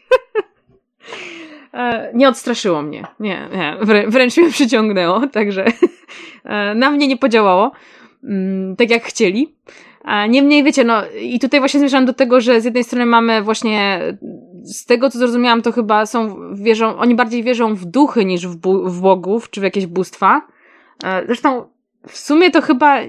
E, 1.74 2.12
nie 2.14 2.30
odstraszyło 2.30 2.82
mnie. 2.82 3.06
Nie, 3.20 3.50
nie. 3.56 3.78
Wręcz 4.08 4.38
mnie 4.38 4.50
przyciągnęło, 4.50 5.28
także 5.34 5.66
e, 6.44 6.76
na 6.76 6.92
mnie 6.92 7.08
nie 7.08 7.18
podziałało 7.18 7.72
mm, 8.24 8.76
tak 8.76 8.90
jak 8.90 9.04
chcieli. 9.04 9.56
Niemniej 10.30 10.64
wiecie, 10.64 10.84
no 10.84 11.02
i 11.22 11.40
tutaj 11.40 11.60
właśnie 11.60 11.80
zmierzam 11.80 12.06
do 12.06 12.14
tego, 12.14 12.42
że 12.42 12.62
z 12.62 12.66
jednej 12.66 12.84
strony 12.84 13.06
mamy 13.06 13.42
właśnie 13.42 14.00
z 14.64 14.86
tego 14.86 15.10
co 15.10 15.20
zrozumiałam, 15.20 15.62
to 15.62 15.72
chyba 15.72 16.06
są, 16.06 16.38
wierzą, 16.54 16.98
oni 16.98 17.16
bardziej 17.16 17.44
wierzą 17.44 17.76
w 17.76 17.86
duchy 17.86 18.26
niż 18.26 18.48
w, 18.48 18.58
w 18.86 19.02
bogów, 19.02 19.50
czy 19.50 19.62
w 19.62 19.64
jakieś 19.64 19.86
bóstwa. 19.86 20.42
E, 21.04 21.26
zresztą 21.26 21.70
w 22.08 22.18
sumie 22.18 22.52
to 22.52 22.62
chyba 22.62 23.00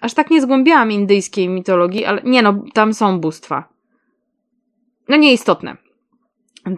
aż 0.00 0.14
tak 0.14 0.30
nie 0.30 0.40
zgłębiałam 0.40 0.92
indyjskiej 0.92 1.48
mitologii, 1.48 2.04
ale 2.04 2.22
nie 2.24 2.42
no, 2.42 2.64
tam 2.74 2.94
są 2.94 3.20
bóstwa. 3.20 3.68
No 5.08 5.16
nieistotne. 5.16 5.76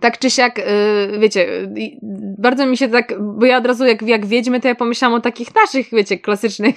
Tak 0.01 0.19
czy 0.19 0.31
siak, 0.31 0.59
yy, 0.59 1.19
wiecie, 1.19 1.69
bardzo 2.39 2.67
mi 2.67 2.77
się 2.77 2.89
tak, 2.89 3.15
bo 3.21 3.47
ja 3.47 3.59
od 3.59 3.67
razu 3.67 3.85
jak, 3.85 4.03
jak 4.03 4.27
wiedźmy, 4.27 4.61
to 4.61 4.69
ja 4.69 4.75
pomyślałam 4.75 5.19
o 5.19 5.21
takich 5.21 5.55
naszych, 5.55 5.89
wiecie, 5.93 6.19
klasycznych, 6.19 6.77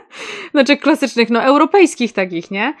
znaczy 0.52 0.76
klasycznych, 0.76 1.30
no 1.30 1.42
europejskich 1.42 2.12
takich, 2.12 2.50
nie? 2.50 2.74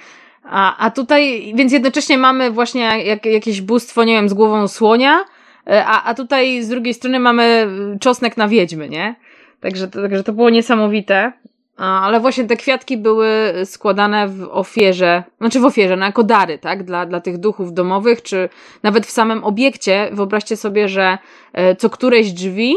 A, 0.50 0.76
a 0.76 0.90
tutaj, 0.90 1.52
więc 1.56 1.72
jednocześnie 1.72 2.18
mamy 2.18 2.50
właśnie 2.50 3.04
jak, 3.04 3.26
jakieś 3.26 3.60
bóstwo, 3.60 4.04
nie 4.04 4.12
wiem, 4.14 4.28
z 4.28 4.34
głową 4.34 4.68
słonia, 4.68 5.24
e, 5.66 5.84
a, 5.86 6.04
a 6.04 6.14
tutaj 6.14 6.62
z 6.62 6.68
drugiej 6.68 6.94
strony 6.94 7.20
mamy 7.20 7.68
czosnek 8.00 8.36
na 8.36 8.48
wiedźmy, 8.48 8.88
nie? 8.88 9.14
Także, 9.60 9.88
także 9.88 10.24
to 10.24 10.32
było 10.32 10.50
niesamowite. 10.50 11.32
Ale 11.76 12.20
właśnie 12.20 12.44
te 12.44 12.56
kwiatki 12.56 12.96
były 12.96 13.28
składane 13.64 14.28
w 14.28 14.48
ofierze, 14.50 15.22
znaczy 15.38 15.60
w 15.60 15.64
ofierze, 15.64 15.96
no 15.96 16.06
jako 16.06 16.22
dary, 16.22 16.58
tak, 16.58 16.84
dla, 16.84 17.06
dla 17.06 17.20
tych 17.20 17.38
duchów 17.38 17.72
domowych, 17.72 18.22
czy 18.22 18.48
nawet 18.82 19.06
w 19.06 19.10
samym 19.10 19.44
obiekcie. 19.44 20.08
Wyobraźcie 20.12 20.56
sobie, 20.56 20.88
że 20.88 21.18
e, 21.52 21.76
co 21.76 21.90
któreś 21.90 22.32
drzwi 22.32 22.74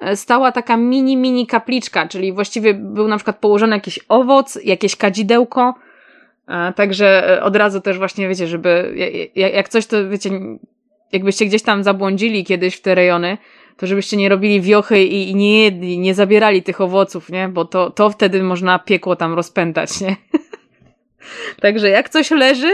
e, 0.00 0.16
stała 0.16 0.52
taka 0.52 0.76
mini, 0.76 1.16
mini 1.16 1.46
kapliczka, 1.46 2.08
czyli 2.08 2.32
właściwie 2.32 2.74
był 2.74 3.08
na 3.08 3.16
przykład 3.16 3.38
położony 3.38 3.76
jakiś 3.76 4.00
owoc, 4.08 4.58
jakieś 4.64 4.96
kadzidełko, 4.96 5.74
Także 6.76 7.36
e, 7.36 7.42
od 7.42 7.56
razu 7.56 7.80
też 7.80 7.98
właśnie 7.98 8.28
wiecie, 8.28 8.46
żeby 8.46 8.94
jak 9.34 9.68
coś 9.68 9.86
to 9.86 10.08
wiecie, 10.08 10.30
jakbyście 11.12 11.46
gdzieś 11.46 11.62
tam 11.62 11.82
zabłądzili 11.82 12.44
kiedyś 12.44 12.76
w 12.76 12.80
te 12.80 12.94
rejony, 12.94 13.38
to 13.76 13.86
żebyście 13.86 14.16
nie 14.16 14.28
robili 14.28 14.60
wiochy 14.60 15.04
i, 15.04 15.34
nie 15.34 15.64
jedli, 15.64 15.98
nie 15.98 16.14
zabierali 16.14 16.62
tych 16.62 16.80
owoców, 16.80 17.30
nie? 17.30 17.48
Bo 17.48 17.64
to, 17.64 17.90
to 17.90 18.10
wtedy 18.10 18.42
można 18.42 18.78
piekło 18.78 19.16
tam 19.16 19.34
rozpętać, 19.34 20.00
nie? 20.00 20.16
Także 21.62 21.88
jak 21.88 22.08
coś 22.08 22.30
leży, 22.30 22.70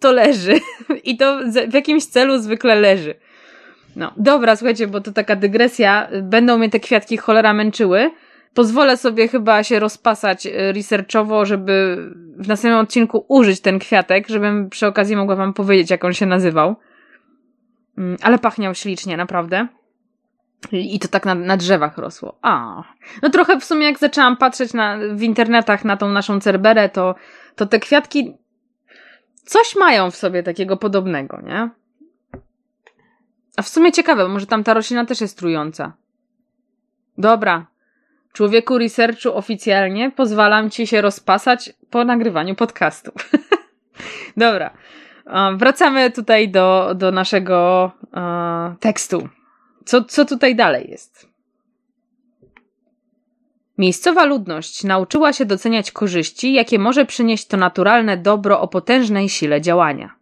to 0.00 0.12
leży. 0.12 0.60
I 1.04 1.16
to 1.16 1.40
w 1.68 1.74
jakimś 1.74 2.04
celu 2.04 2.38
zwykle 2.38 2.74
leży. 2.74 3.14
No, 3.96 4.12
dobra, 4.16 4.56
słuchajcie, 4.56 4.86
bo 4.86 5.00
to 5.00 5.12
taka 5.12 5.36
dygresja. 5.36 6.08
Będą 6.22 6.58
mnie 6.58 6.70
te 6.70 6.80
kwiatki 6.80 7.16
cholera 7.16 7.52
męczyły 7.52 8.10
pozwolę 8.54 8.96
sobie 8.96 9.28
chyba 9.28 9.62
się 9.62 9.78
rozpasać 9.78 10.46
e, 10.46 10.72
researchowo, 10.72 11.46
żeby 11.46 11.96
w 12.38 12.48
następnym 12.48 12.80
odcinku 12.80 13.24
użyć 13.28 13.60
ten 13.60 13.78
kwiatek, 13.78 14.28
żebym 14.28 14.70
przy 14.70 14.86
okazji 14.86 15.16
mogła 15.16 15.36
wam 15.36 15.54
powiedzieć, 15.54 15.90
jak 15.90 16.04
on 16.04 16.12
się 16.12 16.26
nazywał. 16.26 16.76
Mm, 17.98 18.16
ale 18.22 18.38
pachniał 18.38 18.74
ślicznie, 18.74 19.16
naprawdę. 19.16 19.68
I 20.72 20.98
to 20.98 21.08
tak 21.08 21.24
na, 21.24 21.34
na 21.34 21.56
drzewach 21.56 21.98
rosło. 21.98 22.38
A. 22.42 22.82
No 23.22 23.30
trochę 23.30 23.60
w 23.60 23.64
sumie 23.64 23.86
jak 23.86 23.98
zaczęłam 23.98 24.36
patrzeć 24.36 24.74
na, 24.74 24.98
w 25.12 25.22
internetach 25.22 25.84
na 25.84 25.96
tą 25.96 26.08
naszą 26.08 26.40
cerberę, 26.40 26.88
to, 26.88 27.14
to 27.56 27.66
te 27.66 27.80
kwiatki 27.80 28.34
coś 29.44 29.76
mają 29.76 30.10
w 30.10 30.16
sobie 30.16 30.42
takiego 30.42 30.76
podobnego, 30.76 31.40
nie? 31.40 31.70
A 33.56 33.62
w 33.62 33.68
sumie 33.68 33.92
ciekawe, 33.92 34.28
może 34.28 34.46
tam 34.46 34.64
ta 34.64 34.74
roślina 34.74 35.04
też 35.04 35.20
jest 35.20 35.38
trująca. 35.38 35.92
Dobra, 37.18 37.66
Człowieku 38.38 38.78
researchu 38.78 39.36
oficjalnie 39.36 40.10
pozwalam 40.10 40.70
ci 40.70 40.86
się 40.86 41.00
rozpasać 41.00 41.72
po 41.90 42.04
nagrywaniu 42.04 42.54
podcastu. 42.54 43.12
Dobra. 44.36 44.70
Wracamy 45.56 46.10
tutaj 46.10 46.48
do, 46.48 46.94
do 46.94 47.12
naszego 47.12 47.90
e, 48.14 48.74
tekstu. 48.80 49.28
Co, 49.84 50.04
co 50.04 50.24
tutaj 50.24 50.56
dalej 50.56 50.90
jest? 50.90 51.28
Miejscowa 53.78 54.24
ludność 54.24 54.84
nauczyła 54.84 55.32
się 55.32 55.44
doceniać 55.44 55.92
korzyści, 55.92 56.52
jakie 56.52 56.78
może 56.78 57.04
przynieść 57.06 57.46
to 57.46 57.56
naturalne 57.56 58.16
dobro 58.16 58.60
o 58.60 58.68
potężnej 58.68 59.28
sile 59.28 59.60
działania. 59.60 60.14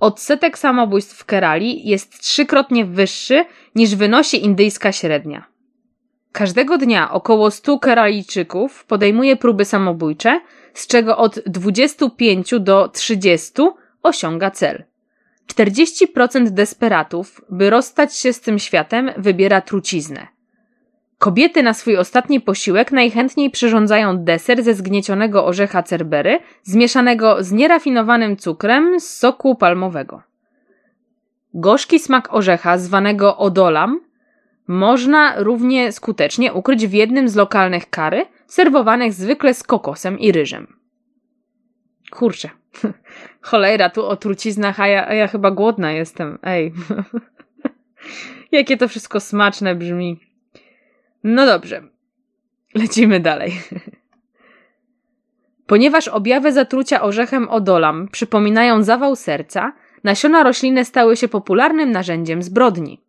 odsetek 0.00 0.58
samobójstw 0.58 1.16
w 1.16 1.24
Kerali 1.24 1.88
jest 1.88 2.20
trzykrotnie 2.20 2.84
wyższy 2.84 3.44
niż 3.74 3.94
wynosi 3.94 4.44
indyjska 4.44 4.92
średnia. 4.92 5.51
Każdego 6.32 6.78
dnia 6.78 7.10
około 7.10 7.50
100 7.50 7.78
Keralijczyków 7.78 8.84
podejmuje 8.84 9.36
próby 9.36 9.64
samobójcze, 9.64 10.40
z 10.74 10.86
czego 10.86 11.16
od 11.16 11.40
25 11.46 12.54
do 12.60 12.88
30 12.88 13.52
osiąga 14.02 14.50
cel. 14.50 14.84
40% 15.54 16.50
desperatów, 16.50 17.40
by 17.50 17.70
rozstać 17.70 18.16
się 18.16 18.32
z 18.32 18.40
tym 18.40 18.58
światem, 18.58 19.10
wybiera 19.16 19.60
truciznę. 19.60 20.26
Kobiety 21.18 21.62
na 21.62 21.74
swój 21.74 21.96
ostatni 21.96 22.40
posiłek 22.40 22.92
najchętniej 22.92 23.50
przyrządzają 23.50 24.18
deser 24.18 24.62
ze 24.62 24.74
zgniecionego 24.74 25.46
orzecha 25.46 25.82
cerbery, 25.82 26.38
zmieszanego 26.62 27.44
z 27.44 27.52
nierafinowanym 27.52 28.36
cukrem 28.36 29.00
z 29.00 29.16
soku 29.16 29.54
palmowego. 29.54 30.22
Gorzki 31.54 31.98
smak 31.98 32.34
orzecha, 32.34 32.78
zwanego 32.78 33.36
odolam, 33.36 34.00
można 34.68 35.34
równie 35.36 35.92
skutecznie 35.92 36.52
ukryć 36.52 36.86
w 36.86 36.92
jednym 36.92 37.28
z 37.28 37.36
lokalnych 37.36 37.90
kary, 37.90 38.26
serwowanych 38.46 39.12
zwykle 39.12 39.54
z 39.54 39.62
kokosem 39.62 40.18
i 40.18 40.32
ryżem. 40.32 40.76
Kurczę, 42.10 42.50
cholera, 43.40 43.90
tu 43.90 44.06
o 44.06 44.16
truciznach, 44.16 44.80
a 44.80 44.86
ja, 44.86 45.08
a 45.08 45.14
ja 45.14 45.28
chyba 45.28 45.50
głodna 45.50 45.92
jestem. 45.92 46.38
Ej, 46.42 46.72
jakie 48.52 48.76
to 48.76 48.88
wszystko 48.88 49.20
smaczne 49.20 49.74
brzmi. 49.74 50.20
No 51.24 51.46
dobrze, 51.46 51.82
lecimy 52.74 53.20
dalej. 53.20 53.52
Ponieważ 55.66 56.08
objawy 56.08 56.52
zatrucia 56.52 57.02
orzechem 57.02 57.48
odolam 57.48 58.08
przypominają 58.08 58.82
zawał 58.82 59.16
serca, 59.16 59.72
nasiona 60.04 60.42
rośliny 60.42 60.84
stały 60.84 61.16
się 61.16 61.28
popularnym 61.28 61.90
narzędziem 61.90 62.42
zbrodni. 62.42 63.00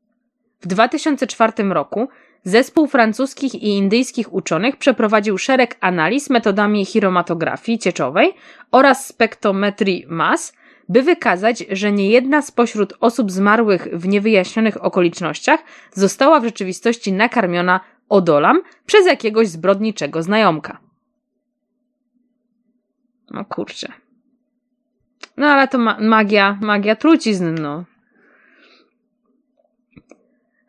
W 0.64 0.68
2004 0.68 1.54
roku 1.70 2.08
zespół 2.44 2.88
francuskich 2.88 3.56
i 3.56 3.68
indyjskich 3.68 4.34
uczonych 4.34 4.78
przeprowadził 4.78 5.38
szereg 5.38 5.78
analiz 5.82 6.30
metodami 6.30 6.86
chiromatografii 6.86 7.80
cieczowej 7.80 8.34
oraz 8.72 9.08
spektometrii 9.08 10.06
mas, 10.10 10.54
by 10.90 11.02
wykazać, 11.02 11.64
że 11.72 11.92
niejedna 11.92 12.42
spośród 12.42 12.94
osób 13.00 13.32
zmarłych 13.32 13.88
w 13.94 14.08
niewyjaśnionych 14.08 14.84
okolicznościach 14.84 15.60
została 15.94 16.40
w 16.40 16.44
rzeczywistości 16.44 17.14
nakarmiona 17.14 17.80
odolam 18.10 18.62
przez 18.86 19.08
jakiegoś 19.08 19.48
zbrodniczego 19.48 20.24
znajomka. 20.24 20.78
No 23.32 23.46
kurczę. 23.46 23.88
No 25.38 25.48
ale 25.48 25.68
to 25.68 25.78
ma 25.78 25.98
magia, 26.00 26.58
magia 26.62 26.96
trucizn, 26.96 27.56
no. 27.62 27.84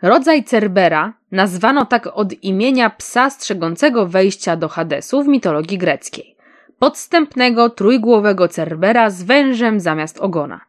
Rodzaj 0.04 0.44
Cerbera 0.44 1.12
nazwano 1.30 1.84
tak 1.84 2.06
od 2.06 2.32
imienia 2.44 2.90
psa 2.90 3.30
strzegącego 3.30 4.06
wejścia 4.06 4.56
do 4.56 4.68
Hadesu 4.68 5.22
w 5.22 5.28
mitologii 5.28 5.78
greckiej. 5.78 6.36
Podstępnego, 6.78 7.70
trójgłowego 7.70 8.48
Cerbera 8.48 9.10
z 9.10 9.22
wężem 9.22 9.80
zamiast 9.80 10.18
ogona. 10.18 10.60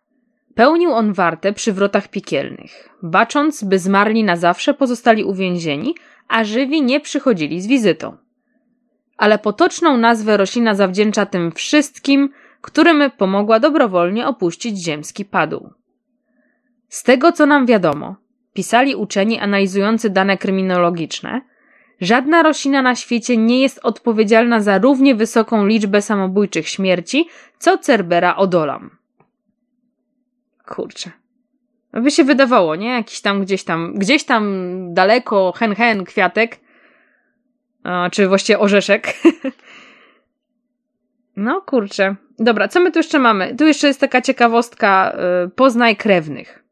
Pełnił 0.54 0.92
on 0.92 1.14
wartę 1.14 1.54
przy 1.54 1.74
wrotach 1.74 2.08
piekielnych, 2.08 2.90
bacząc, 3.04 3.64
by 3.64 3.80
zmarli 3.80 4.24
na 4.24 4.36
zawsze 4.36 4.74
pozostali 4.74 5.24
uwięzieni, 5.24 5.96
a 6.28 6.44
żywi 6.44 6.82
nie 6.82 7.00
przychodzili 7.00 7.62
z 7.62 7.68
wizytą. 7.68 8.18
Ale 9.18 9.40
potoczną 9.40 9.98
nazwę 9.98 10.38
roślina 10.38 10.76
zawdzięcza 10.76 11.26
tym 11.26 11.52
wszystkim, 11.52 12.30
którym 12.62 13.12
pomogła 13.18 13.60
dobrowolnie 13.60 14.28
opuścić 14.28 14.78
ziemski 14.78 15.26
padł. 15.26 15.70
Z 16.90 17.04
tego, 17.04 17.32
co 17.32 17.46
nam 17.46 17.66
wiadomo, 17.66 18.25
pisali 18.56 18.96
uczeni 18.96 19.40
analizujący 19.40 20.10
dane 20.10 20.38
kryminologiczne, 20.38 21.42
żadna 22.02 22.44
roślina 22.44 22.82
na 22.82 22.96
świecie 22.96 23.38
nie 23.38 23.62
jest 23.62 23.80
odpowiedzialna 23.84 24.60
za 24.62 24.78
równie 24.78 25.16
wysoką 25.16 25.66
liczbę 25.66 26.02
samobójczych 26.02 26.70
śmierci, 26.70 27.28
co 27.60 27.78
Cerbera 27.78 28.36
odolam. 28.36 28.98
Kurczę. 30.66 31.12
By 31.94 32.12
się 32.12 32.24
wydawało, 32.24 32.76
nie? 32.76 32.90
Jakiś 32.90 33.22
tam 33.22 33.42
gdzieś 33.42 33.64
tam, 33.64 33.94
gdzieś 33.94 34.24
tam 34.24 34.44
daleko, 34.94 35.54
hen 35.56 35.76
hen, 35.76 36.06
kwiatek, 36.06 36.60
czy 38.12 38.28
właściwie 38.28 38.60
orzeszek. 38.60 39.14
no 41.36 41.62
kurczę. 41.62 42.16
Dobra, 42.40 42.68
co 42.68 42.80
my 42.80 42.92
tu 42.92 43.00
jeszcze 43.00 43.20
mamy? 43.20 43.56
Tu 43.56 43.68
jeszcze 43.68 43.88
jest 43.88 44.00
taka 44.00 44.22
ciekawostka, 44.22 45.18
y, 45.46 45.50
poznaj 45.50 45.96
krewnych. 45.96 46.65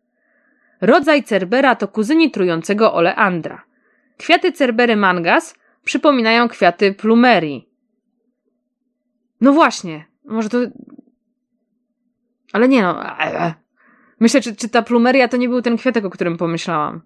Rodzaj 0.83 1.23
Cerbera 1.23 1.75
to 1.75 1.87
kuzyni 1.87 2.31
trującego 2.31 2.93
oleandra. 2.93 3.63
Kwiaty 4.17 4.51
Cerbery 4.51 4.95
mangas 4.95 5.55
przypominają 5.83 6.47
kwiaty 6.47 6.93
plumerii. 6.93 7.69
No 9.41 9.53
właśnie, 9.53 10.05
może 10.25 10.49
to... 10.49 10.57
Ale 12.53 12.67
nie 12.67 12.81
no... 12.81 13.05
E, 13.05 13.19
e. 13.19 13.53
Myślę, 14.19 14.41
czy, 14.41 14.55
czy 14.55 14.69
ta 14.69 14.81
plumeria 14.81 15.27
to 15.27 15.37
nie 15.37 15.49
był 15.49 15.61
ten 15.61 15.77
kwiatek, 15.77 16.05
o 16.05 16.09
którym 16.09 16.37
pomyślałam. 16.37 17.01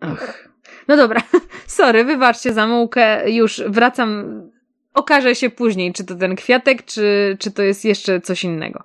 Ach. 0.00 0.48
No 0.88 0.96
dobra, 0.96 1.22
sorry, 1.66 2.04
wybaczcie 2.04 2.52
za 2.52 2.66
mułkę, 2.66 3.30
już 3.30 3.62
wracam. 3.66 4.42
Okaże 4.94 5.34
się 5.34 5.50
później, 5.50 5.92
czy 5.92 6.04
to 6.04 6.14
ten 6.14 6.36
kwiatek, 6.36 6.84
czy, 6.84 7.36
czy 7.40 7.50
to 7.50 7.62
jest 7.62 7.84
jeszcze 7.84 8.20
coś 8.20 8.44
innego. 8.44 8.84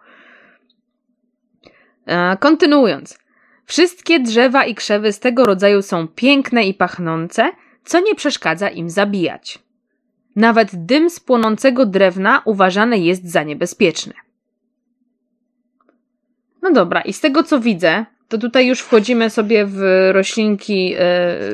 E, 2.05 2.37
kontynuując. 2.37 3.26
Wszystkie 3.67 4.19
drzewa 4.19 4.65
i 4.65 4.75
krzewy 4.75 5.11
z 5.11 5.19
tego 5.19 5.45
rodzaju 5.45 5.81
są 5.81 6.07
piękne 6.07 6.63
i 6.63 6.73
pachnące, 6.73 7.51
co 7.85 7.99
nie 7.99 8.15
przeszkadza 8.15 8.69
im 8.69 8.89
zabijać. 8.89 9.59
Nawet 10.35 10.85
dym 10.85 11.09
z 11.09 11.19
płonącego 11.19 11.85
drewna 11.85 12.41
uważany 12.45 12.99
jest 12.99 13.31
za 13.31 13.43
niebezpieczny. 13.43 14.13
No 16.61 16.71
dobra, 16.71 17.01
i 17.01 17.13
z 17.13 17.19
tego 17.19 17.43
co 17.43 17.59
widzę, 17.59 18.05
to 18.27 18.37
tutaj 18.37 18.67
już 18.67 18.79
wchodzimy 18.79 19.29
sobie 19.29 19.65
w 19.65 20.09
roślinki 20.11 20.89
yy, 20.89 20.99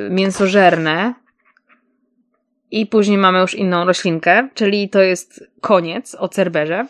mięsożerne. 0.09 1.13
I 2.71 2.85
później 2.85 3.17
mamy 3.17 3.39
już 3.39 3.55
inną 3.55 3.85
roślinkę, 3.85 4.49
czyli 4.53 4.89
to 4.89 5.01
jest 5.01 5.43
koniec 5.61 6.15
o 6.15 6.27
cerberze. 6.27 6.87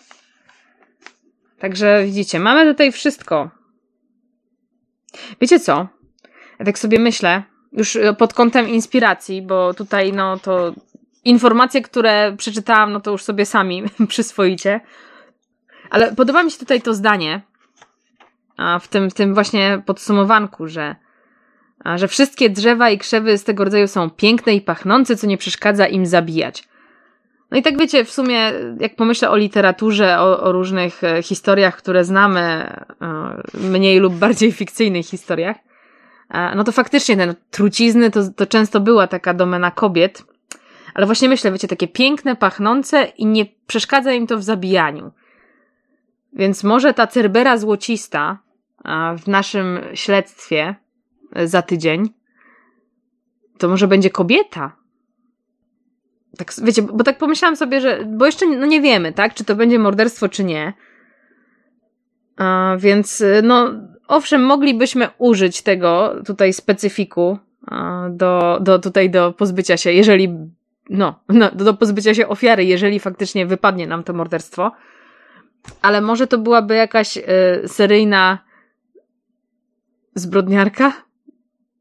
Także 1.60 2.04
widzicie, 2.06 2.40
mamy 2.40 2.66
tutaj 2.66 2.92
wszystko. 2.92 3.63
Wiecie 5.42 5.60
co? 5.60 5.88
Ja 6.60 6.66
tak 6.66 6.80
sobie 6.80 7.00
myślę, 7.00 7.44
już 7.74 7.98
pod 8.18 8.34
kątem 8.34 8.70
inspiracji, 8.70 9.42
bo 9.42 9.74
tutaj 9.74 10.14
no 10.14 10.40
to 10.40 10.74
informacje, 11.26 11.82
które 11.82 12.36
przeczytałam, 12.38 12.92
no 12.94 13.00
to 13.00 13.12
już 13.12 13.24
sobie 13.24 13.46
sami 13.46 13.84
przyswoicie. 14.08 14.82
Ale 15.90 16.16
podoba 16.16 16.44
mi 16.44 16.52
się 16.52 16.60
tutaj 16.60 16.82
to 16.82 16.94
zdanie, 16.94 17.42
w 18.82 18.88
tym, 18.88 19.10
w 19.10 19.14
tym 19.14 19.34
właśnie 19.34 19.82
podsumowanku, 19.86 20.68
że, 20.68 20.96
że 21.96 22.08
wszystkie 22.08 22.50
drzewa 22.50 22.90
i 22.90 22.98
krzewy 22.98 23.38
z 23.38 23.44
tego 23.44 23.64
rodzaju 23.64 23.88
są 23.88 24.10
piękne 24.10 24.56
i 24.56 24.62
pachnące, 24.62 25.16
co 25.16 25.28
nie 25.28 25.38
przeszkadza 25.38 25.88
im 25.88 26.06
zabijać. 26.06 26.68
No 27.54 27.60
i 27.60 27.62
tak 27.62 27.78
wiecie, 27.78 28.06
w 28.06 28.12
sumie, 28.12 28.52
jak 28.80 28.96
pomyślę 28.96 29.30
o 29.30 29.38
literaturze, 29.38 30.20
o, 30.20 30.44
o 30.44 30.52
różnych 30.52 31.04
e, 31.04 31.24
historiach, 31.24 31.78
które 31.78 32.04
znamy, 32.04 32.40
e, 32.42 32.88
mniej 33.54 34.00
lub 34.00 34.14
bardziej 34.14 34.52
fikcyjnych 34.52 35.06
historiach, 35.06 35.58
e, 36.30 36.56
no 36.56 36.64
to 36.64 36.72
faktycznie 36.72 37.18
te 37.18 37.36
trucizny 37.52 38.12
to, 38.12 38.32
to 38.36 38.46
często 38.46 38.80
była 38.80 39.08
taka 39.08 39.34
domena 39.34 39.72
kobiet, 39.72 40.26
ale 40.94 41.06
właśnie 41.06 41.30
myślę, 41.30 41.52
wiecie, 41.52 41.68
takie 41.68 41.88
piękne, 41.88 42.36
pachnące 42.36 43.04
i 43.18 43.26
nie 43.26 43.46
przeszkadza 43.68 44.14
im 44.14 44.28
to 44.28 44.38
w 44.38 44.44
zabijaniu. 44.44 45.12
Więc 46.34 46.64
może 46.64 46.94
ta 46.94 47.08
cerbera 47.08 47.58
złocista 47.58 48.38
w 49.18 49.28
naszym 49.28 49.80
śledztwie 49.94 50.76
za 51.46 51.62
tydzień 51.62 52.10
to 53.58 53.68
może 53.68 53.88
będzie 53.88 54.10
kobieta, 54.10 54.83
tak, 56.38 56.54
wiecie, 56.64 56.82
bo 56.82 57.04
tak 57.04 57.18
pomyślałam 57.18 57.56
sobie, 57.56 57.82
że, 57.82 58.06
bo 58.06 58.26
jeszcze 58.26 58.48
no 58.48 58.66
nie 58.66 58.82
wiemy, 58.82 59.14
tak, 59.14 59.34
czy 59.34 59.46
to 59.46 59.56
będzie 59.56 59.80
morderstwo, 59.80 60.30
czy 60.30 60.44
nie. 60.44 60.74
A, 62.38 62.76
więc, 62.80 63.24
no, 63.44 63.72
owszem, 64.08 64.46
moglibyśmy 64.46 65.08
użyć 65.18 65.62
tego 65.62 66.16
tutaj 66.26 66.54
specyfiku 66.54 67.38
a, 67.68 68.08
do, 68.10 68.60
do 68.62 68.80
tutaj 68.80 69.10
do 69.10 69.32
pozbycia 69.32 69.78
się, 69.78 69.92
jeżeli, 69.92 70.38
no, 70.90 71.20
no, 71.30 71.52
do 71.52 71.74
pozbycia 71.74 72.14
się 72.14 72.28
ofiary, 72.28 72.66
jeżeli 72.66 73.00
faktycznie 73.00 73.46
wypadnie 73.46 73.88
nam 73.88 74.04
to 74.04 74.14
morderstwo. 74.14 74.72
Ale 75.82 76.02
może 76.02 76.28
to 76.28 76.38
byłaby 76.38 76.76
jakaś 76.76 77.18
y, 77.18 77.22
seryjna 77.68 78.40
zbrodniarka? 80.16 80.94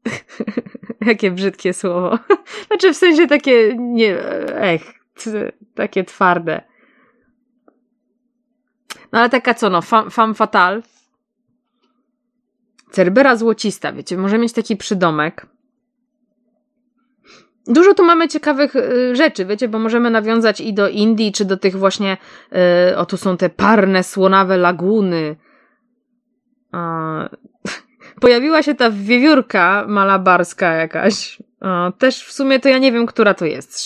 Jakie 1.05 1.31
brzydkie 1.31 1.73
słowo. 1.73 2.19
Znaczy 2.67 2.93
w 2.93 2.97
sensie 2.97 3.27
takie, 3.27 3.75
nie, 3.77 4.19
ech, 4.55 4.81
takie 5.75 6.03
twarde. 6.03 6.61
No 9.11 9.19
ale 9.19 9.29
taka 9.29 9.53
co, 9.53 9.69
no, 9.69 9.81
femme 10.11 10.33
fatale, 10.33 10.81
Cerbera 12.93 13.35
złocista, 13.35 13.93
wiecie, 13.93 14.17
może 14.17 14.37
mieć 14.37 14.53
taki 14.53 14.77
przydomek. 14.77 15.47
Dużo 17.67 17.93
tu 17.93 18.05
mamy 18.05 18.27
ciekawych 18.27 18.75
y, 18.75 19.15
rzeczy, 19.15 19.45
wiecie, 19.45 19.67
bo 19.67 19.79
możemy 19.79 20.09
nawiązać 20.09 20.61
i 20.61 20.73
do 20.73 20.89
Indii, 20.89 21.31
czy 21.31 21.45
do 21.45 21.57
tych 21.57 21.77
właśnie, 21.77 22.17
y, 22.91 22.97
o 22.97 23.05
tu 23.05 23.17
są 23.17 23.37
te 23.37 23.49
parne, 23.49 24.03
słonawe 24.03 24.57
laguny. 24.57 25.35
Pojawiła 28.21 28.63
się 28.63 28.75
ta 28.75 28.91
wiewiórka 28.91 29.85
malabarska 29.87 30.73
jakaś. 30.73 31.41
też 31.97 32.23
w 32.23 32.31
sumie 32.31 32.59
to 32.59 32.69
ja 32.69 32.77
nie 32.77 32.91
wiem, 32.91 33.05
która 33.05 33.33
to 33.33 33.45
jest. 33.45 33.79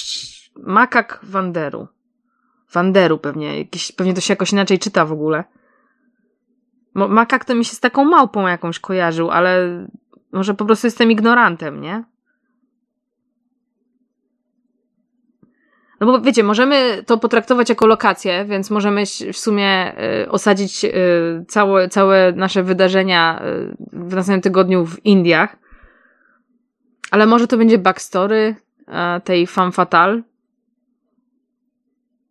Makak 0.56 1.20
Wanderu. 1.24 1.88
Wanderu 2.72 3.18
pewnie, 3.18 3.58
jakieś, 3.58 3.92
pewnie 3.92 4.14
to 4.14 4.22
się 4.22 4.32
jakoś 4.32 4.52
inaczej 4.52 4.80
czyta 4.80 5.06
w 5.06 5.12
ogóle. 5.12 5.44
Makak 6.94 7.46
to 7.46 7.56
mi 7.56 7.66
się 7.66 7.76
z 7.76 7.80
taką 7.80 8.06
małpą 8.06 8.48
jakąś 8.48 8.80
kojarzył, 8.80 9.32
ale 9.32 9.86
może 10.32 10.54
po 10.54 10.66
prostu 10.66 10.88
jestem 10.88 11.12
ignorantem, 11.12 11.82
nie? 11.82 12.04
No 16.00 16.08
bo 16.08 16.22
wiecie, 16.22 16.44
możemy 16.44 17.04
to 17.06 17.18
potraktować 17.18 17.70
jako 17.70 17.88
lokację, 17.88 18.46
więc 18.46 18.70
możemy 18.70 19.04
w 19.34 19.38
sumie 19.38 19.94
y, 20.24 20.32
osadzić 20.32 20.86
y, 20.86 20.92
całe, 21.48 21.90
całe 21.90 22.32
nasze 22.32 22.64
wydarzenia 22.64 23.42
y, 23.42 23.78
w 23.94 24.16
następnym 24.16 24.42
tygodniu 24.42 24.86
w 24.86 25.06
Indiach. 25.06 25.56
Ale 27.12 27.26
może 27.26 27.48
to 27.48 27.58
będzie 27.58 27.78
backstory 27.78 28.56
tej 29.24 29.48
femme 29.48 29.72
fatale. 29.72 30.22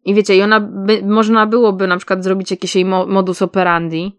I 0.04 0.14
wiecie, 0.14 0.36
i 0.36 0.42
ona 0.42 0.60
by, 0.60 1.02
można 1.02 1.46
byłoby 1.46 1.86
na 1.86 1.96
przykład 1.96 2.24
zrobić 2.24 2.50
jakiś 2.50 2.74
jej 2.74 2.84
modus 2.84 3.42
operandi 3.42 4.16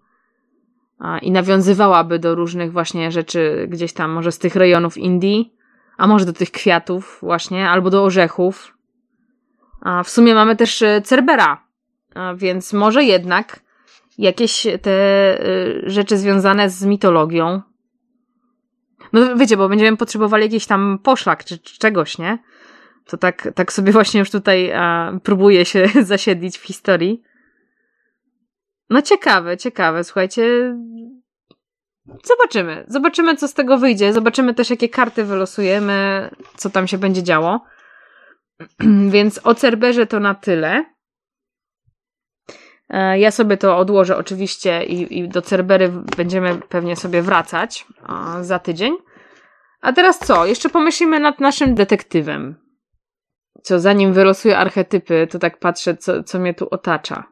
i 1.22 1.32
nawiązywałaby 1.32 2.20
do 2.20 2.36
różnych 2.36 2.72
właśnie 2.72 3.12
rzeczy 3.12 3.68
gdzieś 3.70 3.94
tam, 3.94 4.12
może 4.12 4.32
z 4.32 4.40
tych 4.40 4.56
rejonów 4.56 4.98
Indii, 4.98 5.54
a 5.98 6.08
może 6.08 6.26
do 6.26 6.34
tych 6.34 6.52
kwiatów 6.52 7.18
właśnie, 7.22 7.70
albo 7.70 7.90
do 7.90 8.04
orzechów, 8.04 8.77
a 9.82 10.04
w 10.04 10.10
sumie 10.10 10.36
mamy 10.36 10.56
też 10.56 10.82
e, 10.82 11.02
Cerbera, 11.02 11.68
więc 12.36 12.74
może 12.74 13.04
jednak 13.04 13.60
jakieś 14.18 14.68
te 14.82 14.92
e, 14.92 15.90
rzeczy 15.90 16.18
związane 16.18 16.70
z 16.70 16.86
mitologią. 16.86 17.62
No 19.14 19.36
wiecie, 19.36 19.58
bo 19.58 19.70
będziemy 19.70 19.98
potrzebowali 19.98 20.44
jakiś 20.44 20.66
tam 20.66 21.00
poszlak 21.04 21.46
czy, 21.46 21.60
czy 21.60 21.80
czegoś, 21.80 22.18
nie? 22.18 22.38
To 23.06 23.18
tak, 23.18 23.50
tak 23.56 23.74
sobie 23.74 23.92
właśnie 23.92 24.20
już 24.20 24.32
tutaj 24.32 24.72
a, 24.74 25.12
próbuję 25.24 25.66
się 25.66 25.88
zasiedlić 26.04 26.58
w 26.58 26.64
historii. 26.64 27.22
No 28.90 29.02
ciekawe, 29.02 29.58
ciekawe, 29.58 30.04
słuchajcie. 30.04 30.76
Zobaczymy. 32.24 32.86
Zobaczymy, 32.88 33.36
co 33.36 33.48
z 33.48 33.54
tego 33.54 33.78
wyjdzie. 33.78 34.14
Zobaczymy 34.14 34.54
też, 34.54 34.70
jakie 34.70 34.90
karty 34.90 35.24
wylosujemy, 35.24 36.30
co 36.56 36.70
tam 36.70 36.88
się 36.88 36.98
będzie 36.98 37.24
działo. 37.24 37.66
Więc 39.10 39.40
o 39.44 39.56
Cerberze 39.56 40.08
to 40.08 40.20
na 40.20 40.36
tyle. 40.36 40.86
E, 42.90 43.20
ja 43.20 43.32
sobie 43.32 43.58
to 43.58 43.78
odłożę 43.78 44.18
oczywiście 44.18 44.84
i, 44.84 45.20
i 45.20 45.30
do 45.30 45.42
Cerbery 45.42 45.90
będziemy 46.18 46.62
pewnie 46.70 46.96
sobie 46.96 47.22
wracać 47.22 47.86
za 48.42 48.60
tydzień. 48.60 48.98
A 49.82 49.94
teraz 49.94 50.20
co? 50.20 50.46
Jeszcze 50.46 50.70
pomyślimy 50.70 51.20
nad 51.20 51.40
naszym 51.40 51.76
detektywem. 51.76 52.56
Co, 53.64 53.80
zanim 53.80 54.14
wylosuję 54.14 54.58
archetypy, 54.58 55.28
to 55.32 55.40
tak 55.40 55.60
patrzę, 55.60 55.98
co, 55.98 56.24
co 56.24 56.40
mnie 56.40 56.54
tu 56.54 56.68
otacza. 56.72 57.24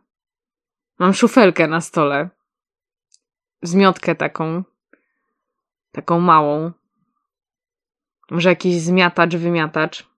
Mam 1.00 1.14
szufelkę 1.14 1.68
na 1.68 1.82
stole. 1.82 2.30
Zmiotkę 3.62 4.16
taką. 4.16 4.64
Taką 5.92 6.20
małą. 6.20 6.72
Może 8.32 8.50
jakiś 8.50 8.82
zmiatacz, 8.82 9.36
wymiatacz. 9.36 10.15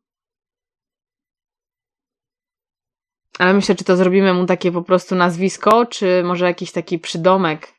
Ale 3.37 3.53
myślę, 3.53 3.75
czy 3.75 3.83
to 3.83 3.95
zrobimy 3.95 4.33
mu 4.33 4.45
takie 4.45 4.71
po 4.71 4.81
prostu 4.81 5.15
nazwisko, 5.15 5.85
czy 5.85 6.23
może 6.23 6.45
jakiś 6.45 6.71
taki 6.71 6.99
przydomek. 6.99 7.73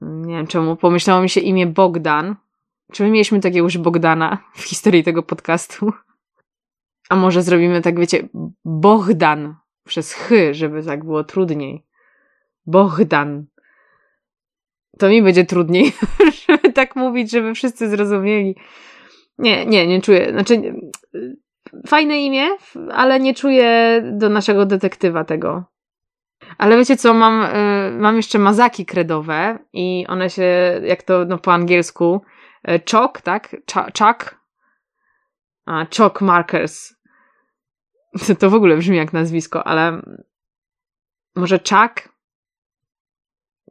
Nie 0.00 0.34
wiem 0.36 0.46
czemu, 0.46 0.76
pomyślało 0.76 1.22
mi 1.22 1.28
się 1.28 1.40
imię 1.40 1.66
Bogdan. 1.66 2.36
Czy 2.92 3.02
my 3.02 3.10
mieliśmy 3.10 3.40
takiego 3.40 3.66
już 3.66 3.78
Bogdana 3.78 4.38
w 4.54 4.62
historii 4.62 5.04
tego 5.04 5.22
podcastu? 5.22 5.92
A 7.08 7.16
może 7.16 7.42
zrobimy 7.42 7.82
tak, 7.82 8.00
wiecie, 8.00 8.28
Bogdan 8.64 9.56
przez 9.84 10.12
chy, 10.12 10.54
żeby 10.54 10.82
tak 10.82 11.04
było 11.04 11.24
trudniej. 11.24 11.86
Bogdan. 12.66 13.46
To 14.98 15.08
mi 15.08 15.22
będzie 15.22 15.44
trudniej, 15.44 15.92
żeby 16.48 16.72
tak 16.72 16.96
mówić, 16.96 17.30
żeby 17.30 17.54
wszyscy 17.54 17.88
zrozumieli. 17.88 18.56
Nie, 19.38 19.66
nie, 19.66 19.86
nie 19.86 20.02
czuję. 20.02 20.30
Znaczy, 20.32 20.74
fajne 21.86 22.22
imię, 22.22 22.46
ale 22.92 23.20
nie 23.20 23.34
czuję 23.34 24.00
do 24.12 24.28
naszego 24.28 24.66
detektywa 24.66 25.24
tego. 25.24 25.64
Ale 26.58 26.76
wiecie 26.76 26.96
co, 26.96 27.14
mam, 27.14 27.42
y, 27.42 27.90
mam 27.98 28.16
jeszcze 28.16 28.38
mazaki 28.38 28.86
kredowe 28.86 29.58
i 29.72 30.04
one 30.08 30.30
się, 30.30 30.80
jak 30.84 31.02
to 31.02 31.24
no, 31.24 31.38
po 31.38 31.52
angielsku, 31.52 32.22
y, 32.68 32.80
chalk, 32.90 33.20
tak? 33.20 33.56
Chalk? 33.98 34.40
A, 35.66 35.86
chalk 35.96 36.20
markers. 36.20 36.94
To 38.38 38.50
w 38.50 38.54
ogóle 38.54 38.76
brzmi 38.76 38.96
jak 38.96 39.12
nazwisko, 39.12 39.66
ale 39.66 40.02
może 41.36 41.58
czak? 41.58 42.08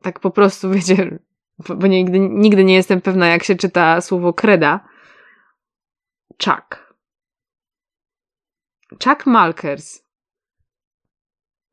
Tak 0.02 0.20
po 0.20 0.32
prostu, 0.32 0.70
wiecie, 0.72 1.20
bo 1.60 1.88
nigdy, 1.88 2.20
nigdy 2.20 2.64
nie 2.64 2.76
jestem 2.76 3.02
pewna, 3.02 3.28
jak 3.28 3.44
się 3.44 3.56
czyta 3.56 4.02
słowo 4.02 4.34
kreda. 4.34 4.80
Czak. 6.38 6.83
Chuck 9.04 9.26
Malkers. 9.26 10.04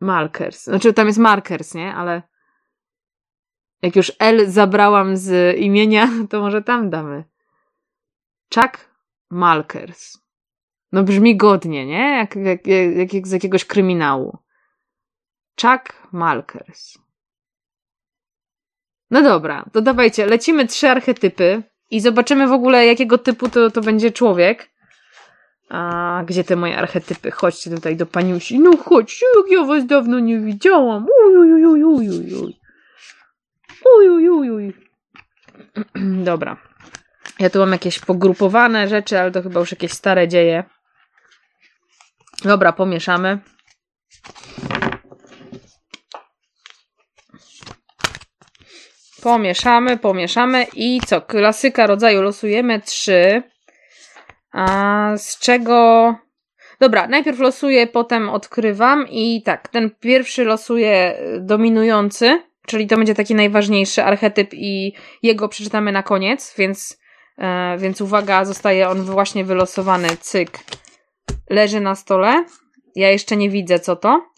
Malkers. 0.00 0.64
Znaczy 0.64 0.92
tam 0.92 1.06
jest 1.06 1.18
Markers, 1.18 1.74
nie? 1.74 1.94
Ale 1.94 2.22
jak 3.82 3.96
już 3.96 4.12
L 4.18 4.50
zabrałam 4.50 5.16
z 5.16 5.58
imienia, 5.58 6.08
to 6.30 6.40
może 6.40 6.62
tam 6.62 6.90
damy. 6.90 7.24
Chuck 8.54 8.90
Malkers. 9.30 10.18
No 10.92 11.02
brzmi 11.02 11.36
godnie, 11.36 11.86
nie? 11.86 12.16
Jak, 12.18 12.36
jak, 12.36 12.66
jak, 12.66 13.14
jak 13.14 13.26
z 13.26 13.30
jakiegoś 13.30 13.64
kryminału. 13.64 14.38
Chuck 15.62 16.12
Malkers. 16.12 16.98
No 19.10 19.22
dobra, 19.22 19.64
to 19.72 19.80
dawajcie, 19.80 20.26
lecimy 20.26 20.66
trzy 20.66 20.88
archetypy 20.88 21.62
i 21.90 22.00
zobaczymy 22.00 22.48
w 22.48 22.52
ogóle, 22.52 22.86
jakiego 22.86 23.18
typu 23.18 23.48
to, 23.48 23.70
to 23.70 23.80
będzie 23.80 24.10
człowiek. 24.10 24.69
A 25.70 26.22
gdzie 26.26 26.44
te 26.44 26.56
moje 26.56 26.78
archetypy? 26.78 27.30
Chodźcie 27.30 27.70
tutaj 27.70 27.96
do 27.96 28.06
paniusi. 28.06 28.60
No 28.60 28.76
chodź, 28.76 29.22
jak 29.36 29.50
ja 29.50 29.64
was 29.64 29.86
dawno 29.86 30.20
nie 30.20 30.40
widziałam. 30.40 31.06
Ujujujujujujuj. 31.26 32.60
Ujujujuj. 33.96 34.74
Dobra. 36.30 36.56
Ja 37.38 37.50
tu 37.50 37.58
mam 37.58 37.72
jakieś 37.72 37.98
pogrupowane 37.98 38.88
rzeczy, 38.88 39.20
ale 39.20 39.30
to 39.30 39.42
chyba 39.42 39.60
już 39.60 39.70
jakieś 39.70 39.92
stare 39.92 40.28
dzieje. 40.28 40.64
Dobra, 42.44 42.72
pomieszamy. 42.72 43.38
Pomieszamy, 49.22 49.98
pomieszamy 49.98 50.66
i 50.74 51.00
co? 51.06 51.20
Klasyka 51.20 51.86
rodzaju 51.86 52.22
losujemy 52.22 52.80
trzy. 52.80 53.49
A 54.52 55.12
z 55.16 55.38
czego. 55.38 56.14
Dobra, 56.80 57.08
najpierw 57.08 57.38
losuję, 57.38 57.86
potem 57.86 58.28
odkrywam 58.28 59.08
i 59.08 59.42
tak, 59.42 59.68
ten 59.68 59.90
pierwszy 60.00 60.44
losuje 60.44 61.18
dominujący, 61.40 62.42
czyli 62.66 62.86
to 62.86 62.96
będzie 62.96 63.14
taki 63.14 63.34
najważniejszy 63.34 64.04
archetyp 64.04 64.54
i 64.54 64.92
jego 65.22 65.48
przeczytamy 65.48 65.92
na 65.92 66.02
koniec, 66.02 66.54
więc, 66.58 67.00
e, 67.38 67.78
więc 67.78 68.00
uwaga, 68.00 68.44
zostaje 68.44 68.88
on 68.88 69.02
właśnie 69.02 69.44
wylosowany, 69.44 70.08
cyk, 70.20 70.58
leży 71.50 71.80
na 71.80 71.94
stole. 71.94 72.44
Ja 72.96 73.10
jeszcze 73.10 73.36
nie 73.36 73.50
widzę 73.50 73.78
co 73.78 73.96
to. 73.96 74.29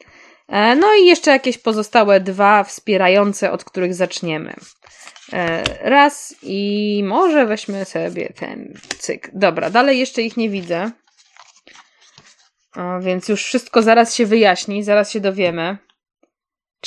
E, 0.52 0.76
no 0.76 0.94
i 0.94 1.06
jeszcze 1.06 1.30
jakieś 1.30 1.58
pozostałe 1.58 2.20
dwa 2.20 2.64
wspierające, 2.64 3.52
od 3.52 3.64
których 3.64 3.94
zaczniemy. 3.94 4.54
E, 5.32 5.64
raz 5.80 6.34
i 6.42 7.02
może 7.04 7.46
weźmy 7.46 7.84
sobie 7.84 8.32
ten 8.36 8.74
cyk. 8.98 9.30
Dobra, 9.32 9.70
dalej 9.70 9.98
jeszcze 9.98 10.22
ich 10.22 10.36
nie 10.36 10.50
widzę. 10.50 10.90
Więc 13.00 13.28
już 13.28 13.44
wszystko 13.44 13.82
zaraz 13.82 14.14
się 14.14 14.26
wyjaśni, 14.26 14.82
zaraz 14.82 15.10
się 15.10 15.20
dowiemy. 15.20 15.78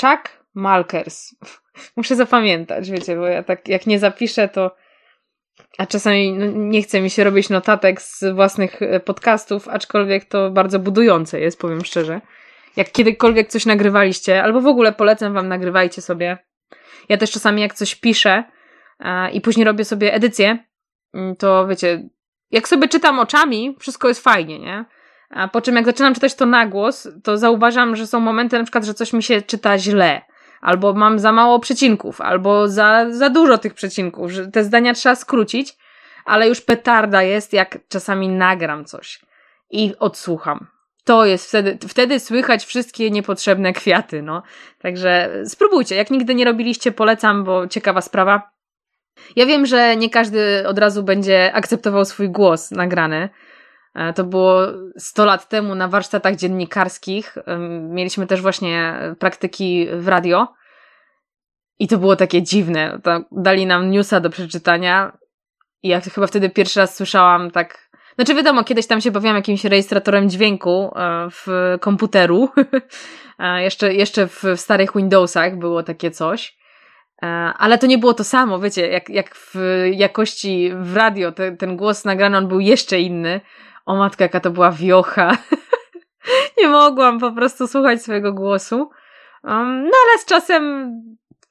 Chuck 0.01 0.45
Malkers. 0.53 1.35
Muszę 1.97 2.15
zapamiętać, 2.15 2.91
wiecie, 2.91 3.15
bo 3.15 3.27
ja 3.27 3.43
tak 3.43 3.67
jak 3.67 3.87
nie 3.87 3.99
zapiszę, 3.99 4.49
to. 4.49 4.75
A 5.77 5.85
czasami 5.85 6.33
no, 6.33 6.45
nie 6.45 6.81
chce 6.81 7.01
mi 7.01 7.09
się 7.09 7.23
robić 7.23 7.49
notatek 7.49 8.01
z 8.01 8.23
własnych 8.35 8.81
e, 8.81 8.99
podcastów, 8.99 9.67
aczkolwiek 9.67 10.25
to 10.25 10.51
bardzo 10.51 10.79
budujące 10.79 11.39
jest, 11.39 11.59
powiem 11.59 11.85
szczerze. 11.85 12.21
Jak 12.75 12.91
kiedykolwiek 12.91 13.49
coś 13.49 13.65
nagrywaliście, 13.65 14.43
albo 14.43 14.61
w 14.61 14.67
ogóle 14.67 14.93
polecam 14.93 15.33
wam, 15.33 15.47
nagrywajcie 15.47 16.01
sobie 16.01 16.37
ja 17.09 17.17
też 17.17 17.31
czasami 17.31 17.61
jak 17.61 17.73
coś 17.73 17.95
piszę, 17.95 18.43
i 19.33 19.41
później 19.41 19.65
robię 19.65 19.85
sobie 19.85 20.13
edycję, 20.13 20.57
mm, 21.13 21.35
to 21.35 21.67
wiecie, 21.67 22.09
jak 22.51 22.67
sobie 22.67 22.87
czytam 22.87 23.19
oczami, 23.19 23.75
wszystko 23.79 24.07
jest 24.07 24.23
fajnie, 24.23 24.59
nie? 24.59 24.85
A 25.29 25.47
po 25.47 25.61
czym 25.61 25.75
jak 25.75 25.85
zaczynam 25.85 26.13
czytać 26.13 26.35
to 26.35 26.45
na 26.45 26.67
głos, 26.67 27.07
to 27.23 27.37
zauważam, 27.37 27.95
że 27.95 28.07
są 28.07 28.19
momenty 28.19 28.57
na 28.57 28.63
przykład, 28.63 28.83
że 28.85 28.93
coś 28.93 29.13
mi 29.13 29.23
się 29.23 29.41
czyta 29.41 29.77
źle, 29.77 30.21
albo 30.61 30.93
mam 30.93 31.19
za 31.19 31.31
mało 31.31 31.59
przecinków, 31.59 32.21
albo 32.21 32.67
za, 32.67 33.05
za 33.09 33.29
dużo 33.29 33.57
tych 33.57 33.73
przecinków, 33.73 34.31
że 34.31 34.47
te 34.47 34.63
zdania 34.63 34.93
trzeba 34.93 35.15
skrócić, 35.15 35.77
ale 36.25 36.47
już 36.47 36.61
petarda 36.61 37.23
jest, 37.23 37.53
jak 37.53 37.77
czasami 37.89 38.29
nagram 38.29 38.85
coś 38.85 39.21
i 39.71 39.93
odsłucham. 39.99 40.67
To 41.05 41.25
jest 41.25 41.47
wtedy, 41.47 41.77
wtedy 41.87 42.19
słychać 42.19 42.65
wszystkie 42.65 43.11
niepotrzebne 43.11 43.73
kwiaty, 43.73 44.21
no. 44.21 44.43
Także 44.79 45.29
spróbujcie. 45.45 45.95
Jak 45.95 46.11
nigdy 46.11 46.35
nie 46.35 46.45
robiliście, 46.45 46.91
polecam, 46.91 47.43
bo 47.43 47.67
ciekawa 47.67 48.01
sprawa. 48.01 48.51
Ja 49.35 49.45
wiem, 49.45 49.65
że 49.65 49.95
nie 49.95 50.09
każdy 50.09 50.67
od 50.67 50.79
razu 50.79 51.03
będzie 51.03 51.53
akceptował 51.53 52.05
swój 52.05 52.29
głos 52.29 52.71
nagrany. 52.71 53.29
E, 53.95 54.13
to 54.13 54.23
było 54.23 54.61
100 54.97 55.25
lat 55.25 55.49
temu 55.49 55.75
na 55.75 55.87
warsztatach 55.87 56.35
dziennikarskich. 56.35 57.35
Mieliśmy 57.89 58.27
też 58.27 58.41
właśnie 58.41 58.99
praktyki 59.19 59.87
w 59.93 60.07
radio. 60.07 60.53
I 61.79 61.87
to 61.87 61.97
było 61.97 62.15
takie 62.15 62.43
dziwne. 62.43 63.01
Dali 63.31 63.65
nam 63.65 63.91
newsa 63.91 64.19
do 64.19 64.29
przeczytania. 64.29 65.17
I 65.83 65.87
ja 65.87 66.01
chyba 66.01 66.27
wtedy 66.27 66.49
pierwszy 66.49 66.79
raz 66.79 66.95
słyszałam 66.95 67.51
tak. 67.51 67.84
Znaczy, 68.15 68.35
wiadomo, 68.35 68.63
kiedyś 68.63 68.87
tam 68.87 69.01
się 69.01 69.11
bawiłam 69.11 69.35
jakimś 69.35 69.63
rejestratorem 69.63 70.29
dźwięku 70.29 70.91
e, 70.95 71.27
w 71.31 71.47
komputeru. 71.79 72.49
E, 73.39 73.63
jeszcze, 73.63 73.93
jeszcze 73.93 74.27
w 74.27 74.43
starych 74.55 74.89
Windowsach 74.95 75.57
było 75.57 75.83
takie 75.83 76.11
coś. 76.11 76.57
E, 77.23 77.27
ale 77.57 77.77
to 77.77 77.87
nie 77.87 77.97
było 77.97 78.13
to 78.13 78.23
samo, 78.23 78.59
wiecie, 78.59 78.87
jak, 78.87 79.09
jak 79.09 79.35
w 79.35 79.55
jakości 79.91 80.71
w 80.75 80.95
radio, 80.95 81.31
te, 81.31 81.51
ten 81.51 81.77
głos 81.77 82.05
nagrany 82.05 82.37
on 82.37 82.47
był 82.47 82.59
jeszcze 82.59 82.99
inny. 82.99 83.41
O 83.85 83.95
matka, 83.95 84.23
jaka 84.23 84.39
to 84.39 84.51
była 84.51 84.71
wiocha. 84.71 85.37
nie 86.57 86.67
mogłam 86.67 87.19
po 87.19 87.31
prostu 87.31 87.67
słuchać 87.67 88.03
swojego 88.03 88.33
głosu. 88.33 88.89
Um, 89.43 89.83
no 89.83 89.97
ale 90.05 90.19
z 90.19 90.25
czasem, 90.25 90.91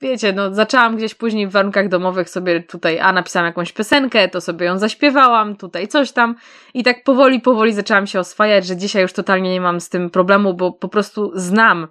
wiecie, 0.08 0.32
no 0.32 0.54
zaczęłam 0.54 0.96
gdzieś 0.96 1.14
później 1.14 1.46
w 1.46 1.50
warunkach 1.50 1.88
domowych 1.88 2.30
sobie 2.30 2.62
tutaj, 2.62 3.00
a 3.00 3.12
napisałam 3.12 3.46
jakąś 3.46 3.72
piosenkę, 3.72 4.28
to 4.28 4.40
sobie 4.40 4.66
ją 4.66 4.78
zaśpiewałam, 4.78 5.56
tutaj 5.56 5.88
coś 5.88 6.12
tam 6.12 6.34
i 6.74 6.82
tak 6.82 7.04
powoli, 7.04 7.40
powoli 7.40 7.74
zaczęłam 7.74 8.06
się 8.06 8.20
oswajać, 8.20 8.66
że 8.66 8.76
dzisiaj 8.76 9.02
już 9.02 9.12
totalnie 9.12 9.50
nie 9.50 9.60
mam 9.60 9.80
z 9.80 9.88
tym 9.88 10.10
problemu, 10.10 10.54
bo 10.54 10.72
po 10.72 10.88
prostu 10.88 11.32
znam 11.34 11.88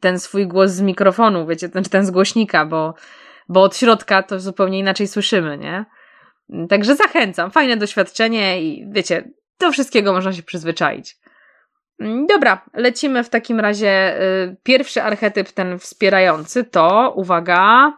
ten 0.00 0.18
swój 0.18 0.46
głos 0.46 0.70
z 0.70 0.80
mikrofonu, 0.80 1.46
wiecie, 1.46 1.68
ten, 1.68 1.84
ten 1.84 2.06
z 2.06 2.10
głośnika, 2.10 2.66
bo, 2.66 2.94
bo 3.48 3.62
od 3.62 3.76
środka 3.76 4.22
to 4.22 4.40
zupełnie 4.40 4.78
inaczej 4.78 5.08
słyszymy, 5.08 5.58
nie? 5.58 5.84
Także 6.68 6.96
zachęcam, 6.96 7.50
fajne 7.50 7.76
doświadczenie 7.76 8.62
i 8.62 8.86
wiecie, 8.90 9.30
do 9.60 9.72
wszystkiego 9.72 10.12
można 10.12 10.32
się 10.32 10.42
przyzwyczaić. 10.42 11.19
Dobra, 12.28 12.64
lecimy 12.74 13.24
w 13.24 13.28
takim 13.28 13.60
razie. 13.60 14.22
Y, 14.22 14.56
pierwszy 14.62 15.02
archetyp, 15.02 15.52
ten 15.52 15.78
wspierający, 15.78 16.64
to 16.64 17.12
uwaga, 17.16 17.92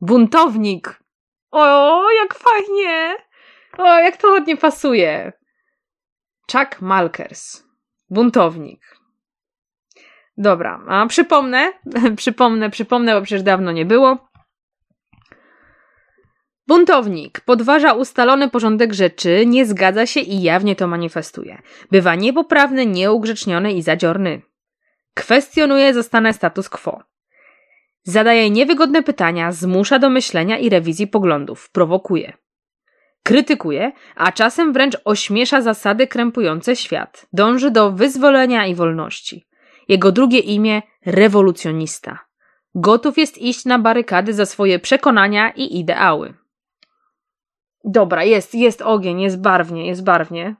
buntownik. 0.00 1.02
O, 1.50 2.02
jak 2.22 2.34
fajnie! 2.34 3.16
O, 3.78 3.98
jak 3.98 4.16
to 4.16 4.28
ładnie 4.28 4.56
pasuje. 4.56 5.32
Chuck 6.52 6.80
Malkers. 6.80 7.62
Buntownik. 8.10 8.96
Dobra, 10.36 10.80
a 10.88 11.06
przypomnę, 11.06 11.72
przypomnę, 12.16 12.70
przypomnę, 12.70 13.14
bo 13.14 13.22
przecież 13.22 13.42
dawno 13.42 13.72
nie 13.72 13.84
było. 13.84 14.28
Buntownik 16.66 17.40
podważa 17.40 17.92
ustalony 17.92 18.50
porządek 18.50 18.92
rzeczy, 18.92 19.46
nie 19.46 19.66
zgadza 19.66 20.06
się 20.06 20.20
i 20.20 20.42
jawnie 20.42 20.76
to 20.76 20.86
manifestuje. 20.86 21.62
Bywa 21.90 22.14
niepoprawny, 22.14 22.86
nieugrzeczniony 22.86 23.72
i 23.72 23.82
zadziorny. 23.82 24.42
Kwestionuje 25.14 25.94
zastanę 25.94 26.32
status 26.32 26.68
quo. 26.68 27.02
Zadaje 28.04 28.50
niewygodne 28.50 29.02
pytania, 29.02 29.52
zmusza 29.52 29.98
do 29.98 30.10
myślenia 30.10 30.58
i 30.58 30.68
rewizji 30.68 31.06
poglądów, 31.06 31.70
prowokuje. 31.70 32.32
Krytykuje, 33.22 33.92
a 34.16 34.32
czasem 34.32 34.72
wręcz 34.72 34.96
ośmiesza 35.04 35.60
zasady 35.60 36.06
krępujące 36.06 36.76
świat. 36.76 37.26
Dąży 37.32 37.70
do 37.70 37.92
wyzwolenia 37.92 38.66
i 38.66 38.74
wolności. 38.74 39.46
Jego 39.88 40.12
drugie 40.12 40.38
imię 40.38 40.82
rewolucjonista. 41.06 42.18
Gotów 42.74 43.18
jest 43.18 43.38
iść 43.38 43.64
na 43.64 43.78
barykady 43.78 44.34
za 44.34 44.46
swoje 44.46 44.78
przekonania 44.78 45.50
i 45.50 45.78
ideały. 45.78 46.41
Dobra, 47.84 48.24
jest, 48.24 48.54
jest 48.54 48.82
ogień, 48.82 49.20
jest 49.20 49.40
barwnie, 49.40 49.86
jest 49.86 50.04
barwnie. 50.04 50.56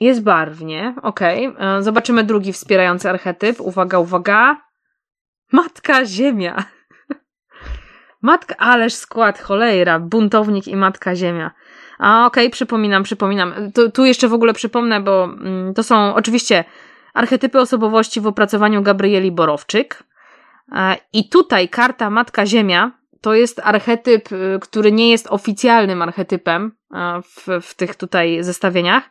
Jest 0.00 0.22
barwnie, 0.22 0.94
okej. 1.02 1.48
Okay. 1.48 1.82
Zobaczymy 1.82 2.24
drugi 2.24 2.52
wspierający 2.52 3.10
archetyp. 3.10 3.60
Uwaga, 3.60 3.98
uwaga. 3.98 4.56
Matka 5.52 6.04
Ziemia. 6.04 6.64
Matka, 8.22 8.56
ależ 8.56 8.94
skład, 8.94 9.38
cholera, 9.38 10.00
buntownik 10.00 10.68
i 10.68 10.76
Matka 10.76 11.16
Ziemia. 11.16 11.50
A 11.98 12.26
okej, 12.26 12.44
okay, 12.46 12.50
przypominam, 12.50 13.02
przypominam. 13.02 13.72
Tu, 13.74 13.90
tu, 13.90 14.04
jeszcze 14.04 14.28
w 14.28 14.34
ogóle 14.34 14.52
przypomnę, 14.52 15.00
bo 15.00 15.24
mm, 15.24 15.74
to 15.74 15.82
są 15.82 16.14
oczywiście 16.14 16.64
archetypy 17.14 17.60
osobowości 17.60 18.20
w 18.20 18.26
opracowaniu 18.26 18.82
Gabrieli 18.82 19.32
Borowczyk. 19.32 20.04
E, 20.72 20.96
I 21.12 21.28
tutaj 21.28 21.68
karta 21.68 22.10
Matka 22.10 22.46
Ziemia 22.46 23.01
to 23.22 23.34
jest 23.34 23.60
archetyp, 23.64 24.32
y, 24.32 24.58
który 24.62 24.92
nie 24.92 25.10
jest 25.10 25.26
oficjalnym 25.30 26.02
archetypem 26.02 26.72
e, 26.94 27.22
w, 27.22 27.66
w 27.66 27.74
tych 27.74 27.96
tutaj 27.96 28.44
zestawieniach. 28.44 29.10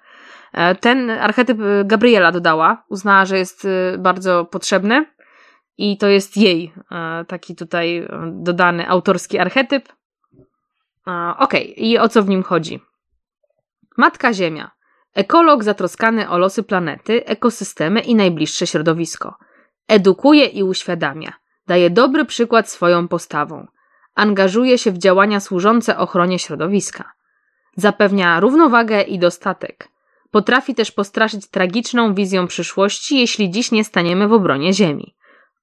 E, 0.54 0.76
ten 0.76 1.10
archetyp 1.10 1.60
y, 1.60 1.84
Gabriela 1.86 2.32
dodała, 2.32 2.84
uznała, 2.90 3.26
że 3.26 3.38
jest 3.38 3.66
y, 3.66 3.98
bardzo 4.00 4.46
potrzebny 4.46 5.06
i 5.78 5.98
to 5.98 6.08
jest 6.08 6.38
jej 6.38 6.74
taki 7.28 7.56
tutaj 7.56 8.08
dodany 8.32 8.90
autorski 8.90 9.40
archetyp. 9.40 9.90
Okej, 11.38 11.74
okay. 11.74 11.86
i 11.86 11.98
o 11.98 12.10
co 12.10 12.24
w 12.24 12.30
nim 12.30 12.44
chodzi? 12.44 12.80
Matka 13.98 14.34
Ziemia. 14.34 14.72
Ekolog 15.16 15.64
zatroskany 15.64 16.30
o 16.30 16.38
losy 16.38 16.64
planety, 16.64 17.26
ekosystemy 17.26 18.00
i 18.00 18.16
najbliższe 18.16 18.68
środowisko. 18.68 19.36
Edukuje 19.88 20.46
i 20.46 20.64
uświadamia. 20.64 21.34
Daje 21.68 21.90
dobry 21.90 22.26
przykład 22.26 22.70
swoją 22.70 23.08
postawą 23.08 23.68
angażuje 24.16 24.78
się 24.78 24.92
w 24.92 24.98
działania 24.98 25.40
służące 25.40 25.98
ochronie 25.98 26.40
środowiska. 26.40 27.12
Zapewnia 27.76 28.40
równowagę 28.40 29.02
i 29.02 29.20
dostatek. 29.20 29.88
Potrafi 30.32 30.76
też 30.76 30.92
postraszyć 30.92 31.48
tragiczną 31.48 32.14
wizją 32.14 32.48
przyszłości, 32.48 33.20
jeśli 33.20 33.50
dziś 33.50 33.72
nie 33.72 33.84
staniemy 33.84 34.28
w 34.28 34.34
obronie 34.34 34.74
Ziemi. 34.74 35.16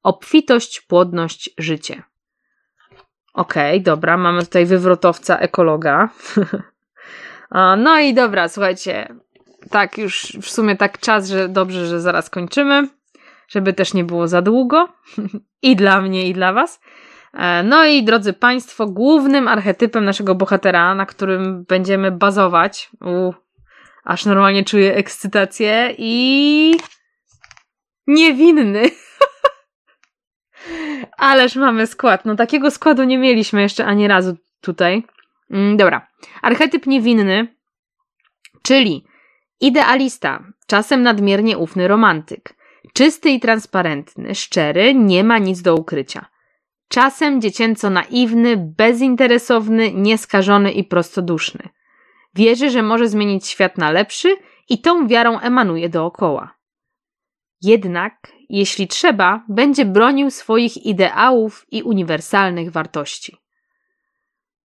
Obfitość, 0.02 0.80
płodność, 0.80 1.50
życie. 1.58 2.02
Okej, 3.34 3.76
okay, 3.76 3.80
dobra, 3.80 4.16
mamy 4.16 4.44
tutaj 4.44 4.66
wywrotowca 4.66 5.38
ekologa. 5.38 6.08
no 7.84 8.00
i 8.00 8.14
dobra, 8.14 8.48
słuchajcie. 8.48 9.14
Tak, 9.70 9.98
już 9.98 10.22
w 10.42 10.50
sumie 10.50 10.76
tak 10.76 10.98
czas, 10.98 11.28
że 11.28 11.48
dobrze, 11.48 11.86
że 11.86 12.00
zaraz 12.00 12.30
kończymy, 12.30 12.88
żeby 13.48 13.72
też 13.72 13.94
nie 13.94 14.04
było 14.04 14.28
za 14.28 14.42
długo. 14.42 14.88
I 15.62 15.76
dla 15.76 16.00
mnie, 16.00 16.28
i 16.28 16.34
dla 16.34 16.52
Was. 16.52 16.80
E, 17.34 17.62
no 17.62 17.84
i 17.84 18.04
drodzy 18.04 18.32
Państwo, 18.32 18.86
głównym 18.86 19.48
archetypem 19.48 20.04
naszego 20.04 20.34
bohatera, 20.34 20.94
na 20.94 21.06
którym 21.06 21.64
będziemy 21.64 22.10
bazować, 22.10 22.90
u, 23.00 23.32
aż 24.04 24.26
normalnie 24.26 24.64
czuję 24.64 24.94
ekscytację 24.94 25.94
i 25.98 26.74
niewinny. 28.06 28.82
Ależ 31.18 31.56
mamy 31.56 31.86
skład. 31.86 32.24
No 32.24 32.36
takiego 32.36 32.70
składu 32.70 33.04
nie 33.04 33.18
mieliśmy 33.18 33.62
jeszcze 33.62 33.86
ani 33.86 34.08
razu 34.08 34.36
tutaj. 34.60 35.02
Mm, 35.50 35.76
dobra. 35.76 36.08
Archetyp 36.42 36.86
niewinny, 36.86 37.56
czyli 38.62 39.04
idealista, 39.60 40.44
czasem 40.66 41.02
nadmiernie 41.02 41.58
ufny 41.58 41.88
romantyk. 41.88 42.54
Czysty 42.92 43.30
i 43.30 43.40
transparentny, 43.40 44.34
szczery, 44.34 44.94
nie 44.94 45.24
ma 45.24 45.38
nic 45.38 45.62
do 45.62 45.74
ukrycia. 45.74 46.26
Czasem 46.88 47.40
dziecięco 47.40 47.90
naiwny, 47.90 48.56
bezinteresowny, 48.56 49.92
nieskażony 49.92 50.72
i 50.72 50.84
prostoduszny. 50.84 51.68
Wierzy, 52.34 52.70
że 52.70 52.82
może 52.82 53.08
zmienić 53.08 53.46
świat 53.46 53.78
na 53.78 53.90
lepszy 53.90 54.36
i 54.68 54.80
tą 54.80 55.08
wiarą 55.08 55.40
emanuje 55.40 55.88
dookoła. 55.88 56.54
Jednak, 57.62 58.32
jeśli 58.48 58.88
trzeba, 58.88 59.44
będzie 59.48 59.84
bronił 59.84 60.30
swoich 60.30 60.86
ideałów 60.86 61.66
i 61.70 61.82
uniwersalnych 61.82 62.70
wartości. 62.70 63.36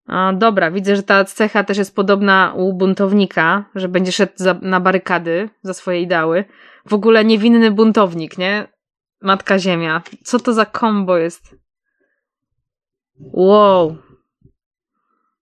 A, 0.07 0.33
dobra, 0.33 0.71
widzę, 0.71 0.95
że 0.95 1.03
ta 1.03 1.25
cecha 1.25 1.63
też 1.63 1.77
jest 1.77 1.95
podobna 1.95 2.53
u 2.57 2.73
buntownika, 2.73 3.65
że 3.75 3.87
będzie 3.87 4.11
szedł 4.11 4.33
za, 4.35 4.53
na 4.61 4.79
barykady 4.79 5.49
za 5.61 5.73
swoje 5.73 6.01
ideały. 6.01 6.45
W 6.85 6.93
ogóle 6.93 7.25
niewinny 7.25 7.71
buntownik, 7.71 8.37
nie? 8.37 8.67
Matka 9.21 9.59
Ziemia. 9.59 10.01
Co 10.23 10.39
to 10.39 10.53
za 10.53 10.65
kombo 10.65 11.17
jest? 11.17 11.62
Wow. 13.31 13.97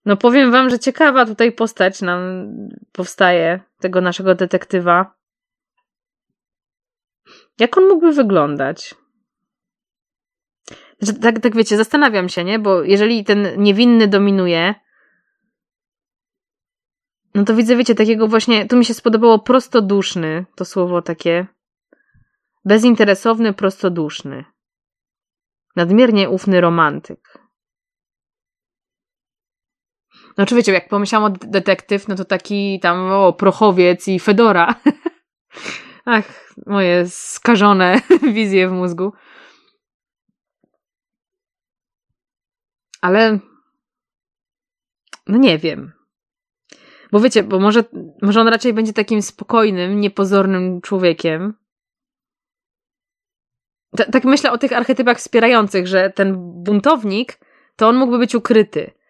No 0.05 0.17
powiem 0.17 0.51
wam, 0.51 0.69
że 0.69 0.79
ciekawa 0.79 1.25
tutaj 1.25 1.51
postać 1.51 2.01
nam 2.01 2.47
powstaje, 2.91 3.59
tego 3.79 4.01
naszego 4.01 4.35
detektywa. 4.35 5.13
Jak 7.59 7.77
on 7.77 7.87
mógłby 7.87 8.11
wyglądać? 8.11 8.95
Znaczy, 10.99 11.19
tak, 11.19 11.39
tak 11.39 11.55
wiecie, 11.55 11.77
zastanawiam 11.77 12.29
się, 12.29 12.43
nie? 12.43 12.59
Bo 12.59 12.83
jeżeli 12.83 13.23
ten 13.23 13.47
niewinny 13.57 14.07
dominuje, 14.07 14.75
no 17.35 17.43
to 17.43 17.55
widzę, 17.55 17.75
wiecie, 17.75 17.95
takiego 17.95 18.27
właśnie, 18.27 18.67
tu 18.67 18.77
mi 18.77 18.85
się 18.85 18.93
spodobało 18.93 19.39
prostoduszny, 19.39 20.45
to 20.55 20.65
słowo 20.65 21.01
takie. 21.01 21.47
Bezinteresowny, 22.65 23.53
prostoduszny. 23.53 24.45
Nadmiernie 25.75 26.29
ufny 26.29 26.61
romantyk. 26.61 27.40
No 30.37 30.43
oczywiście, 30.43 30.73
jak 30.73 30.89
pomyślałam 30.89 31.33
o 31.33 31.35
detektyw, 31.47 32.07
no 32.07 32.15
to 32.15 32.25
taki 32.25 32.79
tam, 32.79 33.11
o, 33.11 33.33
prochowiec 33.33 34.07
i 34.07 34.19
Fedora. 34.19 34.75
Ach, 36.05 36.53
moje 36.65 37.09
skażone 37.09 38.01
wizje 38.33 38.69
w 38.69 38.71
mózgu. 38.71 39.13
Ale 43.01 43.39
no 45.27 45.37
nie 45.37 45.57
wiem. 45.57 45.91
Bo 47.11 47.19
wiecie, 47.19 47.43
bo 47.43 47.59
może, 47.59 47.83
może 48.21 48.41
on 48.41 48.47
raczej 48.47 48.73
będzie 48.73 48.93
takim 48.93 49.21
spokojnym, 49.21 49.99
niepozornym 49.99 50.81
człowiekiem. 50.81 51.53
T 53.97 54.05
tak 54.05 54.23
myślę 54.23 54.51
o 54.51 54.57
tych 54.57 54.73
archetypach 54.73 55.17
wspierających, 55.17 55.87
że 55.87 56.09
ten 56.09 56.35
buntownik, 56.63 57.39
to 57.75 57.87
on 57.87 57.95
mógłby 57.95 58.17
być 58.17 58.35
ukryty. 58.35 59.00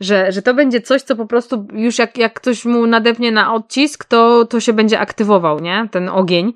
Że, 0.00 0.32
że 0.32 0.42
to 0.42 0.54
będzie 0.54 0.80
coś, 0.80 1.02
co 1.02 1.16
po 1.16 1.26
prostu 1.26 1.66
już 1.72 1.98
jak, 1.98 2.18
jak 2.18 2.34
ktoś 2.40 2.64
mu 2.64 2.86
nadepnie 2.86 3.32
na 3.32 3.54
odcisk, 3.54 4.04
to, 4.04 4.44
to 4.44 4.60
się 4.60 4.72
będzie 4.72 5.00
aktywował, 5.00 5.60
nie? 5.60 5.88
Ten 5.90 6.08
ogień. 6.08 6.52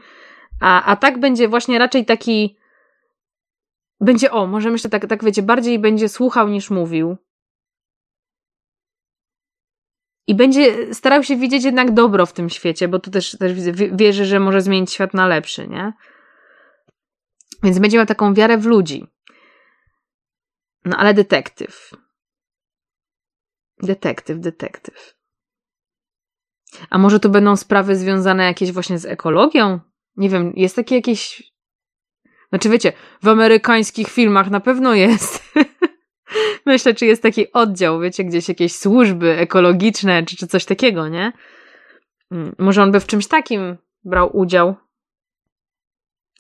A, 0.60 0.84
a 0.84 0.97
tak 0.97 1.20
będzie 1.20 1.49
właśnie 1.49 1.78
raczej 1.78 2.05
taki. 2.05 2.58
Będzie, 4.00 4.31
o, 4.31 4.47
może 4.47 4.70
myślę 4.70 4.91
tak, 4.91 5.07
tak 5.07 5.25
wiecie, 5.25 5.42
bardziej 5.42 5.78
będzie 5.78 6.08
słuchał 6.08 6.49
niż 6.49 6.70
mówił. 6.70 7.17
I 10.26 10.34
będzie 10.34 10.94
starał 10.94 11.23
się 11.23 11.36
widzieć 11.36 11.65
jednak 11.65 11.91
dobro 11.91 12.26
w 12.26 12.33
tym 12.33 12.50
świecie, 12.50 12.89
bo 12.89 12.99
tu 12.99 13.10
też, 13.10 13.39
też 13.39 13.52
wierzy, 13.92 14.25
że 14.25 14.41
może 14.41 14.60
zmienić 14.60 14.92
świat 14.92 15.15
na 15.15 15.26
lepszy, 15.26 15.68
nie? 15.68 15.92
Więc 17.62 17.78
będzie 17.78 17.97
miał 17.97 18.07
taką 18.07 18.34
wiarę 18.34 18.58
w 18.58 18.67
ludzi. 18.67 19.07
No 20.84 20.97
ale 20.97 21.15
detektyw. 21.15 21.91
Detektyw, 23.82 24.40
detektyw. 24.40 25.18
A 26.90 26.98
może 26.98 27.20
to 27.20 27.28
będą 27.28 27.57
sprawy 27.57 27.97
związane 27.97 28.44
jakieś 28.44 28.73
właśnie 28.73 28.98
z 28.98 29.07
ekologią? 29.07 29.81
Nie 30.16 30.28
wiem, 30.28 30.52
jest 30.57 30.76
takie 30.76 30.94
jakieś. 30.94 31.52
Znaczy, 32.48 32.68
wiecie, 32.68 32.92
w 33.23 33.28
amerykańskich 33.28 34.08
filmach 34.08 34.50
na 34.50 34.60
pewno 34.60 34.94
jest. 34.94 35.44
Myślę, 36.66 36.94
czy 36.94 37.07
jest 37.07 37.23
taki 37.23 37.52
oddział, 37.52 38.00
wiecie, 38.00 38.24
gdzieś 38.24 38.48
jakieś 38.48 38.74
służby 38.76 39.39
ekologiczne, 39.39 40.23
czy, 40.23 40.36
czy 40.36 40.47
coś 40.47 40.65
takiego, 40.65 41.08
nie? 41.08 41.32
Mm, 42.31 42.55
może 42.58 42.82
on 42.82 42.92
by 42.92 43.00
w 43.00 43.07
czymś 43.07 43.26
takim 43.28 43.76
brał 44.05 44.36
udział. 44.36 44.76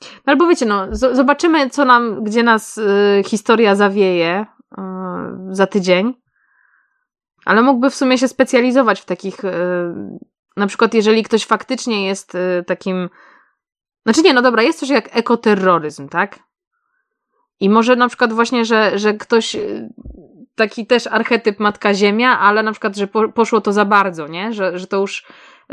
No 0.00 0.32
albo 0.32 0.46
wiecie, 0.48 0.66
no, 0.66 0.86
zobaczymy, 0.92 1.70
co 1.70 1.84
nam, 1.84 2.24
gdzie 2.24 2.42
nas 2.42 2.78
y, 2.78 3.22
historia 3.26 3.74
zawieje 3.74 4.46
y, 4.72 4.76
za 5.50 5.66
tydzień. 5.66 6.14
Ale 7.48 7.62
mógłby 7.62 7.90
w 7.90 7.94
sumie 7.94 8.18
się 8.18 8.28
specjalizować 8.28 9.00
w 9.00 9.04
takich. 9.04 9.44
Y, 9.44 9.50
na 10.56 10.66
przykład, 10.66 10.94
jeżeli 10.94 11.22
ktoś 11.22 11.44
faktycznie 11.44 12.06
jest 12.06 12.34
y, 12.34 12.64
takim. 12.66 13.08
Znaczy, 14.06 14.22
nie, 14.22 14.34
no 14.34 14.42
dobra, 14.42 14.62
jest 14.62 14.80
coś 14.80 14.88
jak 14.88 15.16
ekoterroryzm, 15.16 16.08
tak? 16.08 16.38
I 17.60 17.70
może 17.70 17.96
na 17.96 18.08
przykład 18.08 18.32
właśnie, 18.32 18.64
że, 18.64 18.98
że 18.98 19.14
ktoś, 19.14 19.54
y, 19.54 19.88
taki 20.54 20.86
też 20.86 21.06
archetyp 21.06 21.60
Matka 21.60 21.94
Ziemia, 21.94 22.38
ale 22.38 22.62
na 22.62 22.72
przykład, 22.72 22.96
że 22.96 23.06
po, 23.06 23.28
poszło 23.28 23.60
to 23.60 23.72
za 23.72 23.84
bardzo, 23.84 24.26
nie? 24.26 24.52
Że, 24.52 24.78
że 24.78 24.86
to 24.86 24.96
już 24.96 25.26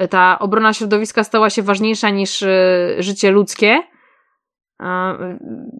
ta 0.09 0.39
obrona 0.39 0.73
środowiska 0.73 1.23
stała 1.23 1.49
się 1.49 1.61
ważniejsza 1.61 2.09
niż 2.09 2.43
życie 2.99 3.31
ludzkie. 3.31 3.83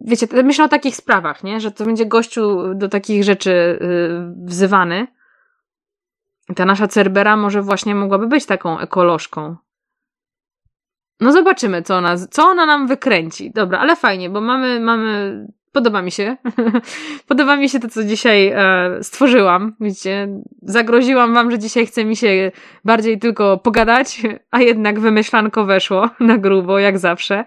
Wiecie, 0.02 0.28
myślę 0.44 0.66
o 0.66 0.70
takich 0.70 0.96
sprawach, 0.96 1.44
nie? 1.44 1.60
Że 1.60 1.72
to 1.72 1.86
będzie 1.86 2.06
gościu 2.06 2.74
do 2.74 2.90
takich 2.90 3.24
rzeczy 3.24 3.80
wzywany. 4.46 5.08
Ta 6.56 6.66
nasza 6.66 6.88
Cerbera 6.88 7.38
może 7.38 7.62
właśnie 7.62 7.96
mogłaby 7.96 8.28
być 8.28 8.46
taką 8.46 8.80
ekolożką. 8.80 9.56
No 11.20 11.32
zobaczymy, 11.32 11.82
co 11.82 11.96
ona, 11.96 12.18
co 12.18 12.44
ona 12.44 12.66
nam 12.66 12.88
wykręci. 12.88 13.52
Dobra, 13.52 13.80
ale 13.80 13.96
fajnie, 13.96 14.30
bo 14.30 14.42
mamy, 14.42 14.80
mamy 14.80 15.46
Podoba 15.76 16.02
mi 16.02 16.12
się. 16.12 16.38
Podoba 17.28 17.56
mi 17.56 17.70
się 17.70 17.80
to, 17.80 17.88
co 17.88 18.04
dzisiaj 18.04 18.48
e, 18.48 19.04
stworzyłam. 19.04 19.76
Widzicie, 19.80 20.28
zagroziłam 20.62 21.34
wam, 21.34 21.52
że 21.52 21.60
dzisiaj 21.60 21.86
chce 21.86 22.06
mi 22.06 22.16
się 22.16 22.52
bardziej 22.86 23.20
tylko 23.20 23.58
pogadać, 23.58 24.22
a 24.52 24.62
jednak 24.62 25.00
wymyślanko 25.00 25.66
weszło 25.66 26.10
na 26.20 26.38
grubo, 26.38 26.80
jak 26.80 26.98
zawsze. 26.98 27.44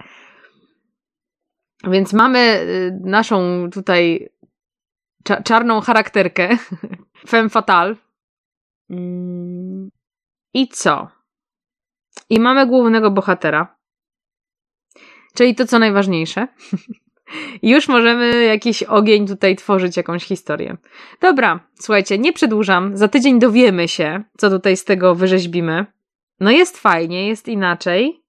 Więc 1.84 2.12
mamy 2.12 2.38
e, 2.38 2.64
naszą 3.04 3.68
tutaj 3.72 4.28
cza 5.24 5.42
czarną 5.42 5.80
charakterkę, 5.80 6.48
femme 7.28 7.48
fatale. 7.48 7.94
Mm. 8.90 9.90
I 10.54 10.68
co? 10.68 11.08
I 12.30 12.40
mamy 12.40 12.66
głównego 12.66 13.10
bohatera. 13.10 13.76
Czyli 15.34 15.54
to, 15.54 15.66
co 15.66 15.78
najważniejsze. 15.78 16.48
Już 17.62 17.88
możemy 17.88 18.44
jakiś 18.44 18.82
ogień 18.82 19.26
tutaj 19.26 19.56
tworzyć, 19.56 19.96
jakąś 19.96 20.24
historię. 20.24 20.76
Dobra, 21.20 21.60
słuchajcie, 21.74 22.18
nie 22.18 22.32
przedłużam. 22.32 22.96
Za 22.96 23.08
tydzień 23.08 23.38
dowiemy 23.38 23.88
się, 23.88 24.22
co 24.38 24.50
tutaj 24.50 24.76
z 24.76 24.84
tego 24.84 25.14
wyrzeźbimy. 25.14 25.86
No 26.40 26.50
jest 26.50 26.78
fajnie, 26.78 27.28
jest 27.28 27.48
inaczej. 27.48 28.22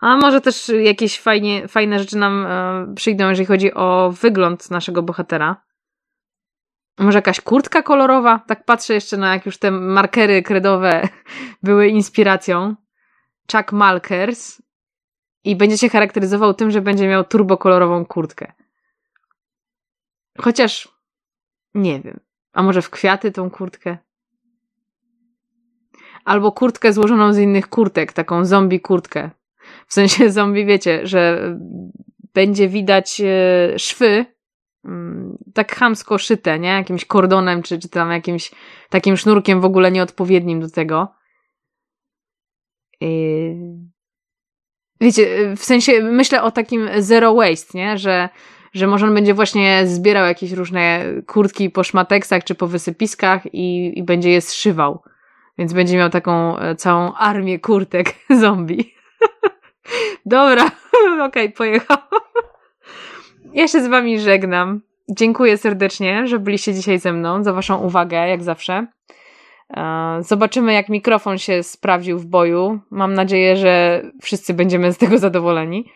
A 0.00 0.16
może 0.16 0.40
też 0.40 0.68
jakieś 0.68 1.20
fajnie, 1.20 1.68
fajne 1.68 1.98
rzeczy 1.98 2.16
nam 2.16 2.46
e, 2.46 2.94
przyjdą, 2.94 3.28
jeżeli 3.28 3.46
chodzi 3.46 3.74
o 3.74 4.14
wygląd 4.20 4.70
naszego 4.70 5.02
bohatera. 5.02 5.65
Może 6.98 7.18
jakaś 7.18 7.40
kurtka 7.40 7.82
kolorowa? 7.82 8.40
Tak 8.46 8.64
patrzę 8.64 8.94
jeszcze 8.94 9.16
na 9.16 9.34
jak 9.34 9.46
już 9.46 9.58
te 9.58 9.70
markery 9.70 10.42
kredowe 10.42 11.08
były 11.62 11.88
inspiracją. 11.88 12.74
Chuck 13.52 13.72
Malkers 13.72 14.62
i 15.44 15.56
będzie 15.56 15.78
się 15.78 15.88
charakteryzował 15.88 16.54
tym, 16.54 16.70
że 16.70 16.80
będzie 16.80 17.08
miał 17.08 17.24
turbokolorową 17.24 18.04
kurtkę. 18.06 18.52
Chociaż 20.40 20.88
nie 21.74 22.00
wiem. 22.00 22.20
A 22.52 22.62
może 22.62 22.82
w 22.82 22.90
kwiaty 22.90 23.32
tą 23.32 23.50
kurtkę? 23.50 23.98
Albo 26.24 26.52
kurtkę 26.52 26.92
złożoną 26.92 27.32
z 27.32 27.38
innych 27.38 27.68
kurtek, 27.68 28.12
taką 28.12 28.44
zombie 28.44 28.80
kurtkę. 28.80 29.30
W 29.86 29.94
sensie 29.94 30.30
zombie, 30.30 30.66
wiecie, 30.66 31.06
że 31.06 31.54
będzie 32.34 32.68
widać 32.68 33.20
e, 33.20 33.78
szwy, 33.78 34.26
tak 35.54 35.76
chamsko 35.76 36.18
szyte, 36.18 36.58
nie? 36.58 36.68
Jakimś 36.68 37.04
kordonem, 37.04 37.62
czy, 37.62 37.78
czy 37.78 37.88
tam 37.88 38.10
jakimś 38.10 38.50
takim 38.90 39.16
sznurkiem 39.16 39.60
w 39.60 39.64
ogóle 39.64 39.92
nieodpowiednim 39.92 40.60
do 40.60 40.70
tego. 40.70 41.08
I 43.00 43.50
wiecie, 45.00 45.54
w 45.56 45.64
sensie 45.64 46.02
myślę 46.02 46.42
o 46.42 46.50
takim 46.50 46.88
zero 46.98 47.34
waste, 47.34 47.78
nie? 47.78 47.98
Że, 47.98 48.28
że 48.72 48.86
może 48.86 49.06
on 49.06 49.14
będzie 49.14 49.34
właśnie 49.34 49.86
zbierał 49.86 50.26
jakieś 50.26 50.52
różne 50.52 51.04
kurtki 51.26 51.70
po 51.70 51.84
szmateksach 51.84 52.44
czy 52.44 52.54
po 52.54 52.66
wysypiskach 52.66 53.54
i, 53.54 53.98
i 53.98 54.02
będzie 54.02 54.30
je 54.30 54.40
zszywał. 54.40 55.02
Więc 55.58 55.72
będzie 55.72 55.96
miał 55.96 56.10
taką 56.10 56.58
e, 56.58 56.76
całą 56.76 57.14
armię 57.14 57.58
kurtek 57.58 58.14
zombie. 58.40 58.94
Dobra, 60.26 60.64
okej, 61.26 61.26
okay, 61.26 61.48
pojechał. 61.48 61.98
Ja 63.56 63.68
się 63.68 63.82
z 63.82 63.86
wami 63.86 64.20
żegnam. 64.20 64.80
Dziękuję 65.08 65.58
serdecznie, 65.58 66.26
że 66.26 66.38
byliście 66.38 66.74
dzisiaj 66.74 66.98
ze 66.98 67.12
mną, 67.12 67.44
za 67.44 67.52
waszą 67.52 67.78
uwagę, 67.78 68.28
jak 68.28 68.42
zawsze. 68.42 68.86
E, 69.76 70.18
zobaczymy, 70.20 70.72
jak 70.72 70.88
mikrofon 70.88 71.38
się 71.38 71.62
sprawdził 71.62 72.18
w 72.18 72.26
boju. 72.26 72.80
Mam 72.90 73.14
nadzieję, 73.14 73.56
że 73.56 74.02
wszyscy 74.22 74.54
będziemy 74.54 74.92
z 74.92 74.98
tego 74.98 75.18
zadowoleni. 75.18 75.92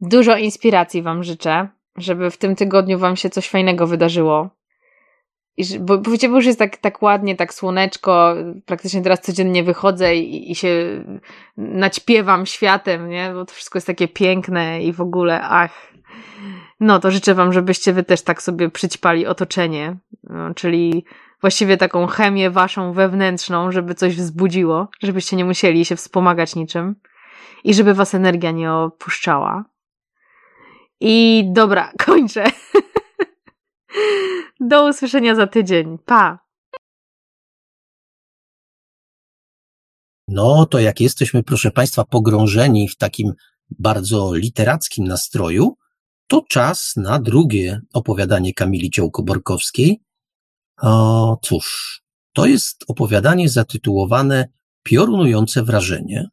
Dużo 0.00 0.36
inspiracji 0.36 1.02
Wam 1.02 1.24
życzę, 1.24 1.68
żeby 1.96 2.30
w 2.30 2.36
tym 2.36 2.56
tygodniu 2.56 2.98
Wam 2.98 3.16
się 3.16 3.30
coś 3.30 3.48
fajnego 3.48 3.86
wydarzyło. 3.86 4.50
I, 5.56 5.78
bo, 5.80 5.98
bo 5.98 6.36
już 6.36 6.46
jest 6.46 6.58
tak, 6.58 6.76
tak 6.76 7.02
ładnie, 7.02 7.36
tak 7.36 7.54
słoneczko, 7.54 8.34
praktycznie 8.66 9.02
teraz 9.02 9.20
codziennie 9.20 9.64
wychodzę 9.64 10.16
i, 10.16 10.50
i 10.50 10.54
się 10.54 11.04
naćpiewam 11.56 12.46
światem, 12.46 13.08
nie? 13.08 13.30
Bo 13.34 13.44
to 13.44 13.54
wszystko 13.54 13.76
jest 13.76 13.86
takie 13.86 14.08
piękne 14.08 14.82
i 14.82 14.92
w 14.92 15.00
ogóle, 15.00 15.42
ach. 15.42 15.92
No 16.80 16.98
to 16.98 17.10
życzę 17.10 17.34
Wam, 17.34 17.52
żebyście 17.52 17.92
Wy 17.92 18.02
też 18.02 18.22
tak 18.22 18.42
sobie 18.42 18.70
przyćpali 18.70 19.26
otoczenie, 19.26 19.96
no, 20.24 20.54
czyli 20.54 21.04
właściwie 21.40 21.76
taką 21.76 22.06
chemię 22.06 22.50
Waszą 22.50 22.92
wewnętrzną, 22.92 23.72
żeby 23.72 23.94
coś 23.94 24.16
wzbudziło, 24.16 24.88
żebyście 25.02 25.36
nie 25.36 25.44
musieli 25.44 25.84
się 25.84 25.96
wspomagać 25.96 26.56
niczym 26.56 26.94
i 27.64 27.74
żeby 27.74 27.94
Was 27.94 28.14
energia 28.14 28.50
nie 28.50 28.72
opuszczała. 28.72 29.64
I 31.00 31.44
dobra, 31.52 31.92
kończę. 32.06 32.44
Do 34.60 34.88
usłyszenia 34.88 35.34
za 35.34 35.46
tydzień. 35.46 35.98
Pa! 36.06 36.38
No 40.28 40.66
to 40.66 40.78
jak 40.78 41.00
jesteśmy, 41.00 41.42
proszę 41.42 41.70
Państwa, 41.70 42.04
pogrążeni 42.04 42.88
w 42.88 42.96
takim 42.96 43.32
bardzo 43.70 44.34
literackim 44.34 45.04
nastroju, 45.06 45.76
to 46.26 46.42
czas 46.48 46.92
na 46.96 47.18
drugie 47.18 47.80
opowiadanie 47.92 48.54
Kamili 48.54 48.90
Ciołko-Borkowskiej. 48.90 49.96
O, 50.82 51.38
cóż, 51.42 52.00
to 52.32 52.46
jest 52.46 52.84
opowiadanie 52.88 53.48
zatytułowane 53.48 54.48
Piorunujące 54.82 55.62
wrażenie. 55.62 56.28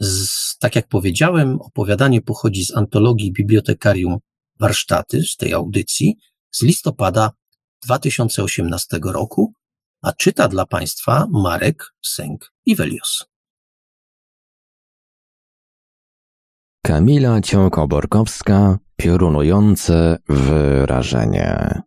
Z, 0.00 0.58
tak 0.58 0.76
jak 0.76 0.88
powiedziałem, 0.88 1.60
opowiadanie 1.60 2.22
pochodzi 2.22 2.64
z 2.64 2.76
antologii 2.76 3.32
Bibliotekarium 3.32 4.18
Warsztaty, 4.60 5.22
z 5.22 5.36
tej 5.36 5.52
audycji, 5.52 6.16
z 6.52 6.62
listopada 6.62 7.30
2018 7.86 9.00
roku, 9.04 9.52
a 10.02 10.12
czyta 10.12 10.48
dla 10.48 10.66
Państwa 10.66 11.26
Marek 11.30 11.94
Sęk-Iwelios. 12.02 13.24
Kamila 16.86 17.40
Ciołko-Borkowska, 17.40 18.78
piorunujące 18.96 20.18
wyrażenie. 20.28 21.82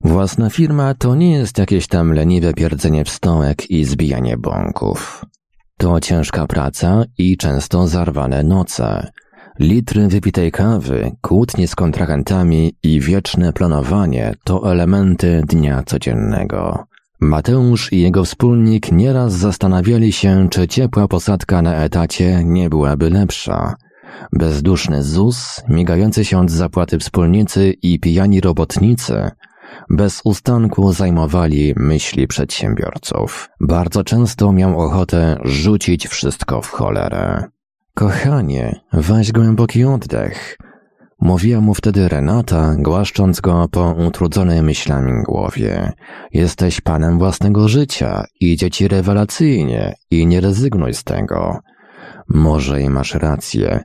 Własna 0.00 0.50
firma 0.50 0.94
to 0.94 1.14
nie 1.14 1.32
jest 1.32 1.58
jakieś 1.58 1.86
tam 1.86 2.12
leniwe 2.12 2.54
pierdzenie 2.54 3.04
w 3.04 3.10
stołek 3.10 3.70
i 3.70 3.84
zbijanie 3.84 4.36
bąków. 4.36 5.24
To 5.78 6.00
ciężka 6.00 6.46
praca 6.46 7.04
i 7.18 7.36
często 7.36 7.88
zarwane 7.88 8.42
noce. 8.42 9.12
Litry 9.58 10.08
wypitej 10.08 10.52
kawy, 10.52 11.16
kłótnie 11.20 11.68
z 11.68 11.74
kontrahentami 11.74 12.74
i 12.82 13.00
wieczne 13.00 13.52
planowanie 13.52 14.34
to 14.44 14.72
elementy 14.72 15.42
dnia 15.48 15.82
codziennego. 15.86 16.84
Mateusz 17.20 17.92
i 17.92 18.00
jego 18.00 18.24
wspólnik 18.24 18.92
nieraz 18.92 19.32
zastanawiali 19.32 20.12
się, 20.12 20.48
czy 20.50 20.68
ciepła 20.68 21.08
posadka 21.08 21.62
na 21.62 21.74
etacie 21.74 22.44
nie 22.44 22.70
byłaby 22.70 23.10
lepsza. 23.10 23.74
Bezduszny 24.32 25.02
ZUS, 25.02 25.62
migający 25.68 26.24
się 26.24 26.38
od 26.38 26.50
zapłaty 26.50 26.98
wspólnicy 26.98 27.74
i 27.82 28.00
pijani 28.00 28.40
robotnicy 28.40 29.30
bez 29.90 30.20
ustanku 30.24 30.92
zajmowali 30.92 31.74
myśli 31.76 32.26
przedsiębiorców. 32.26 33.48
Bardzo 33.60 34.04
często 34.04 34.52
miał 34.52 34.80
ochotę 34.80 35.38
rzucić 35.44 36.08
wszystko 36.08 36.62
w 36.62 36.70
cholerę. 36.70 37.44
Kochanie, 37.94 38.80
weź 38.92 39.32
głęboki 39.32 39.84
oddech. 39.84 40.58
Mówiła 41.20 41.60
mu 41.60 41.74
wtedy 41.74 42.08
Renata, 42.08 42.74
głaszcząc 42.78 43.40
go 43.40 43.68
po 43.68 43.90
utrudzonej 43.90 44.62
myślami 44.62 45.22
głowie. 45.22 45.92
Jesteś 46.32 46.80
panem 46.80 47.18
własnego 47.18 47.68
życia, 47.68 48.24
idzie 48.40 48.70
ci 48.70 48.88
rewelacyjnie 48.88 49.94
i 50.10 50.26
nie 50.26 50.40
rezygnuj 50.40 50.94
z 50.94 51.04
tego. 51.04 51.58
Może 52.28 52.82
i 52.82 52.90
masz 52.90 53.14
rację. 53.14 53.80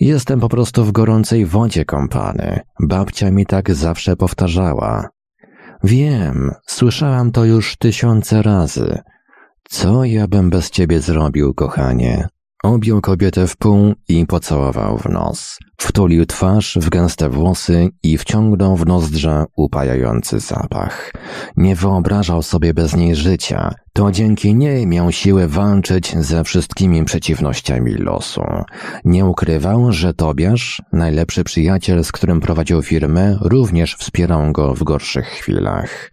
Jestem 0.00 0.40
po 0.40 0.48
prostu 0.48 0.84
w 0.84 0.92
gorącej 0.92 1.46
wodzie 1.46 1.84
kąpany. 1.84 2.60
Babcia 2.80 3.30
mi 3.30 3.46
tak 3.46 3.74
zawsze 3.74 4.16
powtarzała. 4.16 5.08
Wiem, 5.84 6.50
słyszałam 6.66 7.32
to 7.32 7.44
już 7.44 7.76
tysiące 7.76 8.42
razy. 8.42 8.98
Co 9.68 10.04
ja 10.04 10.28
bym 10.28 10.50
bez 10.50 10.70
ciebie 10.70 11.00
zrobił, 11.00 11.54
kochanie? 11.54 12.28
Objął 12.66 13.00
kobietę 13.00 13.46
w 13.46 13.56
pół 13.56 13.94
i 14.08 14.26
pocałował 14.26 14.98
w 14.98 15.04
nos. 15.04 15.58
Wtulił 15.78 16.26
twarz 16.26 16.78
w 16.80 16.88
gęste 16.88 17.28
włosy 17.28 17.88
i 18.02 18.18
wciągnął 18.18 18.76
w 18.76 18.86
nozdrza 18.86 19.44
upajający 19.56 20.40
zapach. 20.40 21.12
Nie 21.56 21.76
wyobrażał 21.76 22.42
sobie 22.42 22.74
bez 22.74 22.96
niej 22.96 23.16
życia. 23.16 23.74
To 23.92 24.10
dzięki 24.12 24.54
niej 24.54 24.86
miał 24.86 25.12
siłę 25.12 25.48
walczyć 25.48 26.16
ze 26.18 26.44
wszystkimi 26.44 27.04
przeciwnościami 27.04 27.94
losu. 27.94 28.42
Nie 29.04 29.24
ukrywał, 29.24 29.92
że 29.92 30.14
Tobiasz, 30.14 30.82
najlepszy 30.92 31.44
przyjaciel, 31.44 32.04
z 32.04 32.12
którym 32.12 32.40
prowadził 32.40 32.82
firmę, 32.82 33.38
również 33.40 33.96
wspierał 33.96 34.52
go 34.52 34.74
w 34.74 34.84
gorszych 34.84 35.26
chwilach. 35.26 36.10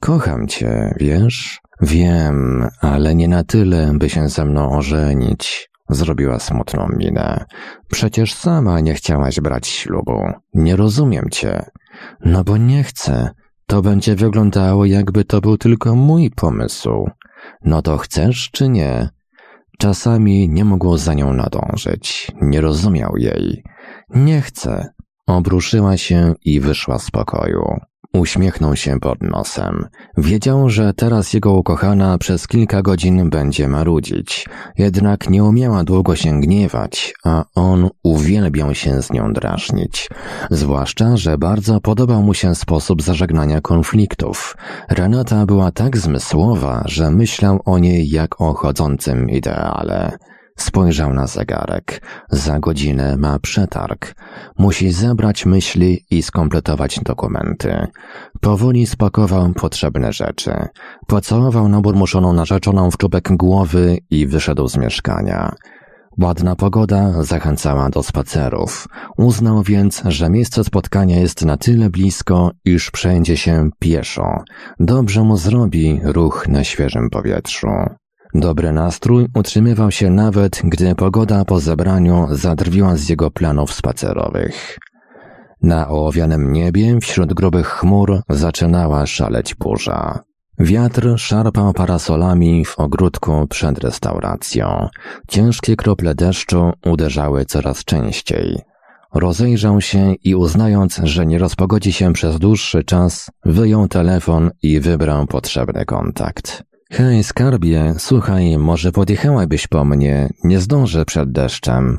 Kocham 0.00 0.48
cię, 0.48 0.94
wiesz? 1.00 1.60
Wiem, 1.80 2.68
ale 2.80 3.14
nie 3.14 3.28
na 3.28 3.44
tyle, 3.44 3.92
by 3.94 4.10
się 4.10 4.28
ze 4.28 4.44
mną 4.44 4.78
ożenić. 4.78 5.71
Zrobiła 5.94 6.38
smutną 6.38 6.88
minę. 6.96 7.44
Przecież 7.88 8.34
sama 8.34 8.80
nie 8.80 8.94
chciałaś 8.94 9.40
brać 9.40 9.66
ślubu. 9.66 10.22
Nie 10.54 10.76
rozumiem 10.76 11.28
cię. 11.30 11.64
No 12.24 12.44
bo 12.44 12.56
nie 12.56 12.82
chcę. 12.84 13.30
To 13.66 13.82
będzie 13.82 14.16
wyglądało, 14.16 14.84
jakby 14.84 15.24
to 15.24 15.40
był 15.40 15.58
tylko 15.58 15.94
mój 15.94 16.30
pomysł. 16.30 17.10
No 17.64 17.82
to 17.82 17.98
chcesz 17.98 18.50
czy 18.52 18.68
nie? 18.68 19.08
Czasami 19.78 20.48
nie 20.48 20.64
mógł 20.64 20.96
za 20.96 21.14
nią 21.14 21.32
nadążyć. 21.32 22.32
Nie 22.40 22.60
rozumiał 22.60 23.16
jej. 23.16 23.64
Nie 24.10 24.40
chcę. 24.40 24.88
Obruszyła 25.26 25.96
się 25.96 26.34
i 26.44 26.60
wyszła 26.60 26.98
z 26.98 27.10
pokoju. 27.10 27.62
Uśmiechnął 28.16 28.76
się 28.76 29.00
pod 29.00 29.22
nosem. 29.22 29.86
Wiedział, 30.16 30.68
że 30.68 30.94
teraz 30.94 31.32
jego 31.32 31.52
ukochana 31.52 32.18
przez 32.18 32.46
kilka 32.46 32.82
godzin 32.82 33.30
będzie 33.30 33.68
marudzić. 33.68 34.46
Jednak 34.78 35.30
nie 35.30 35.44
umiała 35.44 35.84
długo 35.84 36.16
się 36.16 36.40
gniewać, 36.40 37.14
a 37.24 37.44
on 37.54 37.88
uwielbiał 38.02 38.74
się 38.74 39.02
z 39.02 39.12
nią 39.12 39.32
drażnić. 39.32 40.08
Zwłaszcza, 40.50 41.16
że 41.16 41.38
bardzo 41.38 41.80
podobał 41.80 42.22
mu 42.22 42.34
się 42.34 42.54
sposób 42.54 43.02
zażegnania 43.02 43.60
konfliktów. 43.60 44.56
Renata 44.90 45.46
była 45.46 45.70
tak 45.70 45.96
zmysłowa, 45.96 46.82
że 46.86 47.10
myślał 47.10 47.60
o 47.64 47.78
niej 47.78 48.08
jak 48.08 48.40
o 48.40 48.54
chodzącym 48.54 49.30
ideale. 49.30 50.18
Spojrzał 50.56 51.14
na 51.14 51.26
zegarek. 51.26 52.02
Za 52.30 52.60
godzinę 52.60 53.16
ma 53.16 53.38
przetarg. 53.38 54.14
Musi 54.58 54.92
zebrać 54.92 55.46
myśli 55.46 56.04
i 56.10 56.22
skompletować 56.22 57.00
dokumenty. 57.04 57.86
Powoli 58.40 58.86
spakował 58.86 59.52
potrzebne 59.52 60.12
rzeczy. 60.12 60.52
Pocałował 61.06 61.68
naburmuszoną 61.68 62.32
narzeczoną 62.32 62.90
w 62.90 62.96
czubek 62.96 63.28
głowy 63.36 63.98
i 64.10 64.26
wyszedł 64.26 64.68
z 64.68 64.76
mieszkania. 64.76 65.52
Ładna 66.20 66.56
pogoda 66.56 67.22
zachęcała 67.22 67.90
do 67.90 68.02
spacerów. 68.02 68.88
Uznał 69.16 69.62
więc, 69.62 70.02
że 70.04 70.30
miejsce 70.30 70.64
spotkania 70.64 71.20
jest 71.20 71.44
na 71.44 71.56
tyle 71.56 71.90
blisko, 71.90 72.50
iż 72.64 72.90
przejdzie 72.90 73.36
się 73.36 73.70
pieszo. 73.78 74.36
Dobrze 74.80 75.22
mu 75.22 75.36
zrobi 75.36 76.00
ruch 76.04 76.48
na 76.48 76.64
świeżym 76.64 77.10
powietrzu. 77.10 77.68
Dobry 78.34 78.72
nastrój 78.72 79.26
utrzymywał 79.34 79.90
się 79.90 80.10
nawet, 80.10 80.60
gdy 80.64 80.94
pogoda 80.94 81.44
po 81.44 81.60
zebraniu 81.60 82.26
zadrwiła 82.30 82.96
z 82.96 83.08
jego 83.08 83.30
planów 83.30 83.72
spacerowych. 83.72 84.78
Na 85.62 85.88
ołowianym 85.88 86.52
niebie 86.52 86.98
wśród 87.00 87.34
grubych 87.34 87.66
chmur 87.66 88.20
zaczynała 88.28 89.06
szaleć 89.06 89.54
burza. 89.54 90.20
Wiatr 90.58 91.14
szarpał 91.16 91.72
parasolami 91.72 92.64
w 92.64 92.78
ogródku 92.78 93.46
przed 93.46 93.78
restauracją. 93.78 94.88
Ciężkie 95.28 95.76
krople 95.76 96.14
deszczu 96.14 96.72
uderzały 96.86 97.44
coraz 97.44 97.84
częściej. 97.84 98.58
Rozejrzał 99.14 99.80
się 99.80 100.14
i 100.24 100.34
uznając, 100.34 101.00
że 101.04 101.26
nie 101.26 101.38
rozpogodzi 101.38 101.92
się 101.92 102.12
przez 102.12 102.38
dłuższy 102.38 102.84
czas, 102.84 103.30
wyjął 103.44 103.88
telefon 103.88 104.50
i 104.62 104.80
wybrał 104.80 105.26
potrzebny 105.26 105.84
kontakt. 105.84 106.71
Hej, 106.94 107.24
skarbie, 107.24 107.94
słuchaj, 107.98 108.58
może 108.58 108.92
podjechałabyś 108.92 109.66
po 109.66 109.84
mnie, 109.84 110.28
nie 110.44 110.60
zdążę 110.60 111.04
przed 111.04 111.32
deszczem. 111.32 111.98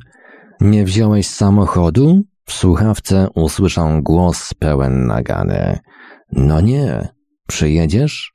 Nie 0.61 0.85
wziąłeś 0.85 1.27
samochodu? 1.27 2.23
W 2.45 2.53
słuchawce 2.53 3.27
usłyszał 3.35 4.03
głos 4.03 4.53
pełen 4.53 5.07
nagany. 5.07 5.79
No 6.31 6.61
nie, 6.61 7.07
przyjedziesz? 7.47 8.31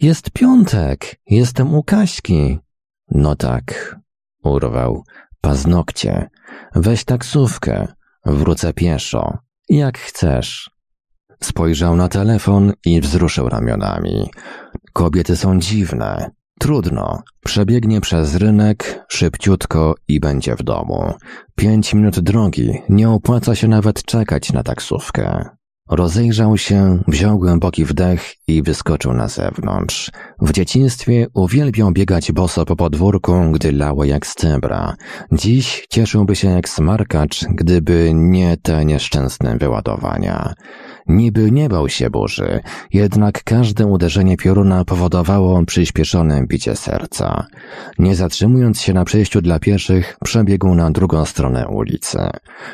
Jest 0.00 0.30
piątek, 0.30 1.16
jestem 1.26 1.74
u 1.74 1.82
Kaśki. 1.82 2.58
No 3.10 3.36
tak, 3.36 3.96
urwał. 4.44 5.02
Paznokcie. 5.40 6.28
Weź 6.74 7.04
taksówkę, 7.04 7.88
wrócę 8.24 8.72
pieszo. 8.72 9.38
Jak 9.68 9.98
chcesz. 9.98 10.70
Spojrzał 11.42 11.96
na 11.96 12.08
telefon 12.08 12.72
i 12.84 13.00
wzruszył 13.00 13.48
ramionami. 13.48 14.30
Kobiety 14.92 15.36
są 15.36 15.58
dziwne. 15.60 16.30
Trudno. 16.60 17.22
Przebiegnie 17.44 18.00
przez 18.00 18.34
rynek, 18.34 19.04
szybciutko 19.08 19.94
i 20.08 20.20
będzie 20.20 20.56
w 20.56 20.62
domu. 20.62 21.12
Pięć 21.56 21.94
minut 21.94 22.20
drogi, 22.20 22.72
nie 22.88 23.10
opłaca 23.10 23.54
się 23.54 23.68
nawet 23.68 24.04
czekać 24.04 24.52
na 24.52 24.62
taksówkę. 24.62 25.44
Rozejrzał 25.90 26.58
się, 26.58 27.02
wziął 27.08 27.38
głęboki 27.38 27.84
wdech 27.84 28.34
i 28.48 28.62
wyskoczył 28.62 29.12
na 29.12 29.28
zewnątrz. 29.28 30.10
W 30.40 30.52
dzieciństwie 30.52 31.26
uwielbiał 31.34 31.92
biegać 31.92 32.32
boso 32.32 32.64
po 32.64 32.76
podwórku, 32.76 33.32
gdy 33.52 33.72
lało 33.72 34.04
jak 34.04 34.26
stebra. 34.26 34.94
Dziś 35.32 35.86
cieszyłby 35.90 36.36
się 36.36 36.50
jak 36.50 36.68
smarkacz, 36.68 37.44
gdyby 37.44 38.10
nie 38.14 38.56
te 38.56 38.84
nieszczęsne 38.84 39.58
wyładowania. 39.58 40.54
Niby 41.10 41.50
nie 41.50 41.68
bał 41.68 41.88
się 41.88 42.10
burzy, 42.10 42.60
jednak 42.92 43.44
każde 43.44 43.86
uderzenie 43.86 44.36
pioruna 44.36 44.84
powodowało 44.84 45.64
przyspieszone 45.64 46.46
bicie 46.46 46.76
serca. 46.76 47.46
Nie 47.98 48.14
zatrzymując 48.14 48.80
się 48.80 48.92
na 48.92 49.04
przejściu 49.04 49.40
dla 49.40 49.58
pieszych, 49.58 50.16
przebiegł 50.24 50.74
na 50.74 50.90
drugą 50.90 51.24
stronę 51.24 51.68
ulicy. 51.68 52.18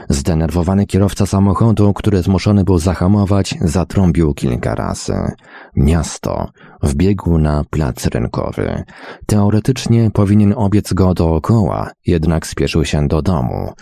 Zdenerwowany 0.09 0.87
kierowca 0.87 1.27
samochodu, 1.27 1.93
który 1.93 2.23
zmuszony 2.23 2.65
był 2.65 2.79
zahamować, 2.79 3.55
zatrąbił 3.61 4.35
kilka 4.35 4.75
razy. 4.75 5.17
Miasto. 5.77 6.49
Wbiegł 6.83 7.39
na 7.39 7.65
plac 7.71 8.07
rynkowy. 8.07 8.85
Teoretycznie 9.27 10.11
powinien 10.11 10.55
obiec 10.57 10.93
go 10.93 11.15
dookoła, 11.15 11.91
jednak 12.07 12.47
spieszył 12.47 12.85
się 12.85 13.09
do 13.09 13.23
domu. 13.23 13.73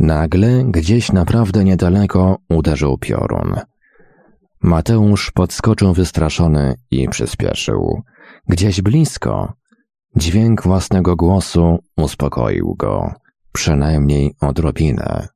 Nagle, 0.00 0.64
gdzieś 0.64 1.12
naprawdę 1.12 1.64
niedaleko, 1.64 2.38
uderzył 2.48 2.98
piorun. 2.98 3.69
Mateusz 4.62 5.30
podskoczył 5.30 5.92
wystraszony 5.92 6.74
i 6.90 7.08
przyspieszył. 7.08 8.02
Gdzieś 8.48 8.82
blisko. 8.82 9.52
Dźwięk 10.16 10.62
własnego 10.62 11.16
głosu 11.16 11.78
uspokoił 11.96 12.74
go. 12.78 13.12
Przynajmniej 13.52 14.34
odrobinę. 14.40 15.28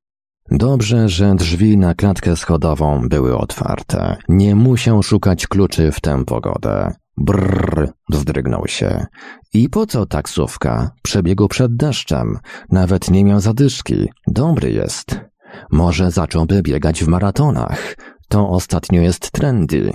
Dobrze, 0.51 1.09
że 1.09 1.35
drzwi 1.35 1.79
na 1.79 1.95
klatkę 1.95 2.37
schodową 2.37 3.09
były 3.09 3.39
otwarte. 3.39 4.17
Nie 4.29 4.55
musiał 4.55 5.03
szukać 5.03 5.47
kluczy 5.47 5.93
w 5.93 6.01
tę 6.01 6.25
pogodę. 6.25 6.93
Brrr, 7.17 7.93
wzdrygnął 8.11 8.69
się. 8.69 9.07
I 9.55 9.69
po 9.69 9.87
co 9.87 10.07
taksówka? 10.07 10.91
Przebiegł 11.03 11.49
przed 11.49 11.77
deszczem. 11.77 12.39
Nawet 12.71 13.11
nie 13.11 13.25
miał 13.25 13.41
zadyszki. 13.41 14.09
Dobry 14.27 14.71
jest. 14.71 15.21
Może 15.71 16.11
zacząłby 16.11 16.63
biegać 16.63 17.05
w 17.05 17.09
maratonach. 17.09 17.97
To 18.35 18.49
ostatnio 18.49 19.01
jest 19.01 19.31
trendy. 19.31 19.93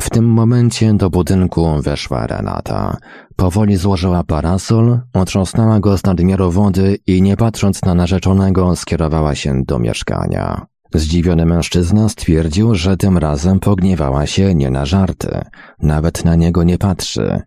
W 0.00 0.10
tym 0.10 0.24
momencie 0.24 0.94
do 0.94 1.10
budynku 1.10 1.82
weszła 1.82 2.26
Renata. 2.26 2.96
Powoli 3.36 3.76
złożyła 3.76 4.24
parasol, 4.24 5.00
otrząsnęła 5.12 5.80
go 5.80 5.98
z 5.98 6.04
nadmiaru 6.04 6.50
wody 6.50 6.98
i 7.06 7.22
nie 7.22 7.36
patrząc 7.36 7.82
na 7.82 7.94
narzeczonego 7.94 8.76
skierowała 8.76 9.34
się 9.34 9.62
do 9.64 9.78
mieszkania. 9.78 10.66
Zdziwiony 10.94 11.46
mężczyzna 11.46 12.08
stwierdził, 12.08 12.74
że 12.74 12.96
tym 12.96 13.18
razem 13.18 13.60
pogniewała 13.60 14.26
się 14.26 14.54
nie 14.54 14.70
na 14.70 14.84
żarty. 14.84 15.40
Nawet 15.82 16.24
na 16.24 16.34
niego 16.34 16.64
nie 16.64 16.78
patrzy. 16.78 17.40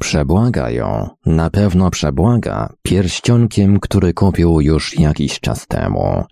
Przebłaga 0.00 0.70
ją, 0.70 1.08
na 1.26 1.50
pewno 1.50 1.90
przebłaga, 1.90 2.72
pierścionkiem, 2.82 3.80
który 3.80 4.14
kupił 4.14 4.60
już 4.60 4.98
jakiś 4.98 5.40
czas 5.40 5.66
temu. 5.66 6.24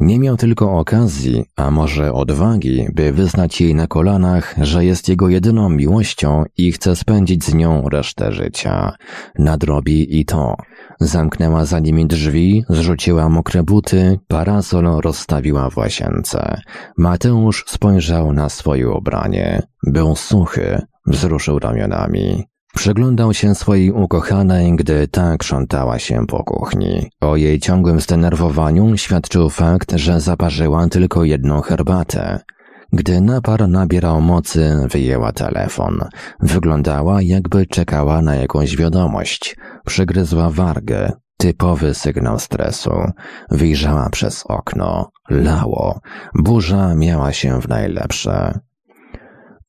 Nie 0.00 0.18
miał 0.18 0.36
tylko 0.36 0.78
okazji, 0.78 1.44
a 1.56 1.70
może 1.70 2.12
odwagi, 2.12 2.86
by 2.94 3.12
wyznać 3.12 3.60
jej 3.60 3.74
na 3.74 3.86
kolanach, 3.86 4.54
że 4.60 4.84
jest 4.84 5.08
jego 5.08 5.28
jedyną 5.28 5.68
miłością 5.68 6.44
i 6.56 6.72
chce 6.72 6.96
spędzić 6.96 7.44
z 7.44 7.54
nią 7.54 7.88
resztę 7.88 8.32
życia. 8.32 8.92
Nadrobi 9.38 10.20
i 10.20 10.24
to. 10.24 10.56
Zamknęła 11.00 11.64
za 11.64 11.78
nimi 11.78 12.06
drzwi, 12.06 12.64
zrzuciła 12.68 13.28
mokre 13.28 13.62
buty, 13.62 14.18
parasol 14.28 14.84
rozstawiła 14.84 15.70
w 15.70 15.76
łazience. 15.76 16.60
Mateusz 16.98 17.64
spojrzał 17.66 18.32
na 18.32 18.48
swoje 18.48 18.90
ubranie. 18.90 19.62
Był 19.86 20.16
suchy, 20.16 20.82
wzruszył 21.06 21.58
ramionami. 21.58 22.49
Przyglądał 22.74 23.34
się 23.34 23.54
swojej 23.54 23.90
ukochanej, 23.90 24.76
gdy 24.76 25.08
ta 25.08 25.36
krzątała 25.36 25.98
się 25.98 26.26
po 26.26 26.44
kuchni. 26.44 27.10
O 27.20 27.36
jej 27.36 27.60
ciągłym 27.60 28.00
zdenerwowaniu 28.00 28.96
świadczył 28.96 29.50
fakt, 29.50 29.92
że 29.92 30.20
zaparzyła 30.20 30.88
tylko 30.88 31.24
jedną 31.24 31.60
herbatę. 31.60 32.40
Gdy 32.92 33.20
napar 33.20 33.68
nabierał 33.68 34.20
mocy, 34.20 34.86
wyjęła 34.90 35.32
telefon. 35.32 36.00
Wyglądała, 36.40 37.22
jakby 37.22 37.66
czekała 37.66 38.22
na 38.22 38.34
jakąś 38.34 38.76
wiadomość. 38.76 39.56
Przygryzła 39.86 40.50
wargę. 40.50 41.12
Typowy 41.36 41.94
sygnał 41.94 42.38
stresu. 42.38 42.92
Wyjrzała 43.50 44.10
przez 44.10 44.44
okno. 44.46 45.10
Lało. 45.30 46.00
Burza 46.34 46.94
miała 46.94 47.32
się 47.32 47.60
w 47.60 47.68
najlepsze. 47.68 48.58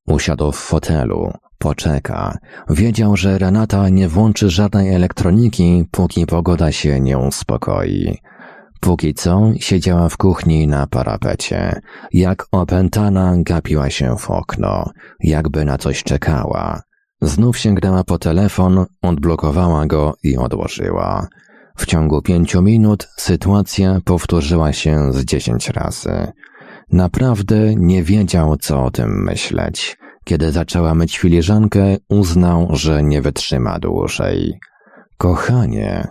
Usiadł 0.08 0.52
w 0.52 0.58
fotelu. 0.58 1.32
Poczeka. 1.62 2.38
Wiedział, 2.70 3.18
że 3.18 3.38
Renata 3.38 3.90
nie 3.90 4.08
włączy 4.08 4.50
żadnej 4.50 4.94
elektroniki, 4.94 5.86
póki 5.92 6.26
pogoda 6.26 6.72
się 6.72 7.00
nie 7.00 7.18
uspokoi. 7.18 8.18
Póki 8.80 9.14
co 9.14 9.52
siedziała 9.60 10.10
w 10.10 10.18
kuchni 10.18 10.68
na 10.68 10.88
parapecie. 10.88 11.82
Jak 12.14 12.46
opętana 12.52 13.34
gapiła 13.38 13.90
się 13.90 14.16
w 14.18 14.30
okno, 14.30 14.90
jakby 15.20 15.66
na 15.66 15.78
coś 15.78 16.04
czekała. 16.04 16.82
Znów 17.22 17.58
sięgnęła 17.58 18.04
po 18.04 18.18
telefon, 18.18 18.86
odblokowała 19.02 19.86
go 19.86 20.14
i 20.24 20.38
odłożyła. 20.38 21.28
W 21.78 21.86
ciągu 21.86 22.22
pięciu 22.22 22.62
minut 22.62 23.08
sytuacja 23.18 24.00
powtórzyła 24.06 24.74
się 24.74 25.14
z 25.14 25.26
dziesięć 25.26 25.70
razy. 25.70 26.32
Naprawdę 26.92 27.76
nie 27.76 28.04
wiedział, 28.04 28.58
co 28.58 28.84
o 28.84 28.92
tym 28.92 29.24
myśleć. 29.24 30.01
Kiedy 30.26 30.52
zaczęła 30.52 30.96
myć 30.96 31.18
filiżankę, 31.18 31.98
uznał, 32.10 32.68
że 32.72 33.04
nie 33.04 33.22
wytrzyma 33.22 33.80
dłużej. 33.80 34.60
Kochanie, 35.18 36.08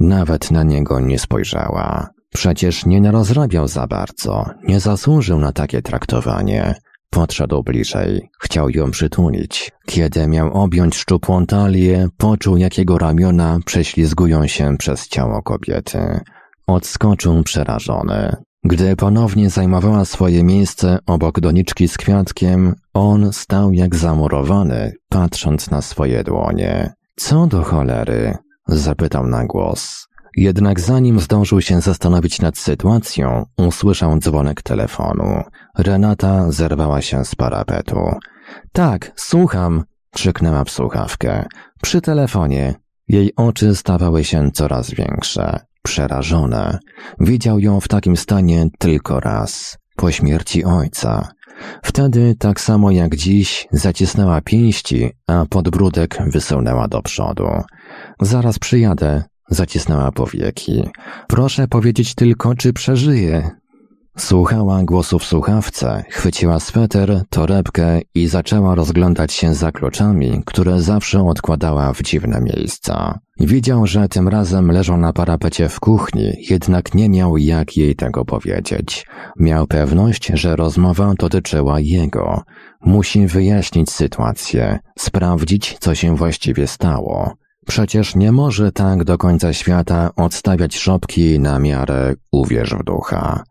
nawet 0.00 0.50
na 0.50 0.62
niego 0.62 1.00
nie 1.00 1.18
spojrzała. 1.18 2.08
Przecież 2.34 2.86
nie 2.86 3.00
narozrabiał 3.00 3.68
za 3.68 3.86
bardzo, 3.86 4.44
nie 4.68 4.80
zasłużył 4.80 5.38
na 5.38 5.52
takie 5.52 5.82
traktowanie. 5.82 6.74
Podszedł 7.10 7.62
bliżej, 7.62 8.30
chciał 8.40 8.70
ją 8.70 8.90
przytulić. 8.90 9.72
Kiedy 9.86 10.28
miał 10.28 10.52
objąć 10.52 10.96
szczupłą 10.96 11.46
talię, 11.46 12.08
poczuł 12.16 12.56
jak 12.56 12.78
jego 12.78 12.98
ramiona 12.98 13.58
prześlizgują 13.64 14.46
się 14.46 14.76
przez 14.78 15.08
ciało 15.08 15.42
kobiety. 15.42 16.20
Odskoczył 16.66 17.42
przerażony. 17.42 18.36
Gdy 18.66 18.96
ponownie 18.96 19.50
zajmowała 19.50 20.04
swoje 20.04 20.44
miejsce 20.44 20.98
obok 21.06 21.40
doniczki 21.40 21.88
z 21.88 21.98
kwiatkiem, 21.98 22.74
on 22.94 23.32
stał 23.32 23.72
jak 23.72 23.96
zamurowany, 23.96 24.92
patrząc 25.08 25.70
na 25.70 25.82
swoje 25.82 26.24
dłonie. 26.24 26.92
Co 27.16 27.46
do 27.46 27.62
cholery? 27.62 28.36
zapytał 28.66 29.26
na 29.26 29.44
głos. 29.44 30.08
Jednak 30.36 30.80
zanim 30.80 31.20
zdążył 31.20 31.60
się 31.60 31.80
zastanowić 31.80 32.40
nad 32.40 32.58
sytuacją, 32.58 33.46
usłyszał 33.56 34.18
dzwonek 34.18 34.62
telefonu. 34.62 35.42
Renata 35.78 36.50
zerwała 36.50 37.02
się 37.02 37.24
z 37.24 37.34
parapetu. 37.34 38.00
Tak, 38.72 39.12
słucham, 39.16 39.84
krzyknęła 40.10 40.64
w 40.64 40.70
słuchawkę. 40.70 41.46
Przy 41.82 42.00
telefonie. 42.00 42.74
Jej 43.08 43.32
oczy 43.36 43.74
stawały 43.74 44.24
się 44.24 44.50
coraz 44.50 44.90
większe 44.90 45.60
przerażona. 45.84 46.78
Widział 47.20 47.58
ją 47.58 47.80
w 47.80 47.88
takim 47.88 48.16
stanie 48.16 48.66
tylko 48.78 49.20
raz, 49.20 49.78
po 49.96 50.12
śmierci 50.12 50.64
ojca. 50.64 51.28
Wtedy, 51.82 52.34
tak 52.38 52.60
samo 52.60 52.90
jak 52.90 53.16
dziś, 53.16 53.66
zacisnęła 53.72 54.40
pięści, 54.40 55.10
a 55.26 55.46
podbródek 55.50 56.18
wysunęła 56.26 56.88
do 56.88 57.02
przodu. 57.02 57.48
Zaraz 58.20 58.58
przyjadę, 58.58 59.22
zacisnęła 59.50 60.12
powieki. 60.12 60.88
Proszę 61.28 61.68
powiedzieć 61.68 62.14
tylko, 62.14 62.54
czy 62.54 62.72
przeżyję, 62.72 63.50
Słuchała 64.18 64.82
głosu 64.82 65.18
w 65.18 65.24
słuchawce, 65.24 66.04
chwyciła 66.10 66.60
sweter, 66.60 67.22
torebkę 67.30 68.00
i 68.14 68.26
zaczęła 68.26 68.74
rozglądać 68.74 69.32
się 69.32 69.54
za 69.54 69.72
kluczami, 69.72 70.42
które 70.46 70.80
zawsze 70.80 71.26
odkładała 71.26 71.92
w 71.92 72.02
dziwne 72.02 72.40
miejsca. 72.40 73.18
Widział, 73.40 73.86
że 73.86 74.08
tym 74.08 74.28
razem 74.28 74.70
leżą 74.70 74.96
na 74.96 75.12
parapecie 75.12 75.68
w 75.68 75.80
kuchni, 75.80 76.32
jednak 76.50 76.94
nie 76.94 77.08
miał 77.08 77.36
jak 77.36 77.76
jej 77.76 77.96
tego 77.96 78.24
powiedzieć. 78.24 79.06
Miał 79.38 79.66
pewność, 79.66 80.26
że 80.34 80.56
rozmowa 80.56 81.14
dotyczyła 81.18 81.80
jego. 81.80 82.42
Musi 82.80 83.26
wyjaśnić 83.26 83.90
sytuację, 83.90 84.78
sprawdzić, 84.98 85.76
co 85.80 85.94
się 85.94 86.16
właściwie 86.16 86.66
stało. 86.66 87.32
Przecież 87.66 88.14
nie 88.14 88.32
może 88.32 88.72
tak 88.72 89.04
do 89.04 89.18
końca 89.18 89.52
świata 89.52 90.10
odstawiać 90.16 90.76
szopki 90.76 91.40
na 91.40 91.58
miarę 91.58 92.14
uwierz 92.32 92.74
w 92.74 92.84
ducha. 92.84 93.44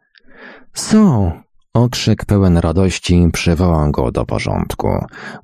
Są, 0.74 1.32
Okrzyk 1.74 2.26
pełen 2.26 2.58
radości 2.58 3.30
przywołał 3.34 3.92
go 3.92 4.12
do 4.12 4.26
porządku. 4.26 4.88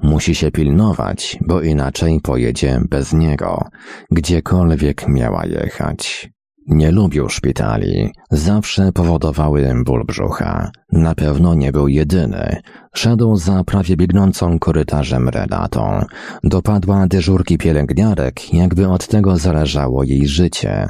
Musi 0.04 0.36
się 0.36 0.52
pilnować, 0.52 1.38
bo 1.42 1.62
inaczej 1.62 2.20
pojedzie 2.22 2.82
bez 2.90 3.14
niego, 3.14 3.64
gdziekolwiek 4.12 5.08
miała 5.08 5.46
jechać. 5.46 6.30
Nie 6.68 6.92
lubił 6.92 7.30
szpitali. 7.30 8.12
Zawsze 8.32 8.92
powodowały 8.92 9.74
ból 9.86 10.06
brzucha. 10.06 10.72
Na 10.92 11.16
pewno 11.16 11.56
nie 11.56 11.72
był 11.72 11.88
jedyny. 11.88 12.62
Szedł 12.96 13.36
za 13.36 13.64
prawie 13.64 13.98
biegnącą 13.98 14.60
korytarzem 14.60 15.30
Renatą. 15.30 16.06
Dopadła 16.44 17.08
dyżurki 17.08 17.58
pielęgniarek, 17.58 18.54
jakby 18.54 18.88
od 18.88 19.08
tego 19.08 19.38
zależało 19.38 20.04
jej 20.04 20.28
życie. 20.28 20.90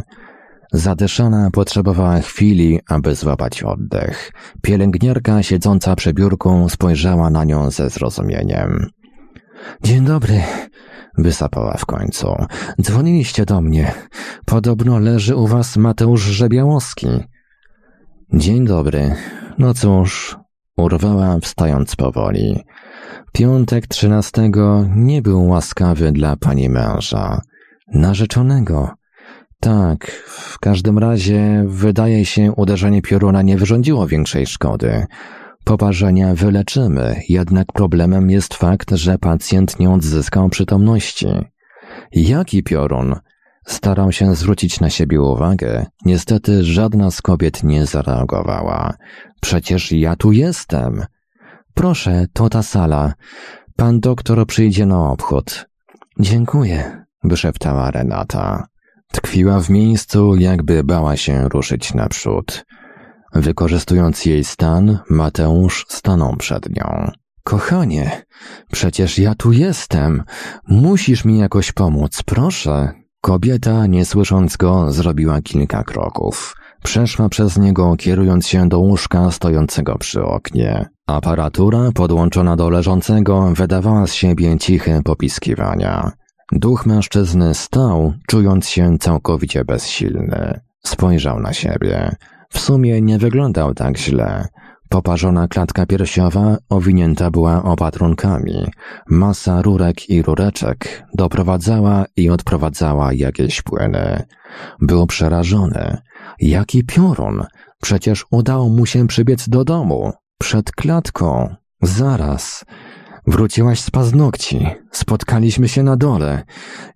Zadyszana 0.74 1.50
potrzebowała 1.52 2.20
chwili, 2.20 2.80
aby 2.90 3.16
złapać 3.16 3.64
oddech. 3.64 4.32
Pielęgniarka 4.62 5.44
siedząca 5.44 5.96
przy 5.96 6.14
biurku 6.14 6.70
spojrzała 6.70 7.30
na 7.30 7.44
nią 7.44 7.72
ze 7.72 7.90
zrozumieniem. 7.90 8.90
Dzień 9.84 10.06
dobry, 10.06 10.42
wysapała 11.18 11.78
w 11.78 11.86
końcu. 11.86 12.36
Dzwoniliście 12.82 13.46
do 13.46 13.62
mnie. 13.62 13.92
Podobno 14.46 15.00
leży 15.00 15.36
u 15.36 15.48
was 15.48 15.78
Mateusz 15.78 16.22
Żebiałowski. 16.22 17.08
Dzień 18.34 18.66
dobry. 18.66 19.16
No 19.58 19.74
cóż, 19.74 20.38
urwała 20.78 21.40
wstając 21.40 21.96
powoli. 21.96 22.64
Piątek 23.34 23.88
trzynastego 23.88 24.86
nie 24.96 25.22
był 25.22 25.48
łaskawy 25.48 26.12
dla 26.12 26.36
pani 26.36 26.70
męża. 26.70 27.42
Narzeczonego. 27.94 28.99
Tak, 29.60 30.12
w 30.28 30.60
każdym 30.60 30.98
razie 30.98 31.66
wydaje 31.68 32.26
się 32.26 32.52
uderzenie 32.52 33.02
pioruna 33.02 33.42
nie 33.42 33.58
wyrządziło 33.58 34.08
większej 34.08 34.48
szkody. 34.48 35.06
Poparzenia 35.64 36.36
wyleczymy, 36.36 37.22
jednak 37.30 37.68
problemem 37.74 38.30
jest 38.30 38.54
fakt, 38.54 38.92
że 38.92 39.18
pacjent 39.18 39.80
nie 39.80 39.90
odzyskał 39.90 40.50
przytomności. 40.50 41.28
Jaki 42.12 42.64
piorun? 42.64 43.16
Starał 43.68 44.12
się 44.12 44.36
zwrócić 44.36 44.80
na 44.80 44.90
siebie 44.90 45.22
uwagę. 45.22 45.86
Niestety 46.06 46.64
żadna 46.64 47.12
z 47.12 47.22
kobiet 47.22 47.64
nie 47.64 47.86
zareagowała. 47.86 48.94
Przecież 49.42 49.92
ja 49.92 50.16
tu 50.16 50.32
jestem. 50.32 51.06
Proszę, 51.74 52.26
to 52.34 52.50
ta 52.50 52.64
sala. 52.64 53.14
Pan 53.76 54.00
doktor 54.00 54.48
przyjdzie 54.48 54.86
na 54.86 55.10
obchód. 55.10 55.70
Dziękuję, 56.20 57.06
wyszeptała 57.24 57.92
Renata. 57.92 58.68
Tkwiła 59.14 59.60
w 59.60 59.70
miejscu, 59.70 60.36
jakby 60.36 60.84
bała 60.84 61.18
się 61.18 61.50
ruszyć 61.50 61.94
naprzód. 61.94 62.66
Wykorzystując 63.34 64.26
jej 64.26 64.44
stan, 64.44 65.00
Mateusz 65.10 65.86
stanął 65.90 66.36
przed 66.36 66.76
nią. 66.76 67.12
Kochanie, 67.44 68.26
przecież 68.72 69.20
ja 69.20 69.36
tu 69.36 69.52
jestem. 69.52 70.24
Musisz 70.68 71.26
mi 71.26 71.40
jakoś 71.40 71.72
pomóc, 71.72 72.24
proszę. 72.26 72.92
Kobieta, 73.22 73.88
nie 73.88 74.06
słysząc 74.06 74.58
go, 74.58 74.92
zrobiła 74.92 75.42
kilka 75.42 75.84
kroków. 75.84 76.56
Przeszła 76.84 77.30
przez 77.30 77.58
niego, 77.58 77.96
kierując 77.98 78.48
się 78.48 78.70
do 78.70 78.80
łóżka 78.80 79.32
stojącego 79.32 79.98
przy 79.98 80.24
oknie. 80.24 80.90
Aparatura 81.08 81.92
podłączona 81.96 82.56
do 82.56 82.70
leżącego 82.70 83.52
wydawała 83.56 84.08
z 84.08 84.14
siebie 84.14 84.58
ciche 84.58 85.02
popiskiwania. 85.04 86.12
Duch 86.52 86.86
mężczyzny 86.86 87.54
stał, 87.54 88.14
czując 88.28 88.68
się 88.68 88.98
całkowicie 88.98 89.66
bezsilny. 89.66 90.60
Spojrzał 90.86 91.40
na 91.40 91.54
siebie. 91.54 92.16
W 92.50 92.60
sumie 92.60 93.02
nie 93.02 93.18
wyglądał 93.18 93.74
tak 93.74 93.98
źle. 93.98 94.48
Poparzona 94.90 95.48
klatka 95.48 95.86
piersiowa 95.86 96.58
owinięta 96.70 97.32
była 97.32 97.64
opatrunkami. 97.64 98.72
Masa 99.10 99.62
rurek 99.62 100.10
i 100.10 100.22
rureczek 100.22 101.04
doprowadzała 101.14 102.06
i 102.16 102.30
odprowadzała 102.30 103.14
jakieś 103.14 103.62
płyny. 103.62 104.24
Był 104.82 105.08
przerażony. 105.08 105.98
Jaki 106.40 106.84
piorun! 106.84 107.44
Przecież 107.82 108.26
udało 108.32 108.70
mu 108.70 108.86
się 108.86 109.08
przybiec 109.08 109.50
do 109.50 109.64
domu. 109.64 110.12
Przed 110.38 110.72
klatką. 110.72 111.56
Zaraz. 111.82 112.66
Wróciłaś 113.30 113.80
z 113.80 113.92
paznokci. 113.92 114.68
Spotkaliśmy 114.92 115.68
się 115.68 115.84
na 115.84 115.98
dole. 115.98 116.44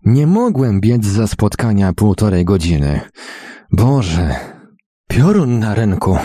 Nie 0.06 0.28
mogłem 0.28 0.82
biec 0.82 1.06
za 1.06 1.28
spotkania 1.28 1.94
półtorej 1.94 2.46
godziny. 2.46 3.02
Boże, 3.72 4.36
piorun 5.08 5.60
na 5.60 5.76
rynku. 5.76 6.18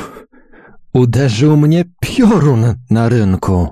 Uderzył 0.95 1.57
mnie 1.57 1.85
piorun 2.01 2.75
na 2.91 3.09
rynku. 3.09 3.69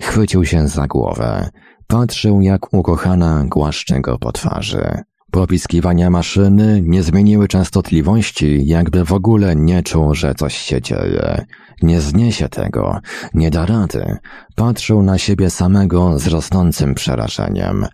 Chwycił 0.00 0.44
się 0.44 0.68
za 0.68 0.86
głowę. 0.86 1.50
Patrzył, 1.86 2.40
jak 2.40 2.74
ukochana 2.74 3.44
głaszcze 3.44 4.00
go 4.00 4.18
po 4.18 4.32
twarzy. 4.32 5.02
Popiskiwania 5.30 6.10
maszyny 6.10 6.82
nie 6.84 7.02
zmieniły 7.02 7.48
częstotliwości, 7.48 8.66
jakby 8.66 9.04
w 9.04 9.12
ogóle 9.12 9.56
nie 9.56 9.82
czuł, 9.82 10.14
że 10.14 10.34
coś 10.34 10.56
się 10.56 10.82
dzieje. 10.82 11.44
Nie 11.82 12.00
zniesie 12.00 12.48
tego, 12.48 12.98
nie 13.34 13.50
da 13.50 13.66
rady. 13.66 14.16
Patrzył 14.56 15.02
na 15.02 15.18
siebie 15.18 15.50
samego 15.50 16.18
z 16.18 16.26
rosnącym 16.26 16.94
przerażeniem. 16.94 17.86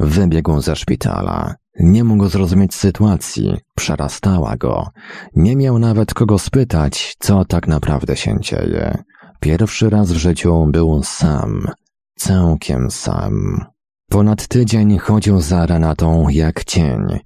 Wybiegł 0.00 0.60
ze 0.60 0.76
szpitala. 0.76 1.54
Nie 1.80 2.04
mógł 2.04 2.28
zrozumieć 2.28 2.74
sytuacji, 2.74 3.56
przerastała 3.76 4.56
go. 4.56 4.86
Nie 5.36 5.56
miał 5.56 5.78
nawet 5.78 6.14
kogo 6.14 6.38
spytać, 6.38 7.14
co 7.18 7.44
tak 7.44 7.68
naprawdę 7.68 8.16
się 8.16 8.36
dzieje. 8.40 9.02
Pierwszy 9.40 9.90
raz 9.90 10.12
w 10.12 10.16
życiu 10.16 10.66
był 10.70 11.02
sam, 11.02 11.66
całkiem 12.16 12.90
sam. 12.90 13.64
Ponad 14.12 14.48
tydzień 14.48 14.98
chodził 14.98 15.40
za 15.40 15.66
Renatą 15.66 16.28
jak 16.28 16.64
cień. 16.64 17.18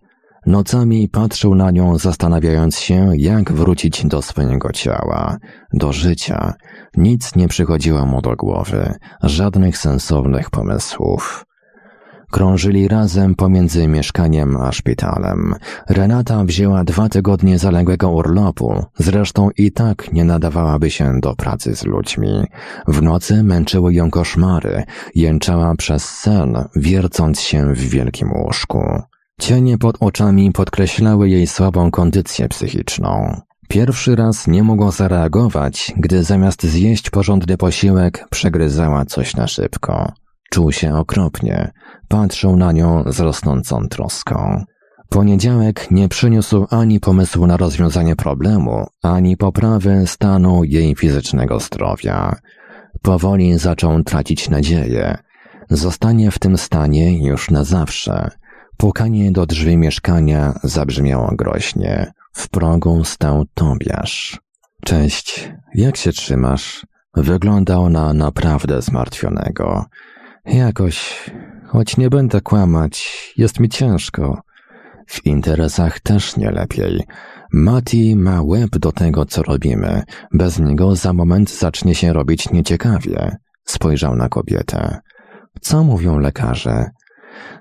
Nocami 0.47 1.09
patrzył 1.09 1.55
na 1.55 1.71
nią, 1.71 1.99
zastanawiając 1.99 2.79
się, 2.79 3.11
jak 3.17 3.53
wrócić 3.53 4.07
do 4.07 4.23
swojego 4.23 4.73
ciała, 4.73 5.37
do 5.73 5.93
życia. 5.93 6.55
Nic 6.97 7.37
nie 7.37 7.49
przychodziło 7.49 8.07
mu 8.07 8.23
do 8.23 8.37
głowy, 8.37 8.95
żadnych 9.23 9.79
sensownych 9.79 10.51
pomysłów. 10.51 11.45
Krążyli 12.31 12.89
razem 12.89 13.35
pomiędzy 13.35 13.89
mieszkaniem 13.89 14.57
a 14.57 14.73
szpitalem. 14.73 15.55
Renata 15.89 16.45
wzięła 16.45 16.85
dwa 16.85 17.09
tygodnie 17.09 17.59
zaległego 17.59 18.11
urlopu, 18.11 18.85
zresztą 18.99 19.51
i 19.59 19.73
tak 19.73 20.13
nie 20.13 20.25
nadawałaby 20.25 20.91
się 20.91 21.21
do 21.21 21.35
pracy 21.35 21.77
z 21.77 21.85
ludźmi. 21.85 22.45
W 22.89 23.03
nocy 23.03 23.43
męczyły 23.43 23.95
ją 23.95 24.11
koszmary, 24.11 24.85
jęczała 25.15 25.75
przez 25.75 26.09
sen, 26.09 26.65
wiercąc 26.77 27.41
się 27.41 27.75
w 27.75 27.79
wielkim 27.79 28.33
łóżku. 28.33 29.03
Cienie 29.41 29.79
pod 29.79 29.97
oczami 30.01 30.53
podkreślały 30.53 31.29
jej 31.29 31.47
słabą 31.47 31.91
kondycję 31.91 32.49
psychiczną. 32.49 33.41
Pierwszy 33.69 34.17
raz 34.17 34.47
nie 34.47 34.63
mogła 34.63 34.91
zareagować, 34.91 35.93
gdy 35.97 36.23
zamiast 36.23 36.63
zjeść 36.63 37.11
porządny 37.11 37.57
posiłek, 37.57 38.27
przegryzała 38.31 39.05
coś 39.05 39.37
na 39.37 39.47
szybko. 39.47 40.13
Czuł 40.51 40.73
się 40.73 40.95
okropnie. 40.95 41.73
Patrzył 42.09 42.57
na 42.57 42.73
nią 42.73 43.05
z 43.07 43.21
rosnącą 43.21 43.89
troską. 43.89 44.65
Poniedziałek 45.09 45.91
nie 45.91 46.09
przyniósł 46.09 46.67
ani 46.71 47.01
pomysłu 47.01 47.47
na 47.47 47.57
rozwiązanie 47.57 48.17
problemu, 48.17 48.87
ani 49.03 49.37
poprawy 49.37 50.07
stanu 50.07 50.65
jej 50.65 50.95
fizycznego 50.95 51.61
zdrowia. 51.61 52.37
Powoli 53.03 53.59
zaczął 53.59 54.03
tracić 54.03 54.49
nadzieję. 54.49 55.19
Zostanie 55.71 56.31
w 56.31 56.39
tym 56.39 56.59
stanie 56.59 57.27
już 57.27 57.51
na 57.51 57.65
zawsze. 57.65 58.31
Pukanie 58.77 59.33
do 59.33 59.47
drzwi 59.47 59.77
mieszkania 59.77 60.55
zabrzmiało 60.63 61.31
groźnie. 61.33 62.13
W 62.33 62.49
progu 62.49 63.05
stał 63.05 63.45
Tobiasz. 63.55 64.41
Cześć, 64.85 65.53
jak 65.75 65.97
się 65.97 66.13
trzymasz? 66.13 66.87
Wyglądał 67.15 67.89
na 67.89 68.13
naprawdę 68.13 68.83
zmartwionego. 68.83 69.85
Jakoś, 70.45 71.31
choć 71.77 71.97
nie 71.97 72.11
będę 72.11 72.41
kłamać, 72.41 72.95
jest 73.37 73.61
mi 73.61 73.69
ciężko. 73.69 74.41
W 75.07 75.27
interesach 75.27 76.01
też 76.01 76.37
nie 76.37 76.51
lepiej. 76.51 77.03
Mati 77.53 78.17
ma 78.17 78.43
łeb 78.43 78.71
do 78.71 78.93
tego, 78.93 79.27
co 79.27 79.43
robimy. 79.43 80.03
Bez 80.33 80.59
niego 80.59 80.97
za 80.97 81.13
moment 81.13 81.51
zacznie 81.51 81.95
się 81.95 82.13
robić 82.13 82.51
nieciekawie. 82.51 83.37
Spojrzał 83.65 84.17
na 84.17 84.29
kobietę. 84.29 84.99
Co 85.61 85.85
mówią 85.85 86.19
lekarze? 86.19 86.91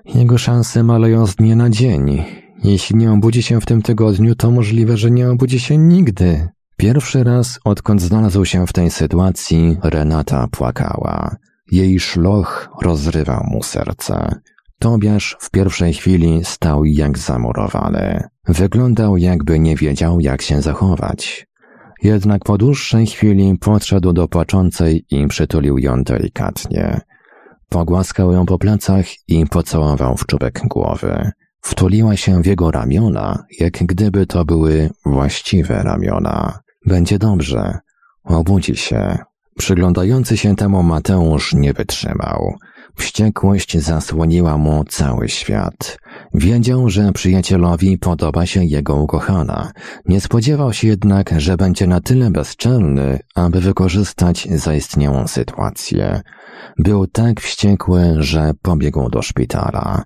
Jego 0.04 0.38
szanse 0.38 0.82
maleją 0.82 1.26
z 1.26 1.36
dnia 1.36 1.56
na 1.56 1.70
dzień. 1.70 2.24
Jeśli 2.64 2.96
nie 2.96 3.12
obudzi 3.12 3.42
się 3.42 3.60
w 3.60 3.66
tym 3.66 3.82
tygodniu, 3.82 4.34
to 4.34 4.50
możliwe, 4.50 4.96
że 4.96 5.10
nie 5.10 5.30
obudzi 5.30 5.60
się 5.60 5.78
nigdy. 5.78 6.48
Pierwszy 6.76 7.24
raz, 7.24 7.60
odkąd 7.64 8.02
znalazł 8.02 8.44
się 8.44 8.66
w 8.66 8.72
tej 8.72 8.90
sytuacji, 8.90 9.76
Renata 9.82 10.46
płakała. 10.50 11.36
Jej 11.72 12.00
szloch 12.00 12.68
rozrywał 12.82 13.44
mu 13.44 13.62
serce. 13.62 14.40
Tobiasz 14.78 15.36
w 15.40 15.50
pierwszej 15.50 15.94
chwili 15.94 16.44
stał 16.44 16.84
jak 16.84 17.18
zamurowany. 17.18 18.22
Wyglądał 18.48 19.16
jakby 19.16 19.58
nie 19.58 19.76
wiedział, 19.76 20.20
jak 20.20 20.42
się 20.42 20.62
zachować. 20.62 21.46
Jednak 22.02 22.44
po 22.44 22.58
dłuższej 22.58 23.06
chwili 23.06 23.58
podszedł 23.58 24.12
do 24.12 24.28
płaczącej 24.28 25.04
i 25.10 25.26
przytulił 25.26 25.78
ją 25.78 26.02
delikatnie. 26.02 27.00
Pogłaskał 27.68 28.32
ją 28.32 28.46
po 28.46 28.58
plecach 28.58 29.06
i 29.28 29.46
pocałował 29.46 30.16
w 30.16 30.26
czubek 30.26 30.60
głowy. 30.68 31.30
Wtuliła 31.60 32.16
się 32.16 32.42
w 32.42 32.46
jego 32.46 32.70
ramiona, 32.70 33.44
jak 33.60 33.72
gdyby 33.72 34.26
to 34.26 34.44
były 34.44 34.90
właściwe 35.04 35.82
ramiona. 35.82 36.58
Będzie 36.86 37.18
dobrze. 37.18 37.78
Obudzi 38.24 38.76
się. 38.76 39.18
Przyglądający 39.58 40.36
się 40.36 40.56
temu 40.56 40.82
Mateusz 40.82 41.54
nie 41.54 41.72
wytrzymał. 41.72 42.54
Wściekłość 42.96 43.78
zasłoniła 43.78 44.58
mu 44.58 44.84
cały 44.84 45.28
świat. 45.28 45.98
Wiedział, 46.34 46.90
że 46.90 47.12
przyjacielowi 47.12 47.98
podoba 47.98 48.46
się 48.46 48.64
jego 48.64 48.94
ukochana. 48.94 49.72
Nie 50.06 50.20
spodziewał 50.20 50.72
się 50.72 50.88
jednak, 50.88 51.34
że 51.36 51.56
będzie 51.56 51.86
na 51.86 52.00
tyle 52.00 52.30
bezczelny, 52.30 53.18
aby 53.34 53.60
wykorzystać 53.60 54.48
zaistniałą 54.50 55.26
sytuację. 55.26 56.20
Był 56.78 57.06
tak 57.06 57.40
wściekły, 57.40 58.14
że 58.18 58.52
pobiegł 58.62 59.10
do 59.10 59.22
szpitala. 59.22 60.02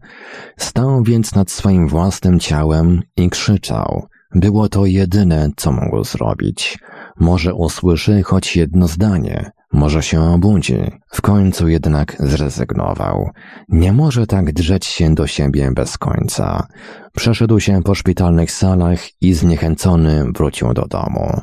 Stał 0.58 1.02
więc 1.02 1.34
nad 1.34 1.50
swoim 1.50 1.88
własnym 1.88 2.40
ciałem 2.40 3.02
i 3.16 3.30
krzyczał. 3.30 4.06
Było 4.34 4.68
to 4.68 4.86
jedyne, 4.86 5.50
co 5.56 5.72
mógł 5.72 6.04
zrobić. 6.04 6.78
Może 7.20 7.54
usłyszy 7.54 8.22
choć 8.22 8.56
jedno 8.56 8.88
zdanie, 8.88 9.50
może 9.72 10.02
się 10.02 10.20
obudzi. 10.20 10.78
W 11.12 11.22
końcu 11.22 11.68
jednak 11.68 12.16
zrezygnował. 12.18 13.30
Nie 13.68 13.92
może 13.92 14.26
tak 14.26 14.52
drzeć 14.52 14.86
się 14.86 15.14
do 15.14 15.26
siebie 15.26 15.70
bez 15.74 15.98
końca. 15.98 16.66
Przeszedł 17.12 17.60
się 17.60 17.82
po 17.82 17.94
szpitalnych 17.94 18.52
salach 18.52 18.98
i 19.20 19.34
zniechęcony 19.34 20.24
wrócił 20.34 20.74
do 20.74 20.86
domu. 20.86 21.40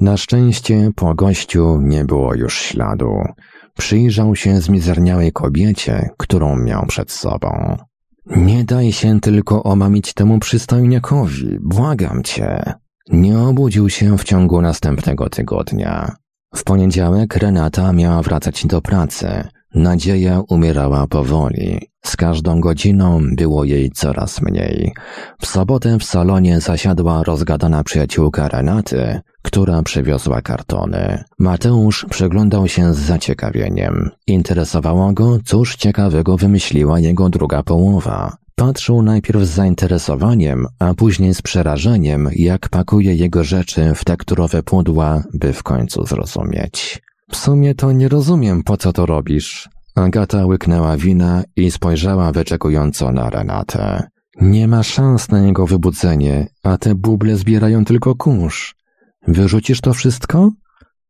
Na 0.00 0.16
szczęście 0.16 0.90
po 0.96 1.14
gościu 1.14 1.80
nie 1.82 2.04
było 2.04 2.34
już 2.34 2.58
śladu. 2.58 3.12
Przyjrzał 3.78 4.36
się 4.36 4.60
zmizerniałej 4.60 5.32
kobiecie, 5.32 6.08
którą 6.18 6.56
miał 6.56 6.86
przed 6.86 7.10
sobą. 7.10 7.76
Nie 8.26 8.64
daj 8.64 8.92
się 8.92 9.20
tylko 9.20 9.62
omamić 9.62 10.14
temu 10.14 10.38
przystojniakowi, 10.38 11.58
błagam 11.60 12.22
cię. 12.22 12.74
Nie 13.10 13.38
obudził 13.38 13.90
się 13.90 14.18
w 14.18 14.24
ciągu 14.24 14.62
następnego 14.62 15.28
tygodnia. 15.28 16.16
W 16.54 16.64
poniedziałek 16.64 17.36
Renata 17.36 17.92
miała 17.92 18.22
wracać 18.22 18.66
do 18.66 18.80
pracy. 18.80 19.44
Nadzieja 19.74 20.42
umierała 20.48 21.06
powoli. 21.06 21.90
Z 22.04 22.16
każdą 22.16 22.60
godziną 22.60 23.20
było 23.36 23.64
jej 23.64 23.90
coraz 23.90 24.42
mniej. 24.42 24.92
W 25.40 25.46
sobotę 25.46 25.98
w 25.98 26.04
salonie 26.04 26.60
zasiadła 26.60 27.22
rozgadana 27.22 27.84
przyjaciółka 27.84 28.48
Renaty, 28.48 29.20
która 29.42 29.82
przywiozła 29.82 30.42
kartony. 30.42 31.24
Mateusz 31.38 32.06
przyglądał 32.10 32.68
się 32.68 32.94
z 32.94 32.98
zaciekawieniem. 32.98 34.10
Interesowało 34.26 35.12
go, 35.12 35.38
cóż 35.44 35.76
ciekawego 35.76 36.36
wymyśliła 36.36 37.00
jego 37.00 37.28
druga 37.28 37.62
połowa. 37.62 38.36
Patrzył 38.60 39.02
najpierw 39.02 39.42
z 39.42 39.48
zainteresowaniem, 39.48 40.66
a 40.78 40.94
później 40.94 41.34
z 41.34 41.42
przerażeniem, 41.42 42.28
jak 42.36 42.68
pakuje 42.68 43.14
jego 43.14 43.44
rzeczy 43.44 43.92
w 43.94 44.04
tekturowe 44.04 44.62
pudła, 44.62 45.22
by 45.34 45.52
w 45.52 45.62
końcu 45.62 46.06
zrozumieć. 46.06 47.02
W 47.30 47.36
sumie 47.36 47.74
to 47.74 47.92
nie 47.92 48.08
rozumiem, 48.08 48.62
po 48.62 48.76
co 48.76 48.92
to 48.92 49.06
robisz. 49.06 49.68
Agata 49.94 50.46
łyknęła 50.46 50.96
wina 50.96 51.42
i 51.56 51.70
spojrzała 51.70 52.32
wyczekująco 52.32 53.12
na 53.12 53.30
Renatę. 53.30 54.08
Nie 54.40 54.68
ma 54.68 54.82
szans 54.82 55.28
na 55.28 55.46
jego 55.46 55.66
wybudzenie, 55.66 56.46
a 56.62 56.78
te 56.78 56.94
buble 56.94 57.36
zbierają 57.36 57.84
tylko 57.84 58.14
kurz. 58.14 58.74
Wyrzucisz 59.28 59.80
to 59.80 59.94
wszystko? 59.94 60.50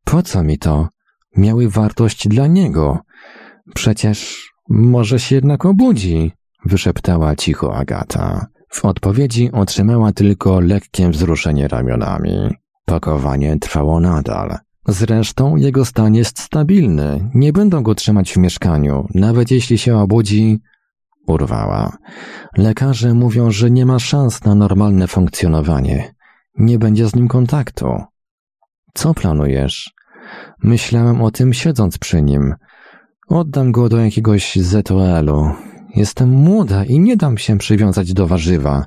Po 0.04 0.22
co 0.22 0.44
mi 0.44 0.58
to? 0.58 0.88
Miały 1.36 1.68
wartość 1.68 2.28
dla 2.28 2.46
niego. 2.46 2.98
Przecież 3.74 4.50
może 4.68 5.18
się 5.18 5.34
jednak 5.34 5.66
obudzi 5.66 6.32
wyszeptała 6.64 7.36
cicho 7.36 7.76
Agata. 7.76 8.47
W 8.72 8.84
odpowiedzi 8.84 9.52
otrzymała 9.52 10.12
tylko 10.12 10.60
lekkie 10.60 11.10
wzruszenie 11.10 11.68
ramionami. 11.68 12.50
Pakowanie 12.84 13.58
trwało 13.58 14.00
nadal. 14.00 14.58
Zresztą 14.89 15.56
jego 15.56 15.84
stan 15.84 16.14
jest 16.14 16.40
stabilny. 16.40 17.30
Nie 17.34 17.52
będą 17.52 17.82
go 17.82 17.94
trzymać 17.94 18.32
w 18.32 18.36
mieszkaniu, 18.36 19.06
nawet 19.14 19.50
jeśli 19.50 19.78
się 19.78 19.97
obudzi. 19.97 20.58
Urwała. 21.26 21.97
Lekarze 22.56 23.14
mówią, 23.14 23.50
że 23.50 23.70
nie 23.70 23.86
ma 23.86 23.98
szans 23.98 24.44
na 24.44 24.55
normalne 24.55 25.06
funkcjonowanie. 25.06 26.14
Nie 26.58 26.78
będzie 26.78 27.08
z 27.08 27.14
nim 27.14 27.28
kontaktu. 27.28 27.86
Co 28.94 29.14
planujesz? 29.14 29.94
Myślałem 30.62 31.22
o 31.22 31.30
tym 31.30 31.52
siedząc 31.52 31.98
przy 31.98 32.22
nim. 32.22 32.55
Oddam 33.28 33.72
go 33.72 33.89
do 33.89 33.98
jakiegoś 33.98 34.56
ZOL-u. 34.56 35.69
Jestem 35.97 36.31
młoda 36.31 36.85
i 36.85 36.99
nie 36.99 37.17
dam 37.17 37.39
się 37.39 37.59
przywiązać 37.59 38.12
do 38.12 38.27
warzywa. 38.27 38.85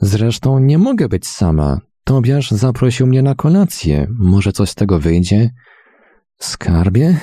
Zresztą 0.00 0.58
nie 0.58 0.78
mogę 0.78 1.08
być 1.08 1.26
sama. 1.26 1.80
Tobiasz 2.04 2.50
zaprosił 2.50 3.06
mnie 3.06 3.22
na 3.22 3.34
kolację. 3.34 4.06
Może 4.18 4.52
coś 4.52 4.70
z 4.70 4.74
tego 4.74 4.98
wyjdzie? 4.98 5.50
Skarbie? 6.38 7.16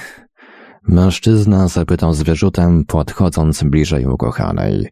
Mężczyzna 0.88 1.68
zapytał 1.68 2.14
z 2.14 2.22
wyrzutem, 2.22 2.86
podchodząc 2.86 3.64
bliżej 3.64 4.06
ukochanej. 4.06 4.88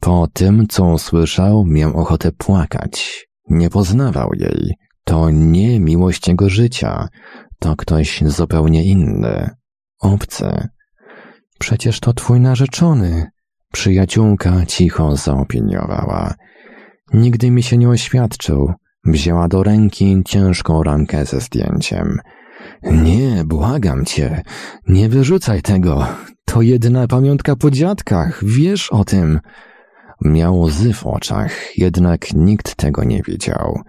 Po 0.00 0.28
tym, 0.32 0.66
co 0.68 0.84
usłyszał, 0.84 1.64
miał 1.66 1.96
ochotę 1.96 2.32
płakać. 2.32 3.26
Nie 3.48 3.70
poznawał 3.70 4.30
jej. 4.34 4.74
To 5.04 5.30
nie 5.30 5.80
miłość 5.80 6.28
jego 6.28 6.48
życia. 6.48 7.08
To 7.58 7.76
ktoś 7.76 8.22
zupełnie 8.26 8.84
inny. 8.84 9.50
Obcy. 10.00 10.68
Przecież 11.58 12.00
to 12.00 12.12
twój 12.12 12.40
narzeczony. 12.40 13.26
Przyjaciółka 13.72 14.66
cicho 14.66 15.16
zaopiniowała. 15.16 16.34
Nigdy 17.14 17.50
mi 17.50 17.62
się 17.62 17.78
nie 17.78 17.88
oświadczył. 17.88 18.72
Wzięła 19.04 19.48
do 19.48 19.62
ręki 19.62 20.22
ciężką 20.24 20.82
ramkę 20.82 21.24
ze 21.24 21.40
zdjęciem. 21.40 22.18
Nie, 22.82 23.44
błagam 23.44 24.04
cię, 24.04 24.42
nie 24.88 25.08
wyrzucaj 25.08 25.62
tego. 25.62 26.06
To 26.44 26.62
jedyna 26.62 27.06
pamiątka 27.06 27.56
po 27.56 27.70
dziadkach, 27.70 28.44
wiesz 28.44 28.90
o 28.90 29.04
tym. 29.04 29.40
Miał 30.24 30.60
łzy 30.60 30.92
w 30.92 31.06
oczach, 31.06 31.78
jednak 31.78 32.34
nikt 32.34 32.74
tego 32.74 33.04
nie 33.04 33.22
widział. 33.22 33.80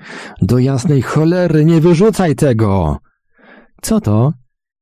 Do 0.41 0.59
jasnej 0.59 1.01
cholery, 1.01 1.65
nie 1.65 1.81
wyrzucaj 1.81 2.35
tego! 2.35 2.97
Co 3.81 4.01
to? 4.01 4.33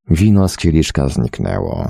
Wino 0.09 0.47
z 0.47 0.57
kieliszka 0.57 1.07
zniknęło. 1.07 1.89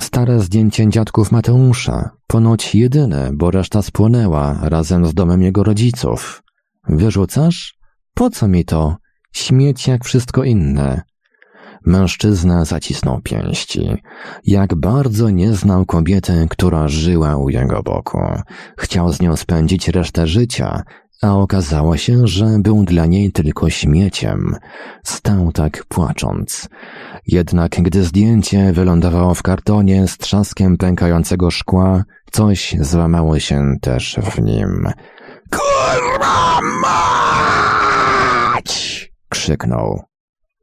Stare 0.00 0.40
zdjęcie 0.40 0.88
dziadków 0.88 1.32
Mateusza, 1.32 2.10
ponoć 2.26 2.74
jedyne, 2.74 3.30
bo 3.34 3.50
reszta 3.50 3.82
spłonęła 3.82 4.58
razem 4.62 5.06
z 5.06 5.14
domem 5.14 5.42
jego 5.42 5.62
rodziców. 5.62 6.42
Wyrzucasz? 6.88 7.74
Po 8.14 8.30
co 8.30 8.48
mi 8.48 8.64
to? 8.64 8.96
Śmieć 9.32 9.88
jak 9.88 10.04
wszystko 10.04 10.44
inne. 10.44 11.02
Mężczyzna 11.86 12.64
zacisnął 12.64 13.20
pięści. 13.20 13.96
Jak 14.46 14.74
bardzo 14.74 15.30
nie 15.30 15.52
znał 15.52 15.86
kobiety, 15.86 16.46
która 16.50 16.88
żyła 16.88 17.36
u 17.36 17.48
jego 17.48 17.82
boku. 17.82 18.18
Chciał 18.78 19.12
z 19.12 19.20
nią 19.20 19.36
spędzić 19.36 19.88
resztę 19.88 20.26
życia, 20.26 20.82
a 21.22 21.34
okazało 21.34 21.96
się, 21.96 22.26
że 22.26 22.46
był 22.58 22.84
dla 22.84 23.06
niej 23.06 23.32
tylko 23.32 23.70
śmieciem. 23.70 24.56
Stał 25.04 25.52
tak 25.52 25.84
płacząc. 25.88 26.68
Jednak 27.26 27.70
gdy 27.70 28.04
zdjęcie 28.04 28.72
wylądowało 28.72 29.34
w 29.34 29.42
kartonie 29.42 30.08
z 30.08 30.18
trzaskiem 30.18 30.76
pękającego 30.76 31.50
szkła, 31.50 32.04
coś 32.32 32.76
złamało 32.80 33.38
się 33.38 33.74
też 33.80 34.18
w 34.22 34.42
nim. 34.42 34.88
Kurwa 35.50 36.60
mać! 36.82 37.02
krzyknął. 39.28 40.02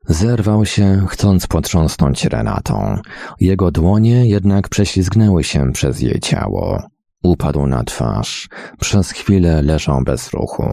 Zerwał 0.08 0.66
się, 0.66 1.06
chcąc 1.10 1.48
potrząsnąć 1.48 2.26
Renatą. 2.26 3.02
Jego 3.40 3.72
dłonie 3.72 4.26
jednak 4.30 4.70
prześlizgnęły 4.70 5.44
się 5.44 5.72
przez 5.72 6.02
jej 6.02 6.20
ciało. 6.20 6.84
Upadł 7.24 7.68
na 7.68 7.84
twarz. 7.84 8.50
Przez 8.80 9.12
chwilę 9.12 9.62
leżał 9.62 10.02
bez 10.04 10.32
ruchu. 10.32 10.64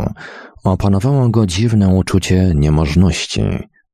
Opanowało 0.65 1.29
go 1.29 1.47
dziwne 1.47 1.89
uczucie 1.89 2.53
niemożności. 2.55 3.43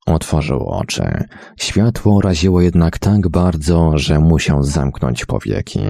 Otworzył 0.06 0.68
oczy. 0.68 1.24
Światło 1.56 2.20
raziło 2.20 2.60
jednak 2.60 2.98
tak 2.98 3.28
bardzo, 3.28 3.98
że 3.98 4.18
musiał 4.18 4.62
zamknąć 4.62 5.24
powieki. 5.24 5.80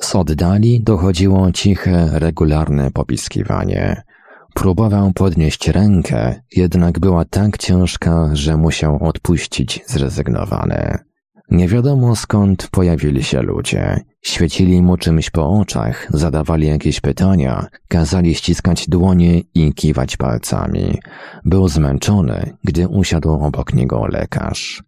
Z 0.00 0.14
oddali 0.14 0.82
dochodziło 0.82 1.52
ciche, 1.52 2.08
regularne 2.12 2.90
popiskiwanie. 2.90 4.02
Próbował 4.54 5.12
podnieść 5.12 5.68
rękę, 5.68 6.40
jednak 6.56 6.98
była 6.98 7.24
tak 7.24 7.58
ciężka, 7.58 8.30
że 8.32 8.56
musiał 8.56 9.04
odpuścić 9.04 9.80
zrezygnowany. 9.86 10.98
Nie 11.50 11.68
wiadomo 11.68 12.16
skąd 12.16 12.68
pojawili 12.68 13.22
się 13.22 13.42
ludzie. 13.42 14.00
Świecili 14.22 14.82
mu 14.82 14.96
czymś 14.96 15.30
po 15.30 15.50
oczach, 15.50 16.06
zadawali 16.10 16.66
jakieś 16.66 17.00
pytania, 17.00 17.66
kazali 17.88 18.34
ściskać 18.34 18.88
dłonie 18.88 19.40
i 19.54 19.74
kiwać 19.74 20.16
palcami. 20.16 20.98
Był 21.44 21.68
zmęczony, 21.68 22.56
gdy 22.64 22.88
usiadł 22.88 23.32
obok 23.32 23.74
niego 23.74 24.06
lekarz. 24.06 24.82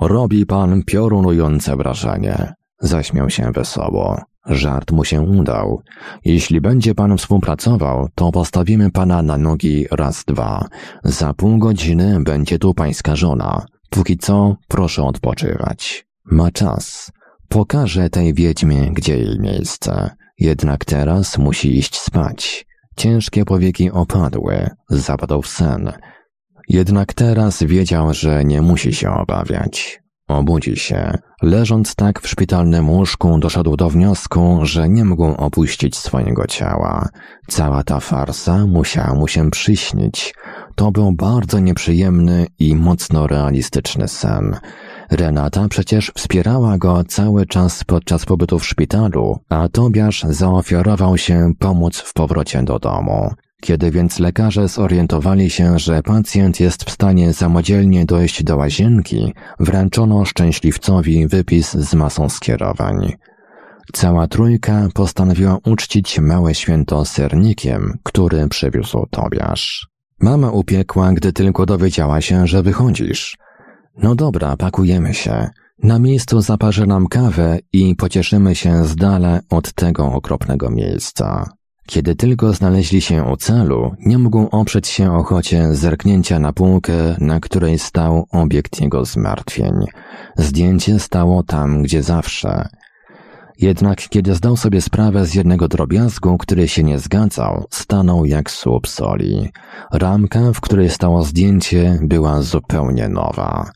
Robi 0.00 0.46
pan 0.46 0.82
piorunujące 0.82 1.76
wrażenie. 1.76 2.54
Zaśmiał 2.80 3.30
się 3.30 3.52
wesoło. 3.52 4.20
Żart 4.46 4.90
mu 4.90 5.04
się 5.04 5.20
udał. 5.20 5.82
Jeśli 6.24 6.60
będzie 6.60 6.94
pan 6.94 7.18
współpracował, 7.18 8.08
to 8.14 8.32
postawimy 8.32 8.90
pana 8.90 9.22
na 9.22 9.38
nogi 9.38 9.86
raz, 9.90 10.24
dwa. 10.24 10.66
Za 11.04 11.34
pół 11.34 11.58
godziny 11.58 12.20
będzie 12.20 12.58
tu 12.58 12.74
pańska 12.74 13.16
żona. 13.16 13.66
Póki 13.92 14.16
co, 14.18 14.56
proszę 14.68 15.02
odpoczywać. 15.02 16.06
Ma 16.24 16.50
czas. 16.50 17.12
Pokażę 17.48 18.10
tej 18.10 18.34
wiedźmie, 18.34 18.90
gdzie 18.92 19.18
jej 19.18 19.40
miejsce. 19.40 20.10
Jednak 20.38 20.84
teraz 20.84 21.38
musi 21.38 21.78
iść 21.78 21.98
spać. 22.00 22.66
Ciężkie 22.96 23.44
powieki 23.44 23.90
opadły, 23.90 24.70
zapadł 24.88 25.42
w 25.42 25.48
sen. 25.48 25.92
Jednak 26.68 27.14
teraz 27.14 27.62
wiedział, 27.62 28.14
że 28.14 28.44
nie 28.44 28.62
musi 28.62 28.94
się 28.94 29.10
obawiać. 29.10 30.01
Obudzi 30.32 30.76
się. 30.76 31.18
Leżąc 31.42 31.94
tak 31.94 32.20
w 32.20 32.28
szpitalnym 32.28 32.90
łóżku, 32.90 33.38
doszedł 33.38 33.76
do 33.76 33.90
wniosku, 33.90 34.58
że 34.62 34.88
nie 34.88 35.04
mógł 35.04 35.24
opuścić 35.24 35.96
swojego 35.96 36.46
ciała. 36.46 37.08
Cała 37.48 37.82
ta 37.84 38.00
farsa 38.00 38.66
musiała 38.66 39.14
mu 39.14 39.28
się 39.28 39.50
przyśnić. 39.50 40.34
To 40.74 40.92
był 40.92 41.12
bardzo 41.12 41.58
nieprzyjemny 41.58 42.46
i 42.58 42.76
mocno 42.76 43.26
realistyczny 43.26 44.08
sen. 44.08 44.56
Renata 45.10 45.68
przecież 45.68 46.12
wspierała 46.16 46.78
go 46.78 47.04
cały 47.04 47.46
czas 47.46 47.84
podczas 47.84 48.24
pobytu 48.24 48.58
w 48.58 48.66
szpitalu, 48.66 49.38
a 49.48 49.68
Tobiasz 49.68 50.22
zaofiarował 50.22 51.18
się 51.18 51.52
pomóc 51.58 51.98
w 51.98 52.12
powrocie 52.12 52.62
do 52.62 52.78
domu. 52.78 53.30
Kiedy 53.62 53.90
więc 53.90 54.18
lekarze 54.18 54.68
zorientowali 54.68 55.50
się, 55.50 55.78
że 55.78 56.02
pacjent 56.02 56.60
jest 56.60 56.84
w 56.84 56.90
stanie 56.90 57.32
samodzielnie 57.32 58.06
dojść 58.06 58.44
do 58.44 58.56
łazienki, 58.56 59.34
wręczono 59.60 60.24
szczęśliwcowi 60.24 61.26
wypis 61.26 61.72
z 61.72 61.94
masą 61.94 62.28
skierowań. 62.28 63.12
Cała 63.92 64.28
trójka 64.28 64.88
postanowiła 64.94 65.58
uczcić 65.66 66.18
małe 66.20 66.54
święto 66.54 67.04
sernikiem, 67.04 67.98
który 68.02 68.48
przywiózł 68.48 69.06
Tobiasz. 69.10 69.86
Mama 70.20 70.50
upiekła, 70.50 71.12
gdy 71.12 71.32
tylko 71.32 71.66
dowiedziała 71.66 72.20
się, 72.20 72.46
że 72.46 72.62
wychodzisz. 72.62 73.36
No 73.96 74.14
dobra, 74.14 74.56
pakujemy 74.56 75.14
się. 75.14 75.48
Na 75.82 75.98
miejscu 75.98 76.40
zaparzę 76.40 76.86
nam 76.86 77.06
kawę 77.06 77.58
i 77.72 77.96
pocieszymy 77.96 78.54
się 78.54 78.84
z 78.84 78.96
dala 78.96 79.40
od 79.50 79.72
tego 79.72 80.06
okropnego 80.06 80.70
miejsca. 80.70 81.48
Kiedy 81.86 82.16
tylko 82.16 82.52
znaleźli 82.52 83.00
się 83.00 83.24
u 83.24 83.36
celu, 83.36 83.94
nie 84.06 84.18
mógł 84.18 84.48
oprzeć 84.50 84.88
się 84.88 85.12
ochocie 85.12 85.74
zerknięcia 85.74 86.38
na 86.38 86.52
półkę, 86.52 87.16
na 87.18 87.40
której 87.40 87.78
stał 87.78 88.26
obiekt 88.30 88.80
jego 88.80 89.04
zmartwień. 89.04 89.86
Zdjęcie 90.36 90.98
stało 90.98 91.42
tam, 91.42 91.82
gdzie 91.82 92.02
zawsze. 92.02 92.68
Jednak 93.58 94.08
kiedy 94.08 94.34
zdał 94.34 94.56
sobie 94.56 94.82
sprawę 94.82 95.26
z 95.26 95.34
jednego 95.34 95.68
drobiazgu, 95.68 96.38
który 96.38 96.68
się 96.68 96.82
nie 96.82 96.98
zgadzał, 96.98 97.64
stanął 97.70 98.24
jak 98.24 98.50
słup 98.50 98.88
soli. 98.88 99.50
Ramka, 99.92 100.52
w 100.52 100.60
której 100.60 100.90
stało 100.90 101.22
zdjęcie, 101.22 101.98
była 102.02 102.42
zupełnie 102.42 103.08
nowa. 103.08 103.70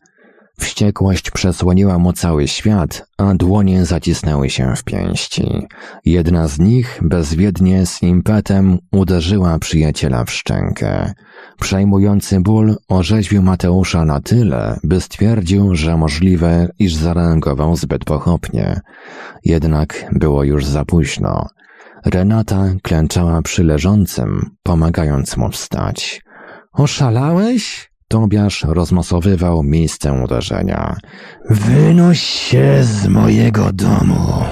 Wściekłość 0.60 1.30
przesłoniła 1.30 1.98
mu 1.98 2.12
cały 2.12 2.48
świat, 2.48 3.06
a 3.18 3.34
dłonie 3.34 3.84
zacisnęły 3.84 4.50
się 4.50 4.76
w 4.76 4.84
pięści. 4.84 5.66
Jedna 6.04 6.48
z 6.48 6.58
nich 6.58 7.00
bezwiednie 7.02 7.86
z 7.86 8.02
impetem 8.02 8.78
uderzyła 8.92 9.58
przyjaciela 9.58 10.24
w 10.24 10.30
szczękę. 10.30 11.12
Przejmujący 11.60 12.40
ból 12.40 12.76
orzeźwił 12.88 13.42
Mateusza 13.42 14.04
na 14.04 14.20
tyle, 14.20 14.78
by 14.84 15.00
stwierdził, 15.00 15.74
że 15.74 15.96
możliwe, 15.96 16.68
iż 16.78 16.94
zareagował 16.94 17.76
zbyt 17.76 18.04
pochopnie. 18.04 18.80
Jednak 19.44 20.06
było 20.12 20.44
już 20.44 20.66
za 20.66 20.84
późno. 20.84 21.46
Renata 22.04 22.64
klęczała 22.82 23.42
przy 23.42 23.64
leżącym, 23.64 24.50
pomagając 24.62 25.36
mu 25.36 25.50
wstać. 25.50 26.22
Oszalałeś? 26.72 27.90
Tobiasz 28.08 28.64
rozmasowywał 28.68 29.62
miejsce 29.62 30.12
uderzenia. 30.24 30.96
Wynoś 31.50 32.20
się 32.20 32.78
z 32.82 33.08
mojego 33.08 33.72
domu. 33.72 34.44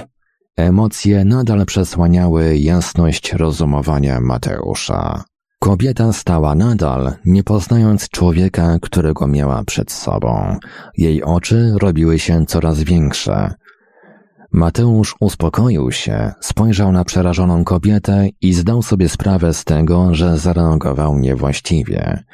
Emocje 0.57 1.25
nadal 1.25 1.67
przesłaniały 1.67 2.59
jasność 2.59 3.33
rozumowania 3.33 4.21
Mateusza. 4.21 5.25
Kobieta 5.59 6.13
stała 6.13 6.55
nadal, 6.55 7.13
nie 7.25 7.45
poznając 7.45 8.09
człowieka, 8.09 8.79
którego 8.83 9.27
miała 9.27 9.65
przed 9.65 9.93
sobą. 9.93 10.57
Jej 10.99 11.23
oczy 11.23 11.73
robiły 11.81 12.19
się 12.19 12.47
coraz 12.47 12.83
większe. 12.83 13.55
Mateusz 14.53 15.15
uspokoił 15.21 15.93
się, 15.93 16.33
spojrzał 16.41 16.93
na 16.93 17.05
przerażoną 17.05 17.65
kobietę 17.65 18.29
i 18.41 18.53
zdał 18.53 18.83
sobie 18.83 19.09
sprawę 19.09 19.55
z 19.55 19.65
tego, 19.65 20.15
że 20.15 20.39
zareagował 20.39 21.19
niewłaściwie 21.19 22.25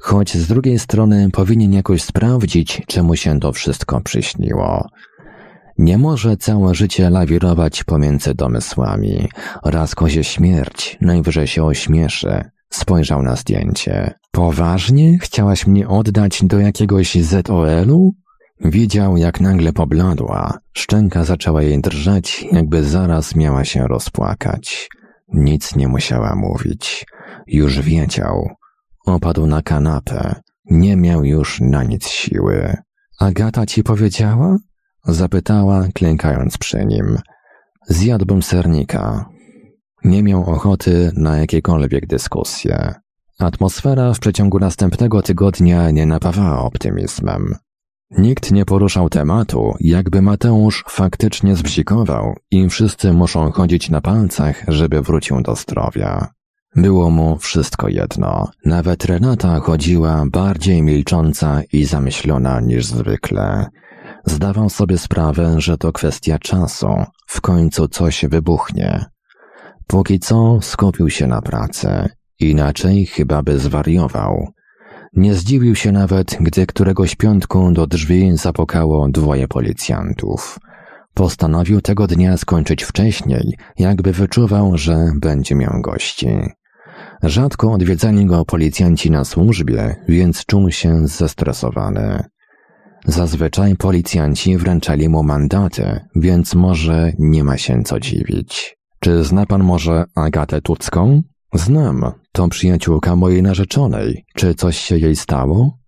choć 0.00 0.36
z 0.36 0.48
drugiej 0.48 0.78
strony 0.78 1.28
powinien 1.32 1.72
jakoś 1.72 2.02
sprawdzić, 2.02 2.82
czemu 2.86 3.16
się 3.16 3.40
to 3.40 3.52
wszystko 3.52 4.00
przyśniło. 4.00 4.88
Nie 5.78 5.98
może 5.98 6.36
całe 6.36 6.74
życie 6.74 7.10
lawirować 7.10 7.84
pomiędzy 7.84 8.34
domysłami. 8.34 9.28
Raz 9.64 9.94
kozie 9.94 10.24
śmierć, 10.24 10.98
najwyżej 11.00 11.46
się 11.46 11.64
ośmieszy. 11.64 12.44
Spojrzał 12.70 13.22
na 13.22 13.36
zdjęcie. 13.36 14.14
Poważnie? 14.30 15.18
Chciałaś 15.18 15.66
mnie 15.66 15.88
oddać 15.88 16.44
do 16.44 16.58
jakiegoś 16.58 17.14
ZOL-u? 17.14 18.12
Widział, 18.64 19.16
jak 19.16 19.40
nagle 19.40 19.72
pobladła. 19.72 20.58
Szczęka 20.72 21.24
zaczęła 21.24 21.62
jej 21.62 21.80
drżeć, 21.80 22.46
jakby 22.52 22.84
zaraz 22.84 23.34
miała 23.34 23.64
się 23.64 23.86
rozpłakać. 23.86 24.88
Nic 25.32 25.76
nie 25.76 25.88
musiała 25.88 26.34
mówić. 26.34 27.06
Już 27.46 27.80
wiedział. 27.80 28.59
Opadł 29.06 29.46
na 29.46 29.62
kanapę. 29.62 30.34
Nie 30.64 30.96
miał 30.96 31.24
już 31.24 31.60
na 31.60 31.84
nic 31.84 32.08
siły. 32.08 32.76
Agata 33.20 33.66
ci 33.66 33.82
powiedziała? 33.82 34.56
Zapytała, 35.04 35.84
klękając 35.94 36.58
przy 36.58 36.86
nim. 36.86 37.18
Zjadłbym 37.88 38.42
sernika. 38.42 39.30
Nie 40.04 40.22
miał 40.22 40.50
ochoty 40.50 41.12
na 41.16 41.36
jakiekolwiek 41.38 42.06
dyskusje. 42.06 42.94
Atmosfera 43.38 44.14
w 44.14 44.18
przeciągu 44.18 44.58
następnego 44.58 45.22
tygodnia 45.22 45.90
nie 45.90 46.06
napawała 46.06 46.60
optymizmem. 46.60 47.54
Nikt 48.10 48.52
nie 48.52 48.64
poruszał 48.64 49.08
tematu, 49.08 49.74
jakby 49.80 50.22
Mateusz 50.22 50.84
faktycznie 50.88 51.56
zbzikował 51.56 52.36
i 52.50 52.68
wszyscy 52.68 53.12
muszą 53.12 53.50
chodzić 53.50 53.90
na 53.90 54.00
palcach, 54.00 54.64
żeby 54.68 55.02
wrócił 55.02 55.42
do 55.42 55.56
zdrowia. 55.56 56.28
Było 56.76 57.10
mu 57.10 57.38
wszystko 57.38 57.88
jedno. 57.88 58.50
Nawet 58.64 59.04
Renata 59.04 59.60
chodziła 59.60 60.24
bardziej 60.32 60.82
milcząca 60.82 61.62
i 61.72 61.84
zamyślona 61.84 62.60
niż 62.60 62.86
zwykle. 62.86 63.66
Zdawał 64.24 64.70
sobie 64.70 64.98
sprawę, 64.98 65.60
że 65.60 65.78
to 65.78 65.92
kwestia 65.92 66.38
czasu. 66.38 66.88
W 67.26 67.40
końcu 67.40 67.88
coś 67.88 68.24
wybuchnie. 68.24 69.04
Póki 69.86 70.18
co 70.18 70.58
skupił 70.62 71.10
się 71.10 71.26
na 71.26 71.42
pracy. 71.42 72.08
Inaczej 72.40 73.06
chyba 73.06 73.42
by 73.42 73.58
zwariował. 73.58 74.48
Nie 75.16 75.34
zdziwił 75.34 75.76
się 75.76 75.92
nawet, 75.92 76.36
gdy 76.40 76.66
któregoś 76.66 77.16
piątku 77.16 77.72
do 77.72 77.86
drzwi 77.86 78.36
zapokało 78.36 79.08
dwoje 79.08 79.48
policjantów. 79.48 80.58
Postanowił 81.14 81.80
tego 81.80 82.06
dnia 82.06 82.36
skończyć 82.36 82.84
wcześniej, 82.84 83.56
jakby 83.78 84.12
wyczuwał, 84.12 84.78
że 84.78 85.12
będzie 85.20 85.54
miał 85.54 85.80
gości. 85.82 86.28
Rzadko 87.22 87.72
odwiedzali 87.72 88.26
go 88.26 88.44
policjanci 88.44 89.10
na 89.10 89.24
służbie, 89.24 89.96
więc 90.08 90.46
czuł 90.46 90.70
się 90.70 91.08
zestresowany. 91.08 92.24
Zazwyczaj 93.06 93.76
policjanci 93.76 94.56
wręczali 94.56 95.08
mu 95.08 95.22
mandaty, 95.22 96.00
więc 96.16 96.54
może 96.54 97.12
nie 97.18 97.44
ma 97.44 97.56
się 97.56 97.82
co 97.82 98.00
dziwić. 98.00 98.76
Czy 99.00 99.24
zna 99.24 99.46
pan 99.46 99.64
może 99.64 100.04
Agatę 100.14 100.60
Tucką? 100.60 101.22
Znam, 101.54 102.12
to 102.32 102.48
przyjaciółka 102.48 103.16
mojej 103.16 103.42
narzeczonej. 103.42 104.24
Czy 104.34 104.54
coś 104.54 104.76
się 104.78 104.98
jej 104.98 105.16
stało? 105.16 105.78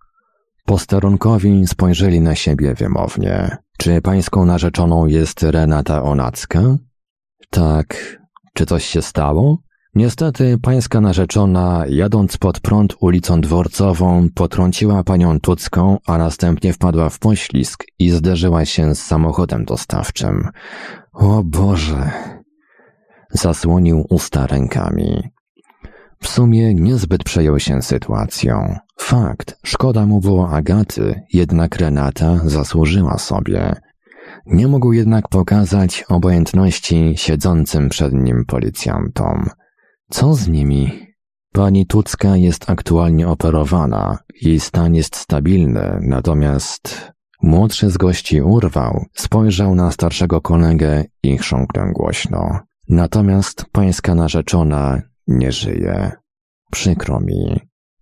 Posterunkowi 0.65 1.67
spojrzeli 1.67 2.21
na 2.21 2.35
siebie 2.35 2.73
wymownie. 2.73 3.57
Czy 3.77 4.01
pańską 4.01 4.45
narzeczoną 4.45 5.05
jest 5.05 5.43
Renata 5.43 6.03
Onacka? 6.03 6.77
Tak. 7.49 8.17
Czy 8.53 8.65
coś 8.65 8.85
się 8.85 9.01
stało? 9.01 9.57
Niestety 9.95 10.57
pańska 10.61 11.01
narzeczona, 11.01 11.83
jadąc 11.87 12.37
pod 12.37 12.59
prąd 12.59 12.95
ulicą 12.99 13.41
dworcową, 13.41 14.27
potrąciła 14.35 15.03
panią 15.03 15.39
Tucką, 15.39 15.97
a 16.07 16.17
następnie 16.17 16.73
wpadła 16.73 17.09
w 17.09 17.19
poślizg 17.19 17.83
i 17.99 18.09
zderzyła 18.09 18.65
się 18.65 18.95
z 18.95 19.01
samochodem 19.01 19.65
dostawczym. 19.65 20.49
O 21.13 21.43
Boże! 21.43 22.11
Zasłonił 23.31 24.05
usta 24.09 24.47
rękami. 24.47 25.23
W 26.19 26.27
sumie 26.27 26.73
niezbyt 26.73 27.23
przejął 27.23 27.59
się 27.59 27.81
sytuacją. 27.81 28.75
Fakt, 28.99 29.57
szkoda 29.63 30.05
mu 30.05 30.19
było 30.19 30.49
Agaty, 30.49 31.21
jednak 31.33 31.75
Renata 31.75 32.39
zasłużyła 32.45 33.17
sobie. 33.17 33.75
Nie 34.45 34.67
mógł 34.67 34.93
jednak 34.93 35.27
pokazać 35.27 36.05
obojętności 36.09 37.13
siedzącym 37.17 37.89
przed 37.89 38.13
nim 38.13 38.45
policjantom. 38.47 39.49
Co 40.13 40.33
z 40.33 40.47
nimi? 40.47 41.07
Pani 41.53 41.85
Tucka 41.85 42.37
jest 42.37 42.69
aktualnie 42.69 43.27
operowana, 43.27 44.17
jej 44.41 44.59
stan 44.59 44.95
jest 44.95 45.15
stabilny, 45.15 45.99
natomiast 46.01 47.11
młodszy 47.41 47.89
z 47.89 47.97
gości 47.97 48.41
urwał, 48.41 49.05
spojrzał 49.13 49.75
na 49.75 49.91
starszego 49.91 50.41
kolegę 50.41 51.03
i 51.23 51.37
chrząknął 51.37 51.93
głośno. 51.93 52.59
Natomiast 52.89 53.65
pańska 53.71 54.15
narzeczona 54.15 55.01
nie 55.27 55.51
żyje. 55.51 56.11
Przykro 56.71 57.19
mi. 57.19 57.59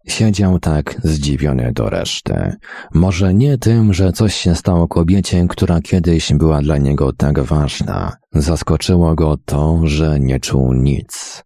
Siedział 0.08 0.60
tak 0.60 0.96
zdziwiony 1.04 1.72
do 1.74 1.90
reszty. 1.90 2.56
Może 2.94 3.34
nie 3.34 3.58
tym, 3.58 3.94
że 3.94 4.12
coś 4.12 4.36
się 4.36 4.56
stało 4.56 4.88
kobiecie, 4.88 5.46
która 5.50 5.82
kiedyś 5.82 6.34
była 6.34 6.62
dla 6.62 6.78
niego 6.78 7.14
tak 7.14 7.40
ważna. 7.40 8.12
Zaskoczyło 8.34 9.16
go 9.16 9.38
to, 9.46 9.80
że 9.84 10.20
nie 10.20 10.40
czuł 10.40 10.74
nic. 10.74 11.44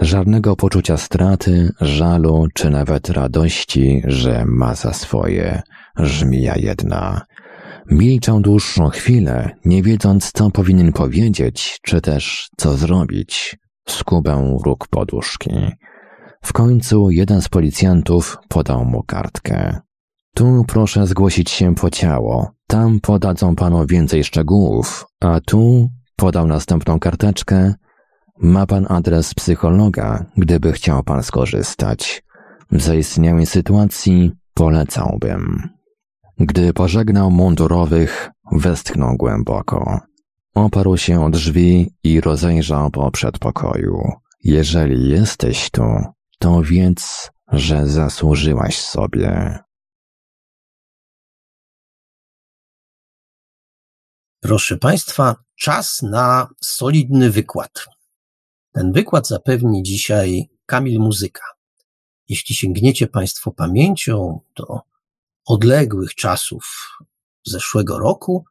Żadnego 0.00 0.56
poczucia 0.56 0.96
straty, 0.96 1.72
żalu 1.80 2.46
czy 2.54 2.70
nawet 2.70 3.10
radości, 3.10 4.02
że 4.04 4.44
ma 4.46 4.74
za 4.74 4.92
swoje 4.92 5.62
żmija 5.96 6.54
jedna. 6.56 7.20
Milczał 7.90 8.40
dłuższą 8.40 8.88
chwilę, 8.88 9.50
nie 9.64 9.82
wiedząc, 9.82 10.32
co 10.32 10.50
powinien 10.50 10.92
powiedzieć, 10.92 11.78
czy 11.82 12.00
też 12.00 12.48
co 12.56 12.76
zrobić. 12.76 13.56
Skubę 13.88 14.58
róg 14.64 14.88
poduszki. 14.88 15.50
W 16.42 16.52
końcu 16.52 17.10
jeden 17.10 17.42
z 17.42 17.48
policjantów 17.48 18.36
podał 18.48 18.84
mu 18.84 19.02
kartkę. 19.02 19.78
Tu 20.34 20.64
proszę 20.68 21.06
zgłosić 21.06 21.50
się 21.50 21.74
po 21.74 21.90
ciało. 21.90 22.50
Tam 22.66 23.00
podadzą 23.00 23.56
panu 23.56 23.86
więcej 23.86 24.24
szczegółów, 24.24 25.06
a 25.20 25.40
tu 25.40 25.88
podał 26.16 26.46
następną 26.46 26.98
karteczkę. 26.98 27.74
Ma 28.40 28.66
pan 28.66 28.86
adres 28.88 29.34
psychologa, 29.34 30.24
gdyby 30.36 30.72
chciał 30.72 31.02
pan 31.02 31.22
skorzystać. 31.22 32.22
W 32.70 32.82
zaistniałej 32.82 33.46
sytuacji 33.46 34.32
polecałbym. 34.54 35.68
Gdy 36.38 36.72
pożegnał 36.72 37.30
mundurowych, 37.30 38.30
westchnął 38.52 39.16
głęboko. 39.16 40.00
Oparł 40.54 40.96
się 40.96 41.24
o 41.24 41.30
drzwi 41.30 41.94
i 42.04 42.20
rozejrzał 42.20 42.90
po 42.90 43.10
przedpokoju. 43.10 44.12
Jeżeli 44.44 45.08
jesteś 45.08 45.70
tu, 45.70 45.82
to 46.38 46.62
wiedz, 46.62 47.30
że 47.52 47.86
zasłużyłaś 47.86 48.80
sobie. 48.80 49.58
Proszę 54.40 54.76
Państwa, 54.76 55.34
czas 55.56 56.02
na 56.02 56.48
solidny 56.60 57.30
wykład. 57.30 57.97
Ten 58.72 58.92
wykład 58.92 59.28
zapewni 59.28 59.82
dzisiaj 59.82 60.48
Kamil 60.66 61.00
Muzyka. 61.00 61.44
Jeśli 62.28 62.54
sięgniecie 62.54 63.06
Państwo 63.06 63.52
pamięcią 63.52 64.40
do 64.56 64.80
odległych 65.46 66.14
czasów 66.14 66.88
zeszłego 67.46 67.98
roku, 67.98 68.44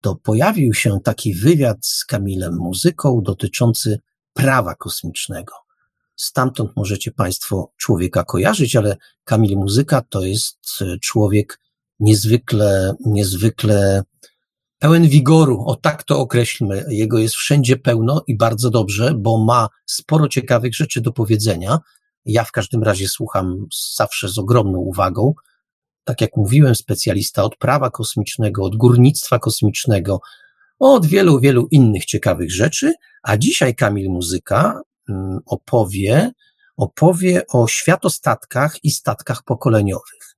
to 0.00 0.14
pojawił 0.14 0.74
się 0.74 1.00
taki 1.04 1.34
wywiad 1.34 1.86
z 1.86 2.04
Kamilem 2.04 2.56
Muzyką 2.56 3.22
dotyczący 3.22 4.00
prawa 4.32 4.74
kosmicznego. 4.74 5.54
Stamtąd 6.16 6.76
możecie 6.76 7.12
Państwo 7.12 7.72
człowieka 7.76 8.24
kojarzyć, 8.24 8.76
ale 8.76 8.96
Kamil 9.24 9.56
Muzyka 9.56 10.02
to 10.02 10.24
jest 10.24 10.58
e, 10.80 10.98
człowiek 10.98 11.60
niezwykle, 12.00 12.94
niezwykle 13.06 14.02
pełen 14.78 15.08
wigoru. 15.08 15.64
O 15.66 15.76
tak 15.76 16.02
to 16.02 16.18
określmy. 16.18 16.84
Jego 16.88 17.18
jest 17.18 17.34
wszędzie 17.34 17.76
pełno 17.76 18.22
i 18.26 18.36
bardzo 18.36 18.70
dobrze, 18.70 19.14
bo 19.16 19.44
ma 19.44 19.68
sporo 19.86 20.28
ciekawych 20.28 20.74
rzeczy 20.74 21.00
do 21.00 21.12
powiedzenia. 21.12 21.78
Ja 22.24 22.44
w 22.44 22.52
każdym 22.52 22.82
razie 22.82 23.08
słucham 23.08 23.66
zawsze 23.96 24.28
z 24.28 24.38
ogromną 24.38 24.78
uwagą. 24.78 25.34
Tak 26.04 26.20
jak 26.20 26.36
mówiłem, 26.36 26.74
specjalista 26.74 27.42
od 27.42 27.56
prawa 27.56 27.90
kosmicznego, 27.90 28.64
od 28.64 28.76
górnictwa 28.76 29.38
kosmicznego, 29.38 30.20
od 30.78 31.06
wielu, 31.06 31.40
wielu 31.40 31.68
innych 31.70 32.04
ciekawych 32.04 32.52
rzeczy. 32.52 32.94
A 33.22 33.36
dzisiaj 33.36 33.74
Kamil 33.74 34.10
Muzyka 34.10 34.80
Mm, 35.08 35.40
opowie, 35.46 36.32
opowie 36.76 37.42
o 37.46 37.68
światostatkach 37.68 38.84
i 38.84 38.90
statkach 38.90 39.42
pokoleniowych. 39.42 40.36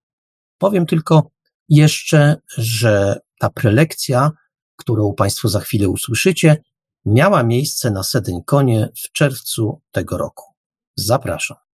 Powiem 0.59 0.87
tylko 0.87 1.31
jeszcze, 1.69 2.37
że 2.57 3.21
ta 3.41 3.51
prelekcja, 3.51 4.31
którą 4.77 5.15
Państwo 5.15 5.49
za 5.49 5.61
chwilę 5.61 5.89
usłyszycie, 5.89 6.63
miała 7.05 7.43
miejsce 7.43 7.91
na 7.91 8.03
Sedyńkonie 8.03 8.89
w 9.05 9.13
czerwcu 9.13 9.81
tego 9.91 10.19
roku. 10.19 10.45
Zapraszam. 10.97 11.70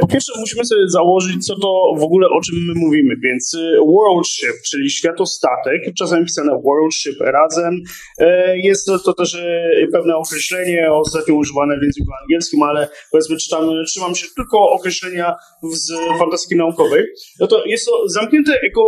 Po 0.00 0.06
pierwsze, 0.06 0.32
musimy 0.38 0.64
sobie 0.64 0.88
założyć, 0.88 1.46
co 1.46 1.54
to 1.58 1.94
w 1.98 2.02
ogóle 2.02 2.28
o 2.28 2.40
czym 2.40 2.54
my 2.68 2.74
mówimy. 2.76 3.14
Więc 3.22 3.54
e, 3.54 3.76
world 3.86 4.26
ship, 4.26 4.62
czyli 4.70 4.90
światostatek, 4.90 5.94
czasem 5.98 6.24
pisane 6.24 6.52
world 6.64 6.94
ship 6.94 7.20
razem, 7.20 7.80
e, 8.18 8.58
jest 8.58 8.86
to, 9.04 9.14
też 9.14 9.38
pewne 9.92 10.16
określenie, 10.16 10.92
ostatnio 10.92 11.34
używane 11.34 11.78
w 11.78 11.82
języku 11.82 12.12
angielskim, 12.22 12.62
ale 12.62 12.88
powiedzmy, 13.10 13.36
czytam, 13.36 13.70
trzymam 13.86 14.14
się 14.14 14.26
tylko 14.36 14.70
określenia 14.70 15.34
z 15.72 15.92
fantastyki 16.18 16.56
naukowej. 16.56 17.04
No 17.40 17.46
to 17.46 17.64
jest 17.66 17.86
to 17.86 18.08
zamknięty 18.08 18.52
eko, 18.60 18.82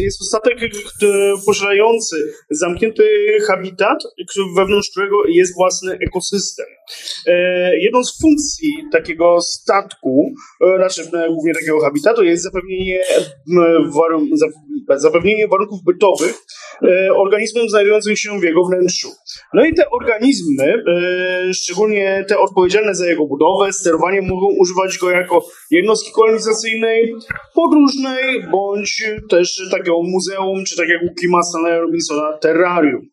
jest 0.00 0.18
to 0.18 0.24
statek 0.24 0.58
posiadający 1.46 2.16
zamknięty 2.50 3.04
habitat, 3.46 3.98
wewnątrz 4.56 4.90
którego 4.90 5.16
jest 5.28 5.54
własny 5.54 5.98
ekosystem. 6.08 6.66
Jedną 7.78 8.04
z 8.04 8.20
funkcji 8.20 8.68
takiego 8.92 9.40
statku 9.40 9.75
statku, 9.76 10.34
e, 10.60 10.76
znaczy 10.76 11.02
e, 11.02 11.28
głównie 11.28 11.54
takiego 11.54 11.80
habitatu, 11.80 12.24
jest 12.24 12.42
zapewnienie, 12.42 13.00
warun 13.94 14.28
zapewnienie 14.96 15.48
warunków 15.48 15.84
bytowych 15.84 16.34
e, 16.82 17.14
organizmom 17.14 17.68
znajdującym 17.68 18.16
się 18.16 18.40
w 18.40 18.42
jego 18.42 18.64
wnętrzu. 18.64 19.08
No 19.54 19.64
i 19.64 19.74
te 19.74 19.90
organizmy, 19.90 20.82
szczególnie 21.52 22.24
te 22.28 22.38
odpowiedzialne 22.38 22.94
za 22.94 23.06
jego 23.06 23.26
budowę, 23.26 23.72
sterowanie, 23.72 24.22
mogą 24.22 24.46
używać 24.60 24.98
go 24.98 25.10
jako 25.10 25.46
jednostki 25.70 26.12
kolonizacyjnej, 26.12 27.14
podróżnej, 27.54 28.42
bądź 28.50 29.04
też 29.30 29.68
takiego 29.70 30.02
muzeum, 30.02 30.64
czy 30.64 30.76
tak 30.76 30.88
jak 30.88 31.02
u 31.02 31.14
Kima 31.20 31.42
Stanleya 31.42 31.80
Robinsona, 31.80 32.38
terrarium. 32.38 33.08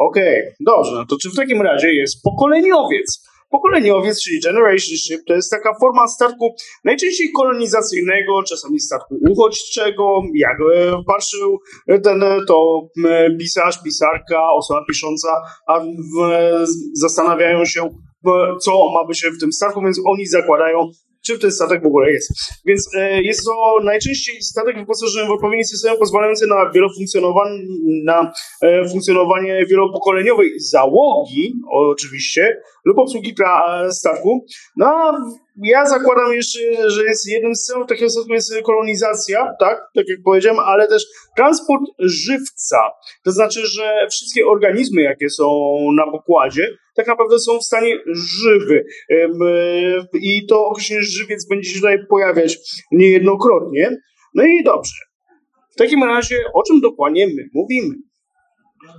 Okej, 0.00 0.40
okay, 0.40 0.54
dobrze, 0.60 0.92
no 0.94 1.06
to 1.06 1.16
czy 1.22 1.30
w 1.30 1.36
takim 1.36 1.62
razie 1.62 1.94
jest 1.94 2.22
pokoleniowiec? 2.22 3.26
Pokoleniowiec, 3.50 4.22
czyli 4.22 4.40
generation 4.40 4.96
ship, 4.96 5.20
to 5.26 5.34
jest 5.34 5.50
taka 5.50 5.74
forma 5.80 6.08
statku 6.08 6.54
najczęściej 6.84 7.32
kolonizacyjnego, 7.36 8.42
czasami 8.42 8.80
statku 8.80 9.18
uchodźczego. 9.30 10.22
Jak 10.34 10.56
e, 10.60 11.02
patrzył 11.06 11.58
ten, 12.02 12.24
to 12.48 12.88
pisarz, 13.38 13.82
pisarka, 13.82 14.52
osoba 14.52 14.80
pisząca, 14.88 15.28
a 15.68 15.80
zastanawiają 16.92 17.64
się, 17.64 17.88
co 18.60 18.90
ma 18.94 19.04
być 19.04 19.24
w 19.36 19.40
tym 19.40 19.52
statku, 19.52 19.80
więc 19.82 20.00
oni 20.06 20.26
zakładają 20.26 20.90
czym 21.26 21.38
ten 21.38 21.52
statek 21.52 21.82
w 21.82 21.86
ogóle 21.86 22.12
jest. 22.12 22.30
Więc 22.66 22.94
e, 22.94 23.22
jest 23.22 23.44
to 23.44 23.84
najczęściej 23.84 24.42
statek 24.42 24.78
wyposażony 24.78 25.26
w 25.26 25.30
odpowiedni 25.30 25.64
system 25.64 25.96
pozwalający 25.98 26.46
na 26.46 26.70
wielofunkcjonowanie, 26.74 27.58
na 28.04 28.32
e, 28.62 28.88
funkcjonowanie 28.88 29.66
wielopokoleniowej 29.66 30.60
załogi, 30.60 31.54
oczywiście, 31.72 32.56
lub 32.86 32.98
obsługi 32.98 33.34
statku. 33.90 34.46
No, 34.76 35.18
ja 35.62 35.86
zakładam 35.86 36.32
jeszcze, 36.32 36.90
że 36.90 37.04
jest 37.04 37.28
jednym 37.28 37.54
z 37.54 37.64
celów 37.64 37.88
takiego 37.88 38.10
statku 38.10 38.32
jest 38.32 38.52
kolonizacja, 38.64 39.54
tak, 39.60 39.78
tak 39.94 40.04
jak 40.08 40.18
powiedziałem, 40.24 40.58
ale 40.58 40.88
też 40.88 41.06
transport 41.36 41.82
żywca. 41.98 42.78
To 43.24 43.32
znaczy, 43.32 43.66
że 43.66 44.06
wszystkie 44.10 44.46
organizmy, 44.46 45.02
jakie 45.02 45.30
są 45.30 45.76
na 45.96 46.10
pokładzie, 46.12 46.68
tak 46.94 47.06
naprawdę 47.06 47.38
są 47.38 47.58
w 47.58 47.64
stanie 47.64 47.98
żywy. 48.42 48.84
I 50.14 50.46
to 50.46 50.66
określenie 50.66 51.02
żywiec 51.02 51.48
będzie 51.48 51.70
się 51.70 51.76
tutaj 51.76 51.98
pojawiać 52.10 52.58
niejednokrotnie. 52.92 53.96
No 54.34 54.44
i 54.44 54.64
dobrze. 54.64 54.94
W 55.70 55.76
takim 55.78 56.04
razie, 56.04 56.36
o 56.54 56.62
czym 56.62 56.80
dokładnie 56.80 57.26
my 57.26 57.42
mówimy? 57.54 57.94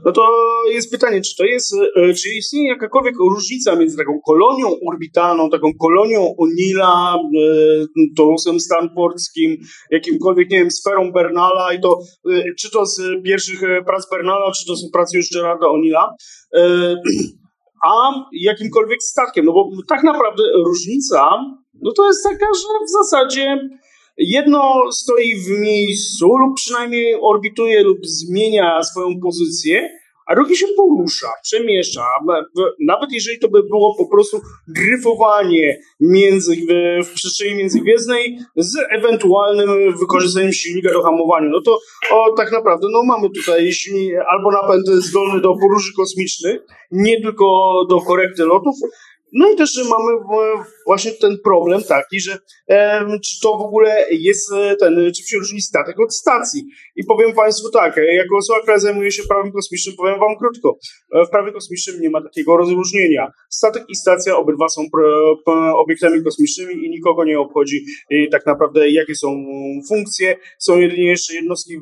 No 0.06 0.11
to 0.11 0.32
jest 0.72 0.91
pytanie, 0.91 1.22
czy 1.22 1.35
to 1.35 1.45
jest, 1.45 1.74
e, 1.95 2.14
czy 2.14 2.30
istnieje 2.30 2.69
jakakolwiek 2.69 3.16
różnica 3.19 3.75
między 3.75 3.98
taką 3.98 4.19
kolonią 4.25 4.67
orbitalną, 4.91 5.49
taką 5.49 5.72
kolonią 5.82 6.35
O'Neilla, 6.40 7.16
e, 7.16 8.06
Torusem 8.17 8.59
Stanfordskim, 8.59 9.57
jakimkolwiek, 9.91 10.49
nie 10.49 10.59
wiem, 10.59 10.72
sferą 10.72 11.11
Bernala 11.11 11.74
i 11.74 11.82
to, 11.82 11.99
e, 12.32 12.43
czy 12.59 12.72
to 12.72 12.85
z 12.85 13.01
pierwszych 13.24 13.61
prac 13.85 14.09
Bernala, 14.11 14.51
czy 14.51 14.66
to 14.66 14.75
z 14.75 14.91
prac 14.91 15.14
już 15.14 15.30
Gerarda 15.33 15.67
O'Neilla, 15.67 16.07
a 17.85 18.11
jakimkolwiek 18.32 19.03
statkiem, 19.03 19.45
no 19.45 19.53
bo 19.53 19.69
tak 19.88 20.03
naprawdę 20.03 20.43
różnica, 20.66 21.30
no 21.82 21.91
to 21.98 22.07
jest 22.07 22.24
taka, 22.24 22.45
że 22.45 22.85
w 22.85 22.91
zasadzie 22.91 23.57
Jedno 24.18 24.92
stoi 24.92 25.36
w 25.36 25.50
miejscu 25.50 26.28
lub 26.38 26.56
przynajmniej 26.56 27.16
orbituje 27.22 27.84
lub 27.84 27.98
zmienia 28.06 28.84
swoją 28.84 29.20
pozycję, 29.20 29.90
a 30.28 30.36
drugie 30.36 30.56
się 30.56 30.66
porusza, 30.78 31.28
przemieszcza. 31.44 32.06
Nawet 32.88 33.12
jeżeli 33.12 33.40
to 33.40 33.50
by 33.50 33.64
było 33.64 33.96
po 33.98 34.06
prostu 34.06 34.42
gryfowanie 34.68 35.80
między, 36.00 36.56
w 37.06 37.14
przestrzeni 37.14 37.56
międzygwiezdnej 37.56 38.38
z 38.56 38.76
ewentualnym 38.92 39.98
wykorzystaniem 39.98 40.54
silnika 40.54 40.94
do 40.94 41.04
hamowania, 41.04 41.50
no 41.50 41.62
to 41.62 41.80
o, 42.12 42.34
tak 42.38 42.52
naprawdę 42.52 42.88
no, 42.92 43.04
mamy 43.04 43.30
tutaj 43.30 43.72
silnik, 43.72 44.14
albo 44.32 44.52
napęd 44.52 44.88
zdolny 44.88 45.42
do 45.42 45.54
podróży 45.62 45.92
kosmicznych, 45.98 46.62
nie 46.92 47.22
tylko 47.22 47.46
do 47.90 48.02
korekty 48.02 48.46
lotów, 48.46 48.76
no 49.34 49.52
i 49.52 49.56
też 49.56 49.84
mamy 49.90 50.12
właśnie 50.86 51.12
ten 51.12 51.38
problem 51.44 51.84
taki, 51.84 52.20
że 52.20 52.38
e, 52.70 53.06
czy 53.26 53.42
to 53.42 53.58
w 53.58 53.62
ogóle 53.62 54.06
jest 54.12 54.54
e, 54.54 54.76
ten, 54.76 55.12
czy 55.16 55.24
się 55.24 55.38
różni 55.38 55.62
statek 55.62 56.00
od 56.00 56.16
stacji. 56.16 56.66
I 56.96 57.04
powiem 57.04 57.34
Państwu 57.34 57.70
tak, 57.70 57.98
e, 57.98 58.16
jako 58.16 58.38
osoba, 58.38 58.60
która 58.62 58.80
zajmuje 58.80 59.12
się 59.12 59.24
prawem 59.24 59.52
kosmicznym, 59.52 59.96
powiem 59.96 60.20
Wam 60.20 60.38
krótko. 60.38 60.78
E, 61.14 61.26
w 61.26 61.30
prawie 61.30 61.52
kosmicznym 61.52 62.02
nie 62.02 62.10
ma 62.10 62.22
takiego 62.22 62.58
rozróżnienia. 62.58 63.32
Statek 63.50 63.84
i 63.90 63.96
stacja 63.96 64.38
obydwa 64.38 64.70
są 64.70 64.82
obiektami 65.76 66.24
kosmicznymi 66.24 66.86
i 66.86 66.90
nikogo 66.90 67.26
nie 67.26 67.40
obchodzi 67.40 67.86
e, 68.12 68.28
tak 68.32 68.46
naprawdę 68.46 68.90
jakie 68.90 69.16
są 69.16 69.46
funkcje. 69.90 70.36
Są 70.60 70.78
jedynie 70.78 71.08
jeszcze 71.08 71.34
jednostki 71.34 71.82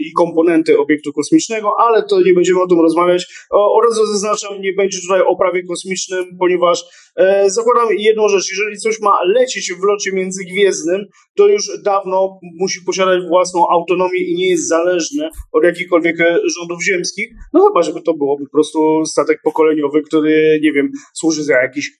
i 0.00 0.12
komponenty 0.12 0.78
obiektu 0.78 1.12
kosmicznego, 1.12 1.72
ale 1.78 2.02
to 2.02 2.20
nie 2.20 2.34
będziemy 2.34 2.62
o 2.62 2.66
tym 2.66 2.80
rozmawiać. 2.80 3.26
O, 3.50 3.78
od 3.78 3.84
razu 3.84 4.06
zaznaczam, 4.06 4.60
nie 4.60 4.72
będzie 4.72 5.00
tutaj 5.00 5.20
o 5.20 5.36
prawie 5.36 5.62
kosmicznym, 5.62 6.24
ponieważ 6.38 6.84
E, 7.16 7.50
zakładam 7.50 7.88
jedną 7.98 8.28
rzecz, 8.28 8.50
jeżeli 8.50 8.78
coś 8.78 9.00
ma 9.00 9.24
lecieć 9.24 9.72
w 9.72 9.84
locie 9.84 10.12
międzygwiezdnym, 10.12 11.06
to 11.36 11.48
już 11.48 11.82
dawno 11.84 12.40
musi 12.60 12.80
posiadać 12.86 13.22
własną 13.28 13.68
autonomię 13.68 14.20
i 14.20 14.34
nie 14.34 14.48
jest 14.48 14.68
zależne 14.68 15.30
od 15.52 15.64
jakichkolwiek 15.64 16.20
e, 16.20 16.38
rządów 16.58 16.84
ziemskich, 16.84 17.28
no 17.52 17.66
chyba, 17.66 17.82
żeby 17.82 18.02
to 18.02 18.14
było 18.14 18.38
po 18.38 18.50
prostu 18.52 19.04
statek 19.04 19.40
pokoleniowy, 19.44 20.02
który, 20.02 20.60
nie 20.62 20.72
wiem, 20.72 20.90
służy 21.14 21.44
za 21.44 21.54
jakieś 21.54 21.90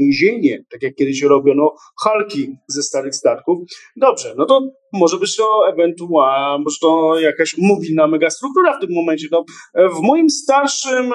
więzienie, 0.00 0.64
tak 0.70 0.82
jak 0.82 0.94
kiedyś 0.94 1.22
robiono 1.22 1.74
halki 2.04 2.56
ze 2.68 2.82
starych 2.82 3.14
statków. 3.14 3.58
Dobrze, 3.96 4.34
no 4.36 4.46
to 4.46 4.60
może 4.94 5.18
być 5.18 5.36
to 5.36 5.68
ewentualnie, 5.68 6.64
może 6.64 6.76
to 6.80 7.20
jakaś 7.20 7.54
mobilna 7.58 8.06
megastruktura 8.06 8.78
w 8.78 8.80
tym 8.80 8.90
momencie. 8.94 9.28
No, 9.30 9.44
w 9.74 10.00
moim 10.02 10.30
starszym, 10.30 11.12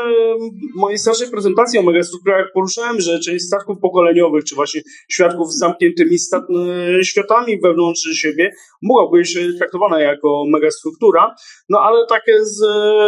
mojej 0.76 0.98
starszej 0.98 1.30
prezentacji 1.30 1.80
o 1.80 1.84
megastrukturach 1.84 2.46
poruszałem, 2.54 3.02
że 3.02 3.20
część 3.20 3.46
statków 3.46 3.78
pokoleniowych, 3.82 4.44
czy 4.44 4.56
właśnie 4.56 4.82
świadków 5.12 5.54
z 5.54 5.58
zamkniętymi 5.58 6.18
światami 7.04 7.60
wewnątrz 7.62 8.02
siebie 8.02 8.52
mogła 8.82 9.12
być 9.12 9.38
traktowana 9.58 10.00
jako 10.02 10.44
megastruktura, 10.48 11.36
no 11.70 11.80
ale 11.80 12.06
takie, 12.08 12.46
z, 12.46 12.62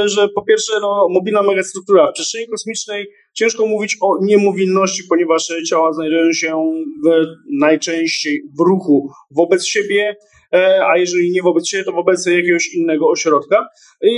że 0.06 0.30
po 0.36 0.42
pierwsze, 0.42 0.74
no, 0.82 1.08
mobilna 1.10 1.44
megastruktura 1.44 2.12
w 2.12 2.14
przestrzeni 2.14 2.48
kosmicznej 2.48 3.08
ciężko 3.34 3.66
mówić 3.66 3.98
o 4.02 4.18
niemobilności, 4.22 5.04
ponieważ 5.10 5.54
ciała 5.70 5.94
znajdują 5.94 6.34
się 6.34 6.72
w, 7.06 7.10
najczęściej 7.60 8.42
w 8.58 8.62
ruchu 8.70 9.10
wobec 9.32 9.66
siebie, 9.66 10.16
E, 10.16 10.41
a 10.92 10.98
jeżeli 10.98 11.32
nie 11.32 11.42
wobec 11.42 11.70
siebie, 11.70 11.84
to 11.84 11.92
wobec 11.92 12.26
jakiegoś 12.26 12.74
innego 12.74 13.10
ośrodka. 13.10 13.68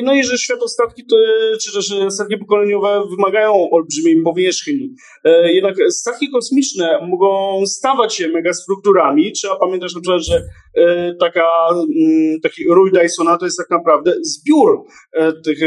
No 0.03 0.13
i 0.13 0.23
że 0.23 0.37
światostatki, 0.37 1.05
to, 1.05 1.15
czy 1.61 1.73
też 1.73 1.93
statki 2.09 2.37
pokoleniowe 2.37 3.03
wymagają 3.09 3.69
olbrzymiej 3.71 4.21
powierzchni. 4.23 4.95
E, 5.23 5.53
jednak 5.53 5.75
statki 5.89 6.29
kosmiczne 6.31 7.07
mogą 7.07 7.61
stawać 7.65 8.15
się 8.15 8.27
megastrukturami. 8.27 9.31
Trzeba 9.31 9.55
pamiętać 9.59 9.95
na 9.95 10.01
przykład, 10.01 10.21
że 10.21 10.41
e, 10.75 11.15
taka, 11.19 11.47
mm, 11.71 12.41
taki 12.41 12.63
rój 12.69 12.91
Dysona 12.91 13.37
to 13.37 13.45
jest 13.45 13.57
tak 13.57 13.69
naprawdę 13.69 14.13
zbiór 14.21 14.83
tych 15.45 15.57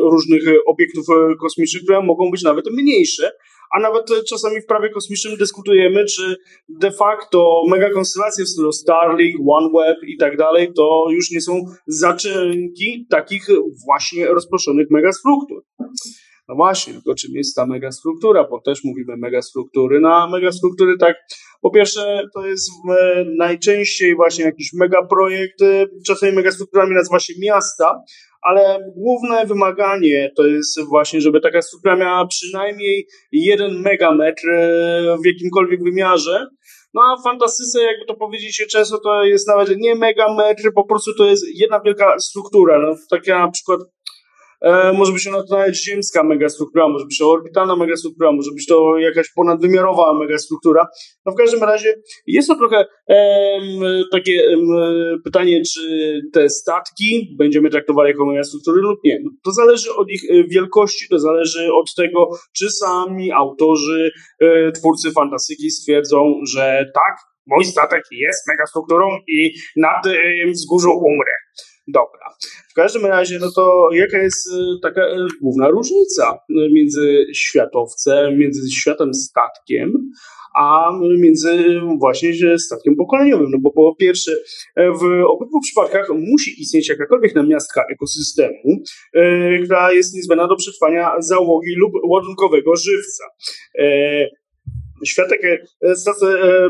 różnych 0.00 0.42
obiektów 0.66 1.06
kosmicznych, 1.40 1.82
które 1.82 2.02
mogą 2.02 2.30
być 2.30 2.42
nawet 2.42 2.64
mniejsze 2.70 3.30
a 3.76 3.80
nawet 3.80 4.06
czasami 4.28 4.60
w 4.60 4.66
prawie 4.66 4.90
kosmicznym 4.90 5.36
dyskutujemy, 5.36 6.04
czy 6.04 6.36
de 6.68 6.90
facto 6.90 7.62
megakonstelacje 7.68 8.44
w 8.44 8.48
stylu 8.48 8.72
Starlink, 8.72 9.36
OneWeb 9.48 9.96
i 10.06 10.16
tak 10.16 10.36
dalej, 10.36 10.72
to 10.76 11.06
już 11.10 11.30
nie 11.30 11.40
są 11.40 11.60
zaczynki 11.86 13.06
takich 13.10 13.46
właśnie 13.86 14.26
rozproszonych 14.26 14.90
megastruktur. 14.90 15.62
No 16.48 16.54
właśnie, 16.54 16.92
tylko 16.92 17.14
czym 17.14 17.30
jest 17.34 17.56
ta 17.56 17.66
megastruktura, 17.66 18.46
bo 18.50 18.60
też 18.60 18.84
mówimy 18.84 19.16
megastruktury. 19.16 20.00
No 20.00 20.14
a 20.14 20.30
megastruktury 20.30 20.98
tak, 20.98 21.16
po 21.60 21.70
pierwsze 21.70 22.22
to 22.34 22.46
jest 22.46 22.70
e, 22.90 23.24
najczęściej 23.38 24.16
właśnie 24.16 24.44
jakiś 24.44 24.72
megaprojekt, 24.72 25.60
czasami 26.06 26.32
megastrukturami 26.32 26.94
nazywa 26.94 27.18
się 27.18 27.34
miasta, 27.42 28.02
ale 28.46 28.78
główne 28.96 29.46
wymaganie 29.46 30.30
to 30.36 30.46
jest 30.46 30.80
właśnie, 30.88 31.20
żeby 31.20 31.40
taka 31.40 31.62
struktura 31.62 31.96
miała 31.96 32.26
przynajmniej 32.26 33.06
jeden 33.32 33.82
megametr 33.82 34.50
e, 34.50 35.16
w 35.22 35.26
jakimkolwiek 35.26 35.82
wymiarze. 35.82 36.46
No 36.94 37.02
a 37.02 37.22
fantastyce, 37.22 37.82
jakby 37.82 38.06
to 38.06 38.14
powiedzieć 38.14 38.56
się 38.56 38.66
często, 38.66 38.98
to 38.98 39.24
jest 39.24 39.48
nawet 39.48 39.76
nie 39.76 39.94
megametr, 39.94 40.72
po 40.74 40.84
prostu 40.84 41.14
to 41.14 41.26
jest 41.26 41.44
jedna 41.54 41.80
wielka 41.80 42.18
struktura. 42.18 42.78
No, 42.78 42.96
taka 43.10 43.38
na 43.38 43.50
przykład 43.50 43.80
E, 44.62 44.92
może 44.92 45.12
być 45.12 45.26
ona 45.26 45.42
to 45.42 45.56
nawet 45.56 45.76
ziemska 45.76 46.22
megastruktura, 46.22 46.88
może 46.88 47.04
być 47.04 47.18
to 47.18 47.30
orbitalna 47.30 47.76
megastruktura, 47.76 48.32
może 48.32 48.50
być 48.50 48.66
to 48.66 48.98
jakaś 48.98 49.26
ponadwymiarowa 49.36 50.18
megastruktura. 50.18 50.86
No 51.26 51.32
w 51.32 51.36
każdym 51.36 51.60
razie 51.60 51.94
jest 52.26 52.48
to 52.48 52.56
trochę 52.56 52.84
takie 54.12 54.42
pytanie, 55.24 55.62
czy 55.74 55.80
te 56.32 56.48
statki 56.48 57.36
będziemy 57.38 57.70
traktowali 57.70 58.10
jako 58.10 58.26
megastruktury 58.26 58.80
lub 58.80 58.98
nie. 59.04 59.18
No, 59.24 59.30
to 59.44 59.52
zależy 59.52 59.94
od 59.94 60.10
ich 60.10 60.20
e, 60.30 60.44
wielkości, 60.48 61.08
to 61.10 61.18
zależy 61.18 61.72
od 61.72 61.94
tego, 61.96 62.28
czy 62.56 62.70
sami 62.70 63.32
autorzy, 63.32 64.10
e, 64.40 64.72
twórcy 64.72 65.12
fantastyki 65.12 65.70
stwierdzą, 65.70 66.34
że 66.52 66.84
tak, 66.94 67.16
mój 67.46 67.64
statek 67.64 68.02
jest 68.10 68.48
megastrukturą 68.48 69.08
i 69.28 69.52
na 69.76 70.00
tym 70.04 70.52
wzgórzu 70.52 70.90
umrę. 70.90 71.32
Dobra. 71.88 72.34
W 72.70 72.74
każdym 72.74 73.06
razie, 73.06 73.38
no 73.40 73.50
to 73.54 73.88
jaka 73.92 74.18
jest 74.18 74.46
y, 74.46 74.52
taka 74.82 75.00
y, 75.00 75.26
główna 75.40 75.68
różnica 75.68 76.38
y, 76.50 76.54
między 76.72 77.26
światowcem, 77.34 78.38
między 78.38 78.70
światem 78.70 79.14
statkiem, 79.14 80.10
a 80.58 80.90
między 81.18 81.80
właśnie 81.98 82.58
statkiem 82.58 82.96
pokoleniowym. 82.96 83.50
No 83.50 83.58
bo 83.60 83.70
po 83.70 83.96
pierwsze, 83.98 84.32
w 84.76 85.02
obydwu 85.28 85.60
przypadkach 85.60 86.08
musi 86.08 86.62
istnieć 86.62 86.88
jakakolwiek 86.88 87.34
namiastka 87.34 87.84
ekosystemu, 87.92 88.82
która 89.64 89.92
jest 89.92 90.14
niezbędna 90.14 90.48
do 90.48 90.56
przetrwania 90.56 91.12
załogi 91.18 91.74
lub 91.76 91.92
ładunkowego 92.08 92.76
żywca. 92.76 93.24
Światek, 95.04 95.44
e, 95.44 95.58
e, 95.82 95.94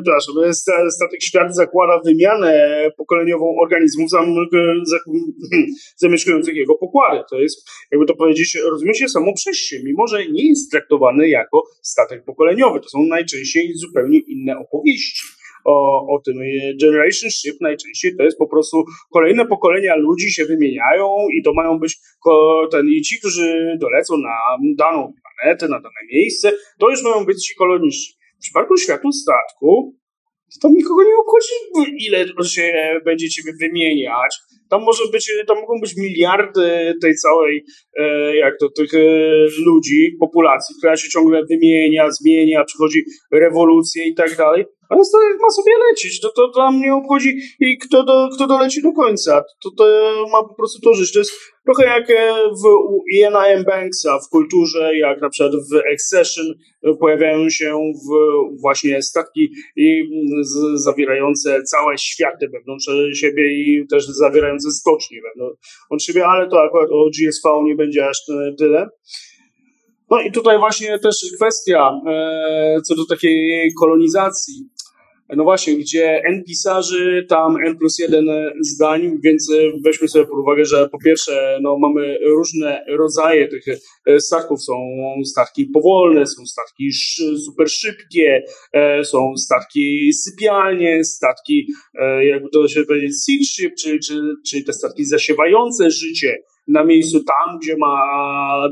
przepraszam, 0.03 0.35
e, 0.45 0.55
statek 0.91 1.23
świat 1.23 1.55
zakłada 1.55 2.01
wymianę 2.05 2.91
pokoleniową 2.97 3.55
organizmów 3.63 4.11
zamieszkujących 5.97 6.57
jego 6.57 6.75
pokłady. 6.75 7.23
To 7.31 7.41
jest, 7.41 7.69
jakby 7.91 8.07
to 8.07 8.15
powiedzieć, 8.15 8.59
rozumie 8.71 8.95
się 8.95 9.09
samo 9.09 9.33
przez 9.35 9.57
się, 9.57 9.77
mimo 9.85 10.07
że 10.07 10.29
nie 10.29 10.49
jest 10.49 10.71
traktowany 10.71 11.29
jako 11.29 11.63
statek 11.83 12.25
pokoleniowy. 12.25 12.81
To 12.81 12.89
są 12.89 13.03
najczęściej 13.03 13.73
zupełnie 13.75 14.19
inne 14.19 14.59
opowieści 14.59 15.27
o, 15.67 16.07
o 16.15 16.21
tym. 16.25 16.35
Generation 16.83 17.31
Ship 17.31 17.61
najczęściej 17.61 18.17
to 18.17 18.23
jest 18.23 18.39
po 18.39 18.49
prostu 18.49 18.85
kolejne 19.13 19.47
pokolenia 19.47 19.97
ludzi 19.97 20.31
się 20.31 20.45
wymieniają 20.45 21.17
i 21.39 21.43
to 21.43 21.53
mają 21.53 21.79
być 21.79 21.99
ten, 22.71 22.87
i 22.89 23.03
ci, 23.03 23.19
którzy 23.19 23.77
dolecą 23.81 24.19
na 24.19 24.37
daną 24.79 25.13
planetę, 25.23 25.69
na 25.69 25.81
dane 25.81 26.01
miejsce, 26.13 26.53
to 26.79 26.91
już 26.91 27.03
mają 27.03 27.25
być 27.25 27.47
ci 27.47 27.55
koloniści. 27.55 28.16
W 28.39 28.43
przypadku 28.43 28.77
światu 28.77 29.13
statku, 29.13 29.97
to 30.55 30.69
tam 30.69 30.73
nikogo 30.77 31.03
nie 31.03 31.17
obchodzi, 31.17 31.55
ile 32.07 32.27
się 32.45 32.73
będzie 33.05 33.29
ciebie 33.29 33.53
wymieniać. 33.61 34.37
tam 34.71 34.83
może 34.83 35.03
być, 35.13 35.33
tam 35.47 35.57
mogą 35.61 35.81
być 35.81 35.97
miliardy 35.97 36.95
tej 37.03 37.15
całej, 37.15 37.65
e, 37.99 38.37
jak 38.37 38.55
to, 38.61 38.69
tych 38.69 38.95
e, 38.95 38.99
ludzi, 39.65 40.17
populacji, 40.21 40.75
która 40.79 40.97
się 40.97 41.09
ciągle 41.09 41.45
wymienia, 41.51 42.11
zmienia, 42.11 42.65
przychodzi 42.65 43.05
rewolucje 43.33 44.09
i 44.09 44.15
tak 44.15 44.37
dalej. 44.37 44.65
Ale 44.89 45.05
statek 45.05 45.39
ma 45.41 45.51
sobie 45.51 45.73
lecieć, 45.91 46.21
to, 46.21 46.29
to 46.37 46.49
tam 46.49 46.81
nie 46.81 46.95
obchodzi 46.95 47.39
i 47.61 47.79
kto, 47.79 48.05
do, 48.05 48.29
kto 48.35 48.47
doleci 48.47 48.83
do 48.83 48.93
końca. 48.93 49.45
To, 49.63 49.71
to 49.71 49.85
ma 50.33 50.43
po 50.49 50.55
prostu 50.55 50.81
to 50.81 50.95
żyć. 50.95 51.13
To 51.13 51.19
jest 51.19 51.33
trochę 51.67 51.85
jak 51.85 52.11
e, 52.11 52.35
w 52.63 52.67
u. 52.67 53.03
Banksa 53.67 54.19
w 54.27 54.29
kulturze, 54.31 54.97
jak 54.97 55.21
na 55.21 55.31
przykład 55.31 55.53
w 55.53 55.93
Accession 55.95 56.47
pojawiają 57.01 57.51
się 57.51 57.93
w 57.95 58.11
właśnie 58.61 59.03
statki 59.03 59.49
i 59.77 60.03
z, 60.43 60.83
zawierające 60.83 61.63
całe 61.63 61.99
światy 61.99 62.49
wewnątrz 62.49 62.87
siebie 63.13 63.53
i 63.53 63.87
też 63.91 64.07
zawierające 64.07 64.71
stocznie 64.71 65.19
wewnątrz 65.23 66.07
siebie, 66.07 66.27
ale 66.27 66.49
to 66.49 66.63
akurat 66.63 66.91
o 66.91 67.11
GSV 67.11 67.63
nie 67.65 67.75
będzie 67.75 68.09
aż 68.09 68.19
tyle. 68.59 68.89
No 70.11 70.21
i 70.21 70.33
tutaj 70.33 70.59
właśnie 70.59 70.99
też 70.99 71.17
kwestia 71.37 71.91
e, 72.09 72.81
co 72.85 72.95
do 72.95 73.07
takiej 73.07 73.73
kolonizacji 73.81 74.69
no 75.37 75.45
właśnie, 75.45 75.77
gdzie 75.77 76.23
N 76.25 76.45
pisarzy, 76.45 77.27
tam 77.29 77.57
N 77.67 77.79
plus 77.79 77.99
jeden 77.99 78.27
zdań, 78.61 79.19
więc 79.25 79.53
weźmy 79.85 80.09
sobie 80.09 80.27
pod 80.27 80.39
uwagę, 80.39 80.65
że 80.65 80.89
po 80.89 80.99
pierwsze, 80.99 81.59
no 81.63 81.79
mamy 81.79 82.19
różne 82.27 82.85
rodzaje 82.89 83.49
tych 83.49 83.65
e, 84.07 84.21
statków. 84.21 84.63
Są 84.63 84.75
statki 85.25 85.67
powolne, 85.67 86.27
są 86.27 86.47
statki 86.47 86.93
super 87.45 87.71
szybkie, 87.71 88.43
e, 88.73 89.05
są 89.05 89.37
statki 89.37 90.13
sypialnie, 90.13 91.05
statki, 91.05 91.67
e, 91.95 92.27
jakby 92.27 92.49
to 92.49 92.69
się 92.69 92.85
powiedzieć, 92.85 93.25
siege 93.27 93.45
ship, 93.45 93.75
czyli, 93.75 94.01
czyli, 94.01 94.21
czyli 94.49 94.65
te 94.65 94.73
statki 94.73 95.05
zasiewające 95.05 95.91
życie 95.91 96.37
na 96.69 96.85
miejscu 96.85 97.25
tam, 97.25 97.59
gdzie 97.59 97.77
ma 97.77 98.03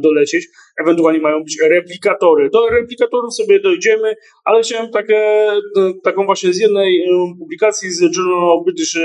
dolecieć. 0.00 0.48
Ewentualnie 0.82 1.20
mają 1.20 1.42
być 1.42 1.58
replikatory. 1.70 2.50
Do 2.50 2.68
replikatorów 2.68 3.34
sobie 3.34 3.60
dojdziemy, 3.60 4.14
ale 4.44 4.62
chciałem 4.62 4.90
takie, 4.90 5.48
taką 6.02 6.24
właśnie 6.24 6.52
z 6.52 6.58
jednej 6.58 7.04
publikacji 7.38 7.90
z 7.90 8.00
Journal 8.00 8.50
of 8.50 8.64
British 8.64 8.98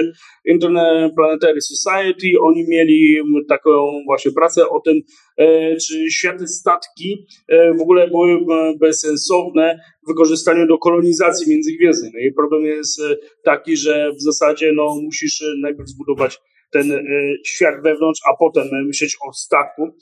Interplanetary 0.45 1.61
Society. 1.61 2.27
Oni 2.41 2.65
mieli 2.67 3.17
taką 3.49 3.91
właśnie 4.05 4.31
pracę 4.31 4.69
o 4.69 4.79
tym, 4.79 5.01
e, 5.37 5.75
czy 5.75 6.11
światy 6.11 6.47
statki 6.47 7.25
e, 7.47 7.73
w 7.73 7.81
ogóle 7.81 8.07
były 8.07 8.39
bezsensowne 8.79 9.79
w 10.03 10.07
wykorzystaniu 10.07 10.67
do 10.67 10.77
kolonizacji 10.77 11.51
międzygwiezdnej. 11.51 12.11
No 12.13 12.19
i 12.19 12.33
problem 12.33 12.65
jest 12.65 13.01
taki, 13.43 13.77
że 13.77 14.11
w 14.11 14.21
zasadzie 14.21 14.71
no, 14.75 14.95
musisz 15.03 15.43
najpierw 15.61 15.89
zbudować 15.89 16.39
ten 16.71 16.91
e, 16.91 17.01
świat 17.45 17.75
wewnątrz, 17.83 18.21
a 18.31 18.37
potem 18.39 18.67
myśleć 18.87 19.17
o 19.27 19.33
statku. 19.33 19.93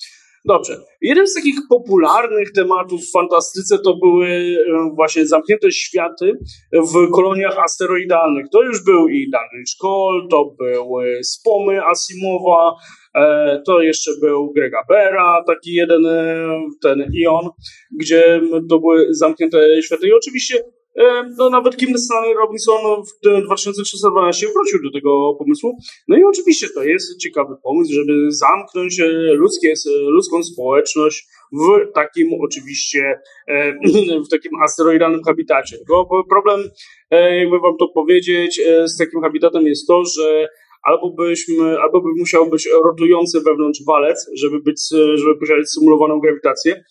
Dobrze. 0.46 0.78
Jeden 1.02 1.28
z 1.28 1.34
takich 1.34 1.56
popularnych 1.70 2.52
tematów 2.52 3.02
w 3.02 3.12
fantastyce 3.12 3.80
to 3.80 3.98
były 3.98 4.28
e, 4.28 4.56
właśnie 4.96 5.26
zamknięte 5.26 5.72
światy 5.72 6.34
w 6.74 7.12
koloniach 7.12 7.58
asteroidalnych. 7.58 8.46
To 8.52 8.64
już 8.64 8.84
był 8.84 9.08
i 9.08 9.30
Dunwich 9.32 9.74
Cole, 9.82 10.28
to 10.30 10.56
były 10.60 11.24
Spomy 11.24 11.86
Asimowa, 11.86 12.76
e, 13.16 13.62
to 13.66 13.82
jeszcze 13.82 14.12
był 14.22 14.54
Grega 14.54 14.84
Bera, 14.90 15.44
taki 15.48 15.74
jeden 15.74 16.04
ten 16.82 17.12
Ion, 17.14 17.50
gdzie 18.00 18.42
to 18.70 18.80
były 18.80 19.08
zamknięte 19.10 19.82
światy. 19.82 20.08
I 20.08 20.14
oczywiście 20.14 20.64
no 21.38 21.50
nawet 21.50 21.78
Kim 21.78 21.98
Stanley 21.98 22.34
Robinson 22.34 23.04
w 23.04 23.46
2012 23.46 24.48
wrócił 24.48 24.80
do 24.84 24.92
tego 24.92 25.36
pomysłu. 25.40 25.78
No 26.08 26.18
i 26.18 26.24
oczywiście 26.24 26.68
to 26.76 26.84
jest 26.84 27.18
ciekawy 27.18 27.56
pomysł, 27.64 27.94
żeby 27.94 28.32
zamknąć 28.32 29.00
e, 29.00 29.08
ludzkie, 29.34 29.74
ludzką 30.08 30.44
społeczność 30.44 31.28
w 31.52 31.94
takim 31.94 32.30
oczywiście, 32.42 33.20
e, 33.48 33.74
w 34.26 34.30
takim 34.30 34.52
asteroidalnym 34.64 35.24
habitacie. 35.24 35.78
Tylko 35.78 36.24
problem, 36.30 36.70
e, 37.12 37.38
jakby 37.38 37.60
wam 37.60 37.78
to 37.80 37.88
powiedzieć, 37.88 38.62
z 38.86 38.98
takim 38.98 39.22
habitatem 39.22 39.68
jest 39.68 39.88
to, 39.88 40.06
że 40.06 40.48
albo 40.84 41.10
byśmy, 41.10 41.80
albo 41.80 42.02
by 42.02 42.10
musiał 42.20 42.50
być 42.50 42.70
rotujący 42.86 43.42
wewnątrz 43.42 43.80
walec, 43.88 44.30
żeby 44.34 44.60
być, 44.60 44.82
żeby 44.92 45.40
posiadać 45.40 45.70
symulowaną 45.70 46.20
grawitację, 46.20 46.84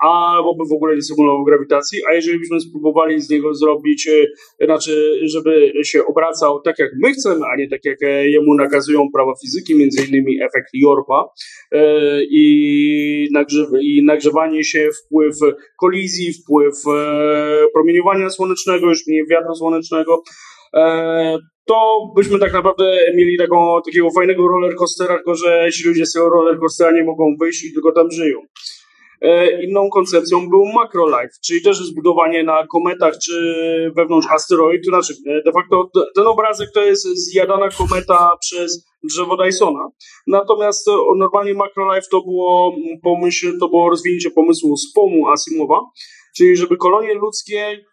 albo 0.00 0.54
by 0.54 0.64
w 0.70 0.72
ogóle 0.72 0.94
nie 0.96 1.02
symulował 1.02 1.44
grawitacji, 1.44 1.98
a 2.10 2.14
jeżeli 2.14 2.38
byśmy 2.38 2.60
spróbowali 2.60 3.20
z 3.20 3.30
niego 3.30 3.54
zrobić, 3.54 4.08
e, 4.08 4.64
znaczy, 4.64 5.20
żeby 5.22 5.72
się 5.84 6.06
obracał 6.06 6.60
tak 6.60 6.78
jak 6.78 6.90
my 7.02 7.12
chcemy, 7.12 7.40
a 7.52 7.56
nie 7.56 7.68
tak 7.68 7.84
jak 7.84 8.02
e, 8.02 8.30
jemu 8.30 8.54
nakazują 8.54 9.08
prawa 9.12 9.32
fizyki, 9.42 9.76
między 9.76 10.06
innymi 10.08 10.42
efekt 10.42 10.68
Jorpa 10.74 11.28
e, 11.72 11.84
i, 12.24 13.28
nagrzew- 13.36 13.80
i 13.82 14.04
nagrzewanie 14.04 14.64
się, 14.64 14.88
wpływ 15.04 15.36
kolizji, 15.80 16.32
wpływ 16.32 16.74
promieniowania 17.74 18.30
słonecznego, 18.30 18.88
już 18.88 19.06
mniej 19.06 19.26
wiatru 19.30 19.54
słonecznego, 19.54 20.22
to 21.66 22.12
byśmy 22.16 22.38
tak 22.38 22.52
naprawdę 22.52 22.84
mieli 23.14 23.38
taką, 23.38 23.82
takiego 23.86 24.10
fajnego 24.10 24.48
rollercoastera, 24.48 25.14
tylko 25.14 25.34
że 25.34 25.68
ci 25.72 25.88
ludzie 25.88 26.06
z 26.06 26.12
tego 26.12 26.28
rollercoastera 26.28 26.92
nie 26.92 27.04
mogą 27.04 27.36
wyjść 27.40 27.64
i 27.64 27.72
tylko 27.72 27.92
tam 27.92 28.10
żyją. 28.10 28.38
E, 29.20 29.62
inną 29.64 29.90
koncepcją 29.90 30.48
był 30.48 30.64
macrolife, 30.64 31.38
czyli 31.44 31.62
też 31.62 31.78
zbudowanie 31.78 32.44
na 32.44 32.66
kometach 32.66 33.14
czy 33.24 33.32
wewnątrz 33.96 34.28
asteroid. 34.30 34.84
Znaczy, 34.86 35.14
e, 35.26 35.42
de 35.42 35.52
facto 35.52 35.90
ten 36.14 36.26
obrazek 36.26 36.68
to 36.74 36.84
jest 36.84 37.06
zjadana 37.06 37.68
kometa 37.68 38.36
przez 38.40 38.86
drzewo 39.04 39.36
Dysona. 39.36 39.88
Natomiast 40.26 40.88
e, 40.88 40.92
normalnie 41.16 41.54
macrolife 41.54 42.06
to 42.10 42.20
było 42.20 42.74
pomysł, 43.02 43.46
to 43.60 43.68
było 43.68 43.90
rozwinięcie 43.90 44.30
pomysłu 44.30 44.76
spomu 44.76 45.28
Asimowa, 45.28 45.80
czyli 46.36 46.56
żeby 46.56 46.76
kolonie 46.76 47.14
ludzkie 47.14 47.84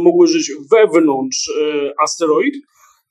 mogły 0.00 0.26
żyć 0.26 0.52
wewnątrz 0.72 1.52
asteroid, 2.02 2.54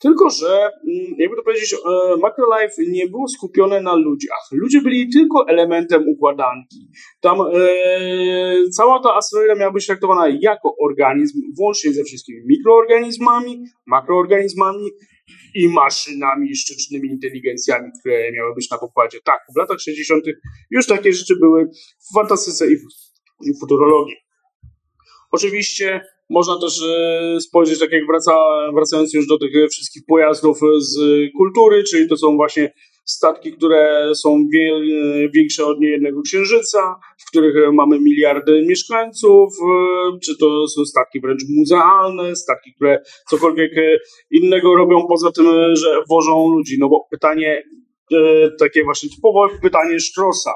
tylko, 0.04 0.30
że, 0.30 0.70
mm, 0.88 1.16
jakby 1.18 1.36
to 1.36 1.44
powiedzieć, 1.44 1.74
e, 1.74 1.78
Macrolife 2.18 2.82
nie 2.88 3.08
było 3.08 3.28
skupione 3.28 3.82
na 3.82 3.96
ludziach. 3.96 4.50
Ludzie 4.52 4.82
byli 4.82 5.10
tylko 5.10 5.48
elementem 5.48 6.04
układanki. 6.08 6.90
Tam 7.22 7.42
e, 7.42 7.50
cała 8.78 9.00
ta 9.04 9.16
asteroida 9.16 9.56
miała 9.56 9.72
być 9.72 9.86
traktowana 9.86 10.38
jako 10.42 10.76
organizm, 10.82 11.42
włącznie 11.58 11.94
ze 11.94 12.04
wszystkimi 12.04 12.40
mikroorganizmami, 12.46 13.64
makroorganizmami 13.86 14.90
i 15.56 15.70
maszynami, 15.70 16.56
sztucznymi 16.56 17.10
inteligencjami, 17.10 17.92
które 18.00 18.32
miały 18.32 18.56
być 18.56 18.72
na 18.72 18.78
pokładzie. 18.78 19.18
Tak, 19.24 19.40
w 19.56 19.58
latach 19.58 19.80
60. 19.80 20.24
już 20.72 20.88
takie 20.88 21.14
rzeczy 21.14 21.36
były 21.36 21.70
w 22.10 22.14
fantastyce 22.16 22.68
i 22.72 22.78
w, 22.78 22.84
i 23.46 23.54
w 23.54 23.60
futurologii. 23.60 24.16
Oczywiście 25.32 26.02
można 26.34 26.60
też 26.60 26.82
e, 26.82 27.40
spojrzeć, 27.42 27.80
tak 27.80 27.92
jak 27.92 28.06
wraca, 28.08 28.36
wracając 28.74 29.14
już 29.14 29.28
do 29.28 29.38
tych 29.38 29.52
wszystkich 29.72 30.04
pojazdów 30.08 30.60
z 30.80 30.98
kultury, 31.38 31.84
czyli 31.84 32.10
to 32.10 32.18
są 32.18 32.36
właśnie 32.36 32.74
statki, 33.06 33.54
które 33.54 34.12
są 34.16 34.48
większe 35.36 35.66
od 35.66 35.80
niejednego 35.80 36.22
księżyca, 36.22 36.96
w 37.18 37.30
których 37.30 37.74
mamy 37.74 38.00
miliardy 38.00 38.66
mieszkańców, 38.68 39.54
e, 39.54 40.20
czy 40.26 40.38
to 40.38 40.68
są 40.68 40.86
statki 40.86 41.22
wręcz 41.22 41.42
muzealne, 41.58 42.36
statki, 42.36 42.74
które 42.76 43.02
cokolwiek 43.30 43.72
innego 44.32 44.76
robią 44.76 45.08
poza 45.08 45.32
tym, 45.32 45.46
że 45.76 46.04
wożą 46.10 46.50
ludzi. 46.50 46.78
No 46.80 46.90
bo 46.90 47.08
pytanie, 47.12 47.64
e, 48.14 48.52
takie 48.60 48.84
właśnie 48.84 49.10
typowe 49.10 49.60
pytanie 49.62 50.00
Strossa, 50.00 50.54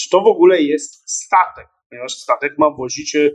czy 0.00 0.10
to 0.10 0.20
w 0.20 0.26
ogóle 0.26 0.62
jest 0.62 1.10
statek? 1.10 1.71
Ponieważ 1.92 2.12
statek 2.12 2.58
ma 2.58 2.70
wozić 2.70 3.16
e, 3.16 3.30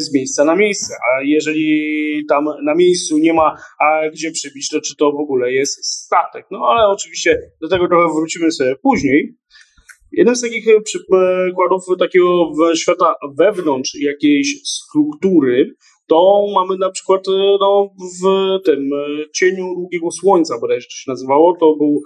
z 0.00 0.14
miejsca 0.14 0.44
na 0.44 0.56
miejsce, 0.56 0.94
a 0.94 1.22
jeżeli 1.22 2.24
tam 2.28 2.44
na 2.64 2.74
miejscu 2.74 3.18
nie 3.18 3.32
ma 3.32 3.56
a 3.80 4.10
gdzie 4.10 4.30
przybić, 4.30 4.68
to 4.68 4.80
czy 4.80 4.96
to 4.96 5.12
w 5.12 5.20
ogóle 5.20 5.52
jest 5.52 5.84
statek? 5.84 6.46
No 6.50 6.58
ale 6.68 6.88
oczywiście 6.88 7.38
do 7.60 7.68
tego 7.68 7.88
trochę 7.88 8.14
wrócimy 8.14 8.52
sobie 8.52 8.76
później. 8.82 9.34
Jeden 10.12 10.36
z 10.36 10.40
takich 10.40 10.68
e, 10.68 10.80
przykładów 10.80 11.84
takiego 11.98 12.52
świata 12.76 13.14
wewnątrz 13.38 13.94
jakiejś 14.00 14.60
struktury, 14.64 15.74
to 16.08 16.46
mamy 16.54 16.78
na 16.78 16.90
przykład 16.90 17.28
e, 17.28 17.56
no, 17.60 17.90
w 18.22 18.24
tym 18.64 18.90
cieniu 19.34 19.74
długiego 19.74 20.10
słońca, 20.10 20.58
bodajże 20.60 20.86
to 20.86 20.96
się 20.96 21.10
nazywało, 21.10 21.56
to 21.60 21.76
był 21.76 22.02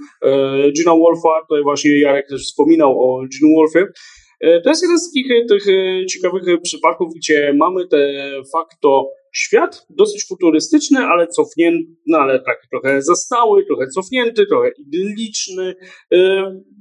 Gina 0.72 0.96
Wolfa, 0.96 1.40
tutaj 1.48 1.62
właśnie 1.62 2.00
Jarek 2.00 2.28
też 2.28 2.42
wspominał 2.42 2.90
o 2.90 3.26
Gina 3.26 3.48
Wolfie, 3.56 3.84
E, 3.84 4.27
to 4.40 4.70
jest 4.70 4.82
jeden 4.82 4.98
z 4.98 5.10
takich 5.10 5.30
e, 5.30 5.44
tych 5.44 5.68
e, 5.68 6.06
ciekawych 6.06 6.42
przypadków, 6.62 7.14
gdzie 7.16 7.54
mamy 7.56 7.86
de 7.86 8.32
facto 8.52 9.10
świat 9.34 9.86
dosyć 9.90 10.26
futurystyczny, 10.28 10.98
ale 10.98 11.26
cofnięty, 11.26 11.92
no 12.06 12.18
ale 12.18 12.38
tak 12.38 12.58
trochę 12.70 13.02
zastały, 13.02 13.64
trochę 13.66 13.86
cofnięty, 13.86 14.46
trochę 14.46 14.70
idylliczny. 14.78 15.74
E, 16.12 16.18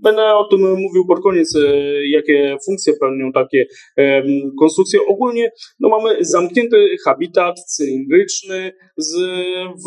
będę 0.04 0.36
o 0.36 0.44
tym 0.44 0.60
mówił 0.62 1.08
pod 1.08 1.24
koniec, 1.24 1.56
e, 1.56 1.60
jakie 2.08 2.58
funkcje 2.66 2.94
pełnią 3.00 3.32
takie 3.32 3.66
konstrukcje. 4.60 5.00
Ogólnie 5.08 5.52
no 5.80 5.90
mamy 5.90 6.26
zamknięty 6.26 6.88
habitat 7.06 7.60
cylindryczny 7.60 8.72
z 8.98 9.16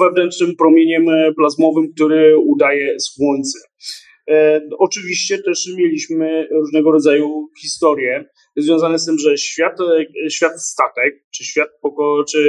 wewnętrznym 0.00 0.56
promieniem 0.56 1.04
plazmowym, 1.36 1.92
który 1.94 2.38
udaje 2.38 3.00
słońce. 3.00 3.58
Oczywiście 4.78 5.42
też 5.42 5.68
mieliśmy 5.76 6.48
różnego 6.50 6.90
rodzaju 6.90 7.48
historie 7.60 8.24
związane 8.56 8.98
z 8.98 9.06
tym, 9.06 9.18
że 9.18 9.38
świat, 9.38 9.76
świat 10.30 10.62
statek, 10.62 11.24
czy 11.30 11.44
świat 11.44 11.68
poko, 11.82 12.24
czy 12.30 12.40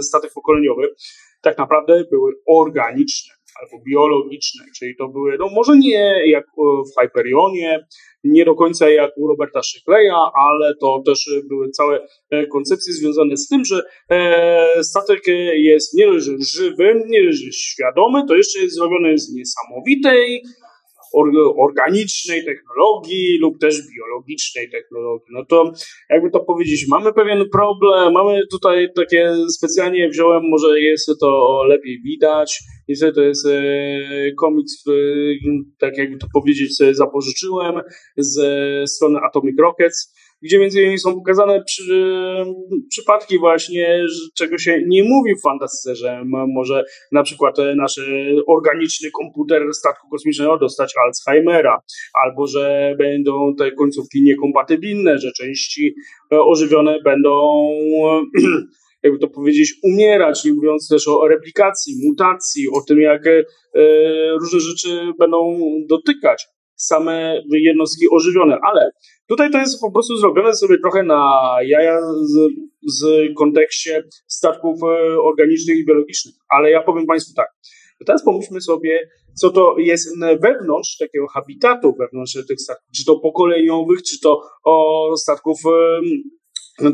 statek 0.00 0.32
pokoleniowy 0.34 0.88
tak 1.42 1.58
naprawdę 1.58 2.04
były 2.10 2.32
organiczne 2.46 3.34
albo 3.60 3.84
biologiczne, 3.84 4.64
czyli 4.78 4.96
to 4.96 5.08
były, 5.08 5.36
no 5.38 5.48
może 5.48 5.76
nie 5.76 6.30
jak 6.30 6.44
w 6.56 7.00
Hyperionie, 7.00 7.86
nie 8.24 8.44
do 8.44 8.54
końca 8.54 8.90
jak 8.90 9.10
u 9.16 9.26
Roberta 9.26 9.62
Shickleya, 9.62 10.30
ale 10.34 10.74
to 10.80 11.02
też 11.06 11.30
były 11.48 11.70
całe 11.70 12.06
e, 12.30 12.46
koncepcje 12.46 12.92
związane 12.92 13.36
z 13.36 13.48
tym, 13.48 13.64
że 13.64 13.82
e, 14.10 14.84
statek 14.84 15.26
jest 15.54 15.94
nie 15.94 16.06
dość 16.06 16.26
żywy, 16.54 17.02
nie 17.06 17.24
dość 17.24 17.54
świadomy, 17.54 18.22
to 18.28 18.34
jeszcze 18.34 18.60
jest 18.60 18.74
zrobiony 18.74 19.18
z 19.18 19.34
niesamowitej, 19.34 20.42
organicznej 21.58 22.44
technologii 22.44 23.38
lub 23.40 23.58
też 23.58 23.74
biologicznej 23.96 24.70
technologii. 24.70 25.26
No 25.30 25.44
to 25.44 25.72
jakby 26.10 26.30
to 26.30 26.40
powiedzieć, 26.40 26.86
mamy 26.90 27.12
pewien 27.12 27.44
problem, 27.52 28.12
mamy 28.12 28.40
tutaj 28.50 28.88
takie 28.96 29.34
specjalnie 29.58 30.08
wziąłem, 30.08 30.42
może 30.48 30.80
jest 30.80 31.10
to 31.20 31.62
lepiej 31.68 32.02
widać, 32.02 32.58
niestety 32.88 33.12
to 33.14 33.22
jest 33.22 33.46
e, 33.46 34.32
komiks, 34.38 34.84
tak 35.78 35.98
jakby 35.98 36.18
to 36.18 36.26
powiedzieć, 36.34 36.76
sobie 36.76 36.94
zapożyczyłem 36.94 37.74
ze 38.16 38.82
strony 38.86 39.18
Atomic 39.28 39.58
Rockets, 39.60 40.14
gdzie 40.42 40.58
między 40.58 40.82
innymi 40.82 40.98
są 40.98 41.14
pokazane 41.14 41.64
przy, 41.64 42.16
przypadki 42.90 43.38
właśnie, 43.38 44.06
czego 44.34 44.58
się 44.58 44.82
nie 44.86 45.04
mówi 45.04 45.34
w 45.34 45.42
fantastyce, 45.42 45.96
że 45.96 46.22
może 46.54 46.84
na 47.12 47.22
przykład 47.22 47.58
e, 47.58 47.74
nasz 47.74 48.00
organiczny 48.46 49.10
komputer 49.10 49.62
statku 49.72 50.08
kosmicznego 50.08 50.58
dostać 50.58 50.94
Alzheimera, 51.06 51.80
albo 52.24 52.46
że 52.46 52.94
będą 52.98 53.54
te 53.58 53.72
końcówki 53.72 54.22
niekompatybilne, 54.22 55.18
że 55.18 55.32
części 55.32 55.94
e, 56.32 56.40
ożywione 56.40 56.98
będą 57.04 57.68
jakby 59.02 59.18
to 59.18 59.28
powiedzieć, 59.28 59.74
umierać, 59.82 60.44
nie 60.44 60.52
mówiąc 60.52 60.88
też 60.88 61.08
o 61.08 61.28
replikacji, 61.28 61.94
mutacji, 62.06 62.68
o 62.68 62.80
tym, 62.88 63.00
jak 63.00 63.26
e, 63.26 63.42
różne 64.40 64.60
rzeczy 64.60 65.12
będą 65.18 65.58
dotykać 65.88 66.46
same 66.84 67.42
jednostki 67.50 68.06
ożywione, 68.12 68.58
ale 68.62 68.90
tutaj 69.28 69.50
to 69.50 69.58
jest 69.58 69.80
po 69.80 69.92
prostu 69.92 70.16
zrobione 70.16 70.54
sobie 70.54 70.78
trochę 70.78 71.02
na 71.02 71.40
jaja 71.66 72.00
z, 72.00 72.52
z 72.86 73.04
kontekście 73.38 74.04
statków 74.26 74.82
e, 74.82 75.20
organicznych 75.20 75.78
i 75.78 75.86
biologicznych, 75.86 76.34
ale 76.48 76.70
ja 76.70 76.82
powiem 76.82 77.06
Państwu 77.06 77.34
tak, 77.34 77.48
teraz 78.06 78.24
pomyślmy 78.24 78.60
sobie, 78.60 79.08
co 79.40 79.50
to 79.50 79.74
jest 79.78 80.08
wewnątrz 80.40 80.96
takiego 80.96 81.26
habitatu, 81.28 81.94
wewnątrz 81.98 82.32
tych 82.48 82.60
statków, 82.60 82.90
czy 82.96 83.04
to 83.04 83.20
pokoleniowych, 83.20 84.02
czy 84.02 84.20
to 84.20 84.40
o 84.64 85.16
statków 85.16 85.60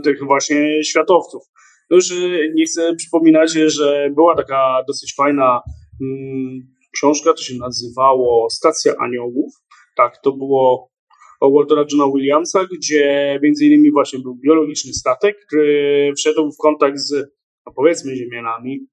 tych 0.04 0.24
właśnie 0.24 0.84
światowców. 0.84 1.42
No 1.90 1.96
już 1.96 2.10
e, 2.10 2.14
nie 2.54 2.64
chcę 2.64 2.94
przypominać, 2.96 3.52
że 3.52 4.10
była 4.14 4.36
taka 4.36 4.84
dosyć 4.86 5.14
fajna 5.14 5.60
mm, 6.00 6.76
książka, 6.94 7.32
to 7.32 7.42
się 7.42 7.54
nazywało 7.58 8.50
Stacja 8.50 8.94
Aniołów, 8.98 9.54
tak, 9.98 10.12
to 10.24 10.32
było 10.32 10.90
Waltera 11.42 11.84
Johna 11.92 12.12
Williamsa, 12.14 12.60
gdzie 12.78 13.38
między 13.42 13.66
innymi 13.66 13.92
właśnie 13.92 14.18
był 14.18 14.34
biologiczny 14.44 14.92
statek, 14.92 15.36
który 15.46 16.12
wszedł 16.16 16.52
w 16.52 16.62
kontakt 16.62 16.98
z, 16.98 17.12
no 17.66 17.72
powiedzmy, 17.76 18.16
Ziemianami. 18.16 18.86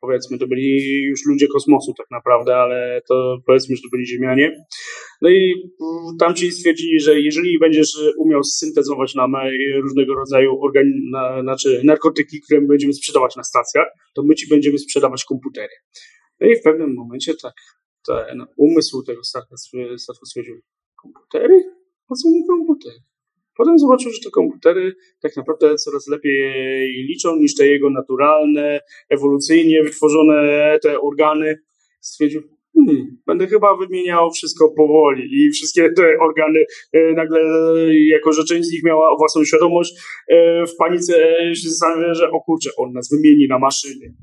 Powiedzmy, 0.00 0.38
to 0.38 0.46
byli 0.46 1.02
już 1.02 1.20
ludzie 1.26 1.46
kosmosu 1.48 1.94
tak 1.98 2.06
naprawdę, 2.10 2.56
ale 2.56 3.00
to 3.08 3.38
powiedzmy, 3.46 3.76
że 3.76 3.82
to 3.82 3.88
byli 3.92 4.06
Ziemianie. 4.06 4.52
No 5.22 5.30
i 5.30 5.54
tamci 6.18 6.52
stwierdzili, 6.52 7.00
że 7.00 7.20
jeżeli 7.20 7.58
będziesz 7.58 7.90
umiał 8.18 8.44
syntezować 8.44 9.14
nam 9.14 9.32
różnego 9.82 10.14
rodzaju 10.14 10.50
organi- 10.52 11.10
na, 11.12 11.42
znaczy 11.42 11.80
narkotyki, 11.84 12.40
które 12.40 12.60
my 12.60 12.66
będziemy 12.66 12.92
sprzedawać 12.92 13.36
na 13.36 13.44
stacjach, 13.44 13.86
to 14.14 14.22
my 14.22 14.34
ci 14.34 14.48
będziemy 14.48 14.78
sprzedawać 14.78 15.24
komputery. 15.24 15.72
No 16.40 16.48
i 16.48 16.56
w 16.56 16.62
pewnym 16.62 16.94
momencie 16.94 17.32
tak 17.42 17.54
ten 18.06 18.46
umysł 18.56 19.02
tego 19.02 19.24
statku 19.24 20.26
stwierdził, 20.26 20.60
komputery? 21.02 21.62
Po 22.08 22.14
co 22.14 22.30
mi 22.30 22.46
komputery? 22.46 22.96
Potem 23.56 23.78
zobaczył, 23.78 24.12
że 24.12 24.20
te 24.20 24.30
komputery 24.30 24.94
tak 25.20 25.36
naprawdę 25.36 25.76
coraz 25.76 26.08
lepiej 26.08 26.92
liczą 27.08 27.36
niż 27.36 27.54
te 27.54 27.66
jego 27.66 27.90
naturalne, 27.90 28.80
ewolucyjnie 29.08 29.82
wytworzone 29.82 30.78
te 30.82 31.00
organy. 31.00 31.58
Stwierdził, 32.00 32.42
hmm, 32.76 33.06
będę 33.26 33.46
chyba 33.46 33.76
wymieniał 33.76 34.30
wszystko 34.30 34.72
powoli 34.76 35.28
i 35.32 35.50
wszystkie 35.50 35.92
te 35.92 36.02
organy 36.20 36.64
e, 36.92 37.12
nagle, 37.12 37.40
jako 38.06 38.32
że 38.32 38.44
część 38.44 38.68
z 38.68 38.72
nich 38.72 38.84
miała 38.84 39.16
własną 39.18 39.44
świadomość, 39.44 39.94
e, 40.28 40.66
w 40.66 40.76
panice 40.76 41.14
się 41.54 41.68
zastanawia, 41.68 42.14
że 42.14 42.30
o 42.30 42.40
kurczę, 42.40 42.70
on 42.76 42.92
nas 42.92 43.10
wymieni 43.10 43.46
na 43.48 43.58
maszyny. 43.58 44.14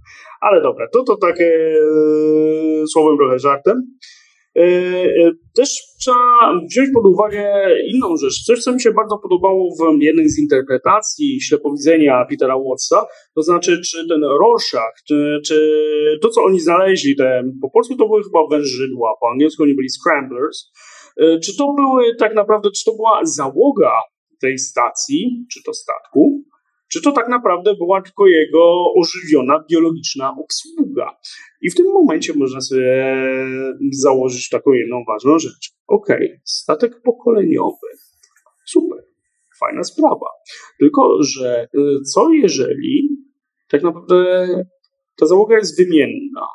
Ale 0.41 0.61
dobra, 0.61 0.87
to 0.93 1.03
to 1.03 1.17
takie 1.17 1.53
e, 1.55 2.87
słowem 2.87 3.17
trochę 3.17 3.39
żartem. 3.39 3.77
E, 4.55 4.61
e, 4.61 5.31
też 5.55 5.69
trzeba 5.99 6.53
wziąć 6.69 6.89
pod 6.93 7.05
uwagę 7.05 7.67
inną 7.93 8.17
rzecz. 8.17 8.43
Coś, 8.45 8.59
co 8.59 8.73
mi 8.73 8.81
się 8.81 8.91
bardzo 8.91 9.17
podobało 9.17 9.75
w 9.75 10.01
jednej 10.01 10.29
z 10.29 10.39
interpretacji 10.39 11.41
ślepowidzenia 11.41 12.25
Petera 12.29 12.55
Wattsa, 12.69 13.05
to 13.35 13.41
znaczy, 13.41 13.81
czy 13.81 14.07
ten 14.07 14.23
Rorschach, 14.23 14.93
czy, 15.07 15.39
czy 15.47 15.57
to, 16.21 16.29
co 16.29 16.43
oni 16.43 16.59
znaleźli, 16.59 17.15
te, 17.15 17.43
po 17.61 17.69
polsku 17.69 17.95
to 17.95 18.07
były 18.07 18.23
chyba 18.23 18.47
wężydła, 18.49 19.13
po 19.21 19.29
angielsku 19.29 19.63
oni 19.63 19.75
byli 19.75 19.87
scramblers, 19.89 20.71
e, 21.17 21.39
czy 21.39 21.57
to 21.57 21.73
były 21.73 22.15
tak 22.19 22.35
naprawdę, 22.35 22.69
czy 22.71 22.85
to 22.85 22.95
była 22.95 23.19
załoga 23.23 23.93
tej 24.41 24.59
stacji, 24.59 25.45
czy 25.53 25.63
to 25.65 25.73
statku, 25.73 26.43
czy 26.93 27.01
to 27.01 27.11
tak 27.11 27.29
naprawdę 27.29 27.75
była 27.75 28.01
tylko 28.01 28.27
jego 28.27 28.93
ożywiona 28.95 29.63
biologiczna 29.71 30.35
obsługa. 30.43 31.17
I 31.61 31.69
w 31.69 31.75
tym 31.75 31.85
momencie 31.85 32.33
można 32.35 32.61
sobie 32.61 33.15
założyć 33.91 34.49
taką 34.49 34.71
jedną 34.71 35.03
ważną 35.07 35.39
rzecz. 35.39 35.71
Okej, 35.87 36.27
okay, 36.27 36.41
statek 36.43 37.01
pokoleniowy. 37.01 37.87
Super, 38.65 39.03
fajna 39.59 39.83
sprawa. 39.83 40.27
Tylko, 40.79 41.23
że 41.23 41.67
y, 41.75 42.01
co 42.13 42.29
jeżeli 42.31 43.09
tak 43.69 43.83
naprawdę 43.83 44.47
ta 45.15 45.25
załoga 45.25 45.55
jest 45.55 45.77
wymienna? 45.77 46.47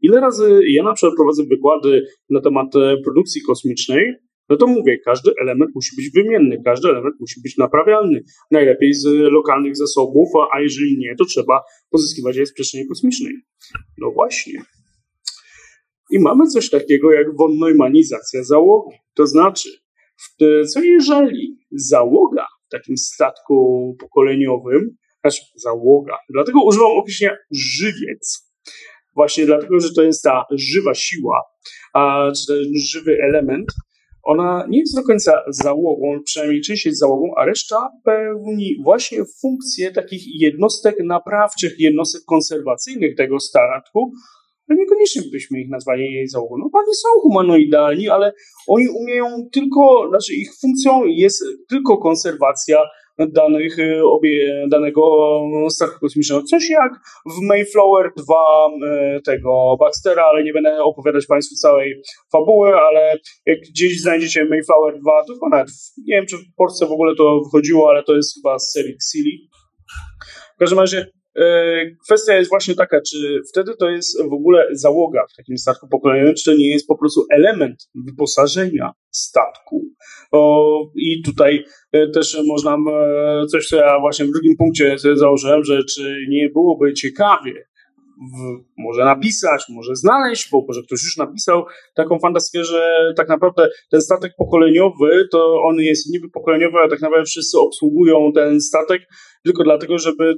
Ile 0.00 0.20
razy 0.20 0.60
ja 0.68 0.82
na 0.82 0.92
przykład 0.92 1.16
prowadzę 1.16 1.42
wykłady 1.44 2.06
na 2.30 2.40
temat 2.40 2.76
e, 2.76 2.96
produkcji 3.04 3.42
kosmicznej 3.42 4.14
no 4.52 4.58
to 4.58 4.66
mówię, 4.66 4.98
każdy 4.98 5.30
element 5.42 5.70
musi 5.74 5.96
być 5.96 6.10
wymienny, 6.10 6.62
każdy 6.64 6.88
element 6.88 7.14
musi 7.20 7.40
być 7.42 7.56
naprawialny. 7.56 8.24
Najlepiej 8.50 8.94
z 8.94 9.04
lokalnych 9.06 9.76
zasobów, 9.76 10.28
a 10.54 10.60
jeżeli 10.60 10.98
nie, 10.98 11.14
to 11.18 11.24
trzeba 11.24 11.60
pozyskiwać 11.90 12.36
je 12.36 12.46
z 12.46 12.52
przestrzeni 12.54 12.88
kosmicznej. 12.88 13.34
No 13.98 14.10
właśnie. 14.10 14.62
I 16.10 16.18
mamy 16.18 16.46
coś 16.46 16.70
takiego 16.70 17.12
jak 17.12 17.36
wonneumanizacja 17.36 18.44
załogi. 18.44 18.96
To 19.14 19.26
znaczy, 19.26 19.68
co 20.72 20.82
jeżeli 20.82 21.58
załoga 21.70 22.46
w 22.66 22.70
takim 22.70 22.96
statku 22.96 23.96
pokoleniowym, 24.00 24.96
znaczy 25.20 25.42
załoga, 25.54 26.16
dlatego 26.28 26.64
używam 26.64 26.92
określenia 26.92 27.36
żywiec, 27.50 28.52
właśnie 29.14 29.46
dlatego, 29.46 29.80
że 29.80 29.88
to 29.94 30.02
jest 30.02 30.22
ta 30.22 30.44
żywa 30.50 30.94
siła, 30.94 31.42
czy 32.36 32.46
ten 32.46 32.64
żywy 32.90 33.18
element, 33.22 33.72
ona 34.22 34.66
nie 34.68 34.78
jest 34.78 34.96
do 34.96 35.02
końca 35.02 35.42
załogą, 35.48 36.22
przynajmniej 36.24 36.60
część 36.60 36.86
jest 36.86 36.98
załogą, 36.98 37.34
a 37.36 37.44
reszta 37.44 37.90
pełni 38.04 38.76
właśnie 38.84 39.18
funkcję 39.40 39.92
takich 39.92 40.40
jednostek 40.40 40.96
naprawczych, 41.04 41.72
jednostek 41.78 42.22
konserwacyjnych 42.26 43.16
tego 43.16 43.40
statku, 43.40 44.12
ale 44.68 44.78
niekoniecznie 44.78 45.22
byśmy 45.32 45.60
ich 45.60 45.70
nazwali 45.70 46.12
jej 46.12 46.28
załogą. 46.28 46.56
No, 46.58 46.70
oni 46.72 46.94
są 46.94 47.08
humanoidalni, 47.22 48.08
ale 48.08 48.32
oni 48.68 48.88
umieją 48.88 49.26
tylko, 49.52 50.08
znaczy 50.08 50.34
ich 50.34 50.50
funkcją 50.60 51.04
jest 51.04 51.44
tylko 51.68 51.98
konserwacja 51.98 52.78
danych, 53.18 53.78
y, 53.78 54.06
obie, 54.06 54.66
danego 54.68 55.02
statku 55.70 56.00
kosmicznego. 56.00 56.42
Coś 56.42 56.70
jak 56.70 56.92
w 57.26 57.40
Mayflower 57.42 58.10
2 58.16 58.34
y, 59.16 59.22
tego 59.22 59.76
Baxtera, 59.80 60.24
ale 60.24 60.44
nie 60.44 60.52
będę 60.52 60.82
opowiadać 60.82 61.26
Państwu 61.26 61.54
całej 61.54 62.02
fabuły, 62.32 62.74
ale 62.74 63.16
jak 63.46 63.58
gdzieś 63.60 64.00
znajdziecie 64.00 64.44
Mayflower 64.44 65.00
2, 65.00 65.24
to 65.26 65.34
chyba 65.34 65.48
nawet, 65.48 65.68
nie 66.06 66.14
wiem 66.14 66.26
czy 66.26 66.36
w 66.36 66.54
Polsce 66.56 66.86
w 66.86 66.92
ogóle 66.92 67.14
to 67.16 67.40
wychodziło, 67.44 67.90
ale 67.90 68.02
to 68.02 68.16
jest 68.16 68.34
chyba 68.34 68.58
z 68.58 68.72
serii 68.72 68.94
Xili. 68.94 69.48
W 70.56 70.58
każdym 70.58 70.78
razie 70.78 71.06
kwestia 72.04 72.34
jest 72.34 72.50
właśnie 72.50 72.74
taka, 72.74 73.00
czy 73.10 73.40
wtedy 73.52 73.72
to 73.76 73.90
jest 73.90 74.22
w 74.22 74.32
ogóle 74.32 74.66
załoga 74.72 75.24
w 75.32 75.36
takim 75.36 75.58
statku 75.58 75.88
pokoleniowym, 75.88 76.34
czy 76.34 76.44
to 76.44 76.56
nie 76.56 76.70
jest 76.70 76.86
po 76.86 76.98
prostu 76.98 77.26
element 77.30 77.88
wyposażenia 78.06 78.92
statku. 79.10 79.84
O, 80.32 80.64
I 80.96 81.22
tutaj 81.22 81.64
też 82.14 82.38
można 82.46 82.76
coś, 83.50 83.66
co 83.66 83.76
ja 83.76 84.00
właśnie 84.00 84.26
w 84.26 84.30
drugim 84.30 84.56
punkcie 84.56 84.96
założyłem, 85.14 85.64
że 85.64 85.84
czy 85.84 86.16
nie 86.28 86.48
byłoby 86.48 86.94
ciekawie 86.94 87.71
w, 88.16 88.64
może 88.78 89.04
napisać, 89.04 89.64
może 89.68 89.96
znaleźć, 89.96 90.50
bo 90.50 90.64
może 90.68 90.82
ktoś 90.82 91.02
już 91.02 91.16
napisał 91.16 91.64
taką 91.94 92.18
fantastykę, 92.18 92.64
że 92.64 93.12
tak 93.16 93.28
naprawdę 93.28 93.68
ten 93.90 94.00
statek 94.00 94.32
pokoleniowy, 94.38 95.28
to 95.32 95.62
on 95.62 95.76
jest 95.76 96.10
niby 96.10 96.30
pokoleniowy, 96.30 96.78
a 96.84 96.88
tak 96.88 97.00
naprawdę 97.00 97.24
wszyscy 97.24 97.58
obsługują 97.58 98.32
ten 98.34 98.60
statek 98.60 99.02
tylko 99.44 99.64
dlatego, 99.64 99.98
żeby 99.98 100.34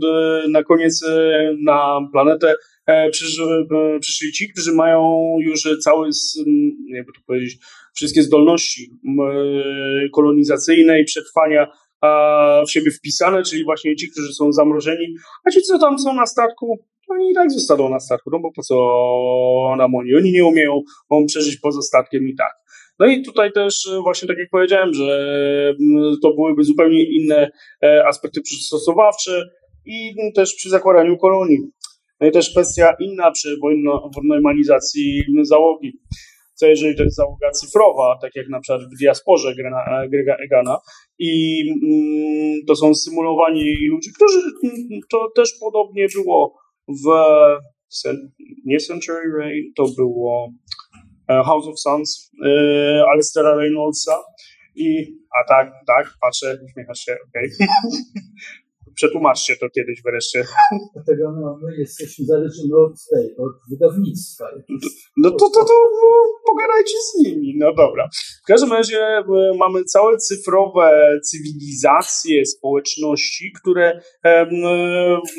na 0.50 0.62
koniec 0.62 1.02
e, 1.02 1.54
na 1.64 2.00
planetę 2.12 2.54
e, 2.86 3.10
przyszli 4.00 4.32
ci, 4.32 4.52
którzy 4.52 4.72
mają 4.72 5.28
już 5.40 5.68
cały, 5.80 6.08
jakby 6.88 7.12
to 7.12 7.20
powiedzieć, 7.26 7.58
wszystkie 7.94 8.22
zdolności 8.22 8.90
kolonizacyjne 10.14 11.00
i 11.00 11.04
przetrwania 11.04 11.66
w 12.68 12.70
siebie 12.70 12.90
wpisane, 12.90 13.42
czyli 13.42 13.64
właśnie 13.64 13.96
ci, 13.96 14.10
którzy 14.10 14.32
są 14.32 14.52
zamrożeni, 14.52 15.14
a 15.44 15.50
ci, 15.50 15.62
co 15.62 15.78
tam 15.78 15.98
są 15.98 16.14
na 16.14 16.26
statku, 16.26 16.84
oni 17.14 17.30
i 17.30 17.34
tak 17.34 17.50
zostaną 17.50 17.88
na 17.88 18.00
statku, 18.00 18.30
no 18.30 18.38
bo 18.38 18.52
po 18.52 18.62
co 18.62 18.74
nam 19.78 19.94
oni? 19.94 20.14
Oni 20.14 20.32
nie 20.32 20.44
umieją 20.44 20.82
on 21.08 21.26
przeżyć 21.26 21.56
poza 21.56 21.82
statkiem 21.82 22.28
i 22.28 22.34
tak. 22.34 22.64
No 22.98 23.06
i 23.06 23.22
tutaj 23.22 23.52
też 23.52 23.86
e, 23.86 24.00
właśnie 24.00 24.28
tak 24.28 24.38
jak 24.38 24.50
powiedziałem, 24.50 24.94
że 24.94 25.08
mm, 25.80 26.14
to 26.22 26.34
byłyby 26.34 26.64
zupełnie 26.64 27.04
inne 27.04 27.50
e, 27.82 28.06
aspekty 28.06 28.40
przystosowawcze 28.40 29.42
i 29.86 30.14
też 30.34 30.54
przy 30.54 30.70
zakładaniu 30.70 31.16
kolonii. 31.16 31.58
No 32.20 32.26
i 32.26 32.30
też 32.30 32.50
kwestia 32.50 32.96
inna 33.00 33.30
przy 33.30 33.56
normalizacji 34.24 35.22
załogi. 35.42 35.98
Co 36.54 36.66
jeżeli 36.66 36.96
to 36.96 37.02
jest 37.02 37.16
załoga 37.16 37.50
cyfrowa, 37.50 38.18
tak 38.22 38.30
jak 38.36 38.48
na 38.48 38.60
przykład 38.60 38.82
w 38.82 38.98
diasporze 39.00 39.54
Grega 40.10 40.36
Egana 40.44 40.78
i 41.18 41.62
mm, 41.82 42.66
to 42.66 42.76
są 42.76 42.94
symulowani 42.94 43.88
ludzie, 43.88 44.10
którzy 44.16 44.38
mm, 44.38 45.00
to 45.10 45.30
też 45.36 45.52
podobnie 45.60 46.06
było 46.14 46.63
w 46.88 47.08
nie 48.64 48.80
Century 48.80 49.32
Rain, 49.38 49.72
to 49.76 49.84
było 49.96 50.52
e, 51.28 51.42
House 51.42 51.66
of 51.66 51.80
Sons 51.80 52.30
e, 52.46 53.04
Alistera 53.12 53.54
Reynoldsa 53.54 54.22
i 54.74 55.18
a 55.40 55.48
tak, 55.48 55.72
tak, 55.86 56.14
patrzę, 56.20 56.58
uśmiechasz 56.64 56.98
się, 56.98 57.16
okej. 57.28 57.50
Okay. 57.54 57.68
Przetłumaczcie 58.94 59.56
to 59.56 59.66
kiedyś 59.70 60.02
wreszcie. 60.02 60.44
Dlatego 60.94 61.32
no, 61.32 61.58
my 61.62 61.76
jesteśmy 61.76 62.24
zależni 62.24 62.72
od 62.72 62.92
tej, 63.10 63.36
od 63.36 63.52
wydawnictwa. 63.70 64.44
No 65.16 65.30
to, 65.30 65.50
to, 65.50 65.64
to 65.64 65.74
no, 66.43 66.43
pogadajcie 66.64 66.98
z 66.98 67.24
nimi, 67.24 67.54
no 67.58 67.74
dobra. 67.74 68.08
W 68.44 68.46
każdym 68.46 68.72
razie 68.72 68.98
e, 68.98 69.24
mamy 69.58 69.84
całe 69.84 70.16
cyfrowe 70.16 71.18
cywilizacje, 71.24 72.46
społeczności, 72.46 73.52
które 73.60 74.00
e, 74.24 74.46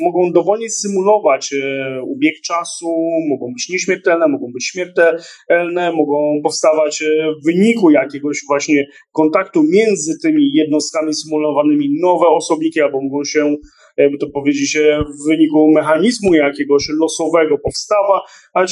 mogą 0.00 0.32
dowolnie 0.32 0.70
symulować 0.70 1.52
e, 1.52 2.02
ubieg 2.02 2.34
czasu, 2.44 2.86
mogą 3.30 3.52
być 3.52 3.68
nieśmiertelne, 3.68 4.28
mogą 4.28 4.52
być 4.52 4.66
śmiertelne, 4.66 5.92
mogą 5.92 6.40
powstawać 6.42 7.04
w 7.42 7.46
wyniku 7.46 7.90
jakiegoś 7.90 8.40
właśnie 8.48 8.86
kontaktu 9.12 9.62
między 9.62 10.12
tymi 10.22 10.52
jednostkami 10.52 11.14
symulowanymi 11.14 11.88
nowe 12.00 12.26
osobniki, 12.26 12.80
albo 12.80 13.00
mogą 13.02 13.24
się 13.24 13.56
jakby 13.96 14.18
to 14.18 14.26
powiedzieć, 14.30 14.78
w 15.08 15.28
wyniku 15.28 15.72
mechanizmu 15.74 16.34
jakiegoś 16.34 16.88
losowego 17.00 17.58
powstawa, 17.58 18.20
a 18.54 18.64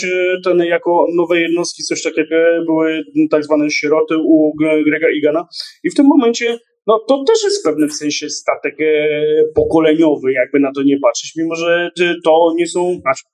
ten 0.44 0.59
jako 0.59 1.07
nowe 1.17 1.41
jednostki, 1.41 1.83
coś 1.83 2.03
tak 2.03 2.17
jak 2.17 2.28
były 2.67 3.03
tak 3.31 3.44
zwane 3.44 3.70
sieroty 3.70 4.15
u 4.19 4.53
Grega 4.86 5.09
Igana. 5.11 5.47
I 5.85 5.91
w 5.91 5.94
tym 5.94 6.07
momencie 6.07 6.59
no 6.86 7.05
to 7.09 7.25
też 7.25 7.43
jest 7.44 7.61
w 7.61 7.65
pewnym 7.65 7.91
sensie 7.91 8.31
statek 8.31 8.81
e, 8.81 9.07
pokoleniowy, 9.55 10.33
jakby 10.33 10.61
na 10.61 10.73
to 10.73 10.83
nie 10.83 10.99
patrzeć, 11.03 11.33
mimo 11.36 11.55
że 11.55 11.91
to 12.25 12.53
nie 12.57 12.67
są, 12.67 13.01
znaczy 13.01 13.25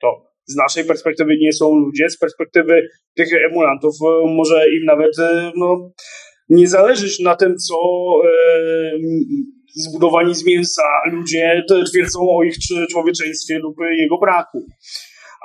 to 0.00 0.08
z 0.46 0.56
naszej 0.56 0.84
perspektywy 0.84 1.36
nie 1.40 1.52
są 1.52 1.74
ludzie, 1.74 2.10
z 2.10 2.18
perspektywy 2.18 2.88
tych 3.16 3.28
emulantów 3.50 3.94
e, 4.02 4.34
może 4.34 4.70
im 4.70 4.84
nawet 4.84 5.18
e, 5.18 5.52
no, 5.56 5.90
nie 6.48 6.68
zależeć 6.68 7.20
na 7.20 7.36
tym, 7.36 7.56
co 7.56 7.76
zbudowani 9.74 10.34
z 10.34 10.44
mięsa 10.44 10.82
ludzie 11.12 11.62
twierdzą 11.90 12.20
o 12.20 12.42
ich 12.42 12.54
człowieczeństwie 12.90 13.58
lub 13.58 13.76
jego 13.98 14.18
braku. 14.18 14.66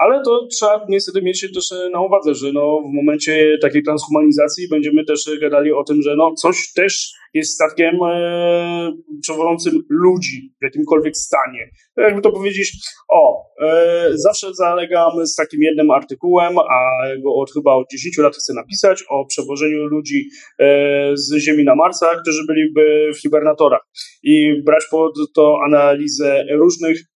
Ale 0.01 0.21
to 0.23 0.47
trzeba 0.51 0.85
niestety 0.89 1.21
mieć 1.21 1.41
też 1.53 1.69
na 1.91 2.01
uwadze, 2.01 2.35
że 2.35 2.51
no, 2.53 2.81
w 2.91 2.95
momencie 2.95 3.57
takiej 3.61 3.83
transhumanizacji 3.83 4.67
będziemy 4.69 5.05
też 5.05 5.29
gadali 5.41 5.71
o 5.71 5.83
tym, 5.83 6.01
że 6.01 6.15
no, 6.15 6.33
coś 6.33 6.73
też 6.73 7.13
jest 7.33 7.53
statkiem 7.53 7.95
e, 8.03 8.91
przewodzącym 9.21 9.73
ludzi 9.89 10.53
w 10.61 10.63
jakimkolwiek 10.63 11.17
stanie. 11.17 11.69
Jakby 11.97 12.21
to 12.21 12.31
powiedzieć, 12.31 12.71
o, 13.09 13.43
e, 13.65 14.09
zawsze 14.13 14.53
zalegam 14.53 15.27
z 15.27 15.35
takim 15.35 15.61
jednym 15.61 15.91
artykułem, 15.91 16.57
a 16.57 16.79
go 17.23 17.35
od 17.35 17.51
chyba 17.51 17.75
od 17.75 17.89
10 17.91 18.17
lat 18.17 18.35
chcę 18.35 18.53
napisać 18.53 19.03
o 19.09 19.25
przewożeniu 19.25 19.85
ludzi 19.85 20.29
e, 20.59 21.11
z 21.13 21.37
Ziemi 21.37 21.63
na 21.63 21.75
Marsa, 21.75 22.09
którzy 22.21 22.41
byliby 22.47 23.11
w 23.13 23.21
hibernatorach 23.21 23.81
i 24.23 24.63
brać 24.65 24.83
pod 24.91 25.13
to 25.35 25.57
analizę 25.65 26.45
różnych 26.51 26.97
e, 26.99 27.14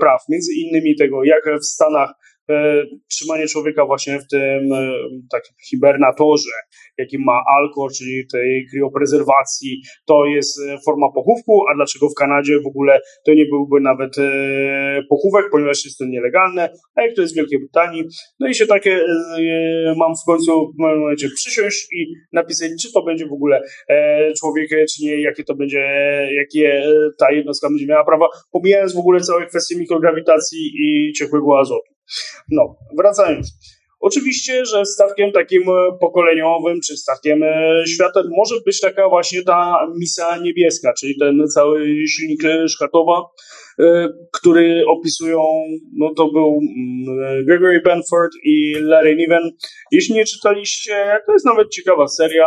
praw, 0.00 0.20
między 0.28 0.52
innymi 0.54 0.96
tego, 0.96 1.24
jak 1.24 1.44
w 1.60 1.64
Stanach 1.64 2.10
e, 2.10 2.14
trzymanie 3.10 3.46
człowieka 3.46 3.86
właśnie 3.86 4.18
w 4.18 4.28
tym 4.28 4.72
e, 4.72 4.92
takim 5.30 5.56
hibernatorze, 5.70 6.50
jaki 6.98 7.18
ma 7.18 7.40
Alcor, 7.56 7.92
czyli 7.92 8.26
tej 8.32 8.66
krioprezerwacji, 8.70 9.82
to 10.06 10.26
jest 10.26 10.60
e, 10.60 10.78
forma 10.84 11.06
pochówku, 11.14 11.62
a 11.70 11.74
dlaczego 11.74 12.08
w 12.08 12.14
Kanadzie 12.14 12.60
w 12.60 12.66
ogóle 12.66 13.00
to 13.26 13.34
nie 13.34 13.46
byłby 13.46 13.80
nawet 13.80 14.18
e, 14.18 15.02
pochówek, 15.08 15.44
ponieważ 15.50 15.84
jest 15.84 15.98
to 15.98 16.04
nielegalne, 16.04 16.68
a 16.94 17.02
jak 17.02 17.14
to 17.14 17.22
jest 17.22 17.34
w 17.34 17.36
Wielkiej 17.36 17.58
Brytanii. 17.58 18.04
No 18.40 18.48
i 18.48 18.54
się 18.54 18.66
takie 18.66 18.92
e, 18.92 19.94
mam 19.96 20.12
w 20.22 20.26
końcu 20.26 20.72
w 20.74 20.82
pewnym 20.82 21.00
momencie 21.00 21.28
przysiąść 21.36 21.88
i 21.92 22.06
napisać, 22.32 22.70
czy 22.82 22.92
to 22.92 23.02
będzie 23.02 23.26
w 23.26 23.32
ogóle 23.32 23.62
człowiek, 24.40 24.68
czy 24.68 25.04
nie, 25.04 25.22
jakie 25.22 25.44
to 25.44 25.54
będzie, 25.54 25.78
jakie 26.36 26.82
ta 27.18 27.32
jednostka 27.32 27.68
będzie 27.68 27.86
miała 27.86 28.04
prawa, 28.04 28.26
pomijając 28.52 28.94
w 28.94 28.98
ogóle 28.98 29.20
całe 29.20 29.46
kwestie 29.46 29.76
mikrograwitacji 29.76 30.58
i 30.58 31.12
ciepłego 31.12 31.58
azotu. 31.58 31.95
No, 32.50 32.76
wracając. 32.98 33.52
Oczywiście, 34.00 34.64
że 34.64 34.84
statkiem 34.84 35.32
takim 35.32 35.62
e, 35.62 35.98
pokoleniowym, 36.00 36.80
czy 36.80 36.96
statkiem 36.96 37.42
e, 37.42 37.82
światem 37.86 38.24
może 38.36 38.54
być 38.66 38.80
taka 38.80 39.08
właśnie 39.08 39.42
ta 39.42 39.86
misa 39.98 40.38
niebieska, 40.38 40.92
czyli 41.00 41.18
ten 41.18 41.48
cały 41.48 42.06
silnik 42.08 42.42
szkatowa, 42.68 43.22
e, 43.80 44.08
który 44.32 44.84
opisują, 44.88 45.42
no 45.96 46.14
to 46.14 46.32
był 46.32 46.60
mm, 46.60 47.44
Gregory 47.44 47.80
Benford 47.80 48.32
i 48.44 48.74
Larry 48.80 49.16
Niven. 49.16 49.50
Jeśli 49.92 50.14
nie 50.14 50.24
czytaliście, 50.24 51.20
to 51.26 51.32
jest 51.32 51.46
nawet 51.46 51.68
ciekawa 51.68 52.08
seria. 52.08 52.46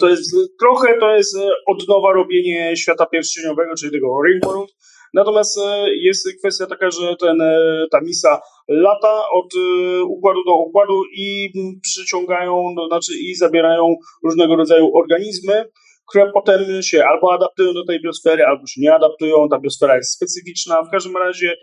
To 0.00 0.08
jest 0.08 0.36
trochę, 0.60 0.98
to 1.00 1.16
jest 1.16 1.36
od 1.66 1.88
nowa 1.88 2.12
robienie 2.12 2.76
świata 2.76 3.06
pierścieniowego, 3.06 3.74
czyli 3.74 3.92
tego 3.92 4.08
Ringworld, 4.26 4.70
Natomiast 5.14 5.58
e, 5.58 5.94
jest 5.94 6.28
kwestia 6.38 6.66
taka, 6.66 6.90
że 6.90 7.16
ten, 7.20 7.40
e, 7.40 7.86
ta 7.90 8.00
misa 8.00 8.40
lata 8.68 9.22
od 9.32 9.54
e, 9.54 10.02
układu 10.02 10.44
do 10.44 10.54
układu 10.54 11.02
i 11.16 11.52
przyciągają, 11.82 12.74
to 12.76 12.86
znaczy 12.86 13.12
i 13.20 13.34
zabierają 13.34 13.94
różnego 14.24 14.56
rodzaju 14.56 14.90
organizmy, 14.94 15.64
które 16.08 16.30
potem 16.34 16.82
się 16.82 17.04
albo 17.04 17.34
adaptują 17.34 17.74
do 17.74 17.84
tej 17.84 18.02
biosfery, 18.02 18.44
albo 18.44 18.66
się 18.66 18.80
nie 18.80 18.94
adaptują. 18.94 19.48
Ta 19.48 19.60
biosfera 19.60 19.96
jest 19.96 20.14
specyficzna. 20.14 20.82
W 20.82 20.90
każdym 20.90 21.16
razie 21.16 21.54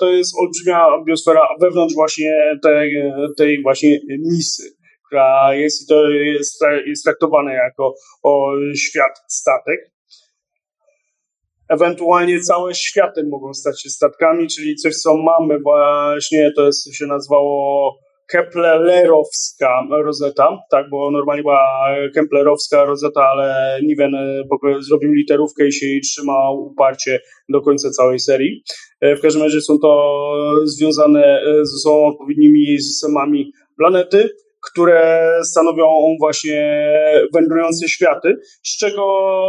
to 0.00 0.10
jest 0.10 0.34
olbrzymia 0.40 0.86
biosfera 1.06 1.48
wewnątrz 1.60 1.94
właśnie 1.94 2.58
tej, 2.62 3.12
tej 3.36 3.62
właśnie 3.62 3.98
misy, 4.08 4.62
która 5.06 5.54
jest 5.54 5.88
to 5.88 6.08
jest, 6.10 6.64
jest 6.86 7.04
traktowane 7.04 7.54
jako 7.54 7.94
o 8.22 8.52
świat 8.76 9.12
statek 9.28 9.97
ewentualnie 11.68 12.40
całe 12.40 12.74
światy 12.74 13.26
mogą 13.30 13.54
stać 13.54 13.82
się 13.82 13.90
statkami, 13.90 14.46
czyli 14.48 14.76
coś, 14.76 14.94
co 14.94 15.16
mamy 15.16 15.58
właśnie, 15.60 16.52
to 16.56 16.66
jest, 16.66 16.94
się 16.94 17.06
nazywało 17.06 17.94
Keplerowska 18.28 19.86
rozeta, 19.90 20.58
tak, 20.70 20.90
bo 20.90 21.10
normalnie 21.10 21.42
była 21.42 21.86
Keplerowska 22.14 22.84
rozeta, 22.84 23.20
ale 23.22 23.78
Niven 23.82 24.14
e, 24.14 24.42
zrobił 24.80 25.12
literówkę 25.12 25.66
i 25.66 25.72
się 25.72 25.86
jej 25.86 26.00
trzymał 26.00 26.66
uparcie 26.66 27.20
do 27.48 27.60
końca 27.60 27.90
całej 27.90 28.18
serii. 28.18 28.62
E, 29.00 29.16
w 29.16 29.20
każdym 29.20 29.42
razie 29.42 29.60
są 29.60 29.78
to 29.78 30.22
związane 30.64 31.24
e, 31.24 31.66
ze 31.66 31.78
sobą 31.78 32.06
odpowiednimi 32.06 32.78
systemami 32.80 33.52
planety, 33.76 34.30
które 34.64 35.30
stanowią 35.44 35.86
właśnie 36.20 36.92
wędrujące 37.34 37.88
światy, 37.88 38.36
z 38.62 38.78
czego 38.78 39.04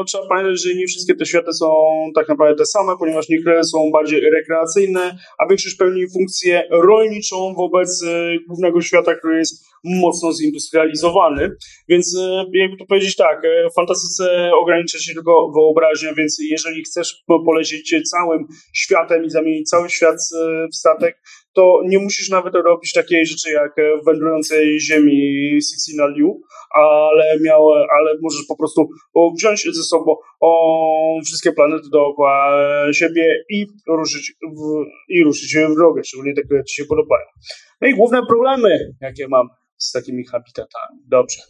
trzeba 0.07 0.27
pamiętać, 0.27 0.63
że 0.63 0.75
nie 0.75 0.87
wszystkie 0.87 1.15
te 1.15 1.25
światy 1.25 1.53
są 1.53 1.67
tak 2.15 2.29
naprawdę 2.29 2.55
te 2.55 2.65
same, 2.65 2.93
ponieważ 2.99 3.29
niektóre 3.29 3.63
są 3.63 3.91
bardziej 3.93 4.21
rekreacyjne, 4.21 5.17
a 5.39 5.47
większość 5.47 5.75
pełni 5.75 6.03
funkcję 6.13 6.63
rolniczą 6.71 7.53
wobec 7.57 8.03
e, 8.03 8.35
głównego 8.47 8.81
świata, 8.81 9.15
który 9.15 9.37
jest 9.37 9.65
mocno 9.83 10.33
zindustrializowany. 10.33 11.51
Więc 11.89 12.17
e, 12.19 12.43
jakby 12.53 12.77
to 12.77 12.85
powiedzieć 12.85 13.15
tak, 13.15 13.45
e, 13.45 13.69
fantastyce 13.75 14.51
ogranicza 14.61 14.99
się 14.99 15.13
tylko 15.13 15.51
wyobraźnia, 15.55 16.13
więc 16.13 16.37
jeżeli 16.51 16.83
chcesz 16.83 17.23
polecieć 17.45 17.95
całym 18.11 18.47
światem 18.73 19.25
i 19.25 19.29
zamienić 19.29 19.69
cały 19.69 19.89
świat 19.89 20.17
w 20.73 20.75
statek, 20.75 21.21
to 21.53 21.81
nie 21.85 21.99
musisz 21.99 22.29
nawet 22.29 22.53
robić 22.55 22.93
takiej 22.93 23.25
rzeczy 23.25 23.51
jak 23.51 23.75
w 24.01 24.05
wędrującej 24.05 24.79
ziemi 24.79 25.49
Sixina 25.61 26.07
Liu, 26.07 26.41
ale, 26.75 27.39
miał, 27.45 27.69
ale 27.71 28.11
możesz 28.21 28.45
po 28.47 28.57
prostu 28.57 28.89
wziąć 29.37 29.63
ze 29.63 29.83
sobą 29.83 30.15
wszystkie 31.25 31.51
planety 31.51 31.89
dookoła 31.91 32.57
siebie 32.93 33.43
i 33.49 33.65
ruszyć 33.87 34.33
w, 34.41 34.85
i 35.09 35.23
ruszyć 35.23 35.55
w 35.55 35.75
drogę, 35.75 36.03
szczególnie 36.03 36.33
te, 36.33 36.41
które 36.41 36.63
ci 36.63 36.75
się 36.75 36.85
podobają. 36.85 37.25
No 37.81 37.87
i 37.87 37.93
główne 37.93 38.25
problemy, 38.25 38.93
jakie 39.01 39.27
mam 39.27 39.47
z 39.79 39.91
takimi 39.91 40.25
habitatami. 40.25 40.99
Dobrze. 41.07 41.41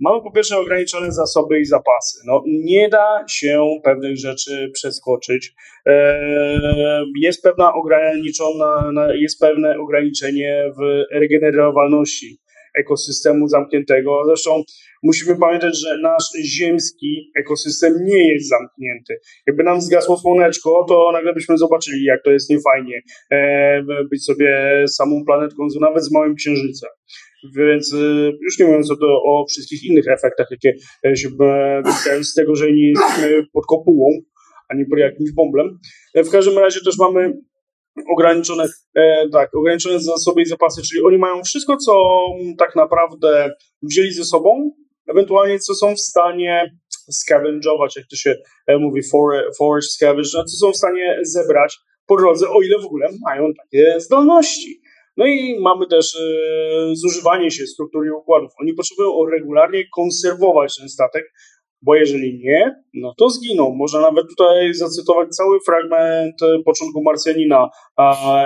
Mamy 0.00 0.22
po 0.22 0.32
pierwsze 0.32 0.58
ograniczone 0.58 1.12
zasoby 1.12 1.60
i 1.60 1.64
zapasy. 1.64 2.18
No, 2.26 2.42
nie 2.46 2.88
da 2.88 3.24
się 3.28 3.80
pewnych 3.84 4.16
rzeczy 4.16 4.70
przeskoczyć. 4.74 5.52
Eee, 5.86 7.04
jest 7.22 7.42
pewna 7.42 7.74
ograniczona, 7.74 8.92
jest 9.14 9.40
pewne 9.40 9.78
ograniczenie 9.78 10.72
w 10.78 11.02
regenerowalności 11.12 12.40
ekosystemu 12.74 13.48
zamkniętego. 13.48 14.22
Zresztą 14.26 14.62
musimy 15.02 15.38
pamiętać, 15.38 15.80
że 15.80 15.98
nasz 16.02 16.24
ziemski 16.44 17.32
ekosystem 17.38 17.92
nie 18.04 18.32
jest 18.32 18.48
zamknięty. 18.48 19.14
Jakby 19.46 19.62
nam 19.62 19.80
zgasło 19.80 20.16
słoneczko, 20.16 20.84
to 20.88 21.10
nagle 21.12 21.34
byśmy 21.34 21.58
zobaczyli, 21.58 22.04
jak 22.04 22.22
to 22.24 22.30
jest 22.30 22.50
niefajnie 22.50 23.02
e, 23.30 23.82
być 24.10 24.24
sobie 24.24 24.84
samą 24.88 25.24
planetką, 25.26 25.66
nawet 25.80 26.04
z 26.04 26.12
małym 26.12 26.34
księżycem. 26.34 26.90
Więc 27.56 27.94
e, 27.94 27.96
już 28.42 28.58
nie 28.58 28.66
mówiąc 28.66 28.90
o, 28.90 28.96
to, 28.96 29.06
o 29.06 29.44
wszystkich 29.48 29.84
innych 29.84 30.08
efektach, 30.08 30.46
jakie 30.50 30.74
e, 31.06 31.16
się 31.16 31.28
wynikają 31.28 32.24
z 32.24 32.34
tego, 32.34 32.54
że 32.54 32.72
nie 32.72 32.88
jesteśmy 32.88 33.46
pod 33.52 33.66
kopułą, 33.66 34.08
ani 34.68 34.86
pod 34.86 34.98
jakimś 34.98 35.32
bąblem. 35.32 35.78
W 36.14 36.30
każdym 36.30 36.58
razie 36.58 36.80
też 36.84 36.98
mamy 36.98 37.32
ograniczone, 38.08 38.64
e, 38.94 39.28
tak, 39.32 39.54
ograniczone 39.54 40.00
zasoby 40.00 40.42
i 40.42 40.46
zapasy, 40.46 40.82
czyli 40.82 41.02
oni 41.02 41.18
mają 41.18 41.42
wszystko, 41.42 41.76
co 41.76 41.92
tak 42.58 42.76
naprawdę 42.76 43.50
wzięli 43.82 44.12
ze 44.12 44.24
sobą, 44.24 44.70
ewentualnie 45.08 45.58
co 45.58 45.74
są 45.74 45.94
w 45.94 46.00
stanie 46.00 46.78
scavengować, 47.10 47.96
jak 47.96 48.06
to 48.10 48.16
się 48.16 48.34
e, 48.66 48.78
mówi, 48.78 49.00
forage 49.58 49.86
scavenge, 49.86 50.30
no, 50.34 50.44
co 50.44 50.56
są 50.56 50.72
w 50.72 50.76
stanie 50.76 51.18
zebrać 51.22 51.76
po 52.06 52.16
drodze, 52.16 52.48
o 52.48 52.62
ile 52.62 52.78
w 52.78 52.86
ogóle 52.86 53.08
mają 53.22 53.52
takie 53.54 54.00
zdolności. 54.00 54.80
No 55.16 55.26
i 55.26 55.60
mamy 55.60 55.86
też 55.86 56.16
e, 56.16 56.96
zużywanie 56.96 57.50
się 57.50 57.66
struktury 57.66 58.14
układów. 58.14 58.50
Oni 58.60 58.74
potrzebują 58.74 59.26
regularnie 59.26 59.84
konserwować 59.94 60.76
ten 60.76 60.88
statek, 60.88 61.32
bo 61.82 61.94
jeżeli 61.94 62.38
nie, 62.38 62.82
no 62.94 63.14
to 63.18 63.30
zginą. 63.30 63.74
Można 63.74 64.00
nawet 64.00 64.26
tutaj 64.28 64.74
zacytować 64.74 65.28
cały 65.28 65.58
fragment 65.66 66.42
e, 66.42 66.62
początku 66.64 67.02
Marsjanina 67.02 67.68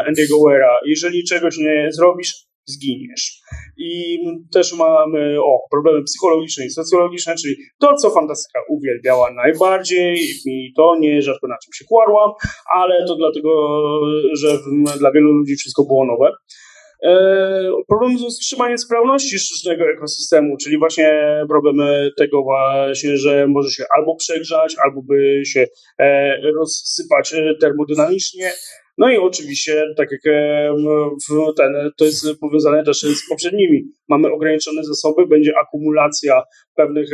Andy'ego 0.08 0.48
Wera. 0.48 0.78
Jeżeli 0.86 1.24
czegoś 1.24 1.58
nie 1.58 1.88
zrobisz, 1.92 2.47
zginiesz. 2.68 3.40
I 3.76 4.18
też 4.52 4.72
mamy 4.72 5.36
o, 5.42 5.58
problemy 5.70 6.02
psychologiczne 6.02 6.66
i 6.66 6.70
socjologiczne, 6.70 7.34
czyli 7.42 7.56
to, 7.80 7.94
co 7.94 8.10
fantastyka 8.10 8.60
uwielbiała 8.68 9.32
najbardziej 9.32 10.18
i 10.46 10.72
to 10.76 10.96
nie 11.00 11.22
rzadko 11.22 11.48
na 11.48 11.56
czym 11.64 11.72
się 11.72 11.84
kładłam, 11.84 12.30
ale 12.74 13.06
to 13.06 13.16
dlatego, 13.16 13.80
że 14.32 14.58
dla 14.98 15.12
wielu 15.12 15.32
ludzi 15.32 15.56
wszystko 15.56 15.84
było 15.84 16.06
nowe. 16.06 16.32
E, 17.02 17.72
problem 17.88 18.18
z 18.18 18.22
utrzymaniem 18.22 18.78
sprawności 18.78 19.38
sztucznego 19.38 19.84
ekosystemu, 19.96 20.56
czyli 20.56 20.78
właśnie 20.78 21.12
problem 21.48 21.76
tego 22.16 22.42
właśnie, 22.42 23.16
że 23.16 23.46
może 23.46 23.70
się 23.70 23.84
albo 23.98 24.16
przegrzać, 24.16 24.76
albo 24.84 25.02
by 25.02 25.42
się 25.44 25.66
e, 25.98 26.40
rozsypać 26.52 27.34
e, 27.34 27.54
termodynamicznie. 27.60 28.52
No 28.98 29.10
i 29.10 29.16
oczywiście, 29.16 29.84
tak 29.96 30.08
jak 30.12 30.20
ten, 31.56 31.90
to 31.96 32.04
jest 32.04 32.26
powiązane 32.40 32.84
też 32.84 33.00
z 33.00 33.28
poprzednimi. 33.28 33.84
Mamy 34.08 34.32
ograniczone 34.32 34.84
zasoby, 34.84 35.26
będzie 35.26 35.52
akumulacja 35.62 36.42
pewnych 36.76 37.08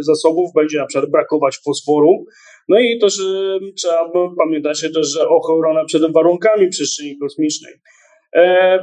zasobów, 0.00 0.50
będzie 0.54 0.78
na 0.78 0.86
przykład 0.86 1.10
brakować 1.10 1.58
fosforu. 1.64 2.24
No 2.68 2.80
i 2.80 2.98
też 2.98 3.18
trzeba 3.76 4.10
pamiętać 4.44 4.80
też, 4.94 5.06
że 5.06 5.28
ochrona 5.28 5.84
przed 5.84 6.12
warunkami 6.12 6.68
przestrzeni 6.68 7.18
kosmicznej. 7.18 7.72
E, 8.34 8.78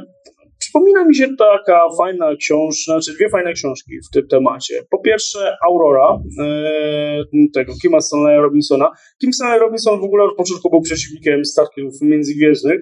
przypomina 0.58 1.04
mi 1.04 1.14
się 1.16 1.28
taka 1.38 1.80
fajna 1.98 2.36
książka, 2.36 2.92
znaczy 2.92 3.12
dwie 3.12 3.28
fajne 3.28 3.52
książki 3.52 3.92
w 4.10 4.14
tym 4.14 4.28
temacie. 4.28 4.82
Po 4.90 4.98
pierwsze 4.98 5.56
Aurora, 5.68 6.18
e, 6.40 7.22
tego 7.54 7.72
Kima 7.82 8.00
Stanleya 8.00 8.40
Robinsona. 8.40 8.90
Kim 9.20 9.32
Stanley 9.32 9.60
Robinson 9.60 10.00
w 10.00 10.04
ogóle 10.04 10.24
od 10.24 10.36
początku 10.36 10.70
był 10.70 10.80
przeciwnikiem 10.80 11.44
statków 11.44 12.00
międzygwiezdnych 12.02 12.80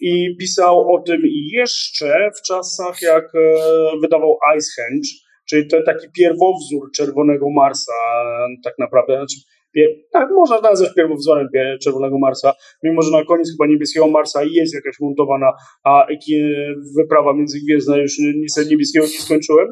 i 0.00 0.36
pisał 0.38 0.94
o 0.94 1.02
tym 1.02 1.20
jeszcze 1.52 2.30
w 2.38 2.42
czasach, 2.46 3.02
jak 3.02 3.24
e, 3.24 3.38
wydawał 4.02 4.38
Icehenge, 4.56 5.08
czyli 5.48 5.66
ten 5.68 5.84
taki 5.84 6.06
pierwowzór 6.16 6.90
Czerwonego 6.96 7.46
Marsa 7.50 7.92
tak 8.64 8.74
naprawdę. 8.78 9.16
Znaczy, 9.16 9.36
tak, 10.12 10.30
można 10.30 10.60
nazwać 10.60 10.94
pierwowzorem 10.96 11.48
Czerwonego 11.82 12.18
Marsa, 12.18 12.52
mimo 12.82 13.02
że 13.02 13.10
na 13.10 13.24
koniec 13.24 13.50
chyba 13.50 13.66
niebieskiego 13.66 14.08
Marsa 14.08 14.40
jest 14.44 14.74
jakaś 14.74 15.00
montowana 15.00 15.52
a 15.84 16.06
wyprawa 16.96 17.34
międzygwiezdna, 17.34 17.96
już 17.96 18.12
niestety 18.18 18.70
niebieskiego 18.70 19.06
nie 19.06 19.20
skończyłem. 19.20 19.68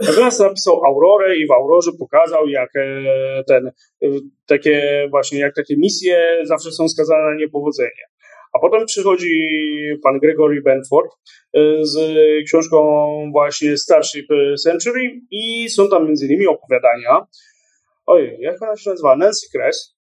Natomiast 0.00 0.40
napisał 0.40 0.84
Aurorę 0.84 1.36
i 1.36 1.46
w 1.46 1.50
Aurorze 1.50 1.90
pokazał, 1.98 2.48
jak 2.48 2.76
e, 2.76 3.44
ten, 3.48 3.66
e, 3.66 4.08
takie 4.46 5.06
właśnie, 5.10 5.38
jak 5.38 5.54
takie 5.54 5.76
misje 5.76 6.40
zawsze 6.44 6.72
są 6.72 6.88
skazane 6.88 7.22
na 7.22 7.34
niepowodzenie. 7.34 8.06
A 8.52 8.58
potem 8.58 8.86
przychodzi 8.86 9.48
pan 10.02 10.18
Gregory 10.18 10.62
Benford 10.62 11.10
e, 11.10 11.60
z 11.82 11.98
książką 12.46 12.78
właśnie 13.32 13.76
Starship 13.76 14.26
Century 14.62 15.20
i 15.30 15.68
są 15.68 15.88
tam 15.88 16.06
między 16.06 16.26
innymi 16.26 16.46
opowiadania 16.46 17.26
ojej, 18.06 18.40
jak 18.40 18.62
ona 18.62 18.76
się 18.76 18.90
nazywa? 18.90 19.16
Nancy 19.16 19.46
Kress 19.52 19.96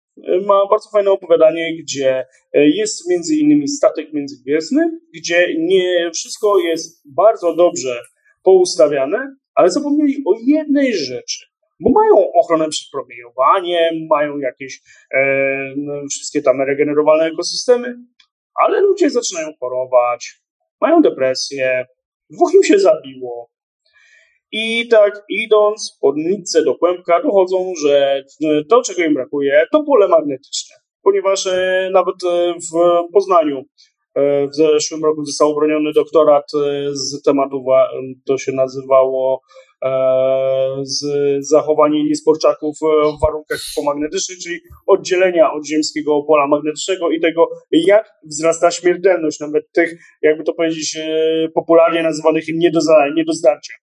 ma 0.46 0.66
bardzo 0.70 0.90
fajne 0.90 1.10
opowiadanie, 1.10 1.76
gdzie 1.82 2.26
e, 2.52 2.68
jest 2.68 3.08
między 3.10 3.36
innymi 3.36 3.68
statek 3.68 4.12
międzygwiezdny, 4.12 4.90
gdzie 5.14 5.54
nie 5.58 6.10
wszystko 6.14 6.58
jest 6.58 7.02
bardzo 7.14 7.54
dobrze 7.56 8.00
poustawiane, 8.42 9.36
ale 9.54 9.70
zapomnieli 9.70 10.22
o 10.26 10.34
jednej 10.46 10.94
rzeczy. 10.94 11.46
Bo 11.80 11.90
mają 11.90 12.32
ochronę 12.32 12.68
przed 12.68 12.90
promieniowaniem, 12.92 14.06
mają 14.10 14.38
jakieś 14.38 14.80
e, 15.14 15.20
no, 15.76 15.92
wszystkie 16.10 16.42
tam 16.42 16.60
regenerowalne 16.60 17.24
ekosystemy, 17.24 17.94
ale 18.54 18.80
ludzie 18.80 19.10
zaczynają 19.10 19.48
chorować, 19.60 20.40
mają 20.80 21.02
depresję, 21.02 21.86
dwóch 22.30 22.54
im 22.54 22.64
się 22.64 22.78
zabiło, 22.78 23.50
i 24.56 24.88
tak 24.88 25.22
idąc 25.28 25.98
pod 26.00 26.16
nitce 26.16 26.64
do 26.64 26.74
kłębka 26.74 27.22
dochodzą, 27.22 27.72
że 27.82 28.22
e, 28.44 28.64
to, 28.64 28.82
czego 28.82 29.02
im 29.02 29.14
brakuje, 29.14 29.66
to 29.72 29.84
pole 29.84 30.08
magnetyczne. 30.08 30.76
Ponieważ 31.02 31.46
e, 31.46 31.90
nawet 31.92 32.14
e, 32.24 32.54
w 32.54 33.02
Poznaniu 33.12 33.62
w 34.52 34.54
zeszłym 34.54 35.04
roku 35.04 35.24
został 35.24 35.50
obroniony 35.50 35.92
doktorat 35.92 36.44
z 36.92 37.22
tematu, 37.22 37.64
to 38.26 38.38
się 38.38 38.52
nazywało 38.52 39.40
z 40.82 41.04
zachowanie 41.40 42.04
niesporczaków 42.04 42.78
w 43.18 43.20
warunkach 43.22 43.58
pomagnetycznych, 43.76 44.38
czyli 44.38 44.60
oddzielenia 44.86 45.52
od 45.52 45.66
ziemskiego 45.66 46.22
pola 46.22 46.46
magnetycznego 46.46 47.10
i 47.10 47.20
tego, 47.20 47.48
jak 47.70 48.10
wzrasta 48.24 48.70
śmiertelność 48.70 49.40
nawet 49.40 49.72
tych, 49.72 49.98
jakby 50.22 50.44
to 50.44 50.54
powiedzieć, 50.54 50.96
e, 50.96 51.48
popularnie 51.54 52.02
nazywanych 52.02 52.44
nie 52.54 52.70
do, 52.70 52.80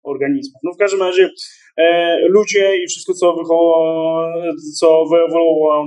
organizmów. 0.03 0.59
No 0.63 0.71
w 0.73 0.77
każdym 0.77 0.99
razie 0.99 1.29
E, 1.29 1.60
ludzie 2.27 2.77
i 2.77 2.87
wszystko, 2.87 3.13
co, 3.13 3.35
co 4.79 5.05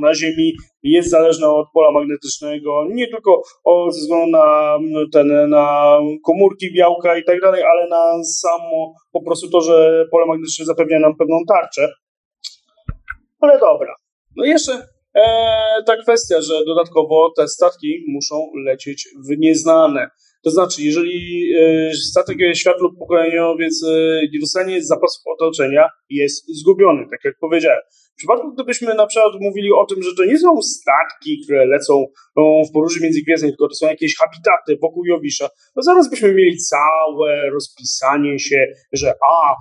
na 0.01 0.15
Ziemi, 0.15 0.53
jest 0.83 1.11
zależne 1.11 1.49
od 1.49 1.67
pola 1.75 1.91
magnetycznego, 1.91 2.87
nie 2.91 3.09
tylko 3.09 3.43
ze 3.91 4.01
względu 4.01 4.27
na, 4.27 4.79
ten, 5.13 5.51
na 5.51 5.99
komórki, 6.25 6.73
białka 6.73 7.19
i 7.19 7.25
tak 7.25 7.41
dalej, 7.41 7.63
ale 7.63 7.89
na 7.89 8.25
samo 8.25 8.95
po 9.13 9.23
prostu 9.25 9.51
to, 9.51 9.61
że 9.61 10.05
pole 10.11 10.27
magnetyczne 10.27 10.65
zapewnia 10.65 10.99
nam 10.99 11.17
pewną 11.17 11.37
tarczę. 11.49 11.89
Ale 13.41 13.59
dobra. 13.59 13.95
No 14.37 14.45
jeszcze 14.45 14.73
e, 15.15 15.83
ta 15.87 15.97
kwestia, 15.97 16.41
że 16.41 16.65
dodatkowo 16.67 17.33
te 17.37 17.49
statki 17.49 18.05
muszą 18.09 18.47
lecieć 18.67 19.09
w 19.29 19.39
nieznane. 19.39 20.11
To 20.45 20.51
znaczy, 20.51 20.83
jeżeli 20.83 21.53
e, 21.61 21.95
statek 21.95 22.37
światło 22.55 22.95
pokoleniowiec 22.99 23.85
e, 23.85 24.21
nie 24.33 24.41
dostanie 24.41 24.85
zapasów 24.85 25.23
otoczenia, 25.27 25.89
jest 26.11 26.61
zgubiony, 26.61 27.07
tak 27.11 27.21
jak 27.25 27.35
powiedziałem. 27.41 27.81
W 28.15 28.17
przypadku, 28.17 28.53
gdybyśmy 28.55 28.95
na 28.95 29.07
przykład 29.07 29.33
mówili 29.41 29.73
o 29.73 29.87
tym, 29.87 30.03
że 30.03 30.11
to 30.17 30.25
nie 30.25 30.39
są 30.39 30.63
statki, 30.63 31.41
które 31.45 31.67
lecą 31.67 32.07
w 32.69 32.73
podróży 32.73 33.01
międzygwiezdnej, 33.03 33.51
tylko 33.51 33.69
to 33.69 33.75
są 33.75 33.87
jakieś 33.87 34.17
habitaty 34.17 34.79
wokół 34.83 35.05
Jowisza, 35.05 35.49
to 35.75 35.83
zaraz 35.83 36.11
byśmy 36.11 36.35
mieli 36.35 36.57
całe 36.57 37.51
rozpisanie 37.51 38.39
się, 38.39 38.67
że 38.93 39.11
a, 39.11 39.55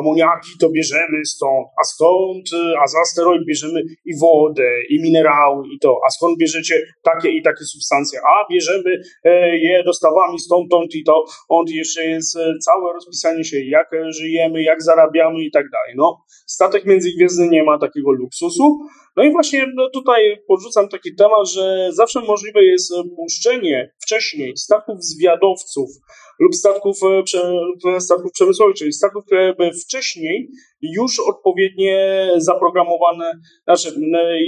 amoniaki 0.00 0.50
to 0.60 0.70
bierzemy 0.70 1.24
stąd, 1.24 1.66
a 1.82 1.84
skąd, 1.84 2.46
a 2.82 2.86
za 2.86 2.98
asteroid 3.00 3.42
bierzemy 3.46 3.82
i 4.04 4.18
wodę, 4.20 4.70
i 4.90 5.02
minerały, 5.02 5.68
i 5.74 5.78
to, 5.78 5.98
a 6.06 6.10
skąd 6.10 6.38
bierzecie 6.38 6.82
takie 7.02 7.30
i 7.30 7.42
takie 7.42 7.64
substancje, 7.64 8.20
a 8.20 8.52
bierzemy 8.52 9.00
e, 9.24 9.58
je 9.58 9.84
dostawami 9.84 10.38
stąd, 10.38 10.66
stąd 10.66 10.94
i 10.94 11.04
to, 11.04 11.24
on 11.48 11.64
jeszcze 11.68 12.04
jest 12.04 12.36
e, 12.36 12.54
całe 12.64 12.92
rozpisanie 12.92 13.44
się, 13.44 13.56
jak 13.64 13.88
żyjemy, 14.08 14.62
jak 14.62 14.82
zarabiamy 14.82 15.44
i 15.44 15.50
tak 15.50 15.64
dalej. 15.70 15.94
No, 15.96 16.18
statek 16.46 16.84
międzygwiezdny 16.84 17.48
nie 17.48 17.64
ma 17.64 17.78
takiego 17.78 18.12
luksusu, 18.12 18.78
no 19.16 19.24
i 19.24 19.32
właśnie 19.32 19.66
no 19.74 19.90
tutaj 19.90 20.38
podrzucam 20.48 20.88
taki 20.88 21.14
temat, 21.14 21.48
że 21.48 21.88
zawsze 21.92 22.20
możliwe 22.20 22.64
jest 22.64 22.92
puszczenie 23.16 23.90
wcześniej 24.02 24.56
statków 24.56 25.04
zwiadowców 25.04 25.90
lub 26.40 26.54
statków, 26.54 26.96
e, 27.02 27.50
lub 27.50 28.02
statków 28.02 28.32
przemysłowych, 28.32 28.76
czyli 28.76 28.92
statków, 28.92 29.24
które 29.24 29.54
by 29.54 29.70
wcześniej 29.72 30.48
już 30.82 31.20
odpowiednie 31.28 32.28
zaprogramowane, 32.36 33.32
znaczy 33.64 33.88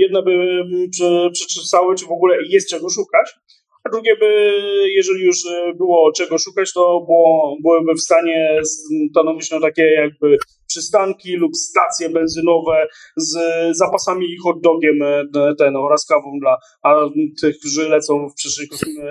jedne 0.01 0.23
by 0.23 0.65
przeczesały, 1.33 1.95
czy 1.95 2.07
w 2.07 2.13
ogóle 2.13 2.37
jest 2.49 2.71
czego 2.71 2.89
szukać, 2.89 3.35
a 3.85 3.91
drugie 3.91 4.17
by, 4.17 4.61
jeżeli 4.97 5.25
już 5.25 5.37
było 5.77 6.13
czego 6.13 6.39
szukać, 6.39 6.73
to 6.73 6.81
było, 6.81 7.57
byłyby 7.63 7.95
w 7.95 8.01
stanie 8.01 8.61
stanowić 9.11 9.51
no 9.51 9.61
takie 9.61 9.83
jakby 9.83 10.39
przystanki 10.79 11.37
lub 11.37 11.57
stacje 11.57 12.11
benzynowe 12.11 12.87
z 13.17 13.37
zapasami 13.77 14.27
i 14.27 14.37
hot 14.45 14.57
dogiem 14.63 15.03
e, 15.03 15.55
ten, 15.59 15.77
oraz 15.77 16.07
kawą 16.07 16.39
dla 16.41 16.57
tych, 17.41 17.59
którzy 17.59 17.89
lecą 17.89 18.29
w 18.29 18.35
przestrzeń, 18.35 18.67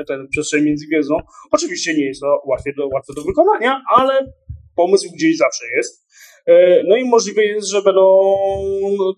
ten, 0.07 0.27
przestrzeń 0.27 0.63
międzygwiezdną. 0.63 1.17
Oczywiście 1.51 1.93
nie 1.97 2.05
jest 2.05 2.21
to 2.21 2.41
łatwe 2.45 2.71
do, 2.77 2.87
łatwe 2.87 3.13
do 3.15 3.23
wykonania, 3.23 3.81
ale 3.95 4.33
pomysł 4.75 5.07
gdzieś 5.15 5.37
zawsze 5.37 5.65
jest. 5.77 6.06
E, 6.47 6.83
no 6.83 6.97
i 6.97 7.03
możliwe 7.05 7.45
jest, 7.45 7.67
że 7.67 7.81
będą 7.81 8.35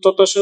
to 0.03 0.13
też 0.13 0.39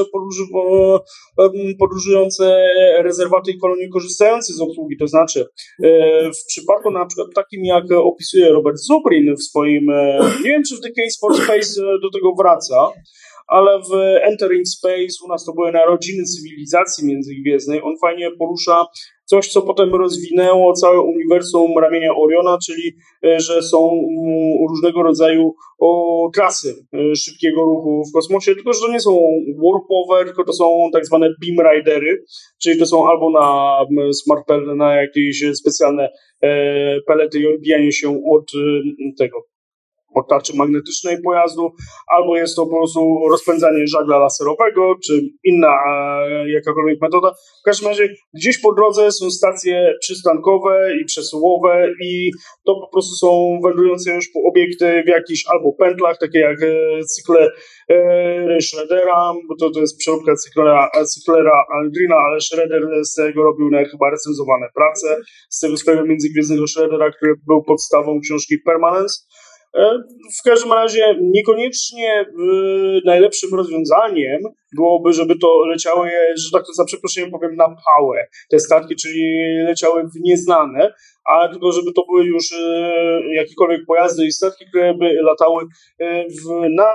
podróżujące 1.79 2.69
rezerwaty 3.03 3.51
i 3.51 3.57
kolonie 3.57 3.89
korzystające 3.89 4.53
z 4.53 4.61
obsługi. 4.61 4.97
To 4.97 5.07
znaczy, 5.07 5.45
e, 5.83 6.31
w 6.31 6.45
przypadku 6.47 6.91
na 6.91 7.05
przykład 7.05 7.27
takim, 7.35 7.65
jak 7.65 7.91
opisuje 7.91 8.49
Robert 8.49 8.77
Zubrin 8.77 9.35
w 9.35 9.43
swoim, 9.43 9.89
e, 9.89 10.19
nie 10.43 10.49
wiem, 10.49 10.63
czy 10.69 10.75
w 10.75 10.81
The 10.81 10.89
Case 10.89 11.17
for 11.21 11.35
Space 11.35 11.81
do 12.01 12.09
tego 12.13 12.33
wraca, 12.39 12.91
ale 13.47 13.79
w 13.79 13.93
Entering 14.21 14.67
Space 14.67 15.25
u 15.25 15.27
nas 15.27 15.45
to 15.45 15.53
były 15.53 15.71
narodziny 15.71 16.23
cywilizacji 16.23 17.07
międzygwiezdnej. 17.07 17.81
On 17.83 17.97
fajnie 18.01 18.31
porusza 18.39 18.85
coś, 19.25 19.47
co 19.47 19.61
potem 19.61 19.95
rozwinęło 19.95 20.73
całe 20.73 21.01
uniwersum 21.01 21.77
ramienia 21.81 22.15
Oriona, 22.15 22.57
czyli 22.65 22.93
e, 23.25 23.39
że 23.39 23.61
są 23.61 23.89
mm, 23.89 24.67
różnego 24.69 25.03
rodzaju 25.03 25.55
o, 25.79 26.29
trasy 26.35 26.75
e, 26.93 27.15
szybkiego 27.15 27.61
ruchu 27.61 28.03
w 28.09 28.13
kosmosie, 28.13 28.55
tylko 28.55 28.73
że 28.73 28.79
to 28.79 28.91
nie 28.91 28.99
są 28.99 29.19
warpowe, 29.63 30.25
tylko 30.25 30.43
to 30.43 30.53
są 30.53 30.89
tak 30.93 31.05
zwane 31.05 31.29
beam 31.29 31.75
ridery, 31.75 32.23
czyli 32.61 32.79
to 32.79 32.85
są 32.85 33.09
albo 33.09 33.29
na 33.29 33.77
smart 34.13 34.47
na 34.75 34.95
jakieś 34.95 35.43
specjalne 35.53 36.09
e, 36.41 36.49
pelety 37.01 37.39
i 37.39 37.47
odbijanie 37.47 37.91
się 37.91 38.21
od 38.31 38.51
tego 39.17 39.37
tarczy 40.23 40.55
magnetycznej 40.55 41.21
pojazdu, 41.21 41.71
albo 42.17 42.37
jest 42.37 42.55
to 42.55 42.65
po 42.65 42.75
prostu 42.77 43.19
rozpędzanie 43.31 43.87
żagla 43.87 44.17
laserowego, 44.17 44.95
czy 45.05 45.21
inna 45.43 45.77
e, 45.87 46.51
jakakolwiek 46.51 47.01
metoda. 47.01 47.31
W 47.61 47.65
każdym 47.65 47.87
razie 47.87 48.09
gdzieś 48.33 48.57
po 48.57 48.73
drodze 48.73 49.11
są 49.11 49.31
stacje 49.31 49.93
przystankowe 50.01 50.89
i 51.01 51.05
przesyłowe 51.05 51.89
i 52.03 52.31
to 52.65 52.75
po 52.75 52.89
prostu 52.91 53.15
są 53.15 53.59
wędrujące 53.63 54.15
już 54.15 54.27
po 54.33 54.39
obiekty 54.49 55.03
w 55.05 55.09
jakichś 55.09 55.43
albo 55.47 55.73
pętlach, 55.73 56.17
takie 56.17 56.39
jak 56.39 56.61
e, 56.63 57.03
cykle 57.03 57.49
e, 57.89 58.61
Schroedera, 58.61 59.33
bo 59.49 59.55
to, 59.59 59.69
to 59.69 59.79
jest 59.79 59.97
przeróbka 59.97 60.35
cyklera, 60.35 60.89
cyklera 61.05 61.65
Aldrina, 61.73 62.15
ale 62.15 62.41
Schroeder 62.41 62.81
z 63.03 63.13
tego 63.13 63.43
robił 63.43 63.69
na 63.69 63.85
chyba 63.85 64.09
recenzowane 64.09 64.67
prace, 64.75 65.21
z 65.49 65.59
tego 65.59 65.77
swojego 65.77 66.05
międzygwiezdnego 66.05 66.67
Schroedera, 66.67 67.11
który 67.11 67.33
był 67.47 67.63
podstawą 67.63 68.19
książki 68.19 68.55
Permanence. 68.65 69.15
E, 69.77 70.03
w 70.39 70.43
każdym 70.43 70.73
razie 70.73 71.15
niekoniecznie 71.21 72.11
e, 72.11 72.25
najlepszym 73.05 73.53
rozwiązaniem 73.53 74.41
byłoby, 74.75 75.13
żeby 75.13 75.37
to 75.39 75.65
leciały, 75.65 76.09
że 76.37 76.51
tak 76.53 76.65
to 76.67 76.73
za 76.73 76.85
przeproszeniem 76.85 77.31
powiem, 77.31 77.55
na 77.55 77.65
pałę 77.65 78.27
te 78.49 78.59
statki, 78.59 78.95
czyli 78.95 79.23
leciały 79.67 80.03
w 80.03 80.19
nieznane, 80.21 80.93
a 81.25 81.47
tylko 81.47 81.71
żeby 81.71 81.93
to 81.93 82.05
były 82.05 82.25
już 82.25 82.51
e, 82.51 83.21
jakiekolwiek 83.35 83.85
pojazdy 83.87 84.25
i 84.25 84.31
statki, 84.31 84.65
które 84.69 84.93
by 84.93 85.13
latały 85.23 85.63
w, 86.29 86.69
na 86.75 86.87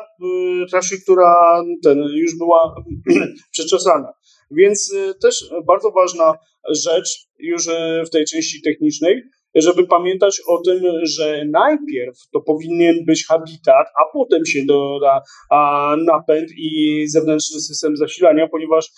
trasie, 0.71 0.97
która 1.03 1.63
ten, 1.85 1.99
już 1.99 2.39
była 2.39 2.75
przeczesana. 3.53 4.13
Więc 4.51 4.95
też 5.23 5.51
bardzo 5.67 5.91
ważna 5.91 6.35
rzecz 6.85 7.27
już 7.39 7.67
w 8.07 8.11
tej 8.11 8.25
części 8.25 8.63
technicznej, 8.63 9.23
żeby 9.55 9.87
pamiętać 9.87 10.43
o 10.49 10.59
tym, 10.59 10.83
że 11.03 11.45
najpierw 11.51 12.19
to 12.33 12.41
powinien 12.41 13.05
być 13.05 13.27
habitat, 13.27 13.87
a 14.01 14.13
potem 14.13 14.47
się 14.47 14.65
doda 14.67 15.23
napęd 16.07 16.51
i 16.57 17.05
zewnętrzny 17.09 17.61
system 17.61 17.97
zasilania, 17.97 18.49
ponieważ 18.49 18.91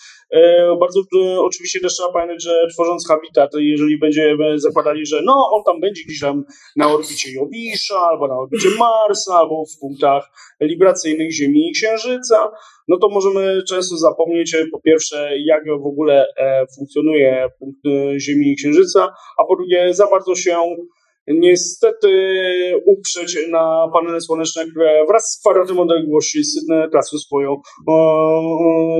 bardzo 0.79 0.99
e, 0.99 1.39
oczywiście 1.39 1.79
też 1.79 1.93
trzeba 1.93 2.13
pamiętać, 2.13 2.43
że 2.43 2.67
tworząc 2.73 3.07
habitat, 3.07 3.51
jeżeli 3.57 3.99
będziemy 3.99 4.59
zakładali, 4.59 5.05
że 5.05 5.21
no 5.25 5.49
on 5.53 5.63
tam 5.63 5.79
będzie 5.81 6.03
gdzieś 6.07 6.19
tam 6.19 6.43
na 6.75 6.93
orbicie 6.93 7.31
Jowisza, 7.31 7.99
albo 7.99 8.27
na 8.27 8.37
orbicie 8.37 8.69
Marsa, 8.79 9.35
albo 9.35 9.63
w 9.65 9.79
punktach 9.79 10.29
libracyjnych 10.61 11.31
Ziemi 11.31 11.69
i 11.69 11.73
Księżyca, 11.73 12.51
no 12.87 12.97
to 12.97 13.09
możemy 13.09 13.63
często 13.69 13.97
zapomnieć 13.97 14.55
e, 14.55 14.65
po 14.71 14.81
pierwsze, 14.81 15.29
jak 15.45 15.63
w 15.65 15.85
ogóle 15.85 16.27
e, 16.37 16.65
funkcjonuje 16.75 17.49
punkt 17.59 17.79
e, 17.85 18.19
Ziemi 18.19 18.51
i 18.51 18.55
Księżyca, 18.55 19.13
a 19.37 19.43
po 19.47 19.55
drugie, 19.55 19.93
za 19.93 20.07
bardzo 20.07 20.35
się 20.35 20.57
niestety 21.27 22.09
uprzeć 22.85 23.37
na 23.49 23.89
panele 23.93 24.21
słoneczne, 24.21 24.65
które 24.71 25.05
wraz 25.07 25.31
z 25.31 25.39
kwadratem 25.39 25.79
odległości 25.79 26.41
tracą 26.91 27.17
swoją, 27.17 27.61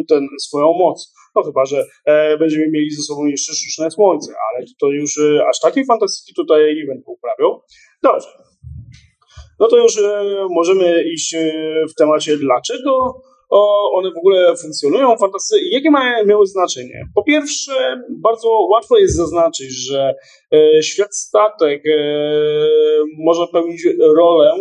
ten, 0.10 0.28
swoją 0.42 0.74
moc. 0.74 1.14
No 1.36 1.44
chyba, 1.44 1.66
że 1.66 1.86
będziemy 2.40 2.68
mieli 2.72 2.92
ze 2.92 3.04
sobą 3.04 3.26
jeszcze 3.26 3.54
sztuczne 3.54 3.92
słońce, 3.92 4.34
ale 4.52 4.66
to 4.80 4.92
już 4.92 5.20
aż 5.50 5.60
takiej 5.60 5.86
fantastyki 5.86 6.34
tutaj 6.36 6.76
nie 6.76 6.86
będą 6.86 7.04
uprawiał. 7.06 7.62
Dobrze. 8.04 8.28
No 9.60 9.68
to 9.68 9.78
już 9.78 10.00
możemy 10.50 11.04
iść 11.14 11.36
w 11.90 11.94
temacie 11.98 12.38
dlaczego 12.38 13.22
one 13.93 14.11
w 14.11 14.17
ogóle 14.17 14.56
funkcjonują, 14.58 15.17
fantasy 15.17 15.56
jakie 15.72 15.92
mają, 15.92 16.25
miały 16.25 16.48
znaczenie? 16.48 17.08
Po 17.16 17.24
pierwsze, 17.24 18.01
bardzo 18.09 18.50
łatwo 18.50 18.98
jest 18.98 19.16
zaznaczyć, 19.16 19.88
że 19.88 20.14
e, 20.53 20.84
świat 20.84 21.16
statek 21.16 21.84
e, 21.85 22.00
może 23.17 23.42
pełnić 23.51 23.88
rolę 24.16 24.51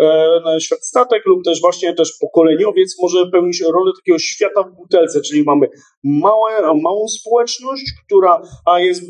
e, 0.00 0.60
świat 0.60 0.86
statek 0.86 1.26
lub 1.26 1.44
też 1.44 1.60
właśnie 1.60 1.94
też 1.94 2.12
pokoleniowiec 2.20 2.96
może 3.02 3.26
pełnić 3.26 3.60
rolę 3.60 3.92
takiego 4.00 4.18
świata 4.18 4.62
w 4.62 4.76
butelce, 4.76 5.20
czyli 5.20 5.42
mamy 5.42 5.66
małe, 6.04 6.74
małą 6.82 7.08
społeczność, 7.08 7.84
która 8.06 8.42
a 8.66 8.80
jest, 8.80 9.02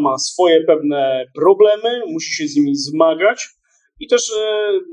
ma 0.00 0.18
swoje 0.18 0.64
pewne 0.64 1.24
problemy, 1.34 2.02
musi 2.06 2.34
się 2.34 2.48
z 2.48 2.56
nimi 2.56 2.76
zmagać. 2.76 3.48
I 4.00 4.08
też 4.08 4.32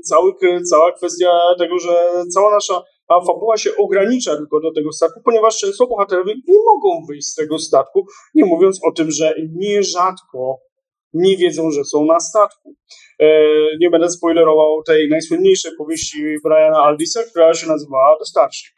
cały, 0.04 0.32
cała 0.70 0.92
kwestia 0.92 1.40
tego, 1.58 1.78
że 1.78 1.94
cała 2.34 2.54
nasza 2.54 2.82
a 3.14 3.26
fabuła 3.26 3.56
się 3.56 3.70
ogranicza 3.78 4.36
tylko 4.36 4.60
do 4.60 4.72
tego 4.72 4.92
statku, 4.92 5.20
ponieważ 5.24 5.58
często 5.58 5.86
bohaterowie 5.86 6.34
nie 6.48 6.58
mogą 6.64 7.06
wyjść 7.08 7.28
z 7.28 7.34
tego 7.34 7.58
statku, 7.58 8.06
nie 8.34 8.44
mówiąc 8.44 8.80
o 8.88 8.92
tym, 8.92 9.10
że 9.10 9.34
nierzadko 9.56 10.58
nie 11.12 11.36
wiedzą, 11.36 11.70
że 11.70 11.84
są 11.84 12.04
na 12.04 12.20
statku. 12.20 12.74
E, 13.20 13.26
nie 13.80 13.90
będę 13.90 14.10
spoilerował 14.10 14.82
tej 14.82 15.08
najsłynniejszej 15.08 15.72
powieści 15.78 16.36
Briana 16.44 16.82
Aldisa, 16.82 17.20
która 17.30 17.54
się 17.54 17.66
nazywała 17.66 18.16
The 18.18 18.24
Starship. 18.24 18.74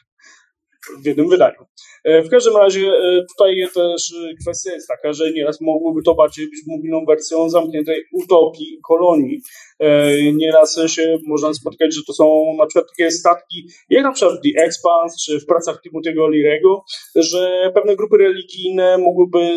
w 1.02 1.06
jednym 1.06 1.28
wydaniu. 1.28 1.66
E, 2.04 2.22
w 2.22 2.28
każdym 2.28 2.56
razie 2.56 2.80
e, 2.80 3.24
tutaj 3.36 3.68
też 3.74 4.14
kwestia 4.42 4.72
jest 4.72 4.88
taka, 4.88 5.12
że 5.12 5.32
nieraz 5.32 5.60
mogłoby 5.60 6.02
to 6.02 6.14
bardziej 6.14 6.46
być 6.46 6.60
mobilną 6.66 7.04
wersją 7.04 7.50
zamkniętej 7.50 8.04
utopii 8.12 8.78
kolonii. 8.88 9.40
E, 9.78 10.12
nieraz 10.32 10.80
się 10.86 11.18
można 11.26 11.54
spotkać, 11.54 11.94
że 11.94 12.00
to 12.06 12.12
są 12.12 12.44
na 12.58 12.66
przykład 12.66 12.86
takie 12.96 13.10
statki, 13.10 13.68
jak 13.90 14.02
na 14.02 14.12
przykład 14.12 14.38
The 14.42 14.62
Expanse, 14.62 15.16
czy 15.24 15.40
w 15.40 15.46
pracach 15.46 15.76
Timothy'ego 15.76 16.30
Leary'ego, 16.30 16.80
że 17.14 17.70
pewne 17.74 17.96
grupy 17.96 18.16
religijne 18.18 18.98
mogłyby 18.98 19.48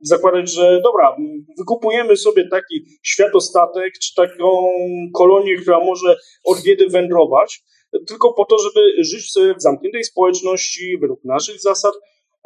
zakładać, 0.00 0.52
że 0.52 0.80
dobra, 0.84 1.16
wykupujemy 1.58 2.16
sobie 2.16 2.48
taki 2.48 2.84
światostatek, 3.02 3.92
czy 4.02 4.14
taką 4.14 4.70
kolonię, 5.14 5.56
która 5.56 5.78
może 5.84 6.16
od 6.44 6.62
biedy 6.62 6.88
wędrować, 6.88 7.62
tylko 8.08 8.32
po 8.32 8.44
to, 8.44 8.56
żeby 8.58 8.80
żyć 9.04 9.32
w 9.58 9.62
zamkniętej 9.62 10.04
społeczności 10.04 10.98
według 11.00 11.24
naszych 11.24 11.60
zasad. 11.60 11.94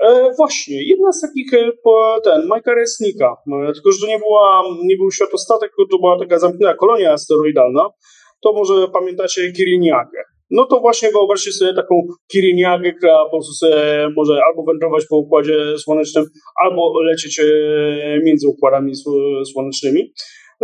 E, 0.02 0.30
właśnie, 0.36 0.88
jedna 0.88 1.12
z 1.12 1.20
takich, 1.20 1.54
e, 1.54 1.72
ten, 2.24 2.46
Majka 2.46 2.74
Resnika, 2.74 3.36
e, 3.68 3.72
tylko 3.72 3.92
że 3.92 3.98
to 4.00 4.06
nie, 4.06 4.18
była, 4.18 4.62
nie 4.84 4.96
był 4.96 5.10
światostatek, 5.10 5.72
to 5.90 5.98
była 5.98 6.18
taka 6.18 6.38
zamknięta 6.38 6.74
kolonia 6.74 7.12
asteroidalna, 7.12 7.90
to 8.42 8.52
może 8.52 8.88
pamiętacie 8.88 9.52
Kiriniagę. 9.52 10.22
No 10.50 10.64
to 10.64 10.80
właśnie 10.80 11.10
wyobraźcie 11.10 11.52
sobie 11.52 11.74
taką 11.74 11.94
Kiriniagę, 12.32 12.92
która 12.92 13.24
po 13.24 13.30
prostu 13.30 13.52
sobie 13.52 14.08
może 14.16 14.40
albo 14.48 14.64
wędrować 14.64 15.04
po 15.10 15.16
układzie 15.16 15.78
słonecznym, 15.78 16.24
albo 16.64 17.02
lecieć 17.02 17.40
e, 17.40 17.44
między 18.24 18.48
układami 18.48 18.92
słonecznymi. 19.52 20.12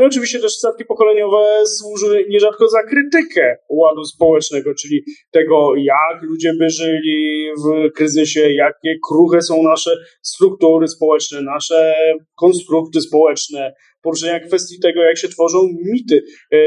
No 0.01 0.07
i 0.07 0.09
oczywiście 0.09 0.41
też 0.41 0.53
statki 0.53 0.85
pokoleniowe 0.85 1.67
służyły 1.67 2.27
nierzadko 2.29 2.69
za 2.69 2.83
krytykę 2.83 3.57
ładu 3.69 4.05
społecznego, 4.05 4.75
czyli 4.75 5.05
tego, 5.31 5.73
jak 5.77 6.23
ludzie 6.23 6.53
by 6.59 6.71
żyli 6.71 7.49
w 7.65 7.93
kryzysie, 7.93 8.53
jakie 8.53 8.99
kruche 9.09 9.43
są 9.43 9.63
nasze 9.63 9.91
struktury 10.23 10.89
społeczne, 10.89 11.43
nasze 11.43 11.95
konstrukty 12.35 13.01
społeczne, 13.01 13.75
poruszenia 14.03 14.41
kwestii 14.41 14.81
tego, 14.81 15.03
jak 15.03 15.19
się 15.19 15.29
tworzą 15.29 15.59
mity 15.93 16.23
e, 16.51 16.59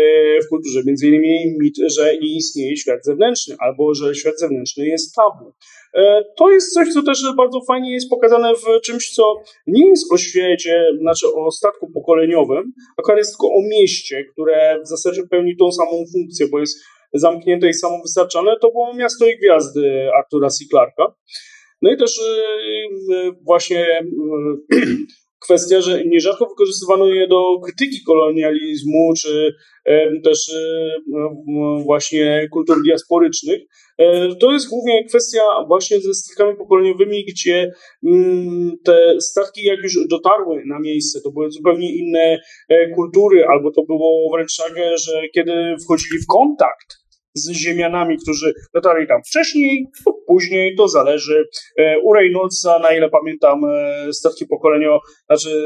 w 0.41 0.49
kulturze. 0.49 0.81
Między 0.85 1.07
innymi 1.07 1.55
mit, 1.59 1.75
że 1.97 2.17
nie 2.17 2.35
istnieje 2.35 2.77
świat 2.77 3.05
zewnętrzny, 3.05 3.55
albo 3.59 3.93
że 3.93 4.15
świat 4.15 4.39
zewnętrzny 4.39 4.85
jest 4.85 5.15
tabu. 5.15 5.53
E, 5.93 6.23
to 6.37 6.51
jest 6.51 6.73
coś, 6.73 6.93
co 6.93 7.03
też 7.03 7.23
bardzo 7.37 7.61
fajnie 7.67 7.93
jest 7.93 8.09
pokazane 8.09 8.53
w 8.55 8.81
czymś, 8.81 9.11
co 9.11 9.35
nie 9.67 9.89
jest 9.89 10.13
o 10.13 10.17
świecie, 10.17 10.85
znaczy 11.01 11.27
o 11.35 11.51
statku 11.51 11.91
pokoleniowym, 11.91 12.73
a 12.97 13.17
jest 13.17 13.31
tylko 13.31 13.47
o 13.47 13.61
mieście, 13.61 14.25
które 14.31 14.79
w 14.85 14.87
zasadzie 14.87 15.21
pełni 15.31 15.57
tą 15.57 15.71
samą 15.71 16.05
funkcję, 16.13 16.47
bo 16.47 16.59
jest 16.59 16.77
zamknięte 17.13 17.69
i 17.69 17.73
samowystarczalne, 17.73 18.51
to 18.61 18.71
było 18.71 18.93
Miasto 18.93 19.27
i 19.27 19.37
Gwiazdy 19.37 20.09
Artura 20.17 20.49
C. 20.49 20.65
Clarka. 20.69 21.13
No 21.81 21.93
i 21.93 21.97
też 21.97 22.19
e, 22.19 23.31
właśnie 23.41 23.85
kwestia, 25.43 25.81
że 25.81 26.05
nierzadko 26.05 26.45
wykorzystywano 26.45 27.07
je 27.07 27.27
do 27.27 27.59
krytyki 27.63 28.03
kolonializmu, 28.07 29.13
czy 29.17 29.53
też 30.23 30.51
właśnie 31.83 32.47
kultur 32.51 32.77
diasporycznych. 32.83 33.61
E, 33.97 34.35
to 34.35 34.51
jest 34.51 34.69
głównie 34.69 35.05
kwestia 35.05 35.41
właśnie 35.67 35.99
ze 35.99 36.13
statkami 36.13 36.57
pokoleniowymi, 36.57 37.25
gdzie 37.25 37.71
mm, 38.05 38.71
te 38.83 39.21
statki 39.21 39.65
jak 39.65 39.79
już 39.83 40.07
dotarły 40.09 40.63
na 40.65 40.79
miejsce, 40.79 41.21
to 41.21 41.31
były 41.31 41.51
zupełnie 41.51 41.95
inne 41.95 42.39
e, 42.69 42.89
kultury, 42.89 43.45
albo 43.45 43.71
to 43.71 43.83
było 43.83 44.31
wręcz 44.35 44.57
tak, 44.57 44.73
że 44.95 45.21
kiedy 45.33 45.75
wchodzili 45.83 46.19
w 46.23 46.27
kontakt 46.27 47.02
z 47.35 47.51
ziemianami, 47.51 48.17
którzy 48.17 48.53
dotarli 48.73 49.07
tam 49.07 49.21
wcześniej 49.23 49.87
później, 50.33 50.75
to 50.75 50.87
zależy. 50.87 51.47
E, 51.77 51.99
u 51.99 52.13
Reynoldsa, 52.13 52.79
na 52.79 52.95
ile 52.95 53.09
pamiętam, 53.09 53.65
e, 53.65 54.13
statki 54.13 54.45
pokoleniowe, 54.47 54.99
znaczy 55.25 55.63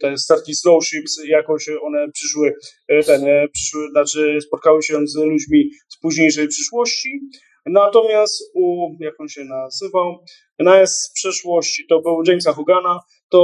te 0.00 0.18
statki 0.18 0.54
slow 0.54 0.84
ships, 0.84 1.20
jakoś 1.24 1.68
one 1.82 2.12
przyszły, 2.12 2.54
e, 2.88 3.02
ten, 3.02 3.26
przyszły, 3.52 3.90
znaczy 3.90 4.38
spotkały 4.40 4.82
się 4.82 5.06
z 5.06 5.16
ludźmi 5.16 5.70
z 5.88 5.98
późniejszej 5.98 6.48
przyszłości. 6.48 7.20
Natomiast 7.66 8.42
u, 8.54 8.88
jak 9.00 9.20
on 9.20 9.28
się 9.28 9.44
nazywał, 9.44 10.24
na 10.58 10.86
z 10.86 11.12
przeszłości 11.14 11.86
to 11.88 12.00
był 12.00 12.22
Jamesa 12.26 12.52
Hogana, 12.52 13.00
to 13.28 13.38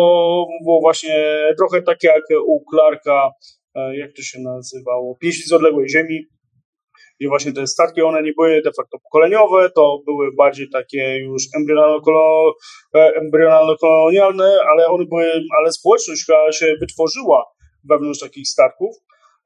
było 0.65 0.81
właśnie 0.81 1.35
trochę 1.59 1.83
tak 1.83 2.03
jak 2.03 2.23
u 2.47 2.65
Clarka, 2.71 3.31
jak 3.93 4.13
to 4.17 4.23
się 4.23 4.39
nazywało, 4.41 5.17
Pieśń 5.21 5.43
z 5.49 5.53
odległej 5.53 5.89
ziemi, 5.89 6.27
i 7.21 7.29
właśnie 7.29 7.53
te 7.53 7.67
statki, 7.67 8.03
one 8.03 8.23
nie 8.23 8.33
były 8.33 8.63
de 8.63 8.73
facto 8.73 8.99
pokoleniowe, 8.99 9.71
to 9.71 9.99
były 10.07 10.33
bardziej 10.37 10.69
takie 10.73 11.19
już 11.19 11.43
embrionalno-kolonialne, 13.21 14.59
ale 14.73 14.87
one 14.87 15.05
były, 15.05 15.33
ale 15.59 15.73
społeczność, 15.73 16.23
która 16.23 16.53
się 16.53 16.75
wytworzyła 16.81 17.45
wewnątrz 17.85 18.21
takich 18.21 18.49
statków, 18.49 18.97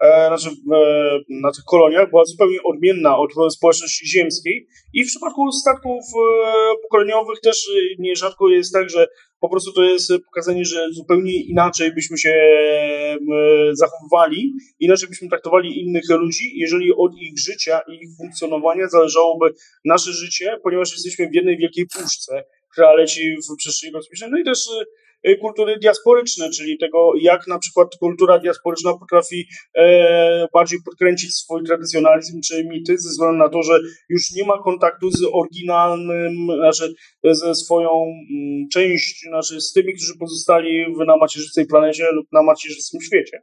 e, 0.01 0.27
znaczy, 0.27 0.49
e, 0.49 1.19
na 1.43 1.53
tych 1.53 1.65
koloniach 1.65 2.11
była 2.11 2.25
zupełnie 2.25 2.59
odmienna 2.65 3.19
od 3.19 3.31
społeczności 3.53 4.09
ziemskiej. 4.09 4.67
I 4.93 5.05
w 5.05 5.07
przypadku 5.07 5.53
statków 5.53 6.01
e, 6.15 6.75
pokoleniowych 6.83 7.41
też 7.41 7.70
nierzadko 7.99 8.49
jest 8.49 8.73
tak, 8.73 8.91
że 8.91 9.07
po 9.44 9.50
prostu 9.50 9.73
to 9.73 9.82
jest 9.82 10.12
pokazanie, 10.24 10.64
że 10.64 10.86
zupełnie 10.92 11.42
inaczej 11.42 11.94
byśmy 11.94 12.18
się 12.18 12.34
zachowywali, 13.73 14.52
inaczej 14.81 15.08
byśmy 15.08 15.28
traktowali 15.28 15.81
innych 15.81 16.02
ludzi, 16.10 16.52
jeżeli 16.55 16.92
od 16.97 17.12
ich 17.20 17.39
życia 17.39 17.81
i 17.89 17.92
ich 17.92 18.16
funkcjonowania 18.16 18.89
zależałoby 18.89 19.55
nasze 19.84 20.12
życie, 20.12 20.56
ponieważ 20.62 20.92
jesteśmy 20.92 21.28
w 21.28 21.34
jednej 21.34 21.58
wielkiej 21.58 21.86
puszce, 21.86 22.44
która 22.73 22.94
leci 22.94 23.36
w 23.36 23.56
przestrzeni 23.56 23.92
kosmicznej. 23.92 24.31
No 24.31 24.39
i 24.39 24.44
też 24.44 24.58
Y, 24.66 25.03
kultury 25.41 25.78
diasporyczne, 25.78 26.51
czyli 26.51 26.78
tego, 26.78 27.12
jak 27.20 27.47
na 27.47 27.59
przykład 27.59 27.89
kultura 28.01 28.39
diasporyczna 28.39 28.93
potrafi 28.99 29.47
e, 29.75 30.47
bardziej 30.53 30.78
podkręcić 30.85 31.35
swój 31.35 31.65
tradycjonalizm 31.65 32.41
czy 32.41 32.65
mity, 32.65 32.99
ze 32.99 33.09
względu 33.09 33.39
na 33.39 33.49
to, 33.49 33.62
że 33.62 33.78
już 34.09 34.31
nie 34.36 34.44
ma 34.44 34.62
kontaktu 34.62 35.11
z 35.11 35.23
oryginalnym, 35.33 36.33
znaczy 36.59 36.94
ze 37.25 37.55
swoją 37.55 37.91
mm, 37.91 38.69
częścią, 38.73 39.28
znaczy 39.28 39.61
z 39.61 39.73
tymi, 39.73 39.94
którzy 39.94 40.12
pozostali 40.19 40.85
na 41.07 41.17
macierzycej 41.17 41.67
planecie 41.67 42.12
lub 42.12 42.27
na 42.33 42.43
macierzystym 42.43 43.01
świecie. 43.01 43.43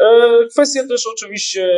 E, 0.00 0.46
kwestia 0.52 0.86
też 0.88 1.02
oczywiście 1.14 1.68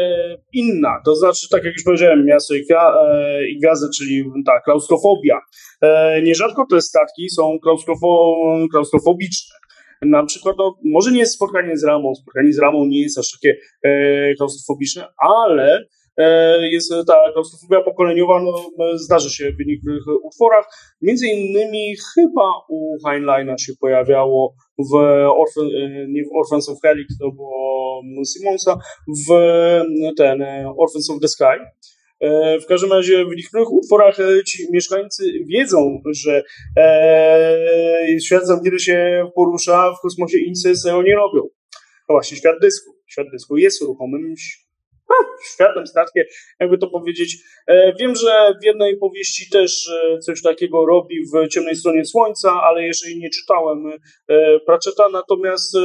inna, 0.52 1.00
to 1.04 1.16
znaczy, 1.16 1.48
tak 1.50 1.64
jak 1.64 1.74
już 1.74 1.84
powiedziałem, 1.84 2.24
miasto 2.24 2.54
i, 2.54 2.64
e, 2.70 3.48
i 3.48 3.58
gwiazdy, 3.58 3.86
czyli 3.98 4.24
ta 4.46 4.60
klaustrofobia. 4.60 5.40
E, 5.82 6.22
nierzadko 6.22 6.66
te 6.70 6.80
statki 6.80 7.30
są 7.30 7.58
klaustrofo, 7.62 8.36
klaustrofobiczne. 8.72 9.56
Na 10.02 10.26
przykład, 10.26 10.56
no, 10.58 10.78
może 10.84 11.12
nie 11.12 11.18
jest 11.18 11.34
spotkanie 11.34 11.76
z 11.76 11.84
ramą, 11.84 12.14
spotkanie 12.14 12.52
z 12.52 12.58
ramą 12.58 12.86
nie 12.86 13.02
jest 13.02 13.18
aż 13.18 13.32
takie 13.32 13.56
e, 13.82 14.34
klaustrofobiczne, 14.34 15.06
ale 15.18 15.74
e, 15.74 15.86
jest 16.60 16.92
ta 17.06 17.32
klaustrofobia 17.32 17.80
pokoleniowa, 17.80 18.42
no, 18.42 18.52
zdarzy 18.98 19.30
się 19.30 19.52
w 19.52 19.66
niektórych 19.66 20.02
utworach. 20.22 20.66
Między 21.02 21.26
innymi 21.26 21.94
chyba 22.14 22.52
u 22.68 22.96
Heinleina 23.06 23.58
się 23.58 23.72
pojawiało 23.80 24.54
w 24.78 24.94
Orphan, 25.40 25.66
nie 26.08 26.24
w 26.24 26.28
Orphans 26.36 26.68
of 26.68 26.78
Helix, 26.82 27.18
to 27.18 27.30
było 27.30 28.02
Simonsa, 28.32 28.78
w 29.28 29.32
ten 30.16 30.44
Orphans 30.76 31.10
of 31.10 31.20
the 31.20 31.28
Sky. 31.28 31.58
E, 32.22 32.58
w 32.60 32.66
każdym 32.66 32.92
razie 32.92 33.24
w 33.24 33.36
niektórych 33.36 33.72
utworach 33.72 34.20
e, 34.20 34.44
ci 34.44 34.66
mieszkańcy 34.72 35.24
wiedzą, 35.46 36.02
że 36.10 36.42
e, 36.76 38.20
świat 38.20 38.46
zamknięty 38.46 38.78
się 38.78 39.30
porusza, 39.34 39.92
w 39.98 40.00
kosmosie 40.00 40.38
tego 40.84 41.02
nie 41.02 41.14
robią. 41.14 41.40
No 42.08 42.14
właśnie, 42.14 42.36
świat 42.36 42.56
dysku. 42.60 42.90
Świat 43.06 43.26
dysku 43.32 43.56
jest 43.56 43.82
ruchomym 43.82 44.34
światem, 45.54 45.86
statkiem, 45.86 46.24
jakby 46.60 46.78
to 46.78 46.86
powiedzieć. 46.86 47.36
E, 47.66 47.92
wiem, 48.00 48.14
że 48.16 48.54
w 48.62 48.64
jednej 48.64 48.96
powieści 48.96 49.50
też 49.50 49.90
coś 50.20 50.42
takiego 50.42 50.86
robi 50.86 51.16
w 51.34 51.48
Ciemnej 51.48 51.76
Stronie 51.76 52.04
Słońca, 52.04 52.62
ale 52.62 52.82
jeszcze 52.82 53.14
nie 53.14 53.30
czytałem 53.30 53.92
Pratchetta, 54.66 55.08
natomiast 55.08 55.76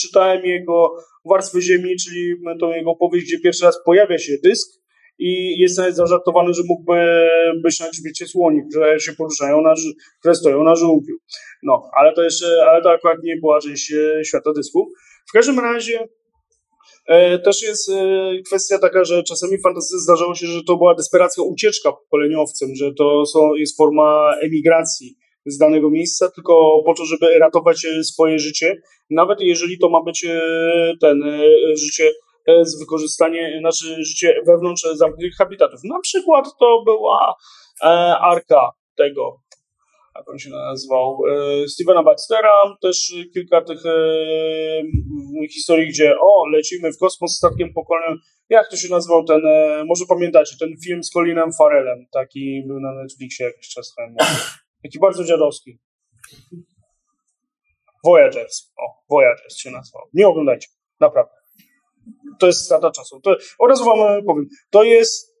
czytałem 0.00 0.44
jego 0.44 0.96
Warstwy 1.24 1.62
Ziemi, 1.62 1.96
czyli 2.04 2.34
tą 2.60 2.72
jego 2.72 2.94
powieść, 2.94 3.26
gdzie 3.26 3.40
pierwszy 3.40 3.64
raz 3.64 3.84
pojawia 3.84 4.18
się 4.18 4.32
dysk, 4.44 4.68
i 5.18 5.58
jest 5.58 5.78
nawet 5.78 5.96
zażartowany, 5.96 6.54
że 6.54 6.62
mógłby 6.68 7.28
być 7.62 7.80
na 7.80 7.90
grzbiecie 7.90 8.26
słoni, 8.26 8.60
które 8.70 9.00
się 9.00 9.12
poruszają, 9.12 9.60
na, 9.62 9.74
które 10.20 10.34
stoją 10.34 10.62
na 10.64 10.74
żółwiu. 10.74 11.16
No, 11.62 11.90
ale 11.96 12.12
to 12.14 12.22
jeszcze, 12.22 12.46
ale 12.70 12.82
to 12.82 12.90
akurat 12.90 13.18
nie 13.22 13.36
była 13.36 13.60
część 13.60 13.92
e, 13.92 14.24
świata 14.24 14.52
dysku. 14.56 14.92
W 15.28 15.32
każdym 15.32 15.60
razie 15.60 16.00
e, 16.00 16.08
też 17.44 17.62
jest 17.62 17.88
e, 17.88 18.32
kwestia 18.46 18.78
taka, 18.78 19.04
że 19.04 19.22
czasami 19.22 19.58
w 19.58 19.62
fantastyce 19.62 19.98
zdarzało 19.98 20.34
się, 20.34 20.46
że 20.46 20.60
to 20.66 20.76
była 20.76 20.94
desperacka 20.94 21.42
ucieczka 21.42 21.92
pokoleniowcem, 21.92 22.68
że 22.74 22.94
to 22.94 23.26
są, 23.26 23.54
jest 23.54 23.76
forma 23.76 24.34
emigracji 24.42 25.16
z 25.46 25.58
danego 25.58 25.90
miejsca, 25.90 26.30
tylko 26.30 26.82
po 26.86 26.94
to, 26.94 27.04
żeby 27.04 27.38
ratować 27.38 27.84
e, 27.84 28.04
swoje 28.04 28.38
życie, 28.38 28.76
nawet 29.10 29.40
jeżeli 29.40 29.78
to 29.78 29.88
ma 29.88 30.02
być 30.02 30.24
e, 30.24 30.40
ten 31.00 31.22
życie 31.76 32.12
z 32.62 32.78
wykorzystanie, 32.78 33.60
nasze 33.62 34.04
życie 34.04 34.34
wewnątrz 34.46 34.82
zamkniętych 34.82 35.36
habitatów. 35.38 35.80
Na 35.84 36.00
przykład 36.00 36.44
to 36.60 36.82
była 36.84 37.34
e, 37.82 37.86
arka 38.18 38.70
tego, 38.96 39.36
jak 40.18 40.28
on 40.28 40.38
się 40.38 40.50
nazywał, 40.50 41.18
e, 41.28 41.68
Stevena 41.68 42.02
Baxtera, 42.02 42.76
też 42.82 43.14
kilka 43.34 43.62
tych 43.62 43.86
e, 43.86 45.48
historii, 45.48 45.88
gdzie 45.88 46.14
o, 46.20 46.46
lecimy 46.46 46.92
w 46.92 46.98
kosmos 46.98 47.36
statkiem 47.36 47.72
pokoleniowym. 47.72 48.18
Jak 48.48 48.70
to 48.70 48.76
się 48.76 48.88
nazywał 48.88 49.24
ten, 49.24 49.46
e, 49.46 49.84
może 49.84 50.04
pamiętacie, 50.08 50.56
ten 50.60 50.68
film 50.84 51.04
z 51.04 51.10
Colinem 51.10 51.50
Farrellem, 51.58 52.06
taki 52.12 52.62
był 52.66 52.80
na 52.80 52.94
Netflixie 52.94 53.46
jakiś 53.46 53.68
czas 53.68 53.94
temu. 53.94 54.16
Taki 54.82 54.98
bardzo 54.98 55.24
dziadowski. 55.24 55.78
Voyagers. 58.04 58.72
O, 58.78 59.04
Voyagers 59.10 59.56
się 59.56 59.70
nazywał. 59.70 60.02
Nie 60.14 60.28
oglądajcie, 60.28 60.68
naprawdę. 61.00 61.32
To 62.38 62.46
jest 62.46 62.64
strata 62.64 62.90
czasu. 62.90 63.20
To, 63.20 63.36
od 63.58 63.70
razu 63.70 63.84
wam 63.84 64.24
powiem. 64.26 64.46
To 64.70 64.84
jest 64.84 65.35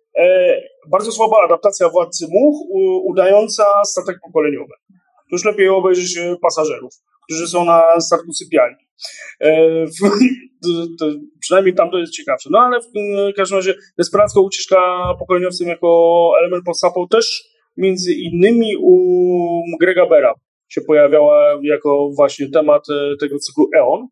bardzo 0.90 1.12
słaba 1.12 1.36
adaptacja 1.44 1.88
Władcy 1.88 2.26
Much, 2.30 2.56
udająca 3.04 3.64
statek 3.84 4.16
pokoleniowy. 4.26 4.72
To 5.30 5.36
już 5.36 5.44
lepiej 5.44 5.68
obejrzeć 5.68 6.18
e, 6.18 6.36
pasażerów, 6.42 6.92
którzy 7.24 7.48
są 7.48 7.64
na 7.64 7.82
statku 8.00 8.32
sypialni. 8.32 8.76
E, 9.40 9.84
przynajmniej 11.40 11.74
tam 11.74 11.90
to 11.90 11.98
jest 11.98 12.12
ciekawsze. 12.12 12.48
No 12.52 12.58
ale 12.58 12.80
w, 12.80 12.86
każdym 13.36 13.58
razie 13.58 13.74
desperacka 13.98 14.40
ucieczka 14.40 14.76
pokoleniowcem 15.18 15.68
jako 15.68 16.32
element 16.40 16.64
post 16.64 16.84
też 17.10 17.44
między 17.76 18.12
innymi 18.12 18.76
u 18.76 19.62
Grega 19.80 20.06
Bera 20.06 20.34
się 20.68 20.80
pojawiała 20.80 21.58
jako 21.62 22.10
właśnie 22.16 22.50
temat 22.50 22.82
e, 22.90 23.16
tego 23.20 23.38
cyklu 23.38 23.68
EON. 23.76 24.08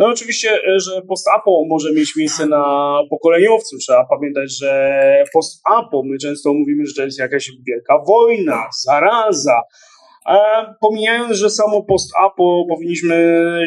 No 0.00 0.06
oczywiście, 0.06 0.50
e, 0.50 0.80
że 0.80 1.02
post-apo 1.08 1.64
może 1.68 1.92
mieć 1.92 2.16
miejsce 2.16 2.46
na 2.46 2.94
pokoleniowcu. 3.10 3.78
Trzeba 3.78 4.04
pamiętać, 4.04 4.58
że 4.58 5.24
post-apo, 5.34 6.02
my 6.04 6.18
często 6.18 6.54
mówimy, 6.54 6.86
że 6.86 6.94
to 6.94 7.02
jest 7.02 7.18
jakaś 7.18 7.50
wielka 7.66 7.98
wojna, 8.06 8.68
zaraza, 8.84 9.60
a 10.26 10.64
pomijając, 10.80 11.36
że 11.36 11.50
samo 11.50 11.82
post-apo 11.82 12.64
powinniśmy 12.68 13.16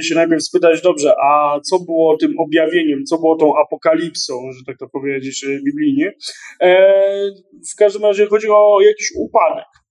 się 0.03 0.15
najpierw 0.15 0.43
spytać, 0.43 0.81
dobrze, 0.81 1.15
a 1.23 1.59
co 1.69 1.79
było 1.79 2.17
tym 2.17 2.39
objawieniem, 2.39 3.05
co 3.05 3.17
było 3.17 3.37
tą 3.37 3.53
apokalipsą, 3.65 4.33
że 4.51 4.65
tak 4.65 4.77
to 4.77 4.87
powiedzieć 4.89 5.43
e, 5.43 5.47
biblijnie. 5.65 6.11
W 7.73 7.75
każdym 7.77 8.01
razie 8.03 8.25
chodzi 8.25 8.47
o 8.49 8.81
jakiś 8.81 9.07
upadek. 9.19 9.82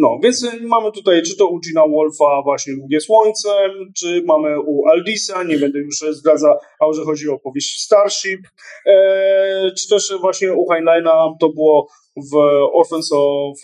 No, 0.00 0.18
więc 0.22 0.46
mamy 0.62 0.92
tutaj, 0.92 1.22
czy 1.22 1.36
to 1.36 1.46
u 1.46 1.60
Gina 1.60 1.88
Wolfa 1.88 2.42
właśnie 2.44 2.74
Długie 2.76 3.00
Słońce, 3.00 3.48
czy 3.96 4.22
mamy 4.26 4.60
u 4.60 4.86
Aldisa, 4.86 5.42
nie 5.42 5.58
będę 5.58 5.78
już 5.78 5.96
zdradzał, 6.10 6.58
że 6.92 7.04
chodzi 7.04 7.28
o 7.28 7.38
powieść 7.38 7.80
Starship, 7.80 8.40
e, 8.86 9.70
czy 9.78 9.88
też 9.88 10.12
właśnie 10.20 10.54
u 10.54 10.66
Heinleina 10.66 11.34
to 11.40 11.48
było 11.48 11.88
w 12.32 12.36
Orphans 12.74 13.12
of 13.12 13.58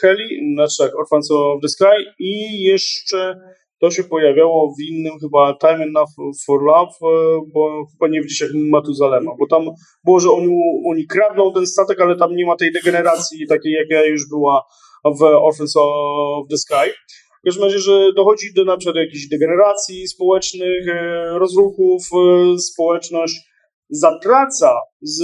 Heli, 0.00 0.54
znaczy 0.54 0.76
tak, 0.78 0.98
Orphans 0.98 1.30
of 1.30 1.60
the 1.62 1.68
Sky 1.68 2.04
i 2.18 2.62
jeszcze 2.62 3.40
to 3.80 3.90
się 3.90 4.04
pojawiało 4.04 4.74
w 4.78 4.82
innym 4.82 5.12
chyba 5.20 5.54
Time 5.60 5.84
Enough 5.84 6.36
for 6.46 6.62
Love, 6.62 6.92
e, 7.02 7.40
bo 7.54 7.86
chyba 7.92 8.08
nie 8.08 8.20
widzicie 8.20 8.44
jak 8.44 8.54
Matuzalema, 8.54 9.30
bo 9.38 9.46
tam 9.46 9.64
było, 10.04 10.20
że 10.20 10.30
oni, 10.30 10.56
oni 10.86 11.06
kradną 11.06 11.52
ten 11.52 11.66
statek, 11.66 12.00
ale 12.00 12.16
tam 12.16 12.36
nie 12.36 12.46
ma 12.46 12.56
tej 12.56 12.72
degeneracji 12.72 13.46
takiej, 13.46 13.72
jaka 13.72 14.04
już 14.04 14.28
była 14.28 14.62
w 15.04 15.22
Orphans 15.22 15.76
of 15.76 16.48
the 16.50 16.58
Sky. 16.58 16.90
W 17.42 17.46
każdym 17.46 17.64
razie, 17.64 17.78
że 17.78 18.12
dochodzi 18.16 18.54
do 18.54 18.64
na 18.64 18.76
przykład 18.76 18.96
jakichś 18.96 19.26
degeneracji 19.26 20.08
społecznych, 20.08 20.88
e, 20.88 21.38
rozruchów, 21.38 22.02
e, 22.12 22.58
społeczność 22.58 23.40
zatraca 23.90 24.74
z 25.02 25.22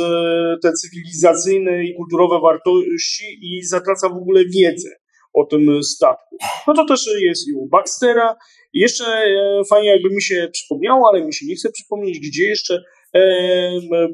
te 0.62 0.72
cywilizacyjne 0.72 1.84
i 1.84 1.94
kulturowe 1.94 2.40
wartości 2.40 3.24
i 3.42 3.62
zatraca 3.62 4.08
w 4.08 4.16
ogóle 4.16 4.44
wiedzę 4.44 4.90
o 5.32 5.44
tym 5.44 5.82
statku. 5.82 6.36
No 6.66 6.74
to 6.74 6.84
też 6.84 7.08
jest 7.20 7.48
i 7.48 7.52
u 7.52 7.68
Baxtera. 7.68 8.36
Jeszcze 8.72 9.04
e, 9.04 9.62
fajnie 9.70 9.88
jakby 9.88 10.10
mi 10.10 10.22
się 10.22 10.48
przypomniało, 10.52 11.08
ale 11.08 11.24
mi 11.24 11.34
się 11.34 11.46
nie 11.46 11.54
chce 11.54 11.70
przypomnieć, 11.72 12.18
gdzie 12.18 12.48
jeszcze 12.48 12.82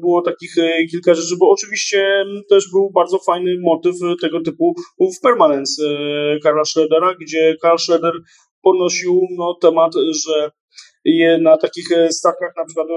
było 0.01 0.21
takich 0.21 0.57
e, 0.57 0.85
kilka 0.85 1.13
rzeczy, 1.13 1.35
bo 1.39 1.49
oczywiście 1.49 2.25
też 2.49 2.71
był 2.71 2.91
bardzo 2.91 3.19
fajny 3.19 3.55
motyw 3.61 3.95
tego 4.21 4.41
typu 4.41 4.73
w 5.17 5.21
Permanence 5.21 5.83
e, 5.83 6.39
Karla 6.43 6.65
Schroedera, 6.65 7.15
gdzie 7.21 7.55
Karl 7.61 7.77
Schroeder 7.77 8.13
ponosił 8.61 9.21
no, 9.37 9.57
temat, 9.61 9.91
że 9.95 10.51
je 11.05 11.37
na 11.37 11.57
takich 11.57 11.91
e, 11.91 12.11
statkach 12.11 12.53
na 12.57 12.65
przykład 12.65 12.87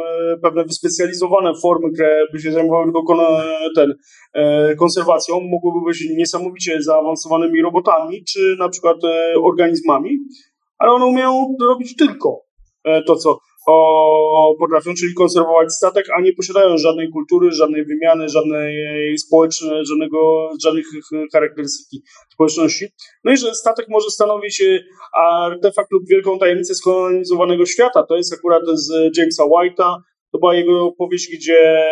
pewne 0.42 0.64
wyspecjalizowane 0.64 1.52
formy, 1.62 1.92
które 1.94 2.26
by 2.32 2.40
się 2.40 2.52
zajmowały 2.52 2.84
tylko 2.84 3.30
ten, 3.76 3.94
konserwacją, 4.78 5.40
mogłyby 5.40 5.86
być 5.86 6.08
niesamowicie 6.16 6.82
zaawansowanymi 6.82 7.62
robotami, 7.62 8.24
czy 8.24 8.56
na 8.58 8.68
przykład 8.68 8.96
organizmami, 9.42 10.18
ale 10.78 10.92
one 10.92 11.06
umieją 11.06 11.56
robić 11.68 11.96
tylko 11.96 12.40
to, 13.06 13.16
co 13.16 13.38
o, 13.70 14.54
potrafią, 14.58 14.94
czyli 14.94 15.14
konserwować 15.14 15.72
statek, 15.72 16.06
a 16.18 16.20
nie 16.20 16.32
posiadają 16.32 16.78
żadnej 16.78 17.08
kultury, 17.08 17.50
żadnej 17.52 17.84
wymiany, 17.84 18.28
żadnej 18.28 19.18
społecznej, 19.18 19.86
żadnego, 19.86 20.50
żadnych 20.64 20.86
charakterystyki 21.32 22.02
społeczności. 22.32 22.86
No 23.24 23.32
i 23.32 23.36
że 23.36 23.54
statek 23.54 23.86
może 23.88 24.10
stanowić 24.10 24.60
e, 24.60 24.80
artefakt 25.20 25.92
lub 25.92 26.08
wielką 26.08 26.38
tajemnicę 26.38 26.74
skolonizowanego 26.74 27.66
świata. 27.66 28.02
To 28.08 28.16
jest 28.16 28.34
akurat 28.34 28.62
z 28.74 29.18
Jamesa 29.18 29.44
White'a. 29.44 29.96
To 30.32 30.38
była 30.38 30.54
jego 30.54 30.92
powieść, 30.92 31.36
gdzie 31.36 31.84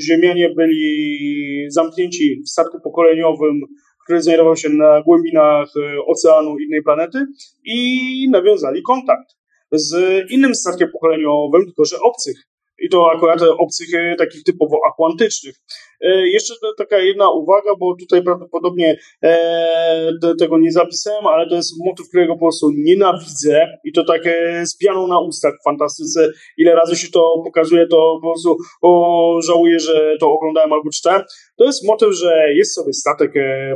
Ziemianie 0.00 0.50
byli 0.56 1.66
zamknięci 1.70 2.42
w 2.46 2.50
statku 2.50 2.80
pokoleniowym, 2.80 3.60
który 4.04 4.22
znajdował 4.22 4.56
się 4.56 4.68
na 4.68 5.02
głębinach 5.02 5.68
e, 5.76 6.04
oceanu 6.06 6.58
innej 6.58 6.82
planety 6.82 7.26
i 7.64 8.30
nawiązali 8.30 8.82
kontakt 8.82 9.36
z 9.72 10.24
innym 10.30 10.54
statkiem 10.54 10.88
pokoleniowym, 10.92 11.64
tylko 11.64 11.84
że 11.84 12.00
obcych. 12.00 12.36
I 12.78 12.88
to 12.88 13.10
akurat 13.10 13.40
obcych 13.58 13.88
e, 13.94 14.16
takich 14.16 14.42
typowo 14.42 14.76
akwantycznych. 14.90 15.56
E, 16.00 16.28
jeszcze 16.28 16.54
taka 16.78 16.98
jedna 16.98 17.30
uwaga, 17.30 17.70
bo 17.80 17.96
tutaj 18.00 18.22
prawdopodobnie 18.22 18.98
e, 19.22 20.10
tego 20.38 20.58
nie 20.58 20.72
zapisałem, 20.72 21.26
ale 21.26 21.48
to 21.48 21.54
jest 21.56 21.72
motyw, 21.84 22.08
którego 22.08 22.34
po 22.34 22.38
prostu 22.38 22.70
nienawidzę 22.76 23.66
i 23.84 23.92
to 23.92 24.04
takie 24.04 24.62
z 24.66 24.76
pianą 24.76 25.06
na 25.06 25.20
ustach 25.20 25.54
w 25.60 25.64
fantastyce. 25.64 26.30
Ile 26.58 26.74
razy 26.74 26.96
się 26.96 27.08
to 27.08 27.42
pokazuje, 27.44 27.86
to 27.86 28.18
po 28.22 28.28
prostu 28.28 28.56
o, 28.82 29.40
żałuję, 29.46 29.78
że 29.78 30.16
to 30.20 30.32
oglądałem 30.32 30.72
albo 30.72 30.90
czytałem. 30.90 31.22
To 31.56 31.64
jest 31.64 31.84
motyw, 31.84 32.12
że 32.12 32.54
jest 32.54 32.74
sobie 32.74 32.92
statek 32.92 33.32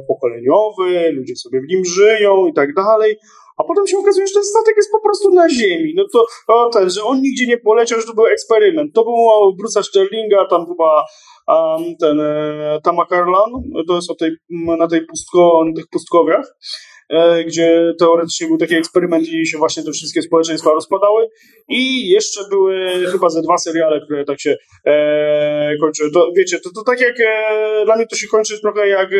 pokoleniowy, 0.08 1.12
ludzie 1.12 1.36
sobie 1.36 1.60
w 1.60 1.68
nim 1.68 1.84
żyją 1.84 2.46
i 2.46 2.52
tak 2.52 2.74
dalej, 2.74 3.16
a 3.60 3.64
potem 3.64 3.86
się 3.86 3.98
okazuje, 3.98 4.26
że 4.26 4.34
ten 4.34 4.44
statek 4.44 4.74
jest 4.76 4.92
po 4.92 5.00
prostu 5.00 5.34
na 5.34 5.48
ziemi. 5.48 5.92
No 5.97 6.05
to 6.12 6.26
o, 6.48 6.70
ten, 6.70 6.90
że 6.90 7.05
on 7.05 7.20
nigdzie 7.20 7.47
nie 7.47 7.58
poleciał, 7.58 8.00
że 8.00 8.06
to 8.06 8.14
był 8.14 8.26
eksperyment. 8.26 8.94
To 8.94 9.05
był 9.05 9.14
Bruce'a 9.60 9.82
Sterlinga, 9.82 10.47
tam 10.50 10.66
chyba 10.66 11.05
um, 11.48 11.97
ten 12.00 12.20
e, 12.20 12.78
Tama 12.82 13.06
to 13.89 13.94
jest 13.94 14.10
o 14.10 14.14
tej, 14.14 14.30
na 14.78 14.89
tej 14.89 15.06
pustko, 15.06 15.64
tych 15.76 15.89
pustkowiach. 15.92 16.56
E, 17.10 17.44
gdzie 17.44 17.94
teoretycznie 17.98 18.47
był 18.47 18.58
taki 18.58 18.74
eksperyment 18.74 19.28
i 19.28 19.47
się 19.47 19.58
właśnie 19.58 19.82
te 19.82 19.92
wszystkie 19.92 20.22
społeczeństwa 20.22 20.70
rozpadały. 20.70 21.28
I 21.68 22.08
jeszcze 22.08 22.40
były 22.50 22.76
chyba 23.12 23.28
ze 23.28 23.42
dwa 23.42 23.58
seriale, 23.58 24.00
które 24.05 24.24
tak 24.24 24.40
się 24.40 24.56
e, 24.86 25.76
kończyły. 25.80 26.10
To 26.10 26.32
wiecie, 26.36 26.60
to, 26.60 26.70
to 26.74 26.82
tak 26.84 27.00
jak 27.00 27.20
e, 27.20 27.84
dla 27.84 27.97
mnie 27.97 28.06
to 28.06 28.16
się 28.16 28.26
kończy 28.28 28.60
trochę 28.60 28.89
jak 28.89 29.12
e, 29.12 29.16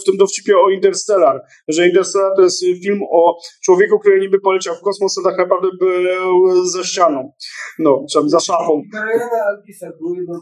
w 0.00 0.04
tym 0.04 0.16
dowcipie 0.16 0.58
o 0.58 0.70
Interstellar, 0.70 1.40
że 1.68 1.88
Interstellar 1.88 2.32
to 2.36 2.42
jest 2.42 2.60
film 2.60 3.00
o 3.12 3.36
człowieku, 3.64 3.98
który 3.98 4.20
niby 4.20 4.40
poleciał 4.40 4.74
w 4.74 4.80
kosmos, 4.80 5.18
a 5.18 5.30
tak 5.30 5.38
naprawdę 5.38 5.68
był 5.80 6.64
za 6.66 6.84
ścianą. 6.84 7.32
No, 7.78 8.04
czy 8.12 8.28
za 8.28 8.40
szafą. 8.40 8.82
Było 8.92 9.04
jedno 9.04 10.40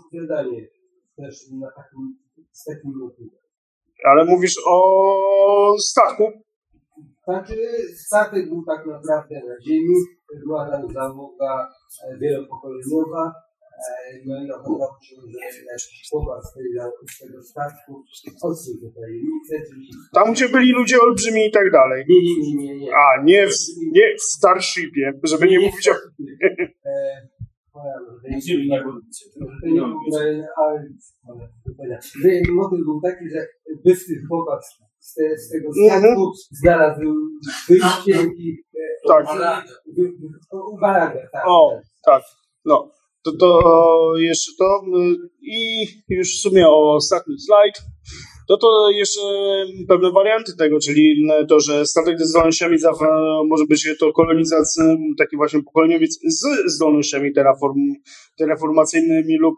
też 1.17 1.35
na 1.61 1.69
takim, 1.77 2.19
z 2.53 2.65
takim. 2.65 2.93
Ale 4.05 4.25
mówisz 4.25 4.55
o 4.67 5.77
statku? 5.79 6.25
Znaczy 7.31 7.57
statek 8.07 8.49
był 8.49 8.65
tak 8.67 8.86
naprawdę 8.86 9.34
na 9.34 9.57
ziemi, 9.67 9.97
była 10.44 10.70
tam 10.70 10.83
załoga 10.92 11.68
e, 12.05 12.18
wielopokoleniowa, 12.18 13.33
e, 13.33 13.91
no 14.26 14.44
i 14.44 14.50
okazało 14.50 14.99
się, 15.02 15.17
że 15.17 15.62
jakiś 15.73 16.09
chłopak 16.10 16.42
z, 16.44 16.50
z 17.15 17.18
tego 17.20 17.42
statku 17.42 18.05
tajemnice. 18.94 19.55
Czyli... 19.70 19.89
Tam, 20.15 20.33
gdzie 20.33 20.49
byli 20.49 20.73
ludzie 20.73 21.00
olbrzymi 21.00 21.47
i 21.47 21.52
tak 21.52 21.70
dalej. 21.73 22.05
Nie, 22.09 22.20
nie, 22.23 22.34
nie, 22.41 22.55
nie. 22.57 22.81
nie. 22.81 22.92
A, 22.94 23.23
nie 23.25 23.47
w, 23.47 23.55
nie 23.92 24.17
w 24.18 24.23
Starshipie, 24.23 25.12
żeby 25.23 25.47
nie, 25.47 25.59
nie 25.59 25.67
mówić 25.67 25.89
o... 25.89 25.94
Motyw 32.52 32.78
był 32.84 33.00
taki, 33.00 33.25
że 33.31 33.47
bystry 33.84 34.15
chłopak 34.28 34.60
z, 35.01 35.15
te, 35.15 35.39
z 35.39 35.51
tego 35.51 35.73
statku 35.73 36.07
mm 36.07 36.15
-hmm. 36.15 36.33
znalazł 36.51 37.01
wyjście 37.69 38.31
i 38.37 38.57
tak. 39.09 39.27
Baragę, 40.81 41.29
tak. 41.33 41.43
O, 41.47 41.81
tak, 42.05 42.23
no. 42.65 42.91
To, 43.25 43.33
to 43.41 43.62
jeszcze 44.19 44.53
to 44.59 44.81
i 45.43 45.87
już 46.09 46.39
w 46.39 46.41
sumie 46.41 46.69
o 46.69 46.95
ostatni 46.95 47.41
slajd 47.41 47.75
to 48.51 48.57
to 48.57 48.91
jeszcze 48.91 49.20
pewne 49.89 50.11
warianty 50.12 50.57
tego, 50.57 50.79
czyli 50.79 51.27
to, 51.49 51.61
że 51.61 51.87
statek 51.87 52.19
ze 52.19 52.25
zdolnościami 52.27 52.77
może 53.49 53.65
być 53.69 53.89
to 54.01 54.12
kolonizacja, 54.12 54.85
taki 55.19 55.37
właśnie 55.37 55.62
pokoleniowiec 55.62 56.19
z 56.25 56.73
zdolnościami 56.75 57.33
terraform, 57.33 57.79
terraformacyjnymi 58.39 59.39
lub 59.39 59.55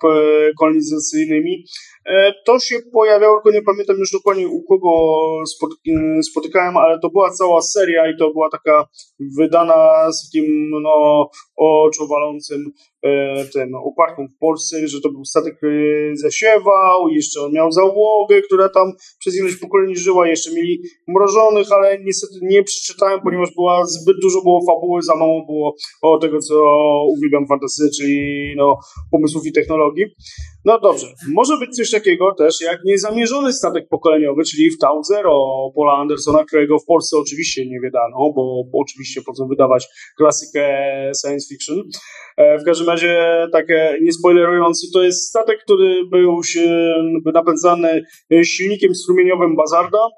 kolonizacyjnymi. 0.58 1.64
To 2.46 2.58
się 2.58 2.76
pojawiało, 2.92 3.34
tylko 3.36 3.58
nie 3.58 3.62
pamiętam 3.62 3.96
już 3.96 4.12
dokładnie 4.12 4.48
u 4.48 4.62
kogo 4.62 4.90
spotykałem, 6.22 6.76
ale 6.76 6.98
to 7.00 7.10
była 7.10 7.30
cała 7.30 7.62
seria 7.62 8.10
i 8.10 8.16
to 8.18 8.32
była 8.32 8.48
taka 8.50 8.88
wydana 9.38 10.12
z 10.12 10.30
takim 10.30 10.70
no, 10.82 11.30
oczuwalącym 11.56 12.72
e, 13.02 13.44
ten 13.52 13.74
upadkiem 13.84 14.28
w 14.28 14.38
Polsce, 14.38 14.88
że 14.88 15.00
to 15.00 15.12
był 15.12 15.24
statek, 15.24 15.56
który 15.56 16.12
zasiewał, 16.16 17.08
jeszcze 17.08 17.40
on 17.40 17.52
miał 17.52 17.72
załogę, 17.72 18.42
która 18.42 18.68
tam 18.68 18.92
przez 19.18 19.36
ileś 19.36 19.56
pokoleń 19.56 19.96
żyła, 19.96 20.28
jeszcze 20.28 20.54
mieli 20.54 20.82
mrożonych, 21.08 21.72
ale 21.72 21.98
niestety 22.04 22.34
nie 22.42 22.62
przeczytałem, 22.62 23.20
ponieważ 23.20 23.54
była 23.54 23.86
zbyt 23.86 24.16
dużo 24.22 24.42
było 24.42 24.60
fabuły, 24.66 25.02
za 25.02 25.16
mało 25.16 25.46
było 25.46 25.74
o 26.02 26.18
tego, 26.18 26.38
co 26.38 26.54
uwielbiam 27.16 27.46
fantastycznie, 27.46 27.88
czyli 27.96 28.54
no, 28.56 28.78
pomysłów 29.10 29.46
i 29.46 29.52
technologii. 29.52 30.04
No 30.64 30.80
dobrze, 30.80 31.06
może 31.34 31.56
być 31.56 31.76
coś 31.76 31.90
takiego 31.90 32.34
też 32.38 32.60
jak 32.60 32.78
niezamierzony 32.84 33.52
statek 33.52 33.88
pokoleniowy, 33.88 34.42
czyli 34.44 34.70
w 34.70 34.78
Tau 34.78 35.02
Zero 35.04 35.70
Paula 35.74 35.92
Andersona, 35.92 36.44
którego 36.44 36.78
w 36.78 36.84
Polsce 36.84 37.16
oczywiście 37.16 37.66
nie 37.66 37.80
wydano, 37.80 38.32
bo, 38.36 38.64
oczywiście 38.72 39.22
po 39.26 39.32
co 39.32 39.46
wydawać 39.46 39.88
klasykę 40.16 40.68
science 41.22 41.46
fiction. 41.48 41.82
E, 42.36 42.58
w 42.58 42.64
każdym 42.64 42.86
razie, 42.86 43.46
tak 43.52 43.70
e, 43.70 43.96
nie 44.02 44.12
spoilerując, 44.12 44.90
to 44.92 45.02
jest 45.02 45.28
statek, 45.28 45.58
który 45.64 46.06
był 46.10 46.40
napędzany 47.34 48.02
silnikiem 48.44 48.94
strumieniowym 48.94 49.56
Bazarda, 49.56 50.08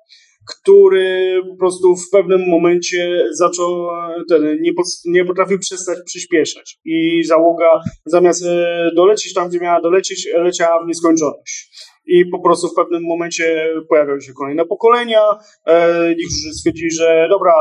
który 0.49 1.41
po 1.51 1.57
prostu 1.57 1.97
w 1.97 2.11
pewnym 2.11 2.49
momencie 2.49 3.25
zaczął, 3.33 3.87
ten, 4.29 4.43
nie, 4.63 4.73
nie 5.05 5.25
potrafił 5.25 5.59
przestać 5.59 5.99
przyspieszać 6.07 6.79
i 6.85 7.25
załoga 7.25 7.81
zamiast 8.07 8.45
e, 8.45 8.91
dolecieć 8.97 9.35
tam, 9.35 9.49
gdzie 9.49 9.61
miała 9.61 9.81
dolecieć, 9.81 10.29
leciała 10.35 10.85
w 10.85 10.87
nieskończoność 10.87 11.71
i 12.07 12.27
po 12.27 12.39
prostu 12.39 12.69
w 12.69 12.75
pewnym 12.75 13.03
momencie 13.03 13.69
pojawiały 13.89 14.21
się 14.21 14.33
kolejne 14.33 14.65
pokolenia. 14.65 15.21
E, 15.67 16.09
niektórzy 16.09 16.53
stwierdzili, 16.53 16.91
że 16.91 17.27
dobra, 17.31 17.53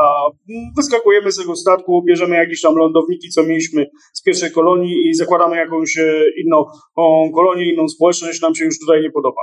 wyskakujemy 0.76 1.32
z 1.32 1.36
tego 1.36 1.56
statku, 1.56 2.02
bierzemy 2.06 2.36
jakieś 2.36 2.60
tam 2.60 2.76
lądowniki, 2.76 3.28
co 3.28 3.42
mieliśmy 3.42 3.86
z 4.12 4.22
pierwszej 4.22 4.50
kolonii 4.50 5.08
i 5.08 5.14
zakładamy 5.14 5.56
jakąś 5.56 5.98
e, 5.98 6.24
inną 6.44 6.64
kolonię, 7.34 7.72
inną 7.72 7.88
społeczność, 7.88 8.40
nam 8.40 8.54
się 8.54 8.64
już 8.64 8.78
tutaj 8.78 9.02
nie 9.02 9.10
podoba. 9.10 9.40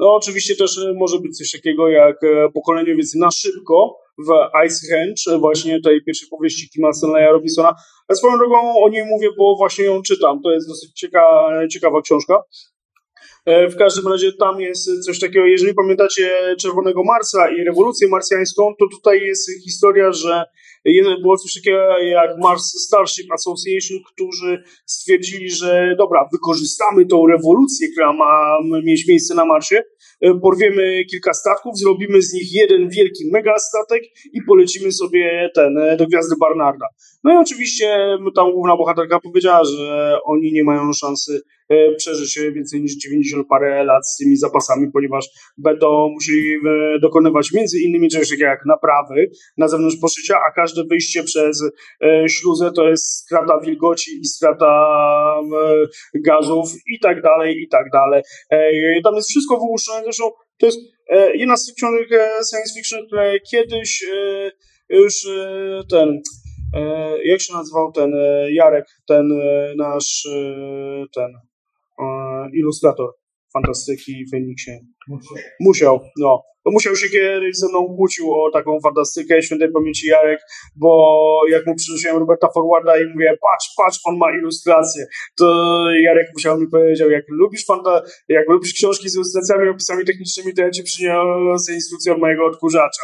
No 0.00 0.14
oczywiście 0.14 0.56
też 0.56 0.78
e, 0.78 0.92
może 0.94 1.18
być 1.18 1.38
coś 1.38 1.50
takiego 1.50 1.88
jak 1.88 2.16
pokoleniowiec 2.54 3.14
na 3.14 3.30
szybko 3.30 3.96
w 4.18 4.30
Ice 4.66 4.86
Henge, 4.88 5.38
właśnie 5.38 5.80
tej 5.80 6.04
pierwszej 6.04 6.28
powieści 6.28 6.70
Kima 6.70 6.92
Stanleya 6.92 7.32
Robinsona. 7.32 7.74
A 8.08 8.14
swoją 8.14 8.38
drogą 8.38 8.56
o 8.84 8.88
niej 8.88 9.04
mówię, 9.04 9.28
bo 9.38 9.56
właśnie 9.56 9.84
ją 9.84 10.02
czytam. 10.02 10.42
To 10.42 10.50
jest 10.50 10.68
dosyć 10.68 10.92
ciekawa, 10.92 11.68
ciekawa 11.68 12.02
książka. 12.02 12.42
E, 13.46 13.68
w 13.68 13.76
każdym 13.76 14.12
razie 14.12 14.32
tam 14.32 14.60
jest 14.60 15.04
coś 15.04 15.20
takiego, 15.20 15.46
jeżeli 15.46 15.74
pamiętacie 15.74 16.30
Czerwonego 16.60 17.04
Marsa 17.04 17.50
i 17.50 17.64
rewolucję 17.64 18.08
marsjańską, 18.08 18.74
to 18.78 18.86
tutaj 18.96 19.20
jest 19.20 19.50
historia, 19.64 20.12
że 20.12 20.44
było 21.22 21.36
coś 21.36 21.54
takiego 21.54 21.98
jak 21.98 22.30
Mars 22.38 22.62
Starship 22.62 23.32
Association, 23.32 23.98
którzy 24.12 24.62
stwierdzili, 24.86 25.50
że 25.50 25.94
dobra, 25.98 26.28
wykorzystamy 26.32 27.06
tą 27.06 27.26
rewolucję, 27.26 27.88
która 27.92 28.12
ma 28.12 28.58
mieć 28.84 29.08
miejsce 29.08 29.34
na 29.34 29.44
Marsie, 29.44 29.82
e, 30.20 30.34
porwiemy 30.42 31.04
kilka 31.10 31.34
statków, 31.34 31.78
zrobimy 31.78 32.22
z 32.22 32.32
nich 32.32 32.54
jeden 32.54 32.88
wielki 32.88 33.30
megastatek 33.32 34.02
i 34.32 34.42
polecimy 34.42 34.92
sobie 34.92 35.50
ten 35.54 35.78
e, 35.78 35.96
do 35.96 36.06
gwiazdy 36.06 36.34
Barnarda. 36.40 36.86
No 37.24 37.32
i 37.32 37.36
oczywiście 37.36 38.16
tam 38.34 38.52
główna 38.52 38.76
bohaterka 38.76 39.20
powiedziała, 39.20 39.64
że 39.64 40.18
oni 40.24 40.52
nie 40.52 40.64
mają 40.64 40.92
szansy 40.92 41.42
E, 41.70 41.94
przeżyć 41.94 42.38
więcej 42.54 42.82
niż 42.82 42.96
90 42.96 43.48
parę 43.48 43.84
lat 43.84 44.08
z 44.08 44.16
tymi 44.16 44.36
zapasami, 44.36 44.86
ponieważ 44.92 45.28
będą 45.58 46.08
musieli 46.08 46.54
e, 46.54 46.98
dokonywać 46.98 47.52
między 47.52 47.80
innymi 47.80 48.08
czegoś 48.08 48.28
takiego 48.28 48.50
jak 48.50 48.66
naprawy 48.66 49.30
na 49.56 49.68
zewnątrz 49.68 49.96
poszycia, 50.00 50.36
a 50.48 50.52
każde 50.54 50.84
wyjście 50.84 51.22
przez 51.22 51.62
e, 52.04 52.28
śluzę 52.28 52.70
to 52.76 52.88
jest 52.88 53.04
strata 53.04 53.60
wilgoci 53.60 54.10
i 54.20 54.24
strata 54.24 54.70
gazów 56.24 56.68
i 56.86 56.98
tak 57.00 57.22
dalej, 57.22 57.62
i 57.62 57.68
tak 57.68 57.86
dalej. 57.92 58.22
Tam 59.04 59.14
jest 59.14 59.28
wszystko 59.28 59.56
wyłuszczone, 59.56 60.02
zresztą 60.04 60.24
to 60.58 60.66
jest 60.66 60.78
jedna 61.34 61.56
z 61.56 61.66
tych 61.66 61.74
książek 61.74 62.08
science 62.50 62.74
fiction, 62.76 63.06
które 63.06 63.40
kiedyś 63.50 64.04
już 64.88 65.14
ten 65.90 66.20
jak 67.24 67.40
się 67.40 67.52
nazywał 67.52 67.92
ten 67.92 68.12
Jarek, 68.50 68.84
ten 69.06 69.40
nasz 69.76 70.28
ten 71.14 71.49
ilustrator 72.54 73.10
fantastyki 73.52 74.24
w 74.26 74.30
Feniksie. 74.30 74.70
Musiał, 75.60 76.00
no. 76.18 76.42
To 76.64 76.70
musiał 76.70 76.96
się 76.96 77.08
kiedyś 77.08 77.56
ze 77.56 77.68
mną 77.68 77.86
kłócił 77.96 78.34
o 78.34 78.50
taką 78.50 78.80
fantastykę 78.80 79.42
świętej 79.42 79.72
pamięci 79.72 80.06
Jarek, 80.06 80.40
bo 80.76 81.40
jak 81.50 81.66
mu 81.66 81.74
przynosiłem 81.74 82.16
Roberta 82.16 82.48
Forwarda 82.54 83.00
i 83.00 83.06
mówię, 83.14 83.36
patrz, 83.42 83.68
patrz, 83.76 83.98
on 84.04 84.16
ma 84.18 84.26
ilustrację, 84.38 85.06
to 85.38 85.46
Jarek 86.02 86.26
musiał 86.34 86.60
mi 86.60 86.66
powiedział, 86.68 87.10
jak 87.10 87.24
lubisz 87.28 87.66
fanta 87.66 88.02
jak 88.28 88.48
lubisz 88.48 88.72
książki 88.72 89.08
z 89.08 89.14
ilustracjami, 89.14 89.68
opisami 89.68 90.04
technicznymi, 90.04 90.54
to 90.54 90.62
ja 90.62 90.70
ci 90.70 90.82
przyniosę 90.82 91.74
instrukcję 91.74 92.12
od 92.12 92.18
mojego 92.18 92.46
odkurzacza. 92.46 93.02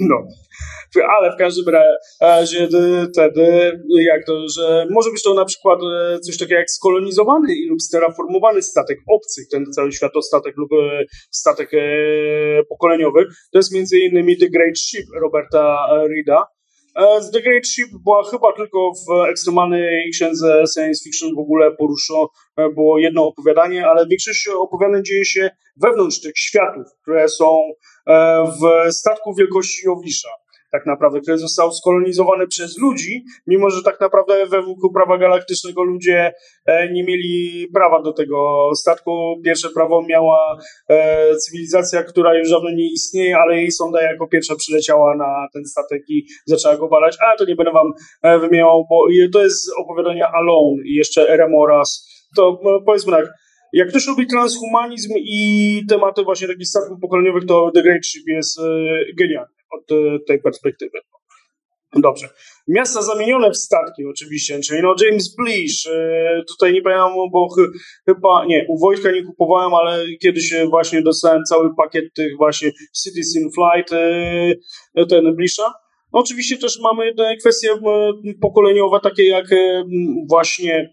No 0.00 0.16
ale 1.18 1.32
w 1.32 1.38
każdym 1.38 1.74
razie 2.20 2.68
wtedy, 3.12 3.78
jak 4.00 4.26
to, 4.26 4.48
że 4.48 4.86
może 4.90 5.10
być 5.10 5.22
to 5.22 5.34
na 5.34 5.44
przykład 5.44 5.78
e, 5.82 6.18
coś 6.18 6.38
takiego 6.38 6.58
jak 6.58 6.70
skolonizowany 6.70 7.54
lub 7.70 7.82
sterraformowany 7.82 8.62
statek 8.62 8.98
obcy, 9.08 9.42
ten 9.50 9.64
cały 9.72 9.92
światostatek 9.92 10.56
lub 10.56 10.72
e, 10.72 11.04
statek 11.30 11.74
e, 11.74 11.78
pokoleniowy. 12.68 13.26
To 13.52 13.58
jest 13.58 13.72
między 13.72 13.98
innymi 13.98 14.38
The 14.38 14.48
Great 14.48 14.78
Ship 14.78 15.06
Roberta 15.22 15.86
Reeda. 16.08 16.44
The 17.32 17.40
Great 17.42 17.66
Ship 17.66 17.88
była 18.04 18.24
chyba 18.30 18.52
tylko 18.52 18.92
w 19.08 19.28
ekstremalnej 19.30 20.10
księdze 20.10 20.64
science 20.74 21.04
fiction 21.04 21.34
w 21.34 21.38
ogóle 21.38 21.76
poruszono, 21.76 22.28
było 22.74 22.98
jedno 22.98 23.26
opowiadanie, 23.26 23.86
ale 23.86 24.06
większość 24.06 24.48
opowiadań 24.48 25.04
dzieje 25.04 25.24
się 25.24 25.50
wewnątrz 25.82 26.20
tych 26.20 26.32
światów, 26.36 26.86
które 27.02 27.28
są 27.28 27.58
w 28.60 28.92
statku 28.92 29.34
wielkości 29.34 29.86
Jowisza 29.86 30.28
tak 30.74 30.86
naprawdę, 30.86 31.20
który 31.20 31.38
został 31.38 31.72
skolonizowany 31.72 32.46
przez 32.46 32.78
ludzi, 32.78 33.24
mimo 33.46 33.70
że 33.70 33.82
tak 33.82 34.00
naprawdę 34.00 34.46
według 34.46 34.78
prawa 34.94 35.18
galaktycznego 35.18 35.82
ludzie 35.82 36.32
e, 36.66 36.92
nie 36.92 37.04
mieli 37.04 37.66
prawa 37.74 38.02
do 38.02 38.12
tego 38.12 38.70
statku. 38.76 39.34
Pierwsze 39.44 39.68
prawo 39.74 40.02
miała 40.08 40.58
e, 40.88 41.36
cywilizacja, 41.36 42.02
która 42.02 42.38
już 42.38 42.50
dawno 42.50 42.70
nie 42.70 42.92
istnieje, 42.92 43.38
ale 43.38 43.56
jej 43.56 43.72
sonda 43.72 44.02
jako 44.02 44.28
pierwsza 44.28 44.56
przyleciała 44.56 45.16
na 45.16 45.48
ten 45.52 45.64
statek 45.64 46.02
i 46.08 46.26
zaczęła 46.46 46.76
go 46.76 46.88
badać. 46.88 47.16
A 47.20 47.36
to 47.36 47.44
nie 47.44 47.56
będę 47.56 47.72
wam 47.72 47.92
e, 48.22 48.38
wymieniał, 48.38 48.84
bo 48.90 49.06
to 49.32 49.42
jest 49.42 49.70
opowiadanie 49.78 50.26
Alone 50.26 50.82
i 50.84 50.94
jeszcze 50.94 51.28
Eremoras. 51.28 52.08
To 52.36 52.60
powiedzmy 52.86 53.12
tak, 53.12 53.26
jak 53.72 53.88
ktoś 53.88 54.06
lubi 54.06 54.26
transhumanizm 54.26 55.14
i 55.16 55.80
tematy 55.88 56.22
właśnie 56.22 56.48
takich 56.48 56.68
statków 56.68 56.98
pokoleniowych, 57.00 57.44
to 57.46 57.70
The 57.74 57.82
Great 57.82 58.06
Ship 58.06 58.26
jest 58.26 58.60
genialny 59.18 59.53
od 59.74 59.92
e, 59.92 60.18
tej 60.26 60.42
perspektywy. 60.42 60.98
Dobrze. 61.96 62.28
Miasta 62.68 63.02
zamienione 63.02 63.50
w 63.50 63.56
statki 63.56 64.06
oczywiście, 64.06 64.60
czyli 64.60 64.82
no 64.82 64.94
James 65.02 65.36
Blish, 65.36 65.86
e, 65.86 66.42
tutaj 66.48 66.72
nie 66.72 66.82
pamiętam, 66.82 67.12
bo 67.32 67.48
chyba, 68.08 68.44
nie, 68.46 68.66
u 68.68 68.78
Wojtka 68.78 69.10
nie 69.10 69.24
kupowałem, 69.24 69.74
ale 69.74 70.04
kiedyś 70.22 70.54
właśnie 70.70 71.02
dostałem 71.02 71.42
cały 71.44 71.74
pakiet 71.76 72.04
tych 72.14 72.36
właśnie 72.36 72.70
Cities 73.02 73.36
in 73.36 73.50
Flight, 73.50 73.92
e, 73.92 75.06
ten 75.06 75.36
Blisha. 75.36 75.83
No 76.14 76.20
oczywiście 76.20 76.58
też 76.58 76.80
mamy 76.80 77.14
kwestie 77.40 77.68
pokoleniowe, 78.40 79.00
takie 79.02 79.28
jak 79.28 79.46
właśnie 80.28 80.92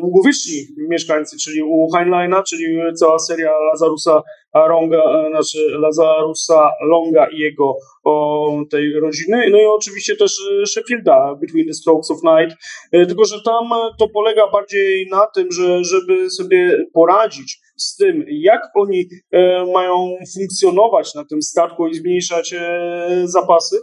długowieczni 0.00 0.54
mieszkańcy, 0.88 1.36
czyli 1.44 1.62
u 1.62 1.88
Heinleina, 1.90 2.42
czyli 2.42 2.64
cała 2.98 3.18
seria 3.18 3.50
Lazarusa 3.72 4.22
Longa, 4.64 4.98
e, 4.98 5.30
znaczy 5.30 5.58
Lazarusa 5.78 6.70
Longa 6.80 7.26
i 7.30 7.38
jego 7.38 7.74
o, 8.04 8.48
tej 8.70 9.00
rodziny, 9.00 9.50
no 9.50 9.58
i 9.58 9.64
oczywiście 9.66 10.16
też 10.16 10.32
e, 10.62 10.66
Sheffielda, 10.66 11.34
Between 11.40 11.66
the 11.66 11.74
Strokes 11.74 12.10
of 12.10 12.18
Night, 12.22 12.56
e, 12.92 13.06
tylko 13.06 13.24
że 13.24 13.42
tam 13.42 13.64
to 13.98 14.08
polega 14.08 14.50
bardziej 14.52 15.06
na 15.10 15.26
tym, 15.34 15.52
że 15.52 15.84
żeby 15.84 16.30
sobie 16.30 16.86
poradzić 16.92 17.60
z 17.76 17.96
tym, 17.96 18.24
jak 18.28 18.60
oni 18.74 19.08
e, 19.30 19.66
mają 19.72 20.16
funkcjonować 20.34 21.14
na 21.14 21.24
tym 21.24 21.42
statku 21.42 21.88
i 21.88 21.94
zmniejszać 21.94 22.52
e, 22.52 23.22
zapasy, 23.24 23.76
e, 23.76 23.80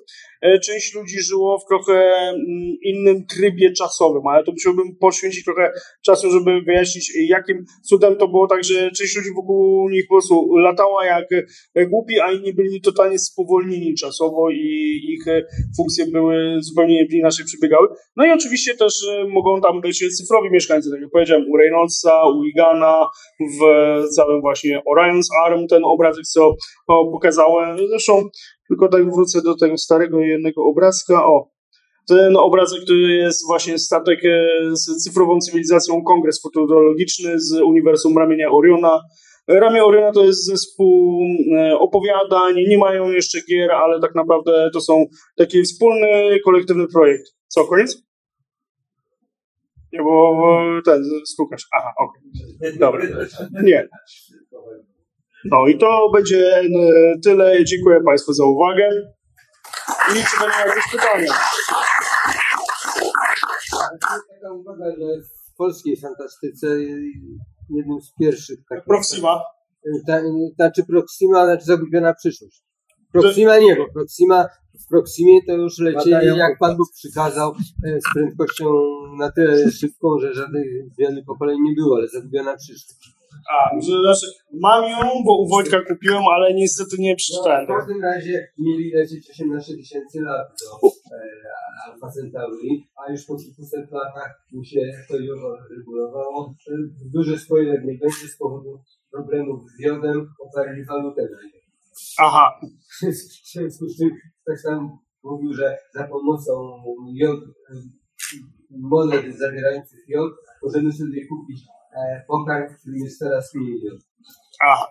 część 0.64 0.96
ludzi 0.96 1.20
żyło 1.20 1.60
w 1.60 1.66
trochę 1.68 1.94
mm, 1.94 2.38
innym 2.84 3.26
trybie 3.26 3.72
czasowym, 3.72 4.28
ale 4.28 4.44
to 4.44 4.52
musiałbym 4.52 4.96
poświęcić 4.96 5.44
trochę 5.44 5.72
czasu, 6.06 6.32
żeby 6.32 6.62
wyjaśnić, 6.62 7.12
jakim 7.28 7.66
cudem 7.84 8.16
to 8.16 8.28
było 8.28 8.48
tak, 8.48 8.64
że 8.64 8.92
część 8.92 9.16
ludzi 9.16 9.30
wokół 9.36 9.90
nich 9.90 10.06
po 10.08 10.14
prostu 10.14 10.56
latała 10.58 11.06
jak 11.06 11.26
głupi, 11.90 12.20
a 12.20 12.32
inni 12.32 12.54
byli 12.54 12.82
totalnie 12.82 13.20
spowolnieni 13.20 13.96
czasowo 13.96 14.50
i 14.50 15.00
ich 15.10 15.26
funkcje 15.78 16.06
były 16.08 16.58
zupełnie 16.60 17.06
inaczej 17.10 17.46
przebiegały. 17.46 17.88
No 18.16 18.26
i 18.26 18.32
oczywiście 18.32 18.76
też 18.76 18.94
mogą 19.30 19.62
tam 19.62 19.82
być 19.82 20.18
cyfrowi 20.18 20.52
mieszkańcy, 20.52 20.92
tak 20.92 21.02
jak 21.02 21.10
powiedziałem, 21.12 21.46
u 21.50 21.58
Reynoldsa, 21.58 22.22
u 22.36 22.44
Igana, 22.44 23.08
w 23.40 23.64
całym 24.16 24.42
właśnie 24.42 24.82
Orion's 24.96 25.28
Arm, 25.46 25.68
ten 25.68 25.84
obrazek, 25.86 26.24
co 26.26 26.56
pokazałem. 26.88 27.78
Zresztą 27.90 28.30
tylko 28.68 28.88
tak 28.88 29.12
wrócę 29.12 29.42
do 29.42 29.56
tego 29.56 29.78
starego 29.78 30.20
jednego 30.20 30.64
obrazka. 30.64 31.26
O, 31.26 31.54
ten 32.08 32.38
obrazek 32.38 32.80
to 32.88 32.94
jest 32.94 33.48
właśnie 33.48 33.80
statek 33.80 34.20
e, 34.26 34.50
z 34.76 35.04
cyfrową 35.04 35.40
cywilizacją, 35.40 36.04
kongres 36.04 36.42
futurologiczny 36.42 37.40
z 37.40 37.52
Uniwersum 37.52 38.18
Ramienia 38.18 38.52
Oriona. 38.52 39.00
Ramię 39.48 39.84
Oriona 39.84 40.12
to 40.12 40.24
jest 40.26 40.46
zespół 40.46 41.22
e, 41.58 41.80
opowiadań, 41.80 42.56
nie 42.68 42.78
mają 42.78 43.10
jeszcze 43.10 43.40
gier, 43.50 43.72
ale 43.72 44.00
tak 44.00 44.16
naprawdę 44.16 44.70
to 44.74 44.82
są 44.82 45.06
taki 45.38 45.64
wspólny, 45.64 46.40
kolektywny 46.46 46.88
projekt. 46.88 47.24
Co, 47.48 47.66
koniec? 47.66 48.04
Nie, 49.94 50.04
bo 50.04 50.36
ten, 50.86 51.04
stukasz. 51.26 51.68
Aha, 51.80 51.92
okej. 52.00 52.22
Okay. 52.58 52.80
Dobra. 52.80 53.06
Nie. 53.64 53.88
No 55.46 55.68
i 55.68 55.78
to 55.78 56.10
będzie 56.14 56.58
e, 56.58 56.64
tyle. 57.24 57.66
Dziękuję 57.66 58.02
Państwu 58.06 58.34
za 58.34 58.46
uwagę. 58.46 58.90
I 60.10 60.14
czy 60.14 60.40
będą 60.40 60.58
jakieś 60.68 60.92
pytania? 60.92 61.34
Taka 64.02 64.54
uwaga, 64.54 64.86
że 64.86 65.22
w 65.22 65.56
polskiej 65.58 65.98
fantastyce 65.98 66.68
jednym 67.70 68.02
z 68.02 68.14
pierwszych... 68.20 68.60
Tak, 68.70 68.86
Proxima? 68.86 69.42
Ta, 70.08 70.22
znaczy 70.56 70.84
Proxima, 70.86 71.46
znaczy 71.46 71.66
Zagubiona 71.66 72.14
Przyszłość. 72.14 72.64
Proxima 73.12 73.58
nie, 73.58 73.76
bo 73.76 73.86
Proxima, 73.94 74.46
w 74.86 74.88
Proximie 74.90 75.40
to 75.48 75.54
już 75.54 75.80
lecieli, 75.80 76.38
jak 76.38 76.60
Pan 76.60 76.78
Bóg 76.78 76.88
przykazał, 76.94 77.54
e, 77.86 78.02
z 78.02 78.14
prędkością 78.14 78.66
na 79.20 79.32
tyle 79.32 79.72
szybką, 79.72 80.20
że 80.20 80.34
żadnych 80.34 80.68
zmiany 80.96 81.24
pokoleń 81.24 81.58
nie 81.62 81.74
było, 81.76 81.96
ale 81.98 82.08
Zagubiona 82.08 82.58
Przyszłość. 82.58 83.23
A, 83.54 83.82
że, 83.82 84.02
znaczy, 84.02 84.28
mam 84.54 84.84
ją, 84.84 84.98
bo 85.26 85.42
u 85.44 85.48
Wojtka 85.48 85.78
kupiłem, 85.88 86.24
ale 86.36 86.54
niestety 86.54 86.96
nie 87.00 87.16
przeczytałem. 87.16 87.66
No, 87.70 87.76
w 87.76 87.78
każdym 87.78 88.04
razie 88.04 88.48
mieli 88.60 88.92
lecieć 88.92 89.30
18 89.30 89.76
tysięcy 89.76 90.22
lat 90.22 90.48
do 90.60 90.88
e, 90.88 91.22
Alfa 91.86 92.12
Centauri, 92.12 92.88
a 92.98 93.12
już 93.12 93.26
po 93.26 93.36
kilkuset 93.36 93.92
latach 93.92 94.32
mu 94.52 94.64
się 94.64 94.82
to 95.08 95.16
regulowało. 95.78 96.54
Duży 97.14 97.40
spoiler 97.40 97.86
nie 97.86 97.98
będzie 97.98 98.28
z 98.28 98.38
powodu 98.38 98.80
problemów 99.12 99.62
z 99.72 99.80
jodem, 99.80 100.30
oparli 100.40 100.86
walutę 100.86 101.28
Aha. 102.20 102.60
W 103.02 103.52
związku 103.52 103.86
z 103.86 103.98
czym 103.98 104.10
ktoś 104.42 104.64
tam 104.64 104.98
mówił, 105.24 105.54
że 105.54 105.78
za 105.94 106.08
pomocą 106.08 106.84
jod, 107.14 107.40
monet 108.70 109.38
zawierających 109.38 110.00
jod 110.08 110.34
możemy 110.64 110.92
sobie 110.92 111.28
kupić 111.28 111.60
e, 111.96 112.24
pokarm, 112.28 112.76
który 112.82 112.98
jest 112.98 113.20
teraz 113.20 113.54
jod. 113.84 114.02
Aha. 114.64 114.88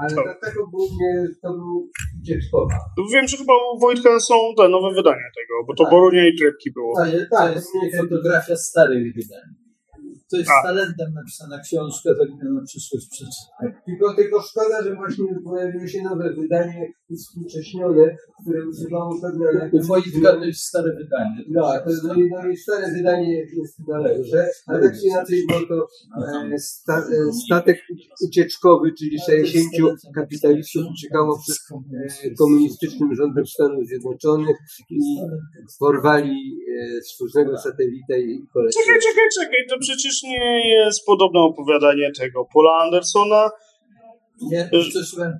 Ale 0.00 0.14
to. 0.14 0.22
dlatego 0.22 0.66
głównie 0.66 1.26
to 1.42 1.52
był 1.52 1.90
ucieczkowa. 2.22 2.78
Wiem, 3.12 3.28
że 3.28 3.36
chyba 3.36 3.52
u 3.74 3.78
Wojtka 3.78 4.20
są 4.20 4.34
te 4.56 4.68
nowe 4.68 4.94
wydania 4.94 5.28
tego, 5.38 5.54
bo 5.66 5.74
to 5.74 5.84
tak. 5.84 5.90
Borunia 5.90 6.28
i 6.28 6.38
Trepki 6.38 6.72
było. 6.72 6.92
Tak, 6.96 7.10
to 7.30 7.48
jest 7.48 7.70
fotografia 8.00 8.56
starych 8.56 9.14
wydań. 9.14 9.63
To 10.30 10.36
jest 10.36 10.50
A. 10.50 10.62
talentem 10.62 11.14
napisana 11.14 11.58
książka, 11.58 12.10
tak 12.18 12.28
na 12.54 12.62
przyszłość 12.62 13.08
przeczytać. 13.10 13.82
Tylko, 13.86 14.14
tylko 14.14 14.42
szkoda, 14.42 14.82
że 14.84 14.94
właśnie 14.94 15.24
pojawiło 15.44 15.86
się 15.86 16.02
nowe 16.02 16.34
wydanie 16.34 16.92
współcześnione, 17.16 18.16
które 18.42 18.68
używało 18.68 19.20
pewne... 19.22 19.70
U 19.72 19.82
Wojtka 19.82 20.32
to 20.32 20.44
jest 20.44 20.60
stare 20.60 20.96
wydanie. 20.96 21.44
No, 21.48 21.62
to 21.84 21.90
jest 21.90 22.04
no, 22.04 22.14
no, 22.30 22.56
stare 22.56 22.92
wydanie 22.92 23.38
jest 23.38 23.76
chyba 23.76 23.98
lepsze, 23.98 24.48
ale 24.66 24.82
tak 24.82 25.00
czy 25.00 25.06
inaczej, 25.06 25.46
bo 25.48 25.54
to 25.68 25.86
e, 26.54 26.58
sta, 26.58 26.98
e, 26.98 27.32
statek 27.46 27.78
ucieczkowy, 28.26 28.92
czyli 28.98 29.18
60 29.26 30.00
kapitalistów 30.14 30.82
uciekało 30.92 31.38
przed 31.38 31.56
e, 32.24 32.34
komunistycznym 32.34 33.14
rządem 33.14 33.46
Stanów 33.46 33.86
Zjednoczonych 33.86 34.56
i 34.90 35.00
porwali 35.78 36.58
sztucznego 37.12 37.58
satelitę 37.58 38.20
i. 38.20 38.46
Czekaj, 38.54 38.98
czekaj, 39.08 39.28
czekaj, 39.40 39.66
to 39.70 39.78
przecież 39.78 40.22
nie 40.22 40.68
jest 40.70 41.06
podobne 41.06 41.40
opowiadanie 41.40 42.12
tego 42.12 42.44
Paula 42.54 42.72
Andersona. 42.84 43.50
Nie, 44.42 44.70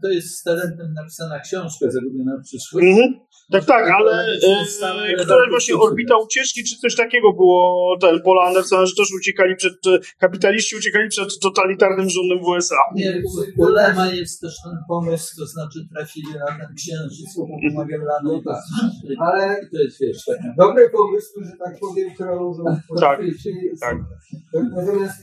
to 0.02 0.08
jest 0.10 0.38
z 0.38 0.42
talentem 0.42 0.94
napisana 0.94 1.40
książka 1.40 1.90
zagubiona 1.90 2.36
w 2.36 2.42
przyszłość. 2.44 2.86
Mhm. 2.86 3.20
Tak, 3.52 3.64
tak, 3.64 3.90
ale 3.90 4.12
e, 4.22 5.24
które 5.24 5.50
właśnie 5.50 5.74
orbita 5.74 6.16
ucieczki, 6.16 6.64
czy 6.64 6.76
coś 6.76 6.96
takiego 6.96 7.32
było 7.32 7.96
ten 8.00 8.20
Andersona, 8.46 8.86
że 8.86 8.92
też 8.96 9.08
uciekali 9.20 9.56
przed, 9.56 9.72
e, 9.86 9.98
kapitaliści 10.18 10.76
uciekali 10.76 11.08
przed 11.08 11.38
totalitarnym 11.42 12.10
rządem 12.10 12.38
w 12.44 12.48
USA. 12.48 12.76
Nie, 12.94 13.22
u 13.58 13.68
Lema 13.68 14.06
jest 14.12 14.40
też 14.40 14.54
ten 14.64 14.78
pomysł, 14.88 15.36
to 15.38 15.46
znaczy 15.46 15.78
trafili 15.94 16.28
na 16.38 16.46
ten 16.46 16.74
księżyc 16.76 17.36
po 17.36 17.46
Magellanu, 17.74 18.42
tak. 18.42 18.62
ale 19.18 19.56
to 19.72 19.82
jest, 19.82 20.00
wiesz, 20.00 20.24
tak. 20.24 20.38
Dobre 20.58 20.90
pomysły, 20.90 21.44
że 21.44 21.52
tak 21.64 21.80
powiem, 21.80 22.14
krążą 22.14 22.64
po 22.88 23.00
tak, 23.00 23.20
tak. 23.80 23.96
Natomiast 24.52 25.16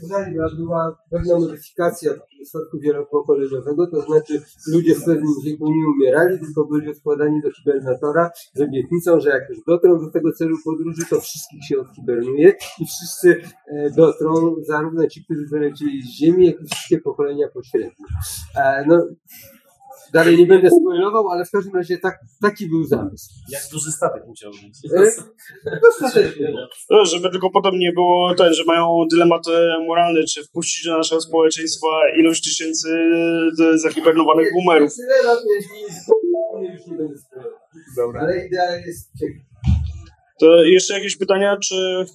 była 0.58 0.98
pewna 1.12 1.40
modyfikacja 1.40 2.12
statku 2.46 2.80
wielopokoleniowego, 2.80 3.88
to 3.88 4.02
znaczy 4.02 4.42
ludzie 4.68 4.96
w 4.96 5.04
pewnym 5.06 5.34
wieku 5.46 5.66
nie 5.68 5.86
umierali, 5.96 6.40
tylko 6.40 6.66
byli 6.66 6.90
odkładani 6.90 7.42
do 7.42 7.52
hibernatora 8.12 8.32
z 8.54 8.62
obietnicą, 8.62 9.20
że 9.20 9.30
jak 9.30 9.50
już 9.50 9.60
dotrą 9.68 10.06
do 10.06 10.12
tego 10.12 10.32
celu 10.32 10.58
podróży, 10.66 11.02
to 11.10 11.22
wszystkich 11.22 11.66
się 11.66 11.80
odhibernuje 11.80 12.54
i 12.80 12.86
wszyscy 12.86 13.42
e, 13.68 13.90
dotrą, 13.90 14.56
zarówno 14.62 15.08
ci, 15.08 15.24
którzy 15.24 15.46
wylecieli 15.52 16.02
z 16.02 16.06
Ziemi, 16.06 16.46
jak 16.46 16.62
i 16.62 16.66
wszystkie 16.66 17.00
pokolenia 17.00 17.48
pośrednie. 17.54 18.06
E, 18.56 18.86
no, 18.88 19.08
Dalej 20.14 20.38
nie 20.38 20.46
będę 20.46 20.70
spoilował, 20.70 21.30
ale 21.30 21.46
w 21.46 21.52
każdym 21.52 21.76
razie 21.76 21.98
tak, 21.98 22.20
taki 22.42 22.70
był 22.70 22.84
zamysł. 22.84 23.30
Jak 23.50 23.62
duży 23.72 23.92
statek 23.92 24.28
musiał 24.28 24.52
być. 24.52 24.94
Dostatecznie. 25.82 26.54
No, 26.90 27.06
żeby 27.06 27.30
tylko 27.30 27.50
potem 27.50 27.80
nie 27.80 27.92
było 27.92 28.36
ten, 28.36 28.54
że 28.54 28.64
mają 28.68 29.06
dylemat 29.12 29.42
moralny, 29.88 30.24
czy 30.24 30.44
wpuścić 30.44 30.86
do 30.86 30.98
naszego 30.98 31.22
społeczeństwa 31.22 31.88
ilość 32.20 32.44
tysięcy 32.44 32.90
zahibernowanych 33.76 34.54
boomerów. 34.54 34.92
Już 36.74 36.88
nie 36.88 36.98
będę 36.98 37.18
spoilował. 37.18 37.61
Dobra. 37.98 38.22
Ale 38.22 38.46
idea 38.46 38.76
jest 38.76 39.12
ciekawa. 39.20 39.52
To 40.40 40.64
jeszcze 40.64 40.94
jakieś 40.94 41.18
pytania, 41.18 41.58
czy... 41.58 42.06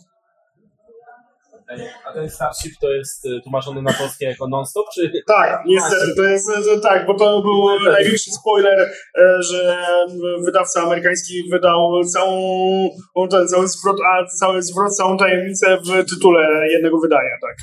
A 2.06 2.12
ten 2.12 2.30
Starship 2.30 2.72
to 2.80 2.90
jest 2.90 3.26
y, 3.26 3.40
tłumaczony 3.42 3.82
na 3.82 3.92
polskie 3.92 4.26
jako 4.26 4.48
non-stop, 4.48 4.86
czy... 4.94 5.12
Tak, 5.26 5.62
niestety, 5.66 6.14
to 6.16 6.22
jest, 6.22 6.46
to, 6.46 6.80
tak, 6.80 7.06
bo 7.06 7.14
to 7.14 7.42
był 7.42 7.78
tak. 7.84 7.92
największy 7.92 8.30
spoiler, 8.30 8.90
e, 9.18 9.42
że 9.42 9.86
wydawca 10.44 10.82
amerykański 10.82 11.50
wydał 11.50 12.04
całą, 12.04 12.88
ten, 13.30 13.48
cały, 13.48 13.68
zwrot, 13.68 13.96
a, 14.06 14.26
cały 14.26 14.62
zwrot, 14.62 14.96
całą 14.96 15.16
tajemnicę 15.16 15.76
w 15.76 16.10
tytule 16.10 16.68
jednego 16.72 16.98
wydania, 16.98 17.38
tak. 17.42 17.56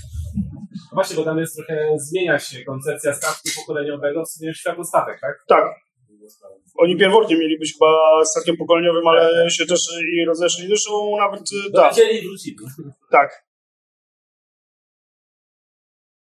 Właśnie, 0.93 1.15
bo 1.15 1.23
tam 1.23 1.37
jest 1.37 1.55
trochę, 1.55 1.87
zmienia 1.97 2.39
się 2.39 2.65
koncepcja 2.65 3.13
statku 3.13 3.49
pokoleniowego 3.55 4.25
w 4.25 4.29
sumie 4.29 4.53
światostatek, 4.53 5.19
tak? 5.21 5.43
Tak. 5.47 5.63
Oni 6.77 6.97
pierwotnie 6.97 7.37
mieli 7.37 7.59
być 7.59 7.73
chyba 7.73 8.25
statkiem 8.25 8.57
pokoleniowym, 8.57 9.07
ale 9.07 9.21
tak, 9.21 9.43
tak. 9.43 9.51
się 9.51 9.65
też 9.65 9.79
i 10.13 10.25
rozeszli. 10.25 10.67
Zresztą 10.67 11.17
nawet... 11.17 11.41
E, 11.67 11.71
tak. 11.71 11.97
i 11.97 12.27
wrócili. 12.27 12.55
Tak. 13.11 13.45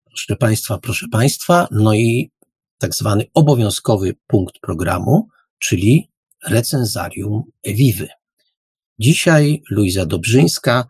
Proszę 0.05 0.37
Państwa, 0.37 0.79
proszę 0.79 1.07
Państwa, 1.13 1.69
no 1.71 1.95
i 1.95 2.31
tak 2.79 2.95
zwany 2.95 3.25
obowiązkowy 3.35 4.15
punkt 4.27 4.59
programu, 4.59 5.29
czyli 5.59 6.11
recenzarium 6.49 7.43
Ewiwy. 7.63 8.09
Dzisiaj 8.99 9.63
Luiza 9.71 10.07
Dobrzyńska 10.07 10.85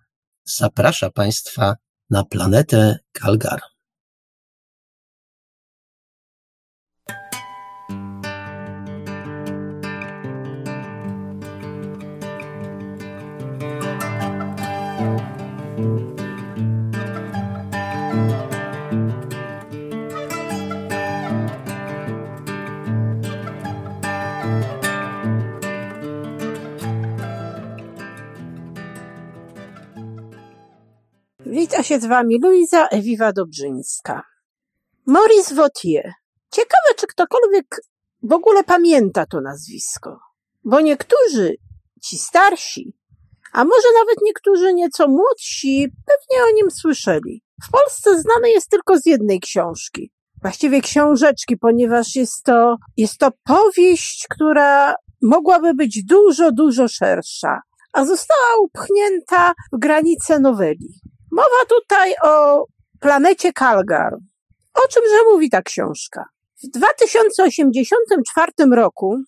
zaprasza 0.44 1.10
Państwa 1.10 1.74
na 2.10 2.24
planetę 2.24 2.98
Kalgar. 3.12 3.60
Się 31.82 32.00
z 32.00 32.06
Wami 32.06 32.40
Luiza 32.42 32.88
Ewiwa 32.88 33.32
Dobrzyńska. 33.32 34.22
Maurice 35.06 35.54
Vautier 35.54 36.12
Ciekawe, 36.50 36.94
czy 36.96 37.06
ktokolwiek 37.06 37.80
w 38.22 38.32
ogóle 38.32 38.64
pamięta 38.64 39.26
to 39.26 39.40
nazwisko, 39.40 40.18
bo 40.64 40.80
niektórzy, 40.80 41.56
ci 42.02 42.18
starsi, 42.18 42.94
a 43.52 43.64
może 43.64 43.88
nawet 43.98 44.16
niektórzy 44.22 44.74
nieco 44.74 45.08
młodsi, 45.08 45.88
pewnie 46.06 46.44
o 46.44 46.54
nim 46.54 46.70
słyszeli. 46.70 47.42
W 47.62 47.70
Polsce 47.70 48.20
znany 48.20 48.50
jest 48.50 48.70
tylko 48.70 48.98
z 48.98 49.06
jednej 49.06 49.40
książki, 49.40 50.12
właściwie 50.42 50.80
książeczki, 50.80 51.56
ponieważ 51.56 52.16
jest 52.16 52.44
to, 52.44 52.76
jest 52.96 53.18
to 53.18 53.30
powieść, 53.44 54.26
która 54.30 54.94
mogłaby 55.22 55.74
być 55.74 56.04
dużo, 56.04 56.52
dużo 56.52 56.88
szersza, 56.88 57.60
a 57.92 58.04
została 58.04 58.56
upchnięta 58.64 59.52
w 59.72 59.78
granice 59.78 60.38
noweli. 60.38 61.01
Mowa 61.32 61.66
tutaj 61.68 62.14
o 62.22 62.64
planecie 63.00 63.52
Kalgar. 63.52 64.14
O 64.74 64.88
czymże 64.88 65.16
mówi 65.32 65.50
ta 65.50 65.62
książka? 65.62 66.24
W 66.64 66.66
2084 66.66 68.52
roku 68.72 69.18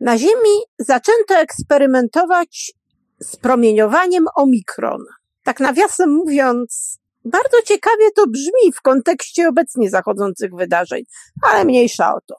na 0.00 0.18
Ziemi 0.18 0.58
zaczęto 0.78 1.34
eksperymentować 1.34 2.72
z 3.20 3.36
promieniowaniem 3.36 4.24
omikron. 4.36 5.04
Tak 5.44 5.60
nawiasem 5.60 6.10
mówiąc, 6.10 6.98
bardzo 7.24 7.62
ciekawie 7.62 8.10
to 8.16 8.26
brzmi 8.26 8.72
w 8.74 8.82
kontekście 8.82 9.48
obecnie 9.48 9.90
zachodzących 9.90 10.54
wydarzeń, 10.54 11.04
ale 11.42 11.64
mniejsza 11.64 12.14
o 12.14 12.18
to. 12.26 12.36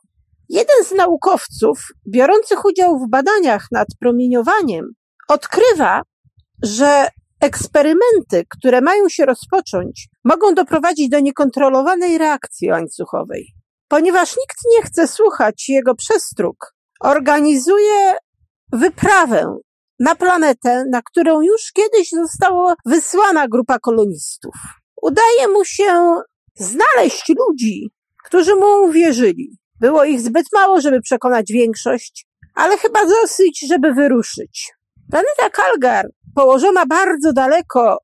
Jeden 0.49 0.83
z 0.83 0.91
naukowców 0.91 1.79
biorących 2.07 2.65
udział 2.65 2.99
w 2.99 3.09
badaniach 3.09 3.67
nad 3.71 3.87
promieniowaniem 3.99 4.93
odkrywa, 5.27 6.01
że 6.63 7.07
eksperymenty, 7.43 8.45
które 8.49 8.81
mają 8.81 9.09
się 9.09 9.25
rozpocząć, 9.25 10.07
mogą 10.23 10.53
doprowadzić 10.53 11.09
do 11.09 11.19
niekontrolowanej 11.19 12.17
reakcji 12.17 12.69
łańcuchowej. 12.69 13.53
Ponieważ 13.87 14.37
nikt 14.37 14.57
nie 14.75 14.81
chce 14.81 15.07
słuchać 15.07 15.69
jego 15.69 15.95
przestróg, 15.95 16.73
organizuje 16.99 18.13
wyprawę 18.73 19.57
na 19.99 20.15
planetę, 20.15 20.85
na 20.91 21.01
którą 21.01 21.41
już 21.41 21.71
kiedyś 21.73 22.09
została 22.09 22.75
wysłana 22.85 23.47
grupa 23.47 23.79
kolonistów. 23.79 24.55
Udaje 25.01 25.47
mu 25.47 25.65
się 25.65 26.21
znaleźć 26.55 27.29
ludzi, 27.29 27.91
którzy 28.25 28.55
mu 28.55 28.83
uwierzyli. 28.83 29.57
Było 29.79 30.03
ich 30.03 30.21
zbyt 30.21 30.45
mało, 30.53 30.81
żeby 30.81 31.01
przekonać 31.01 31.51
większość, 31.51 32.25
ale 32.55 32.77
chyba 32.77 33.05
dosyć, 33.05 33.67
żeby 33.67 33.93
wyruszyć. 33.93 34.73
Planeta 35.13 35.49
Kalgar, 35.49 36.09
położona 36.35 36.85
bardzo 36.85 37.33
daleko, 37.33 37.97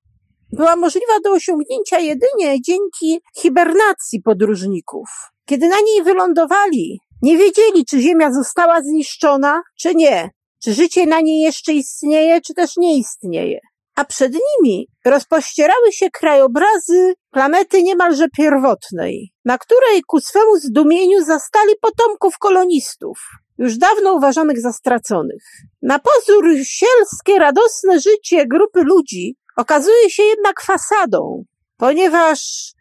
była 0.51 0.75
możliwa 0.75 1.19
do 1.23 1.31
osiągnięcia 1.31 1.99
jedynie 1.99 2.61
dzięki 2.61 3.21
hibernacji 3.37 4.21
podróżników. 4.21 5.09
Kiedy 5.45 5.67
na 5.67 5.81
niej 5.81 6.03
wylądowali, 6.03 6.99
nie 7.21 7.37
wiedzieli, 7.37 7.85
czy 7.85 8.01
Ziemia 8.01 8.31
została 8.31 8.81
zniszczona, 8.81 9.61
czy 9.79 9.95
nie, 9.95 10.29
czy 10.63 10.73
życie 10.73 11.05
na 11.05 11.21
niej 11.21 11.41
jeszcze 11.41 11.73
istnieje, 11.73 12.41
czy 12.41 12.53
też 12.53 12.77
nie 12.77 12.97
istnieje. 12.97 13.59
A 13.95 14.05
przed 14.05 14.33
nimi 14.33 14.87
rozpościerały 15.05 15.91
się 15.91 16.09
krajobrazy 16.09 17.13
planety 17.31 17.83
niemalże 17.83 18.27
pierwotnej, 18.37 19.31
na 19.45 19.57
której 19.57 20.01
ku 20.07 20.19
swemu 20.19 20.57
zdumieniu 20.57 21.25
zastali 21.25 21.73
potomków 21.81 22.37
kolonistów, 22.37 23.19
już 23.59 23.77
dawno 23.77 24.13
uważanych 24.13 24.61
za 24.61 24.73
straconych. 24.73 25.43
Na 25.81 25.99
pozór 25.99 26.45
sielskie, 26.63 27.39
radosne 27.39 27.99
życie 27.99 28.47
grupy 28.47 28.83
ludzi 28.83 29.35
okazuje 29.57 30.09
się 30.09 30.23
jednak 30.23 30.61
fasadą, 30.61 31.43
ponieważ 31.77 32.71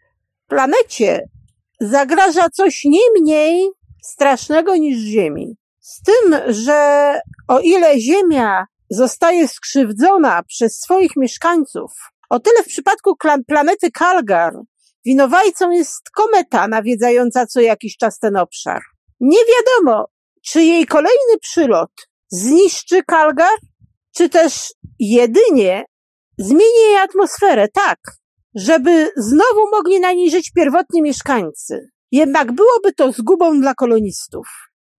planecie 0.47 1.21
zagraża 1.81 2.49
coś 2.49 2.81
nie 2.85 3.11
mniej 3.19 3.69
strasznego 4.03 4.75
niż 4.75 4.97
Ziemi. 4.97 5.57
Z 5.79 6.01
tym, 6.01 6.53
że 6.53 7.13
o 7.47 7.59
ile 7.59 7.99
Ziemia 7.99 8.65
zostaje 8.89 9.47
skrzywdzona 9.47 10.43
przez 10.43 10.79
swoich 10.79 11.11
mieszkańców, 11.17 11.91
o 12.29 12.39
tyle 12.39 12.63
w 12.63 12.67
przypadku 12.67 13.15
planety 13.47 13.91
Kalgar 13.91 14.53
winowajcą 15.05 15.71
jest 15.71 16.09
kometa 16.09 16.67
nawiedzająca 16.67 17.45
co 17.45 17.61
jakiś 17.61 17.97
czas 17.97 18.19
ten 18.19 18.37
obszar. 18.37 18.81
Nie 19.19 19.39
wiadomo, 19.39 20.07
czy 20.45 20.63
jej 20.63 20.85
kolejny 20.85 21.37
przylot 21.41 21.91
zniszczy 22.31 23.03
Kalgar, 23.03 23.57
czy 24.15 24.29
też 24.29 24.73
jedynie 24.99 25.85
zmieni 26.37 26.81
jej 26.83 26.97
atmosferę 26.97 27.67
tak, 27.73 27.99
żeby 28.55 29.11
znowu 29.17 29.69
mogli 29.71 29.99
na 29.99 30.13
niej 30.13 30.31
żyć 30.31 30.51
pierwotni 30.51 31.01
mieszkańcy. 31.01 31.89
Jednak 32.11 32.51
byłoby 32.51 32.93
to 32.93 33.11
zgubą 33.11 33.61
dla 33.61 33.73
kolonistów. 33.73 34.47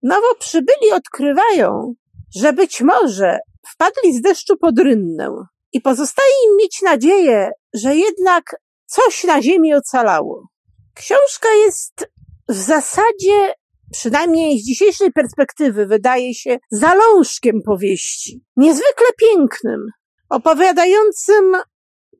Nowo 0.02 0.34
przybyli 0.38 0.92
odkrywają, 0.92 1.94
że 2.36 2.52
być 2.52 2.80
może 2.80 3.38
wpadli 3.68 4.12
z 4.18 4.20
deszczu 4.20 4.56
pod 4.56 4.78
rynnę 4.78 5.30
i 5.72 5.80
pozostaje 5.80 6.32
im 6.50 6.56
mieć 6.56 6.82
nadzieję, 6.82 7.50
że 7.74 7.96
jednak 7.96 8.56
coś 8.86 9.24
na 9.24 9.42
ziemi 9.42 9.74
ocalało. 9.74 10.48
Książka 10.94 11.48
jest 11.48 12.08
w 12.48 12.54
zasadzie, 12.54 13.54
przynajmniej 13.92 14.58
z 14.58 14.64
dzisiejszej 14.64 15.12
perspektywy, 15.12 15.86
wydaje 15.86 16.34
się 16.34 16.58
zalążkiem 16.70 17.62
powieści. 17.66 18.44
Niezwykle 18.56 19.06
pięknym, 19.20 19.86
opowiadającym 20.28 21.56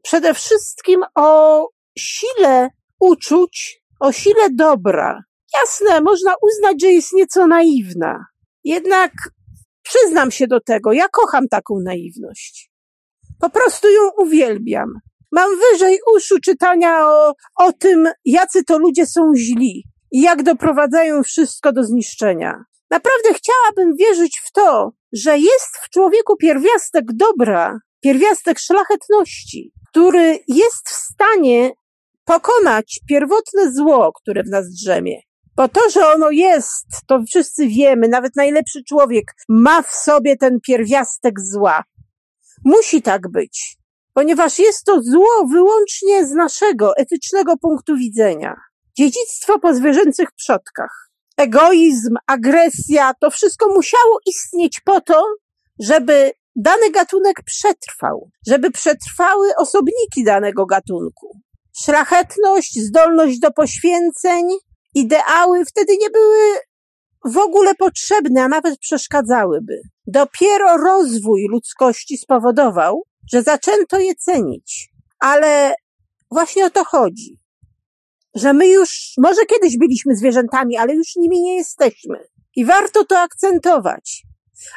przede 0.02 0.34
wszystkim 0.34 1.05
o 1.15 1.68
sile 1.99 2.68
uczuć, 3.00 3.82
o 4.00 4.12
sile 4.12 4.50
dobra. 4.50 5.23
Jasne, 5.60 6.00
można 6.00 6.34
uznać, 6.42 6.82
że 6.82 6.86
jest 6.86 7.12
nieco 7.12 7.47
naiwna. 7.47 8.24
Jednak 8.65 9.12
przyznam 9.82 10.31
się 10.31 10.47
do 10.47 10.60
tego, 10.60 10.92
ja 10.92 11.08
kocham 11.08 11.49
taką 11.49 11.74
naiwność. 11.84 12.70
Po 13.40 13.50
prostu 13.50 13.89
ją 13.89 14.00
uwielbiam. 14.18 14.92
Mam 15.32 15.50
wyżej 15.58 15.99
uszu 16.16 16.40
czytania 16.40 17.07
o, 17.08 17.34
o 17.57 17.73
tym, 17.73 18.08
jacy 18.24 18.65
to 18.65 18.78
ludzie 18.78 19.07
są 19.07 19.32
źli 19.36 19.84
i 20.12 20.20
jak 20.20 20.42
doprowadzają 20.42 21.22
wszystko 21.22 21.72
do 21.72 21.84
zniszczenia. 21.84 22.64
Naprawdę 22.90 23.28
chciałabym 23.34 23.97
wierzyć 23.97 24.40
w 24.47 24.52
to, 24.52 24.92
że 25.12 25.39
jest 25.39 25.76
w 25.82 25.90
człowieku 25.90 26.36
pierwiastek 26.36 27.05
dobra, 27.12 27.78
pierwiastek 28.00 28.58
szlachetności, 28.58 29.72
który 29.90 30.39
jest 30.48 30.89
w 30.89 31.12
stanie 31.12 31.72
pokonać 32.24 33.00
pierwotne 33.08 33.72
zło, 33.72 34.12
które 34.12 34.42
w 34.42 34.48
nas 34.48 34.70
drzemie. 34.70 35.20
Bo 35.56 35.68
to, 35.68 35.90
że 35.90 36.08
ono 36.08 36.30
jest, 36.30 36.86
to 37.06 37.22
wszyscy 37.28 37.66
wiemy, 37.66 38.08
nawet 38.08 38.36
najlepszy 38.36 38.84
człowiek 38.89 39.24
ma 39.48 39.82
w 39.82 39.90
sobie 39.90 40.36
ten 40.36 40.60
pierwiastek 40.60 41.40
zła. 41.40 41.82
Musi 42.64 43.02
tak 43.02 43.30
być, 43.30 43.76
ponieważ 44.14 44.58
jest 44.58 44.84
to 44.84 45.02
zło 45.02 45.47
wyłącznie 45.52 46.26
z 46.26 46.32
naszego 46.32 46.97
etycznego 46.97 47.56
punktu 47.56 47.97
widzenia. 47.97 48.56
Dziedzictwo 48.96 49.58
po 49.58 49.74
zwierzęcych 49.74 50.32
przodkach. 50.32 51.10
Egoizm, 51.36 52.16
agresja, 52.26 53.14
to 53.20 53.30
wszystko 53.30 53.74
musiało 53.74 54.18
istnieć 54.26 54.80
po 54.80 55.00
to, 55.00 55.24
żeby 55.78 56.32
dany 56.56 56.90
gatunek 56.90 57.42
przetrwał, 57.44 58.30
żeby 58.46 58.70
przetrwały 58.70 59.48
osobniki 59.56 60.24
danego 60.24 60.66
gatunku. 60.66 61.40
Szlachetność, 61.84 62.78
zdolność 62.78 63.38
do 63.38 63.50
poświęceń, 63.50 64.44
ideały 64.94 65.64
wtedy 65.64 65.96
nie 66.00 66.10
były 66.10 66.58
w 67.24 67.38
ogóle 67.38 67.74
potrzebne, 67.74 68.42
a 68.42 68.48
nawet 68.48 68.78
przeszkadzałyby. 68.78 69.80
Dopiero 70.06 70.76
rozwój 70.76 71.46
ludzkości 71.50 72.18
spowodował, 72.18 73.02
że 73.32 73.42
zaczęto 73.42 73.98
je 73.98 74.14
cenić. 74.14 74.88
Ale 75.20 75.74
właśnie 76.30 76.66
o 76.66 76.70
to 76.70 76.84
chodzi. 76.84 77.39
Że 78.34 78.52
my 78.52 78.68
już, 78.68 79.12
może 79.18 79.47
kiedyś 79.47 79.78
byliśmy 79.78 80.17
zwierzętami, 80.17 80.76
ale 80.76 80.94
już 80.94 81.17
nimi 81.17 81.42
nie 81.42 81.57
jesteśmy. 81.57 82.18
I 82.57 82.65
warto 82.65 83.05
to 83.05 83.18
akcentować 83.18 84.23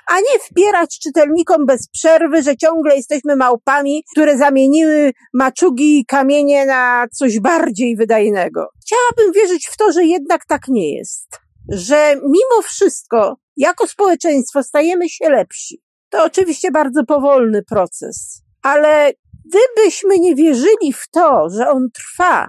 a 0.08 0.20
nie 0.20 0.40
wpierać 0.40 1.00
czytelnikom 1.00 1.66
bez 1.66 1.90
przerwy, 1.90 2.44
że 2.44 2.58
ciągle 2.58 2.96
jesteśmy 2.96 3.36
małpami, 3.36 4.04
które 4.12 4.38
zamieniły 4.38 5.12
maczugi 5.34 6.00
i 6.00 6.06
kamienie 6.06 6.66
na 6.66 7.06
coś 7.14 7.40
bardziej 7.40 7.96
wydajnego. 7.96 8.68
Chciałabym 8.82 9.34
wierzyć 9.34 9.68
w 9.68 9.78
to, 9.78 9.92
że 9.92 10.06
jednak 10.06 10.46
tak 10.46 10.68
nie 10.68 10.96
jest. 10.96 11.40
Że 11.70 12.16
mimo 12.16 12.62
wszystko, 12.64 13.38
jako 13.58 13.88
społeczeństwo 13.88 14.64
stajemy 14.64 15.10
się 15.10 15.30
lepsi. 15.30 15.82
To 16.10 16.24
oczywiście 16.24 16.72
bardzo 16.72 17.04
powolny 17.04 17.64
proces, 17.64 18.42
ale 18.62 19.12
gdybyśmy 19.46 20.20
nie 20.20 20.36
wierzyli 20.36 20.94
w 20.94 21.10
to, 21.12 21.50
że 21.50 21.70
on 21.70 21.88
trwa 21.94 22.48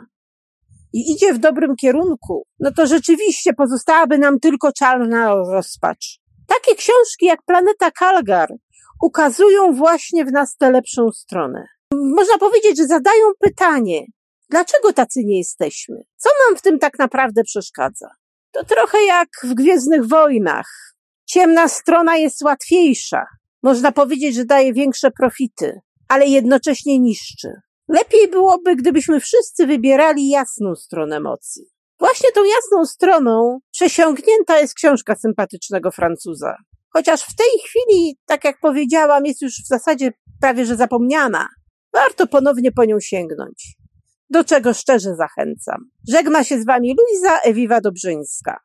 i 0.95 1.13
idzie 1.13 1.35
w 1.35 1.39
dobrym 1.39 1.77
kierunku, 1.77 2.47
no 2.61 2.71
to 2.77 2.87
rzeczywiście 2.87 3.53
pozostałaby 3.53 4.19
nam 4.19 4.41
tylko 4.41 4.73
czarna 4.73 5.35
rozpacz. 5.35 6.19
Takie 6.47 6.75
książki 6.75 7.27
jak 7.27 7.43
Planeta 7.47 7.91
Kalgar 7.91 8.49
ukazują 9.03 9.73
właśnie 9.73 10.25
w 10.25 10.33
nas 10.33 10.57
tę 10.57 10.71
lepszą 10.71 11.11
stronę. 11.11 11.67
Można 11.93 12.39
powiedzieć, 12.39 12.77
że 12.77 12.87
zadają 12.87 13.27
pytanie, 13.41 14.05
dlaczego 14.51 14.93
tacy 14.93 15.25
nie 15.25 15.39
jesteśmy? 15.39 15.97
Co 16.17 16.31
nam 16.47 16.57
w 16.57 16.63
tym 16.63 16.79
tak 16.79 16.99
naprawdę 16.99 17.45
przeszkadza? 17.45 18.09
To 18.53 18.65
trochę 18.65 19.03
jak 19.03 19.29
w 19.43 19.55
Gwiezdnych 19.55 20.07
Wojnach. 20.07 20.95
Ciemna 21.27 21.69
strona 21.69 22.17
jest 22.17 22.43
łatwiejsza. 22.43 23.27
Można 23.63 23.93
powiedzieć, 23.93 24.35
że 24.35 24.45
daje 24.45 24.73
większe 24.73 25.11
profity, 25.11 25.81
ale 26.09 26.27
jednocześnie 26.27 26.99
niszczy. 26.99 27.49
Lepiej 27.89 28.29
byłoby, 28.31 28.77
gdybyśmy 28.77 29.21
wszyscy 29.21 29.67
wybierali 29.67 30.29
jasną 30.29 30.75
stronę 30.75 31.21
mocy. 31.21 31.61
Właśnie 31.99 32.33
tą 32.33 32.41
jasną 32.45 32.87
stroną 32.87 33.59
przesiągnięta 33.71 34.61
jest 34.61 34.75
książka 34.75 35.17
sympatycznego 35.17 35.91
Francuza. 35.91 36.57
Chociaż 36.89 37.23
w 37.23 37.37
tej 37.37 37.61
chwili, 37.67 38.19
tak 38.27 38.45
jak 38.45 38.61
powiedziałam, 38.61 39.27
jest 39.27 39.43
już 39.43 39.55
w 39.55 39.67
zasadzie 39.67 40.13
prawie 40.41 40.67
że 40.67 40.77
zapomniana. 40.77 41.49
Warto 41.93 42.27
ponownie 42.27 42.73
po 42.73 42.85
nią 42.85 43.01
sięgnąć. 43.01 43.77
Do 44.31 44.45
czego 44.45 44.75
szczerze 44.75 45.17
zachęcam. 45.17 45.91
Żegna 46.09 46.45
się 46.45 46.63
z 46.63 46.67
wami 46.67 46.97
Luiza 46.99 47.39
Ewiwa 47.41 47.81
Dobrzyńska. 47.81 48.61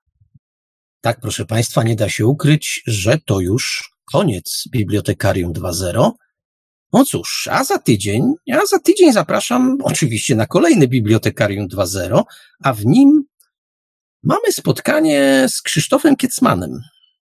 Tak, 1.01 1.19
proszę 1.19 1.45
Państwa, 1.45 1.83
nie 1.83 1.95
da 1.95 2.09
się 2.09 2.25
ukryć, 2.25 2.83
że 2.87 3.17
to 3.25 3.39
już 3.39 3.93
koniec 4.11 4.63
Bibliotekarium 4.71 5.53
2.0. 5.53 6.11
No 6.93 7.05
cóż, 7.05 7.49
a 7.51 7.63
za 7.63 7.79
tydzień, 7.79 8.33
a 8.53 8.65
za 8.65 8.79
tydzień 8.79 9.13
zapraszam 9.13 9.77
oczywiście 9.83 10.35
na 10.35 10.45
kolejny 10.45 10.87
Bibliotekarium 10.87 11.67
2.0, 11.67 12.23
a 12.63 12.73
w 12.73 12.85
nim 12.85 13.23
mamy 14.23 14.51
spotkanie 14.51 15.45
z 15.49 15.61
Krzysztofem 15.61 16.15
Kiecmanem, 16.15 16.81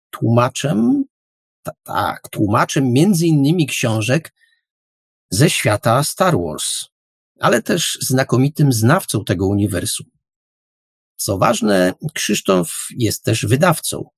tłumaczem, 0.10 1.04
tak, 1.84 2.30
tłumaczem 2.32 2.92
między 2.92 3.28
innymi 3.28 3.68
książek 3.68 4.34
ze 5.30 5.50
świata 5.50 6.04
Star 6.04 6.38
Wars, 6.38 6.86
ale 7.40 7.62
też 7.62 7.98
znakomitym 8.02 8.74
znawcą 8.74 9.26
tego 9.26 9.48
uniwersum. 9.48 10.08
Co 11.16 11.38
ważne, 11.38 11.94
Krzysztof 12.14 12.88
jest 12.98 13.24
też 13.24 13.46
wydawcą. 13.46 14.10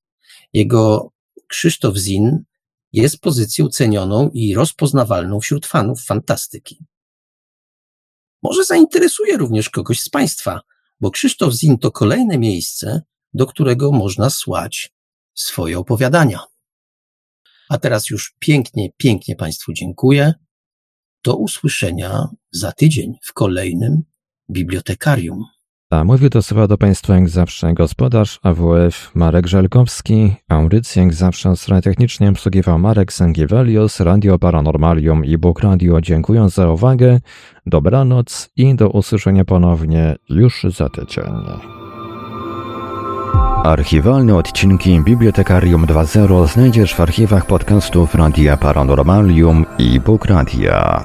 Jego 0.52 1.12
Krzysztof 1.48 1.96
Zin 1.96 2.44
jest 2.92 3.20
pozycją 3.20 3.68
cenioną 3.68 4.30
i 4.34 4.54
rozpoznawalną 4.54 5.40
wśród 5.40 5.66
fanów 5.66 6.04
fantastyki. 6.04 6.84
Może 8.42 8.64
zainteresuje 8.64 9.36
również 9.36 9.70
kogoś 9.70 10.00
z 10.00 10.08
Państwa, 10.08 10.60
bo 11.00 11.10
Krzysztof 11.10 11.52
Zin 11.54 11.78
to 11.78 11.90
kolejne 11.90 12.38
miejsce, 12.38 13.02
do 13.34 13.46
którego 13.46 13.92
można 13.92 14.30
słać 14.30 14.92
swoje 15.34 15.78
opowiadania. 15.78 16.40
A 17.68 17.78
teraz 17.78 18.10
już 18.10 18.36
pięknie, 18.38 18.90
pięknie 18.96 19.36
Państwu 19.36 19.72
dziękuję. 19.72 20.34
Do 21.24 21.36
usłyszenia 21.36 22.28
za 22.52 22.72
tydzień 22.72 23.14
w 23.22 23.32
kolejnym 23.32 24.02
bibliotekarium. 24.50 25.44
A 25.92 26.04
mówi 26.04 26.30
to 26.30 26.42
słowa 26.42 26.66
do 26.66 26.78
Państwa 26.78 27.14
jak 27.14 27.28
zawsze 27.28 27.74
gospodarz 27.74 28.40
AWF 28.42 29.10
Marek 29.14 29.46
Żelkowski, 29.46 30.34
audycję 30.48 31.02
jak 31.02 31.14
zawsze 31.14 31.50
od 31.50 31.60
strony 31.60 31.82
technicznej 31.82 32.28
obsługiwał 32.28 32.78
Marek 32.78 33.12
Sangiewelios, 33.12 34.00
Radio 34.00 34.38
Paranormalium 34.38 35.24
i 35.24 35.38
Bóg 35.38 35.60
Radio. 35.60 36.00
Dziękuję 36.00 36.48
za 36.48 36.68
uwagę, 36.68 37.20
dobranoc 37.66 38.50
i 38.56 38.74
do 38.74 38.88
usłyszenia 38.88 39.44
ponownie 39.44 40.16
już 40.28 40.66
za 40.76 40.88
tydzień. 40.88 41.34
Archiwalne 43.64 44.36
odcinki 44.36 45.00
Bibliotekarium 45.00 45.86
2.0 45.86 46.48
znajdziesz 46.48 46.94
w 46.94 47.00
archiwach 47.00 47.46
podcastów 47.46 48.14
Radia 48.14 48.56
Paranormalium 48.56 49.66
i 49.78 50.00
Bóg 50.00 50.24
Radia. 50.24 51.04